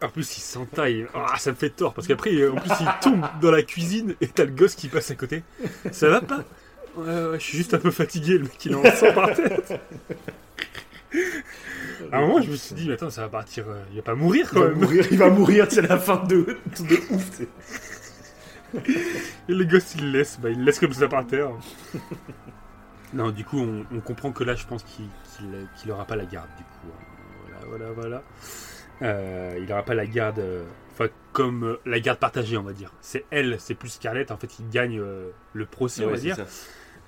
En 0.00 0.08
plus, 0.08 0.36
il 0.36 0.40
s'entaille. 0.40 1.06
Ah, 1.14 1.34
ça 1.38 1.50
me 1.50 1.56
fait 1.56 1.70
tort, 1.70 1.92
parce 1.94 2.06
qu'après, 2.06 2.46
en 2.48 2.54
plus, 2.54 2.70
il 2.80 2.86
tombe 3.02 3.26
dans 3.40 3.50
la 3.50 3.62
cuisine 3.62 4.14
et 4.20 4.28
t'as 4.28 4.44
le 4.44 4.52
gosse 4.52 4.74
qui 4.76 4.88
passe 4.88 5.10
à 5.10 5.14
côté. 5.16 5.42
Ça 5.90 6.08
va 6.08 6.20
pas? 6.20 6.44
Je 6.96 7.38
suis 7.38 7.56
juste 7.58 7.74
un 7.74 7.78
peu 7.78 7.90
fatigué, 7.90 8.38
le 8.38 8.44
mec, 8.44 8.64
il 8.64 8.74
en 8.76 8.82
sang 8.92 9.12
par 9.12 9.32
terre. 9.34 9.60
À 12.12 12.18
un 12.18 12.20
moment, 12.20 12.40
je 12.42 12.50
me 12.50 12.56
suis 12.56 12.74
dit, 12.74 12.86
mais 12.86 12.94
attends, 12.94 13.10
ça 13.10 13.22
va 13.22 13.28
partir. 13.28 13.64
euh, 13.68 13.82
il 13.90 13.96
va 13.96 14.02
pas 14.02 14.14
mourir 14.14 14.46
Il 14.52 14.54
quand 14.54 14.60
va 14.60 14.68
même. 14.68 14.78
mourir, 14.78 15.04
il 15.10 15.18
va 15.18 15.30
mourir, 15.30 15.66
c'est 15.68 15.82
la 15.82 15.98
fin 15.98 16.22
de, 16.24 16.56
de 16.80 16.96
ouf. 17.14 17.40
Et 19.48 19.54
le 19.54 19.64
gosse, 19.64 19.94
il 19.96 20.12
le 20.12 20.18
laisse, 20.18 20.38
bah, 20.40 20.50
il 20.50 20.58
le 20.58 20.64
laisse 20.64 20.78
comme 20.78 20.92
ça 20.92 21.08
par 21.08 21.26
terre. 21.26 21.50
non, 23.14 23.30
du 23.30 23.44
coup, 23.44 23.58
on, 23.58 23.84
on 23.96 24.00
comprend 24.00 24.30
que 24.32 24.44
là, 24.44 24.54
je 24.54 24.66
pense 24.66 24.82
qu'il 24.84 25.06
qu'il, 25.36 25.68
qu'il 25.76 25.90
aura 25.90 26.04
pas 26.04 26.16
la 26.16 26.26
garde, 26.26 26.48
du 26.56 26.62
coup. 26.64 26.88
Voilà, 27.46 27.66
voilà, 27.66 27.92
voilà. 27.92 28.22
Euh, 29.02 29.58
il 29.62 29.70
aura 29.72 29.84
pas 29.84 29.94
la 29.94 30.06
garde, 30.06 30.38
euh, 30.40 30.64
enfin, 30.92 31.08
comme 31.32 31.64
euh, 31.64 31.80
la 31.86 32.00
garde 32.00 32.18
partagée, 32.18 32.56
on 32.56 32.62
va 32.62 32.72
dire. 32.72 32.92
C'est 33.00 33.24
elle, 33.30 33.56
c'est 33.58 33.74
plus 33.74 33.90
Scarlett, 33.90 34.30
en 34.30 34.36
fait, 34.36 34.58
il 34.58 34.68
gagne 34.68 34.98
euh, 34.98 35.30
le 35.52 35.66
procès, 35.66 36.04
on 36.04 36.10
va 36.10 36.16
dire. 36.16 36.36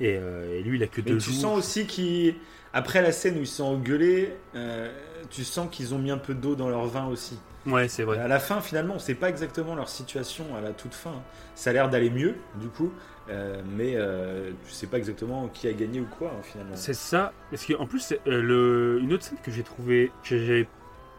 Et, 0.01 0.17
euh, 0.17 0.59
et 0.59 0.63
lui, 0.63 0.79
il 0.79 0.83
a 0.83 0.87
que 0.87 1.01
Mais 1.01 1.11
deux 1.13 1.19
tu 1.19 1.31
jours. 1.31 1.41
sens 1.41 1.59
aussi 1.59 1.87
qu'ils. 1.87 2.35
Après 2.73 3.03
la 3.03 3.11
scène 3.13 3.37
où 3.37 3.41
ils 3.41 3.47
se 3.49 3.57
sont 3.57 3.65
engueulés, 3.65 4.33
euh, 4.55 4.91
tu 5.29 5.43
sens 5.43 5.69
qu'ils 5.71 5.93
ont 5.95 5.99
mis 5.99 6.13
un 6.13 6.19
peu 6.19 6.35
d'eau 6.35 6.55
dans 6.55 6.69
leur 6.69 6.87
vin 6.87 7.07
aussi. 7.09 7.39
Ouais, 7.67 7.89
c'est 7.89 8.05
vrai. 8.05 8.19
À 8.19 8.29
la 8.29 8.39
fin, 8.39 8.61
finalement, 8.61 8.95
on 8.95 8.99
sait 8.99 9.15
pas 9.15 9.29
exactement 9.29 9.75
leur 9.75 9.89
situation 9.89 10.45
à 10.57 10.61
la 10.61 10.71
toute 10.71 10.95
fin. 10.95 11.21
Ça 11.55 11.71
a 11.71 11.73
l'air 11.75 11.91
d'aller 11.91 12.09
mieux, 12.09 12.37
du 12.55 12.69
coup, 12.69 12.93
euh, 13.29 13.61
mais 13.77 13.95
euh, 13.97 14.53
tu 14.67 14.73
sais 14.73 14.87
pas 14.87 14.97
exactement 14.97 15.49
qui 15.49 15.69
a 15.69 15.73
gagné 15.73 16.01
ou 16.01 16.07
quoi, 16.07 16.29
hein, 16.29 16.43
finalement. 16.43 16.77
C'est 16.77 16.95
ça, 16.95 17.33
parce 17.51 17.67
qu'en 17.67 17.87
plus, 17.87 18.13
euh, 18.27 18.41
le, 18.41 19.01
une 19.03 19.13
autre 19.13 19.25
scène 19.25 19.39
que 19.43 19.51
j'ai 19.51 19.63
trouvé, 19.65 20.11
que 20.23 20.39
j'ai 20.39 20.67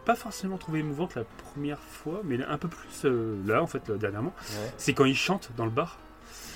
pas 0.04 0.14
forcément 0.14 0.58
trouvé 0.58 0.80
émouvante 0.80 1.14
la 1.14 1.24
première 1.24 1.78
fois, 1.80 2.20
mais 2.24 2.42
un 2.44 2.58
peu 2.58 2.68
plus 2.68 3.04
euh, 3.04 3.36
là, 3.46 3.62
en 3.62 3.66
fait, 3.66 3.88
là, 3.88 3.96
dernièrement, 3.96 4.34
c'est 4.76 4.92
quand 4.94 5.04
il 5.04 5.16
chante 5.16 5.50
dans 5.56 5.64
le 5.64 5.70
bar. 5.70 5.98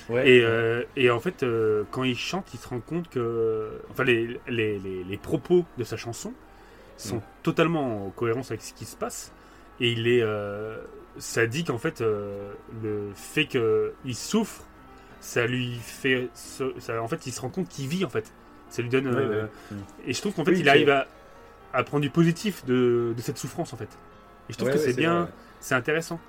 Ouais. 0.09 0.29
Et, 0.29 0.41
euh, 0.43 0.83
et 0.95 1.09
en 1.09 1.19
fait, 1.19 1.43
euh, 1.43 1.83
quand 1.91 2.03
il 2.03 2.17
chante, 2.17 2.53
il 2.53 2.59
se 2.59 2.67
rend 2.67 2.79
compte 2.79 3.09
que. 3.09 3.69
Enfin, 3.91 4.03
les, 4.05 4.39
les, 4.47 4.79
les, 4.79 5.03
les 5.03 5.17
propos 5.17 5.65
de 5.77 5.83
sa 5.83 5.97
chanson 5.97 6.33
sont 6.97 7.17
Mm. 7.17 7.21
totalement 7.43 8.07
en 8.07 8.09
cohérence 8.09 8.49
avec 8.51 8.61
ce 8.61 8.73
qui 8.73 8.85
se 8.85 8.95
passe. 8.95 9.31
Et 9.79 9.91
il 9.91 10.07
est. 10.07 10.21
euh, 10.21 10.77
ça 11.17 11.45
dit 11.45 11.63
qu'en 11.63 11.77
fait, 11.77 12.01
euh, 12.01 12.51
le 12.83 13.09
fait 13.15 13.45
qu'il 13.47 14.15
souffre, 14.15 14.63
ça 15.19 15.45
lui 15.45 15.75
fait. 15.75 16.29
ça, 16.33 17.01
en 17.01 17.07
fait, 17.07 17.25
il 17.27 17.31
se 17.33 17.41
rend 17.41 17.49
compte 17.49 17.67
qu'il 17.67 17.87
vit, 17.87 18.05
en 18.05 18.09
fait. 18.09 18.31
Ça 18.69 18.81
lui 18.81 18.89
donne. 18.89 19.07
Ouais, 19.07 19.15
euh. 19.17 19.45
Et 20.05 20.13
je 20.13 20.21
trouve 20.21 20.33
qu'en 20.33 20.45
fait, 20.45 20.51
Oui, 20.51 20.59
il 20.59 20.69
arrive 20.69 20.89
à, 20.89 21.07
à 21.77 21.83
prendre 21.83 22.01
du 22.01 22.09
positif 22.09 22.65
de, 22.65 23.13
de 23.15 23.21
cette 23.21 23.37
souffrance, 23.37 23.73
en 23.73 23.77
fait. 23.77 23.89
Et 24.49 24.53
je 24.53 24.57
trouve 24.57 24.69
Ouais, 24.69 24.75
que 24.75 24.79
ouais, 24.79 24.85
c'est 24.91 24.95
bien. 24.97 25.29
C'est 25.59 25.75
intéressant. 25.75 26.19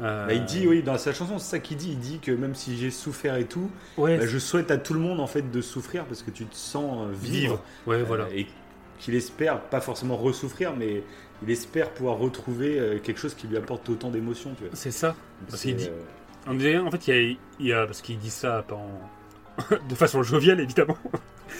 Euh, 0.00 0.26
Bah, 0.26 0.32
il 0.34 0.44
dit, 0.44 0.66
oui, 0.66 0.82
dans 0.82 0.96
sa 0.98 1.12
chanson, 1.12 1.38
c'est 1.38 1.50
ça 1.50 1.58
qu'il 1.58 1.76
dit. 1.76 1.90
Il 1.92 1.98
dit 1.98 2.18
que 2.18 2.32
même 2.32 2.54
si 2.54 2.76
j'ai 2.76 2.90
souffert 2.90 3.36
et 3.36 3.44
tout, 3.44 3.70
Ouais, 3.98 4.18
bah, 4.18 4.26
je 4.26 4.38
souhaite 4.38 4.70
à 4.70 4.78
tout 4.78 4.94
le 4.94 5.00
monde 5.00 5.20
en 5.20 5.26
fait 5.26 5.50
de 5.50 5.60
souffrir 5.60 6.04
parce 6.06 6.22
que 6.22 6.30
tu 6.30 6.44
te 6.46 6.54
sens 6.56 7.06
euh, 7.08 7.12
vivre. 7.12 7.32
vivre. 7.32 7.62
Ouais, 7.86 7.96
Euh, 7.96 8.04
voilà. 8.04 8.26
Et 8.34 8.46
qu'il 8.98 9.14
espère, 9.14 9.60
pas 9.60 9.80
forcément 9.80 10.16
ressouffrir, 10.16 10.74
mais 10.76 11.02
il 11.42 11.50
espère 11.50 11.90
pouvoir 11.90 12.18
retrouver 12.18 13.00
quelque 13.02 13.18
chose 13.18 13.34
qui 13.34 13.48
lui 13.48 13.56
apporte 13.56 13.88
autant 13.88 14.10
d'émotions. 14.10 14.54
C'est 14.74 14.92
ça. 14.92 15.16
Parce 15.50 15.62
qu'il 15.62 15.74
dit- 15.76 15.90
en 16.46 16.90
fait, 16.90 17.08
il 17.08 17.14
y 17.14 17.16
a, 17.18 17.36
il 17.60 17.66
y 17.66 17.72
a- 17.72 17.84
parce 17.86 18.00
qu'il 18.00 18.18
dit 18.18 18.30
ça 18.30 18.64
en- 18.70 19.00
de 19.88 19.94
façon 19.94 20.22
joviale, 20.22 20.60
évidemment. 20.60 20.96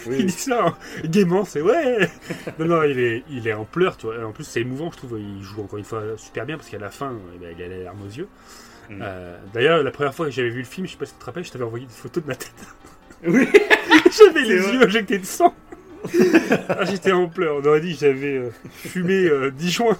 Oui, 0.07 0.17
Il 0.21 0.27
dit 0.27 0.33
ça 0.33 0.67
hein, 0.67 0.77
gaiement, 1.05 1.45
c'est 1.45 1.61
ouais. 1.61 2.09
non, 2.59 2.67
non, 2.67 2.83
il 2.85 2.99
est, 2.99 3.25
il 3.31 3.47
est 3.47 3.53
en 3.53 3.65
pleurs, 3.65 3.97
tu 3.97 4.07
vois. 4.07 4.25
En 4.25 4.33
plus, 4.33 4.45
c'est 4.45 4.61
émouvant, 4.61 4.91
je 4.91 4.97
trouve. 4.99 5.19
Il 5.21 5.43
joue 5.43 5.63
encore 5.63 5.79
une 5.79 5.85
fois 5.85 6.03
super 6.17 6.47
bien 6.47 6.57
parce 6.57 6.69
qu'à 6.69 6.79
la 6.79 6.91
fin, 6.91 7.15
eh 7.35 7.39
ben, 7.39 7.55
il 7.57 7.63
a 7.63 7.69
les 7.69 7.85
larmes 7.85 8.03
aux 8.03 8.11
yeux. 8.11 8.29
Mm. 8.91 8.99
Euh, 9.03 9.39
D'ailleurs, 9.55 9.83
la 9.83 9.91
première 9.91 10.15
fois 10.15 10.27
que 10.27 10.33
j'avais 10.33 10.51
vu 10.51 10.59
le 10.61 10.65
film, 10.65 10.87
je 10.87 10.93
sais 10.93 10.99
pas 10.99 11.07
si 11.07 11.13
tu 11.15 11.19
te 11.21 11.25
rappelles, 11.25 11.45
je 11.45 11.53
t'avais 11.53 11.65
envoyé 11.65 11.87
des 11.87 11.93
photos 11.93 12.23
de 12.23 12.29
ma 12.29 12.35
tête. 12.37 12.53
Oui. 13.25 13.47
j'avais 14.11 14.41
les 14.43 14.59
vrai. 14.59 14.73
yeux 14.75 14.83
injectés 14.85 15.19
de 15.19 15.25
sang. 15.27 15.55
Ah, 16.69 16.85
J'étais 16.85 17.13
en 17.13 17.29
pleurs. 17.29 17.59
On 17.63 17.65
aurait 17.67 17.81
dit 17.81 17.95
que 17.95 18.01
j'avais 18.01 18.37
euh, 18.37 18.51
fumé 18.73 19.27
euh, 19.29 19.53
10 19.53 19.71
joints. 19.71 19.99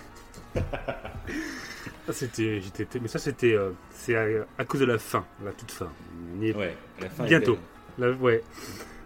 Ah, 2.09 2.13
c'était, 2.13 2.61
j'étais, 2.61 2.87
mais 3.01 3.07
ça 3.07 3.21
c'était, 3.21 3.55
euh, 3.55 3.71
c'est 3.95 4.17
à, 4.17 4.25
à 4.59 4.65
cause 4.65 4.81
de 4.81 4.87
la 4.87 4.99
fin, 4.99 5.25
la 5.45 5.53
toute 5.53 5.71
fin. 5.71 5.89
On 6.37 6.43
y 6.43 6.49
est 6.51 6.57
Ouais, 6.57 6.77
la 7.01 7.09
fin 7.09 7.25
Bientôt. 7.25 7.57
ouais. 8.21 8.43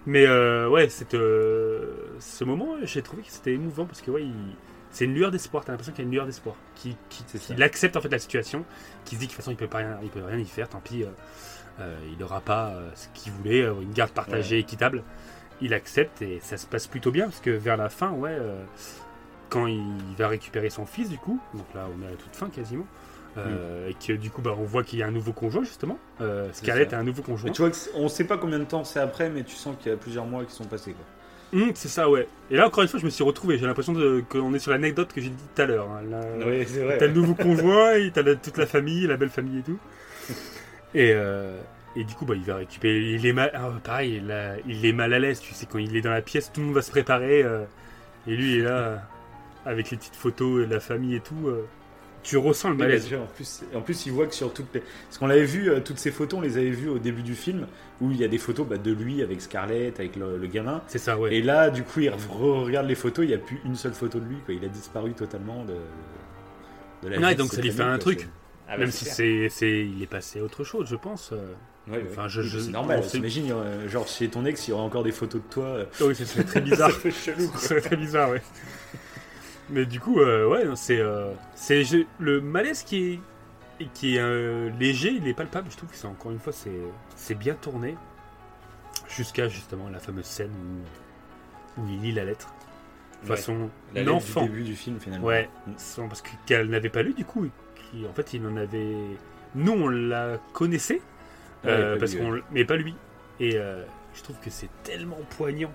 Mais 0.07 0.24
euh, 0.27 0.69
ouais, 0.69 0.89
cette, 0.89 1.15
euh, 1.15 1.93
ce 2.20 2.45
moment, 2.45 2.77
j'ai 2.83 3.03
trouvé 3.03 3.23
que 3.23 3.31
c'était 3.31 3.53
émouvant 3.55 3.87
parce 3.87 4.01
que 4.01 4.11
ouais, 4.11 4.23
il- 4.23 4.57
c'est 4.91 5.05
une 5.05 5.15
lueur 5.15 5.31
d'espoir. 5.31 5.65
T'as 5.65 5.73
l'impression 5.73 5.93
qu'il 5.93 6.03
y 6.05 6.07
a 6.07 6.09
une 6.09 6.12
lueur 6.15 6.27
d'espoir, 6.27 6.55
qui, 6.77 6.97
qui, 7.09 7.24
qu'il 7.24 7.62
accepte 7.62 7.97
en 7.97 8.01
fait 8.01 8.09
la 8.09 8.19
situation, 8.19 8.65
qui 9.05 9.16
se 9.16 9.20
dit 9.20 9.27
que 9.27 9.33
de 9.33 9.37
toute 9.37 9.43
façon 9.45 9.51
il 9.51 9.57
peut 9.57 9.66
pas 9.66 9.78
rien, 9.78 9.99
il 10.03 10.09
peut 10.11 10.23
rien 10.24 10.39
y 10.39 10.45
faire. 10.47 10.69
Tant 10.69 10.81
pis, 10.81 11.03
euh, 11.03 11.09
euh, 11.81 11.97
il 12.11 12.19
n'aura 12.19 12.41
pas 12.41 12.74
ce 12.95 13.09
qu'il 13.15 13.33
voulait, 13.33 13.62
une 13.62 13.93
garde 13.93 14.12
partagée 14.12 14.59
équitable. 14.59 15.03
Il 15.61 15.74
accepte 15.74 16.23
et 16.23 16.39
ça 16.41 16.57
se 16.57 16.66
passe 16.66 16.87
plutôt 16.87 17.11
bien 17.11 17.24
parce 17.24 17.41
que 17.41 17.51
vers 17.51 17.77
la 17.77 17.89
fin, 17.89 18.11
ouais, 18.12 18.37
quand 19.49 19.66
il 19.66 19.83
va 20.19 20.28
récupérer 20.28 20.70
son 20.70 20.87
fils 20.87 21.09
du 21.09 21.19
coup, 21.19 21.41
donc 21.55 21.66
là 21.74 21.87
on 21.97 22.03
est 22.03 22.07
à 22.07 22.11
la 22.11 22.16
toute 22.16 22.35
fin 22.37 22.49
quasiment. 22.49 22.87
Euh, 23.39 23.89
Et 23.89 23.95
que 23.95 24.13
du 24.15 24.31
coup, 24.31 24.43
bah, 24.43 24.55
on 24.59 24.65
voit 24.65 24.83
qu'il 24.85 24.99
y 24.99 25.03
a 25.03 25.07
un 25.07 25.11
nouveau 25.11 25.33
conjoint 25.33 25.63
justement. 25.65 25.99
Euh, 26.21 26.49
Scarlett 26.53 26.93
a 26.93 26.99
un 26.99 27.05
nouveau 27.05 27.23
conjoint. 27.23 27.49
Mais 27.51 27.53
tu 27.55 27.63
vois, 27.63 27.71
on 27.95 28.09
sait 28.09 28.25
pas 28.25 28.39
combien 28.39 28.59
de 28.59 28.65
temps 28.65 28.85
c'est 28.85 29.01
après, 29.01 29.29
mais 29.31 29.43
tu 29.43 29.55
sens 29.57 29.77
qu'il 29.79 29.91
y 29.91 29.95
a 29.95 29.99
plusieurs 29.99 30.27
mois 30.27 30.45
qui 30.45 30.53
sont 30.53 30.65
passés. 30.65 30.93
Quoi. 30.93 31.61
Hum, 31.61 31.71
c'est 31.75 31.89
ça, 31.89 32.11
ouais. 32.11 32.27
Et 32.51 32.57
là, 32.57 32.67
encore 32.67 32.83
une 32.83 32.89
fois, 32.89 32.99
je 32.99 33.05
me 33.05 33.11
suis 33.11 33.23
retrouvé. 33.23 33.57
J'ai 33.59 33.67
l'impression 33.67 33.93
de- 33.93 34.23
qu'on 34.29 34.53
est 34.55 34.59
sur 34.59 34.73
l'anecdote 34.73 35.13
que 35.13 35.21
j'ai 35.21 35.29
dit 35.31 35.43
tout 35.55 35.63
à 35.63 35.67
l'heure. 35.67 35.89
hein. 35.91 36.03
Là, 36.11 36.21
Oui, 36.45 36.65
c'est 36.67 36.83
vrai. 36.83 36.99
T'as 36.99 37.07
le 37.07 37.13
nouveau 37.13 37.35
conjoint, 37.35 37.93
et 37.97 38.11
t'as 38.11 38.23
la- 38.23 38.35
toute 38.35 38.57
la 38.59 38.67
famille, 38.67 39.07
la 39.07 39.17
belle 39.17 39.29
famille 39.31 39.59
et 39.61 39.63
tout. 39.63 39.79
Et, 40.95 41.13
euh, 41.15 41.57
Et 41.99 42.05
du 42.05 42.15
coup, 42.15 42.27
bah, 42.27 42.35
il 42.37 42.43
va 42.45 42.57
récupérer. 42.57 42.99
Il 43.13 43.25
est 43.25 43.33
mal, 43.33 43.51
ah, 43.55 43.71
pareil, 43.83 44.21
il, 44.23 44.31
a- 44.31 44.57
il 44.67 44.85
est 44.85 44.93
mal 44.93 45.15
à 45.15 45.19
l'aise. 45.19 45.41
Tu 45.41 45.55
sais, 45.55 45.65
quand 45.65 45.79
il 45.79 45.97
est 45.97 46.03
dans 46.03 46.11
la 46.11 46.21
pièce, 46.21 46.53
tout 46.53 46.61
le 46.61 46.67
monde 46.67 46.75
va 46.75 46.83
se 46.83 46.91
préparer. 46.91 47.43
euh, 47.43 47.65
et 48.27 48.37
lui, 48.37 48.53
il 48.55 48.59
est 48.61 48.65
là, 48.65 49.03
avec 49.65 49.91
les 49.91 49.97
petites 49.97 50.15
photos 50.17 50.63
et 50.65 50.67
la 50.67 50.79
famille 50.81 51.15
et 51.17 51.21
tout. 51.21 51.47
euh, 51.49 51.65
tu 52.27 52.36
ressens 52.36 52.70
le 52.70 52.77
malaise. 52.77 53.09
en, 53.15 53.27
plus, 53.35 53.62
en 53.74 53.81
plus, 53.81 54.07
il 54.07 54.12
voit 54.12 54.27
que 54.27 54.35
sur 54.35 54.53
toutes 54.53 54.66
les. 54.74 54.81
Parce 54.81 55.19
qu'on 55.19 55.27
l'avait 55.28 55.44
vu, 55.44 55.70
euh, 55.70 55.81
toutes 55.81 55.98
ces 55.98 56.11
photos, 56.11 56.39
on 56.39 56.43
les 56.43 56.59
avait 56.59 56.70
vues 56.70 56.89
au 56.89 56.98
début 56.98 57.23
du 57.23 57.35
film, 57.35 57.66
où 58.01 58.11
il 58.11 58.16
y 58.19 58.24
a 58.24 58.28
des 58.28 58.39
photos 58.39 58.66
bah, 58.66 58.78
de 58.78 58.90
lui 58.93 59.23
avec 59.23 59.40
Scarlett, 59.40 59.98
avec 60.01 60.16
le, 60.16 60.36
le 60.36 60.47
gamin. 60.47 60.82
C'est 60.89 60.98
ça, 60.98 61.19
ouais. 61.19 61.35
Et 61.35 61.43
là, 61.43 61.70
du 61.70 61.82
coup, 61.85 62.01
il 62.01 62.11
re- 62.11 62.65
regarde 62.65 62.86
les 62.89 62.94
photos, 62.94 63.24
il 63.24 63.28
n'y 63.28 63.35
a 63.35 63.39
plus 63.39 63.61
une 63.65 63.77
seule 63.77 63.94
photo 63.94 64.19
de 64.19 64.24
lui, 64.27 64.36
quoi. 64.44 64.55
Il 64.55 64.65
a 64.65 64.69
disparu 64.69 65.12
totalement 65.12 65.65
de, 65.65 65.74
de 67.03 67.09
la 67.15 67.19
Ouais, 67.20 67.31
vie 67.31 67.36
donc 67.36 67.53
ça 67.53 67.61
lui 67.61 67.70
fait 67.70 67.82
un 67.82 67.98
truc. 67.98 68.20
C'est- 68.20 68.27
Ah, 68.69 68.73
bah, 68.73 68.78
Même 68.78 68.90
c'est 68.90 69.05
si 69.05 69.15
c'est, 69.15 69.48
c'est, 69.48 69.86
il 69.86 70.03
est 70.03 70.07
passé 70.09 70.40
à 70.40 70.43
autre 70.43 70.65
chose, 70.65 70.89
je 70.90 70.97
pense. 70.97 71.31
euh. 71.32 71.36
Ouais, 71.89 71.98
ouais. 71.98 72.05
Enfin, 72.11 72.27
je- 72.27 72.43
je- 72.43 72.59
c'est 72.59 72.73
normal. 72.73 73.01
T'imagines, 73.07 73.53
euh, 73.53 73.89
genre 73.89 74.09
chez 74.09 74.27
ton 74.28 74.44
ex, 74.44 74.66
il 74.66 74.73
y 74.73 74.74
aurait 74.74 74.82
encore 74.82 75.05
des 75.05 75.12
photos 75.12 75.40
de 75.40 75.47
toi. 75.48 75.77
Oui, 76.01 76.16
ça 76.16 76.24
serait 76.27 76.43
très 76.43 76.61
bizarre. 76.61 76.90
fait 77.01 77.12
chelou, 77.12 77.48
serait 77.59 77.81
très 77.81 77.97
bizarre, 77.97 78.31
ouais. 78.31 78.43
Mais 79.71 79.85
du 79.85 79.99
coup, 80.01 80.21
euh, 80.21 80.47
ouais, 80.49 80.65
c'est, 80.77 81.01
euh, 81.01 81.33
c'est 81.55 81.83
le 82.21 82.41
malaise 82.41 82.83
qui 82.85 83.21
est, 83.81 83.87
qui 83.95 84.17
est 84.17 84.21
euh, 84.21 84.71
léger, 84.79 85.11
il 85.11 85.27
est 85.27 85.35
palpable. 85.35 85.69
Je 85.71 85.77
trouve 85.77 85.91
que 85.91 85.97
c'est 85.97 86.07
encore 86.07 86.31
une 86.31 86.39
fois, 86.39 86.53
c'est, 86.53 86.71
c'est 87.17 87.35
bien 87.35 87.55
tourné 87.55 87.97
jusqu'à 89.09 89.49
justement 89.49 89.89
la 89.91 89.99
fameuse 89.99 90.25
scène 90.25 90.51
où, 91.77 91.81
où 91.83 91.89
il 91.89 92.01
lit 92.01 92.13
la 92.13 92.25
lettre. 92.25 92.53
De 93.25 93.31
Ouais. 93.31 93.37
façon, 93.37 93.71
lettre 93.95 94.09
l'enfant. 94.11 94.43
début 94.43 94.63
du 94.63 94.77
film, 94.77 95.01
finalement. 95.01 95.27
Ouais, 95.27 95.49
Mm. 95.67 96.09
parce 96.09 96.23
que- 96.23 96.31
qu'elle 96.47 96.69
n'avait 96.69 96.91
pas 96.91 97.03
lu 97.03 97.13
du 97.15 97.25
coup, 97.25 97.47
qui, 97.75 98.07
en 98.07 98.13
fait, 98.13 98.35
il 98.35 98.47
en 98.47 98.57
avait. 98.57 98.95
Nous, 99.55 99.73
on 99.73 99.89
la 99.89 100.39
connaissait, 100.53 101.01
Ouais, 101.65 101.95
pas 101.95 101.97
parce 101.99 102.15
qu'on, 102.15 102.33
ouais. 102.33 102.41
mais 102.53 102.65
pas 102.65 102.77
lui. 102.77 102.95
Et 103.41 103.53
je 103.53 104.23
trouve 104.23 104.37
que 104.41 104.51
c'est 104.51 104.69
tellement 104.85 105.19
poignant. 105.37 105.73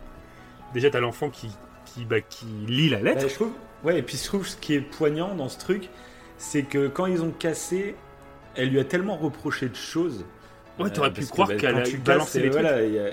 Déjà, 0.73 0.89
t'as 0.89 0.99
l'enfant 1.01 1.29
qui, 1.29 1.49
qui, 1.85 2.05
bah, 2.05 2.21
qui 2.21 2.45
lit 2.45 2.89
la 2.89 3.01
lettre. 3.01 3.23
Ouais, 3.23 3.29
je 3.29 3.35
trouve, 3.35 3.51
ouais, 3.83 3.99
et 3.99 4.01
puis 4.03 4.17
je 4.17 4.25
trouve 4.25 4.47
ce 4.47 4.55
qui 4.57 4.73
est 4.73 4.81
poignant 4.81 5.35
dans 5.35 5.49
ce 5.49 5.57
truc, 5.59 5.89
c'est 6.37 6.63
que 6.63 6.87
quand 6.87 7.05
ils 7.05 7.21
ont 7.21 7.31
cassé, 7.31 7.95
elle 8.55 8.69
lui 8.69 8.79
a 8.79 8.85
tellement 8.85 9.15
reproché 9.17 9.69
de 9.69 9.75
choses. 9.75 10.25
Ouais, 10.79 10.85
Euh, 10.85 10.89
t'aurais 10.89 11.09
pu 11.13 11.15
parce 11.21 11.27
que, 11.27 11.31
croire 11.33 11.47
bah, 11.49 11.55
qu'elle 11.55 11.73
quand 11.75 11.79
a 11.79 11.83
tu 11.83 11.97
balancé 11.97 12.39
les 12.39 12.47
euh, 12.47 12.51
trucs. 12.51 12.61
voilà, 12.61 12.77
a- 12.77 13.11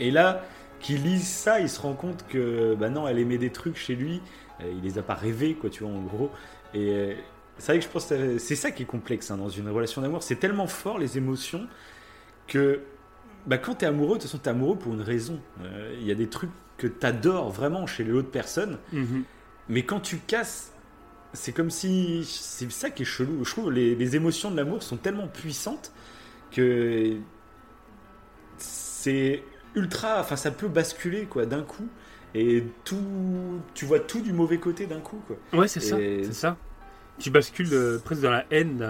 Et 0.00 0.10
là, 0.10 0.44
qu'il 0.80 1.02
lise 1.02 1.26
ça, 1.28 1.60
il 1.60 1.68
se 1.68 1.80
rend 1.80 1.94
compte 1.94 2.24
que, 2.28 2.74
bah 2.74 2.90
non, 2.90 3.06
elle 3.08 3.18
aimait 3.18 3.38
des 3.38 3.50
trucs 3.50 3.76
chez 3.76 3.94
lui, 3.94 4.20
euh, 4.60 4.72
il 4.76 4.82
les 4.82 4.98
a 4.98 5.02
pas 5.02 5.14
rêvés, 5.14 5.54
quoi, 5.54 5.70
tu 5.70 5.84
vois, 5.84 5.92
en 5.92 6.02
gros. 6.02 6.30
Et 6.74 6.90
euh, 6.92 7.14
c'est 7.58 7.72
vrai 7.72 7.78
que 7.78 7.84
je 7.84 7.90
pense 7.90 8.06
que 8.06 8.38
c'est 8.38 8.56
ça 8.56 8.70
qui 8.70 8.82
est 8.82 8.86
complexe 8.86 9.30
hein, 9.30 9.36
dans 9.36 9.48
une 9.48 9.68
relation 9.68 10.02
d'amour, 10.02 10.22
c'est 10.22 10.36
tellement 10.36 10.66
fort 10.66 10.98
les 10.98 11.18
émotions 11.18 11.66
que 12.48 12.80
bah, 13.46 13.58
quand 13.58 13.76
t'es 13.76 13.86
amoureux, 13.86 14.16
de 14.16 14.22
toute 14.22 14.30
façon, 14.30 14.38
t'es 14.38 14.50
amoureux 14.50 14.76
pour 14.78 14.94
une 14.94 15.02
raison. 15.02 15.40
Euh, 15.62 15.94
Il 16.00 16.06
y 16.06 16.10
a 16.12 16.14
des 16.14 16.28
trucs 16.28 16.50
que 16.78 16.86
t'adores 16.86 17.50
vraiment 17.50 17.86
chez 17.86 18.04
l'autre 18.04 18.30
personne. 18.30 18.78
Mhm. 18.92 19.24
Mais 19.68 19.84
quand 19.84 20.00
tu 20.00 20.18
casses, 20.18 20.72
c'est 21.32 21.52
comme 21.52 21.70
si. 21.70 22.24
C'est 22.24 22.70
ça 22.70 22.90
qui 22.90 23.02
est 23.02 23.06
chelou. 23.06 23.44
Je 23.44 23.50
trouve 23.50 23.70
les, 23.70 23.94
les 23.94 24.16
émotions 24.16 24.50
de 24.50 24.56
l'amour 24.56 24.82
sont 24.82 24.96
tellement 24.96 25.28
puissantes 25.28 25.92
que. 26.50 27.16
C'est 28.58 29.42
ultra. 29.74 30.20
Enfin, 30.20 30.36
ça 30.36 30.50
peut 30.50 30.68
basculer, 30.68 31.24
quoi, 31.24 31.46
d'un 31.46 31.62
coup. 31.62 31.88
Et 32.34 32.64
tout. 32.84 33.60
Tu 33.74 33.84
vois 33.84 34.00
tout 34.00 34.20
du 34.20 34.32
mauvais 34.32 34.58
côté 34.58 34.86
d'un 34.86 35.00
coup, 35.00 35.22
quoi. 35.26 35.36
Ouais, 35.52 35.68
c'est 35.68 35.80
ça, 35.80 35.96
c'est 35.96 36.32
ça. 36.32 36.56
Tu 37.18 37.30
bascules 37.30 37.72
euh, 37.72 37.98
presque 37.98 38.22
dans 38.22 38.30
la 38.30 38.46
haine. 38.50 38.82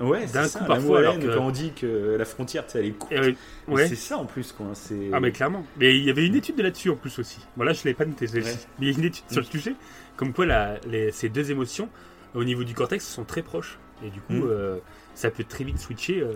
Ouais, 0.00 0.26
D'un 0.26 0.42
c'est 0.44 0.48
ça. 0.50 0.58
coup, 0.60 0.64
l'amour 0.68 0.76
parfois, 0.94 0.98
alors 0.98 1.18
que- 1.18 1.34
Quand 1.36 1.46
on 1.46 1.50
dit 1.50 1.72
que 1.72 2.16
la 2.18 2.24
frontière, 2.24 2.66
tu 2.66 2.72
sais, 2.72 2.78
elle 2.80 2.86
est 2.86 2.90
courte. 2.90 3.12
Euh, 3.12 3.32
ouais. 3.68 3.88
C'est 3.88 3.94
ça 3.96 4.18
en 4.18 4.26
plus, 4.26 4.52
quoi. 4.52 4.66
C'est. 4.74 5.10
Ah 5.12 5.20
mais 5.20 5.32
clairement. 5.32 5.64
Mais 5.78 5.96
il 5.96 6.04
y 6.04 6.10
avait 6.10 6.26
une 6.26 6.34
étude 6.34 6.56
de 6.56 6.62
là-dessus 6.62 6.90
en 6.90 6.96
plus 6.96 7.18
aussi. 7.18 7.38
Voilà, 7.56 7.72
je 7.72 7.78
l'avais 7.84 7.94
pas 7.94 8.04
noté. 8.04 8.26
Ouais. 8.26 8.42
Mais 8.78 8.86
il 8.86 8.88
y 8.90 8.94
a 8.94 8.98
une 8.98 9.04
étude 9.04 9.24
sur 9.30 9.40
le 9.40 9.46
Mm. 9.46 9.50
sujet, 9.50 9.74
comme 10.16 10.32
quoi 10.32 10.44
la- 10.46 10.78
les- 10.86 11.12
ces 11.12 11.28
deux 11.30 11.50
émotions 11.50 11.88
au 12.34 12.44
niveau 12.44 12.62
du 12.64 12.74
cortex 12.74 13.06
sont 13.06 13.24
très 13.24 13.42
proches. 13.42 13.78
Et 14.04 14.10
du 14.10 14.20
coup, 14.20 14.34
Mm. 14.34 14.48
euh, 14.50 14.78
ça 15.14 15.30
peut 15.30 15.44
très 15.44 15.64
vite 15.64 15.78
switcher. 15.78 16.20
euh, 16.20 16.34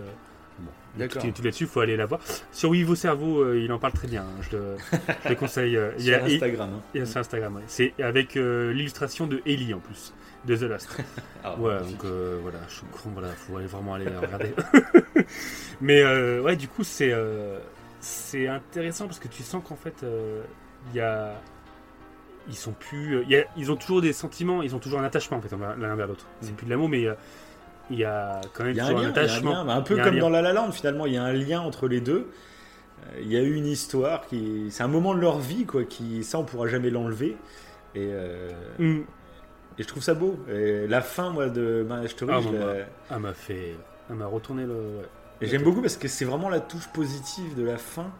bon, 0.59 0.71
D'accord. 0.97 1.23
une 1.23 1.29
étude 1.29 1.45
là-dessus, 1.45 1.65
il 1.65 1.69
faut 1.69 1.81
aller 1.81 1.95
la 1.97 2.07
voir. 2.07 2.19
Sur 2.51 2.71
Vivo 2.71 2.95
Cerveau, 2.95 3.41
euh, 3.43 3.59
il 3.63 3.71
en 3.71 3.77
parle 3.77 3.93
très 3.93 4.07
bien. 4.07 4.23
hein, 4.23 4.41
je, 4.51 4.57
le, 4.57 4.63
je 5.23 5.29
le 5.29 5.35
conseille. 5.35 5.77
il 5.99 6.03
y 6.03 6.07
Sur 6.07 6.23
Instagram. 6.23 6.69
hein. 6.73 6.81
il 6.95 6.99
y 6.99 7.03
a 7.03 7.05
sur 7.05 7.19
Instagram. 7.19 7.55
ouais. 7.57 7.61
C'est 7.67 7.93
avec 8.01 8.33
l'illustration 8.33 9.27
de 9.27 9.41
Ellie 9.45 9.75
en 9.75 9.79
plus, 9.79 10.13
de 10.45 10.55
The 10.55 10.61
Last. 10.63 10.89
Ah, 11.43 11.55
Ouais, 11.59 11.73
magnifique. 11.75 11.97
donc 12.01 12.05
euh, 12.11 12.39
voilà, 12.41 12.57
je 12.67 12.73
suis 12.75 12.85
con, 12.91 13.09
voilà, 13.13 13.29
faut 13.29 13.57
aller 13.57 13.67
vraiment 13.67 13.93
aller 13.95 14.05
regarder. 14.07 14.53
Mais 15.81 16.01
euh, 16.01 16.41
ouais, 16.41 16.55
du 16.55 16.67
coup, 16.67 16.83
c'est 16.83 17.11
euh, 17.11 17.59
c'est 17.99 18.47
intéressant 18.47 19.05
parce 19.05 19.19
que 19.19 19.27
tu 19.27 19.43
sens 19.43 19.63
qu'en 19.67 19.75
fait, 19.75 20.03
euh, 20.03 20.41
il 20.91 20.97
y 20.97 21.01
a. 21.01 21.33
Ils 22.47 22.55
sont 22.55 22.71
plus. 22.73 23.21
il 23.23 23.29
y 23.29 23.35
a- 23.37 23.45
ils 23.55 23.71
ont 23.71 23.75
toujours 23.75 24.01
des 24.01 24.13
sentiments, 24.13 24.63
ils 24.63 24.75
ont 24.75 24.79
toujours 24.79 24.99
un 24.99 25.03
attachement 25.03 25.37
en 25.37 25.41
fait 25.41 25.51
l'un 25.55 25.95
vers 25.95 26.07
l'autre. 26.07 26.25
C'est 26.41 26.51
Mm. 26.51 26.55
plus 26.55 26.65
de 26.65 26.71
l'amour, 26.71 26.89
mais 26.89 27.05
il 27.91 27.97
y 27.99 28.03
a 28.03 28.41
quand 28.53 28.63
même 28.63 28.73
Il 28.73 28.77
y 28.77 28.79
a 28.79 28.85
un 28.85 28.87
toujours 28.87 28.99
un, 28.99 29.03
lien, 29.03 29.09
il 29.11 29.15
y 29.15 29.19
a 29.19 29.21
un 29.21 29.25
attachement. 29.25 29.51
lien. 29.53 29.65
Bah, 29.65 29.73
un 29.75 29.81
peu 29.81 29.99
un 29.99 30.03
comme 30.03 30.15
lien. 30.15 30.21
dans 30.21 30.29
La 30.29 30.41
La 30.41 30.53
Land, 30.53 30.71
finalement, 30.71 31.05
il 31.05 31.13
y 31.13 31.17
a 31.17 31.23
un 31.23 31.33
lien 31.33 31.61
entre 31.61 31.87
les 31.87 32.01
deux. 32.01 32.31
Il 33.19 33.27
y 33.31 33.37
a 33.37 33.41
eu 33.41 33.53
une 33.55 33.67
histoire 33.67 34.25
qui, 34.27 34.67
c'est 34.71 34.83
un 34.83 34.87
moment 34.87 35.13
de 35.13 35.19
leur 35.19 35.39
vie, 35.39 35.65
quoi. 35.65 35.83
Qui, 35.83 36.23
ça, 36.23 36.39
on 36.39 36.43
pourra 36.45 36.67
jamais 36.67 36.89
l'enlever. 36.89 37.35
Et, 37.93 38.09
euh, 38.11 38.49
Mm. 38.79 39.01
Et 39.81 39.83
je 39.83 39.87
trouve 39.87 40.03
ça 40.03 40.13
beau. 40.13 40.37
Et 40.47 40.85
la 40.87 41.01
fin, 41.01 41.31
moi, 41.31 41.49
de 41.49 41.83
Marriage 41.89 42.11
Story, 42.11 42.31
Ah, 42.35 42.39
bon, 42.39 42.51
bah. 42.51 42.73
Elle 43.09 43.17
m'a 43.19 43.33
fait. 43.33 43.75
Elle 44.09 44.15
m'a 44.15 44.27
retourné 44.27 44.63
le. 44.65 44.73
ouais. 44.73 45.05
et 45.41 45.47
j'aime 45.47 45.63
beaucoup 45.63 45.81
parce 45.81 45.97
que 45.97 46.07
c'est 46.07 46.25
vraiment 46.25 46.49
la 46.49 46.59
touche 46.59 46.87
positive 46.89 47.55
de 47.55 47.63
la 47.63 47.77
fin. 47.77 48.11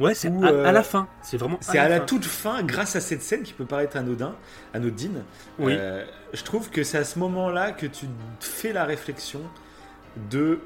Ouais, 0.00 0.12
c'est 0.12 0.26
à, 0.26 0.32
euh, 0.48 0.64
à 0.64 0.72
la 0.72 0.82
fin. 0.82 1.06
C'est 1.22 1.36
vraiment. 1.36 1.56
C'est 1.60 1.78
à 1.78 1.88
la 1.88 2.00
toute 2.00 2.24
fin, 2.24 2.64
grâce 2.64 2.96
à 2.96 3.00
cette 3.00 3.22
scène 3.22 3.44
qui 3.44 3.52
peut 3.52 3.64
paraître 3.64 3.96
anodin, 3.96 4.34
anodine. 4.72 5.22
Oui. 5.60 5.76
euh, 5.78 6.04
je 6.32 6.42
trouve 6.42 6.68
que 6.70 6.82
c'est 6.82 6.98
à 6.98 7.04
ce 7.04 7.20
moment-là 7.20 7.70
que 7.70 7.86
tu 7.86 8.06
fais 8.40 8.72
la 8.72 8.84
réflexion 8.86 9.40
de 10.30 10.58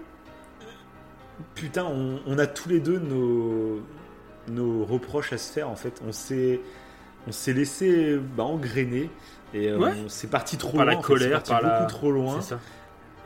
putain, 1.55 1.85
on, 1.85 2.21
on 2.27 2.39
a 2.39 2.47
tous 2.47 2.69
les 2.71 2.81
deux 2.81 2.99
nos, 2.99 3.83
nos 4.49 4.85
reproches 4.87 5.33
à 5.35 5.39
se 5.39 5.53
faire 5.53 5.69
en 5.69 5.77
fait. 5.77 6.01
On 6.07 6.13
s'est 6.13 6.61
on 7.27 7.33
s'est 7.33 7.53
laissé 7.53 8.19
bah, 8.37 8.45
engrainer 8.45 9.11
et 9.55 9.69
euh, 9.71 9.79
Ouais. 9.79 9.93
on- 10.05 10.09
c'est 10.09 10.29
parti 10.31 10.57
trop 10.57 10.77
Par 10.77 10.85
loin. 10.87 10.93
la 10.95 10.99
en 10.99 11.03
fait, 11.03 11.07
colère, 11.07 11.41
c'est 11.45 11.51
parti 11.51 11.51
par 11.51 11.63
beaucoup 11.63 11.83
la- 11.83 11.87
trop 11.87 12.11
loin. 12.13 12.41
Ça. 12.41 12.59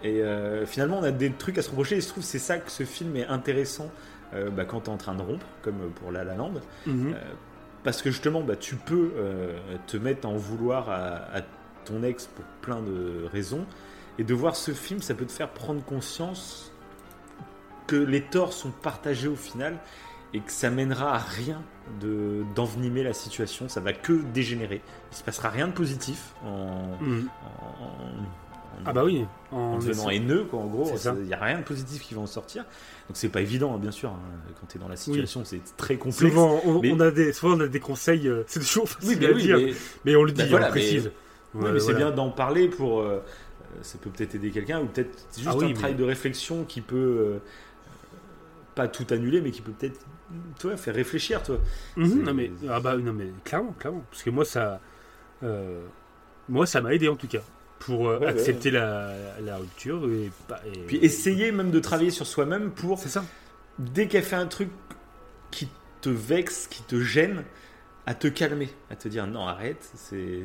Et 0.05 0.21
euh, 0.23 0.67
finalement, 0.67 0.99
on 0.99 1.05
a 1.05 1.11
des 1.13 1.31
trucs 1.33 1.59
à 1.59 1.63
se 1.63 1.71
reprocher. 1.71 1.97
Et 1.97 2.01
je 2.01 2.09
trouve 2.09 2.23
que 2.25 2.29
c'est 2.29 2.39
ça 2.41 2.59
que 2.59 2.71
ce 2.71 2.83
film 2.85 3.15
est 3.17 3.27
intéressant 3.27 3.89
euh, 4.35 4.51
bah, 4.51 4.65
quand 4.65 4.81
tu 4.83 4.87
es 4.91 4.93
en 4.93 4.97
train 4.97 5.15
de 5.15 5.23
rompre, 5.23 5.47
comme 5.63 5.91
pour 5.97 6.11
La 6.11 6.25
La 6.25 6.35
Land. 6.35 6.55
Mhm. 6.87 7.13
Euh, 7.15 7.19
parce 7.85 8.03
que 8.03 8.11
justement, 8.11 8.41
bah, 8.41 8.57
tu 8.57 8.77
peux 8.77 9.13
euh, 9.17 9.57
te 9.87 9.97
mettre 9.97 10.27
à 10.27 10.31
en 10.31 10.37
vouloir 10.37 10.89
à, 10.91 11.37
à 11.37 11.43
ton 11.85 12.03
ex 12.03 12.27
pour 12.27 12.45
plein 12.63 12.81
de 12.81 13.27
raisons. 13.33 13.65
Et 14.19 14.25
de 14.25 14.35
voir 14.35 14.57
ce 14.57 14.73
film, 14.73 15.01
ça 15.01 15.15
peut 15.15 15.25
te 15.25 15.33
faire 15.33 15.49
prendre 15.51 15.83
conscience 15.85 16.73
que 17.87 17.97
les 17.97 18.23
torts 18.23 18.53
sont 18.53 18.71
partagés 18.71 19.29
au 19.29 19.37
final 19.37 19.79
et 20.35 20.41
que 20.41 20.51
ça 20.53 20.71
mènera 20.71 21.15
à 21.15 21.19
rien 21.19 21.63
de 22.01 22.43
d'envenimer 22.55 23.03
la 23.03 23.13
situation. 23.13 23.69
Ça 23.69 23.81
va 23.81 23.93
que 23.93 24.13
dégénérer. 24.35 24.81
Il 25.13 25.17
se 25.17 25.23
passera 25.23 25.49
rien 25.51 25.69
de 25.69 25.73
positif 25.73 26.35
en, 26.45 26.97
Mhm. 27.01 27.29
en- 27.43 27.85
en- 27.85 28.27
Ah 28.87 28.93
bah 28.93 29.05
oui. 29.05 29.27
en 29.53 29.57
En 29.59 29.79
devenant 29.79 30.09
haineux, 30.11 30.45
quoi, 30.45 30.61
en 30.61 30.67
gros. 30.67 30.91
Il 31.21 31.27
n'y 31.27 31.35
a 31.35 31.39
rien 31.45 31.59
de 31.59 31.63
positif 31.65 32.03
qui 32.03 32.15
va 32.15 32.23
en 32.23 32.27
sortir. 32.27 32.63
Donc 33.09 33.17
c'est 33.17 33.29
pas 33.29 33.43
évident, 33.43 33.75
hein, 33.75 33.79
bien 33.79 33.91
sûr. 33.91 34.09
hein. 34.09 34.19
Quand 34.61 34.67
tu 34.67 34.79
es 34.79 34.81
dans 34.81 34.89
la 34.89 34.97
situation, 34.97 35.45
c'est 35.45 35.61
très 35.77 35.97
complexe. 35.97 36.19
Souvent, 36.33 36.61
on, 36.65 36.81
mais- 36.81 36.91
on 36.93 36.99
a 37.01 37.11
des, 37.11 37.33
souvent, 37.33 37.57
on 37.57 37.61
a 37.61 37.69
des 37.69 37.81
conseils, 37.81 38.27
euh, 38.29 38.45
c'est 38.47 38.61
toujours 38.61 38.89
facile 38.89 39.11
Oui, 39.11 39.17
mais 39.21 39.27
à 39.27 39.33
oui, 39.33 39.43
dire, 39.43 39.59
mais- 39.59 39.75
mais 40.07 40.17
on 40.17 40.25
le 40.25 40.33
dit, 40.33 40.43
Bah 40.43 40.49
voilà, 40.51 40.67
on 40.69 40.71
précise. 40.71 41.11
Ouais, 41.55 41.71
mais 41.73 41.81
c'est 41.81 41.95
bien 41.95 42.11
d'en 42.11 42.31
parler 42.31 42.69
pour. 42.69 43.01
euh, 43.01 43.21
ça 43.83 43.99
peut 43.99 44.11
peut-être 44.11 44.35
aider 44.35 44.51
quelqu'un 44.51 44.81
ou 44.81 44.87
peut-être 44.87 45.27
juste 45.37 45.49
Ah 45.51 45.55
un 45.63 45.67
mais- 45.69 45.75
travail 45.75 45.95
de 45.95 46.05
réflexion 46.05 46.65
qui 46.65 46.81
peut 46.81 46.97
euh, 46.97 47.39
pas 48.75 48.89
tout 48.89 49.07
annuler, 49.11 49.41
mais 49.43 49.51
qui 49.51 49.61
peut 49.61 49.73
peut-être 49.73 50.01
toi 50.59 50.77
faire 50.77 50.95
réfléchir, 50.95 51.43
toi. 51.43 51.59
Mhm, 51.97 52.23
non, 52.23 52.35
mais, 52.35 52.51
ah 52.69 52.81
bah, 52.81 52.97
non, 52.97 53.13
mais 53.13 53.29
clairement, 53.45 53.73
clairement. 53.79 54.05
Parce 54.11 54.23
que 54.23 54.31
moi, 54.31 54.45
ça, 54.45 54.81
euh, 55.43 55.85
moi, 56.49 56.67
ça 56.67 56.81
m'a 56.81 56.95
aidé 56.95 57.09
en 57.09 57.17
tout 57.17 57.29
cas 57.29 57.43
pour 57.79 58.09
euh, 58.09 58.19
Ouais, 58.19 58.27
ouais, 58.27 58.31
accepter 58.33 58.71
La, 58.71 59.13
la 59.41 59.57
rupture. 59.57 60.09
Et- 60.09 60.31
Puis 60.87 60.99
essayer 60.99 61.51
même 61.53 61.71
de 61.71 61.81
travailler 61.81 62.11
sur 62.11 62.27
soi-même 62.27 62.71
pour 62.71 62.99
C'est 62.99 63.09
ça. 63.09 63.25
dès 63.79 64.07
qu'elle 64.09 64.23
fait 64.25 64.37
un 64.37 64.47
truc 64.47 64.69
qui 65.51 65.69
te 66.01 66.09
vexe, 66.11 66.67
qui 66.69 66.83
te 66.83 67.01
gêne, 67.01 67.45
à 68.07 68.15
te 68.15 68.27
calmer, 68.29 68.71
à 68.91 68.97
te 68.97 69.09
dire 69.09 69.27
non 69.27 69.47
arrête, 69.47 69.91
c'est 69.95 70.41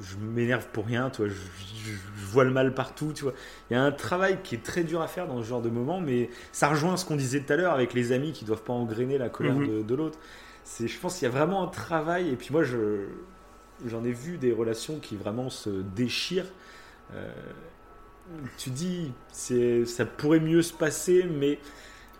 je 0.00 0.16
m'énerve 0.16 0.66
pour 0.72 0.86
rien, 0.86 1.10
toi, 1.10 1.26
je, 1.28 1.34
je- 1.34 1.92
je 1.92 2.26
vois 2.26 2.44
le 2.44 2.50
mal 2.50 2.74
partout, 2.74 3.12
tu 3.14 3.24
vois. 3.24 3.32
Il 3.70 3.74
y 3.74 3.76
a 3.76 3.82
un 3.82 3.92
travail 3.92 4.38
qui 4.42 4.54
est 4.54 4.62
très 4.62 4.84
dur 4.84 5.00
à 5.02 5.08
faire 5.08 5.26
dans 5.26 5.42
ce 5.42 5.48
genre 5.48 5.62
de 5.62 5.70
moment, 5.70 6.00
mais 6.00 6.30
ça 6.52 6.68
rejoint 6.68 6.96
ce 6.96 7.04
qu'on 7.04 7.16
disait 7.16 7.40
tout 7.40 7.52
à 7.52 7.56
l'heure 7.56 7.72
avec 7.74 7.94
les 7.94 8.12
amis 8.12 8.32
qui 8.32 8.44
doivent 8.44 8.62
pas 8.62 8.72
engrainer 8.74 9.18
la 9.18 9.28
colère 9.28 9.56
Mhm. 9.56 9.66
de, 9.78 9.82
de 9.82 9.94
l'autre. 9.94 10.18
C'est, 10.64 10.86
je 10.88 10.98
pense 11.00 11.14
qu'il 11.18 11.24
y 11.24 11.30
a 11.30 11.34
vraiment 11.34 11.62
un 11.64 11.68
travail, 11.68 12.28
et 12.30 12.36
puis 12.36 12.48
moi, 12.52 12.62
je, 12.62 13.06
j'en 13.86 14.04
ai 14.04 14.12
vu 14.12 14.38
des 14.38 14.52
relations 14.52 14.98
qui 15.00 15.16
vraiment 15.16 15.50
se 15.50 15.70
déchirent. 15.70 16.52
Euh, 17.14 17.32
tu 18.58 18.70
dis, 18.70 19.12
c'est, 19.32 19.84
ça 19.86 20.04
pourrait 20.04 20.40
mieux 20.40 20.62
se 20.62 20.72
passer, 20.74 21.24
mais 21.24 21.58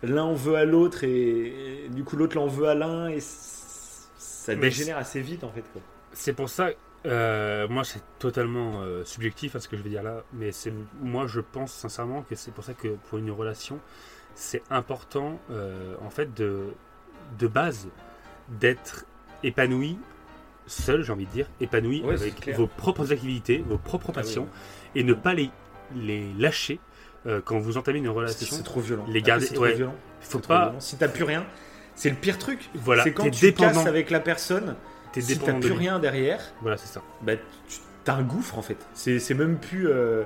l'un 0.03 0.23
en 0.23 0.33
veut 0.33 0.55
à 0.55 0.65
l'autre 0.65 1.03
et, 1.03 1.85
et 1.85 1.89
du 1.89 2.03
coup 2.03 2.15
l'autre 2.17 2.35
l'en 2.37 2.47
veut 2.47 2.67
à 2.69 2.75
l'un 2.75 3.09
et 3.09 3.19
ça 3.21 4.55
dégénère 4.55 4.97
assez 4.97 5.21
vite 5.21 5.43
en 5.43 5.51
fait. 5.51 5.63
Quoi. 5.73 5.81
C'est 6.13 6.33
pour 6.33 6.49
ça, 6.49 6.69
euh, 7.05 7.67
moi 7.69 7.83
c'est 7.83 8.01
totalement 8.19 8.81
euh, 8.81 9.03
subjectif 9.05 9.55
à 9.55 9.59
ce 9.59 9.67
que 9.67 9.77
je 9.77 9.81
vais 9.81 9.89
dire 9.89 10.03
là, 10.03 10.23
mais 10.33 10.51
c'est 10.51 10.73
moi 11.01 11.27
je 11.27 11.39
pense 11.39 11.71
sincèrement 11.73 12.23
que 12.23 12.35
c'est 12.35 12.51
pour 12.51 12.63
ça 12.63 12.73
que 12.73 12.89
pour 13.09 13.17
une 13.19 13.31
relation, 13.31 13.79
c'est 14.35 14.63
important 14.69 15.39
euh, 15.51 15.95
en 16.05 16.09
fait 16.09 16.33
de, 16.33 16.65
de 17.37 17.47
base 17.47 17.87
d'être 18.49 19.05
épanoui 19.43 19.97
seul, 20.67 21.03
j'ai 21.03 21.11
envie 21.11 21.25
de 21.25 21.31
dire, 21.31 21.47
épanoui 21.61 22.01
Ouais, 22.03 22.13
avec 22.13 22.49
vos 22.55 22.67
propres 22.67 23.11
activités, 23.11 23.63
vos 23.67 23.77
propres 23.77 24.07
Ah 24.09 24.11
oui, 24.17 24.21
passions, 24.23 24.47
et 24.93 25.03
ne 25.03 25.13
pas 25.13 25.33
les, 25.33 25.49
les 25.95 26.31
lâcher 26.37 26.79
euh, 27.25 27.41
quand 27.43 27.57
vous 27.59 27.77
entamez 27.77 27.97
une 27.99 28.09
relation. 28.09 28.55
c'est 28.55 28.63
trop 28.63 28.79
violent. 28.79 29.03
Les 29.07 29.19
Après, 29.19 29.21
garder- 29.21 29.45
c'est 29.47 29.55
trop 29.55 29.63
ouais. 29.63 29.73
violent. 29.73 29.95
Faut 30.21 30.37
C'est 30.37 30.41
trop 30.41 30.47
pas, 30.53 30.65
violent. 30.65 30.79
Si 30.79 30.97
t'as 30.97 31.07
plus 31.07 31.23
rien, 31.23 31.43
c'est 31.95 32.11
le 32.11 32.15
pire 32.17 32.37
truc. 32.37 32.69
voilà, 32.75 33.03
c'est 33.03 33.13
quand 33.13 33.29
tu 33.31 33.41
dépendant, 33.45 33.71
casses 33.71 33.87
avec 33.87 34.11
la 34.11 34.19
personne, 34.19 34.75
t'es 35.11 35.21
si 35.21 35.37
t'as 35.39 35.53
de 35.53 35.59
plus 35.59 35.69
lui. 35.69 35.77
rien 35.77 35.99
derrière, 35.99 36.41
Voilà, 36.61 36.77
c'est 36.77 36.87
ça. 36.87 37.01
bah, 37.21 37.35
tu 37.35 37.79
t'as 38.03 38.13
un 38.15 38.23
gouffre 38.23 38.57
en 38.57 38.61
fait. 38.61 38.77
C'est 38.93 39.19
c'est 39.19 39.33
même 39.33 39.57
plus 39.57 39.87
euh, 39.89 40.23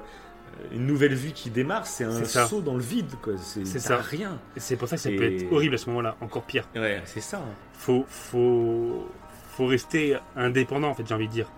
une 0.71 0.85
nouvelle 0.85 1.13
vie 1.15 1.33
qui 1.33 1.49
démarre, 1.49 1.87
c'est 1.87 2.03
un 2.03 2.11
C'est 2.19 2.25
ça. 2.25 2.47
saut 2.47 2.61
dans 2.61 2.75
le 2.75 2.81
vide. 2.83 3.11
quoi. 3.21 3.33
C'est 3.37 3.65
ça. 3.65 3.97
rien. 3.97 4.37
Et 4.55 4.59
C'est 4.59 4.75
pour 4.75 4.87
ça 4.87 4.95
que 4.97 5.01
ça 5.01 5.09
Et- 5.09 5.15
peut 5.15 5.23
être 5.25 5.51
horrible 5.51 5.75
à 5.75 5.77
ce 5.77 5.87
moment-là, 5.89 6.15
encore 6.21 6.43
pire. 6.43 6.67
Ouais, 6.75 7.01
c'est 7.05 7.21
ça. 7.21 7.37
hein. 7.37 7.53
faut, 7.73 8.05
faut, 8.07 9.07
faut 9.49 9.65
rester 9.65 10.17
indépendant, 10.35 10.89
en 10.89 10.93
fait, 10.93 11.05
j'ai 11.07 11.13
envie 11.15 11.27
de 11.27 11.33
dire. 11.33 11.49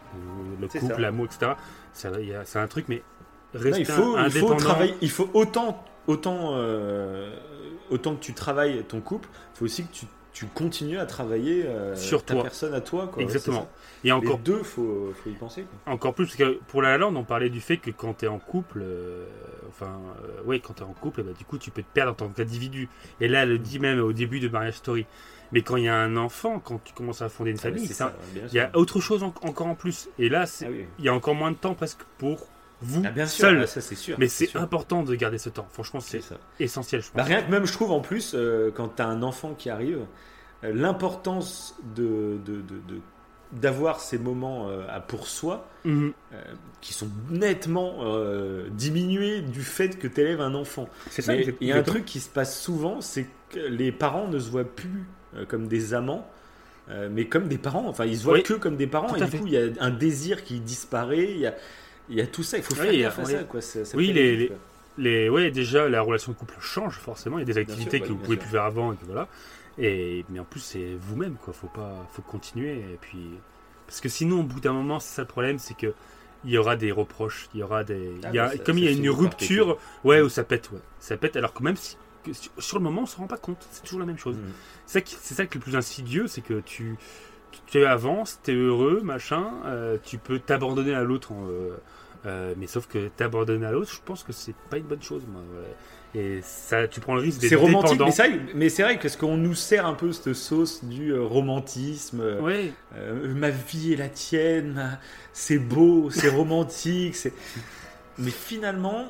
Le 0.61 0.67
C'est 0.69 0.79
couple, 0.79 0.93
ça. 0.95 0.99
l'amour, 1.01 1.25
etc. 1.25 1.51
ça- 1.93 2.09
il 2.19 2.27
y 2.29 2.33
a- 2.33 2.45
C'est 2.45 2.59
un 2.59 2.67
truc, 2.67 2.85
mais 2.87 3.03
rester 3.53 3.81
il 3.81 3.85
faut, 3.85 4.17
il 4.17 4.19
indépendant. 4.21 4.53
faut 4.53 4.59
travailler. 4.59 4.95
Il 5.01 5.09
faut 5.11 5.29
autant, 5.33 5.83
autant, 6.07 6.51
euh, 6.55 7.35
autant 7.89 8.15
que 8.15 8.21
tu 8.21 8.33
travailles 8.33 8.83
ton 8.87 9.01
couple, 9.01 9.27
il 9.53 9.57
faut 9.59 9.65
aussi 9.65 9.83
que 9.85 9.91
tu, 9.93 10.05
tu 10.35 10.45
continues 10.47 10.99
à 10.99 11.05
travailler 11.05 11.65
euh, 11.65 11.95
Sur 11.95 12.23
ta 12.25 12.33
toi. 12.33 12.43
personne 12.43 12.73
à 12.73 12.81
toi. 12.81 13.07
Quoi. 13.07 13.23
Exactement. 13.23 13.69
Et 14.03 14.11
encore, 14.11 14.33
Les 14.37 14.43
deux, 14.43 14.63
faut, 14.63 15.13
faut 15.23 15.29
y 15.29 15.33
penser. 15.33 15.63
Quoi. 15.85 15.93
encore 15.93 16.13
plus, 16.13 16.25
parce 16.25 16.35
que 16.35 16.59
pour 16.67 16.81
la 16.81 16.97
Land, 16.97 17.15
on 17.15 17.23
parlait 17.23 17.49
du 17.49 17.61
fait 17.61 17.77
que 17.77 17.89
quand 17.89 18.15
tu 18.19 18.25
es 18.25 18.27
en 18.27 18.37
couple, 18.37 18.81
euh, 18.83 19.25
enfin, 19.69 19.97
euh, 20.23 20.43
ouais, 20.43 20.59
quand 20.59 20.73
tu 20.73 20.83
es 20.83 20.85
en 20.85 20.91
couple, 20.93 21.23
bah, 21.23 21.31
du 21.37 21.45
coup, 21.45 21.57
tu 21.57 21.71
peux 21.71 21.81
te 21.81 21.87
perdre 21.93 22.11
en 22.11 22.15
tant 22.15 22.27
qu'individu. 22.27 22.89
Et 23.21 23.29
là, 23.29 23.43
elle 23.43 23.49
le 23.49 23.57
dit 23.59 23.79
même 23.79 23.99
au 24.01 24.11
début 24.11 24.41
de 24.41 24.49
Marriage 24.49 24.73
Story. 24.75 25.05
Mais 25.53 25.61
quand 25.61 25.77
il 25.77 25.85
y 25.85 25.87
a 25.87 25.95
un 25.95 26.17
enfant, 26.17 26.59
quand 26.59 26.83
tu 26.83 26.93
commences 26.93 27.21
à 27.21 27.29
fonder 27.29 27.51
une 27.51 27.57
famille, 27.57 27.87
Ah, 27.89 27.93
ça, 27.93 28.13
bien 28.33 28.43
il 28.49 28.55
y 28.55 28.59
a 28.59 28.69
autre 28.73 28.99
chose 28.99 29.23
en- 29.23 29.33
encore 29.41 29.67
en 29.67 29.75
plus. 29.75 30.09
Et 30.19 30.27
là, 30.27 30.43
Ah 30.61 30.65
oui. 30.69 30.85
il 30.99 31.05
y 31.05 31.07
a 31.09 31.13
encore 31.13 31.35
moins 31.35 31.51
de 31.51 31.55
temps 31.55 31.75
presque 31.75 32.01
pour 32.17 32.47
vous, 32.85 33.01
Ah, 33.05 33.11
bien 33.11 33.25
sûr, 33.27 33.45
seul. 33.49 33.61
ah, 33.63 33.67
ça 33.67 33.81
c'est 33.81 33.95
sûr. 33.95 34.15
Mais 34.19 34.27
c'est 34.27 34.55
important 34.55 35.03
de 35.03 35.13
garder 35.15 35.37
ce 35.37 35.49
temps. 35.49 35.67
Franchement, 35.71 35.99
C'est 35.99 36.21
essentiel, 36.59 37.01
je 37.01 37.07
pense. 37.07 37.15
Bah, 37.17 37.23
rien 37.23 37.41
que 37.41 37.51
même, 37.51 37.65
je 37.65 37.73
trouve 37.73 37.91
en 37.91 38.01
plus, 38.01 38.33
euh, 38.35 38.71
quand 38.73 38.95
tu 38.97 39.01
as 39.01 39.07
un 39.07 39.21
enfant 39.23 39.53
qui 39.53 39.69
arrive, 39.69 39.99
euh, 40.63 40.71
l'importance 40.73 41.75
de, 41.95 42.37
de, 42.45 42.55
de- 42.55 42.61
de- 42.87 42.99
d'avoir 43.51 43.99
ces 43.99 44.17
moments 44.17 44.69
euh, 44.69 44.81
à 44.89 44.99
pour 44.99 45.27
soi 45.27 45.67
Mhm. 45.85 46.13
euh, 46.33 46.41
qui 46.81 46.93
sont 46.93 47.07
nettement 47.29 47.97
euh, 48.01 48.67
diminués 48.71 49.41
du 49.41 49.61
fait 49.61 49.99
que 49.99 50.07
tu 50.07 50.21
élèves 50.21 50.41
un 50.41 50.55
enfant. 50.55 50.89
C'est 51.11 51.21
ça. 51.21 51.35
Il 51.35 51.53
y 51.61 51.71
a 51.71 51.77
un 51.77 51.83
truc 51.83 52.05
qui 52.05 52.19
se 52.19 52.29
passe 52.29 52.59
souvent, 52.59 53.01
c'est 53.01 53.27
que 53.49 53.59
les 53.59 53.91
parents 53.91 54.27
ne 54.27 54.39
se 54.39 54.49
voient 54.49 54.63
plus 54.65 55.05
comme 55.47 55.67
des 55.67 55.93
amants. 55.93 56.27
mais 57.11 57.25
comme 57.27 57.47
des 57.47 57.57
parents, 57.57 57.87
enfin 57.87 58.05
ils 58.05 58.17
se 58.17 58.23
voient 58.23 58.33
Oui, 58.35 58.43
que 58.43 58.53
comme 58.53 58.77
des 58.77 58.87
parents 58.87 59.09
tout 59.09 59.15
et 59.17 59.21
du 59.25 59.31
fait. 59.31 59.37
coup 59.39 59.47
il 59.47 59.53
y 59.53 59.57
a 59.57 59.69
un 59.79 59.89
désir 59.89 60.43
qui 60.43 60.59
disparaît, 60.59 61.31
il 61.31 61.39
y 61.39 61.47
a, 61.47 61.55
il 62.09 62.15
y 62.17 62.21
a 62.21 62.27
tout 62.27 62.43
ça, 62.43 62.57
il 62.57 62.63
faut 62.63 62.75
faire 62.75 62.89
Oui, 62.91 62.99
gaffe 62.99 63.19
à 63.19 63.23
oui. 63.23 63.31
ça 63.31 63.43
quoi. 63.43 63.61
ça- 63.61 63.85
ça 63.85 63.97
Oui, 63.97 64.07
fait 64.07 64.13
les- 64.13 64.51
les- 64.97 65.29
ouais, 65.29 65.51
déjà, 65.51 65.89
la 65.89 66.01
relation 66.01 66.31
de 66.31 66.37
couple 66.37 66.55
change 66.59 66.95
forcément. 66.97 67.37
Il 67.37 67.41
y 67.41 67.43
a 67.43 67.53
des 67.53 67.57
activités 67.57 67.97
sûr, 67.97 68.07
que 68.07 68.11
vous 68.13 68.17
pouvez 68.17 68.37
sûr. 68.37 68.43
plus 68.43 68.51
faire 68.51 68.63
avant 68.63 68.93
et 68.93 68.95
que 68.95 69.05
voilà. 69.05 69.27
Et 69.77 70.23
mais 70.29 70.39
en 70.39 70.45
plus, 70.45 70.61
c'est 70.61 70.95
vous-même 70.99 71.35
quoi. 71.35 71.53
Faut 71.53 71.67
pas, 71.67 72.07
faut 72.13 72.21
continuer. 72.21 72.77
Et 72.79 72.97
puis, 73.01 73.19
parce 73.87 73.99
que 73.99 74.07
sinon, 74.09 74.39
au 74.39 74.43
bout 74.43 74.59
d'un 74.61 74.71
moment, 74.73 74.99
c'est 74.99 75.15
ça 75.15 75.21
le 75.23 75.27
problème, 75.27 75.59
c'est 75.59 75.75
que 75.75 75.93
il 76.45 76.51
y 76.51 76.57
aura 76.57 76.75
des 76.75 76.91
reproches, 76.91 77.49
il 77.53 77.59
y 77.59 77.63
aura 77.63 77.83
des, 77.83 78.11
Ah, 78.23 78.27
il 78.29 78.35
y 78.35 78.39
a, 78.39 78.51
ça- 78.51 78.57
comme 78.59 78.77
il 78.77 78.83
y 78.83 78.87
a 78.87 78.91
une 78.91 79.09
rupture, 79.09 79.77
ouais, 80.03 80.21
où 80.21 80.29
ça 80.29 80.43
pète, 80.43 80.71
ouais, 80.71 80.79
ça 80.99 81.17
pète. 81.17 81.35
Alors 81.35 81.53
que 81.53 81.63
même 81.63 81.75
si, 81.75 81.97
que 82.23 82.31
sur- 82.59 82.77
le 82.77 82.83
moment, 82.83 83.01
on 83.01 83.05
se 83.07 83.17
rend 83.17 83.27
pas 83.27 83.37
compte. 83.37 83.65
C'est 83.71 83.83
toujours 83.83 83.99
la 83.99 84.05
même 84.05 84.17
chose. 84.19 84.35
Mhm. 84.37 84.51
C'est 84.85 85.05
ça, 85.07 85.35
ça 85.35 85.45
qui 85.47 85.57
est 85.57 85.59
le 85.59 85.63
plus 85.63 85.75
insidieux, 85.75 86.27
c'est 86.27 86.41
que 86.41 86.59
tu, 86.61 86.95
tu 87.67 87.83
avances, 87.85 88.39
tu 88.43 88.51
es 88.51 88.53
heureux, 88.53 89.01
machin, 89.03 89.47
euh, 89.65 89.97
tu 90.03 90.19
peux 90.19 90.39
t'abandonner 90.39 90.93
à 90.93 91.03
l'autre, 91.03 91.31
en, 91.31 91.47
euh, 91.49 91.75
euh, 92.25 92.53
mais 92.57 92.67
sauf 92.67 92.87
que 92.87 93.07
t'abandonner 93.09 93.65
à 93.65 93.71
l'autre, 93.71 93.91
je 93.91 93.99
pense 94.03 94.23
que 94.23 94.31
c'est 94.33 94.55
pas 94.69 94.77
une 94.77 94.85
bonne 94.85 95.01
chose. 95.01 95.23
Moi. 95.31 95.41
Et 96.13 96.39
ça, 96.43 96.87
tu 96.87 97.01
prends 97.01 97.15
le 97.15 97.21
risque 97.21 97.41
d'être 97.41 97.49
C'est 97.49 97.55
romantique, 97.55 97.91
dépendant. 97.97 98.05
mais 98.05 98.11
c'est 98.11 98.27
vrai, 98.29 98.39
mais 98.55 98.69
c'est 98.69 98.83
vrai 98.83 98.97
parce 99.01 99.17
qu'on 99.17 99.35
nous 99.37 99.53
sert 99.53 99.85
un 99.85 99.93
peu 99.95 100.11
cette 100.13 100.33
sauce 100.33 100.83
du 100.85 101.11
euh, 101.11 101.21
romantisme. 101.23 102.21
euh, 102.21 102.69
euh, 102.95 103.33
ma 103.33 103.49
vie 103.49 103.93
est 103.93 103.97
la 103.97 104.07
tienne, 104.07 104.97
c'est 105.33 105.59
beau, 105.59 106.09
c'est 106.09 106.29
romantique. 106.29 107.15
Mais 108.17 108.31
finalement, 108.31 109.05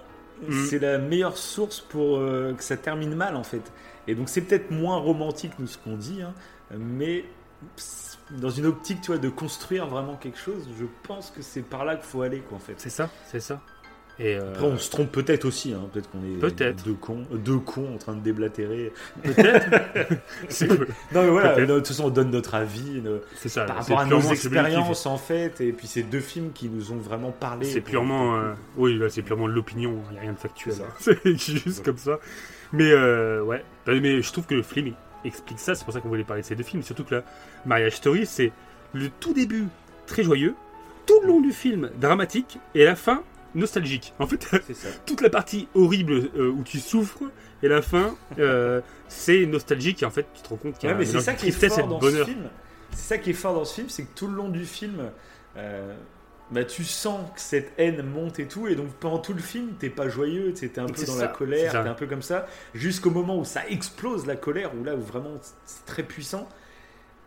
Mm. 0.50 0.66
c'est 0.66 0.80
la 0.80 0.98
meilleure 0.98 1.38
source 1.38 1.80
pour 1.80 2.18
euh, 2.18 2.54
que 2.58 2.62
ça 2.64 2.76
termine 2.76 3.16
mal 3.16 3.38
en 3.38 3.44
fait. 3.46 3.62
Et 4.06 4.16
donc 4.16 4.28
c'est 4.28 4.42
peut-être 4.42 4.70
moins 4.70 4.98
romantique 4.98 5.54
nous 5.60 5.68
ce 5.68 5.78
qu'on 5.78 5.96
dit, 5.96 6.22
hein, 6.22 6.34
mais 6.78 7.24
dans 8.40 8.50
une 8.50 8.66
optique 8.66 9.02
tu 9.02 9.12
vois, 9.12 9.20
de 9.20 9.30
construire 9.30 9.88
vraiment 9.88 10.16
quelque 10.16 10.40
chose, 10.40 10.68
je 10.80 10.86
pense 11.08 11.30
que 11.32 11.42
c'est 11.42 11.62
par 11.62 11.86
là 11.86 11.96
qu'il 11.96 12.06
faut 12.06 12.22
aller 12.22 12.40
quoi 12.40 12.58
en 12.58 12.62
fait. 12.62 12.74
c'est 12.78 12.90
ça, 12.90 13.10
c'est 13.32 13.40
ça. 13.40 13.62
Et 14.18 14.38
euh, 14.38 14.54
Après, 14.54 14.66
on 14.66 14.78
se 14.78 14.90
trompe 14.90 15.12
peut-être 15.12 15.44
aussi, 15.44 15.74
hein. 15.74 15.90
peut-être 15.92 16.10
qu'on 16.10 16.24
est 16.24 16.74
deux 16.86 16.94
cons, 16.94 17.26
euh, 17.34 17.38
deux 17.38 17.58
cons 17.60 17.94
en 17.96 17.98
train 17.98 18.16
de 18.16 18.22
déblatérer. 18.22 18.94
peut-être, 19.22 19.68
c'est 20.48 20.70
Non, 20.70 20.86
mais 21.24 21.30
voilà, 21.30 21.56
de 21.56 21.66
toute 21.66 21.88
façon, 21.90 22.06
on 22.06 22.10
donne 22.10 22.32
notre 22.32 22.56
avis 22.56 23.02
nos- 23.02 23.20
c'est 23.36 23.50
ça. 23.50 23.66
par 23.66 23.84
c'est 23.84 23.94
rapport 23.94 24.00
à 24.00 24.06
nos 24.06 24.22
expériences 24.32 25.06
en 25.06 25.18
fait, 25.18 25.60
et 25.60 25.74
puis 25.74 25.86
ces 25.88 26.04
deux 26.04 26.22
films 26.22 26.54
qui 26.54 26.70
nous 26.70 26.94
ont 26.94 26.98
vraiment 26.98 27.32
parlé. 27.32 27.66
C'est 27.66 27.82
purement, 27.82 28.38
euh, 28.38 28.54
oui, 28.78 28.98
là, 28.98 29.10
c'est 29.10 29.22
purement 29.22 29.50
de 29.50 29.54
l'opinion. 29.54 30.02
Il 30.10 30.14
n'y 30.14 30.18
a 30.20 30.22
rien 30.22 30.34
de 30.34 30.38
factuel. 30.40 30.76
C'est 30.98 31.12
hein. 31.12 31.20
C'est 31.38 31.58
juste 31.58 31.84
comme 31.84 31.98
ça. 31.98 32.18
Mais 32.72 32.90
euh, 32.92 33.42
ouais, 33.44 33.66
Bah, 33.86 33.92
mais 34.02 34.22
je 34.22 34.32
trouve 34.32 34.46
que 34.46 34.56
le 34.56 34.64
film 34.64 34.94
explique 35.26 35.60
ça. 35.60 35.76
C'est 35.76 35.84
pour 35.84 35.94
ça 35.94 36.02
qu'on 36.02 36.10
voulait 36.10 36.24
parler 36.24 36.42
de 36.42 36.48
ces 36.48 36.56
deux 36.56 36.64
films. 36.64 36.84
Surtout 36.84 37.04
que 37.04 37.16
la 37.16 37.24
Mariage 37.66 37.96
Story, 37.98 38.26
c'est 38.26 38.52
le 38.94 39.10
tout 39.10 39.34
début 39.34 39.66
très 40.08 40.24
joyeux, 40.24 40.56
tout 41.06 41.20
le 41.22 41.28
long 41.28 41.42
du 41.42 41.52
film 41.52 41.90
dramatique, 42.00 42.60
et 42.74 42.84
la 42.86 42.96
fin 42.96 43.24
nostalgique. 43.54 44.14
En 44.20 44.28
fait, 44.28 44.44
ça. 44.44 44.88
toute 45.06 45.22
la 45.22 45.30
partie 45.30 45.68
horrible 45.76 46.30
euh, 46.36 46.50
où 46.52 46.64
tu 46.64 46.80
souffres, 46.80 47.24
et 47.64 47.68
la 47.68 47.82
fin, 47.82 48.16
euh, 48.40 48.82
c'est 49.08 49.46
nostalgique. 49.46 50.04
Et 50.04 50.06
en 50.06 50.12
fait, 50.12 50.26
tu 50.34 50.42
te 50.42 50.50
rends 50.50 50.58
compte 50.58 50.78
qu'il 50.78 50.90
y 50.90 50.92
a 50.92 50.96
Ouais, 50.96 51.06
mais 51.06 51.16
un 51.16 51.20
ça 51.22 51.34
qui 51.34 51.48
est 51.48 51.52
fort 51.52 51.88
dans 51.88 52.00
ce 52.00 52.06
bonheur. 52.06 52.28
film. 52.28 52.50
C'est 52.92 53.08
ça 53.16 53.18
qui 53.18 53.30
est 53.32 53.34
fort 53.34 53.54
dans 53.54 53.66
ce 53.66 53.76
film, 53.76 53.90
c'est 53.90 54.04
que 54.04 54.16
tout 54.16 54.28
le 54.28 54.36
long 54.36 54.50
du 54.50 54.66
film, 54.66 55.10
euh, 55.58 55.96
bah, 56.52 56.64
tu 56.64 56.84
sens 56.84 57.22
que 57.34 57.40
cette 57.42 57.72
haine 57.78 58.04
monte 58.04 58.40
et 58.40 58.48
tout, 58.48 58.68
et 58.68 58.76
donc 58.76 58.90
pendant 58.94 59.18
tout 59.20 59.34
le 59.34 59.42
film, 59.42 59.74
t'es 59.80 59.90
pas 59.90 60.08
joyeux, 60.10 60.54
t'es 60.54 60.78
un 60.80 60.86
peu 60.86 61.06
dans 61.06 61.14
ça, 61.14 61.22
la 61.24 61.28
colère, 61.28 61.72
t'es 61.72 61.78
un 61.78 61.94
peu 61.94 62.06
comme 62.08 62.22
ça, 62.22 62.48
jusqu'au 62.74 63.10
moment 63.10 63.38
où 63.40 63.46
ça 63.46 63.68
explose 63.68 64.26
la 64.28 64.36
colère, 64.36 64.72
où 64.80 64.84
là 64.84 64.96
où 64.96 65.02
vraiment 65.02 65.38
c'est 65.66 65.86
très 65.86 66.04
puissant. 66.04 66.48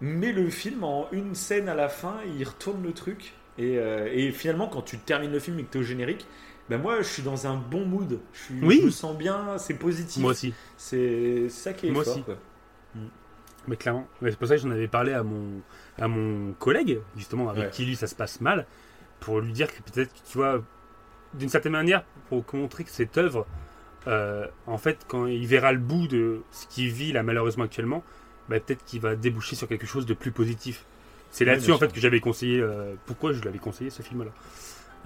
Mais 0.00 0.30
le 0.32 0.48
film, 0.50 0.84
en 0.84 1.08
une 1.10 1.34
scène 1.34 1.68
à 1.68 1.74
la 1.74 1.88
fin, 1.88 2.14
il 2.38 2.44
retourne 2.44 2.82
le 2.84 2.92
truc, 2.92 3.34
et, 3.58 3.78
euh, 3.78 4.08
et 4.12 4.30
finalement, 4.30 4.68
quand 4.68 4.82
tu 4.82 4.98
termines 4.98 5.32
le 5.32 5.40
film 5.40 5.58
et 5.58 5.64
que 5.64 5.72
t'es 5.72 5.78
au 5.80 5.82
générique, 5.82 6.24
ben 6.70 6.78
moi, 6.80 6.98
je 7.02 7.08
suis 7.08 7.22
dans 7.22 7.46
un 7.48 7.56
bon 7.56 7.84
mood. 7.86 8.20
Je, 8.32 8.38
suis, 8.40 8.54
Oui. 8.62 8.78
je 8.82 8.86
me 8.86 8.90
sens 8.90 9.16
bien, 9.16 9.56
c'est 9.58 9.74
positif. 9.74 10.22
Moi 10.22 10.30
aussi. 10.32 10.54
C'est 10.76 11.48
ça 11.48 11.72
qui 11.72 11.88
est 11.88 11.90
Moi 11.90 12.04
fort. 12.04 12.12
aussi. 12.14 12.22
quoi. 12.22 12.36
Mais 13.66 13.76
clairement, 13.76 14.06
c'est 14.22 14.38
pour 14.38 14.48
ça 14.48 14.56
que 14.56 14.62
j'en 14.62 14.70
avais 14.70 14.86
parlé 14.88 15.12
à 15.12 15.22
mon, 15.22 15.60
à 15.98 16.08
mon 16.08 16.52
collègue, 16.54 17.00
justement, 17.16 17.48
avec 17.50 17.64
Ouais. 17.64 17.70
qui 17.70 17.84
lui 17.84 17.96
ça 17.96 18.06
se 18.06 18.14
passe 18.14 18.40
mal, 18.40 18.66
pour 19.20 19.40
lui 19.40 19.52
dire 19.52 19.68
que 19.68 19.82
peut-être, 19.82 20.12
tu 20.30 20.38
vois, 20.38 20.62
d'une 21.34 21.48
certaine 21.48 21.72
manière, 21.72 22.04
pour 22.28 22.44
montrer 22.54 22.84
que 22.84 22.90
cette 22.90 23.18
œuvre, 23.18 23.46
euh, 24.06 24.46
en 24.66 24.78
fait, 24.78 25.04
quand 25.08 25.26
il 25.26 25.46
verra 25.46 25.72
le 25.72 25.78
bout 25.78 26.08
de 26.08 26.40
ce 26.50 26.66
qu'il 26.66 26.90
vit 26.90 27.12
là 27.12 27.22
malheureusement 27.22 27.64
actuellement, 27.64 28.02
bah, 28.48 28.58
peut-être 28.60 28.84
qu'il 28.84 29.00
va 29.00 29.16
déboucher 29.16 29.56
sur 29.56 29.68
quelque 29.68 29.86
chose 29.86 30.06
de 30.06 30.14
plus 30.14 30.30
positif. 30.30 30.84
C'est 31.30 31.44
là-dessus 31.44 31.72
en 31.72 31.78
fait 31.78 31.92
que 31.92 32.00
j'avais 32.00 32.20
conseillé, 32.20 32.60
euh, 32.60 32.94
pourquoi 33.04 33.32
je 33.32 33.42
l'avais 33.42 33.58
conseillé 33.58 33.90
ce 33.90 34.00
film-là. 34.00 34.30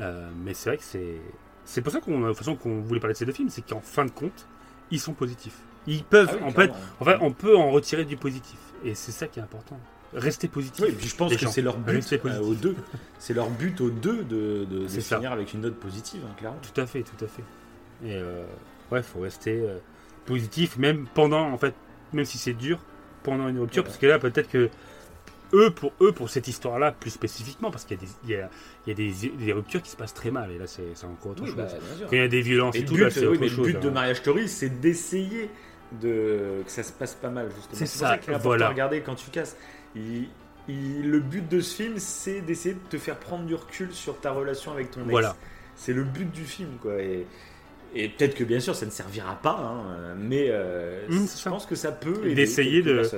Euh, 0.00 0.30
mais 0.44 0.54
c'est 0.54 0.70
vrai 0.70 0.76
que 0.76 0.84
c'est, 0.84 1.20
c'est 1.64 1.82
pour 1.82 1.92
ça 1.92 2.00
qu'on, 2.00 2.28
de 2.28 2.32
façon, 2.32 2.54
qu'on 2.54 2.80
voulait 2.80 3.00
parler 3.00 3.14
de 3.14 3.18
ces 3.18 3.26
deux 3.26 3.32
films, 3.32 3.50
c'est 3.50 3.66
qu'en 3.66 3.80
fin 3.80 4.04
de 4.04 4.10
compte, 4.10 4.46
ils 4.92 5.00
sont 5.00 5.14
positifs. 5.14 5.58
Ils 5.88 6.04
peuvent, 6.04 6.28
Ah 6.30 6.36
oui, 6.40 6.48
en 6.48 6.50
fait, 6.52 6.72
en 7.00 7.04
fait, 7.04 7.16
on 7.20 7.32
peut 7.32 7.56
en 7.56 7.70
retirer 7.70 8.04
du 8.04 8.16
positif. 8.16 8.58
Et 8.84 8.94
c'est 8.94 9.10
ça 9.10 9.26
qui 9.26 9.40
est 9.40 9.42
important. 9.42 9.80
Rester 10.14 10.48
positif. 10.48 10.84
Oui, 10.84 10.92
puis 10.92 11.08
je 11.08 11.16
pense 11.16 11.34
que 11.34 11.46
c'est 11.48 11.62
leur 11.62 11.78
but 11.78 12.04
euh, 12.12 12.40
aux 12.40 12.54
deux. 12.54 12.76
C'est 13.18 13.32
leur 13.34 13.48
but 13.48 13.80
aux 13.80 13.88
deux 13.90 14.24
de, 14.24 14.64
de, 14.64 14.82
de 14.82 14.88
ça. 14.88 15.16
finir 15.16 15.32
avec 15.32 15.54
une 15.54 15.62
note 15.62 15.76
positive, 15.76 16.20
hein, 16.26 16.34
clairement. 16.36 16.58
Tout 16.60 16.80
à 16.80 16.86
fait, 16.86 17.02
tout 17.02 17.24
à 17.24 17.28
fait. 17.28 17.42
Et 18.04 18.16
euh, 18.16 18.44
ouais, 18.90 19.02
faut 19.02 19.20
rester 19.20 19.60
euh, 19.60 19.78
positif, 20.26 20.76
même 20.76 21.06
pendant, 21.14 21.50
en 21.50 21.56
fait, 21.56 21.74
même 22.12 22.24
si 22.26 22.36
c'est 22.36 22.52
dur, 22.52 22.78
pendant 23.22 23.48
une 23.48 23.58
rupture, 23.58 23.82
Ouais. 23.82 23.86
parce 23.88 23.98
que 23.98 24.06
là, 24.06 24.18
peut-être 24.18 24.50
que 24.50 24.68
eux, 25.54 25.70
pour 25.70 25.92
eux, 26.00 26.12
pour 26.12 26.28
cette 26.30 26.48
histoire-là, 26.48 26.92
plus 26.92 27.10
spécifiquement, 27.10 27.70
parce 27.70 27.84
qu'il 27.84 27.96
y 27.96 28.00
a 28.00 28.02
des, 28.04 28.12
il 28.24 28.30
y 28.30 28.34
a, 28.36 28.50
il 28.86 28.90
y 28.90 28.92
a 28.92 28.94
des, 28.94 29.44
des 29.44 29.52
ruptures 29.52 29.80
qui 29.82 29.90
se 29.90 29.96
passent 29.96 30.14
très 30.14 30.30
mal, 30.30 30.50
et 30.50 30.58
là, 30.58 30.66
c'est 30.66 30.82
encore 31.06 31.32
autre 31.32 31.46
chose. 31.46 31.54
sûr. 31.56 32.06
Quand 32.08 32.12
il 32.12 32.18
y 32.18 32.22
a 32.22 32.28
des 32.28 32.40
violences 32.42 32.74
Et 32.76 32.84
tout, 32.84 32.94
but, 32.94 33.00
là, 33.02 33.10
c'est 33.10 33.20
oui, 33.20 33.26
autre 33.28 33.40
mais 33.40 33.48
chose. 33.48 33.66
le 33.66 33.72
but 33.72 33.80
de 33.80 33.88
hein. 33.88 33.92
Mariage 33.92 34.16
Story, 34.18 34.48
c'est 34.48 34.80
d'essayer 34.80 35.48
de 36.00 36.62
que 36.64 36.70
ça 36.70 36.82
se 36.82 36.92
passe 36.92 37.14
pas 37.14 37.28
mal 37.28 37.48
justement. 37.54 37.74
C'est 37.74 37.86
ça, 37.86 38.18
voilà. 38.42 38.68
regarder 38.70 39.00
quand 39.02 39.14
tu 39.14 39.30
casses. 39.30 39.56
Il- 39.96 40.28
il- 40.68 41.10
le 41.10 41.20
but 41.20 41.48
de 41.48 41.60
ce 41.60 41.74
film, 41.82 41.98
c'est 41.98 42.40
d'essayer 42.40 42.74
de 42.74 42.88
te 42.88 42.98
faire 42.98 43.18
prendre 43.18 43.44
du 43.44 43.54
recul 43.54 43.92
sur 43.92 44.18
ta 44.20 44.32
relation 44.32 44.72
avec 44.72 44.90
ton 44.90 45.00
ex. 45.02 45.10
Voilà. 45.10 45.36
C'est 45.76 45.92
le 45.92 46.04
but 46.04 46.30
du 46.30 46.44
film, 46.44 46.70
quoi. 46.80 47.00
Et, 47.02 47.26
et 47.94 48.08
peut-être 48.08 48.34
que 48.34 48.44
bien 48.44 48.60
sûr, 48.60 48.74
ça 48.74 48.86
ne 48.86 48.90
servira 48.90 49.34
pas, 49.36 49.58
hein, 49.58 50.14
mais 50.16 50.46
euh, 50.50 51.06
Mmh, 51.08 51.26
je 51.42 51.48
pense 51.48 51.66
que 51.66 51.74
ça 51.74 51.92
peut 51.92 52.24
aider 52.24 52.34
d'essayer 52.34 52.82
de- 52.82 53.00
ouais, 53.02 53.08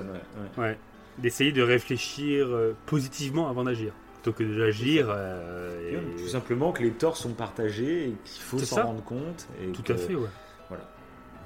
ouais. 0.59 0.65
Ouais. 0.65 0.79
D'essayer 1.19 1.53
de 1.53 1.63
réfléchir 1.63 2.47
euh, 2.49 2.73
positivement 2.87 3.49
avant 3.49 3.63
d'agir. 3.65 3.93
Plutôt 4.23 4.37
que 4.39 4.59
d'agir. 4.59 5.07
euh, 5.11 5.93
Et 6.17 6.17
Tout 6.23 6.29
simplement 6.29 6.73
que 6.73 6.83
les 6.83 6.91
torts 6.93 7.17
sont 7.17 7.35
partagés 7.35 8.09
et 8.09 8.15
qu'il 8.25 8.43
faut 8.43 8.59
s'en 8.59 8.83
rendre 8.87 9.05
compte. 9.05 9.47
Et 9.63 9.71
Tout 9.71 9.83
que- 9.83 9.93
à 9.93 9.97
fait, 9.97 10.15
ouais. 10.15 10.29
Voilà, 10.69 10.85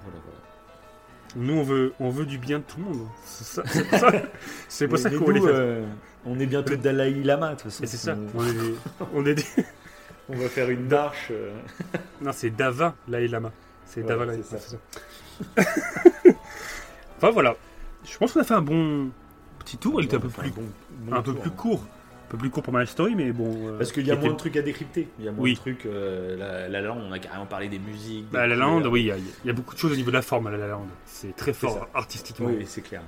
voilà, 0.04 0.18
voilà. 0.24 0.37
Nous, 1.36 1.54
on 1.54 1.62
veut, 1.62 1.92
on 2.00 2.10
veut 2.10 2.24
du 2.26 2.38
bien 2.38 2.58
de 2.58 2.64
tout 2.64 2.78
le 2.78 2.84
monde. 2.84 3.06
C'est 3.24 3.62
pour 3.88 3.98
ça, 3.98 4.12
c'est 4.68 4.88
pour 4.88 4.96
Mais- 4.96 5.02
ça 5.02 5.10
mais 5.10 5.16
qu'on 5.16 5.30
les 5.30 5.40
nous, 5.40 5.46
fait. 5.46 5.52
euh, 5.54 5.84
on 6.24 6.38
est 6.40 6.46
bientôt 6.46 6.74
Dalai 6.76 7.10
Lama, 7.22 7.48
de 7.50 7.52
toute 7.54 7.62
façon. 7.64 7.84
C'est 7.86 7.96
ça. 7.96 8.16
On, 8.34 8.38
On 8.40 8.46
est 8.46 8.52
des- 8.54 8.74
on 9.14 9.26
est 9.26 9.34
des- 9.34 9.44
on 10.30 10.36
va 10.36 10.48
faire 10.48 10.70
une 10.70 10.86
marche. 10.88 11.28
euh, 11.30 11.52
Non, 12.22 12.30
c'est 12.32 12.50
Dava, 12.50 12.94
Laï 13.08 13.28
Lama. 13.28 13.52
C'est 13.86 14.02
Ouais, 14.02 14.06
Dava, 14.08 14.26
c'est 14.42 14.56
Lama, 15.56 15.64
enfin, 17.16 17.30
voilà. 17.30 17.56
Je 18.04 18.16
pense 18.18 18.32
qu'on 18.32 18.40
a 18.40 18.44
fait 18.44 18.54
un 18.54 18.62
bon 18.62 19.10
petit 19.60 19.76
tour. 19.76 20.00
Il 20.00 20.06
était 20.06 20.16
un 20.16 20.20
peu 20.20 20.28
plus, 20.28 20.50
bon- 20.50 20.62
bon 21.00 21.14
un 21.16 21.22
peu 21.22 21.34
plus 21.34 21.50
hein. 21.50 21.54
court. 21.56 21.86
Peu 22.28 22.36
plus 22.36 22.50
court 22.50 22.62
pour 22.62 22.72
ma 22.72 22.84
story, 22.86 23.14
mais 23.14 23.32
bon. 23.32 23.68
euh, 23.68 23.78
Parce 23.78 23.90
qu'il 23.92 24.06
y 24.06 24.10
a 24.10 24.14
était- 24.14 24.22
moins 24.24 24.32
de 24.32 24.38
trucs 24.38 24.56
à 24.56 24.62
décrypter. 24.62 25.08
Il 25.18 25.24
y 25.24 25.28
a 25.28 25.32
moins 25.32 25.42
Oui. 25.42 25.54
de 25.54 25.58
trucs. 25.58 25.86
euh, 25.86 26.36
la, 26.36 26.68
la 26.68 26.80
Land, 26.82 26.98
on 27.08 27.12
a 27.12 27.18
carrément 27.18 27.46
parlé 27.46 27.68
des 27.68 27.78
musiques. 27.78 28.26
des 28.26 28.32
Bah, 28.32 28.46
La 28.46 28.54
La 28.54 28.56
Land, 28.66 28.82
oui, 28.86 29.00
il 29.02 29.06
y, 29.06 29.10
a- 29.12 29.16
il 29.16 29.46
y 29.46 29.50
a 29.50 29.52
beaucoup 29.52 29.74
de 29.74 29.80
choses 29.80 29.92
au 29.92 29.96
niveau 29.96 30.10
de 30.10 30.16
la 30.16 30.22
forme 30.22 30.46
à 30.46 30.50
La 30.50 30.58
La 30.58 30.68
Land. 30.68 30.86
C'est 31.06 31.34
très 31.34 31.52
fort 31.52 31.74
ça. 31.74 31.88
artistiquement. 31.94 32.48
Oui, 32.48 32.64
c'est 32.66 32.82
clair. 32.82 33.02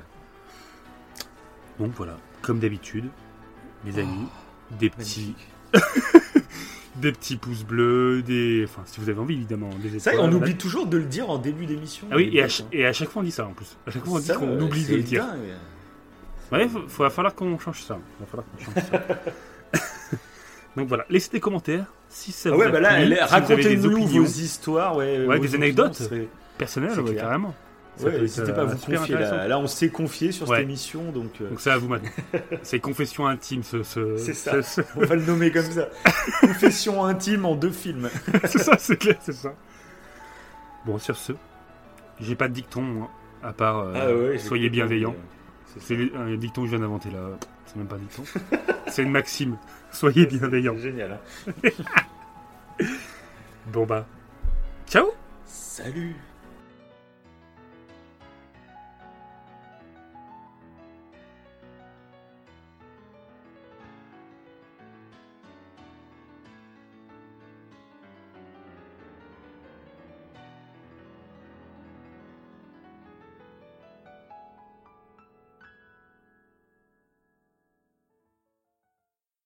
Donc 1.79 1.93
voilà, 1.97 2.17
comme 2.43 2.59
d'habitude, 2.59 3.07
mes 3.85 3.99
amis, 3.99 4.27
des 4.79 4.91
petits, 4.91 5.35
des 6.97 7.13
petits 7.13 7.37
pouces 7.37 7.65
bleus, 7.65 8.23
des, 8.23 8.65
enfin, 8.69 8.83
si 8.85 9.01
vous 9.01 9.09
avez 9.09 9.19
envie 9.19 9.35
évidemment, 9.35 9.71
des 9.83 9.99
Ça, 9.99 10.13
étoiles. 10.13 10.27
on 10.27 10.31
voilà. 10.31 10.37
oublie 10.47 10.57
toujours 10.59 10.87
de 10.87 10.99
le 10.99 11.05
dire 11.05 11.31
en 11.31 11.39
début 11.39 11.65
d'émission. 11.67 12.07
Ah 12.11 12.17
oui, 12.17 12.31
et 12.35 12.43
à, 12.43 12.47
et 12.73 12.93
chaque 12.93 13.09
fois 13.09 13.23
on 13.23 13.25
dit 13.25 13.31
ça 13.31 13.47
en 13.47 13.53
plus. 13.53 13.77
À 13.87 13.91
chaque 13.91 14.05
fois 14.05 14.15
on 14.17 14.19
dit 14.21 14.27
Ça, 14.27 14.35
qu'on 14.37 14.49
euh, 14.49 14.61
oublie 14.61 14.85
de 14.85 14.97
le 14.97 15.03
dire. 15.03 15.25
dingue. 15.25 15.39
Ouais, 16.53 16.67
il 16.67 16.81
va 16.99 17.11
falloir 17.11 17.35
qu'on 17.35 17.59
change 17.59 17.83
ça. 17.83 17.99
Il 18.19 18.25
va 18.25 18.27
falloir 18.27 18.47
qu'on 18.51 18.65
change 18.65 18.91
ça. 18.91 19.79
Donc 20.77 20.89
voilà, 20.89 21.05
laissez 21.11 21.31
des 21.31 21.41
commentaires 21.41 21.87
si 22.09 22.33
ça 22.33 22.51
Ah 22.51 22.55
vous 22.55 22.61
ouais, 22.61 22.71
bah 22.71 22.81
là, 22.81 23.05
si 23.05 23.15
racontez-nous 23.35 24.07
vos 24.07 24.25
histoires, 24.25 24.97
ouais, 24.97 25.25
Ouais, 25.27 25.37
vos 25.37 25.43
des 25.43 25.55
anecdotes. 25.55 25.95
serait- 25.95 26.29
personnelles, 26.59 26.99
ouais, 27.01 27.15
carrément. 27.15 27.55
Ouais, 28.01 28.19
n'hésitez 28.21 28.53
pas 28.53 28.61
à 28.61 28.65
euh, 28.65 28.67
vous 28.67 28.79
confier. 28.79 29.15
Là, 29.15 29.47
là, 29.49 29.59
on 29.59 29.67
s'est 29.67 29.91
confié 29.91 30.33
sur 30.33 30.47
cette 30.49 30.61
émission, 30.61 31.11
donc 31.13 31.33
euh, 31.41 31.49
Donc 31.51 31.61
ça, 31.61 31.77
vous 31.77 31.89
maintenant. 31.89 32.09
C'est 32.63 32.79
confession 32.81 33.27
intime, 33.27 33.63
ce. 33.63 33.83
ce- 33.83 34.17
C'est 34.17 34.33
ça. 34.33 34.63
ce- 34.63 34.81
ce- 34.81 34.81
on 34.97 35.05
va 35.05 35.17
le 35.17 35.23
nommer 35.25 35.51
comme 35.51 35.71
ça. 35.71 35.89
Confession 36.41 37.05
intime 37.05 37.45
en 37.45 37.57
deux 37.57 37.71
films. 37.73 38.09
c'est 38.45 38.59
ça, 38.59 38.77
c'est 38.79 38.97
clair, 38.97 39.17
c'est 39.21 39.35
ça. 39.35 39.53
Bon, 40.87 40.99
sur 40.99 41.17
ce, 41.17 41.33
j'ai 42.21 42.37
pas 42.37 42.49
de 42.49 42.55
dicton, 42.55 42.81
moi, 42.81 43.11
à 43.43 43.53
part 43.53 43.81
euh, 43.81 44.35
Ah 44.35 44.39
soyez 44.39 44.71
bienveillants. 44.71 45.17
C'est 45.79 46.15
un 46.17 46.35
dicton 46.37 46.63
que 46.63 46.67
je 46.67 46.71
viens 46.73 46.81
d'inventer 46.81 47.11
là. 47.11 47.39
C'est 47.67 47.77
même 47.77 47.87
pas 47.87 47.97
un 47.97 47.99
dicton. 47.99 48.25
c'est 48.89 49.03
une 49.03 49.11
maxime. 49.11 49.57
Soyez 49.93 50.27
bienveillants. 50.27 50.77
Génial. 50.77 51.19
hein. 51.47 51.69
Bon 53.73 53.85
bah. 53.87 54.07
Ciao 54.87 55.13
Salut 55.45 56.17